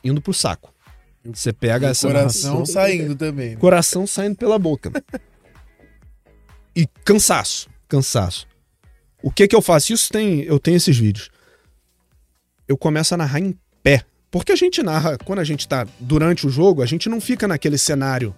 indo 0.03 0.21
pro 0.21 0.33
saco. 0.33 0.73
Você 1.25 1.51
pega 1.53 1.87
essa 1.89 2.07
Coração 2.07 2.53
narração- 2.53 2.65
saindo 2.73 3.15
também. 3.15 3.49
né? 3.51 3.55
coração 3.57 4.07
saindo 4.07 4.35
pela 4.37 4.57
boca. 4.57 4.91
e 6.75 6.87
cansaço, 7.03 7.69
cansaço. 7.87 8.47
O 9.21 9.29
que 9.31 9.47
que 9.47 9.55
eu 9.55 9.61
faço? 9.61 9.91
Isso 9.93 10.09
tem, 10.11 10.41
eu 10.43 10.59
tenho 10.59 10.77
esses 10.77 10.97
vídeos. 10.97 11.29
Eu 12.67 12.77
começo 12.77 13.13
a 13.13 13.17
narrar 13.17 13.39
em 13.41 13.57
pé, 13.83 14.03
porque 14.31 14.51
a 14.53 14.55
gente 14.55 14.81
narra 14.81 15.17
quando 15.17 15.39
a 15.39 15.43
gente 15.43 15.67
tá 15.67 15.85
durante 15.99 16.47
o 16.47 16.49
jogo, 16.49 16.81
a 16.81 16.85
gente 16.85 17.09
não 17.09 17.19
fica 17.19 17.47
naquele 17.47 17.77
cenário 17.77 18.33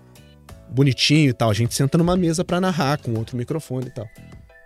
bonitinho 0.70 1.30
e 1.30 1.34
tal, 1.34 1.50
a 1.50 1.54
gente 1.54 1.74
senta 1.74 1.98
numa 1.98 2.16
mesa 2.16 2.44
pra 2.44 2.62
narrar 2.62 2.98
com 3.00 3.14
outro 3.16 3.36
microfone 3.36 3.88
e 3.88 3.92
tal. 3.92 4.08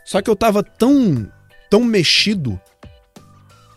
Só 0.06 0.22
que 0.22 0.30
eu 0.30 0.36
tava 0.36 0.64
tão, 0.64 1.30
tão 1.70 1.84
mexido 1.84 2.60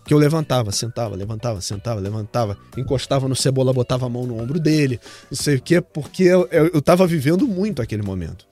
que 0.05 0.15
eu 0.15 0.19
levantava, 0.19 0.71
sentava, 0.71 1.17
levantava, 1.17 1.61
sentava, 1.61 2.01
levantava, 2.01 2.57
encostava 2.77 3.29
no 3.29 3.35
cebola, 3.35 3.73
botava 3.73 4.07
a 4.07 4.09
mão 4.09 4.25
no 4.25 4.41
ombro 4.41 4.61
dele, 4.61 5.01
não 5.31 5.37
sei 5.37 5.57
o 5.57 5.61
quê, 5.61 5.81
porque 5.81 6.23
eu, 6.23 6.49
eu, 6.53 6.67
eu 6.75 6.83
tava 6.83 7.07
vivendo 7.07 7.47
muito 7.47 7.83
aquele 7.83 8.03
momento. 8.03 8.47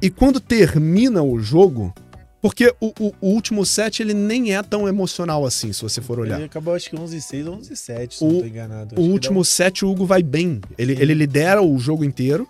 E 0.00 0.08
quando 0.08 0.40
termina 0.40 1.22
o 1.22 1.40
jogo, 1.40 1.92
porque 2.42 2.74
o, 2.80 2.86
o, 2.98 3.14
o, 3.20 3.28
último 3.28 3.66
set 3.66 4.00
ele 4.00 4.14
nem 4.14 4.54
é 4.54 4.62
tão 4.62 4.88
emocional 4.88 5.44
assim, 5.44 5.72
se 5.72 5.82
você 5.82 6.00
for 6.00 6.18
olhar. 6.18 6.36
Ele 6.36 6.46
acabou 6.46 6.74
acho 6.74 6.88
que 6.88 6.96
11 6.96 7.20
6 7.20 7.46
ou 7.46 7.54
11 7.56 7.76
7, 7.76 8.16
se 8.16 8.24
o, 8.24 8.32
não 8.32 8.40
tô 8.40 8.46
enganado. 8.46 8.94
Acho 8.94 9.02
o 9.02 9.10
último 9.10 9.40
um... 9.40 9.44
set 9.44 9.84
o 9.84 9.90
Hugo 9.90 10.06
vai 10.06 10.22
bem. 10.22 10.60
Ele, 10.78 10.92
ele 10.92 11.14
lidera 11.14 11.60
o 11.62 11.78
jogo 11.78 12.04
inteiro 12.04 12.48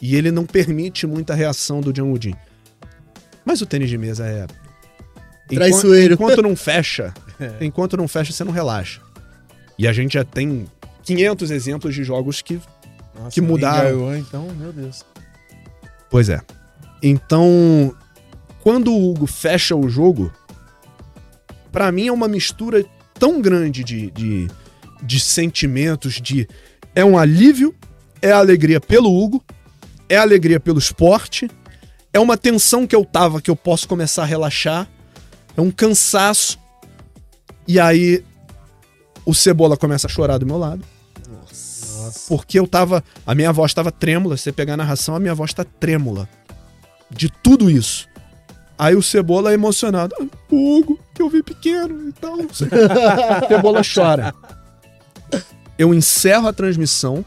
e 0.00 0.14
ele 0.14 0.30
não 0.30 0.46
permite 0.46 1.06
muita 1.06 1.34
reação 1.34 1.80
do 1.80 1.92
John 1.92 2.10
Woodin. 2.10 2.34
Mas 3.44 3.60
o 3.60 3.66
tênis 3.66 3.88
de 3.88 3.98
mesa 3.98 4.26
é 4.26 4.46
Traiçoeiro. 5.48 6.14
Enquanto, 6.14 6.32
enquanto 6.32 6.42
não 6.42 6.56
fecha, 6.56 7.14
é. 7.38 7.64
enquanto 7.64 7.96
não 7.96 8.08
fecha, 8.08 8.32
você 8.32 8.44
não 8.44 8.52
relaxa. 8.52 9.00
E 9.78 9.86
a 9.86 9.92
gente 9.92 10.14
já 10.14 10.24
tem 10.24 10.66
500 11.04 11.50
exemplos 11.50 11.94
de 11.94 12.02
jogos 12.02 12.42
que, 12.42 12.60
Nossa, 13.14 13.30
que 13.30 13.40
mudaram. 13.40 13.90
Ganhou, 13.90 14.16
então, 14.16 14.48
meu 14.56 14.72
Deus. 14.72 15.04
Pois 16.10 16.28
é. 16.28 16.40
Então, 17.02 17.94
quando 18.66 18.90
o 18.90 19.08
Hugo 19.08 19.28
fecha 19.28 19.76
o 19.76 19.88
jogo, 19.88 20.32
para 21.70 21.92
mim 21.92 22.08
é 22.08 22.12
uma 22.12 22.26
mistura 22.26 22.84
tão 23.14 23.40
grande 23.40 23.84
de, 23.84 24.10
de, 24.10 24.48
de 25.04 25.20
sentimentos, 25.20 26.14
de 26.14 26.48
é 26.92 27.04
um 27.04 27.16
alívio, 27.16 27.72
é 28.20 28.32
alegria 28.32 28.80
pelo 28.80 29.16
Hugo, 29.16 29.44
é 30.08 30.16
alegria 30.16 30.58
pelo 30.58 30.80
esporte, 30.80 31.48
é 32.12 32.18
uma 32.18 32.36
tensão 32.36 32.88
que 32.88 32.96
eu 32.96 33.04
tava 33.04 33.40
que 33.40 33.48
eu 33.48 33.54
posso 33.54 33.86
começar 33.86 34.24
a 34.24 34.26
relaxar 34.26 34.88
é 35.56 35.60
um 35.60 35.70
cansaço. 35.70 36.58
E 37.68 37.78
aí 37.78 38.24
o 39.24 39.32
Cebola 39.32 39.76
começa 39.76 40.08
a 40.08 40.10
chorar 40.10 40.38
do 40.38 40.46
meu 40.46 40.58
lado. 40.58 40.84
Nossa. 41.28 42.26
Porque 42.28 42.58
eu 42.58 42.66
tava. 42.66 43.04
A 43.24 43.32
minha 43.32 43.52
voz 43.52 43.72
tava 43.72 43.92
trêmula. 43.92 44.36
Se 44.36 44.42
você 44.42 44.52
pegar 44.52 44.74
a 44.74 44.78
narração, 44.78 45.14
a 45.14 45.20
minha 45.20 45.36
voz 45.36 45.54
tá 45.54 45.62
trêmula. 45.62 46.28
De 47.08 47.30
tudo 47.30 47.70
isso. 47.70 48.08
Aí 48.78 48.94
o 48.94 49.02
Cebola 49.02 49.50
é 49.50 49.54
emocionado. 49.54 50.14
Ah, 50.20 50.26
o 50.50 50.78
Hugo, 50.78 50.98
que 51.14 51.22
eu 51.22 51.30
vi 51.30 51.42
pequeno 51.42 52.08
e 52.08 52.12
tal. 52.12 52.36
Cebola 53.48 53.82
chora. 53.82 54.34
Eu 55.78 55.94
encerro 55.94 56.48
a 56.48 56.52
transmissão. 56.52 57.24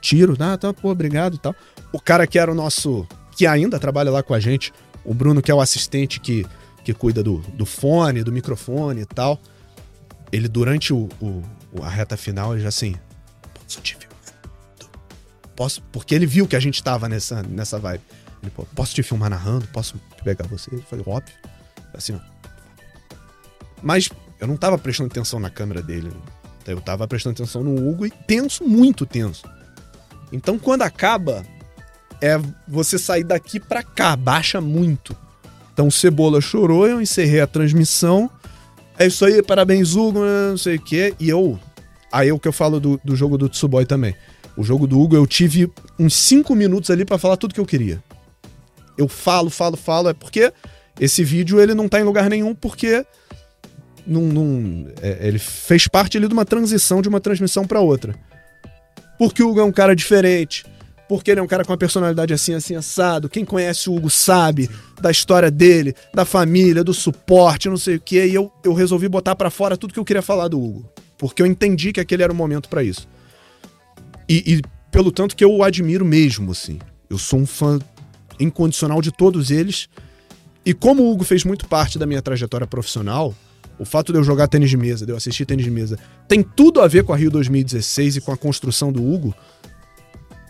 Tiro. 0.00 0.36
Ah, 0.38 0.58
tá, 0.58 0.72
pô, 0.72 0.90
obrigado 0.90 1.36
e 1.36 1.38
tal. 1.38 1.54
O 1.92 2.00
cara 2.00 2.26
que 2.26 2.38
era 2.38 2.50
o 2.50 2.54
nosso. 2.54 3.06
Que 3.36 3.46
ainda 3.46 3.78
trabalha 3.78 4.10
lá 4.10 4.22
com 4.22 4.34
a 4.34 4.40
gente. 4.40 4.72
O 5.04 5.14
Bruno, 5.14 5.42
que 5.42 5.50
é 5.50 5.54
o 5.54 5.60
assistente 5.60 6.20
que 6.20 6.46
que 6.84 6.92
cuida 6.92 7.22
do, 7.22 7.38
do 7.54 7.64
fone, 7.64 8.22
do 8.22 8.30
microfone 8.30 9.00
e 9.00 9.06
tal. 9.06 9.40
Ele, 10.30 10.46
durante 10.46 10.92
o, 10.92 11.08
o 11.20 11.42
a 11.82 11.88
reta 11.88 12.16
final, 12.16 12.52
ele 12.52 12.62
já 12.62 12.68
assim. 12.68 12.94
Posso 13.54 13.80
te 13.80 13.96
filmar? 13.96 14.18
Posso? 15.56 15.82
Porque 15.90 16.14
ele 16.14 16.26
viu 16.26 16.46
que 16.46 16.54
a 16.54 16.60
gente 16.60 16.82
tava 16.82 17.08
nessa, 17.08 17.42
nessa 17.42 17.78
vibe. 17.78 18.02
Ele, 18.44 18.52
posso 18.74 18.94
te 18.94 19.02
filmar 19.02 19.30
narrando? 19.30 19.66
Posso 19.68 19.98
pegar 20.22 20.46
você? 20.46 20.74
Eu 20.74 20.82
falei, 20.82 21.04
óbvio. 21.06 21.34
Assim. 21.92 22.20
Mas 23.82 24.08
eu 24.40 24.46
não 24.46 24.56
tava 24.56 24.76
prestando 24.76 25.10
atenção 25.10 25.40
na 25.40 25.50
câmera 25.50 25.82
dele. 25.82 26.12
Eu 26.66 26.80
tava 26.80 27.06
prestando 27.06 27.34
atenção 27.34 27.62
no 27.62 27.88
Hugo 27.88 28.06
e 28.06 28.10
tenso, 28.10 28.64
muito 28.64 29.04
tenso. 29.04 29.42
Então 30.32 30.58
quando 30.58 30.82
acaba, 30.82 31.44
é 32.20 32.40
você 32.66 32.98
sair 32.98 33.24
daqui 33.24 33.60
pra 33.60 33.82
cá, 33.82 34.16
baixa 34.16 34.60
muito. 34.60 35.16
Então 35.72 35.90
Cebola 35.90 36.40
chorou, 36.40 36.86
eu 36.86 37.00
encerrei 37.00 37.40
a 37.40 37.46
transmissão. 37.46 38.30
É 38.98 39.06
isso 39.06 39.24
aí, 39.24 39.42
parabéns, 39.42 39.94
Hugo, 39.94 40.20
não 40.20 40.56
sei 40.56 40.76
o 40.76 40.80
quê. 40.80 41.14
E 41.18 41.28
eu. 41.28 41.58
Aí 42.10 42.28
é 42.28 42.32
o 42.32 42.38
que 42.38 42.48
eu 42.48 42.52
falo 42.52 42.78
do, 42.78 43.00
do 43.04 43.16
jogo 43.16 43.36
do 43.36 43.48
Tsuboy 43.48 43.84
também. 43.84 44.14
O 44.56 44.62
jogo 44.62 44.86
do 44.86 45.00
Hugo, 45.00 45.16
eu 45.16 45.26
tive 45.26 45.70
uns 45.98 46.14
5 46.14 46.54
minutos 46.54 46.90
ali 46.90 47.04
para 47.04 47.18
falar 47.18 47.36
tudo 47.36 47.52
que 47.52 47.60
eu 47.60 47.66
queria. 47.66 48.02
Eu 48.96 49.08
falo, 49.08 49.50
falo, 49.50 49.76
falo. 49.76 50.08
É 50.08 50.14
porque 50.14 50.52
esse 51.00 51.24
vídeo 51.24 51.60
ele 51.60 51.74
não 51.74 51.88
tá 51.88 52.00
em 52.00 52.04
lugar 52.04 52.28
nenhum, 52.28 52.54
porque 52.54 53.04
num, 54.06 54.28
num, 54.28 54.88
é, 55.02 55.26
ele 55.26 55.38
fez 55.38 55.88
parte 55.88 56.16
ali 56.16 56.28
de 56.28 56.34
uma 56.34 56.44
transição 56.44 57.02
de 57.02 57.08
uma 57.08 57.20
transmissão 57.20 57.66
para 57.66 57.80
outra. 57.80 58.14
Porque 59.18 59.42
o 59.42 59.50
Hugo 59.50 59.60
é 59.60 59.64
um 59.64 59.72
cara 59.72 59.94
diferente 59.94 60.64
porque 61.08 61.30
ele 61.30 61.40
é 61.40 61.42
um 61.42 61.46
cara 61.46 61.64
com 61.64 61.72
uma 61.72 61.78
personalidade 61.78 62.32
assim, 62.32 62.54
assim, 62.54 62.74
assado. 62.74 63.28
Quem 63.28 63.44
conhece 63.44 63.88
o 63.88 63.94
Hugo 63.94 64.08
sabe 64.08 64.70
da 65.00 65.10
história 65.10 65.50
dele, 65.50 65.94
da 66.12 66.24
família, 66.24 66.82
do 66.82 66.94
suporte, 66.94 67.68
não 67.68 67.76
sei 67.76 67.96
o 67.96 68.00
quê. 68.00 68.26
E 68.26 68.34
eu, 68.34 68.50
eu 68.64 68.72
resolvi 68.72 69.08
botar 69.08 69.36
para 69.36 69.50
fora 69.50 69.76
tudo 69.76 69.92
que 69.92 70.00
eu 70.00 70.04
queria 70.04 70.22
falar 70.22 70.48
do 70.48 70.60
Hugo. 70.60 70.90
Porque 71.18 71.42
eu 71.42 71.46
entendi 71.46 71.92
que 71.92 72.00
aquele 72.00 72.22
era 72.22 72.32
o 72.32 72.36
momento 72.36 72.68
para 72.68 72.82
isso. 72.82 73.06
E, 74.28 74.54
e, 74.54 74.62
pelo 74.90 75.12
tanto 75.12 75.36
que 75.36 75.44
eu 75.44 75.52
o 75.52 75.62
admiro 75.62 76.04
mesmo, 76.04 76.52
assim. 76.52 76.78
Eu 77.10 77.18
sou 77.18 77.40
um 77.40 77.46
fã 77.46 77.78
incondicional 78.38 79.00
de 79.00 79.12
todos 79.12 79.50
eles. 79.50 79.88
E 80.64 80.72
como 80.72 81.02
o 81.02 81.10
Hugo 81.10 81.24
fez 81.24 81.44
muito 81.44 81.66
parte 81.66 81.98
da 81.98 82.06
minha 82.06 82.22
trajetória 82.22 82.66
profissional, 82.66 83.34
o 83.78 83.84
fato 83.84 84.12
de 84.12 84.18
eu 84.18 84.24
jogar 84.24 84.48
tênis 84.48 84.70
de 84.70 84.76
mesa, 84.76 85.04
de 85.04 85.12
eu 85.12 85.16
assistir 85.16 85.44
tênis 85.44 85.64
de 85.64 85.70
mesa, 85.70 85.98
tem 86.28 86.42
tudo 86.42 86.80
a 86.80 86.86
ver 86.86 87.04
com 87.04 87.12
a 87.12 87.16
Rio 87.16 87.30
2016 87.30 88.16
e 88.16 88.20
com 88.20 88.32
a 88.32 88.36
construção 88.36 88.92
do 88.92 89.04
Hugo 89.04 89.34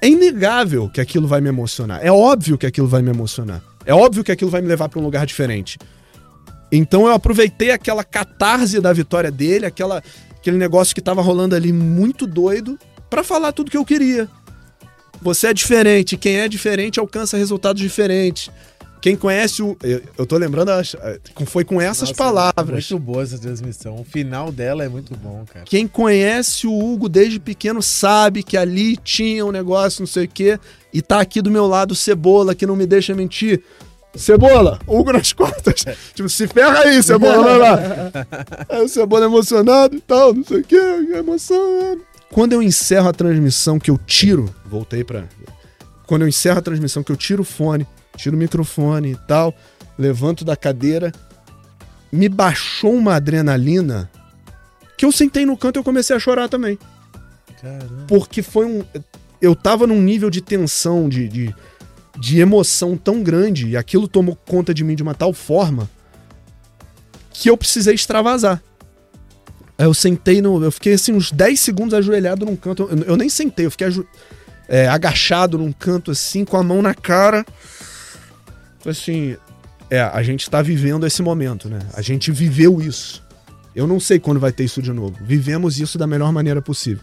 é 0.01 0.09
inegável 0.09 0.89
que 0.90 1.01
aquilo 1.01 1.27
vai 1.27 1.40
me 1.40 1.48
emocionar. 1.48 2.01
É 2.05 2.12
óbvio 2.12 2.59
que 2.59 2.66
aquilo 2.66 2.86
vai 2.86 3.01
me 3.01 3.09
emocionar. 3.09 3.62
É 3.86 3.94
óbvio 3.94 4.23
que 4.23 4.31
aquilo 4.31 4.51
vai 4.51 4.61
me 4.61 4.69
levar 4.69 4.89
para 4.89 5.01
um 5.01 5.02
lugar 5.02 5.24
diferente. 5.24 5.78
Então 6.70 7.06
eu 7.06 7.12
aproveitei 7.12 7.70
aquela 7.70 8.05
catarse 8.05 8.81
da 8.81 8.93
vitória 8.93 9.31
dele, 9.31 9.65
aquela, 9.65 10.02
aquele 10.36 10.59
negócio 10.59 10.94
que 10.94 11.01
tava 11.01 11.23
rolando 11.23 11.55
ali 11.55 11.73
muito 11.73 12.27
doido, 12.27 12.78
para 13.09 13.24
falar 13.24 13.52
tudo 13.52 13.70
que 13.70 13.77
eu 13.77 13.85
queria. 13.85 14.28
Você 15.23 15.49
é 15.49 15.55
diferente, 15.55 16.16
quem 16.16 16.36
é 16.36 16.49
diferente 16.49 17.01
alcança 17.01 17.36
resultados 17.36 17.81
diferentes. 17.81 18.51
Quem 19.05 19.16
conhece 19.16 19.62
o. 19.62 19.77
Eu, 19.82 20.01
eu 20.16 20.24
tô 20.24 20.39
lembrando, 20.39 20.70
foi 21.45 21.62
com 21.62 21.78
essas 21.78 22.09
Nossa, 22.09 22.15
palavras. 22.15 22.91
Muito 22.91 22.99
boa 22.99 23.23
essa 23.23 23.39
transmissão. 23.39 23.97
O 23.97 24.05
final 24.05 24.51
dela 24.51 24.82
é 24.82 24.89
muito 24.89 25.15
bom, 25.15 25.45
cara. 25.45 25.66
Quem 25.66 25.86
conhece 25.86 26.66
o 26.66 26.73
Hugo 26.73 27.07
desde 27.07 27.39
pequeno 27.39 27.82
sabe 27.82 28.43
que 28.43 28.57
ali 28.57 28.97
tinha 28.97 29.45
um 29.45 29.53
negócio, 29.53 30.01
não 30.01 30.07
sei 30.07 30.24
o 30.24 30.28
quê. 30.28 30.59
E 30.91 31.03
tá 31.03 31.20
aqui 31.20 31.43
do 31.43 31.51
meu 31.51 31.66
lado 31.66 31.91
o 31.91 31.95
Cebola, 31.95 32.55
que 32.55 32.65
não 32.65 32.77
me 32.77 32.86
deixa 32.86 33.15
mentir. 33.15 33.62
Cebola, 34.15 34.78
Hugo 34.86 35.12
nas 35.12 35.35
costas. 35.35 35.85
tipo, 36.15 36.31
se 36.31 36.49
ferra 36.49 36.85
aí, 36.85 37.03
Cebola, 37.03 37.43
vai 37.43 37.59
lá. 37.59 37.78
Aí 38.70 38.82
o 38.85 38.89
Cebola 38.89 39.27
emocionado 39.27 39.95
e 39.97 40.01
tal, 40.01 40.32
não 40.32 40.45
sei 40.45 40.61
o 40.61 40.65
quê, 40.65 40.81
emoção. 41.15 41.99
Quando 42.30 42.52
eu 42.52 42.62
encerro 42.62 43.09
a 43.09 43.12
transmissão, 43.12 43.78
que 43.78 43.90
eu 43.90 43.98
tiro, 43.98 44.52
voltei 44.66 45.05
pra. 45.05 45.24
Quando 46.06 46.22
eu 46.22 46.28
encerro 46.28 46.59
a 46.59 46.62
transmissão, 46.62 47.02
que 47.02 47.12
eu 47.12 47.16
tiro 47.16 47.42
o 47.42 47.44
fone, 47.44 47.86
tiro 48.16 48.36
o 48.36 48.38
microfone 48.38 49.12
e 49.12 49.16
tal, 49.28 49.55
levanto 49.98 50.44
da 50.44 50.56
cadeira. 50.56 51.12
Me 52.12 52.28
baixou 52.28 52.94
uma 52.94 53.16
adrenalina 53.16 54.10
que 54.96 55.05
eu 55.05 55.10
sentei 55.10 55.44
no 55.44 55.56
canto 55.56 55.76
e 55.76 55.80
eu 55.80 55.84
comecei 55.84 56.14
a 56.14 56.18
chorar 56.18 56.48
também. 56.48 56.78
Caramba. 57.60 58.05
Porque 58.06 58.42
foi 58.42 58.66
um. 58.66 58.84
Eu 59.40 59.55
tava 59.55 59.86
num 59.86 60.01
nível 60.01 60.30
de 60.30 60.40
tensão, 60.40 61.09
de, 61.09 61.28
de, 61.28 61.55
de 62.18 62.40
emoção 62.40 62.96
tão 62.96 63.22
grande, 63.22 63.68
e 63.68 63.76
aquilo 63.76 64.06
tomou 64.06 64.36
conta 64.36 64.72
de 64.72 64.84
mim 64.84 64.94
de 64.94 65.02
uma 65.02 65.14
tal 65.14 65.32
forma 65.32 65.88
que 67.30 67.51
eu 67.51 67.56
precisei 67.56 67.94
extravasar. 67.94 68.62
Aí 69.76 69.86
eu 69.86 69.94
sentei 69.94 70.40
no. 70.40 70.62
Eu 70.62 70.72
fiquei 70.72 70.94
assim 70.94 71.12
uns 71.12 71.32
10 71.32 71.59
segundos 71.59 71.94
ajoelhado 71.94 72.46
num 72.46 72.56
canto. 72.56 72.88
Eu, 72.90 72.98
eu 73.05 73.16
nem 73.16 73.28
sentei, 73.28 73.66
eu 73.66 73.70
fiquei 73.70 73.88
é, 74.68 74.86
agachado 74.88 75.59
num 75.59 75.72
canto 75.72 76.10
assim, 76.10 76.44
com 76.44 76.56
a 76.56 76.62
mão 76.62 76.80
na 76.80 76.94
cara 76.94 77.44
assim, 78.90 79.36
é, 79.90 80.01
a 80.01 80.22
gente 80.22 80.48
tá 80.48 80.62
vivendo 80.62 81.06
esse 81.06 81.22
momento, 81.22 81.68
né? 81.68 81.80
A 81.94 82.02
gente 82.02 82.30
viveu 82.30 82.80
isso. 82.80 83.22
Eu 83.74 83.86
não 83.86 83.98
sei 83.98 84.18
quando 84.18 84.38
vai 84.38 84.52
ter 84.52 84.64
isso 84.64 84.80
de 84.80 84.92
novo. 84.92 85.16
Vivemos 85.22 85.80
isso 85.80 85.98
da 85.98 86.06
melhor 86.06 86.32
maneira 86.32 86.62
possível. 86.62 87.02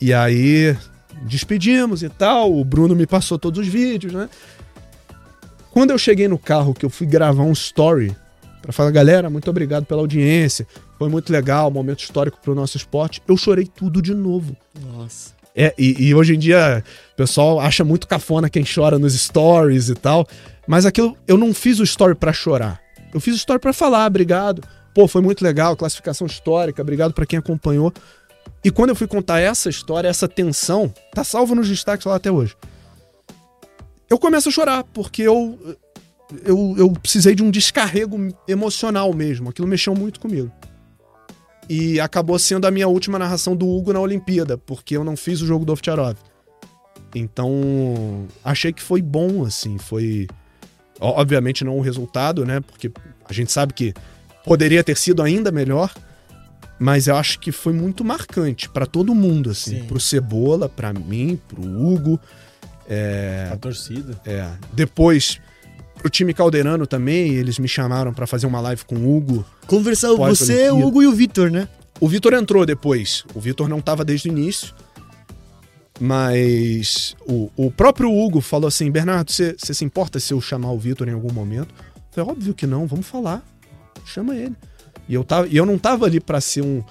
E 0.00 0.12
aí, 0.12 0.76
despedimos 1.22 2.02
e 2.02 2.08
tal. 2.08 2.54
O 2.54 2.64
Bruno 2.64 2.94
me 2.94 3.06
passou 3.06 3.38
todos 3.38 3.60
os 3.60 3.66
vídeos, 3.66 4.12
né? 4.12 4.28
Quando 5.70 5.90
eu 5.90 5.98
cheguei 5.98 6.26
no 6.26 6.38
carro, 6.38 6.72
que 6.72 6.86
eu 6.86 6.90
fui 6.90 7.06
gravar 7.06 7.42
um 7.42 7.52
story 7.52 8.16
para 8.66 8.72
falar, 8.72 8.90
galera, 8.90 9.30
muito 9.30 9.48
obrigado 9.48 9.86
pela 9.86 10.00
audiência. 10.00 10.66
Foi 10.98 11.08
muito 11.08 11.32
legal, 11.32 11.70
momento 11.70 12.00
histórico 12.00 12.36
pro 12.42 12.52
nosso 12.52 12.76
esporte. 12.76 13.22
Eu 13.28 13.36
chorei 13.36 13.64
tudo 13.64 14.02
de 14.02 14.12
novo. 14.12 14.56
Nossa. 14.92 15.36
É, 15.54 15.72
e, 15.78 16.08
e, 16.08 16.14
hoje 16.14 16.34
em 16.34 16.38
dia 16.38 16.84
o 17.12 17.16
pessoal 17.16 17.60
acha 17.60 17.84
muito 17.84 18.08
cafona 18.08 18.50
quem 18.50 18.64
chora 18.64 18.98
nos 18.98 19.14
stories 19.14 19.88
e 19.88 19.94
tal. 19.94 20.26
Mas 20.66 20.84
aquilo, 20.84 21.16
eu 21.28 21.38
não 21.38 21.54
fiz 21.54 21.78
o 21.78 21.84
story 21.84 22.16
para 22.16 22.32
chorar. 22.32 22.80
Eu 23.14 23.20
fiz 23.20 23.34
o 23.34 23.38
story 23.38 23.60
para 23.60 23.72
falar, 23.72 24.04
obrigado. 24.06 24.64
Pô, 24.92 25.06
foi 25.06 25.22
muito 25.22 25.44
legal, 25.44 25.76
classificação 25.76 26.26
histórica, 26.26 26.82
obrigado 26.82 27.14
para 27.14 27.24
quem 27.24 27.38
acompanhou. 27.38 27.92
E 28.64 28.70
quando 28.70 28.90
eu 28.90 28.96
fui 28.96 29.06
contar 29.06 29.38
essa 29.38 29.68
história, 29.68 30.08
essa 30.08 30.26
tensão, 30.26 30.92
tá 31.14 31.22
salvo 31.22 31.54
nos 31.54 31.68
destaques 31.68 32.04
lá 32.04 32.16
até 32.16 32.32
hoje. 32.32 32.56
eu 34.10 34.18
começo 34.18 34.48
a 34.48 34.52
chorar, 34.52 34.82
porque 34.92 35.22
eu, 35.22 35.56
eu, 36.44 36.74
eu 36.76 36.90
precisei 36.92 37.34
de 37.34 37.42
um 37.42 37.50
descarrego 37.50 38.16
emocional 38.48 39.12
mesmo. 39.12 39.50
Aquilo 39.50 39.68
mexeu 39.68 39.94
muito 39.94 40.20
comigo. 40.20 40.50
E 41.68 41.98
acabou 41.98 42.38
sendo 42.38 42.66
a 42.66 42.70
minha 42.70 42.86
última 42.86 43.18
narração 43.18 43.56
do 43.56 43.68
Hugo 43.68 43.92
na 43.92 44.00
Olimpíada, 44.00 44.56
porque 44.56 44.96
eu 44.96 45.04
não 45.04 45.16
fiz 45.16 45.40
o 45.40 45.46
jogo 45.46 45.64
do 45.64 45.72
Ovtcharov. 45.72 46.16
Então, 47.14 48.26
achei 48.44 48.72
que 48.72 48.82
foi 48.82 49.00
bom, 49.02 49.44
assim, 49.44 49.78
foi. 49.78 50.26
Obviamente 51.00 51.64
não 51.64 51.76
o 51.76 51.80
resultado, 51.80 52.44
né? 52.44 52.60
Porque 52.60 52.90
a 53.28 53.32
gente 53.32 53.50
sabe 53.50 53.72
que 53.72 53.92
poderia 54.44 54.82
ter 54.82 54.96
sido 54.96 55.22
ainda 55.22 55.50
melhor, 55.50 55.92
mas 56.78 57.06
eu 57.06 57.16
acho 57.16 57.38
que 57.38 57.50
foi 57.50 57.72
muito 57.72 58.04
marcante 58.04 58.68
para 58.68 58.86
todo 58.86 59.14
mundo, 59.14 59.50
assim. 59.50 59.80
Sim. 59.80 59.84
Pro 59.84 60.00
Cebola, 60.00 60.68
para 60.68 60.92
mim, 60.92 61.40
pro 61.48 61.62
Hugo. 61.62 62.20
É, 62.88 63.50
a 63.52 63.56
torcida. 63.56 64.20
É. 64.24 64.48
Depois, 64.72 65.40
pro 65.98 66.10
time 66.10 66.32
caldeirano 66.32 66.86
também, 66.86 67.34
eles 67.34 67.58
me 67.58 67.68
chamaram 67.68 68.12
para 68.12 68.26
fazer 68.26 68.46
uma 68.46 68.60
live 68.60 68.84
com 68.84 68.96
o 68.96 69.16
Hugo. 69.16 69.44
Conversar 69.66 70.14
você, 70.14 70.70
o 70.70 70.86
Hugo 70.86 71.02
e 71.02 71.06
o 71.06 71.12
Vitor, 71.12 71.50
né? 71.50 71.68
O 72.00 72.08
Vitor 72.08 72.34
entrou 72.34 72.64
depois. 72.66 73.24
O 73.34 73.40
Vitor 73.40 73.68
não 73.68 73.80
tava 73.80 74.04
desde 74.04 74.28
o 74.28 74.32
início. 74.32 74.74
Mas 75.98 77.16
o, 77.26 77.50
o 77.56 77.70
próprio 77.70 78.12
Hugo 78.12 78.40
falou 78.40 78.68
assim: 78.68 78.90
Bernardo, 78.90 79.32
você 79.32 79.56
se 79.58 79.84
importa 79.84 80.20
se 80.20 80.32
eu 80.32 80.40
chamar 80.40 80.70
o 80.72 80.78
Vitor 80.78 81.08
em 81.08 81.12
algum 81.12 81.32
momento? 81.32 81.74
Eu 81.94 82.02
falei, 82.10 82.30
óbvio 82.30 82.54
que 82.54 82.66
não, 82.66 82.86
vamos 82.86 83.06
falar. 83.06 83.42
Chama 84.04 84.36
ele. 84.36 84.54
E 85.08 85.14
eu, 85.14 85.24
tava, 85.24 85.48
e 85.48 85.56
eu 85.56 85.64
não 85.64 85.78
tava 85.78 86.04
ali 86.04 86.20
para 86.20 86.40
ser 86.40 86.62
um, 86.62 86.82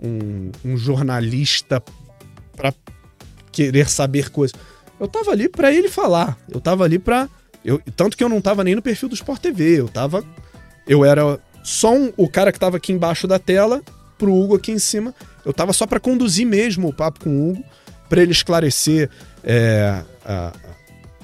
um, 0.00 0.50
um 0.64 0.76
jornalista 0.76 1.82
para 2.56 2.72
querer 3.50 3.88
saber 3.88 4.30
coisas. 4.30 4.54
Eu 5.00 5.08
tava 5.08 5.32
ali 5.32 5.48
para 5.48 5.72
ele 5.72 5.88
falar. 5.88 6.38
Eu 6.48 6.60
tava 6.60 6.84
ali 6.84 6.98
para 6.98 7.28
eu, 7.64 7.80
tanto 7.96 8.16
que 8.16 8.22
eu 8.22 8.28
não 8.28 8.40
tava 8.40 8.62
nem 8.62 8.74
no 8.74 8.82
perfil 8.82 9.08
do 9.08 9.14
Sport 9.14 9.40
TV. 9.40 9.80
Eu 9.80 9.88
tava. 9.88 10.22
Eu 10.86 11.04
era 11.04 11.40
só 11.62 11.94
um, 11.94 12.12
o 12.16 12.28
cara 12.28 12.52
que 12.52 12.60
tava 12.60 12.76
aqui 12.76 12.92
embaixo 12.92 13.26
da 13.26 13.38
tela, 13.38 13.82
pro 14.18 14.34
Hugo 14.34 14.56
aqui 14.56 14.70
em 14.70 14.78
cima. 14.78 15.14
Eu 15.44 15.52
tava 15.52 15.72
só 15.72 15.86
para 15.86 15.98
conduzir 15.98 16.46
mesmo 16.46 16.88
o 16.88 16.92
papo 16.92 17.20
com 17.24 17.30
o 17.30 17.50
Hugo, 17.50 17.64
para 18.08 18.22
ele 18.22 18.32
esclarecer 18.32 19.08
é, 19.42 20.02
a, 20.24 20.52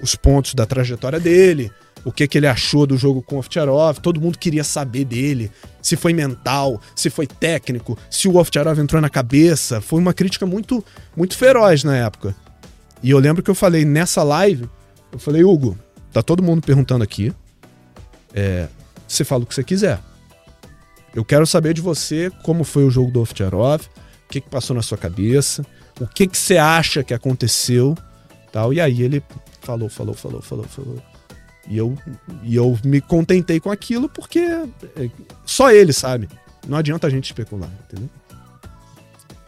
os 0.02 0.14
pontos 0.14 0.54
da 0.54 0.64
trajetória 0.64 1.20
dele, 1.20 1.70
o 2.04 2.10
que, 2.10 2.26
que 2.26 2.38
ele 2.38 2.46
achou 2.46 2.86
do 2.86 2.96
jogo 2.96 3.20
com 3.20 3.36
o 3.36 3.38
Ovtcharov. 3.38 3.98
Todo 3.98 4.20
mundo 4.20 4.38
queria 4.38 4.64
saber 4.64 5.04
dele, 5.04 5.50
se 5.82 5.94
foi 5.94 6.14
mental, 6.14 6.80
se 6.96 7.10
foi 7.10 7.26
técnico, 7.26 7.98
se 8.10 8.28
o 8.28 8.36
Ovtcharov 8.36 8.78
entrou 8.78 9.00
na 9.02 9.10
cabeça. 9.10 9.80
Foi 9.80 10.00
uma 10.00 10.14
crítica 10.14 10.46
muito, 10.46 10.82
muito 11.14 11.36
feroz 11.36 11.84
na 11.84 11.96
época. 11.96 12.34
E 13.02 13.10
eu 13.10 13.18
lembro 13.18 13.42
que 13.42 13.50
eu 13.50 13.54
falei 13.54 13.84
nessa 13.84 14.22
live, 14.22 14.68
eu 15.12 15.18
falei, 15.18 15.44
Hugo, 15.44 15.76
Tá 16.12 16.22
todo 16.22 16.42
mundo 16.42 16.62
perguntando 16.64 17.04
aqui. 17.04 17.32
É, 18.34 18.68
você 19.06 19.24
fala 19.24 19.42
o 19.42 19.46
que 19.46 19.54
você 19.54 19.64
quiser. 19.64 20.00
Eu 21.14 21.24
quero 21.24 21.46
saber 21.46 21.74
de 21.74 21.80
você 21.80 22.30
como 22.44 22.64
foi 22.64 22.84
o 22.84 22.90
jogo 22.90 23.10
do 23.10 23.20
Ovtcharov, 23.20 23.82
o 23.82 24.28
que, 24.28 24.40
que 24.40 24.48
passou 24.48 24.74
na 24.76 24.82
sua 24.82 24.96
cabeça, 24.96 25.64
o 26.00 26.06
que, 26.06 26.26
que 26.26 26.38
você 26.38 26.56
acha 26.56 27.02
que 27.02 27.12
aconteceu, 27.12 27.96
tal. 28.52 28.72
E 28.72 28.80
aí 28.80 29.02
ele 29.02 29.22
falou, 29.60 29.88
falou, 29.88 30.14
falou, 30.14 30.40
falou, 30.40 30.64
falou. 30.64 31.02
E 31.68 31.76
eu, 31.76 31.96
e 32.42 32.56
eu 32.56 32.78
me 32.84 33.00
contentei 33.00 33.60
com 33.60 33.70
aquilo 33.70 34.08
porque 34.08 34.38
é, 34.38 35.10
só 35.44 35.70
ele 35.70 35.92
sabe. 35.92 36.28
Não 36.66 36.78
adianta 36.78 37.06
a 37.06 37.10
gente 37.10 37.26
especular, 37.26 37.70
entendeu? 37.84 38.08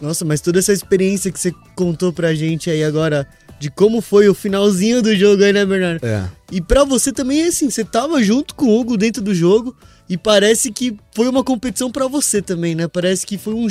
Nossa, 0.01 0.24
mas 0.24 0.40
toda 0.40 0.59
essa 0.59 0.72
experiência 0.72 1.30
que 1.30 1.39
você 1.39 1.52
contou 1.76 2.12
pra 2.12 2.34
gente 2.34 2.68
aí 2.68 2.82
agora 2.82 3.26
de 3.62 3.70
como 3.70 4.01
foi 4.01 4.28
o 4.28 4.34
finalzinho 4.34 5.01
do 5.01 5.14
jogo 5.14 5.44
aí, 5.44 5.52
né, 5.52 5.64
Bernardo? 5.64 6.05
É. 6.05 6.28
E 6.51 6.60
para 6.60 6.82
você 6.82 7.12
também, 7.12 7.44
assim, 7.44 7.70
você 7.70 7.84
tava 7.84 8.20
junto 8.20 8.56
com 8.56 8.66
o 8.66 8.80
Hugo 8.80 8.97
dentro 8.97 9.22
do 9.22 9.32
jogo 9.32 9.76
e 10.09 10.18
parece 10.18 10.72
que 10.72 10.97
foi 11.14 11.28
uma 11.28 11.44
competição 11.44 11.89
para 11.89 12.09
você 12.09 12.43
também, 12.43 12.74
né? 12.74 12.89
Parece 12.89 13.24
que 13.24 13.39
foi 13.39 13.55
um 13.55 13.68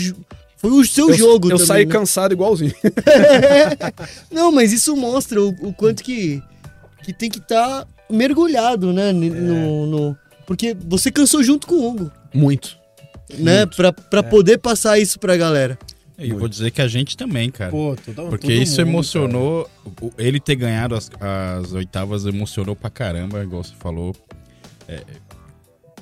foi 0.56 0.72
o 0.72 0.86
seu 0.86 1.10
eu, 1.10 1.18
jogo 1.18 1.48
eu 1.48 1.58
também. 1.58 1.60
Eu 1.60 1.66
saí 1.66 1.86
né? 1.86 1.92
cansado 1.92 2.32
igualzinho. 2.32 2.74
Não, 4.32 4.50
mas 4.50 4.72
isso 4.72 4.96
mostra 4.96 5.42
o, 5.42 5.50
o, 5.60 5.74
quanto 5.74 6.02
que, 6.04 6.42
que 7.04 7.12
tem 7.12 7.30
que 7.30 7.40
estar 7.40 7.82
tá 7.82 7.88
mergulhado, 8.10 8.94
né? 8.94 9.12
No, 9.12 9.26
é. 9.26 9.88
no, 9.88 10.18
porque 10.48 10.74
você 10.88 11.12
cansou 11.12 11.44
junto 11.44 11.68
com 11.68 11.76
o 11.76 11.90
Hugo. 11.90 12.12
Muito. 12.34 12.78
Né? 13.38 13.66
Pra 13.66 13.94
é. 14.20 14.22
poder 14.22 14.58
passar 14.58 14.98
isso 15.00 15.20
pra 15.20 15.36
galera. 15.36 15.78
E 16.18 16.34
vou 16.34 16.48
dizer 16.48 16.72
que 16.72 16.82
a 16.82 16.88
gente 16.88 17.18
também, 17.18 17.50
cara. 17.50 17.72
Pô, 17.72 17.96
todo, 17.96 18.30
Porque 18.30 18.54
isso 18.54 18.80
mundo, 18.82 18.90
emocionou. 18.90 19.70
Cara. 19.84 20.14
Ele 20.18 20.40
ter 20.40 20.56
ganhado 20.56 20.96
as, 20.96 21.10
as, 21.20 21.74
oitavas 21.74 22.26
emocionou 22.26 22.76
pra 22.76 22.90
caramba, 22.90 23.44
igual 23.44 23.64
você 23.64 23.74
falou. 23.76 24.16
É, 24.88 25.04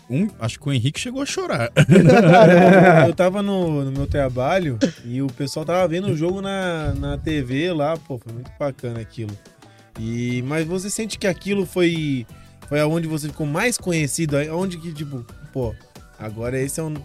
um, 0.10 0.28
acho 0.40 0.60
que 0.60 0.68
o 0.68 0.74
Henrique 0.74 1.00
chegou 1.00 1.22
a 1.22 1.26
chorar. 1.26 1.72
eu 3.08 3.14
tava 3.14 3.44
no, 3.44 3.86
no, 3.86 3.92
meu 3.92 4.08
trabalho 4.08 4.80
e 5.06 5.22
o 5.22 5.28
pessoal 5.28 5.66
tava 5.66 5.88
vendo 5.88 6.08
o 6.08 6.18
jogo 6.18 6.42
na, 6.42 6.94
na 6.96 7.18
TV 7.18 7.72
lá, 7.72 7.96
pô, 7.96 8.18
foi 8.18 8.34
muito 8.34 8.52
bacana 8.60 9.00
aquilo. 9.00 9.38
E, 10.00 10.42
mas 10.48 10.66
você 10.66 10.90
sente 10.90 11.20
que 11.20 11.28
aquilo 11.28 11.66
foi, 11.66 12.26
foi 12.68 12.80
aonde 12.80 13.08
você 13.08 13.28
ficou 13.28 13.46
mais 13.46 13.78
conhecido? 13.78 14.38
Onde 14.52 14.78
que, 14.78 14.92
tipo, 14.92 15.24
pô, 15.54 15.76
agora 16.18 16.60
esse 16.60 16.80
é 16.80 16.84
um 16.84 16.96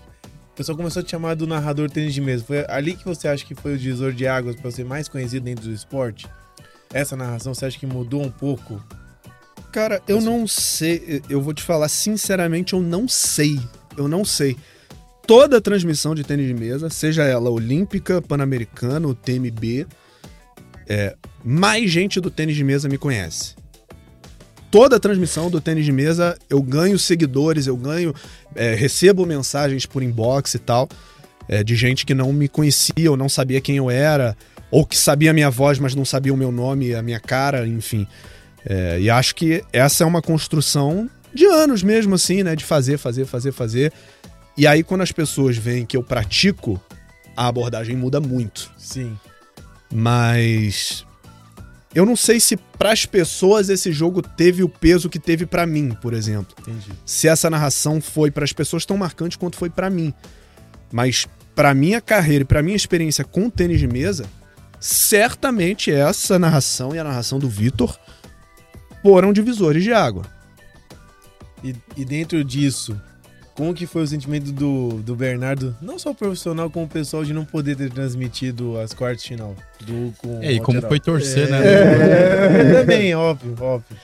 o 0.55 0.57
pessoal 0.57 0.77
começou 0.77 1.01
a 1.01 1.03
te 1.03 1.11
chamar 1.11 1.35
do 1.35 1.49
narrador 1.49 1.91
tênis 1.91 2.15
de 2.15 2.21
mesa. 2.21 2.45
Foi 2.45 2.65
ali 2.69 2.95
que 2.95 3.05
você 3.05 3.27
acha 3.27 3.45
que 3.45 3.57
foi 3.57 3.75
o 3.75 3.79
divisor 3.79 4.13
de 4.13 4.25
águas 4.25 4.55
para 4.55 4.71
ser 4.71 4.85
mais 4.85 5.09
conhecido 5.09 5.43
dentro 5.43 5.65
do 5.65 5.75
esporte? 5.75 6.29
Essa 6.93 7.17
narração 7.17 7.53
você 7.53 7.67
acha 7.67 7.77
que 7.77 7.87
mudou 7.87 8.23
um 8.23 8.31
pouco? 8.31 8.81
Cara, 9.73 10.01
eu 10.07 10.21
não 10.21 10.47
sei. 10.47 11.21
Eu 11.29 11.43
vou 11.43 11.53
te 11.53 11.61
falar 11.61 11.89
sinceramente, 11.89 12.73
eu 12.73 12.81
não 12.81 13.09
sei. 13.09 13.59
Eu 13.97 14.07
não 14.07 14.25
sei. 14.25 14.57
Toda 15.27 15.61
transmissão 15.61 16.15
de 16.15 16.23
tênis 16.23 16.47
de 16.47 16.55
mesa, 16.55 16.89
seja 16.89 17.25
ela 17.25 17.51
olímpica, 17.51 18.23
pan-americana 18.23 19.09
ou 19.09 19.15
TMB, 19.15 19.89
é, 20.87 21.17
mais 21.43 21.91
gente 21.91 22.21
do 22.21 22.31
tênis 22.31 22.55
de 22.55 22.63
mesa 22.63 22.89
me 22.89 22.97
conhece 22.97 23.57
toda 24.75 24.97
a 24.97 24.99
transmissão 24.99 25.49
do 25.49 25.61
tênis 25.61 25.85
de 25.85 25.93
mesa 25.93 26.37
eu 26.51 26.61
ganho 26.61 26.99
seguidores, 26.99 27.69
eu 27.69 27.77
ganho, 27.77 28.13
é, 28.57 28.75
recebo 28.75 29.25
mensagens 29.25 29.87
por 29.87 30.03
inbox 30.03 30.53
e 30.55 30.59
tal, 30.59 30.89
é, 31.49 31.63
de 31.63 31.77
gente 31.77 32.05
que 32.05 32.13
não 32.13 32.33
me 32.33 32.49
conhecia 32.49 33.09
ou 33.09 33.17
não 33.17 33.29
sabia 33.29 33.61
quem 33.61 33.77
eu 33.77 33.89
era, 33.89 34.37
ou 34.73 34.85
que 34.85 34.99
sabia 34.99 35.31
a 35.31 35.33
minha 35.33 35.49
voz, 35.49 35.79
mas 35.79 35.95
não 35.95 36.05
sabia 36.05 36.35
o 36.35 36.37
meu 36.37 36.51
nome, 36.51 36.93
a 36.93 37.03
minha 37.03 37.21
cara, 37.21 37.65
enfim. 37.65 38.05
É, 38.67 38.99
e 38.99 39.09
acho 39.09 39.37
que 39.37 39.63
essa 39.73 40.03
é 40.03 40.07
uma 40.09 40.21
construção 40.21 41.09
de 41.33 41.47
anos 41.47 41.85
mesmo, 41.85 42.17
assim, 42.17 42.43
né? 42.43 42.57
De 42.57 42.65
fazer, 42.65 42.99
fazer, 42.99 43.27
fazer, 43.27 43.53
fazer. 43.53 43.93
E 44.59 44.67
aí, 44.67 44.83
quando 44.83 45.03
as 45.03 45.13
pessoas 45.13 45.57
veem 45.57 45.87
que 45.87 45.97
eu 45.97 46.03
pratico, 46.03 46.83
a 47.37 47.47
abordagem 47.47 47.95
muda 47.95 48.21
muito. 48.21 48.73
Sim. 48.77 49.17
Mas 49.93 51.07
eu 51.95 52.05
não 52.05 52.17
sei 52.17 52.41
se 52.41 52.57
para 52.57 52.93
as 52.93 53.07
pessoas 53.07 53.69
esse 53.69 53.93
jogo 53.93 54.21
teve 54.21 54.63
o 54.63 54.69
peso 54.69 55.09
que 55.09 55.19
teve 55.19 55.47
para 55.47 55.65
mim, 55.65 55.97
por 56.03 56.13
exemplo. 56.13 56.55
Entendi. 56.61 56.91
Se 57.07 57.29
essa 57.29 57.49
narração 57.49 58.01
foi 58.01 58.31
para 58.31 58.45
as 58.45 58.53
pessoas 58.53 58.85
tão 58.85 58.97
marcante 58.97 59.39
quanto 59.39 59.57
foi 59.57 59.71
para 59.71 59.89
mim. 59.89 60.13
Mas 60.93 61.27
para 61.55 61.73
minha 61.73 62.01
carreira 62.01 62.43
e 62.43 62.47
para 62.47 62.63
minha 62.63 62.77
experiência 62.77 63.25
com 63.25 63.49
tênis 63.49 63.79
de 63.79 63.87
mesa, 63.87 64.27
certamente 64.81 65.93
essa 65.93 66.39
narração 66.39 66.95
e 66.95 66.99
a 66.99 67.05
narração 67.05 67.39
do 67.39 67.49
Vitor 67.49 67.97
foram 69.03 69.33
divisores 69.33 69.85
de 69.85 69.93
água. 69.93 70.25
E, 71.63 71.75
e 71.97 72.05
dentro 72.05 72.43
disso, 72.43 73.01
como 73.55 73.73
que 73.73 73.87
foi 73.87 74.03
o 74.03 74.07
sentimento 74.07 74.51
do, 74.51 75.01
do 75.03 75.15
Bernardo, 75.15 75.77
não 75.81 75.99
só 75.99 76.13
profissional, 76.13 76.69
como 76.69 76.89
pessoal, 76.89 77.25
de 77.25 77.33
não 77.33 77.45
poder 77.45 77.77
ter 77.77 77.91
transmitido 77.91 78.79
as 78.79 78.93
quartas 78.93 79.23
de 79.23 79.29
final? 79.29 79.55
Do, 79.81 80.13
com 80.19 80.43
é, 80.43 80.53
e 80.53 80.61
como 80.61 80.83
foi 80.83 80.99
torcer, 80.99 81.47
é, 81.47 81.51
né? 81.51 81.61
É, 81.65 82.81
também, 82.81 83.15
óbvio, 83.15 83.57
óbvio. 83.61 83.97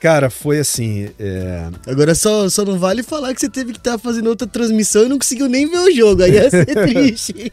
Cara, 0.00 0.28
foi 0.28 0.58
assim. 0.58 1.08
É... 1.18 1.66
Agora 1.86 2.14
só, 2.14 2.46
só 2.50 2.62
não 2.62 2.78
vale 2.78 3.02
falar 3.02 3.34
que 3.34 3.40
você 3.40 3.48
teve 3.48 3.72
que 3.72 3.78
estar 3.78 3.92
tá 3.92 3.98
fazendo 3.98 4.28
outra 4.28 4.46
transmissão 4.46 5.04
e 5.04 5.08
não 5.08 5.18
conseguiu 5.18 5.48
nem 5.48 5.66
ver 5.66 5.78
o 5.78 5.90
jogo. 5.90 6.22
Aí 6.22 6.32
ia 6.32 6.50
ser 6.50 6.66
triste. 6.88 7.50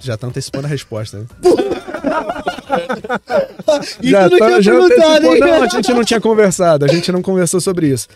Já 0.00 0.16
tá 0.16 0.26
antecipando 0.26 0.66
a 0.66 0.70
resposta, 0.70 1.18
né? 1.18 1.26
já 4.02 4.28
não 4.28 4.38
tá, 4.38 4.60
já 4.62 4.72
antecipou, 4.72 5.38
Não, 5.38 5.62
a 5.62 5.68
gente 5.68 5.92
não 5.92 6.02
tinha 6.02 6.20
conversado, 6.20 6.86
a 6.86 6.88
gente 6.88 7.12
não 7.12 7.20
conversou 7.20 7.60
sobre 7.60 7.88
isso. 7.88 8.08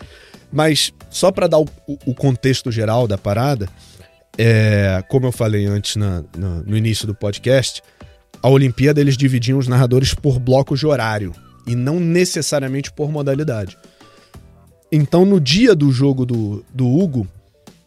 Mas 0.55 0.93
só 1.11 1.33
para 1.33 1.49
dar 1.49 1.59
o, 1.59 1.69
o, 2.07 2.15
contexto 2.15 2.71
geral 2.71 3.09
da 3.09 3.19
parada, 3.19 3.69
é, 4.39 5.05
como 5.09 5.27
eu 5.27 5.33
falei 5.33 5.67
antes 5.67 5.97
na, 5.97 6.23
na, 6.39 6.63
no 6.63 6.77
início 6.77 7.09
do 7.09 7.15
podcast, 7.15 7.83
a 8.41 8.49
Olimpíada 8.49 9.01
eles 9.01 9.17
dividiam 9.17 9.59
os 9.59 9.67
narradores 9.67 10.15
por 10.15 10.39
blocos 10.39 10.79
de 10.79 10.87
horário 10.87 11.35
e 11.67 11.75
não 11.75 11.99
necessariamente 11.99 12.93
por 12.93 13.11
modalidade. 13.11 13.77
Então, 14.93 15.25
no 15.27 15.41
dia 15.41 15.75
do 15.75 15.91
jogo 15.91 16.25
do, 16.25 16.65
do 16.73 16.87
Hugo, 16.87 17.27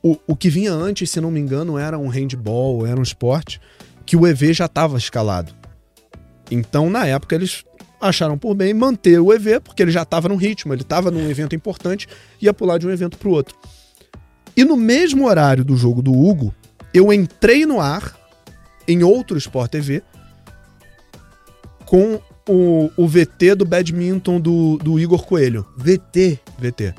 o, 0.03 0.17
o 0.27 0.35
que 0.35 0.49
vinha 0.49 0.73
antes, 0.73 1.09
se 1.09 1.21
não 1.21 1.31
me 1.31 1.39
engano, 1.39 1.77
era 1.77 1.97
um 1.97 2.09
handball, 2.09 2.85
era 2.85 2.99
um 2.99 3.03
esporte, 3.03 3.61
que 4.05 4.17
o 4.17 4.27
EV 4.27 4.51
já 4.51 4.65
estava 4.65 4.97
escalado. 4.97 5.53
Então, 6.51 6.89
na 6.89 7.05
época, 7.07 7.33
eles 7.33 7.63
acharam 7.99 8.37
por 8.37 8.53
bem 8.53 8.73
manter 8.73 9.19
o 9.19 9.33
EV, 9.33 9.59
porque 9.59 9.81
ele 9.81 9.91
já 9.91 10.03
estava 10.03 10.29
num 10.29 10.35
ritmo, 10.35 10.73
ele 10.73 10.81
estava 10.81 11.11
num 11.11 11.29
evento 11.29 11.55
importante, 11.55 12.07
ia 12.41 12.53
pular 12.53 12.77
de 12.77 12.87
um 12.87 12.91
evento 12.91 13.17
para 13.17 13.27
o 13.27 13.31
outro. 13.31 13.55
E 14.55 14.63
no 14.63 14.75
mesmo 14.75 15.27
horário 15.27 15.63
do 15.63 15.75
jogo 15.75 16.01
do 16.01 16.11
Hugo, 16.11 16.53
eu 16.93 17.11
entrei 17.13 17.65
no 17.65 17.79
ar 17.79 18.15
em 18.87 19.03
outro 19.03 19.37
Sport 19.37 19.71
TV 19.71 20.01
com 21.85 22.19
o, 22.47 22.89
o 22.97 23.07
VT 23.07 23.55
do 23.55 23.65
badminton 23.65 24.39
do, 24.39 24.77
do 24.77 24.99
Igor 24.99 25.25
Coelho. 25.25 25.65
VT. 25.77 26.39
VT. 26.57 26.93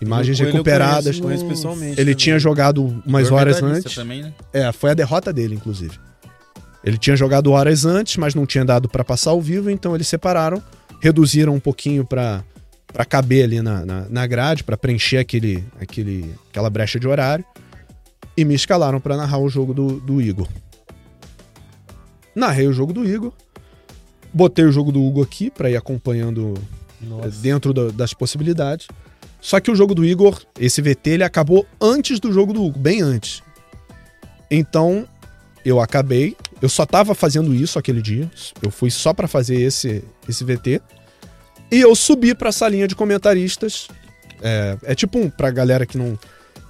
Imagens 0.00 0.38
recuperadas. 0.38 1.18
Conheço, 1.18 1.22
conheço 1.22 1.46
pessoalmente. 1.46 1.92
Ele 1.92 1.96
também. 1.96 2.14
tinha 2.14 2.38
jogado 2.38 3.02
umas 3.06 3.30
horas 3.30 3.62
antes. 3.62 3.94
Também, 3.94 4.22
né? 4.22 4.34
É, 4.52 4.72
foi 4.72 4.90
a 4.90 4.94
derrota 4.94 5.32
dele, 5.32 5.54
inclusive. 5.54 5.98
Ele 6.86 6.96
tinha 6.96 7.16
jogado 7.16 7.50
horas 7.50 7.84
antes, 7.84 8.16
mas 8.16 8.32
não 8.32 8.46
tinha 8.46 8.64
dado 8.64 8.88
para 8.88 9.04
passar 9.04 9.30
ao 9.30 9.42
vivo, 9.42 9.68
então 9.68 9.92
eles 9.92 10.06
separaram, 10.06 10.62
reduziram 11.00 11.52
um 11.52 11.60
pouquinho 11.60 12.04
para 12.04 12.44
para 12.92 13.04
caber 13.04 13.44
ali 13.44 13.60
na, 13.60 13.84
na, 13.84 14.06
na 14.08 14.26
grade, 14.26 14.64
para 14.64 14.74
preencher 14.74 15.18
aquele, 15.18 15.62
aquele, 15.78 16.34
aquela 16.48 16.70
brecha 16.70 16.98
de 16.98 17.06
horário, 17.06 17.44
e 18.34 18.42
me 18.42 18.54
escalaram 18.54 18.98
para 18.98 19.18
narrar 19.18 19.36
o 19.38 19.50
jogo 19.50 19.74
do, 19.74 20.00
do 20.00 20.22
Igor. 20.22 20.48
Narrei 22.34 22.66
o 22.66 22.72
jogo 22.72 22.94
do 22.94 23.06
Igor, 23.06 23.34
botei 24.32 24.64
o 24.64 24.72
jogo 24.72 24.90
do 24.90 25.02
Hugo 25.02 25.22
aqui 25.22 25.50
para 25.50 25.68
ir 25.68 25.76
acompanhando 25.76 26.54
Nossa. 27.02 27.28
dentro 27.28 27.74
das 27.92 28.14
possibilidades. 28.14 28.86
Só 29.42 29.60
que 29.60 29.70
o 29.70 29.76
jogo 29.76 29.94
do 29.94 30.04
Igor, 30.04 30.40
esse 30.58 30.80
VT, 30.80 31.10
ele 31.10 31.24
acabou 31.24 31.66
antes 31.78 32.18
do 32.18 32.32
jogo 32.32 32.54
do 32.54 32.64
Hugo, 32.64 32.78
bem 32.78 33.02
antes. 33.02 33.42
Então, 34.50 35.06
eu 35.66 35.80
acabei. 35.80 36.36
Eu 36.60 36.68
só 36.68 36.86
tava 36.86 37.14
fazendo 37.14 37.54
isso 37.54 37.78
aquele 37.78 38.00
dia. 38.00 38.30
Eu 38.62 38.70
fui 38.70 38.90
só 38.90 39.12
para 39.12 39.28
fazer 39.28 39.60
esse, 39.60 40.02
esse 40.28 40.44
VT. 40.44 40.80
E 41.70 41.80
eu 41.80 41.94
subi 41.94 42.34
pra 42.34 42.52
salinha 42.52 42.88
de 42.88 42.94
comentaristas. 42.94 43.88
É, 44.40 44.76
é 44.82 44.94
tipo 44.94 45.18
um, 45.18 45.28
pra 45.28 45.50
galera 45.50 45.84
que 45.84 45.98
não, 45.98 46.18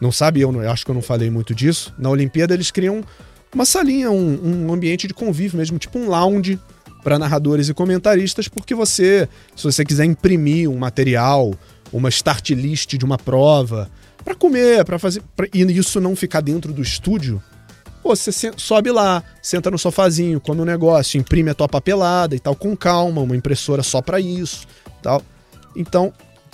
não 0.00 0.10
sabe, 0.10 0.40
eu, 0.40 0.50
não, 0.50 0.62
eu 0.62 0.70
acho 0.70 0.84
que 0.84 0.90
eu 0.90 0.94
não 0.94 1.02
falei 1.02 1.30
muito 1.30 1.54
disso. 1.54 1.94
Na 1.98 2.10
Olimpíada 2.10 2.54
eles 2.54 2.70
criam 2.70 3.04
uma 3.54 3.64
salinha, 3.64 4.10
um, 4.10 4.66
um 4.66 4.72
ambiente 4.72 5.06
de 5.06 5.14
convívio 5.14 5.58
mesmo, 5.58 5.78
tipo 5.78 5.98
um 5.98 6.08
lounge 6.08 6.58
para 7.02 7.18
narradores 7.18 7.68
e 7.68 7.74
comentaristas, 7.74 8.48
porque 8.48 8.74
você, 8.74 9.28
se 9.54 9.62
você 9.62 9.84
quiser 9.84 10.04
imprimir 10.04 10.68
um 10.68 10.76
material, 10.76 11.54
uma 11.92 12.08
start 12.08 12.50
list 12.50 12.96
de 12.96 13.04
uma 13.04 13.16
prova, 13.16 13.88
para 14.24 14.34
comer, 14.34 14.84
para 14.84 14.98
fazer, 14.98 15.22
pra, 15.36 15.46
e 15.54 15.62
isso 15.62 16.00
não 16.00 16.16
ficar 16.16 16.40
dentro 16.40 16.72
do 16.72 16.82
estúdio, 16.82 17.40
pô, 18.07 18.15
você 18.15 18.53
sobe 18.57 18.93
lá, 18.93 19.20
senta 19.43 19.69
no 19.69 19.77
sofazinho, 19.77 20.41
come 20.41 20.61
um 20.61 20.65
negócio, 20.65 21.19
imprime 21.19 21.51
a 21.51 21.55
tua 21.55 21.69
papelada 21.69 22.37
e 22.37 22.39
tal, 22.39 22.55
com 22.55 22.77
calma, 22.77 23.20
uma 23.20 23.35
impressora 23.35 23.83
só 23.83 24.01
para 24.01 24.20
isso, 24.20 24.65
tal. 25.03 25.20
Então, 25.74 26.12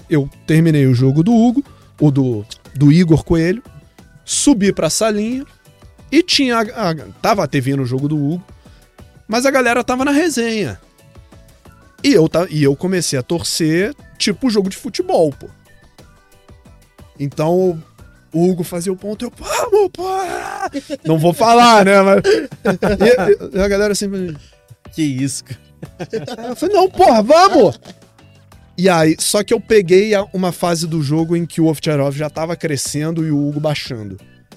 eu 0.08 0.30
terminei 0.46 0.86
o 0.86 0.94
jogo 0.94 1.22
do 1.22 1.34
Hugo, 1.34 1.62
o 2.00 2.10
do, 2.10 2.42
do 2.74 2.90
Igor 2.90 3.22
Coelho, 3.22 3.62
subi 4.24 4.72
pra 4.72 4.88
salinha 4.88 5.44
e 6.10 6.22
tinha. 6.22 6.56
A, 6.56 6.90
a, 6.90 6.94
tava 7.20 7.44
a 7.44 7.46
TV 7.46 7.76
no 7.76 7.84
jogo 7.84 8.08
do 8.08 8.16
Hugo, 8.16 8.44
mas 9.28 9.44
a 9.44 9.50
galera 9.50 9.84
tava 9.84 10.06
na 10.06 10.10
resenha. 10.10 10.80
E 12.02 12.14
eu, 12.14 12.30
e 12.48 12.62
eu 12.64 12.74
comecei 12.74 13.18
a 13.18 13.22
torcer, 13.22 13.94
tipo 14.16 14.48
jogo 14.48 14.70
de 14.70 14.76
futebol, 14.78 15.30
pô. 15.30 15.50
Então, 17.20 17.80
o 18.32 18.48
Hugo 18.48 18.64
fazia 18.64 18.92
o 18.92 18.96
ponto, 18.96 19.24
eu, 19.24 19.32
vamos, 19.36 19.90
pô! 19.92 20.08
Não 21.04 21.18
vou 21.18 21.32
falar, 21.32 21.84
né? 21.84 22.00
Mas. 22.00 22.22
E, 22.24 23.58
e 23.58 23.60
a 23.60 23.68
galera 23.68 23.94
sempre. 23.94 24.36
Que 24.92 25.02
isso, 25.02 25.44
cara. 25.44 25.60
Eu 26.50 26.56
falei, 26.56 26.76
não, 26.76 26.88
porra, 26.88 27.22
vamos! 27.22 27.80
E 28.78 28.88
aí, 28.88 29.16
só 29.18 29.42
que 29.42 29.52
eu 29.52 29.60
peguei 29.60 30.12
uma 30.32 30.50
fase 30.50 30.86
do 30.86 31.02
jogo 31.02 31.36
em 31.36 31.44
que 31.44 31.60
o 31.60 31.66
Ovtcharov 31.66 32.16
já 32.16 32.30
tava 32.30 32.56
crescendo 32.56 33.26
e 33.26 33.30
o 33.30 33.48
Hugo 33.48 33.60
baixando. 33.60 34.16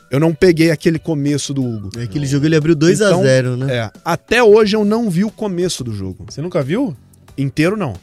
Eu 0.10 0.20
não 0.20 0.34
peguei 0.34 0.72
aquele 0.72 0.98
começo 0.98 1.54
do 1.54 1.64
Hugo. 1.64 1.90
Aquele 2.00 2.26
jogo 2.26 2.46
ele 2.46 2.56
abriu 2.56 2.76
2 2.76 3.02
então, 3.02 3.20
a 3.20 3.24
0 3.24 3.58
né? 3.58 3.76
É. 3.76 3.92
Até 4.04 4.42
hoje 4.42 4.76
eu 4.76 4.86
não 4.86 5.10
vi 5.10 5.26
o 5.26 5.32
começo 5.32 5.84
do 5.84 5.94
jogo. 5.94 6.26
Você 6.30 6.42
nunca 6.42 6.64
viu? 6.64 6.96
Inteiro 7.38 7.76
não. 7.76 7.94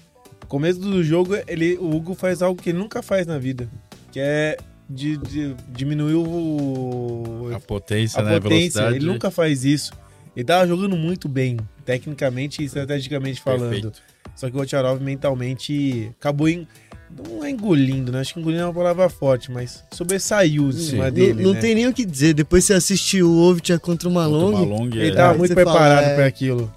O 0.43 0.47
começo 0.47 0.79
do 0.81 1.03
jogo, 1.03 1.35
ele, 1.47 1.77
o 1.79 1.95
Hugo 1.95 2.15
faz 2.15 2.43
algo 2.43 2.61
que 2.61 2.71
ele 2.71 2.79
nunca 2.79 3.03
faz 3.03 3.27
na 3.27 3.39
vida. 3.39 3.69
Que 4.11 4.21
é 4.21 4.59
de, 4.93 5.17
de 5.17 5.55
diminuir 5.69 6.15
o, 6.15 7.51
a 7.55 7.61
potência, 7.61 8.21
a 8.21 8.23
né? 8.23 8.41
potência. 8.41 8.81
Velocidade. 8.81 8.97
Ele 8.97 9.07
nunca 9.07 9.31
faz 9.31 9.65
isso. 9.65 9.93
Ele 10.37 10.45
tava 10.45 10.67
jogando 10.67 10.97
muito 10.97 11.29
bem, 11.29 11.59
tecnicamente 11.85 12.63
e 12.63 12.65
estrategicamente 12.65 13.41
falando. 13.41 13.71
Perfeito. 13.71 14.03
Só 14.35 14.49
que 14.49 14.57
o 14.57 14.61
Ocharov 14.61 15.01
mentalmente 15.03 16.11
acabou 16.19 16.49
em 16.49 16.67
não 17.15 17.45
é 17.45 17.51
engolindo, 17.51 18.11
né? 18.11 18.21
Acho 18.21 18.33
que 18.35 18.41
engolindo 18.41 18.63
é 18.63 18.67
uma 18.67 18.73
palavra 18.73 19.09
forte, 19.11 19.51
mas 19.51 19.85
sobressaiu 19.91 20.69
em 20.71 20.73
cima 20.73 21.11
dele. 21.11 21.43
Não, 21.43 21.53
né? 21.53 21.61
tem 21.61 21.75
nem 21.75 21.87
o 21.87 21.93
que 21.93 22.07
dizer. 22.07 22.33
Depois 22.33 22.65
você 22.65 22.73
assistiu 22.73 23.29
o 23.29 23.39
Ovitch 23.43 23.79
contra 23.81 24.09
o 24.09 24.13
Malong. 24.13 24.53
Contra 24.53 24.67
o 24.67 24.69
Malong 24.71 24.97
ele 24.97 25.11
é. 25.11 25.15
tava 25.15 25.37
muito 25.37 25.53
preparado 25.55 26.05
é... 26.05 26.15
para 26.15 26.27
aquilo. 26.27 26.73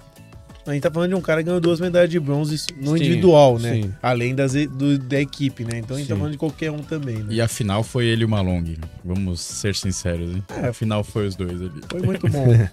A 0.66 0.72
gente 0.72 0.82
tá 0.82 0.90
falando 0.90 1.10
de 1.10 1.14
um 1.14 1.20
cara 1.20 1.40
que 1.42 1.46
ganhou 1.46 1.60
duas 1.60 1.78
medalhas 1.78 2.10
de 2.10 2.18
bronze 2.18 2.66
no 2.76 2.90
sim, 2.90 2.96
individual, 2.96 3.58
né? 3.58 3.74
Sim. 3.74 3.94
Além 4.02 4.34
das, 4.34 4.52
do, 4.52 4.98
da 4.98 5.20
equipe, 5.20 5.64
né? 5.64 5.78
Então 5.78 5.96
a 5.96 6.00
gente 6.00 6.08
tá 6.08 6.14
sim. 6.14 6.16
tá 6.16 6.16
falando 6.16 6.32
de 6.32 6.38
qualquer 6.38 6.70
um 6.72 6.78
também, 6.78 7.18
né? 7.18 7.26
E 7.30 7.40
a 7.40 7.46
final 7.46 7.84
foi 7.84 8.06
ele 8.06 8.22
e 8.22 8.24
o 8.24 8.28
Malong. 8.28 8.76
Vamos 9.04 9.40
ser 9.40 9.76
sinceros, 9.76 10.34
hein? 10.34 10.44
É. 10.60 10.68
A 10.68 10.72
final 10.72 11.04
foi 11.04 11.28
os 11.28 11.36
dois 11.36 11.62
ali. 11.62 11.80
Foi 11.88 12.02
muito 12.02 12.28
bom. 12.28 12.46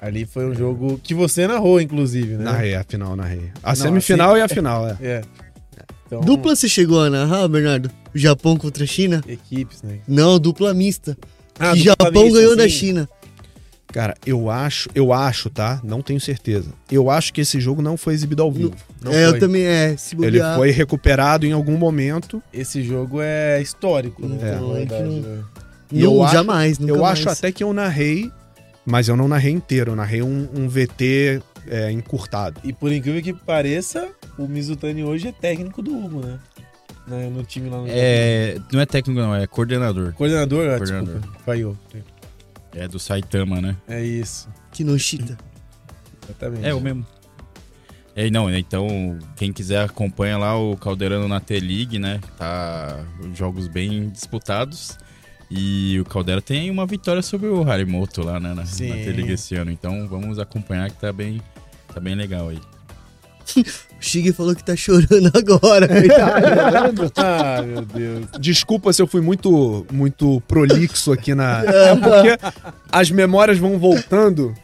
ali 0.00 0.26
foi 0.26 0.46
um 0.46 0.54
jogo 0.54 1.00
que 1.02 1.14
você 1.14 1.46
narrou, 1.46 1.80
inclusive, 1.80 2.34
né? 2.34 2.44
Narrei, 2.44 2.74
a 2.74 2.82
final, 2.82 3.14
narrei. 3.14 3.52
A 3.62 3.68
Não, 3.68 3.76
semifinal 3.76 4.30
assim, 4.30 4.40
e 4.40 4.42
a 4.42 4.48
final, 4.48 4.88
é. 4.88 4.96
É. 5.00 5.22
Então... 6.06 6.20
Dupla 6.20 6.56
você 6.56 6.68
chegou 6.68 7.00
a 7.00 7.10
narrar, 7.10 7.46
Bernardo? 7.48 7.90
Japão 8.14 8.56
contra 8.56 8.84
a 8.84 8.86
China? 8.86 9.22
Equipes, 9.28 9.82
né? 9.82 9.98
Não, 10.08 10.38
dupla 10.38 10.74
mista. 10.74 11.16
Ah, 11.58 11.72
que 11.72 11.84
dupla 11.84 12.06
Japão 12.06 12.22
mista, 12.24 12.38
ganhou 12.38 12.52
sim. 12.52 12.58
da 12.58 12.68
China. 12.68 13.08
Cara, 13.96 14.14
eu 14.26 14.50
acho, 14.50 14.90
eu 14.94 15.10
acho, 15.10 15.48
tá? 15.48 15.80
Não 15.82 16.02
tenho 16.02 16.20
certeza. 16.20 16.68
Eu 16.92 17.08
acho 17.08 17.32
que 17.32 17.40
esse 17.40 17.58
jogo 17.58 17.80
não 17.80 17.96
foi 17.96 18.12
exibido 18.12 18.42
ao 18.42 18.52
vivo. 18.52 18.74
Não, 19.02 19.10
é, 19.10 19.14
foi. 19.14 19.24
eu 19.24 19.40
também 19.40 19.62
é. 19.64 19.96
Se 19.96 20.14
Ele 20.22 20.38
foi 20.54 20.70
recuperado 20.70 21.46
em 21.46 21.52
algum 21.52 21.78
momento. 21.78 22.42
Esse 22.52 22.82
jogo 22.82 23.22
é 23.22 23.58
histórico, 23.62 24.26
né? 24.28 24.36
Então, 24.36 24.76
é. 24.76 24.78
Verdade, 24.80 25.20
né? 25.20 25.42
Eu 25.90 26.22
acho, 26.22 26.34
jamais, 26.34 26.78
Eu 26.78 26.98
mais. 26.98 27.20
acho 27.20 27.30
até 27.30 27.50
que 27.50 27.64
eu 27.64 27.72
narrei, 27.72 28.30
mas 28.84 29.08
eu 29.08 29.16
não 29.16 29.28
narrei 29.28 29.52
inteiro. 29.52 29.92
Eu 29.92 29.96
narrei 29.96 30.20
um, 30.20 30.46
um 30.54 30.68
VT 30.68 31.40
é, 31.66 31.90
encurtado. 31.90 32.60
E 32.64 32.74
por 32.74 32.92
incrível 32.92 33.22
que 33.22 33.32
pareça, 33.32 34.10
o 34.38 34.46
Mizutani 34.46 35.04
hoje 35.04 35.28
é 35.28 35.32
técnico 35.32 35.80
do 35.80 35.96
Hugo, 35.96 36.20
né? 36.20 36.38
No 37.32 37.42
time 37.44 37.70
lá 37.70 37.78
no 37.78 37.86
É, 37.88 38.58
não 38.70 38.80
é 38.80 38.84
técnico 38.84 39.18
não, 39.18 39.34
é 39.34 39.46
coordenador. 39.46 40.12
Coordenador? 40.12 40.68
Ah, 40.68 40.76
coordenador. 40.76 41.14
desculpa. 41.14 41.38
Falhou. 41.46 41.76
É 42.76 42.86
do 42.86 42.98
Saitama, 42.98 43.60
né? 43.60 43.74
É 43.88 44.04
isso. 44.04 44.48
Kinoshita. 44.70 45.36
Exatamente. 46.22 46.66
É 46.66 46.74
o 46.74 46.80
mesmo. 46.80 47.06
É, 48.14 48.30
não, 48.30 48.50
então, 48.54 49.18
quem 49.34 49.52
quiser 49.52 49.82
acompanha 49.82 50.38
lá 50.38 50.58
o 50.58 50.76
Caldeirano 50.76 51.26
na 51.26 51.40
T-League, 51.40 51.98
né? 51.98 52.20
Tá 52.38 53.04
jogos 53.34 53.66
bem 53.66 54.08
disputados. 54.10 54.98
E 55.50 55.98
o 56.00 56.04
Caldera 56.04 56.42
tem 56.42 56.70
uma 56.70 56.86
vitória 56.86 57.22
sobre 57.22 57.48
o 57.48 57.68
Harimoto 57.70 58.22
lá, 58.22 58.38
né? 58.38 58.50
Na, 58.50 58.62
na 58.62 58.64
T-League 58.64 59.32
esse 59.32 59.54
ano. 59.54 59.70
Então 59.70 60.06
vamos 60.08 60.38
acompanhar 60.38 60.90
que 60.90 60.98
tá 60.98 61.12
bem, 61.12 61.40
tá 61.92 62.00
bem 62.00 62.14
legal 62.14 62.48
aí. 62.48 62.60
o 63.56 64.00
Shig 64.00 64.32
falou 64.32 64.54
que 64.54 64.64
tá 64.64 64.74
chorando 64.76 65.30
agora. 65.34 65.88
ah, 67.16 67.62
meu 67.62 67.82
Deus. 67.82 68.26
Desculpa 68.40 68.92
se 68.92 69.00
eu 69.00 69.06
fui 69.06 69.20
muito, 69.20 69.86
muito 69.92 70.40
prolixo 70.42 71.12
aqui 71.12 71.34
na. 71.34 71.62
É 71.62 71.96
porque 71.96 72.38
as 72.90 73.10
memórias 73.10 73.58
vão 73.58 73.78
voltando. 73.78 74.54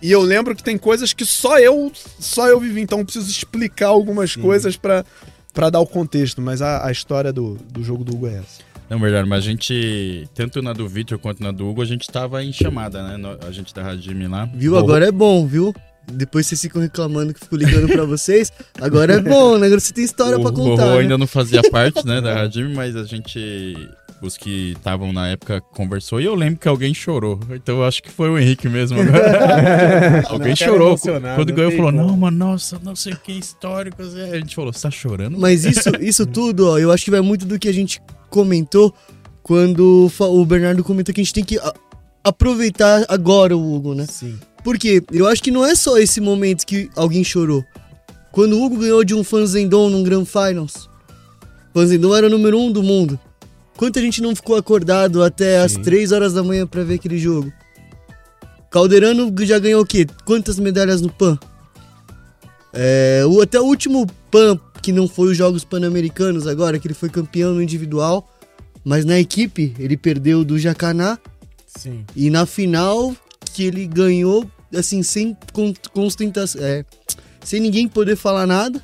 E 0.00 0.10
eu 0.10 0.20
lembro 0.20 0.56
que 0.56 0.64
tem 0.64 0.76
coisas 0.76 1.12
que 1.12 1.24
só 1.24 1.58
eu 1.60 1.92
só 1.94 2.48
eu 2.48 2.58
vivi, 2.58 2.80
então 2.80 2.98
eu 2.98 3.04
preciso 3.04 3.30
explicar 3.30 3.88
algumas 3.88 4.32
Sim. 4.32 4.42
coisas 4.42 4.76
para 4.76 5.70
dar 5.70 5.78
o 5.80 5.86
contexto. 5.86 6.42
Mas 6.42 6.60
a, 6.60 6.86
a 6.86 6.90
história 6.90 7.32
do, 7.32 7.54
do 7.70 7.84
jogo 7.84 8.02
do 8.02 8.14
Hugo 8.14 8.26
é 8.26 8.38
essa. 8.38 8.72
Não, 8.90 8.98
verdade, 8.98 9.26
mas 9.26 9.44
a 9.44 9.46
gente, 9.46 10.28
tanto 10.34 10.60
na 10.60 10.74
do 10.74 10.86
Victor 10.86 11.18
quanto 11.18 11.42
na 11.42 11.50
do 11.50 11.66
Hugo, 11.66 11.80
a 11.80 11.86
gente 11.86 12.06
tava 12.10 12.44
em 12.44 12.52
chamada, 12.52 13.02
né? 13.02 13.38
A 13.46 13.50
gente 13.50 13.72
da 13.72 13.82
Rádio 13.82 14.28
lá. 14.28 14.44
Viu? 14.52 14.76
Agora 14.76 15.06
é 15.06 15.12
bom, 15.12 15.46
viu? 15.46 15.74
Depois 16.10 16.46
vocês 16.46 16.60
ficam 16.60 16.82
reclamando 16.82 17.32
que 17.32 17.40
fico 17.40 17.56
ligando 17.56 17.88
pra 17.88 18.04
vocês. 18.04 18.52
Agora 18.80 19.14
é 19.14 19.20
bom, 19.20 19.56
né? 19.58 19.66
Agora 19.66 19.80
você 19.80 19.92
tem 19.92 20.04
história 20.04 20.38
o, 20.38 20.42
pra 20.42 20.52
contar. 20.52 20.86
O 20.86 20.94
né? 20.94 20.98
ainda 21.00 21.16
não 21.16 21.26
fazia 21.26 21.62
parte, 21.70 22.04
né, 22.06 22.20
da 22.20 22.34
Rádio 22.34 22.70
mas 22.74 22.96
a 22.96 23.04
gente 23.04 23.76
os 24.22 24.36
que 24.36 24.72
estavam 24.72 25.12
na 25.12 25.28
época 25.28 25.60
conversou 25.60 26.20
e 26.20 26.24
eu 26.24 26.34
lembro 26.34 26.60
que 26.60 26.68
alguém 26.68 26.94
chorou. 26.94 27.40
Então 27.50 27.78
eu 27.78 27.84
acho 27.84 28.02
que 28.02 28.10
foi 28.10 28.30
o 28.30 28.38
Henrique 28.38 28.68
mesmo. 28.68 28.98
alguém 30.28 30.50
não, 30.50 30.56
chorou. 30.56 30.96
Quando 30.98 31.52
ganhou, 31.52 31.72
falou: 31.72 31.92
Não, 31.92 32.16
mano, 32.16 32.36
nossa, 32.36 32.80
não 32.82 32.94
sei 32.94 33.14
o 33.14 33.16
que, 33.16 33.32
históricos. 33.32 34.14
A 34.14 34.38
gente 34.38 34.54
falou: 34.54 34.72
Você 34.72 34.82
tá 34.82 34.90
chorando? 34.90 35.38
Mas 35.38 35.64
isso, 35.64 35.90
isso 36.00 36.24
tudo, 36.24 36.68
ó, 36.68 36.78
eu 36.78 36.92
acho 36.92 37.04
que 37.04 37.10
vai 37.10 37.20
muito 37.20 37.44
do 37.44 37.58
que 37.58 37.68
a 37.68 37.74
gente 37.74 38.00
comentou 38.30 38.94
quando 39.42 40.08
o 40.20 40.44
Bernardo 40.44 40.84
comentou 40.84 41.12
que 41.12 41.20
a 41.20 41.24
gente 41.24 41.34
tem 41.34 41.44
que 41.44 41.58
aproveitar 42.22 43.04
agora 43.08 43.56
o 43.56 43.74
Hugo, 43.74 43.94
né? 43.94 44.06
Sim. 44.06 44.38
Porque 44.64 45.02
eu 45.12 45.26
acho 45.26 45.42
que 45.42 45.50
não 45.50 45.64
é 45.64 45.74
só 45.74 45.98
esse 45.98 46.20
momento 46.20 46.66
que 46.66 46.88
alguém 46.94 47.24
chorou. 47.24 47.64
Quando 48.30 48.54
o 48.54 48.64
Hugo 48.64 48.78
ganhou 48.78 49.04
de 49.04 49.14
um 49.14 49.24
Fanzendon 49.24 49.90
num 49.90 50.02
Grand 50.02 50.24
Finals. 50.24 50.88
Fanzendon 51.74 52.14
era 52.14 52.26
o 52.26 52.30
número 52.30 52.58
um 52.58 52.70
do 52.70 52.82
mundo. 52.82 53.18
Quanta 53.76 54.00
gente 54.00 54.22
não 54.22 54.34
ficou 54.36 54.56
acordado 54.56 55.22
até 55.22 55.58
Sim. 55.68 55.78
as 55.78 55.84
3 55.84 56.12
horas 56.12 56.32
da 56.32 56.42
manhã 56.42 56.66
para 56.66 56.84
ver 56.84 56.94
aquele 56.94 57.18
jogo? 57.18 57.52
Calderano 58.70 59.32
já 59.40 59.58
ganhou 59.58 59.82
o 59.82 59.86
quê? 59.86 60.06
Quantas 60.24 60.58
medalhas 60.58 61.00
no 61.00 61.10
PAN? 61.10 61.38
É, 62.72 63.22
o, 63.26 63.42
até 63.42 63.60
o 63.60 63.64
último 63.64 64.06
PAN, 64.30 64.58
que 64.80 64.92
não 64.92 65.06
foi 65.06 65.32
os 65.32 65.36
Jogos 65.36 65.62
Pan-Americanos 65.62 66.46
agora, 66.46 66.78
que 66.78 66.86
ele 66.86 66.94
foi 66.94 67.10
campeão 67.10 67.52
no 67.52 67.62
individual, 67.62 68.26
mas 68.82 69.04
na 69.04 69.18
equipe 69.18 69.74
ele 69.78 69.96
perdeu 69.96 70.42
do 70.42 70.58
Jacaná. 70.58 71.18
Sim. 71.66 72.04
E 72.16 72.30
na 72.30 72.46
final 72.46 73.14
que 73.52 73.64
ele 73.64 73.86
ganhou, 73.86 74.48
assim, 74.74 75.02
sem 75.02 75.36
constentação. 75.92 76.62
É, 76.62 76.84
sem 77.44 77.60
ninguém 77.60 77.88
poder 77.88 78.16
falar 78.16 78.46
nada. 78.46 78.82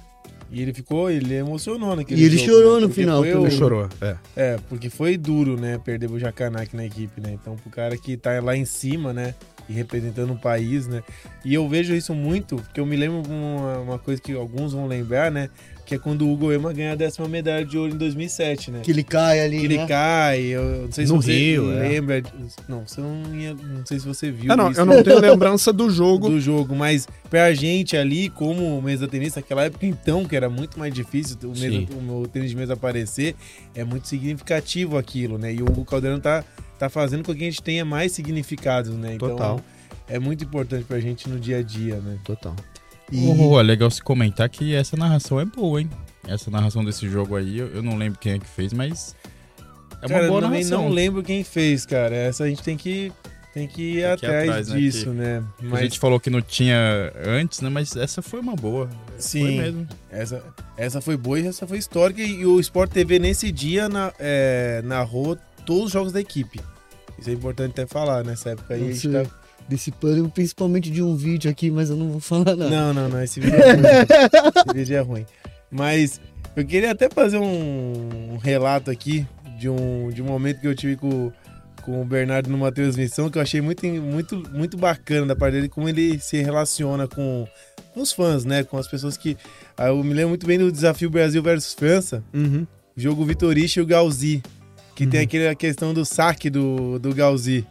E 0.51 0.63
ele 0.63 0.73
ficou, 0.73 1.11
ele 1.11 1.35
emocionou 1.35 1.95
naquele 1.95 2.21
E 2.21 2.25
ele 2.25 2.39
jogo, 2.39 2.51
chorou 2.51 2.81
né? 2.81 2.87
no 2.87 2.93
final. 2.93 3.25
Ele 3.25 3.37
o... 3.37 3.51
chorou, 3.51 3.89
é. 4.01 4.17
É, 4.35 4.59
porque 4.69 4.89
foi 4.89 5.17
duro, 5.17 5.61
né, 5.61 5.79
perder 5.79 6.11
o 6.11 6.19
Jacaná 6.19 6.63
aqui 6.63 6.75
na 6.75 6.87
equipe, 6.87 7.21
né? 7.21 7.33
Então, 7.33 7.55
pro 7.57 7.71
cara 7.71 7.97
que 7.99 8.17
tá 8.17 8.41
lá 8.41 8.57
em 8.57 8.65
cima, 8.65 9.13
né, 9.13 9.35
e 9.69 9.75
representando 9.75 10.33
o 10.33 10.39
país, 10.39 10.87
né? 10.87 11.03
E 11.45 11.53
eu 11.53 11.69
vejo 11.69 11.95
isso 11.95 12.15
muito, 12.15 12.57
porque 12.57 12.81
eu 12.81 12.87
me 12.87 12.97
lembro 12.97 13.23
uma, 13.31 13.79
uma 13.79 13.99
coisa 13.99 14.21
que 14.21 14.33
alguns 14.33 14.73
vão 14.73 14.87
lembrar, 14.87 15.31
né? 15.31 15.51
Que 15.89 15.95
é 15.95 15.99
quando 15.99 16.27
o 16.27 16.31
Hugo 16.31 16.53
Ema 16.53 16.71
ganha 16.71 16.93
a 16.93 16.95
décima 16.95 17.27
medalha 17.27 17.65
de 17.65 17.79
ouro 17.79 17.95
em 17.95 17.97
2007, 17.97 18.71
né? 18.71 18.81
Que 18.83 18.91
ele 18.91 19.03
cai 19.03 19.41
ali, 19.41 19.59
Que 19.59 19.69
né? 19.69 19.75
ele 19.77 19.87
cai, 19.87 20.43
eu 20.43 20.83
não 20.83 20.93
sei 20.93 21.07
se 21.07 21.13
no 21.15 21.23
você 21.23 21.33
Rio, 21.33 21.73
é. 21.73 21.89
lembra. 21.89 22.19
É. 22.19 22.23
Não, 22.69 22.87
você 22.87 23.01
não 23.01 23.35
ia, 23.35 23.55
não 23.55 23.87
sei 23.87 23.99
se 23.99 24.07
você 24.07 24.31
viu 24.31 24.53
ah, 24.53 24.57
não, 24.57 24.71
isso. 24.71 24.79
Eu 24.79 24.85
não 24.85 25.03
tenho 25.03 25.19
lembrança 25.19 25.73
do 25.73 25.89
jogo. 25.89 26.29
Do 26.29 26.39
jogo, 26.39 26.77
mas 26.77 27.09
pra 27.31 27.55
gente 27.55 27.97
ali, 27.97 28.29
como 28.29 28.83
mesa 28.83 29.09
tenista, 29.09 29.41
naquela 29.41 29.65
época 29.65 29.87
então, 29.87 30.27
que 30.27 30.37
era 30.37 30.51
muito 30.51 30.79
mais 30.79 30.93
difícil 30.93 31.39
o, 31.45 31.59
mesa, 31.59 31.87
o, 31.95 32.21
o 32.21 32.29
tênis 32.29 32.51
de 32.51 32.57
mesa 32.57 32.75
aparecer, 32.75 33.35
é 33.75 33.83
muito 33.83 34.09
significativo 34.09 34.99
aquilo, 34.99 35.39
né? 35.39 35.55
E 35.55 35.63
o 35.63 35.65
Hugo 35.65 35.87
Caldeirão 35.87 36.21
tá, 36.21 36.45
tá 36.79 36.91
fazendo 36.91 37.25
com 37.25 37.35
que 37.35 37.41
a 37.41 37.47
gente 37.47 37.63
tenha 37.63 37.87
mais 37.87 38.13
significados, 38.13 38.95
né? 38.95 39.15
Então, 39.15 39.31
Total. 39.31 39.61
É 40.07 40.19
muito 40.19 40.45
importante 40.45 40.85
pra 40.85 41.01
gente 41.01 41.31
no 41.31 41.41
dia 41.41 41.59
a 41.59 41.63
dia, 41.63 41.97
né? 41.97 42.19
Total. 42.25 42.55
E... 43.11 43.27
Oh, 43.27 43.59
é 43.59 43.63
legal 43.63 43.91
se 43.91 44.03
comentar 44.03 44.49
que 44.49 44.75
essa 44.75 44.97
narração 44.97 45.41
é 45.41 45.45
boa, 45.45 45.81
hein? 45.81 45.91
Essa 46.27 46.51
narração 46.51 46.85
desse 46.85 47.09
jogo 47.09 47.37
aí, 47.37 47.59
eu, 47.59 47.83
não 47.83 47.97
lembro 47.97 48.19
quem 48.19 48.33
é 48.33 48.39
que 48.39 48.47
fez, 48.47 48.73
mas 48.73 49.17
é 50.03 50.07
uma 50.07 50.09
cara, 50.09 50.29
boa 50.29 50.39
eu 50.39 50.43
também 50.43 50.65
não 50.67 50.89
lembro 50.89 51.23
quem 51.23 51.43
fez, 51.43 51.87
cara. 51.87 52.15
Essa 52.15 52.45
a 52.45 52.49
gente 52.49 52.63
tem 52.63 52.77
que 52.77 53.11
tem 53.55 53.67
que 53.67 53.83
ir 53.83 53.95
tem 53.95 54.05
atrás, 54.05 54.49
atrás, 54.49 54.69
né, 54.69 54.77
disso, 54.79 55.11
né? 55.11 55.43
Mas... 55.61 55.81
A 55.81 55.83
gente 55.83 55.99
falou 55.99 56.21
que 56.21 56.31
não 56.31 56.43
tinha 56.43 57.13
antes, 57.25 57.61
né? 57.61 57.69
Mas 57.69 57.97
essa 57.97 58.21
foi 58.21 58.41
uma 58.41 58.55
boa. 58.55 58.89
Sim. 59.19 59.41
Foi 59.41 59.57
mesmo. 59.57 59.89
Essa, 60.11 60.45
essa 60.77 61.01
foi 61.01 61.17
boa 61.17 61.41
e 61.41 61.47
essa 61.47 61.67
foi 61.67 61.79
histórica. 61.79 62.21
E 62.21 62.45
o 62.45 62.61
Sport 62.61 62.93
TV 62.93 63.19
nesse 63.19 63.51
dia 63.51 63.89
na, 63.89 64.13
é, 64.19 64.83
narrou 64.85 65.37
todos 65.65 65.87
os 65.87 65.93
jogos 65.93 66.13
da 66.13 66.21
equipe. 66.21 66.61
Isso 67.19 67.31
é 67.31 67.33
importante 67.33 67.73
até 67.73 67.87
falar 67.87 68.23
nessa 68.23 68.51
época 68.51 68.75
aí. 68.75 68.91
Esse, 68.91 69.09
tá... 69.09 69.25
Desse 69.69 69.93
pano, 69.93 70.31
principalmente 70.31 70.91
de 70.91 71.03
um 71.03 71.15
vídeo 71.15 71.51
aqui, 71.51 71.71
mas 71.71 71.91
eu 71.91 71.97
não 71.97 72.11
vou 72.11 72.21
falar 72.21 72.57
nada. 72.57 72.71
Não, 72.71 72.95
não, 72.95 73.09
não. 73.09 73.23
Esse 73.23 73.39
vídeo 73.39 73.59
é 73.59 73.73
ruim. 73.73 73.83
esse 74.67 74.75
vídeo 74.75 74.97
é 74.97 75.01
ruim. 75.01 75.27
Mas 75.71 76.21
eu 76.57 76.65
queria 76.65 76.91
até 76.91 77.09
fazer 77.09 77.39
um, 77.39 78.33
um 78.33 78.37
relato 78.39 78.91
aqui 78.91 79.27
de 79.59 79.69
um, 79.69 80.11
de 80.11 80.23
um 80.23 80.25
momento 80.25 80.61
que 80.61 80.67
eu 80.67 80.75
tive 80.75 80.97
com, 80.97 81.31
com 81.83 82.01
o 82.01 82.05
Bernardo 82.05 82.49
numa 82.49 82.73
transmissão 82.73 83.29
que 83.29 83.39
eu 83.39 83.43
achei 83.43 83.61
muito, 83.61 83.85
muito, 83.87 84.43
muito 84.51 84.77
bacana 84.77 85.27
da 85.27 85.37
parte 85.37 85.55
dele, 85.55 85.69
como 85.69 85.89
ele 85.89 86.19
se 86.19 86.41
relaciona 86.41 87.07
com, 87.07 87.47
com 87.93 88.01
os 88.01 88.13
fãs, 88.13 88.45
né? 88.45 88.63
Com 88.63 88.79
as 88.79 88.89
pessoas 88.89 89.17
que. 89.17 89.37
Ah, 89.77 89.89
eu 89.89 90.03
me 90.03 90.15
lembro 90.15 90.31
muito 90.31 90.47
bem 90.47 90.59
do 90.59 90.71
desafio 90.71 91.11
Brasil 91.11 91.43
versus 91.43 91.75
França, 91.75 92.23
uhum. 92.33 92.67
jogo 92.97 93.25
Vitoriche 93.25 93.81
e 93.81 93.83
o 93.83 93.87
Galzi, 93.87 94.43
que 94.95 95.05
uhum. 95.05 95.11
tem 95.11 95.21
aquela 95.21 95.55
questão 95.55 95.93
do 95.93 96.05
saque 96.05 96.49
do, 96.49 96.99
do 96.99 97.15
Galzi. 97.15 97.67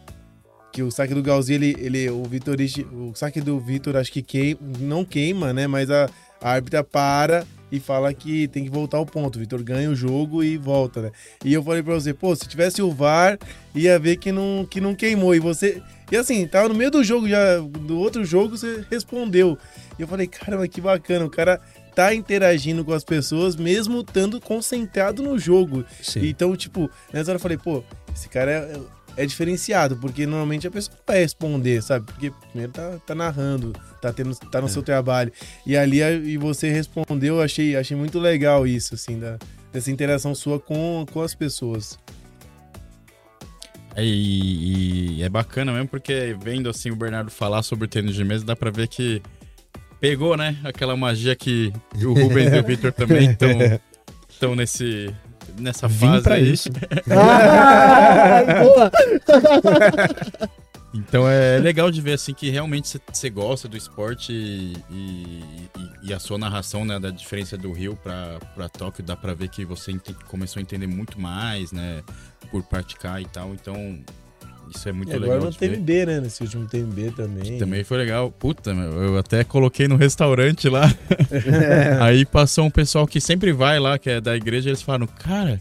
Que 0.78 0.82
o 0.84 0.92
saque 0.92 1.12
do 1.12 1.20
Galzi, 1.20 1.54
ele, 1.54 1.74
ele, 1.80 2.08
o 2.08 2.22
Vitoriche, 2.22 2.86
o 2.92 3.12
saque 3.12 3.40
do 3.40 3.58
Vitor 3.58 3.96
acho 3.96 4.12
que 4.12 4.22
queima, 4.22 4.60
não 4.78 5.04
queima, 5.04 5.52
né? 5.52 5.66
Mas 5.66 5.90
a, 5.90 6.08
a 6.40 6.52
árbitra 6.52 6.84
para 6.84 7.44
e 7.72 7.80
fala 7.80 8.14
que 8.14 8.46
tem 8.46 8.62
que 8.62 8.70
voltar 8.70 8.98
ao 8.98 9.04
ponto. 9.04 9.34
O 9.34 9.38
Vitor 9.40 9.60
ganha 9.64 9.90
o 9.90 9.96
jogo 9.96 10.40
e 10.40 10.56
volta, 10.56 11.02
né? 11.02 11.10
E 11.44 11.52
eu 11.52 11.64
falei 11.64 11.82
pra 11.82 11.94
você, 11.94 12.14
pô, 12.14 12.32
se 12.36 12.46
tivesse 12.46 12.80
o 12.80 12.92
VAR, 12.92 13.40
ia 13.74 13.98
ver 13.98 14.18
que 14.18 14.30
não, 14.30 14.64
que 14.70 14.80
não 14.80 14.94
queimou. 14.94 15.34
E 15.34 15.40
você. 15.40 15.82
E 16.12 16.16
assim, 16.16 16.46
tava 16.46 16.68
no 16.68 16.76
meio 16.76 16.92
do 16.92 17.02
jogo 17.02 17.28
já, 17.28 17.58
do 17.58 17.98
outro 17.98 18.24
jogo, 18.24 18.56
você 18.56 18.84
respondeu. 18.88 19.58
E 19.98 20.02
eu 20.02 20.06
falei, 20.06 20.28
caramba, 20.28 20.68
que 20.68 20.80
bacana, 20.80 21.24
o 21.24 21.30
cara 21.30 21.60
tá 21.92 22.14
interagindo 22.14 22.84
com 22.84 22.92
as 22.92 23.02
pessoas, 23.02 23.56
mesmo 23.56 24.02
estando 24.02 24.40
concentrado 24.40 25.24
no 25.24 25.36
jogo. 25.40 25.84
Sim. 26.00 26.28
Então, 26.28 26.54
tipo, 26.54 26.88
nessa 27.12 27.32
hora 27.32 27.38
eu 27.38 27.42
falei, 27.42 27.58
pô, 27.58 27.82
esse 28.14 28.28
cara 28.28 28.52
é, 28.52 28.80
é 29.18 29.26
diferenciado, 29.26 29.96
porque 29.96 30.24
normalmente 30.24 30.68
a 30.68 30.70
pessoa 30.70 30.96
vai 31.04 31.18
responder, 31.18 31.82
sabe? 31.82 32.06
Porque 32.06 32.30
primeiro 32.30 32.72
tá, 32.72 32.98
tá 33.04 33.14
narrando, 33.16 33.72
tá, 34.00 34.12
tendo, 34.12 34.32
tá 34.36 34.60
no 34.60 34.68
é. 34.68 34.70
seu 34.70 34.80
trabalho. 34.80 35.32
E 35.66 35.76
ali 35.76 36.00
e 36.00 36.38
você 36.38 36.70
respondeu, 36.70 37.42
achei, 37.42 37.74
achei 37.74 37.96
muito 37.96 38.20
legal 38.20 38.64
isso, 38.64 38.94
assim, 38.94 39.18
da, 39.18 39.36
dessa 39.72 39.90
interação 39.90 40.36
sua 40.36 40.60
com, 40.60 41.04
com 41.12 41.20
as 41.20 41.34
pessoas. 41.34 41.98
É, 43.96 44.04
e, 44.04 45.16
e, 45.18 45.22
é 45.24 45.28
bacana 45.28 45.72
mesmo, 45.72 45.88
porque 45.88 46.36
vendo 46.40 46.70
assim 46.70 46.92
o 46.92 46.96
Bernardo 46.96 47.32
falar 47.32 47.64
sobre 47.64 47.86
o 47.86 47.88
tênis 47.88 48.14
de 48.14 48.22
mesa, 48.22 48.44
dá 48.44 48.54
pra 48.54 48.70
ver 48.70 48.86
que 48.86 49.20
pegou, 49.98 50.36
né? 50.36 50.56
Aquela 50.62 50.96
magia 50.96 51.34
que 51.34 51.72
o 51.96 52.14
Rubens 52.14 52.52
e 52.52 52.58
o 52.60 52.62
Victor 52.62 52.92
também 52.92 53.30
estão 54.30 54.54
nesse, 54.54 55.12
nessa 55.58 55.88
Vim 55.88 56.06
fase 56.06 56.22
pra 56.22 56.34
aí. 56.36 56.52
isso. 56.52 56.68
então 60.94 61.28
é 61.28 61.58
legal 61.58 61.90
de 61.90 62.00
ver 62.00 62.14
assim 62.14 62.32
que 62.32 62.50
realmente 62.50 63.00
você 63.12 63.30
gosta 63.30 63.68
do 63.68 63.76
esporte 63.76 64.32
e, 64.32 64.76
e, 64.90 65.42
e, 66.04 66.14
a 66.14 66.18
sua 66.18 66.38
narração 66.38 66.84
né, 66.84 66.98
da 66.98 67.10
diferença 67.10 67.56
do 67.56 67.72
Rio 67.72 67.96
para 67.96 68.68
Tóquio 68.68 69.04
dá 69.04 69.16
para 69.16 69.34
ver 69.34 69.48
que 69.48 69.64
você 69.64 69.92
começou 70.26 70.60
a 70.60 70.62
entender 70.62 70.86
muito 70.86 71.20
mais, 71.20 71.72
né, 71.72 72.02
por 72.50 72.62
praticar 72.62 73.20
e 73.20 73.26
tal. 73.26 73.52
Então 73.54 73.98
isso 74.74 74.88
é 74.88 74.92
muito 74.92 75.10
e 75.10 75.18
legal. 75.18 75.36
Agora 75.36 75.50
no 75.50 75.56
TMB, 75.56 76.06
né? 76.06 76.20
Nesse 76.20 76.42
último 76.42 76.66
TMB 76.66 77.12
também. 77.16 77.42
Que 77.44 77.58
também 77.58 77.84
foi 77.84 77.98
legal. 77.98 78.30
Puta, 78.30 78.74
meu, 78.74 78.90
eu 78.90 79.18
até 79.18 79.44
coloquei 79.44 79.88
no 79.88 79.96
restaurante 79.96 80.68
lá. 80.68 80.84
É. 81.30 81.98
Aí 82.02 82.24
passou 82.24 82.64
um 82.64 82.70
pessoal 82.70 83.06
que 83.06 83.20
sempre 83.20 83.52
vai 83.52 83.78
lá, 83.78 83.98
que 83.98 84.10
é 84.10 84.20
da 84.20 84.36
igreja, 84.36 84.70
eles 84.70 84.82
falaram, 84.82 85.06
cara, 85.06 85.60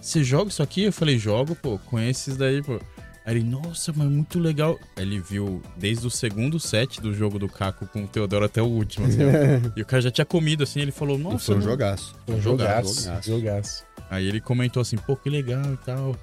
você 0.00 0.22
joga 0.22 0.50
isso 0.50 0.62
aqui? 0.62 0.84
Eu 0.84 0.92
falei, 0.92 1.18
jogo, 1.18 1.54
pô, 1.54 1.78
conhece 1.78 2.30
isso 2.30 2.38
daí, 2.38 2.62
pô. 2.62 2.78
Aí 3.26 3.36
ele, 3.36 3.44
nossa, 3.44 3.90
mas 3.96 4.06
muito 4.06 4.38
legal. 4.38 4.78
Ele 4.98 5.18
viu 5.18 5.62
desde 5.78 6.06
o 6.06 6.10
segundo 6.10 6.60
set 6.60 7.00
do 7.00 7.14
jogo 7.14 7.38
do 7.38 7.48
Caco 7.48 7.86
com 7.86 8.04
o 8.04 8.06
Teodoro 8.06 8.44
até 8.44 8.60
o 8.60 8.66
último. 8.66 9.06
Assim, 9.06 9.20
e 9.74 9.80
o 9.80 9.86
cara 9.86 10.02
já 10.02 10.10
tinha 10.10 10.26
comido, 10.26 10.62
assim, 10.62 10.80
ele 10.80 10.92
falou, 10.92 11.16
nossa. 11.16 11.36
E 11.36 11.40
foi 11.40 11.56
um 11.56 11.62
jogaço. 11.62 12.14
Foi 12.26 12.34
um 12.34 12.42
jogaço. 12.42 13.04
Jogaço. 13.04 13.30
jogaço. 13.30 13.84
Aí 14.10 14.28
ele 14.28 14.42
comentou 14.42 14.82
assim, 14.82 14.96
pô, 14.98 15.16
que 15.16 15.30
legal 15.30 15.72
e 15.72 15.76
tal. 15.78 16.14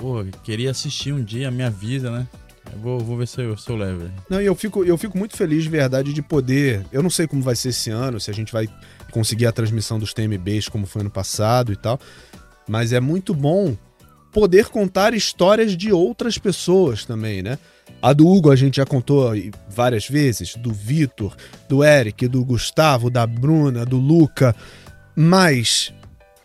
Pô, 0.00 0.24
queria 0.42 0.70
assistir 0.70 1.12
um 1.12 1.22
dia, 1.22 1.50
me 1.50 1.62
avisa, 1.62 2.10
né? 2.10 2.26
Eu 2.72 2.78
vou, 2.78 3.00
vou 3.00 3.18
ver 3.18 3.28
se 3.28 3.42
eu, 3.42 3.54
se 3.54 3.68
eu 3.68 3.76
levo. 3.76 4.10
Não, 4.30 4.40
e 4.40 4.46
eu 4.46 4.54
fico, 4.54 4.82
eu 4.82 4.96
fico 4.96 5.18
muito 5.18 5.36
feliz 5.36 5.62
de 5.62 5.68
verdade 5.68 6.14
de 6.14 6.22
poder. 6.22 6.86
Eu 6.90 7.02
não 7.02 7.10
sei 7.10 7.26
como 7.26 7.42
vai 7.42 7.54
ser 7.54 7.68
esse 7.68 7.90
ano, 7.90 8.18
se 8.18 8.30
a 8.30 8.34
gente 8.34 8.50
vai 8.50 8.66
conseguir 9.12 9.44
a 9.44 9.52
transmissão 9.52 9.98
dos 9.98 10.14
TMBs 10.14 10.70
como 10.70 10.86
foi 10.86 11.02
ano 11.02 11.10
passado 11.10 11.70
e 11.70 11.76
tal. 11.76 12.00
Mas 12.66 12.94
é 12.94 13.00
muito 13.00 13.34
bom 13.34 13.76
poder 14.32 14.68
contar 14.68 15.12
histórias 15.12 15.76
de 15.76 15.92
outras 15.92 16.38
pessoas 16.38 17.04
também, 17.04 17.42
né? 17.42 17.58
A 18.00 18.14
do 18.14 18.26
Hugo 18.26 18.50
a 18.50 18.56
gente 18.56 18.78
já 18.78 18.86
contou 18.86 19.32
várias 19.68 20.08
vezes, 20.08 20.56
do 20.56 20.72
Vitor, 20.72 21.36
do 21.68 21.84
Eric, 21.84 22.26
do 22.26 22.42
Gustavo, 22.42 23.10
da 23.10 23.26
Bruna, 23.26 23.84
do 23.84 23.98
Luca. 23.98 24.56
Mas 25.14 25.92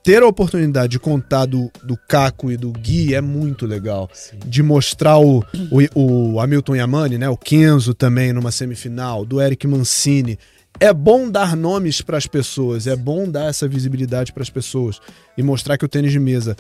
ter 0.06 0.22
a 0.22 0.28
oportunidade 0.28 0.92
de 0.92 1.00
contar 1.00 1.48
do, 1.48 1.72
do 1.84 1.98
Caco 1.98 2.52
e 2.52 2.56
do 2.56 2.72
Gui 2.72 3.16
é 3.16 3.22
muito 3.22 3.66
legal. 3.66 4.08
Sim. 4.14 4.38
De 4.46 4.62
mostrar 4.62 5.18
o, 5.18 5.44
o, 5.72 6.34
o, 6.34 6.40
Hamilton 6.40 6.76
Yamani, 6.76 7.18
né? 7.18 7.28
O 7.28 7.36
Kenzo 7.36 7.96
também 7.96 8.32
numa 8.32 8.52
semifinal, 8.52 9.26
do 9.26 9.42
Eric 9.42 9.66
Mancini. 9.66 10.38
É 10.80 10.94
bom 10.94 11.28
dar 11.28 11.56
nomes 11.56 12.02
para 12.02 12.18
as 12.18 12.28
pessoas, 12.28 12.86
é 12.86 12.96
bom 12.96 13.28
dar 13.28 13.46
essa 13.46 13.68
visibilidade 13.68 14.32
para 14.32 14.44
as 14.44 14.50
pessoas 14.50 15.02
e 15.36 15.42
mostrar 15.42 15.76
que 15.76 15.86
o 15.86 15.88
tênis 15.88 16.12
de 16.12 16.20
mesa 16.20 16.56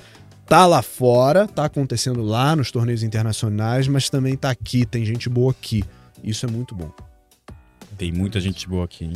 tá 0.47 0.65
lá 0.65 0.81
fora, 0.81 1.47
tá 1.47 1.65
acontecendo 1.65 2.23
lá 2.23 2.55
nos 2.55 2.71
torneios 2.71 3.03
internacionais, 3.03 3.87
mas 3.87 4.09
também 4.09 4.35
tá 4.35 4.49
aqui, 4.49 4.87
tem 4.87 5.05
gente 5.05 5.29
boa 5.29 5.51
aqui. 5.51 5.83
Isso 6.23 6.47
é 6.47 6.49
muito 6.49 6.73
bom. 6.73 6.91
Tem 7.95 8.11
muita 8.11 8.39
gente 8.39 8.67
boa 8.67 8.85
aqui, 8.85 9.05
hein? 9.05 9.13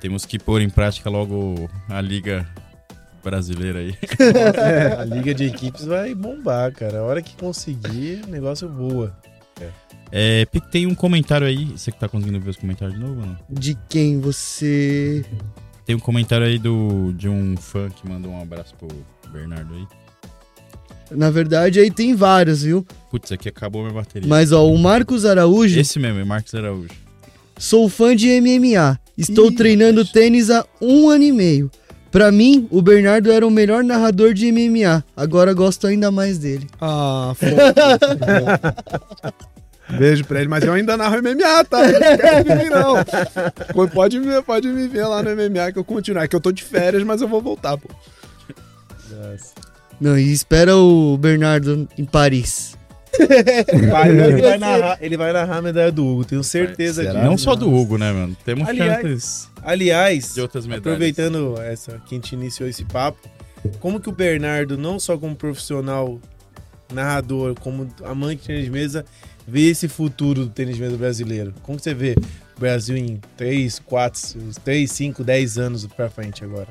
Temos 0.00 0.24
que 0.24 0.38
pôr 0.38 0.62
em 0.62 0.70
prática 0.70 1.10
logo 1.10 1.68
a 1.86 2.00
liga 2.00 2.48
brasileira 3.22 3.80
aí. 3.80 3.94
É, 4.56 5.00
a 5.00 5.04
liga 5.04 5.34
de 5.34 5.44
equipes 5.44 5.84
vai 5.84 6.14
bombar, 6.14 6.72
cara. 6.72 6.98
A 6.98 7.02
hora 7.02 7.22
que 7.22 7.36
conseguir, 7.36 8.22
o 8.26 8.30
negócio 8.30 8.68
voa. 8.68 9.16
É. 9.60 9.68
É, 10.12 10.46
tem 10.70 10.86
um 10.86 10.94
comentário 10.94 11.46
aí. 11.46 11.66
Você 11.66 11.92
que 11.92 11.98
tá 11.98 12.08
conseguindo 12.08 12.40
ver 12.40 12.50
os 12.50 12.56
comentários 12.56 12.98
de 12.98 13.04
novo 13.04 13.20
ou 13.20 13.26
não? 13.26 13.36
De 13.48 13.76
quem 13.88 14.20
você. 14.20 15.24
Tem 15.86 15.94
um 15.94 16.00
comentário 16.00 16.46
aí 16.46 16.58
do, 16.58 17.12
de 17.12 17.28
um 17.28 17.56
fã 17.56 17.88
que 17.88 18.08
mandou 18.08 18.32
um 18.32 18.40
abraço 18.40 18.74
pro 18.76 18.88
Bernardo 19.32 19.74
aí. 19.74 19.86
Na 21.10 21.30
verdade, 21.30 21.80
aí 21.80 21.90
tem 21.90 22.14
vários, 22.14 22.62
viu? 22.62 22.86
Putz, 23.10 23.32
aqui 23.32 23.48
acabou 23.48 23.82
minha 23.82 23.94
bateria. 23.94 24.28
Mas, 24.28 24.52
ó, 24.52 24.66
o 24.66 24.78
Marcos 24.78 25.24
Araújo. 25.24 25.78
Esse 25.78 25.98
mesmo, 25.98 26.20
é 26.20 26.24
Marcos 26.24 26.54
Araújo. 26.54 26.90
Sou 27.58 27.88
fã 27.88 28.14
de 28.14 28.40
MMA. 28.40 28.98
Estou 29.18 29.50
Ih, 29.50 29.54
treinando 29.54 30.04
tênis 30.04 30.50
há 30.50 30.64
um 30.80 31.10
ano 31.10 31.24
e 31.24 31.32
meio. 31.32 31.70
Pra 32.10 32.32
mim, 32.32 32.66
o 32.70 32.82
Bernardo 32.82 33.30
era 33.30 33.46
o 33.46 33.50
melhor 33.50 33.84
narrador 33.84 34.34
de 34.34 34.50
MMA. 34.50 35.04
Agora 35.16 35.54
gosto 35.54 35.86
ainda 35.86 36.10
mais 36.10 36.38
dele. 36.38 36.66
Ah, 36.80 37.32
fofo. 37.36 37.54
Beijo 39.98 40.24
pra 40.24 40.40
ele, 40.40 40.48
mas 40.48 40.64
eu 40.64 40.72
ainda 40.72 40.96
narro 40.96 41.20
MMA, 41.22 41.64
tá? 41.64 41.78
Não 42.70 42.94
não. 43.74 43.88
Pode, 43.88 44.20
me, 44.20 44.42
pode 44.42 44.68
me 44.68 44.86
ver 44.86 45.04
lá 45.04 45.22
no 45.22 45.30
MMA 45.30 45.72
que 45.72 45.78
eu 45.78 45.84
continuo. 45.84 46.22
É 46.22 46.28
que 46.28 46.36
eu 46.36 46.40
tô 46.40 46.52
de 46.52 46.62
férias, 46.62 47.02
mas 47.02 47.20
eu 47.20 47.28
vou 47.28 47.42
voltar, 47.42 47.76
pô. 47.76 47.88
Não, 50.00 50.18
e 50.18 50.32
espera 50.32 50.76
o 50.76 51.16
Bernardo 51.18 51.88
em 51.98 52.04
Paris. 52.04 52.78
ele, 53.18 54.42
vai 54.42 54.58
narrar, 54.58 54.98
ele 55.00 55.16
vai 55.16 55.32
narrar 55.32 55.56
a 55.56 55.62
medalha 55.62 55.92
do 55.92 56.06
Hugo, 56.06 56.24
tenho 56.24 56.44
certeza 56.44 57.04
disso. 57.04 57.18
Não 57.18 57.36
só 57.36 57.54
do 57.54 57.72
Hugo, 57.72 57.98
né, 57.98 58.12
mano? 58.12 58.36
Temos 58.44 58.68
aliás, 58.68 59.02
chances 59.02 59.50
aliás 59.62 60.34
de 60.34 60.40
outras 60.40 60.66
medalhas. 60.66 60.86
Aproveitando 60.86 61.60
essa 61.60 62.00
que 62.06 62.14
a 62.14 62.18
gente 62.18 62.32
iniciou 62.32 62.68
esse 62.68 62.84
papo, 62.84 63.28
como 63.78 64.00
que 64.00 64.08
o 64.08 64.12
Bernardo, 64.12 64.78
não 64.78 64.98
só 64.98 65.18
como 65.18 65.34
profissional 65.34 66.20
narrador, 66.92 67.54
como 67.60 67.88
amante 68.04 68.42
de 68.42 68.46
tênis 68.46 68.64
de 68.64 68.70
mesa, 68.70 69.04
vê 69.46 69.68
esse 69.68 69.88
futuro 69.88 70.46
do 70.46 70.50
tênis 70.50 70.76
de 70.76 70.82
mesa 70.82 70.96
brasileiro? 70.96 71.54
Como 71.62 71.78
você 71.78 71.94
vê 71.94 72.16
o 72.56 72.60
Brasil 72.60 72.96
em 72.96 73.20
3, 73.36 73.78
4, 73.80 74.20
3, 74.64 74.90
5, 74.90 75.24
10 75.24 75.58
anos 75.58 75.86
pra 75.86 76.08
frente 76.08 76.44
agora? 76.44 76.68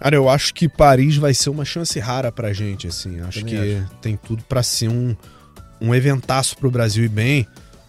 Cara, 0.00 0.16
eu 0.16 0.28
acho 0.28 0.54
que 0.54 0.68
Paris 0.68 1.16
vai 1.16 1.34
ser 1.34 1.50
uma 1.50 1.64
chance 1.64 1.98
rara 2.00 2.32
pra 2.32 2.52
gente, 2.52 2.86
assim. 2.86 3.20
Acho 3.20 3.40
Também 3.40 3.54
que 3.54 3.76
acho. 3.76 3.94
tem 4.00 4.16
tudo 4.16 4.42
para 4.44 4.62
ser 4.62 4.88
um, 4.88 5.14
um 5.80 5.94
eventaço 5.94 6.56
pro 6.56 6.70
Brasil 6.70 7.04
e 7.04 7.08
bem. 7.08 7.46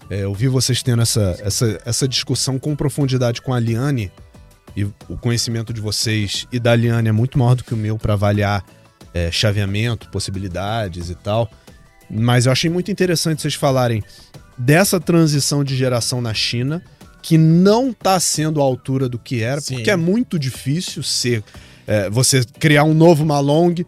É, 0.10 0.24
eu 0.24 0.34
vi 0.34 0.50
vocês 0.50 0.84
tendo 0.84 1.02
essa, 1.02 1.38
essa, 1.42 1.82
essa 1.86 2.08
discussão 2.08 2.60
com 2.60 2.76
profundidade 2.76 3.42
com 3.42 3.54
a 3.54 3.60
Liane, 3.60 4.12
e 4.76 4.84
o 4.84 5.18
conhecimento 5.20 5.74
de 5.74 5.82
vocês 5.82 6.48
e 6.52 6.60
da 6.60 6.76
Liane 6.76 7.10
é 7.10 7.12
muito 7.12 7.38
maior 7.38 7.56
do 7.56 7.64
que 7.64 7.74
o 7.74 7.78
meu 7.78 7.98
para 7.98 8.14
avaliar 8.14 8.64
é, 9.14 9.32
chaveamento, 9.32 10.10
possibilidades 10.10 11.10
e 11.10 11.16
tal. 11.16 11.50
Mas 12.10 12.46
eu 12.46 12.52
achei 12.52 12.70
muito 12.70 12.92
interessante 12.92 13.42
vocês 13.42 13.54
falarem 13.54 14.04
dessa 14.58 15.00
transição 15.00 15.64
de 15.64 15.76
geração 15.76 16.22
na 16.22 16.34
China, 16.34 16.82
que 17.22 17.38
não 17.38 17.92
está 17.92 18.20
sendo 18.20 18.60
à 18.62 18.64
altura 18.64 19.08
do 19.08 19.20
que 19.20 19.42
era, 19.42 19.62
Sim. 19.62 19.76
porque 19.76 19.92
é 19.92 19.96
muito 19.96 20.40
difícil 20.40 21.04
ser 21.04 21.44
é, 21.92 22.10
você 22.10 22.42
criar 22.58 22.86
um 22.86 22.94
novo 22.94 23.26
Malong, 23.26 23.86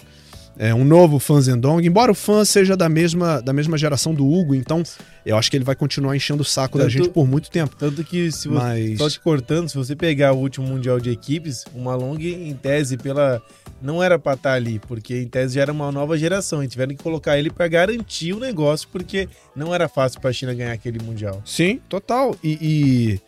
é, 0.57 0.75
um 0.75 0.83
novo 0.83 1.19
Fanzendong, 1.19 1.87
embora 1.87 2.11
o 2.11 2.15
fã 2.15 2.43
seja 2.43 2.75
da 2.75 2.89
mesma, 2.89 3.41
da 3.41 3.53
mesma 3.53 3.77
geração 3.77 4.13
do 4.13 4.29
Hugo, 4.29 4.53
então 4.53 4.83
eu 5.25 5.37
acho 5.37 5.49
que 5.49 5.55
ele 5.55 5.63
vai 5.63 5.73
continuar 5.73 6.13
enchendo 6.13 6.41
o 6.41 6.45
saco 6.45 6.77
tanto, 6.77 6.83
da 6.83 6.89
gente 6.89 7.07
por 7.07 7.25
muito 7.25 7.49
tempo. 7.49 7.77
Tanto 7.77 8.03
que, 8.03 8.29
se 8.29 8.49
você, 8.49 8.59
Mas... 8.59 8.97
só 8.97 9.09
te 9.09 9.21
cortando, 9.21 9.69
se 9.69 9.77
você 9.77 9.95
pegar 9.95 10.33
o 10.33 10.37
último 10.37 10.67
Mundial 10.67 10.99
de 10.99 11.11
Equipes, 11.11 11.63
o 11.73 11.79
Malong, 11.79 12.21
em 12.21 12.53
tese, 12.53 12.97
pela 12.97 13.41
não 13.81 14.03
era 14.03 14.19
pra 14.19 14.33
estar 14.33 14.49
tá 14.49 14.55
ali, 14.55 14.79
porque 14.79 15.21
em 15.21 15.27
tese 15.27 15.55
já 15.55 15.61
era 15.61 15.71
uma 15.71 15.89
nova 15.89 16.17
geração, 16.17 16.61
e 16.61 16.67
tiveram 16.67 16.93
que 16.93 17.01
colocar 17.01 17.39
ele 17.39 17.49
para 17.49 17.69
garantir 17.69 18.33
o 18.33 18.39
negócio, 18.39 18.89
porque 18.91 19.29
não 19.55 19.73
era 19.73 19.87
fácil 19.87 20.19
pra 20.19 20.33
China 20.33 20.53
ganhar 20.53 20.73
aquele 20.73 21.01
Mundial. 21.01 21.41
Sim, 21.45 21.79
total. 21.87 22.35
E, 22.43 22.57
e 22.61 23.19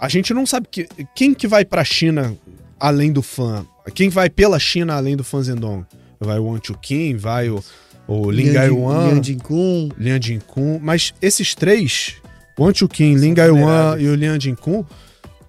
a 0.00 0.08
gente 0.08 0.34
não 0.34 0.44
sabe 0.44 0.66
que, 0.68 0.88
quem 1.14 1.32
que 1.32 1.46
vai 1.46 1.64
pra 1.64 1.84
China 1.84 2.36
além 2.80 3.12
do 3.12 3.22
fã. 3.22 3.64
Quem 3.92 4.08
vai 4.08 4.30
pela 4.30 4.58
China 4.58 4.94
além 4.94 5.16
do 5.16 5.24
Fan 5.24 5.42
Zendong? 5.42 5.84
Vai 6.18 6.38
o 6.38 6.44
Wan 6.44 6.58
Chuqin, 6.62 7.16
vai 7.16 7.50
o, 7.50 7.62
o 8.06 8.30
Lin 8.30 8.52
Gaiwan, 8.52 9.10
Lian 9.10 9.22
Jinkun. 9.22 9.88
Lian 9.98 10.20
Jinkun. 10.20 10.78
Mas 10.82 11.12
esses 11.20 11.54
três, 11.54 12.14
o 12.56 12.64
Wan 12.64 12.72
Chuqin, 12.74 13.14
Lin 13.16 13.34
Gaiwan 13.34 13.98
e 13.98 14.08
o 14.08 14.14
Lian 14.14 14.40
Jinkun, 14.40 14.84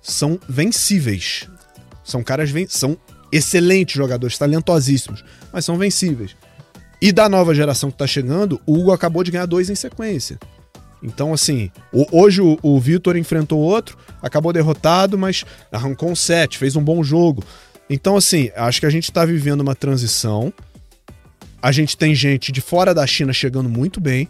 são 0.02 0.40
vencíveis. 0.48 1.48
São 2.04 2.24
caras 2.24 2.52
ven 2.52 2.68
são 2.70 2.98
excelentes 3.32 3.96
jogadores, 3.96 4.38
talentosíssimos, 4.38 5.24
mas 5.52 5.66
são 5.66 5.78
vencíveis. 5.78 6.36
E 7.02 7.12
da 7.12 7.28
nova 7.28 7.54
geração 7.54 7.92
que 7.92 7.98
tá 7.98 8.08
chegando, 8.08 8.60
o 8.66 8.80
Hugo 8.80 8.92
acabou 8.92 9.24
de 9.24 9.32
ganhar 9.32 9.46
dois 9.46 9.70
em 9.70 9.76
sequência. 9.76 10.40
Então, 11.04 11.34
assim, 11.34 11.70
o, 11.92 12.06
hoje 12.12 12.42
o, 12.42 12.58
o 12.62 12.80
Vitor 12.80 13.18
enfrentou 13.18 13.60
outro, 13.60 13.98
acabou 14.22 14.54
derrotado, 14.54 15.18
mas 15.18 15.44
arrancou 15.72 16.10
um 16.10 16.16
set, 16.16 16.58
fez 16.58 16.76
um 16.76 16.84
bom 16.84 17.04
jogo. 17.04 17.44
Então, 17.90 18.16
assim, 18.18 18.50
acho 18.56 18.80
que 18.80 18.86
a 18.86 18.90
gente 18.90 19.06
está 19.06 19.26
vivendo 19.26 19.62
uma 19.62 19.76
transição. 19.76 20.52
A 21.62 21.72
gente 21.72 21.98
tem 21.98 22.14
gente 22.16 22.52
de 22.52 22.62
fora 22.62 22.94
da 22.94 23.06
China 23.06 23.32
chegando 23.32 23.70
muito 23.70 24.00
bem. 24.00 24.28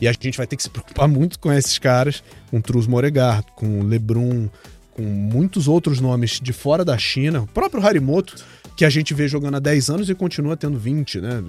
E 0.00 0.06
a 0.06 0.12
gente 0.12 0.36
vai 0.36 0.46
ter 0.46 0.56
que 0.56 0.62
se 0.62 0.70
preocupar 0.70 1.08
muito 1.08 1.38
com 1.38 1.52
esses 1.52 1.78
caras, 1.78 2.22
com 2.50 2.60
Trus 2.60 2.86
Moregard, 2.86 3.44
com 3.56 3.82
Lebrun, 3.82 4.48
com 4.92 5.02
muitos 5.02 5.68
outros 5.68 6.00
nomes 6.00 6.40
de 6.40 6.52
fora 6.52 6.84
da 6.84 6.96
China. 6.96 7.42
O 7.42 7.46
próprio 7.46 7.84
Harimoto, 7.84 8.36
que 8.76 8.84
a 8.84 8.90
gente 8.90 9.12
vê 9.14 9.26
jogando 9.26 9.56
há 9.56 9.60
10 9.60 9.90
anos 9.90 10.10
e 10.10 10.14
continua 10.14 10.56
tendo 10.56 10.78
20, 10.78 11.20
né? 11.20 11.42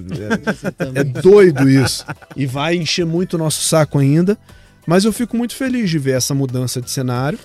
É, 0.96 1.00
é 1.02 1.04
doido 1.04 1.70
isso. 1.70 2.06
E 2.36 2.46
vai 2.46 2.76
encher 2.76 3.06
muito 3.06 3.34
o 3.36 3.38
nosso 3.38 3.62
saco 3.62 4.00
ainda. 4.00 4.38
Mas 4.88 5.06
eu 5.06 5.14
fico 5.14 5.38
muito 5.38 5.56
feliz 5.56 5.90
de 5.90 6.00
ver 6.00 6.18
essa 6.18 6.34
mudança 6.34 6.82
de 6.82 6.90
cenário 6.90 7.38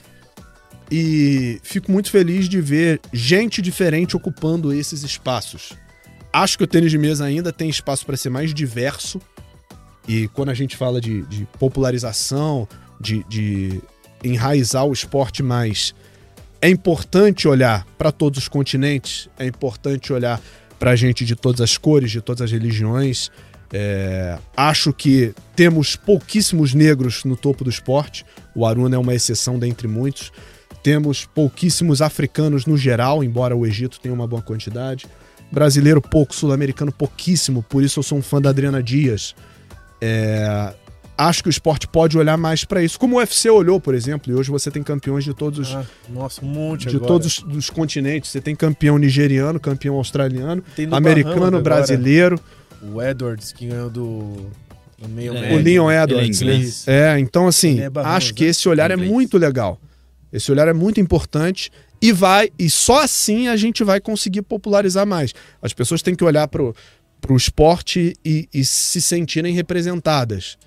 e 0.91 1.61
fico 1.63 1.91
muito 1.91 2.11
feliz 2.11 2.49
de 2.49 2.61
ver 2.61 3.01
gente 3.13 3.63
diferente 3.63 4.17
ocupando 4.17 4.73
esses 4.73 5.03
espaços. 5.03 5.73
Acho 6.33 6.59
que 6.59 6.65
o 6.65 6.67
tênis 6.67 6.91
de 6.91 6.99
mesa 6.99 7.25
ainda 7.25 7.53
tem 7.53 7.69
espaço 7.69 8.05
para 8.05 8.17
ser 8.17 8.29
mais 8.29 8.53
diverso. 8.53 9.21
E 10.07 10.29
quando 10.29 10.51
a 10.51 10.55
gente 10.55 10.77
fala 10.77 11.01
de, 11.01 11.23
de 11.23 11.47
popularização, 11.59 12.69
de, 13.01 13.25
de 13.29 13.81
enraizar 14.23 14.85
o 14.85 14.93
esporte 14.93 15.43
mais. 15.43 15.95
É 16.61 16.69
importante 16.69 17.47
olhar 17.47 17.87
para 17.99 18.11
todos 18.11 18.39
os 18.39 18.49
continentes, 18.49 19.29
é 19.39 19.47
importante 19.47 20.13
olhar 20.13 20.41
para 20.79 20.97
gente 20.97 21.25
de 21.25 21.37
todas 21.37 21.61
as 21.61 21.77
cores, 21.77 22.11
de 22.11 22.21
todas 22.21 22.43
as 22.43 22.51
religiões, 22.51 23.31
é, 23.77 24.39
acho 24.57 24.93
que 24.93 25.35
temos 25.57 25.97
pouquíssimos 25.97 26.75
negros 26.75 27.25
no 27.25 27.37
topo 27.37 27.65
do 27.65 27.71
esporte. 27.71 28.25
O 28.55 28.65
Aruna 28.65 28.95
é 28.95 28.99
uma 28.99 29.13
exceção 29.13 29.59
dentre 29.59 29.89
muitos. 29.89 30.31
Temos 30.85 31.25
pouquíssimos 31.25 32.03
africanos 32.03 32.67
no 32.67 32.77
geral, 32.77 33.25
embora 33.25 33.57
o 33.57 33.65
Egito 33.67 33.99
tenha 33.99 34.15
uma 34.15 34.27
boa 34.27 34.43
quantidade. 34.43 35.07
Brasileiro 35.51 35.99
pouco, 35.99 36.35
sul-americano 36.35 36.93
pouquíssimo, 36.93 37.63
por 37.63 37.83
isso 37.83 37.99
eu 37.99 38.03
sou 38.03 38.19
um 38.19 38.23
fã 38.23 38.39
da 38.39 38.51
Adriana 38.51 38.83
Dias. 38.83 39.35
É, 39.99 40.75
acho 41.17 41.43
que 41.43 41.49
o 41.49 41.51
esporte 41.51 41.89
pode 41.89 42.19
olhar 42.19 42.37
mais 42.37 42.65
para 42.65 42.83
isso, 42.83 43.01
como 43.01 43.17
o 43.17 43.19
UFC 43.19 43.49
olhou, 43.49 43.81
por 43.81 43.95
exemplo, 43.95 44.31
e 44.31 44.37
hoje 44.37 44.51
você 44.51 44.71
tem 44.71 44.83
campeões 44.83 45.25
de 45.25 45.33
todos 45.33 45.59
os. 45.59 45.75
Ah, 45.75 45.87
nossa, 46.11 46.45
um 46.45 46.49
monte 46.49 46.87
De 46.87 46.97
agora. 46.97 47.09
todos 47.09 47.43
os 47.49 47.71
continentes. 47.71 48.31
Você 48.31 48.41
tem 48.41 48.55
campeão 48.55 48.99
nigeriano, 48.99 49.59
campeão 49.59 49.95
australiano, 49.95 50.63
americano, 50.93 51.63
brasileiro. 51.63 52.35
Agora 52.35 52.65
o 52.93 53.03
Edwards, 53.03 53.53
que 53.53 53.67
ganhou 53.67 53.89
do. 53.89 54.51
do 54.99 55.09
meio 55.09 55.35
é, 55.35 55.55
o 55.55 55.57
Leon 55.57 55.91
Edwards. 55.91 56.87
É, 56.87 57.15
é, 57.15 57.19
então 57.19 57.47
assim, 57.47 57.81
é 57.81 57.91
acho 58.05 58.35
que 58.35 58.45
esse 58.45 58.69
olhar 58.69 58.91
é 58.91 58.97
muito 58.97 59.39
legal. 59.39 59.81
Esse 60.35 60.51
olhar 60.51 60.67
é 60.67 60.73
muito 60.73 61.01
importante 61.01 61.71
e 62.03 62.11
vai 62.11 62.51
e 62.59 62.69
só 62.69 63.05
assim 63.05 63.47
a 63.47 63.57
gente 63.57 63.85
vai 63.85 64.01
conseguir 64.01 64.43
popularizar 64.43 65.07
mais. 65.07 65.33
As 65.63 65.73
pessoas 65.73 66.03
têm 66.03 66.17
que 66.17 66.25
olhar 66.25 66.49
pro, 66.49 66.75
pro 67.21 67.37
esporte 67.37 68.15
e, 68.25 68.49
e 68.53 68.65
se 68.65 69.01
sentirem 69.01 69.55
representadas. 69.55 70.59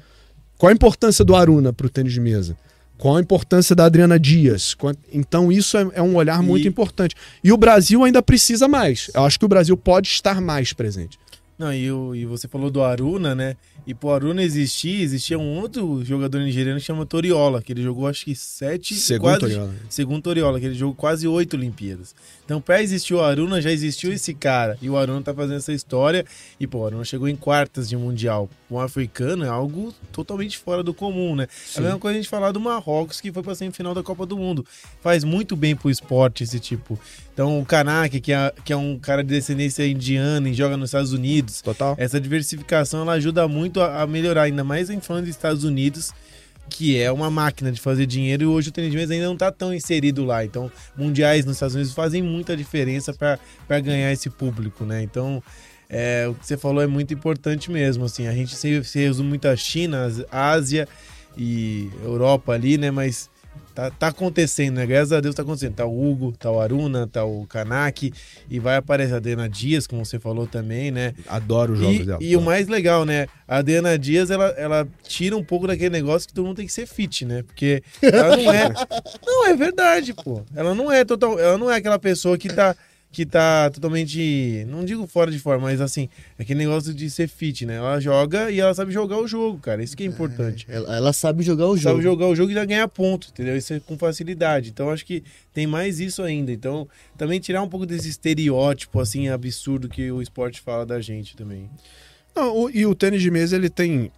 Qual 0.58 0.70
a 0.70 0.74
importância 0.74 1.26
do 1.26 1.36
Aruna 1.36 1.74
pro 1.74 1.90
tênis 1.90 2.14
de 2.14 2.22
mesa? 2.22 2.58
Qual 2.98 3.18
a 3.18 3.22
importância 3.22 3.76
da 3.76 3.84
Adriana 3.84 4.18
Dias? 4.18 4.74
Então, 5.12 5.52
isso 5.52 5.78
é, 5.78 5.88
é 5.96 6.02
um 6.02 6.16
olhar 6.16 6.42
muito 6.42 6.66
e... 6.66 6.68
importante. 6.70 7.14
E 7.44 7.52
o 7.52 7.58
Brasil 7.58 8.06
ainda 8.06 8.24
precisa 8.24 8.70
mais. 8.70 9.12
Eu 9.14 9.26
acho 9.26 9.38
que 9.38 9.46
o 9.46 9.50
Brasil 9.50 9.76
pode 9.76 10.08
estar 10.08 10.40
mais 10.40 10.72
presente. 10.72 11.20
Não, 11.60 11.74
e, 11.74 11.92
o, 11.92 12.16
e 12.16 12.26
você 12.26 12.48
falou 12.48 12.72
do 12.72 12.82
Aruna, 12.82 13.36
né? 13.36 13.58
E 13.88 13.94
pro 13.94 14.12
Aruna 14.12 14.44
existir, 14.44 15.02
existia 15.02 15.40
um 15.40 15.58
outro 15.58 16.04
jogador 16.04 16.40
nigeriano 16.40 16.78
que 16.78 16.86
chama 16.86 17.06
Toriola, 17.06 17.62
que 17.62 17.72
ele 17.72 17.82
jogou 17.82 18.06
acho 18.06 18.26
que 18.26 18.36
sete. 18.36 18.94
Segundo 18.96 19.22
quase, 19.22 19.40
Toriola. 19.40 19.74
Segundo 19.90 20.22
Toriola, 20.22 20.60
que 20.60 20.66
ele 20.66 20.76
jogou 20.76 20.94
quase 20.94 21.26
oito 21.26 21.56
Olimpíadas. 21.56 22.14
Então, 22.44 22.60
pra 22.60 22.84
existir 22.84 23.14
o 23.14 23.22
Aruna, 23.22 23.62
já 23.62 23.72
existiu 23.72 24.12
esse 24.12 24.34
cara. 24.34 24.78
E 24.82 24.90
o 24.90 24.98
Aruna 24.98 25.22
tá 25.22 25.34
fazendo 25.34 25.56
essa 25.56 25.72
história. 25.72 26.26
E, 26.60 26.68
pô, 26.68 26.80
o 26.80 26.86
Aruna 26.86 27.06
chegou 27.06 27.30
em 27.30 27.36
quartas 27.38 27.88
de 27.88 27.96
Mundial. 27.96 28.50
Um 28.70 28.78
africano 28.78 29.46
é 29.46 29.48
algo 29.48 29.94
totalmente 30.12 30.58
fora 30.58 30.84
do 30.84 30.94
comum, 30.94 31.34
né? 31.34 31.48
Sim. 31.50 31.78
É 31.78 31.80
a 31.80 31.84
mesma 31.84 32.00
coisa 32.00 32.20
a 32.20 32.22
gente 32.22 32.30
falar 32.30 32.52
do 32.52 32.60
Marrocos, 32.60 33.22
que 33.22 33.32
foi 33.32 33.42
pra 33.42 33.56
semifinal 33.56 33.94
da 33.94 34.04
Copa 34.04 34.26
do 34.26 34.36
Mundo. 34.36 34.66
Faz 35.00 35.24
muito 35.24 35.56
bem 35.56 35.78
pro 35.78 35.90
esporte 35.90 36.44
esse 36.44 36.60
tipo. 36.60 37.00
Então, 37.38 37.60
o 37.60 37.64
Kanak, 37.64 38.20
que 38.20 38.34
é, 38.34 38.52
que 38.66 38.74
é 38.74 38.76
um 38.76 38.98
cara 38.98 39.24
de 39.24 39.30
descendência 39.30 39.88
indiana 39.88 40.50
e 40.50 40.56
joga 40.56 40.76
nos 40.76 40.90
Estados 40.90 41.14
Unidos. 41.14 41.62
Total. 41.62 41.94
Essa 41.96 42.20
diversificação, 42.20 43.02
ela 43.02 43.12
ajuda 43.12 43.48
muito 43.48 43.80
a, 43.80 44.02
a 44.02 44.08
melhorar, 44.08 44.42
ainda 44.42 44.64
mais 44.64 44.90
em 44.90 45.00
falando 45.00 45.26
dos 45.26 45.36
Estados 45.36 45.64
Unidos, 45.64 46.12
que 46.68 47.00
é 47.00 47.12
uma 47.12 47.30
máquina 47.30 47.72
de 47.72 47.80
fazer 47.80 48.08
dinheiro 48.08 48.42
e 48.42 48.46
hoje 48.48 48.70
o 48.70 48.72
tênis 48.72 48.90
de 48.90 48.98
mesa 48.98 49.14
ainda 49.14 49.28
não 49.28 49.36
está 49.36 49.52
tão 49.52 49.72
inserido 49.72 50.26
lá. 50.26 50.44
Então, 50.44 50.72
mundiais 50.98 51.46
nos 51.46 51.58
Estados 51.58 51.76
Unidos 51.76 51.94
fazem 51.94 52.24
muita 52.24 52.58
diferença 52.58 53.14
para 53.14 53.80
ganhar 53.82 54.12
esse 54.12 54.32
público, 54.32 54.84
né? 54.84 55.04
Então, 55.04 55.44
é, 55.88 56.26
o 56.28 56.34
que 56.34 56.44
você 56.44 56.58
falou 56.58 56.82
é 56.82 56.88
muito 56.88 57.14
importante 57.14 57.70
mesmo. 57.70 58.06
Assim, 58.06 58.26
a 58.26 58.34
gente 58.34 58.56
se, 58.56 58.84
se 58.84 58.98
resume 58.98 59.30
muito 59.30 59.48
a 59.48 59.56
China, 59.56 60.12
Ásia 60.32 60.88
e 61.38 61.88
Europa 62.04 62.54
ali, 62.54 62.80
né? 62.80 62.90
Mas 62.90 63.30
tá, 63.78 63.92
tá 63.92 64.08
acontecendo, 64.08 64.78
né? 64.78 64.88
Graças 64.88 65.14
a 65.14 65.22
Deus 65.22 65.36
tá 65.36 65.44
acontecendo. 65.44 65.76
Tá 65.76 65.86
o 65.86 66.12
Hugo, 66.12 66.32
tá 66.32 66.50
o 66.50 66.60
Aruna, 66.60 67.06
tá 67.06 67.24
o 67.24 67.46
Kanaki 67.46 68.12
e 68.50 68.60
vai 68.60 68.76
aparecer 68.76 69.14
a 69.14 69.18
Adriana 69.18 69.48
Dias, 69.48 69.86
como 69.86 70.04
você 70.04 70.18
falou 70.18 70.48
também, 70.48 70.90
né? 70.90 71.14
Adoro 71.28 71.74
os 71.74 71.80
jogos 71.80 72.00
e, 72.00 72.04
dela. 72.04 72.20
E 72.20 72.36
o 72.36 72.42
mais 72.42 72.68
legal, 72.68 73.06
né? 73.06 73.28
A 73.48 73.58
Adriana 73.58 73.98
Dias, 73.98 74.32
ela, 74.32 74.48
ela 74.58 74.88
tira 75.04 75.38
um 75.38 75.44
pouco 75.44 75.68
daquele 75.68 75.92
negócio 75.92 76.28
que 76.28 76.34
todo 76.34 76.46
mundo 76.46 76.58
tem 76.58 76.66
que 76.66 76.74
ser 76.74 76.88
fit, 76.88 77.24
né? 77.24 77.44
Porque 77.44 77.84
ela 78.02 78.36
não 78.36 78.52
é. 78.52 78.74
não, 79.24 79.48
é 79.48 79.56
verdade, 79.56 80.12
pô. 80.12 80.42
Ela 80.56 80.74
não 80.74 80.92
é 80.92 81.06
total. 81.06 81.40
Ela 81.40 81.58
não 81.60 81.70
é 81.70 81.76
aquela 81.76 82.00
pessoa 82.00 82.36
que 82.36 82.50
tá 82.50 82.76
que 83.12 83.26
tá 83.26 83.70
totalmente, 83.70 84.66
não 84.68 84.84
digo 84.84 85.08
fora 85.08 85.32
de 85.32 85.40
forma, 85.40 85.64
mas 85.64 85.80
assim, 85.80 86.10
aquele 86.38 86.60
negócio 86.60 86.94
de 86.94 87.10
ser 87.10 87.28
fit, 87.28 87.66
né? 87.66 87.78
Ela 87.78 88.00
joga 88.00 88.52
e 88.52 88.60
ela 88.60 88.74
sabe 88.74 88.92
jogar 88.92 89.18
o 89.18 89.28
jogo, 89.28 89.58
cara. 89.60 89.82
Isso 89.82 89.96
que 89.96 90.04
é 90.04 90.06
importante. 90.06 90.66
É, 90.70 90.76
ela, 90.76 90.96
ela, 90.96 91.14
sabe 91.14 91.42
jogar 91.42 91.66
o 91.68 91.78
jogo. 91.78 91.96
Sabe 91.96 92.04
jogar 92.04 92.28
o 92.28 92.36
jogo 92.36 92.52
e 92.52 92.54
já 92.54 92.66
ganhar 92.66 92.88
ponto, 92.88 93.30
entendeu? 93.30 93.56
Isso 93.56 93.74
é 93.74 93.80
com 93.80 93.98
facilidade. 93.98 94.70
Então 94.70 94.90
acho 94.90 95.06
que 95.06 95.24
tem 95.54 95.66
mais 95.66 96.00
isso 96.00 96.22
ainda. 96.22 96.52
Então, 96.52 96.88
também 97.18 97.40
tirar 97.40 97.64
um 97.64 97.70
pouco 97.70 97.86
desse 97.86 98.10
estereótipo 98.10 99.00
assim 99.00 99.30
absurdo 99.30 99.88
que 99.88 100.12
o 100.12 100.22
esporte 100.22 100.62
fala 100.62 100.86
da 100.86 101.00
gente 101.00 101.36
também. 101.36 101.70
Não, 102.36 102.56
o, 102.56 102.70
e 102.70 102.86
o 102.86 102.94
tênis 102.94 103.22
de 103.22 103.32
mesa 103.32 103.56
ele 103.56 103.70
tem 103.70 104.12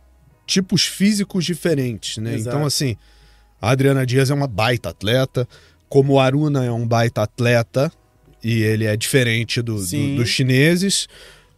tipos 0.46 0.86
físicos 0.86 1.46
diferentes, 1.46 2.18
né? 2.18 2.34
Exato. 2.34 2.58
Então 2.58 2.66
assim, 2.66 2.98
a 3.62 3.70
Adriana 3.70 4.06
Dias 4.06 4.32
é 4.32 4.34
uma 4.34 4.48
baita 4.48 4.90
atleta, 4.90 5.48
como 5.88 6.14
o 6.14 6.20
Aruna 6.20 6.66
é 6.66 6.72
um 6.72 6.88
baita 6.88 7.22
atleta, 7.22 7.92
e 8.44 8.64
ele 8.64 8.86
é 8.86 8.96
diferente 8.96 9.62
do, 9.62 9.76
do, 9.76 10.16
dos 10.16 10.30
chineses. 10.30 11.08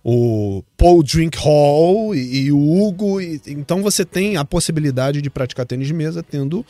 O 0.04 0.64
Paul 0.76 1.04
Drink 1.04 1.38
Hall 1.38 2.16
e, 2.16 2.46
e 2.46 2.52
o 2.52 2.82
Hugo. 2.82 3.22
E, 3.22 3.40
então 3.48 3.84
você 3.84 4.04
tem 4.04 4.38
a 4.38 4.44
possibilidade 4.44 5.22
de 5.22 5.30
praticar 5.30 5.66
tênis 5.66 5.88
de 5.88 5.94
mesa 5.94 6.24
tendo 6.24 6.66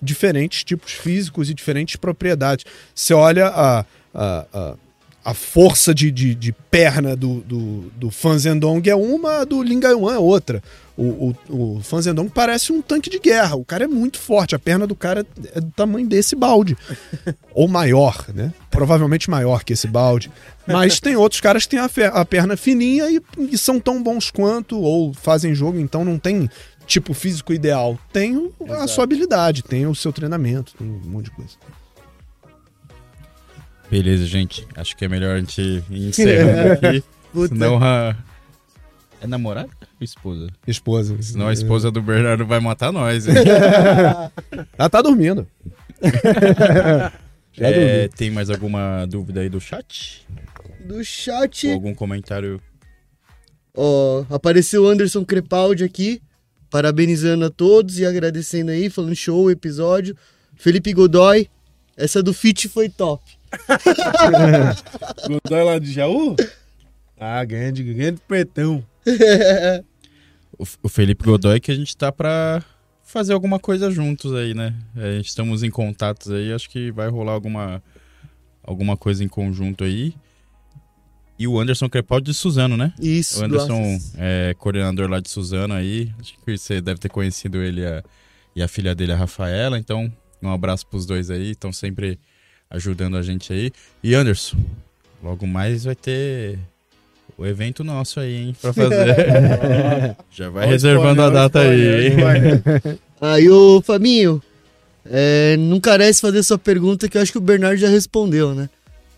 diferentes 0.00 0.62
tipos 0.62 0.92
físicos 0.92 1.50
e 1.50 1.54
diferentes 1.54 1.96
propriedades. 1.96 2.64
Você 2.94 3.12
olha 3.12 3.48
a, 3.48 3.80
a, 4.14 4.46
a, 4.52 4.74
a 5.26 5.34
força 5.34 5.92
de, 5.92 6.08
de, 6.12 6.36
de, 6.36 6.52
perna 6.52 7.16
do, 7.16 7.40
do, 7.40 7.80
do 7.96 8.10
Fan 8.12 8.38
Zhendong 8.38 8.88
é 8.88 8.94
uma, 8.94 9.40
a 9.40 9.44
do 9.44 9.60
Lin 9.60 9.80
Gaiwan 9.80 10.14
é 10.14 10.18
outra. 10.20 10.62
O, 10.96 11.34
o, 11.48 11.76
o 11.76 11.80
Fan 11.82 12.00
Zhendong 12.00 12.30
parece 12.30 12.72
um 12.72 12.80
tanque 12.80 13.10
de 13.10 13.18
guerra. 13.18 13.56
O 13.56 13.64
cara 13.64 13.82
é 13.82 13.88
muito 13.88 14.20
forte. 14.20 14.54
A 14.54 14.58
perna 14.58 14.86
do 14.86 14.94
cara 14.94 15.26
é 15.52 15.60
do 15.60 15.72
tamanho 15.72 16.06
desse 16.06 16.36
balde. 16.36 16.76
Ou 17.52 17.66
maior, 17.66 18.24
né? 18.32 18.54
Provavelmente 18.70 19.28
maior 19.28 19.64
que 19.64 19.72
esse 19.72 19.88
balde. 19.88 20.30
Mas 20.64 21.00
tem 21.00 21.16
outros 21.16 21.40
caras 21.40 21.66
que 21.66 21.70
têm 21.70 21.80
a, 21.80 21.90
a 22.12 22.24
perna 22.24 22.56
fininha 22.56 23.10
e, 23.10 23.20
e, 23.50 23.58
são 23.58 23.80
tão 23.80 24.00
bons 24.00 24.30
quanto, 24.30 24.78
ou 24.78 25.12
fazem 25.12 25.56
jogo, 25.56 25.80
então 25.80 26.04
não 26.04 26.20
tem 26.20 26.48
tipo 26.86 27.12
físico 27.12 27.52
ideal. 27.52 27.98
Tem 28.12 28.52
Exato. 28.60 28.80
a 28.80 28.86
sua 28.86 29.02
habilidade, 29.02 29.64
tem 29.64 29.88
o 29.88 29.94
seu 29.94 30.12
treinamento, 30.12 30.72
tem 30.78 30.86
um 30.86 31.00
monte 31.10 31.24
de 31.24 31.30
coisa. 31.32 31.54
Beleza, 33.90 34.26
gente. 34.26 34.66
Acho 34.74 34.96
que 34.96 35.04
é 35.04 35.08
melhor 35.08 35.36
a 35.36 35.38
gente 35.38 35.84
encerrar 35.90 36.72
aqui. 36.72 37.04
Senão 37.48 37.82
a. 37.82 38.16
É 39.20 39.26
namorada 39.26 39.70
ou 39.98 40.04
esposa? 40.04 40.48
Esposa. 40.66 41.22
Senão 41.22 41.48
a 41.48 41.52
esposa 41.52 41.90
do 41.90 42.02
Bernardo 42.02 42.44
vai 42.44 42.60
matar 42.60 42.92
nós. 42.92 43.26
Ela 44.76 44.90
tá 44.90 45.00
dormindo. 45.00 45.46
é, 47.58 48.08
tem 48.08 48.30
mais 48.30 48.50
alguma 48.50 49.06
dúvida 49.06 49.40
aí 49.40 49.48
do 49.48 49.60
chat? 49.60 50.26
Do 50.84 51.02
chat. 51.02 51.66
Ou 51.68 51.74
algum 51.74 51.94
comentário? 51.94 52.60
Ó, 53.74 54.20
oh, 54.30 54.34
apareceu 54.34 54.84
o 54.84 54.88
Anderson 54.88 55.24
Crepaldi 55.24 55.84
aqui, 55.84 56.20
parabenizando 56.70 57.46
a 57.46 57.50
todos 57.50 57.98
e 57.98 58.04
agradecendo 58.04 58.70
aí, 58.70 58.90
falando 58.90 59.14
show 59.14 59.50
episódio. 59.50 60.16
Felipe 60.54 60.92
Godoy, 60.92 61.48
essa 61.96 62.22
do 62.22 62.34
Fit 62.34 62.68
foi 62.68 62.88
top. 62.88 63.35
Godoy 65.28 65.64
lá 65.64 65.78
de 65.78 65.92
Jaú? 65.92 66.36
Ah, 67.18 67.44
ganha 67.44 67.72
de, 67.72 67.82
ganha 67.82 68.12
de 68.12 68.20
pretão. 68.20 68.84
o, 70.58 70.64
o 70.82 70.88
Felipe 70.88 71.24
Godoy 71.24 71.60
que 71.60 71.70
a 71.70 71.74
gente 71.74 71.96
tá 71.96 72.12
pra 72.12 72.62
fazer 73.02 73.32
alguma 73.32 73.58
coisa 73.58 73.90
juntos 73.90 74.34
aí, 74.34 74.52
né? 74.52 74.74
A 74.96 75.12
gente 75.12 75.28
estamos 75.28 75.62
em 75.62 75.70
contatos 75.70 76.30
aí, 76.30 76.52
acho 76.52 76.68
que 76.68 76.90
vai 76.90 77.08
rolar 77.08 77.32
alguma, 77.32 77.82
alguma 78.62 78.96
coisa 78.96 79.24
em 79.24 79.28
conjunto 79.28 79.84
aí. 79.84 80.14
E 81.38 81.46
o 81.46 81.60
Anderson 81.60 81.88
Crepaldi 81.88 82.30
de 82.30 82.34
Suzano, 82.34 82.76
né? 82.76 82.92
Isso. 82.98 83.40
O 83.40 83.44
Anderson 83.44 83.98
é 84.16 84.54
coordenador 84.58 85.08
lá 85.08 85.20
de 85.20 85.28
Suzano 85.28 85.74
aí. 85.74 86.12
Acho 86.18 86.34
que 86.38 86.56
você 86.56 86.80
deve 86.80 86.98
ter 86.98 87.10
conhecido 87.10 87.62
ele 87.62 87.84
a, 87.84 88.02
e 88.54 88.62
a 88.62 88.68
filha 88.68 88.94
dele, 88.94 89.12
a 89.12 89.16
Rafaela. 89.16 89.78
Então, 89.78 90.10
um 90.42 90.50
abraço 90.50 90.86
pros 90.86 91.04
dois 91.04 91.30
aí. 91.30 91.50
Estão 91.50 91.72
sempre 91.72 92.18
ajudando 92.70 93.16
a 93.16 93.22
gente 93.22 93.52
aí. 93.52 93.70
E 94.02 94.14
Anderson, 94.14 94.56
logo 95.22 95.46
mais 95.46 95.84
vai 95.84 95.94
ter 95.94 96.58
o 97.38 97.44
evento 97.44 97.84
nosso 97.84 98.20
aí, 98.20 98.34
hein, 98.34 98.56
pra 98.60 98.72
fazer. 98.72 100.16
Já 100.30 100.48
vai 100.48 100.66
reservando 100.66 101.22
a 101.22 101.30
data 101.30 101.60
aí, 101.60 102.08
hein? 102.08 102.16
Aí, 103.18 103.48
ô 103.48 103.80
Fabinho, 103.80 104.42
é, 105.06 105.56
não 105.56 105.80
carece 105.80 106.20
fazer 106.20 106.42
sua 106.42 106.58
pergunta 106.58 107.08
que 107.08 107.16
eu 107.16 107.22
acho 107.22 107.32
que 107.32 107.38
o 107.38 107.40
Bernardo 107.40 107.78
já 107.78 107.88
respondeu, 107.88 108.54
né? 108.54 108.68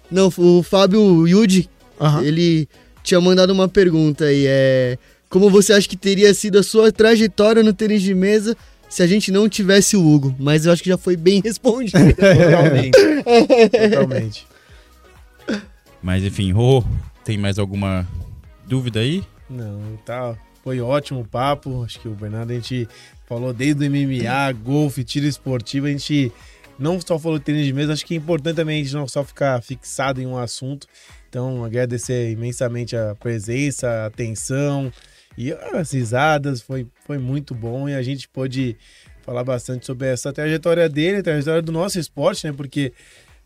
Não, 0.09 0.33
o 0.39 0.63
Fábio 0.63 1.27
Yudi, 1.27 1.69
uhum. 1.99 2.23
ele 2.23 2.69
tinha 3.03 3.21
mandado 3.21 3.53
uma 3.53 3.69
pergunta 3.69 4.27
aí, 4.27 4.45
é... 4.47 4.97
Como 5.29 5.51
você 5.51 5.73
acha 5.73 5.89
que 5.89 5.97
teria 5.97 6.33
sido 6.33 6.61
a 6.61 6.63
sua 6.63 6.93
trajetória 6.93 7.63
no 7.63 7.73
tênis 7.73 8.01
de 8.01 8.15
mesa 8.15 8.57
se 8.89 9.03
a 9.03 9.07
gente 9.07 9.31
não 9.31 9.49
tivesse 9.49 9.97
o 9.97 10.07
Hugo? 10.07 10.35
Mas 10.39 10.67
eu 10.67 10.73
acho 10.73 10.83
que 10.83 10.89
já 10.89 10.99
foi 10.99 11.17
bem 11.17 11.41
respondido. 11.45 11.99
Totalmente. 12.15 12.99
Totalmente. 13.91 14.47
Mas 16.03 16.25
enfim, 16.25 16.53
Rô, 16.53 16.85
tem 17.25 17.37
mais 17.37 17.59
alguma 17.59 18.07
dúvida 18.67 19.01
aí? 19.01 19.23
Não, 19.49 19.99
tá. 20.05 20.37
Foi 20.63 20.81
ótimo 20.81 21.21
o 21.21 21.25
papo. 21.25 21.83
Acho 21.85 21.99
que 22.01 22.09
o 22.09 22.15
Bernardo 22.15 22.51
a 22.51 22.55
gente 22.55 22.89
falou 23.27 23.53
desde 23.53 23.87
o 23.87 23.91
MMA, 23.91 24.53
golfe, 24.63 25.05
tiro 25.05 25.27
esportivo. 25.27 25.87
A 25.87 25.91
gente 25.91 26.33
não 26.79 27.01
só 27.01 27.19
falou 27.19 27.39
de 27.39 27.45
tênis 27.45 27.67
de 27.67 27.73
mesa, 27.73 27.93
acho 27.93 28.07
que 28.07 28.15
é 28.15 28.17
importante 28.17 28.57
também 28.57 28.81
a 28.81 28.85
gente 28.85 28.95
não 28.95 29.09
só 29.09 29.25
ficar 29.25 29.61
fixado 29.63 30.21
em 30.21 30.27
um 30.27 30.37
assunto. 30.39 30.87
Então, 31.29 31.65
agradecer 31.65 32.31
imensamente 32.31 32.97
a 32.97 33.15
presença, 33.15 33.89
a 33.89 34.07
atenção 34.07 34.93
e 35.39 35.53
as 35.53 35.93
risadas. 35.93 36.61
Foi, 36.61 36.87
foi 37.07 37.17
muito 37.17 37.55
bom 37.55 37.89
e 37.89 37.95
a 37.95 38.03
gente 38.03 38.29
pôde 38.29 38.77
falar 39.23 39.45
bastante 39.45 39.87
sobre 39.87 40.09
essa 40.09 40.33
trajetória 40.33 40.89
dele, 40.89 41.19
a 41.19 41.23
trajetória 41.23 41.63
do 41.63 41.71
nosso 41.71 41.99
esporte, 41.99 42.47
né? 42.47 42.53
Porque, 42.53 42.93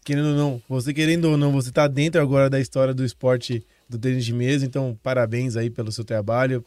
querendo 0.03 0.29
ou 0.29 0.35
não, 0.35 0.62
você 0.67 0.95
querendo 0.95 1.27
ou 1.27 1.37
não, 1.37 1.53
você 1.53 1.71
tá 1.71 1.87
dentro 1.87 2.21
agora 2.21 2.49
da 2.49 2.59
história 2.59 2.95
do 2.95 3.05
esporte 3.05 3.62
do 3.89 3.99
tênis 3.99 4.25
de 4.25 4.33
mesa. 4.33 4.65
Então, 4.65 4.99
parabéns 5.03 5.55
aí 5.55 5.69
pelo 5.69 5.93
seu 5.93 6.03
trabalho 6.03 6.65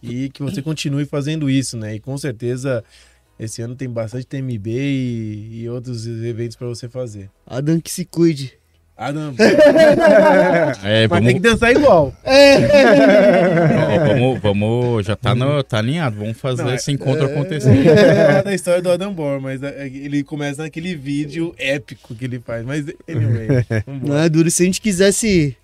e 0.00 0.28
que 0.30 0.42
você 0.42 0.62
continue 0.62 1.04
fazendo 1.04 1.50
isso, 1.50 1.76
né? 1.76 1.96
E 1.96 2.00
com 2.00 2.16
certeza 2.16 2.84
esse 3.36 3.60
ano 3.60 3.74
tem 3.74 3.88
bastante 3.88 4.26
TMB 4.26 4.66
e, 4.68 5.62
e 5.62 5.68
outros 5.68 6.06
eventos 6.06 6.56
para 6.56 6.68
você 6.68 6.88
fazer. 6.88 7.28
Adam 7.44 7.80
que 7.80 7.90
se 7.90 8.04
cuide. 8.04 8.56
Adam. 8.98 9.32
é, 10.82 11.06
Mas 11.06 11.24
tem 11.24 11.34
que 11.34 11.40
dançar 11.40 11.70
igual. 11.70 12.12
É. 12.24 12.58
vamos, 14.08 14.40
vamos, 14.40 15.06
já 15.06 15.14
tá, 15.14 15.36
no, 15.36 15.62
tá 15.62 15.78
alinhado, 15.78 16.16
vamos 16.16 16.36
fazer 16.36 16.64
Não, 16.64 16.74
esse 16.74 16.90
encontro 16.90 17.28
é, 17.28 17.32
acontecer. 17.32 17.86
É 17.86 18.42
da 18.42 18.52
história 18.52 18.82
do 18.82 18.90
Adam 18.90 19.14
Bor, 19.14 19.40
mas 19.40 19.62
é, 19.62 19.86
ele 19.86 20.24
começa 20.24 20.62
naquele 20.62 20.96
vídeo 20.96 21.54
épico 21.56 22.12
que 22.12 22.24
ele 22.24 22.40
faz. 22.40 22.64
Mas, 22.66 22.86
anyway. 23.08 23.64
Não 24.02 24.18
é 24.18 24.28
duro 24.28 24.50
se 24.50 24.64
a 24.64 24.66
gente 24.66 24.80
quisesse 24.80 25.56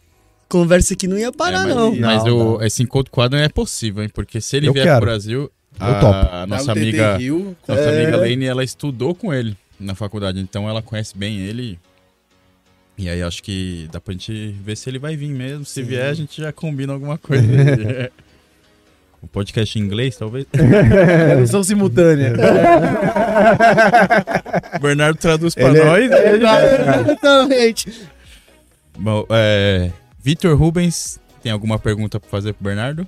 conversa 0.48 0.94
aqui 0.94 1.08
não 1.08 1.18
ia 1.18 1.32
parar, 1.32 1.62
é, 1.62 1.66
mas, 1.66 1.74
não. 1.74 1.96
Mas 1.96 2.24
não, 2.24 2.36
o, 2.36 2.58
não. 2.58 2.62
esse 2.64 2.84
encontro 2.84 3.10
quadro 3.10 3.36
é 3.36 3.48
possível, 3.48 4.04
hein? 4.04 4.10
Porque 4.14 4.40
se 4.40 4.56
ele 4.56 4.68
eu 4.68 4.72
vier 4.72 4.84
quero. 4.84 4.98
pro 4.98 5.06
Brasil, 5.06 5.50
a, 5.80 6.42
a 6.42 6.46
nossa 6.46 6.70
amiga, 6.70 7.16
Rio, 7.16 7.56
nossa 7.66 7.80
é... 7.80 8.02
amiga 8.02 8.16
Lane, 8.16 8.44
ela 8.44 8.62
estudou 8.62 9.12
com 9.12 9.34
ele 9.34 9.56
na 9.80 9.96
faculdade, 9.96 10.38
então 10.38 10.68
ela 10.68 10.80
conhece 10.80 11.18
bem 11.18 11.40
ele. 11.40 11.80
E 12.96 13.08
aí 13.08 13.22
acho 13.22 13.42
que 13.42 13.88
dá 13.90 14.00
pra 14.00 14.12
gente 14.12 14.54
ver 14.62 14.76
se 14.76 14.88
ele 14.88 14.98
vai 14.98 15.16
vir 15.16 15.30
mesmo. 15.30 15.64
Se 15.64 15.82
Sim. 15.82 15.82
vier, 15.82 16.06
a 16.06 16.14
gente 16.14 16.40
já 16.40 16.52
combina 16.52 16.92
alguma 16.92 17.18
coisa. 17.18 17.44
o 19.20 19.26
podcast 19.26 19.78
em 19.78 19.82
inglês, 19.82 20.16
talvez? 20.16 20.46
Tradução 20.46 21.64
simultânea. 21.64 22.34
o 24.76 24.78
Bernardo 24.78 25.18
traduz 25.18 25.54
pra 25.54 25.68
ele 25.70 25.78
é- 25.78 25.84
nós. 25.84 26.10
É... 26.12 27.00
Exatamente. 27.00 28.06
Bom, 28.96 29.26
é... 29.28 29.90
Vitor 30.22 30.56
Rubens, 30.56 31.18
tem 31.42 31.50
alguma 31.50 31.78
pergunta 31.78 32.20
para 32.20 32.30
fazer 32.30 32.52
pro 32.54 32.64
Bernardo? 32.64 33.06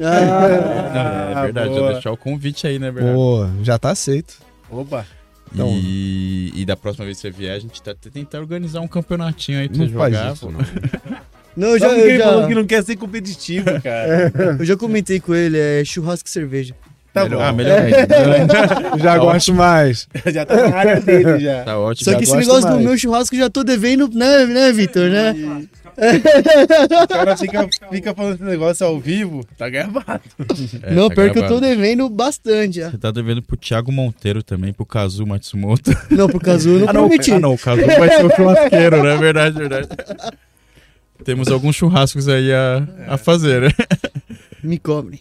Ah, 0.00 1.30
é 1.30 1.42
verdade, 1.42 1.74
já 1.74 1.92
deixar 1.92 2.12
o 2.12 2.16
convite 2.16 2.66
aí, 2.66 2.78
né, 2.78 2.90
Bernardo? 2.90 3.16
Pô, 3.16 3.46
já 3.62 3.78
tá 3.78 3.90
aceito. 3.90 4.38
Opa. 4.70 5.06
Então, 5.52 5.68
e, 5.82 6.52
e, 6.54 6.64
da 6.64 6.76
próxima 6.76 7.04
vez 7.04 7.18
que 7.18 7.22
você 7.22 7.30
vier, 7.30 7.54
a 7.54 7.58
gente 7.58 7.82
tá 7.82 7.94
tentando 7.94 8.42
organizar 8.42 8.80
um 8.80 8.88
campeonatinho 8.88 9.58
aí 9.60 9.68
pra 9.68 9.78
não 9.78 9.86
você 9.86 9.92
jogar. 9.92 10.32
Isso, 10.32 10.50
não. 10.50 10.60
não, 11.56 11.68
eu 11.68 11.78
já, 11.78 11.88
eu 11.88 12.08
ele 12.08 12.18
já... 12.18 12.24
falou 12.24 12.48
que 12.48 12.54
não 12.54 12.64
quer 12.64 12.82
ser 12.82 12.96
competitivo, 12.96 13.66
cara. 13.82 14.32
eu 14.58 14.64
já 14.64 14.76
comentei 14.76 15.20
com 15.20 15.34
ele, 15.34 15.58
é 15.58 15.84
churrasco 15.84 16.26
e 16.26 16.30
cerveja. 16.30 16.74
Tá 17.12 17.24
melhor, 17.24 17.38
bom. 17.38 17.44
Ah, 17.44 17.52
melhor 17.52 17.78
é. 17.78 17.90
Já 18.98 19.12
tá 19.12 19.18
gosto 19.18 19.36
ótimo. 19.36 19.58
mais. 19.58 20.08
já 20.32 20.46
tá 20.46 20.68
na 20.68 20.76
área 20.76 20.98
dele 20.98 21.40
já. 21.40 21.62
Tá 21.62 21.78
ótimo. 21.78 22.10
Só 22.10 22.16
que 22.16 22.24
esse 22.24 22.34
negócio 22.34 22.62
mais. 22.62 22.78
do 22.78 22.80
meu 22.82 22.96
churrasco 22.96 23.36
já 23.36 23.50
tô 23.50 23.62
devendo, 23.62 24.08
né, 24.08 24.46
né 24.46 24.72
Vitor, 24.72 25.10
né? 25.10 25.34
o 27.04 27.08
cara 27.08 27.36
fica, 27.36 27.68
fica 27.90 28.14
falando 28.14 28.34
esse 28.34 28.44
negócio 28.44 28.86
ao 28.86 28.98
vivo, 28.98 29.44
tá 29.56 29.68
gravado. 29.68 30.22
É, 30.82 30.94
não, 30.94 31.08
tá 31.08 31.14
pior 31.14 31.32
que 31.32 31.38
eu 31.38 31.46
tô 31.46 31.60
devendo 31.60 32.08
bastante. 32.08 32.76
Já. 32.76 32.90
Você 32.90 32.98
tá 32.98 33.10
devendo 33.10 33.42
pro 33.42 33.56
Thiago 33.56 33.92
Monteiro 33.92 34.42
também, 34.42 34.72
pro 34.72 34.86
Kazu 34.86 35.26
Matsumoto. 35.26 35.90
Não, 36.10 36.28
pro 36.28 36.40
Kazu 36.40 36.70
eu 36.70 36.78
não 36.80 36.88
ah, 36.88 36.92
não, 36.92 37.08
prometi. 37.08 37.32
Ah, 37.32 37.40
não, 37.40 37.54
o 37.54 37.58
Kazu 37.58 37.82
vai 37.86 38.08
ser 38.08 38.24
o 38.24 38.34
churrasqueiro, 38.34 39.02
né? 39.02 39.16
Verdade, 39.16 39.58
verdade. 39.58 39.88
Temos 41.24 41.48
alguns 41.48 41.76
churrascos 41.76 42.28
aí 42.28 42.52
a, 42.52 42.86
a 43.08 43.18
fazer, 43.18 43.62
né? 43.62 43.70
Me 44.62 44.78
cobrem. 44.78 45.20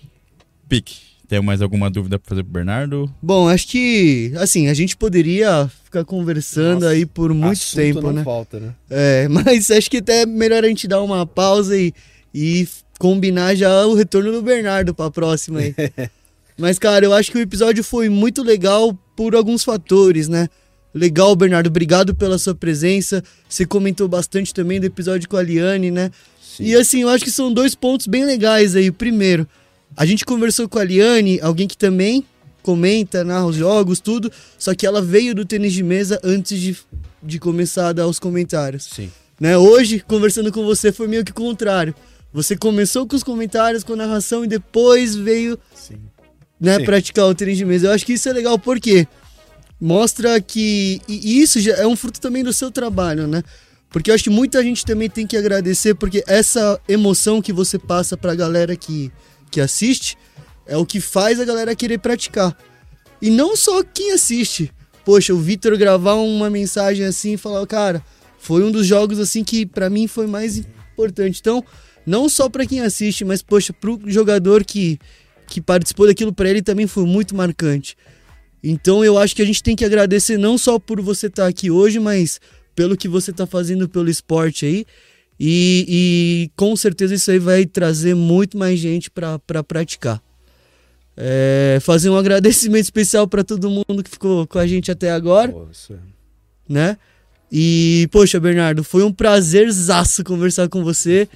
Pique. 0.67 1.11
Tem 1.27 1.41
mais 1.41 1.61
alguma 1.61 1.89
dúvida 1.89 2.19
para 2.19 2.29
fazer 2.29 2.43
pro 2.43 2.51
Bernardo? 2.51 3.13
Bom, 3.21 3.47
acho 3.47 3.67
que, 3.67 4.33
assim, 4.37 4.67
a 4.67 4.73
gente 4.73 4.97
poderia 4.97 5.69
ficar 5.91 6.05
conversando 6.05 6.81
Nossa, 6.81 6.93
aí 6.93 7.05
por 7.05 7.33
muito 7.33 7.59
tempo, 7.75 8.01
não 8.01 8.13
né? 8.13 8.23
falta, 8.23 8.59
né? 8.61 8.73
É, 8.89 9.27
mas 9.29 9.69
acho 9.69 9.91
que 9.91 9.97
até 9.97 10.21
é 10.21 10.25
melhor 10.25 10.63
a 10.63 10.67
gente 10.67 10.87
dar 10.87 11.01
uma 11.01 11.25
pausa 11.25 11.77
e, 11.77 11.93
e 12.33 12.65
combinar 12.97 13.53
já 13.55 13.85
o 13.85 13.93
retorno 13.93 14.31
do 14.31 14.41
Bernardo 14.41 14.95
para 14.95 15.07
a 15.07 15.11
próxima 15.11 15.59
aí. 15.59 15.75
mas, 16.57 16.79
cara, 16.79 17.05
eu 17.05 17.13
acho 17.13 17.29
que 17.29 17.37
o 17.37 17.41
episódio 17.41 17.83
foi 17.83 18.07
muito 18.07 18.41
legal 18.41 18.97
por 19.17 19.35
alguns 19.35 19.65
fatores, 19.65 20.29
né? 20.29 20.47
Legal, 20.93 21.35
Bernardo, 21.35 21.67
obrigado 21.67 22.15
pela 22.15 22.37
sua 22.37 22.55
presença. 22.55 23.21
Você 23.49 23.65
comentou 23.65 24.07
bastante 24.07 24.53
também 24.53 24.79
do 24.79 24.85
episódio 24.85 25.27
com 25.27 25.35
a 25.35 25.43
Liane, 25.43 25.91
né? 25.91 26.09
Sim. 26.41 26.63
E 26.63 26.75
assim, 26.75 27.01
eu 27.01 27.09
acho 27.09 27.23
que 27.23 27.31
são 27.31 27.51
dois 27.51 27.75
pontos 27.75 28.07
bem 28.07 28.25
legais 28.25 28.75
aí. 28.75 28.91
Primeiro, 28.91 29.47
a 29.95 30.05
gente 30.05 30.23
conversou 30.23 30.69
com 30.69 30.79
a 30.79 30.83
Liane, 30.83 31.39
alguém 31.41 31.67
que 31.67 31.77
também 31.77 32.25
comenta, 32.61 33.23
narra 33.23 33.45
os 33.45 33.55
jogos, 33.55 33.99
tudo, 33.99 34.31
só 34.57 34.73
que 34.73 34.85
ela 34.85 35.01
veio 35.01 35.33
do 35.33 35.45
tênis 35.45 35.73
de 35.73 35.83
mesa 35.83 36.19
antes 36.23 36.59
de, 36.59 36.77
de 37.21 37.39
começar 37.39 37.89
a 37.89 37.93
dar 37.93 38.07
os 38.07 38.19
comentários. 38.19 38.85
Sim. 38.85 39.11
Né? 39.39 39.57
Hoje, 39.57 39.99
conversando 39.99 40.51
com 40.51 40.63
você, 40.63 40.91
foi 40.91 41.07
meio 41.07 41.25
que 41.25 41.31
o 41.31 41.35
contrário. 41.35 41.95
Você 42.33 42.55
começou 42.55 43.07
com 43.07 43.15
os 43.15 43.23
comentários, 43.23 43.83
com 43.83 43.93
a 43.93 43.97
narração 43.97 44.45
e 44.45 44.47
depois 44.47 45.15
veio 45.15 45.57
Sim. 45.75 45.97
Né, 46.59 46.77
Sim. 46.77 46.85
praticar 46.85 47.25
o 47.25 47.33
tênis 47.33 47.57
de 47.57 47.65
mesa. 47.65 47.87
Eu 47.87 47.91
acho 47.91 48.05
que 48.05 48.13
isso 48.13 48.29
é 48.29 48.33
legal 48.33 48.57
porque 48.59 49.07
mostra 49.79 50.39
que. 50.39 51.01
E 51.07 51.41
isso 51.41 51.59
já 51.59 51.73
é 51.73 51.87
um 51.87 51.95
fruto 51.95 52.21
também 52.21 52.43
do 52.43 52.53
seu 52.53 52.69
trabalho, 52.69 53.25
né? 53.25 53.43
Porque 53.89 54.09
eu 54.09 54.15
acho 54.15 54.23
que 54.23 54.29
muita 54.29 54.63
gente 54.63 54.85
também 54.85 55.09
tem 55.09 55.27
que 55.27 55.35
agradecer, 55.35 55.95
porque 55.95 56.23
essa 56.25 56.79
emoção 56.87 57.41
que 57.41 57.51
você 57.51 57.77
passa 57.77 58.15
pra 58.15 58.33
galera 58.33 58.75
que, 58.75 59.11
que 59.49 59.59
assiste 59.59 60.17
é 60.71 60.77
o 60.77 60.85
que 60.85 61.01
faz 61.01 61.37
a 61.37 61.43
galera 61.43 61.75
querer 61.75 61.97
praticar. 61.97 62.57
E 63.21 63.29
não 63.29 63.57
só 63.57 63.83
quem 63.83 64.13
assiste. 64.13 64.71
Poxa, 65.03 65.33
o 65.33 65.37
Vitor 65.37 65.77
gravar 65.77 66.13
uma 66.13 66.49
mensagem 66.49 67.05
assim 67.05 67.33
e 67.33 67.37
falar, 67.37 67.67
cara, 67.67 68.01
foi 68.39 68.63
um 68.63 68.71
dos 68.71 68.87
jogos 68.87 69.19
assim 69.19 69.43
que 69.43 69.65
para 69.65 69.89
mim 69.89 70.07
foi 70.07 70.27
mais 70.27 70.57
importante. 70.57 71.41
Então, 71.41 71.61
não 72.05 72.29
só 72.29 72.47
para 72.47 72.65
quem 72.65 72.79
assiste, 72.79 73.25
mas 73.25 73.41
poxa, 73.41 73.73
pro 73.73 73.99
jogador 74.05 74.63
que 74.63 74.97
que 75.45 75.59
participou 75.59 76.07
daquilo 76.07 76.31
para 76.31 76.49
ele 76.49 76.61
também 76.61 76.87
foi 76.87 77.05
muito 77.05 77.35
marcante. 77.35 77.97
Então, 78.63 79.03
eu 79.03 79.17
acho 79.17 79.35
que 79.35 79.41
a 79.41 79.45
gente 79.45 79.61
tem 79.61 79.75
que 79.75 79.83
agradecer 79.83 80.37
não 80.37 80.57
só 80.57 80.79
por 80.79 81.01
você 81.01 81.27
estar 81.27 81.43
tá 81.43 81.49
aqui 81.49 81.69
hoje, 81.69 81.99
mas 81.99 82.39
pelo 82.73 82.95
que 82.95 83.09
você 83.09 83.31
está 83.31 83.45
fazendo 83.45 83.89
pelo 83.89 84.09
esporte 84.09 84.65
aí. 84.65 84.85
E, 85.37 85.85
e, 85.89 86.51
com 86.55 86.73
certeza 86.77 87.15
isso 87.15 87.29
aí 87.29 87.39
vai 87.39 87.65
trazer 87.65 88.15
muito 88.15 88.57
mais 88.57 88.79
gente 88.79 89.11
para 89.11 89.37
pra 89.39 89.61
praticar. 89.61 90.23
É, 91.23 91.77
fazer 91.81 92.09
um 92.09 92.17
agradecimento 92.17 92.83
especial 92.83 93.27
para 93.27 93.43
todo 93.43 93.69
mundo 93.69 94.03
que 94.03 94.09
ficou 94.09 94.47
com 94.47 94.57
a 94.57 94.65
gente 94.65 94.89
até 94.89 95.11
agora. 95.11 95.51
Nossa. 95.51 95.99
Né? 96.67 96.97
E, 97.51 98.07
poxa, 98.11 98.39
Bernardo, 98.39 98.83
foi 98.83 99.03
um 99.03 99.13
prazerzaço 99.13 100.23
conversar 100.23 100.67
com 100.67 100.83
você. 100.83 101.29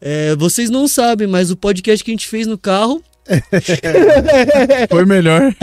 É, 0.00 0.34
vocês 0.36 0.70
não 0.70 0.88
sabem, 0.88 1.26
mas 1.26 1.50
o 1.50 1.56
podcast 1.56 2.02
que 2.02 2.10
a 2.10 2.14
gente 2.14 2.28
fez 2.28 2.46
no 2.46 2.56
carro. 2.56 3.02
foi 4.88 5.04
melhor. 5.04 5.54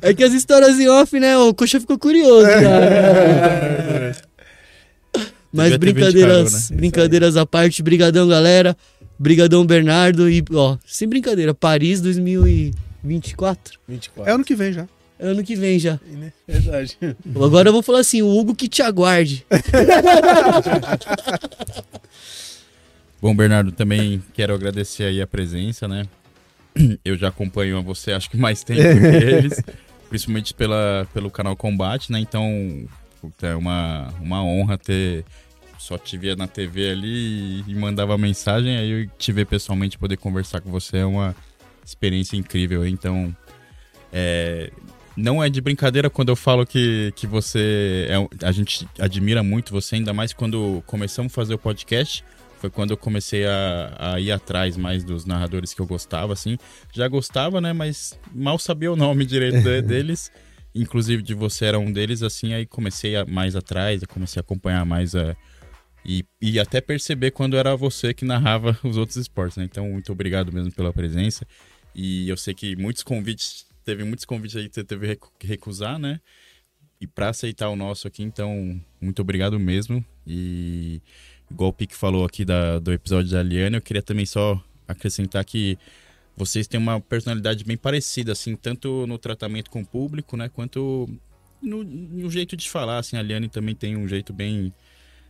é 0.00 0.14
que 0.14 0.24
as 0.24 0.32
histórias 0.32 0.78
em 0.78 0.88
off, 0.88 1.18
né? 1.18 1.36
O 1.36 1.52
Coxa 1.52 1.80
ficou 1.80 1.98
curioso, 1.98 2.46
cara. 2.46 4.16
Mas 5.52 5.76
brincadeiras, 5.76 6.70
né? 6.70 6.76
brincadeiras 6.76 7.36
à 7.36 7.44
parte, 7.44 7.82
brigadão, 7.82 8.28
galera. 8.28 8.76
Brigadão, 9.18 9.64
Bernardo. 9.66 10.30
E, 10.30 10.44
ó, 10.52 10.76
sem 10.86 11.08
brincadeira, 11.08 11.54
Paris 11.54 12.00
2024. 12.00 13.78
24. 13.88 14.30
É 14.30 14.34
ano 14.34 14.44
que 14.44 14.54
vem 14.54 14.72
já. 14.72 14.86
É 15.18 15.26
ano 15.26 15.42
que 15.42 15.56
vem 15.56 15.78
já. 15.78 15.98
Verdade. 16.46 16.98
Agora 17.34 17.70
eu 17.70 17.72
vou 17.72 17.82
falar 17.82 18.00
assim, 18.00 18.20
o 18.20 18.28
Hugo 18.28 18.54
que 18.54 18.68
te 18.68 18.82
aguarde. 18.82 19.46
Bom, 23.20 23.34
Bernardo, 23.34 23.72
também 23.72 24.22
quero 24.34 24.54
agradecer 24.54 25.04
aí 25.04 25.22
a 25.22 25.26
presença, 25.26 25.88
né? 25.88 26.06
Eu 27.02 27.16
já 27.16 27.28
acompanho 27.28 27.82
você 27.82 28.12
acho 28.12 28.28
que 28.28 28.36
mais 28.36 28.62
tempo 28.62 28.82
que 28.82 28.86
eles, 29.24 29.62
principalmente 30.10 30.52
pela, 30.52 31.08
pelo 31.14 31.30
canal 31.30 31.56
Combate, 31.56 32.12
né? 32.12 32.20
Então, 32.20 32.86
é 33.40 33.54
uma, 33.54 34.12
uma 34.20 34.44
honra 34.44 34.76
ter 34.76 35.24
só 35.86 35.96
te 35.96 36.18
via 36.18 36.34
na 36.34 36.48
TV 36.48 36.90
ali 36.90 37.60
e 37.66 37.74
mandava 37.74 38.18
mensagem, 38.18 38.76
aí 38.76 38.90
eu 38.90 39.08
te 39.16 39.30
ver 39.30 39.46
pessoalmente 39.46 39.96
poder 39.96 40.16
conversar 40.16 40.60
com 40.60 40.68
você 40.68 40.98
é 40.98 41.06
uma 41.06 41.34
experiência 41.84 42.36
incrível. 42.36 42.84
Então, 42.84 43.34
é, 44.12 44.72
não 45.16 45.42
é 45.42 45.48
de 45.48 45.60
brincadeira 45.60 46.10
quando 46.10 46.30
eu 46.30 46.36
falo 46.36 46.66
que, 46.66 47.12
que 47.14 47.24
você. 47.24 48.08
É, 48.10 48.46
a 48.46 48.50
gente 48.50 48.88
admira 48.98 49.44
muito 49.44 49.70
você, 49.70 49.94
ainda 49.94 50.12
mais 50.12 50.32
quando 50.32 50.82
começamos 50.86 51.32
a 51.32 51.34
fazer 51.34 51.54
o 51.54 51.58
podcast. 51.58 52.24
Foi 52.58 52.70
quando 52.70 52.90
eu 52.90 52.96
comecei 52.96 53.46
a, 53.46 53.96
a 54.14 54.20
ir 54.20 54.32
atrás 54.32 54.76
mais 54.76 55.04
dos 55.04 55.24
narradores 55.24 55.72
que 55.72 55.80
eu 55.80 55.86
gostava, 55.86 56.32
assim. 56.32 56.58
Já 56.92 57.06
gostava, 57.06 57.60
né? 57.60 57.72
Mas 57.72 58.18
mal 58.34 58.58
sabia 58.58 58.90
o 58.90 58.96
nome 58.96 59.24
direito 59.24 59.62
de, 59.62 59.82
deles. 59.82 60.32
Inclusive 60.74 61.22
de 61.22 61.34
você 61.34 61.66
era 61.66 61.78
um 61.78 61.92
deles, 61.92 62.22
assim. 62.22 62.54
Aí 62.54 62.66
comecei 62.66 63.14
a, 63.14 63.24
mais 63.24 63.54
atrás, 63.54 64.02
comecei 64.08 64.40
a 64.40 64.42
acompanhar 64.42 64.84
mais 64.84 65.14
a, 65.14 65.36
e, 66.06 66.24
e 66.40 66.60
até 66.60 66.80
perceber 66.80 67.32
quando 67.32 67.56
era 67.56 67.74
você 67.74 68.14
que 68.14 68.24
narrava 68.24 68.78
os 68.84 68.96
outros 68.96 69.16
esportes, 69.16 69.56
né? 69.56 69.64
Então, 69.64 69.88
muito 69.90 70.12
obrigado 70.12 70.52
mesmo 70.52 70.70
pela 70.70 70.92
presença. 70.92 71.44
E 71.92 72.28
eu 72.28 72.36
sei 72.36 72.54
que 72.54 72.76
muitos 72.76 73.02
convites, 73.02 73.66
teve 73.84 74.04
muitos 74.04 74.24
convites 74.24 74.56
aí 74.56 74.68
que 74.68 74.74
você 74.76 74.84
teve 74.84 75.18
que 75.36 75.46
recusar, 75.46 75.98
né? 75.98 76.20
E 77.00 77.08
para 77.08 77.30
aceitar 77.30 77.68
o 77.70 77.76
nosso 77.76 78.06
aqui, 78.06 78.22
então, 78.22 78.80
muito 79.00 79.20
obrigado 79.20 79.58
mesmo. 79.58 80.04
E 80.24 81.02
igual 81.50 81.70
o 81.70 81.72
Pique 81.72 81.94
falou 81.94 82.24
aqui 82.24 82.44
da, 82.44 82.78
do 82.78 82.92
episódio 82.92 83.32
da 83.32 83.42
Liane, 83.42 83.76
eu 83.76 83.82
queria 83.82 84.02
também 84.02 84.26
só 84.26 84.62
acrescentar 84.86 85.44
que 85.44 85.76
vocês 86.36 86.68
têm 86.68 86.78
uma 86.78 87.00
personalidade 87.00 87.64
bem 87.64 87.76
parecida, 87.76 88.30
assim, 88.30 88.54
tanto 88.54 89.06
no 89.08 89.18
tratamento 89.18 89.70
com 89.70 89.80
o 89.80 89.86
público, 89.86 90.36
né? 90.36 90.48
Quanto 90.48 91.08
no, 91.60 91.82
no 91.82 92.30
jeito 92.30 92.56
de 92.56 92.70
falar, 92.70 92.98
assim. 92.98 93.16
A 93.16 93.22
Liane 93.22 93.48
também 93.48 93.74
tem 93.74 93.96
um 93.96 94.06
jeito 94.06 94.32
bem 94.32 94.72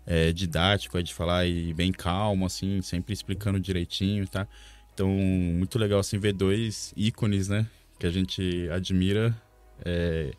é, 0.07 0.33
didático, 0.33 0.97
é 0.97 1.03
de 1.03 1.13
falar 1.13 1.47
e 1.47 1.75
bem 1.75 1.93
calmo, 1.93 2.47
assim, 2.47 2.81
sempre 2.81 3.13
explicando 3.13 3.59
direitinho, 3.59 4.27
tá? 4.27 4.47
Então, 4.95 5.09
muito 5.09 5.79
legal, 5.79 5.99
assim, 5.99 6.19
ver 6.19 6.33
dois 6.33 6.95
ícones, 6.97 7.49
né? 7.49 7.67
Que 7.99 8.07
a 8.07 8.11
gente 8.11 8.69
admira 8.73 9.37
é, 9.85 10.33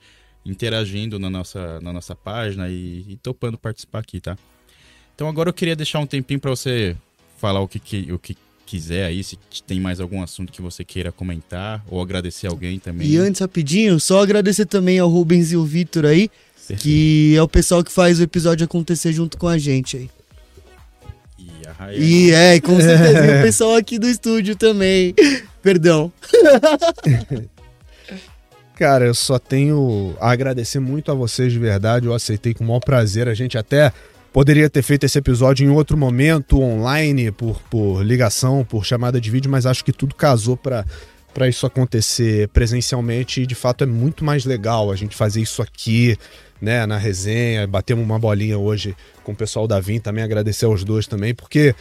interagindo 0.46 1.20
na 1.20 1.30
nossa, 1.30 1.80
na 1.82 1.92
nossa 1.92 2.16
página 2.16 2.70
e, 2.70 3.06
e, 3.08 3.18
topando 3.18 3.58
participar 3.58 4.00
aqui, 4.00 4.20
tá? 4.22 4.38
Então, 5.14 5.28
agora 5.28 5.50
eu 5.50 5.54
queria 5.54 5.76
deixar 5.76 6.00
um 6.00 6.08
tempinho 6.08 6.40
para 6.40 6.50
você 6.50 6.96
falar 7.38 7.60
o 7.60 7.68
que, 7.68 7.80
que, 7.80 8.12
o 8.12 8.18
que 8.18 8.38
quiser 8.66 9.06
aí, 9.06 9.24
se 9.24 9.38
tem 9.66 9.80
mais 9.80 10.00
algum 10.00 10.22
assunto 10.22 10.52
que 10.52 10.62
você 10.62 10.84
queira 10.84 11.12
comentar 11.12 11.84
ou 11.88 12.02
agradecer 12.02 12.48
alguém 12.48 12.80
também. 12.80 13.08
E 13.08 13.18
antes, 13.18 13.42
rapidinho, 13.42 14.00
só 14.00 14.22
agradecer 14.22 14.66
também 14.66 15.00
ao 15.00 15.10
Rubens 15.10 15.52
e 15.52 15.58
o 15.58 15.64
Vitor 15.64 16.06
aí, 16.06 16.30
que 16.76 17.36
é 17.36 17.42
o 17.42 17.48
pessoal 17.48 17.84
que 17.84 17.92
faz 17.92 18.20
o 18.20 18.24
episódio 18.24 18.66
acontecer 18.66 19.14
junto 19.14 19.38
com 19.38 19.48
a 19.48 19.58
gente 19.58 19.98
aí. 19.98 20.10
E 21.38 21.52
a 21.68 21.94
E 21.94 22.32
é, 22.32 22.60
com 22.60 22.80
certeza 22.80 23.40
o 23.40 23.42
pessoal 23.44 23.76
aqui 23.76 23.98
do 23.98 24.10
estúdio 24.10 24.56
também. 24.56 25.14
Perdão. 25.62 26.12
Cara, 28.76 29.06
eu 29.06 29.14
só 29.16 29.40
tenho 29.40 30.16
a 30.20 30.32
agradecer 30.32 30.80
muito 30.80 31.12
a 31.12 31.16
vocês 31.16 31.52
de 31.52 31.60
verdade. 31.60 32.06
Eu 32.06 32.14
aceitei 32.14 32.54
com 32.54 32.64
o 32.64 32.68
maior 32.68 32.80
prazer. 32.80 33.28
A 33.28 33.34
gente 33.34 33.58
até 33.58 33.92
Poderia 34.38 34.70
ter 34.70 34.84
feito 34.84 35.04
esse 35.04 35.18
episódio 35.18 35.66
em 35.66 35.70
outro 35.72 35.98
momento, 35.98 36.62
online, 36.62 37.32
por, 37.32 37.60
por 37.72 38.04
ligação, 38.04 38.64
por 38.64 38.86
chamada 38.86 39.20
de 39.20 39.32
vídeo, 39.32 39.50
mas 39.50 39.66
acho 39.66 39.84
que 39.84 39.92
tudo 39.92 40.14
casou 40.14 40.56
para 40.56 40.86
para 41.38 41.48
isso 41.48 41.68
acontecer 41.68 42.48
presencialmente 42.48 43.44
e 43.44 43.46
de 43.46 43.54
fato 43.54 43.84
é 43.84 43.88
muito 43.88 44.26
mais 44.26 44.44
legal 44.44 44.90
a 44.90 44.96
gente 44.96 45.16
fazer 45.16 45.40
isso 45.40 45.62
aqui, 45.62 46.18
né, 46.60 46.84
na 46.88 46.98
resenha. 46.98 47.68
Batemos 47.68 48.04
uma 48.04 48.18
bolinha 48.18 48.58
hoje 48.58 48.96
com 49.24 49.34
o 49.34 49.36
pessoal 49.36 49.68
da 49.68 49.80
Vim, 49.80 50.00
também 50.00 50.24
agradecer 50.24 50.66
aos 50.66 50.84
dois 50.84 51.06
também, 51.06 51.36
porque 51.36 51.76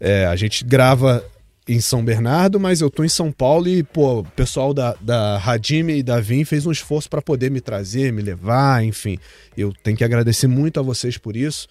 é, 0.00 0.26
a 0.26 0.34
gente 0.34 0.64
grava 0.64 1.24
em 1.68 1.80
São 1.80 2.04
Bernardo, 2.04 2.58
mas 2.58 2.80
eu 2.80 2.90
tô 2.90 3.04
em 3.04 3.08
São 3.08 3.30
Paulo 3.30 3.68
e, 3.68 3.84
pô, 3.84 4.18
o 4.18 4.24
pessoal 4.24 4.74
da, 4.74 4.96
da 5.00 5.38
Radime 5.38 5.98
e 5.98 6.02
da 6.02 6.18
Vim 6.18 6.44
fez 6.44 6.66
um 6.66 6.72
esforço 6.72 7.08
para 7.08 7.22
poder 7.22 7.52
me 7.52 7.60
trazer, 7.60 8.12
me 8.12 8.20
levar, 8.20 8.82
enfim. 8.82 9.16
Eu 9.56 9.72
tenho 9.84 9.96
que 9.96 10.02
agradecer 10.02 10.48
muito 10.48 10.80
a 10.80 10.82
vocês 10.82 11.16
por 11.16 11.36
isso. 11.36 11.68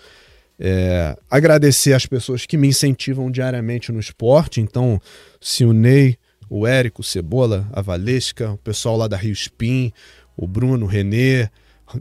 É, 0.58 1.14
agradecer 1.30 1.92
as 1.92 2.06
pessoas 2.06 2.46
que 2.46 2.56
me 2.56 2.70
incentivam 2.70 3.30
diariamente 3.30 3.92
no 3.92 4.00
esporte. 4.00 4.62
Então, 4.62 5.02
se 5.42 5.66
o 5.66 5.74
Ney, 5.74 6.18
o 6.50 6.66
Érico, 6.66 7.02
o 7.02 7.04
Cebola, 7.04 7.68
a 7.72 7.82
Valesca, 7.82 8.52
o 8.52 8.58
pessoal 8.58 8.98
lá 8.98 9.08
da 9.08 9.18
Rio 9.18 9.34
Spin, 9.34 9.92
o 10.36 10.48
Bruno, 10.48 10.86
o 10.86 10.90
Renê, 10.90 11.50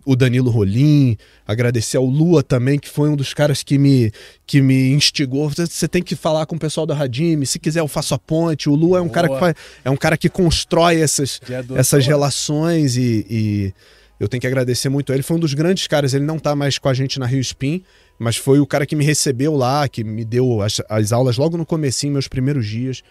o 0.04 0.16
Danilo 0.16 0.50
Rolim, 0.50 1.16
agradecer 1.46 1.96
ao 1.96 2.04
Lua 2.04 2.42
também, 2.42 2.78
que 2.78 2.88
foi 2.88 3.08
um 3.08 3.16
dos 3.16 3.32
caras 3.32 3.62
que 3.62 3.78
me, 3.78 4.10
que 4.46 4.60
me 4.60 4.90
instigou. 4.90 5.48
Você 5.48 5.86
tem 5.86 6.02
que 6.02 6.16
falar 6.16 6.46
com 6.46 6.56
o 6.56 6.58
pessoal 6.58 6.86
da 6.86 6.94
Radime, 6.94 7.46
se 7.46 7.58
quiser 7.58 7.80
eu 7.80 7.88
faço 7.88 8.14
a 8.14 8.18
ponte. 8.18 8.68
O 8.68 8.74
Lua 8.74 8.98
é 8.98 9.00
um 9.00 9.08
cara 9.08 9.28
que 9.28 9.38
faz, 9.38 9.54
é 9.84 9.90
um 9.90 9.96
cara 9.96 10.16
que 10.16 10.28
constrói 10.28 11.00
essas, 11.00 11.40
essas 11.76 12.06
relações 12.06 12.96
e, 12.96 13.26
e, 13.30 13.74
eu 14.18 14.28
tenho 14.28 14.40
que 14.40 14.46
agradecer 14.46 14.88
muito 14.88 15.12
a 15.12 15.14
ele. 15.14 15.22
Foi 15.22 15.36
um 15.36 15.40
dos 15.40 15.54
grandes 15.54 15.86
caras, 15.86 16.14
ele 16.14 16.24
não 16.24 16.38
tá 16.38 16.56
mais 16.56 16.78
com 16.78 16.88
a 16.88 16.94
gente 16.94 17.18
na 17.18 17.26
Rio 17.26 17.40
Spin, 17.40 17.82
mas 18.18 18.36
foi 18.36 18.58
o 18.58 18.66
cara 18.66 18.86
que 18.86 18.96
me 18.96 19.04
recebeu 19.04 19.54
lá, 19.54 19.88
que 19.88 20.02
me 20.02 20.24
deu 20.24 20.62
as, 20.62 20.80
as 20.88 21.12
aulas 21.12 21.36
logo 21.36 21.56
no 21.56 21.66
comecinho, 21.66 22.14
meus 22.14 22.26
primeiros 22.26 22.66
dias. 22.66 23.02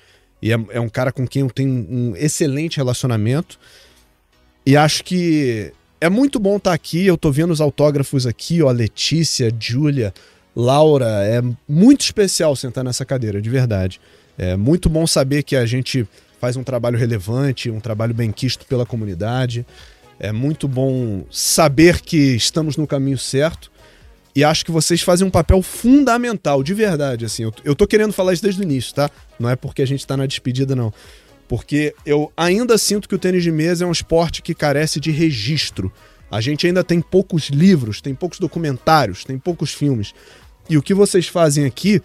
E 0.45 0.53
é, 0.53 0.59
é 0.73 0.79
um 0.79 0.87
cara 0.87 1.11
com 1.11 1.25
quem 1.25 1.41
eu 1.41 1.49
tenho 1.49 1.87
um 1.89 2.15
excelente 2.15 2.77
relacionamento. 2.77 3.57
E 4.63 4.77
acho 4.77 5.03
que 5.03 5.73
é 5.99 6.07
muito 6.07 6.37
bom 6.37 6.57
estar 6.57 6.69
tá 6.69 6.75
aqui. 6.75 7.03
Eu 7.03 7.17
tô 7.17 7.31
vendo 7.31 7.49
os 7.49 7.59
autógrafos 7.59 8.27
aqui, 8.27 8.61
ó, 8.61 8.69
Letícia, 8.69 9.51
Júlia, 9.59 10.13
Laura. 10.55 11.07
É 11.25 11.41
muito 11.67 12.01
especial 12.01 12.55
sentar 12.55 12.83
nessa 12.83 13.03
cadeira, 13.03 13.41
de 13.41 13.49
verdade. 13.49 13.99
É 14.37 14.55
muito 14.55 14.87
bom 14.87 15.07
saber 15.07 15.41
que 15.41 15.55
a 15.55 15.65
gente 15.65 16.07
faz 16.39 16.55
um 16.55 16.63
trabalho 16.63 16.99
relevante, 16.99 17.71
um 17.71 17.79
trabalho 17.79 18.13
bem 18.13 18.31
quisto 18.31 18.67
pela 18.67 18.85
comunidade. 18.85 19.65
É 20.19 20.31
muito 20.31 20.67
bom 20.67 21.25
saber 21.31 22.01
que 22.01 22.35
estamos 22.35 22.77
no 22.77 22.85
caminho 22.85 23.17
certo. 23.17 23.71
E 24.35 24.43
acho 24.43 24.65
que 24.65 24.71
vocês 24.71 25.01
fazem 25.01 25.25
um 25.25 25.31
papel 25.31 25.61
fundamental, 25.61 26.61
de 26.61 26.73
verdade. 26.73 27.23
Assim, 27.23 27.43
eu, 27.43 27.53
eu 27.63 27.73
tô 27.73 27.87
querendo 27.87 28.11
falar 28.11 28.33
isso 28.33 28.43
desde 28.43 28.61
o 28.61 28.63
início, 28.63 28.93
tá? 28.93 29.09
Não 29.39 29.49
é 29.49 29.55
porque 29.55 29.81
a 29.81 29.87
gente 29.87 30.05
tá 30.05 30.17
na 30.17 30.25
despedida, 30.25 30.75
não. 30.75 30.93
Porque 31.47 31.95
eu 32.05 32.31
ainda 32.35 32.77
sinto 32.77 33.07
que 33.07 33.15
o 33.15 33.19
tênis 33.19 33.43
de 33.43 33.51
mesa 33.51 33.85
é 33.85 33.87
um 33.87 33.91
esporte 33.93 34.41
que 34.41 34.53
carece 34.53 34.99
de 34.99 35.09
registro. 35.09 35.91
A 36.29 36.41
gente 36.41 36.67
ainda 36.67 36.83
tem 36.83 36.99
poucos 36.99 37.49
livros, 37.49 38.01
tem 38.01 38.13
poucos 38.13 38.37
documentários, 38.37 39.23
tem 39.23 39.37
poucos 39.37 39.73
filmes. 39.73 40.13
E 40.69 40.77
o 40.77 40.81
que 40.81 40.93
vocês 40.93 41.27
fazem 41.27 41.65
aqui, 41.65 42.01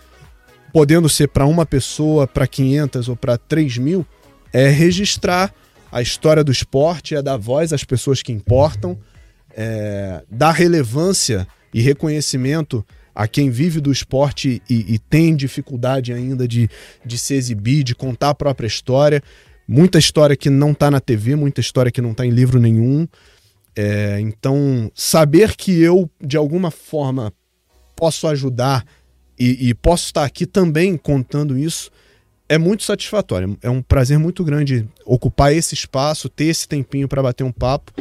podendo 0.72 1.08
ser 1.08 1.28
para 1.28 1.46
uma 1.46 1.66
pessoa, 1.66 2.28
para 2.28 2.46
500 2.46 3.08
ou 3.08 3.16
para 3.16 3.36
3 3.38 3.78
mil, 3.78 4.06
é 4.52 4.68
registrar 4.68 5.52
a 5.90 6.00
história 6.00 6.44
do 6.44 6.52
esporte, 6.52 7.16
é 7.16 7.22
dar 7.22 7.38
voz 7.38 7.72
às 7.72 7.82
pessoas 7.82 8.22
que 8.22 8.30
importam, 8.30 8.96
é 9.50 10.22
dar 10.30 10.52
relevância 10.52 11.48
e 11.72 11.80
reconhecimento 11.80 12.84
a 13.14 13.26
quem 13.26 13.50
vive 13.50 13.80
do 13.80 13.90
esporte 13.90 14.62
e, 14.68 14.94
e 14.94 14.98
tem 14.98 15.34
dificuldade 15.34 16.12
ainda 16.12 16.46
de, 16.46 16.68
de 17.04 17.18
se 17.18 17.34
exibir, 17.34 17.82
de 17.82 17.94
contar 17.94 18.30
a 18.30 18.34
própria 18.34 18.66
história. 18.66 19.22
Muita 19.66 19.98
história 19.98 20.36
que 20.36 20.48
não 20.50 20.72
está 20.72 20.90
na 20.90 21.00
TV, 21.00 21.36
muita 21.36 21.60
história 21.60 21.92
que 21.92 22.00
não 22.00 22.12
está 22.12 22.24
em 22.24 22.30
livro 22.30 22.58
nenhum. 22.58 23.06
É, 23.76 24.18
então, 24.20 24.90
saber 24.94 25.56
que 25.56 25.80
eu, 25.80 26.10
de 26.20 26.36
alguma 26.36 26.70
forma, 26.70 27.32
posso 27.94 28.26
ajudar 28.26 28.84
e, 29.38 29.68
e, 29.70 29.74
posso 29.74 30.06
estar 30.06 30.24
aqui 30.24 30.44
também 30.44 30.96
contando 30.96 31.56
isso 31.56 31.90
é 32.50 32.58
muito 32.58 32.82
satisfatório. 32.82 33.56
É 33.62 33.70
um 33.70 33.80
prazer 33.80 34.18
muito 34.18 34.42
grande 34.42 34.84
ocupar 35.06 35.54
esse 35.54 35.72
espaço, 35.72 36.28
ter 36.28 36.46
esse 36.46 36.66
tempinho 36.66 37.06
para 37.06 37.22
bater 37.22 37.44
um 37.44 37.52
papo. 37.52 37.92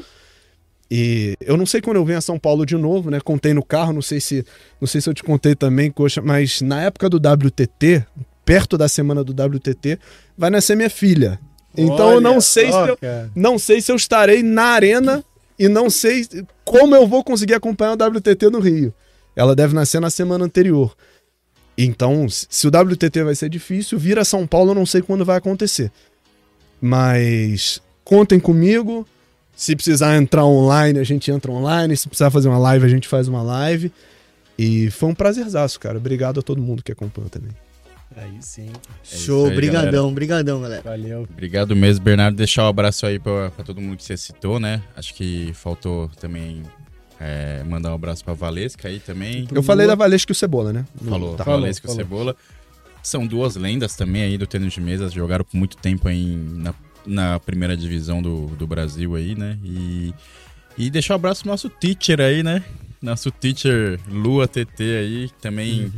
E 0.92 1.35
eu 1.42 1.56
não 1.56 1.66
sei 1.66 1.82
quando 1.82 1.98
eu 1.98 2.06
venho 2.06 2.18
a 2.18 2.22
São 2.22 2.40
Paulo 2.40 2.66
de 2.66 2.76
novo, 2.76 3.11
né? 3.11 3.19
Contei 3.19 3.53
no 3.53 3.64
carro, 3.64 3.93
não 3.93 4.01
sei 4.01 4.19
se 4.19 4.43
não 4.82 4.88
sei 4.88 5.00
se 5.01 5.09
eu 5.09 5.14
te 5.14 5.24
contei 5.24 5.53
também, 5.53 5.92
coxa, 5.92 6.22
mas 6.22 6.61
na 6.61 6.82
época 6.82 7.08
do 7.09 7.18
WTT, 7.18 8.06
perto 8.43 8.77
da 8.77 8.88
semana 8.88 9.24
do 9.24 9.32
WTT, 9.32 10.00
vai 10.35 10.50
nascer 10.50 10.76
minha 10.76 10.90
filha. 10.90 11.40
Então 11.77 12.08
Olha, 12.08 12.16
eu 12.16 12.22
não 12.22 12.42
sei 12.42 12.72
se 12.72 12.77
eu, 12.77 12.98
não 13.35 13.59
sei 13.59 13.82
se 13.82 13.92
eu 13.92 13.95
estarei 13.95 14.42
na 14.42 14.64
arena 14.64 15.24
e 15.59 15.68
não 15.68 15.90
sei 15.90 16.27
como 16.66 16.95
eu 16.95 17.08
vou 17.08 17.24
conseguir 17.24 17.53
acompanhar 17.53 17.92
o 17.92 18.18
WTT 18.18 18.50
no 18.50 18.59
Rio. 18.59 18.92
Ela 19.35 19.56
deve 19.56 19.76
nascer 19.76 20.01
na 20.01 20.09
semana 20.09 20.45
anterior. 20.45 20.95
Então, 21.77 22.27
se 22.27 22.68
o 22.68 22.69
WTT 22.69 23.24
vai 23.24 23.35
ser 23.35 23.48
difícil, 23.48 24.00
vir 24.00 24.18
a 24.18 24.26
São 24.26 24.48
Paulo 24.48 24.72
eu 24.72 24.76
não 24.76 24.85
sei 24.85 25.01
quando 25.01 25.24
vai 25.24 25.38
acontecer. 25.38 25.92
Mas 26.82 27.82
contem 28.03 28.40
comigo. 28.40 29.08
Se 29.59 29.75
precisar 29.75 30.15
entrar 30.15 30.45
online, 30.45 30.99
a 30.99 31.03
gente 31.03 31.29
entra 31.29 31.51
online. 31.51 31.97
Se 31.97 32.07
precisar 32.07 32.31
fazer 32.31 32.47
uma 32.47 32.57
live, 32.57 32.85
a 32.85 32.88
gente 32.88 33.09
faz 33.09 33.27
uma 33.27 33.41
live. 33.41 33.91
E 34.57 34.89
foi 34.89 35.09
um 35.09 35.13
prazerzaço, 35.13 35.77
cara. 35.81 35.97
Obrigado 35.97 36.39
a 36.39 36.41
todo 36.41 36.61
mundo 36.61 36.81
que 36.81 36.93
acompanhou 36.93 37.29
também. 37.29 37.51
Aí 38.15 38.38
sim. 38.39 38.69
É 38.69 39.17
Show, 39.17 39.53
brigadão, 39.53 40.13
brigadão, 40.13 40.61
galera. 40.61 40.81
Valeu. 40.81 41.27
Obrigado 41.29 41.75
mesmo, 41.75 42.05
Bernardo. 42.05 42.38
Deixar 42.38 42.63
um 42.63 42.67
abraço 42.69 43.05
aí 43.05 43.19
pra, 43.19 43.51
pra 43.51 43.65
todo 43.65 43.81
mundo 43.81 43.97
que 43.97 44.03
você 44.05 44.15
citou, 44.15 44.61
né? 44.61 44.81
Acho 44.95 45.13
que 45.13 45.51
faltou 45.53 46.07
também 46.21 46.63
é, 47.19 47.61
mandar 47.65 47.91
um 47.91 47.95
abraço 47.95 48.23
pra 48.23 48.33
Valesca 48.33 48.88
aí 48.88 49.01
também. 49.01 49.45
Eu 49.51 49.61
falei 49.61 49.85
da 49.85 49.93
Valesca 49.93 50.31
e 50.31 50.33
o 50.33 50.35
Cebola, 50.35 50.71
né? 50.71 50.85
Falou, 51.03 51.35
tá. 51.35 51.43
Valesca 51.43 51.85
e 51.85 51.91
o 51.91 51.95
Cebola. 51.95 52.33
São 53.03 53.27
duas 53.27 53.57
lendas 53.57 53.93
também 53.93 54.21
aí 54.21 54.38
do 54.38 54.47
tênis 54.47 54.71
de 54.71 54.79
mesa, 54.79 55.09
jogaram 55.09 55.43
por 55.43 55.57
muito 55.57 55.75
tempo 55.75 56.07
aí 56.07 56.38
na 56.38 56.73
na 57.06 57.40
primeira 57.40 57.76
divisão 57.76 58.22
do, 58.22 58.48
do 58.48 58.68
Brasil 58.68 59.16
aí, 59.16 59.36
né? 59.36 59.58
E, 59.64 60.14
e 60.78 60.90
deixar 60.90 61.14
um 61.14 61.16
abraço 61.16 61.44
pro 61.44 61.52
nosso 61.52 61.69
teacher 61.69 62.19
aí, 62.22 62.44
né? 62.44 62.64
Nosso 63.02 63.32
teacher 63.32 64.00
Lua 64.10 64.48
TT 64.48 64.82
aí, 64.82 65.30
também 65.42 65.86
uhum. 65.86 65.92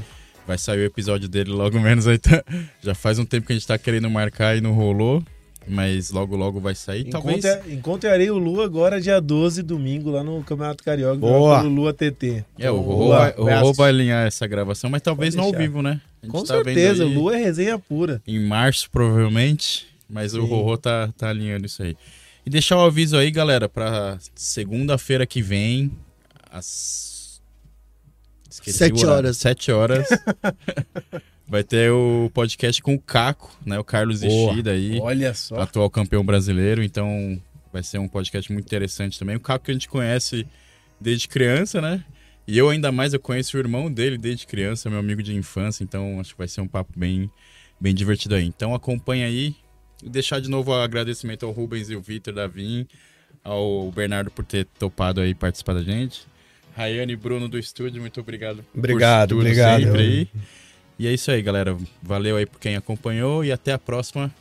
vai 0.48 0.58
sair 0.58 0.80
o 0.80 0.86
episódio 0.86 1.28
dele 1.28 1.52
logo 1.52 1.80
menos 1.80 2.08
aí. 2.08 2.18
Tá, 2.18 2.44
já 2.82 2.94
faz 2.94 3.18
um 3.20 3.26
tempo 3.26 3.48
que 3.48 3.54
a 3.54 3.56
gente 3.56 3.68
tá 3.68 3.78
querendo 3.78 4.10
marcar 4.10 4.56
e 4.56 4.62
não 4.62 4.74
rolou. 4.74 5.24
Mas 5.68 6.10
logo, 6.10 6.36
logo 6.36 6.60
vai 6.60 6.74
sair. 6.74 7.08
Encontre, 7.08 7.42
Talvez... 7.42 7.74
Encontrarei 7.74 8.32
o 8.32 8.38
Lu 8.38 8.62
agora, 8.62 9.00
dia 9.00 9.22
12, 9.22 9.62
domingo, 9.62 10.10
lá 10.10 10.24
no 10.24 10.44
Campeonato 10.44 10.84
Carioca, 10.84 11.18
Boa. 11.18 11.62
pelo 11.62 11.74
Lua 11.74 11.94
TT. 11.94 12.44
É, 12.58 12.72
o 12.72 12.80
Rô 12.80 13.10
vai, 13.10 13.34
vai 13.76 13.90
alinhar 13.90 14.26
essa 14.26 14.48
gravação, 14.48 14.90
mas 14.90 15.04
talvez 15.04 15.36
não 15.36 15.46
ao 15.46 15.52
vivo, 15.52 15.82
né? 15.82 16.02
Com 16.28 16.44
tá 16.44 16.56
certeza, 16.56 17.06
Lua 17.06 17.36
é 17.36 17.44
resenha 17.44 17.78
pura. 17.78 18.22
Em 18.28 18.40
março, 18.40 18.90
provavelmente. 18.90 19.91
Mas 20.12 20.34
Sim. 20.34 20.40
o 20.40 20.46
Rorô 20.46 20.78
tá, 20.78 21.12
tá 21.18 21.30
alinhando 21.30 21.66
isso 21.66 21.82
aí. 21.82 21.96
E 22.46 22.50
deixar 22.50 22.78
o 22.78 22.82
aviso 22.82 23.16
aí, 23.16 23.32
galera, 23.32 23.70
pra 23.70 24.18
segunda-feira 24.36 25.26
que 25.26 25.42
vem, 25.42 25.92
às. 26.52 27.42
Esqueci 28.50 28.78
Sete 28.78 29.06
horas. 29.06 29.38
Sete 29.38 29.72
horas. 29.72 30.08
vai 31.48 31.64
ter 31.64 31.92
o 31.92 32.30
podcast 32.34 32.82
com 32.82 32.96
o 32.96 33.00
Caco, 33.00 33.58
né? 33.66 33.80
O 33.80 33.84
Carlos 33.84 34.22
Ishida 34.22 34.72
aí. 34.72 35.00
Olha 35.00 35.34
só. 35.34 35.60
Atual 35.62 35.90
campeão 35.90 36.26
brasileiro. 36.26 36.84
Então 36.84 37.42
vai 37.72 37.84
ser 37.84 38.00
um 38.00 38.08
podcast 38.08 38.52
muito 38.52 38.66
interessante 38.66 39.18
também. 39.18 39.36
O 39.36 39.40
Caco 39.40 39.66
que 39.66 39.72
a 39.72 39.74
gente 39.74 39.88
conhece 39.88 40.46
desde 41.00 41.28
criança, 41.28 41.80
né? 41.80 42.04
E 42.48 42.58
eu 42.58 42.70
ainda 42.70 42.92
mais, 42.92 43.14
eu 43.14 43.20
conheço 43.20 43.56
o 43.56 43.60
irmão 43.60 43.92
dele 43.92 44.18
desde 44.18 44.48
criança, 44.48 44.90
meu 44.90 45.00
amigo 45.00 45.24
de 45.24 45.34
infância. 45.34 45.84
Então 45.84 46.20
acho 46.20 46.32
que 46.32 46.38
vai 46.38 46.48
ser 46.48 46.62
um 46.62 46.68
papo 46.68 46.92
bem, 46.98 47.30
bem 47.80 47.94
divertido 47.94 48.36
aí. 48.36 48.46
Então 48.46 48.74
acompanha 48.74 49.26
aí. 49.26 49.56
E 50.04 50.10
deixar 50.10 50.40
de 50.40 50.50
novo 50.50 50.72
o 50.72 50.76
agradecimento 50.76 51.46
ao 51.46 51.52
Rubens 51.52 51.90
e 51.90 51.96
o 51.96 52.02
Vitor 52.02 52.34
da 52.34 52.48
Vim, 52.48 52.88
ao 53.44 53.92
Bernardo 53.92 54.32
por 54.32 54.46
ter 54.46 54.66
topado 54.78 55.22
aí 55.22 55.34
participar 55.34 55.74
da 55.74 55.84
gente. 55.84 56.26
Rayane 56.76 57.14
e 57.14 57.16
Bruno 57.16 57.48
do 57.48 57.60
estúdio, 57.60 58.02
muito 58.02 58.20
obrigado. 58.20 58.64
Obrigado, 58.74 59.36
obrigado. 59.36 59.96
Aí. 59.96 60.28
E 60.98 61.08
é 61.08 61.14
isso 61.14 61.32
aí, 61.32 61.42
galera. 61.42 61.78
Valeu 62.02 62.38
aí 62.38 62.46
por 62.46 62.60
quem 62.60 62.76
acompanhou 62.76 63.44
e 63.44 63.52
até 63.52 63.74
a 63.74 63.80
próxima. 63.80 64.34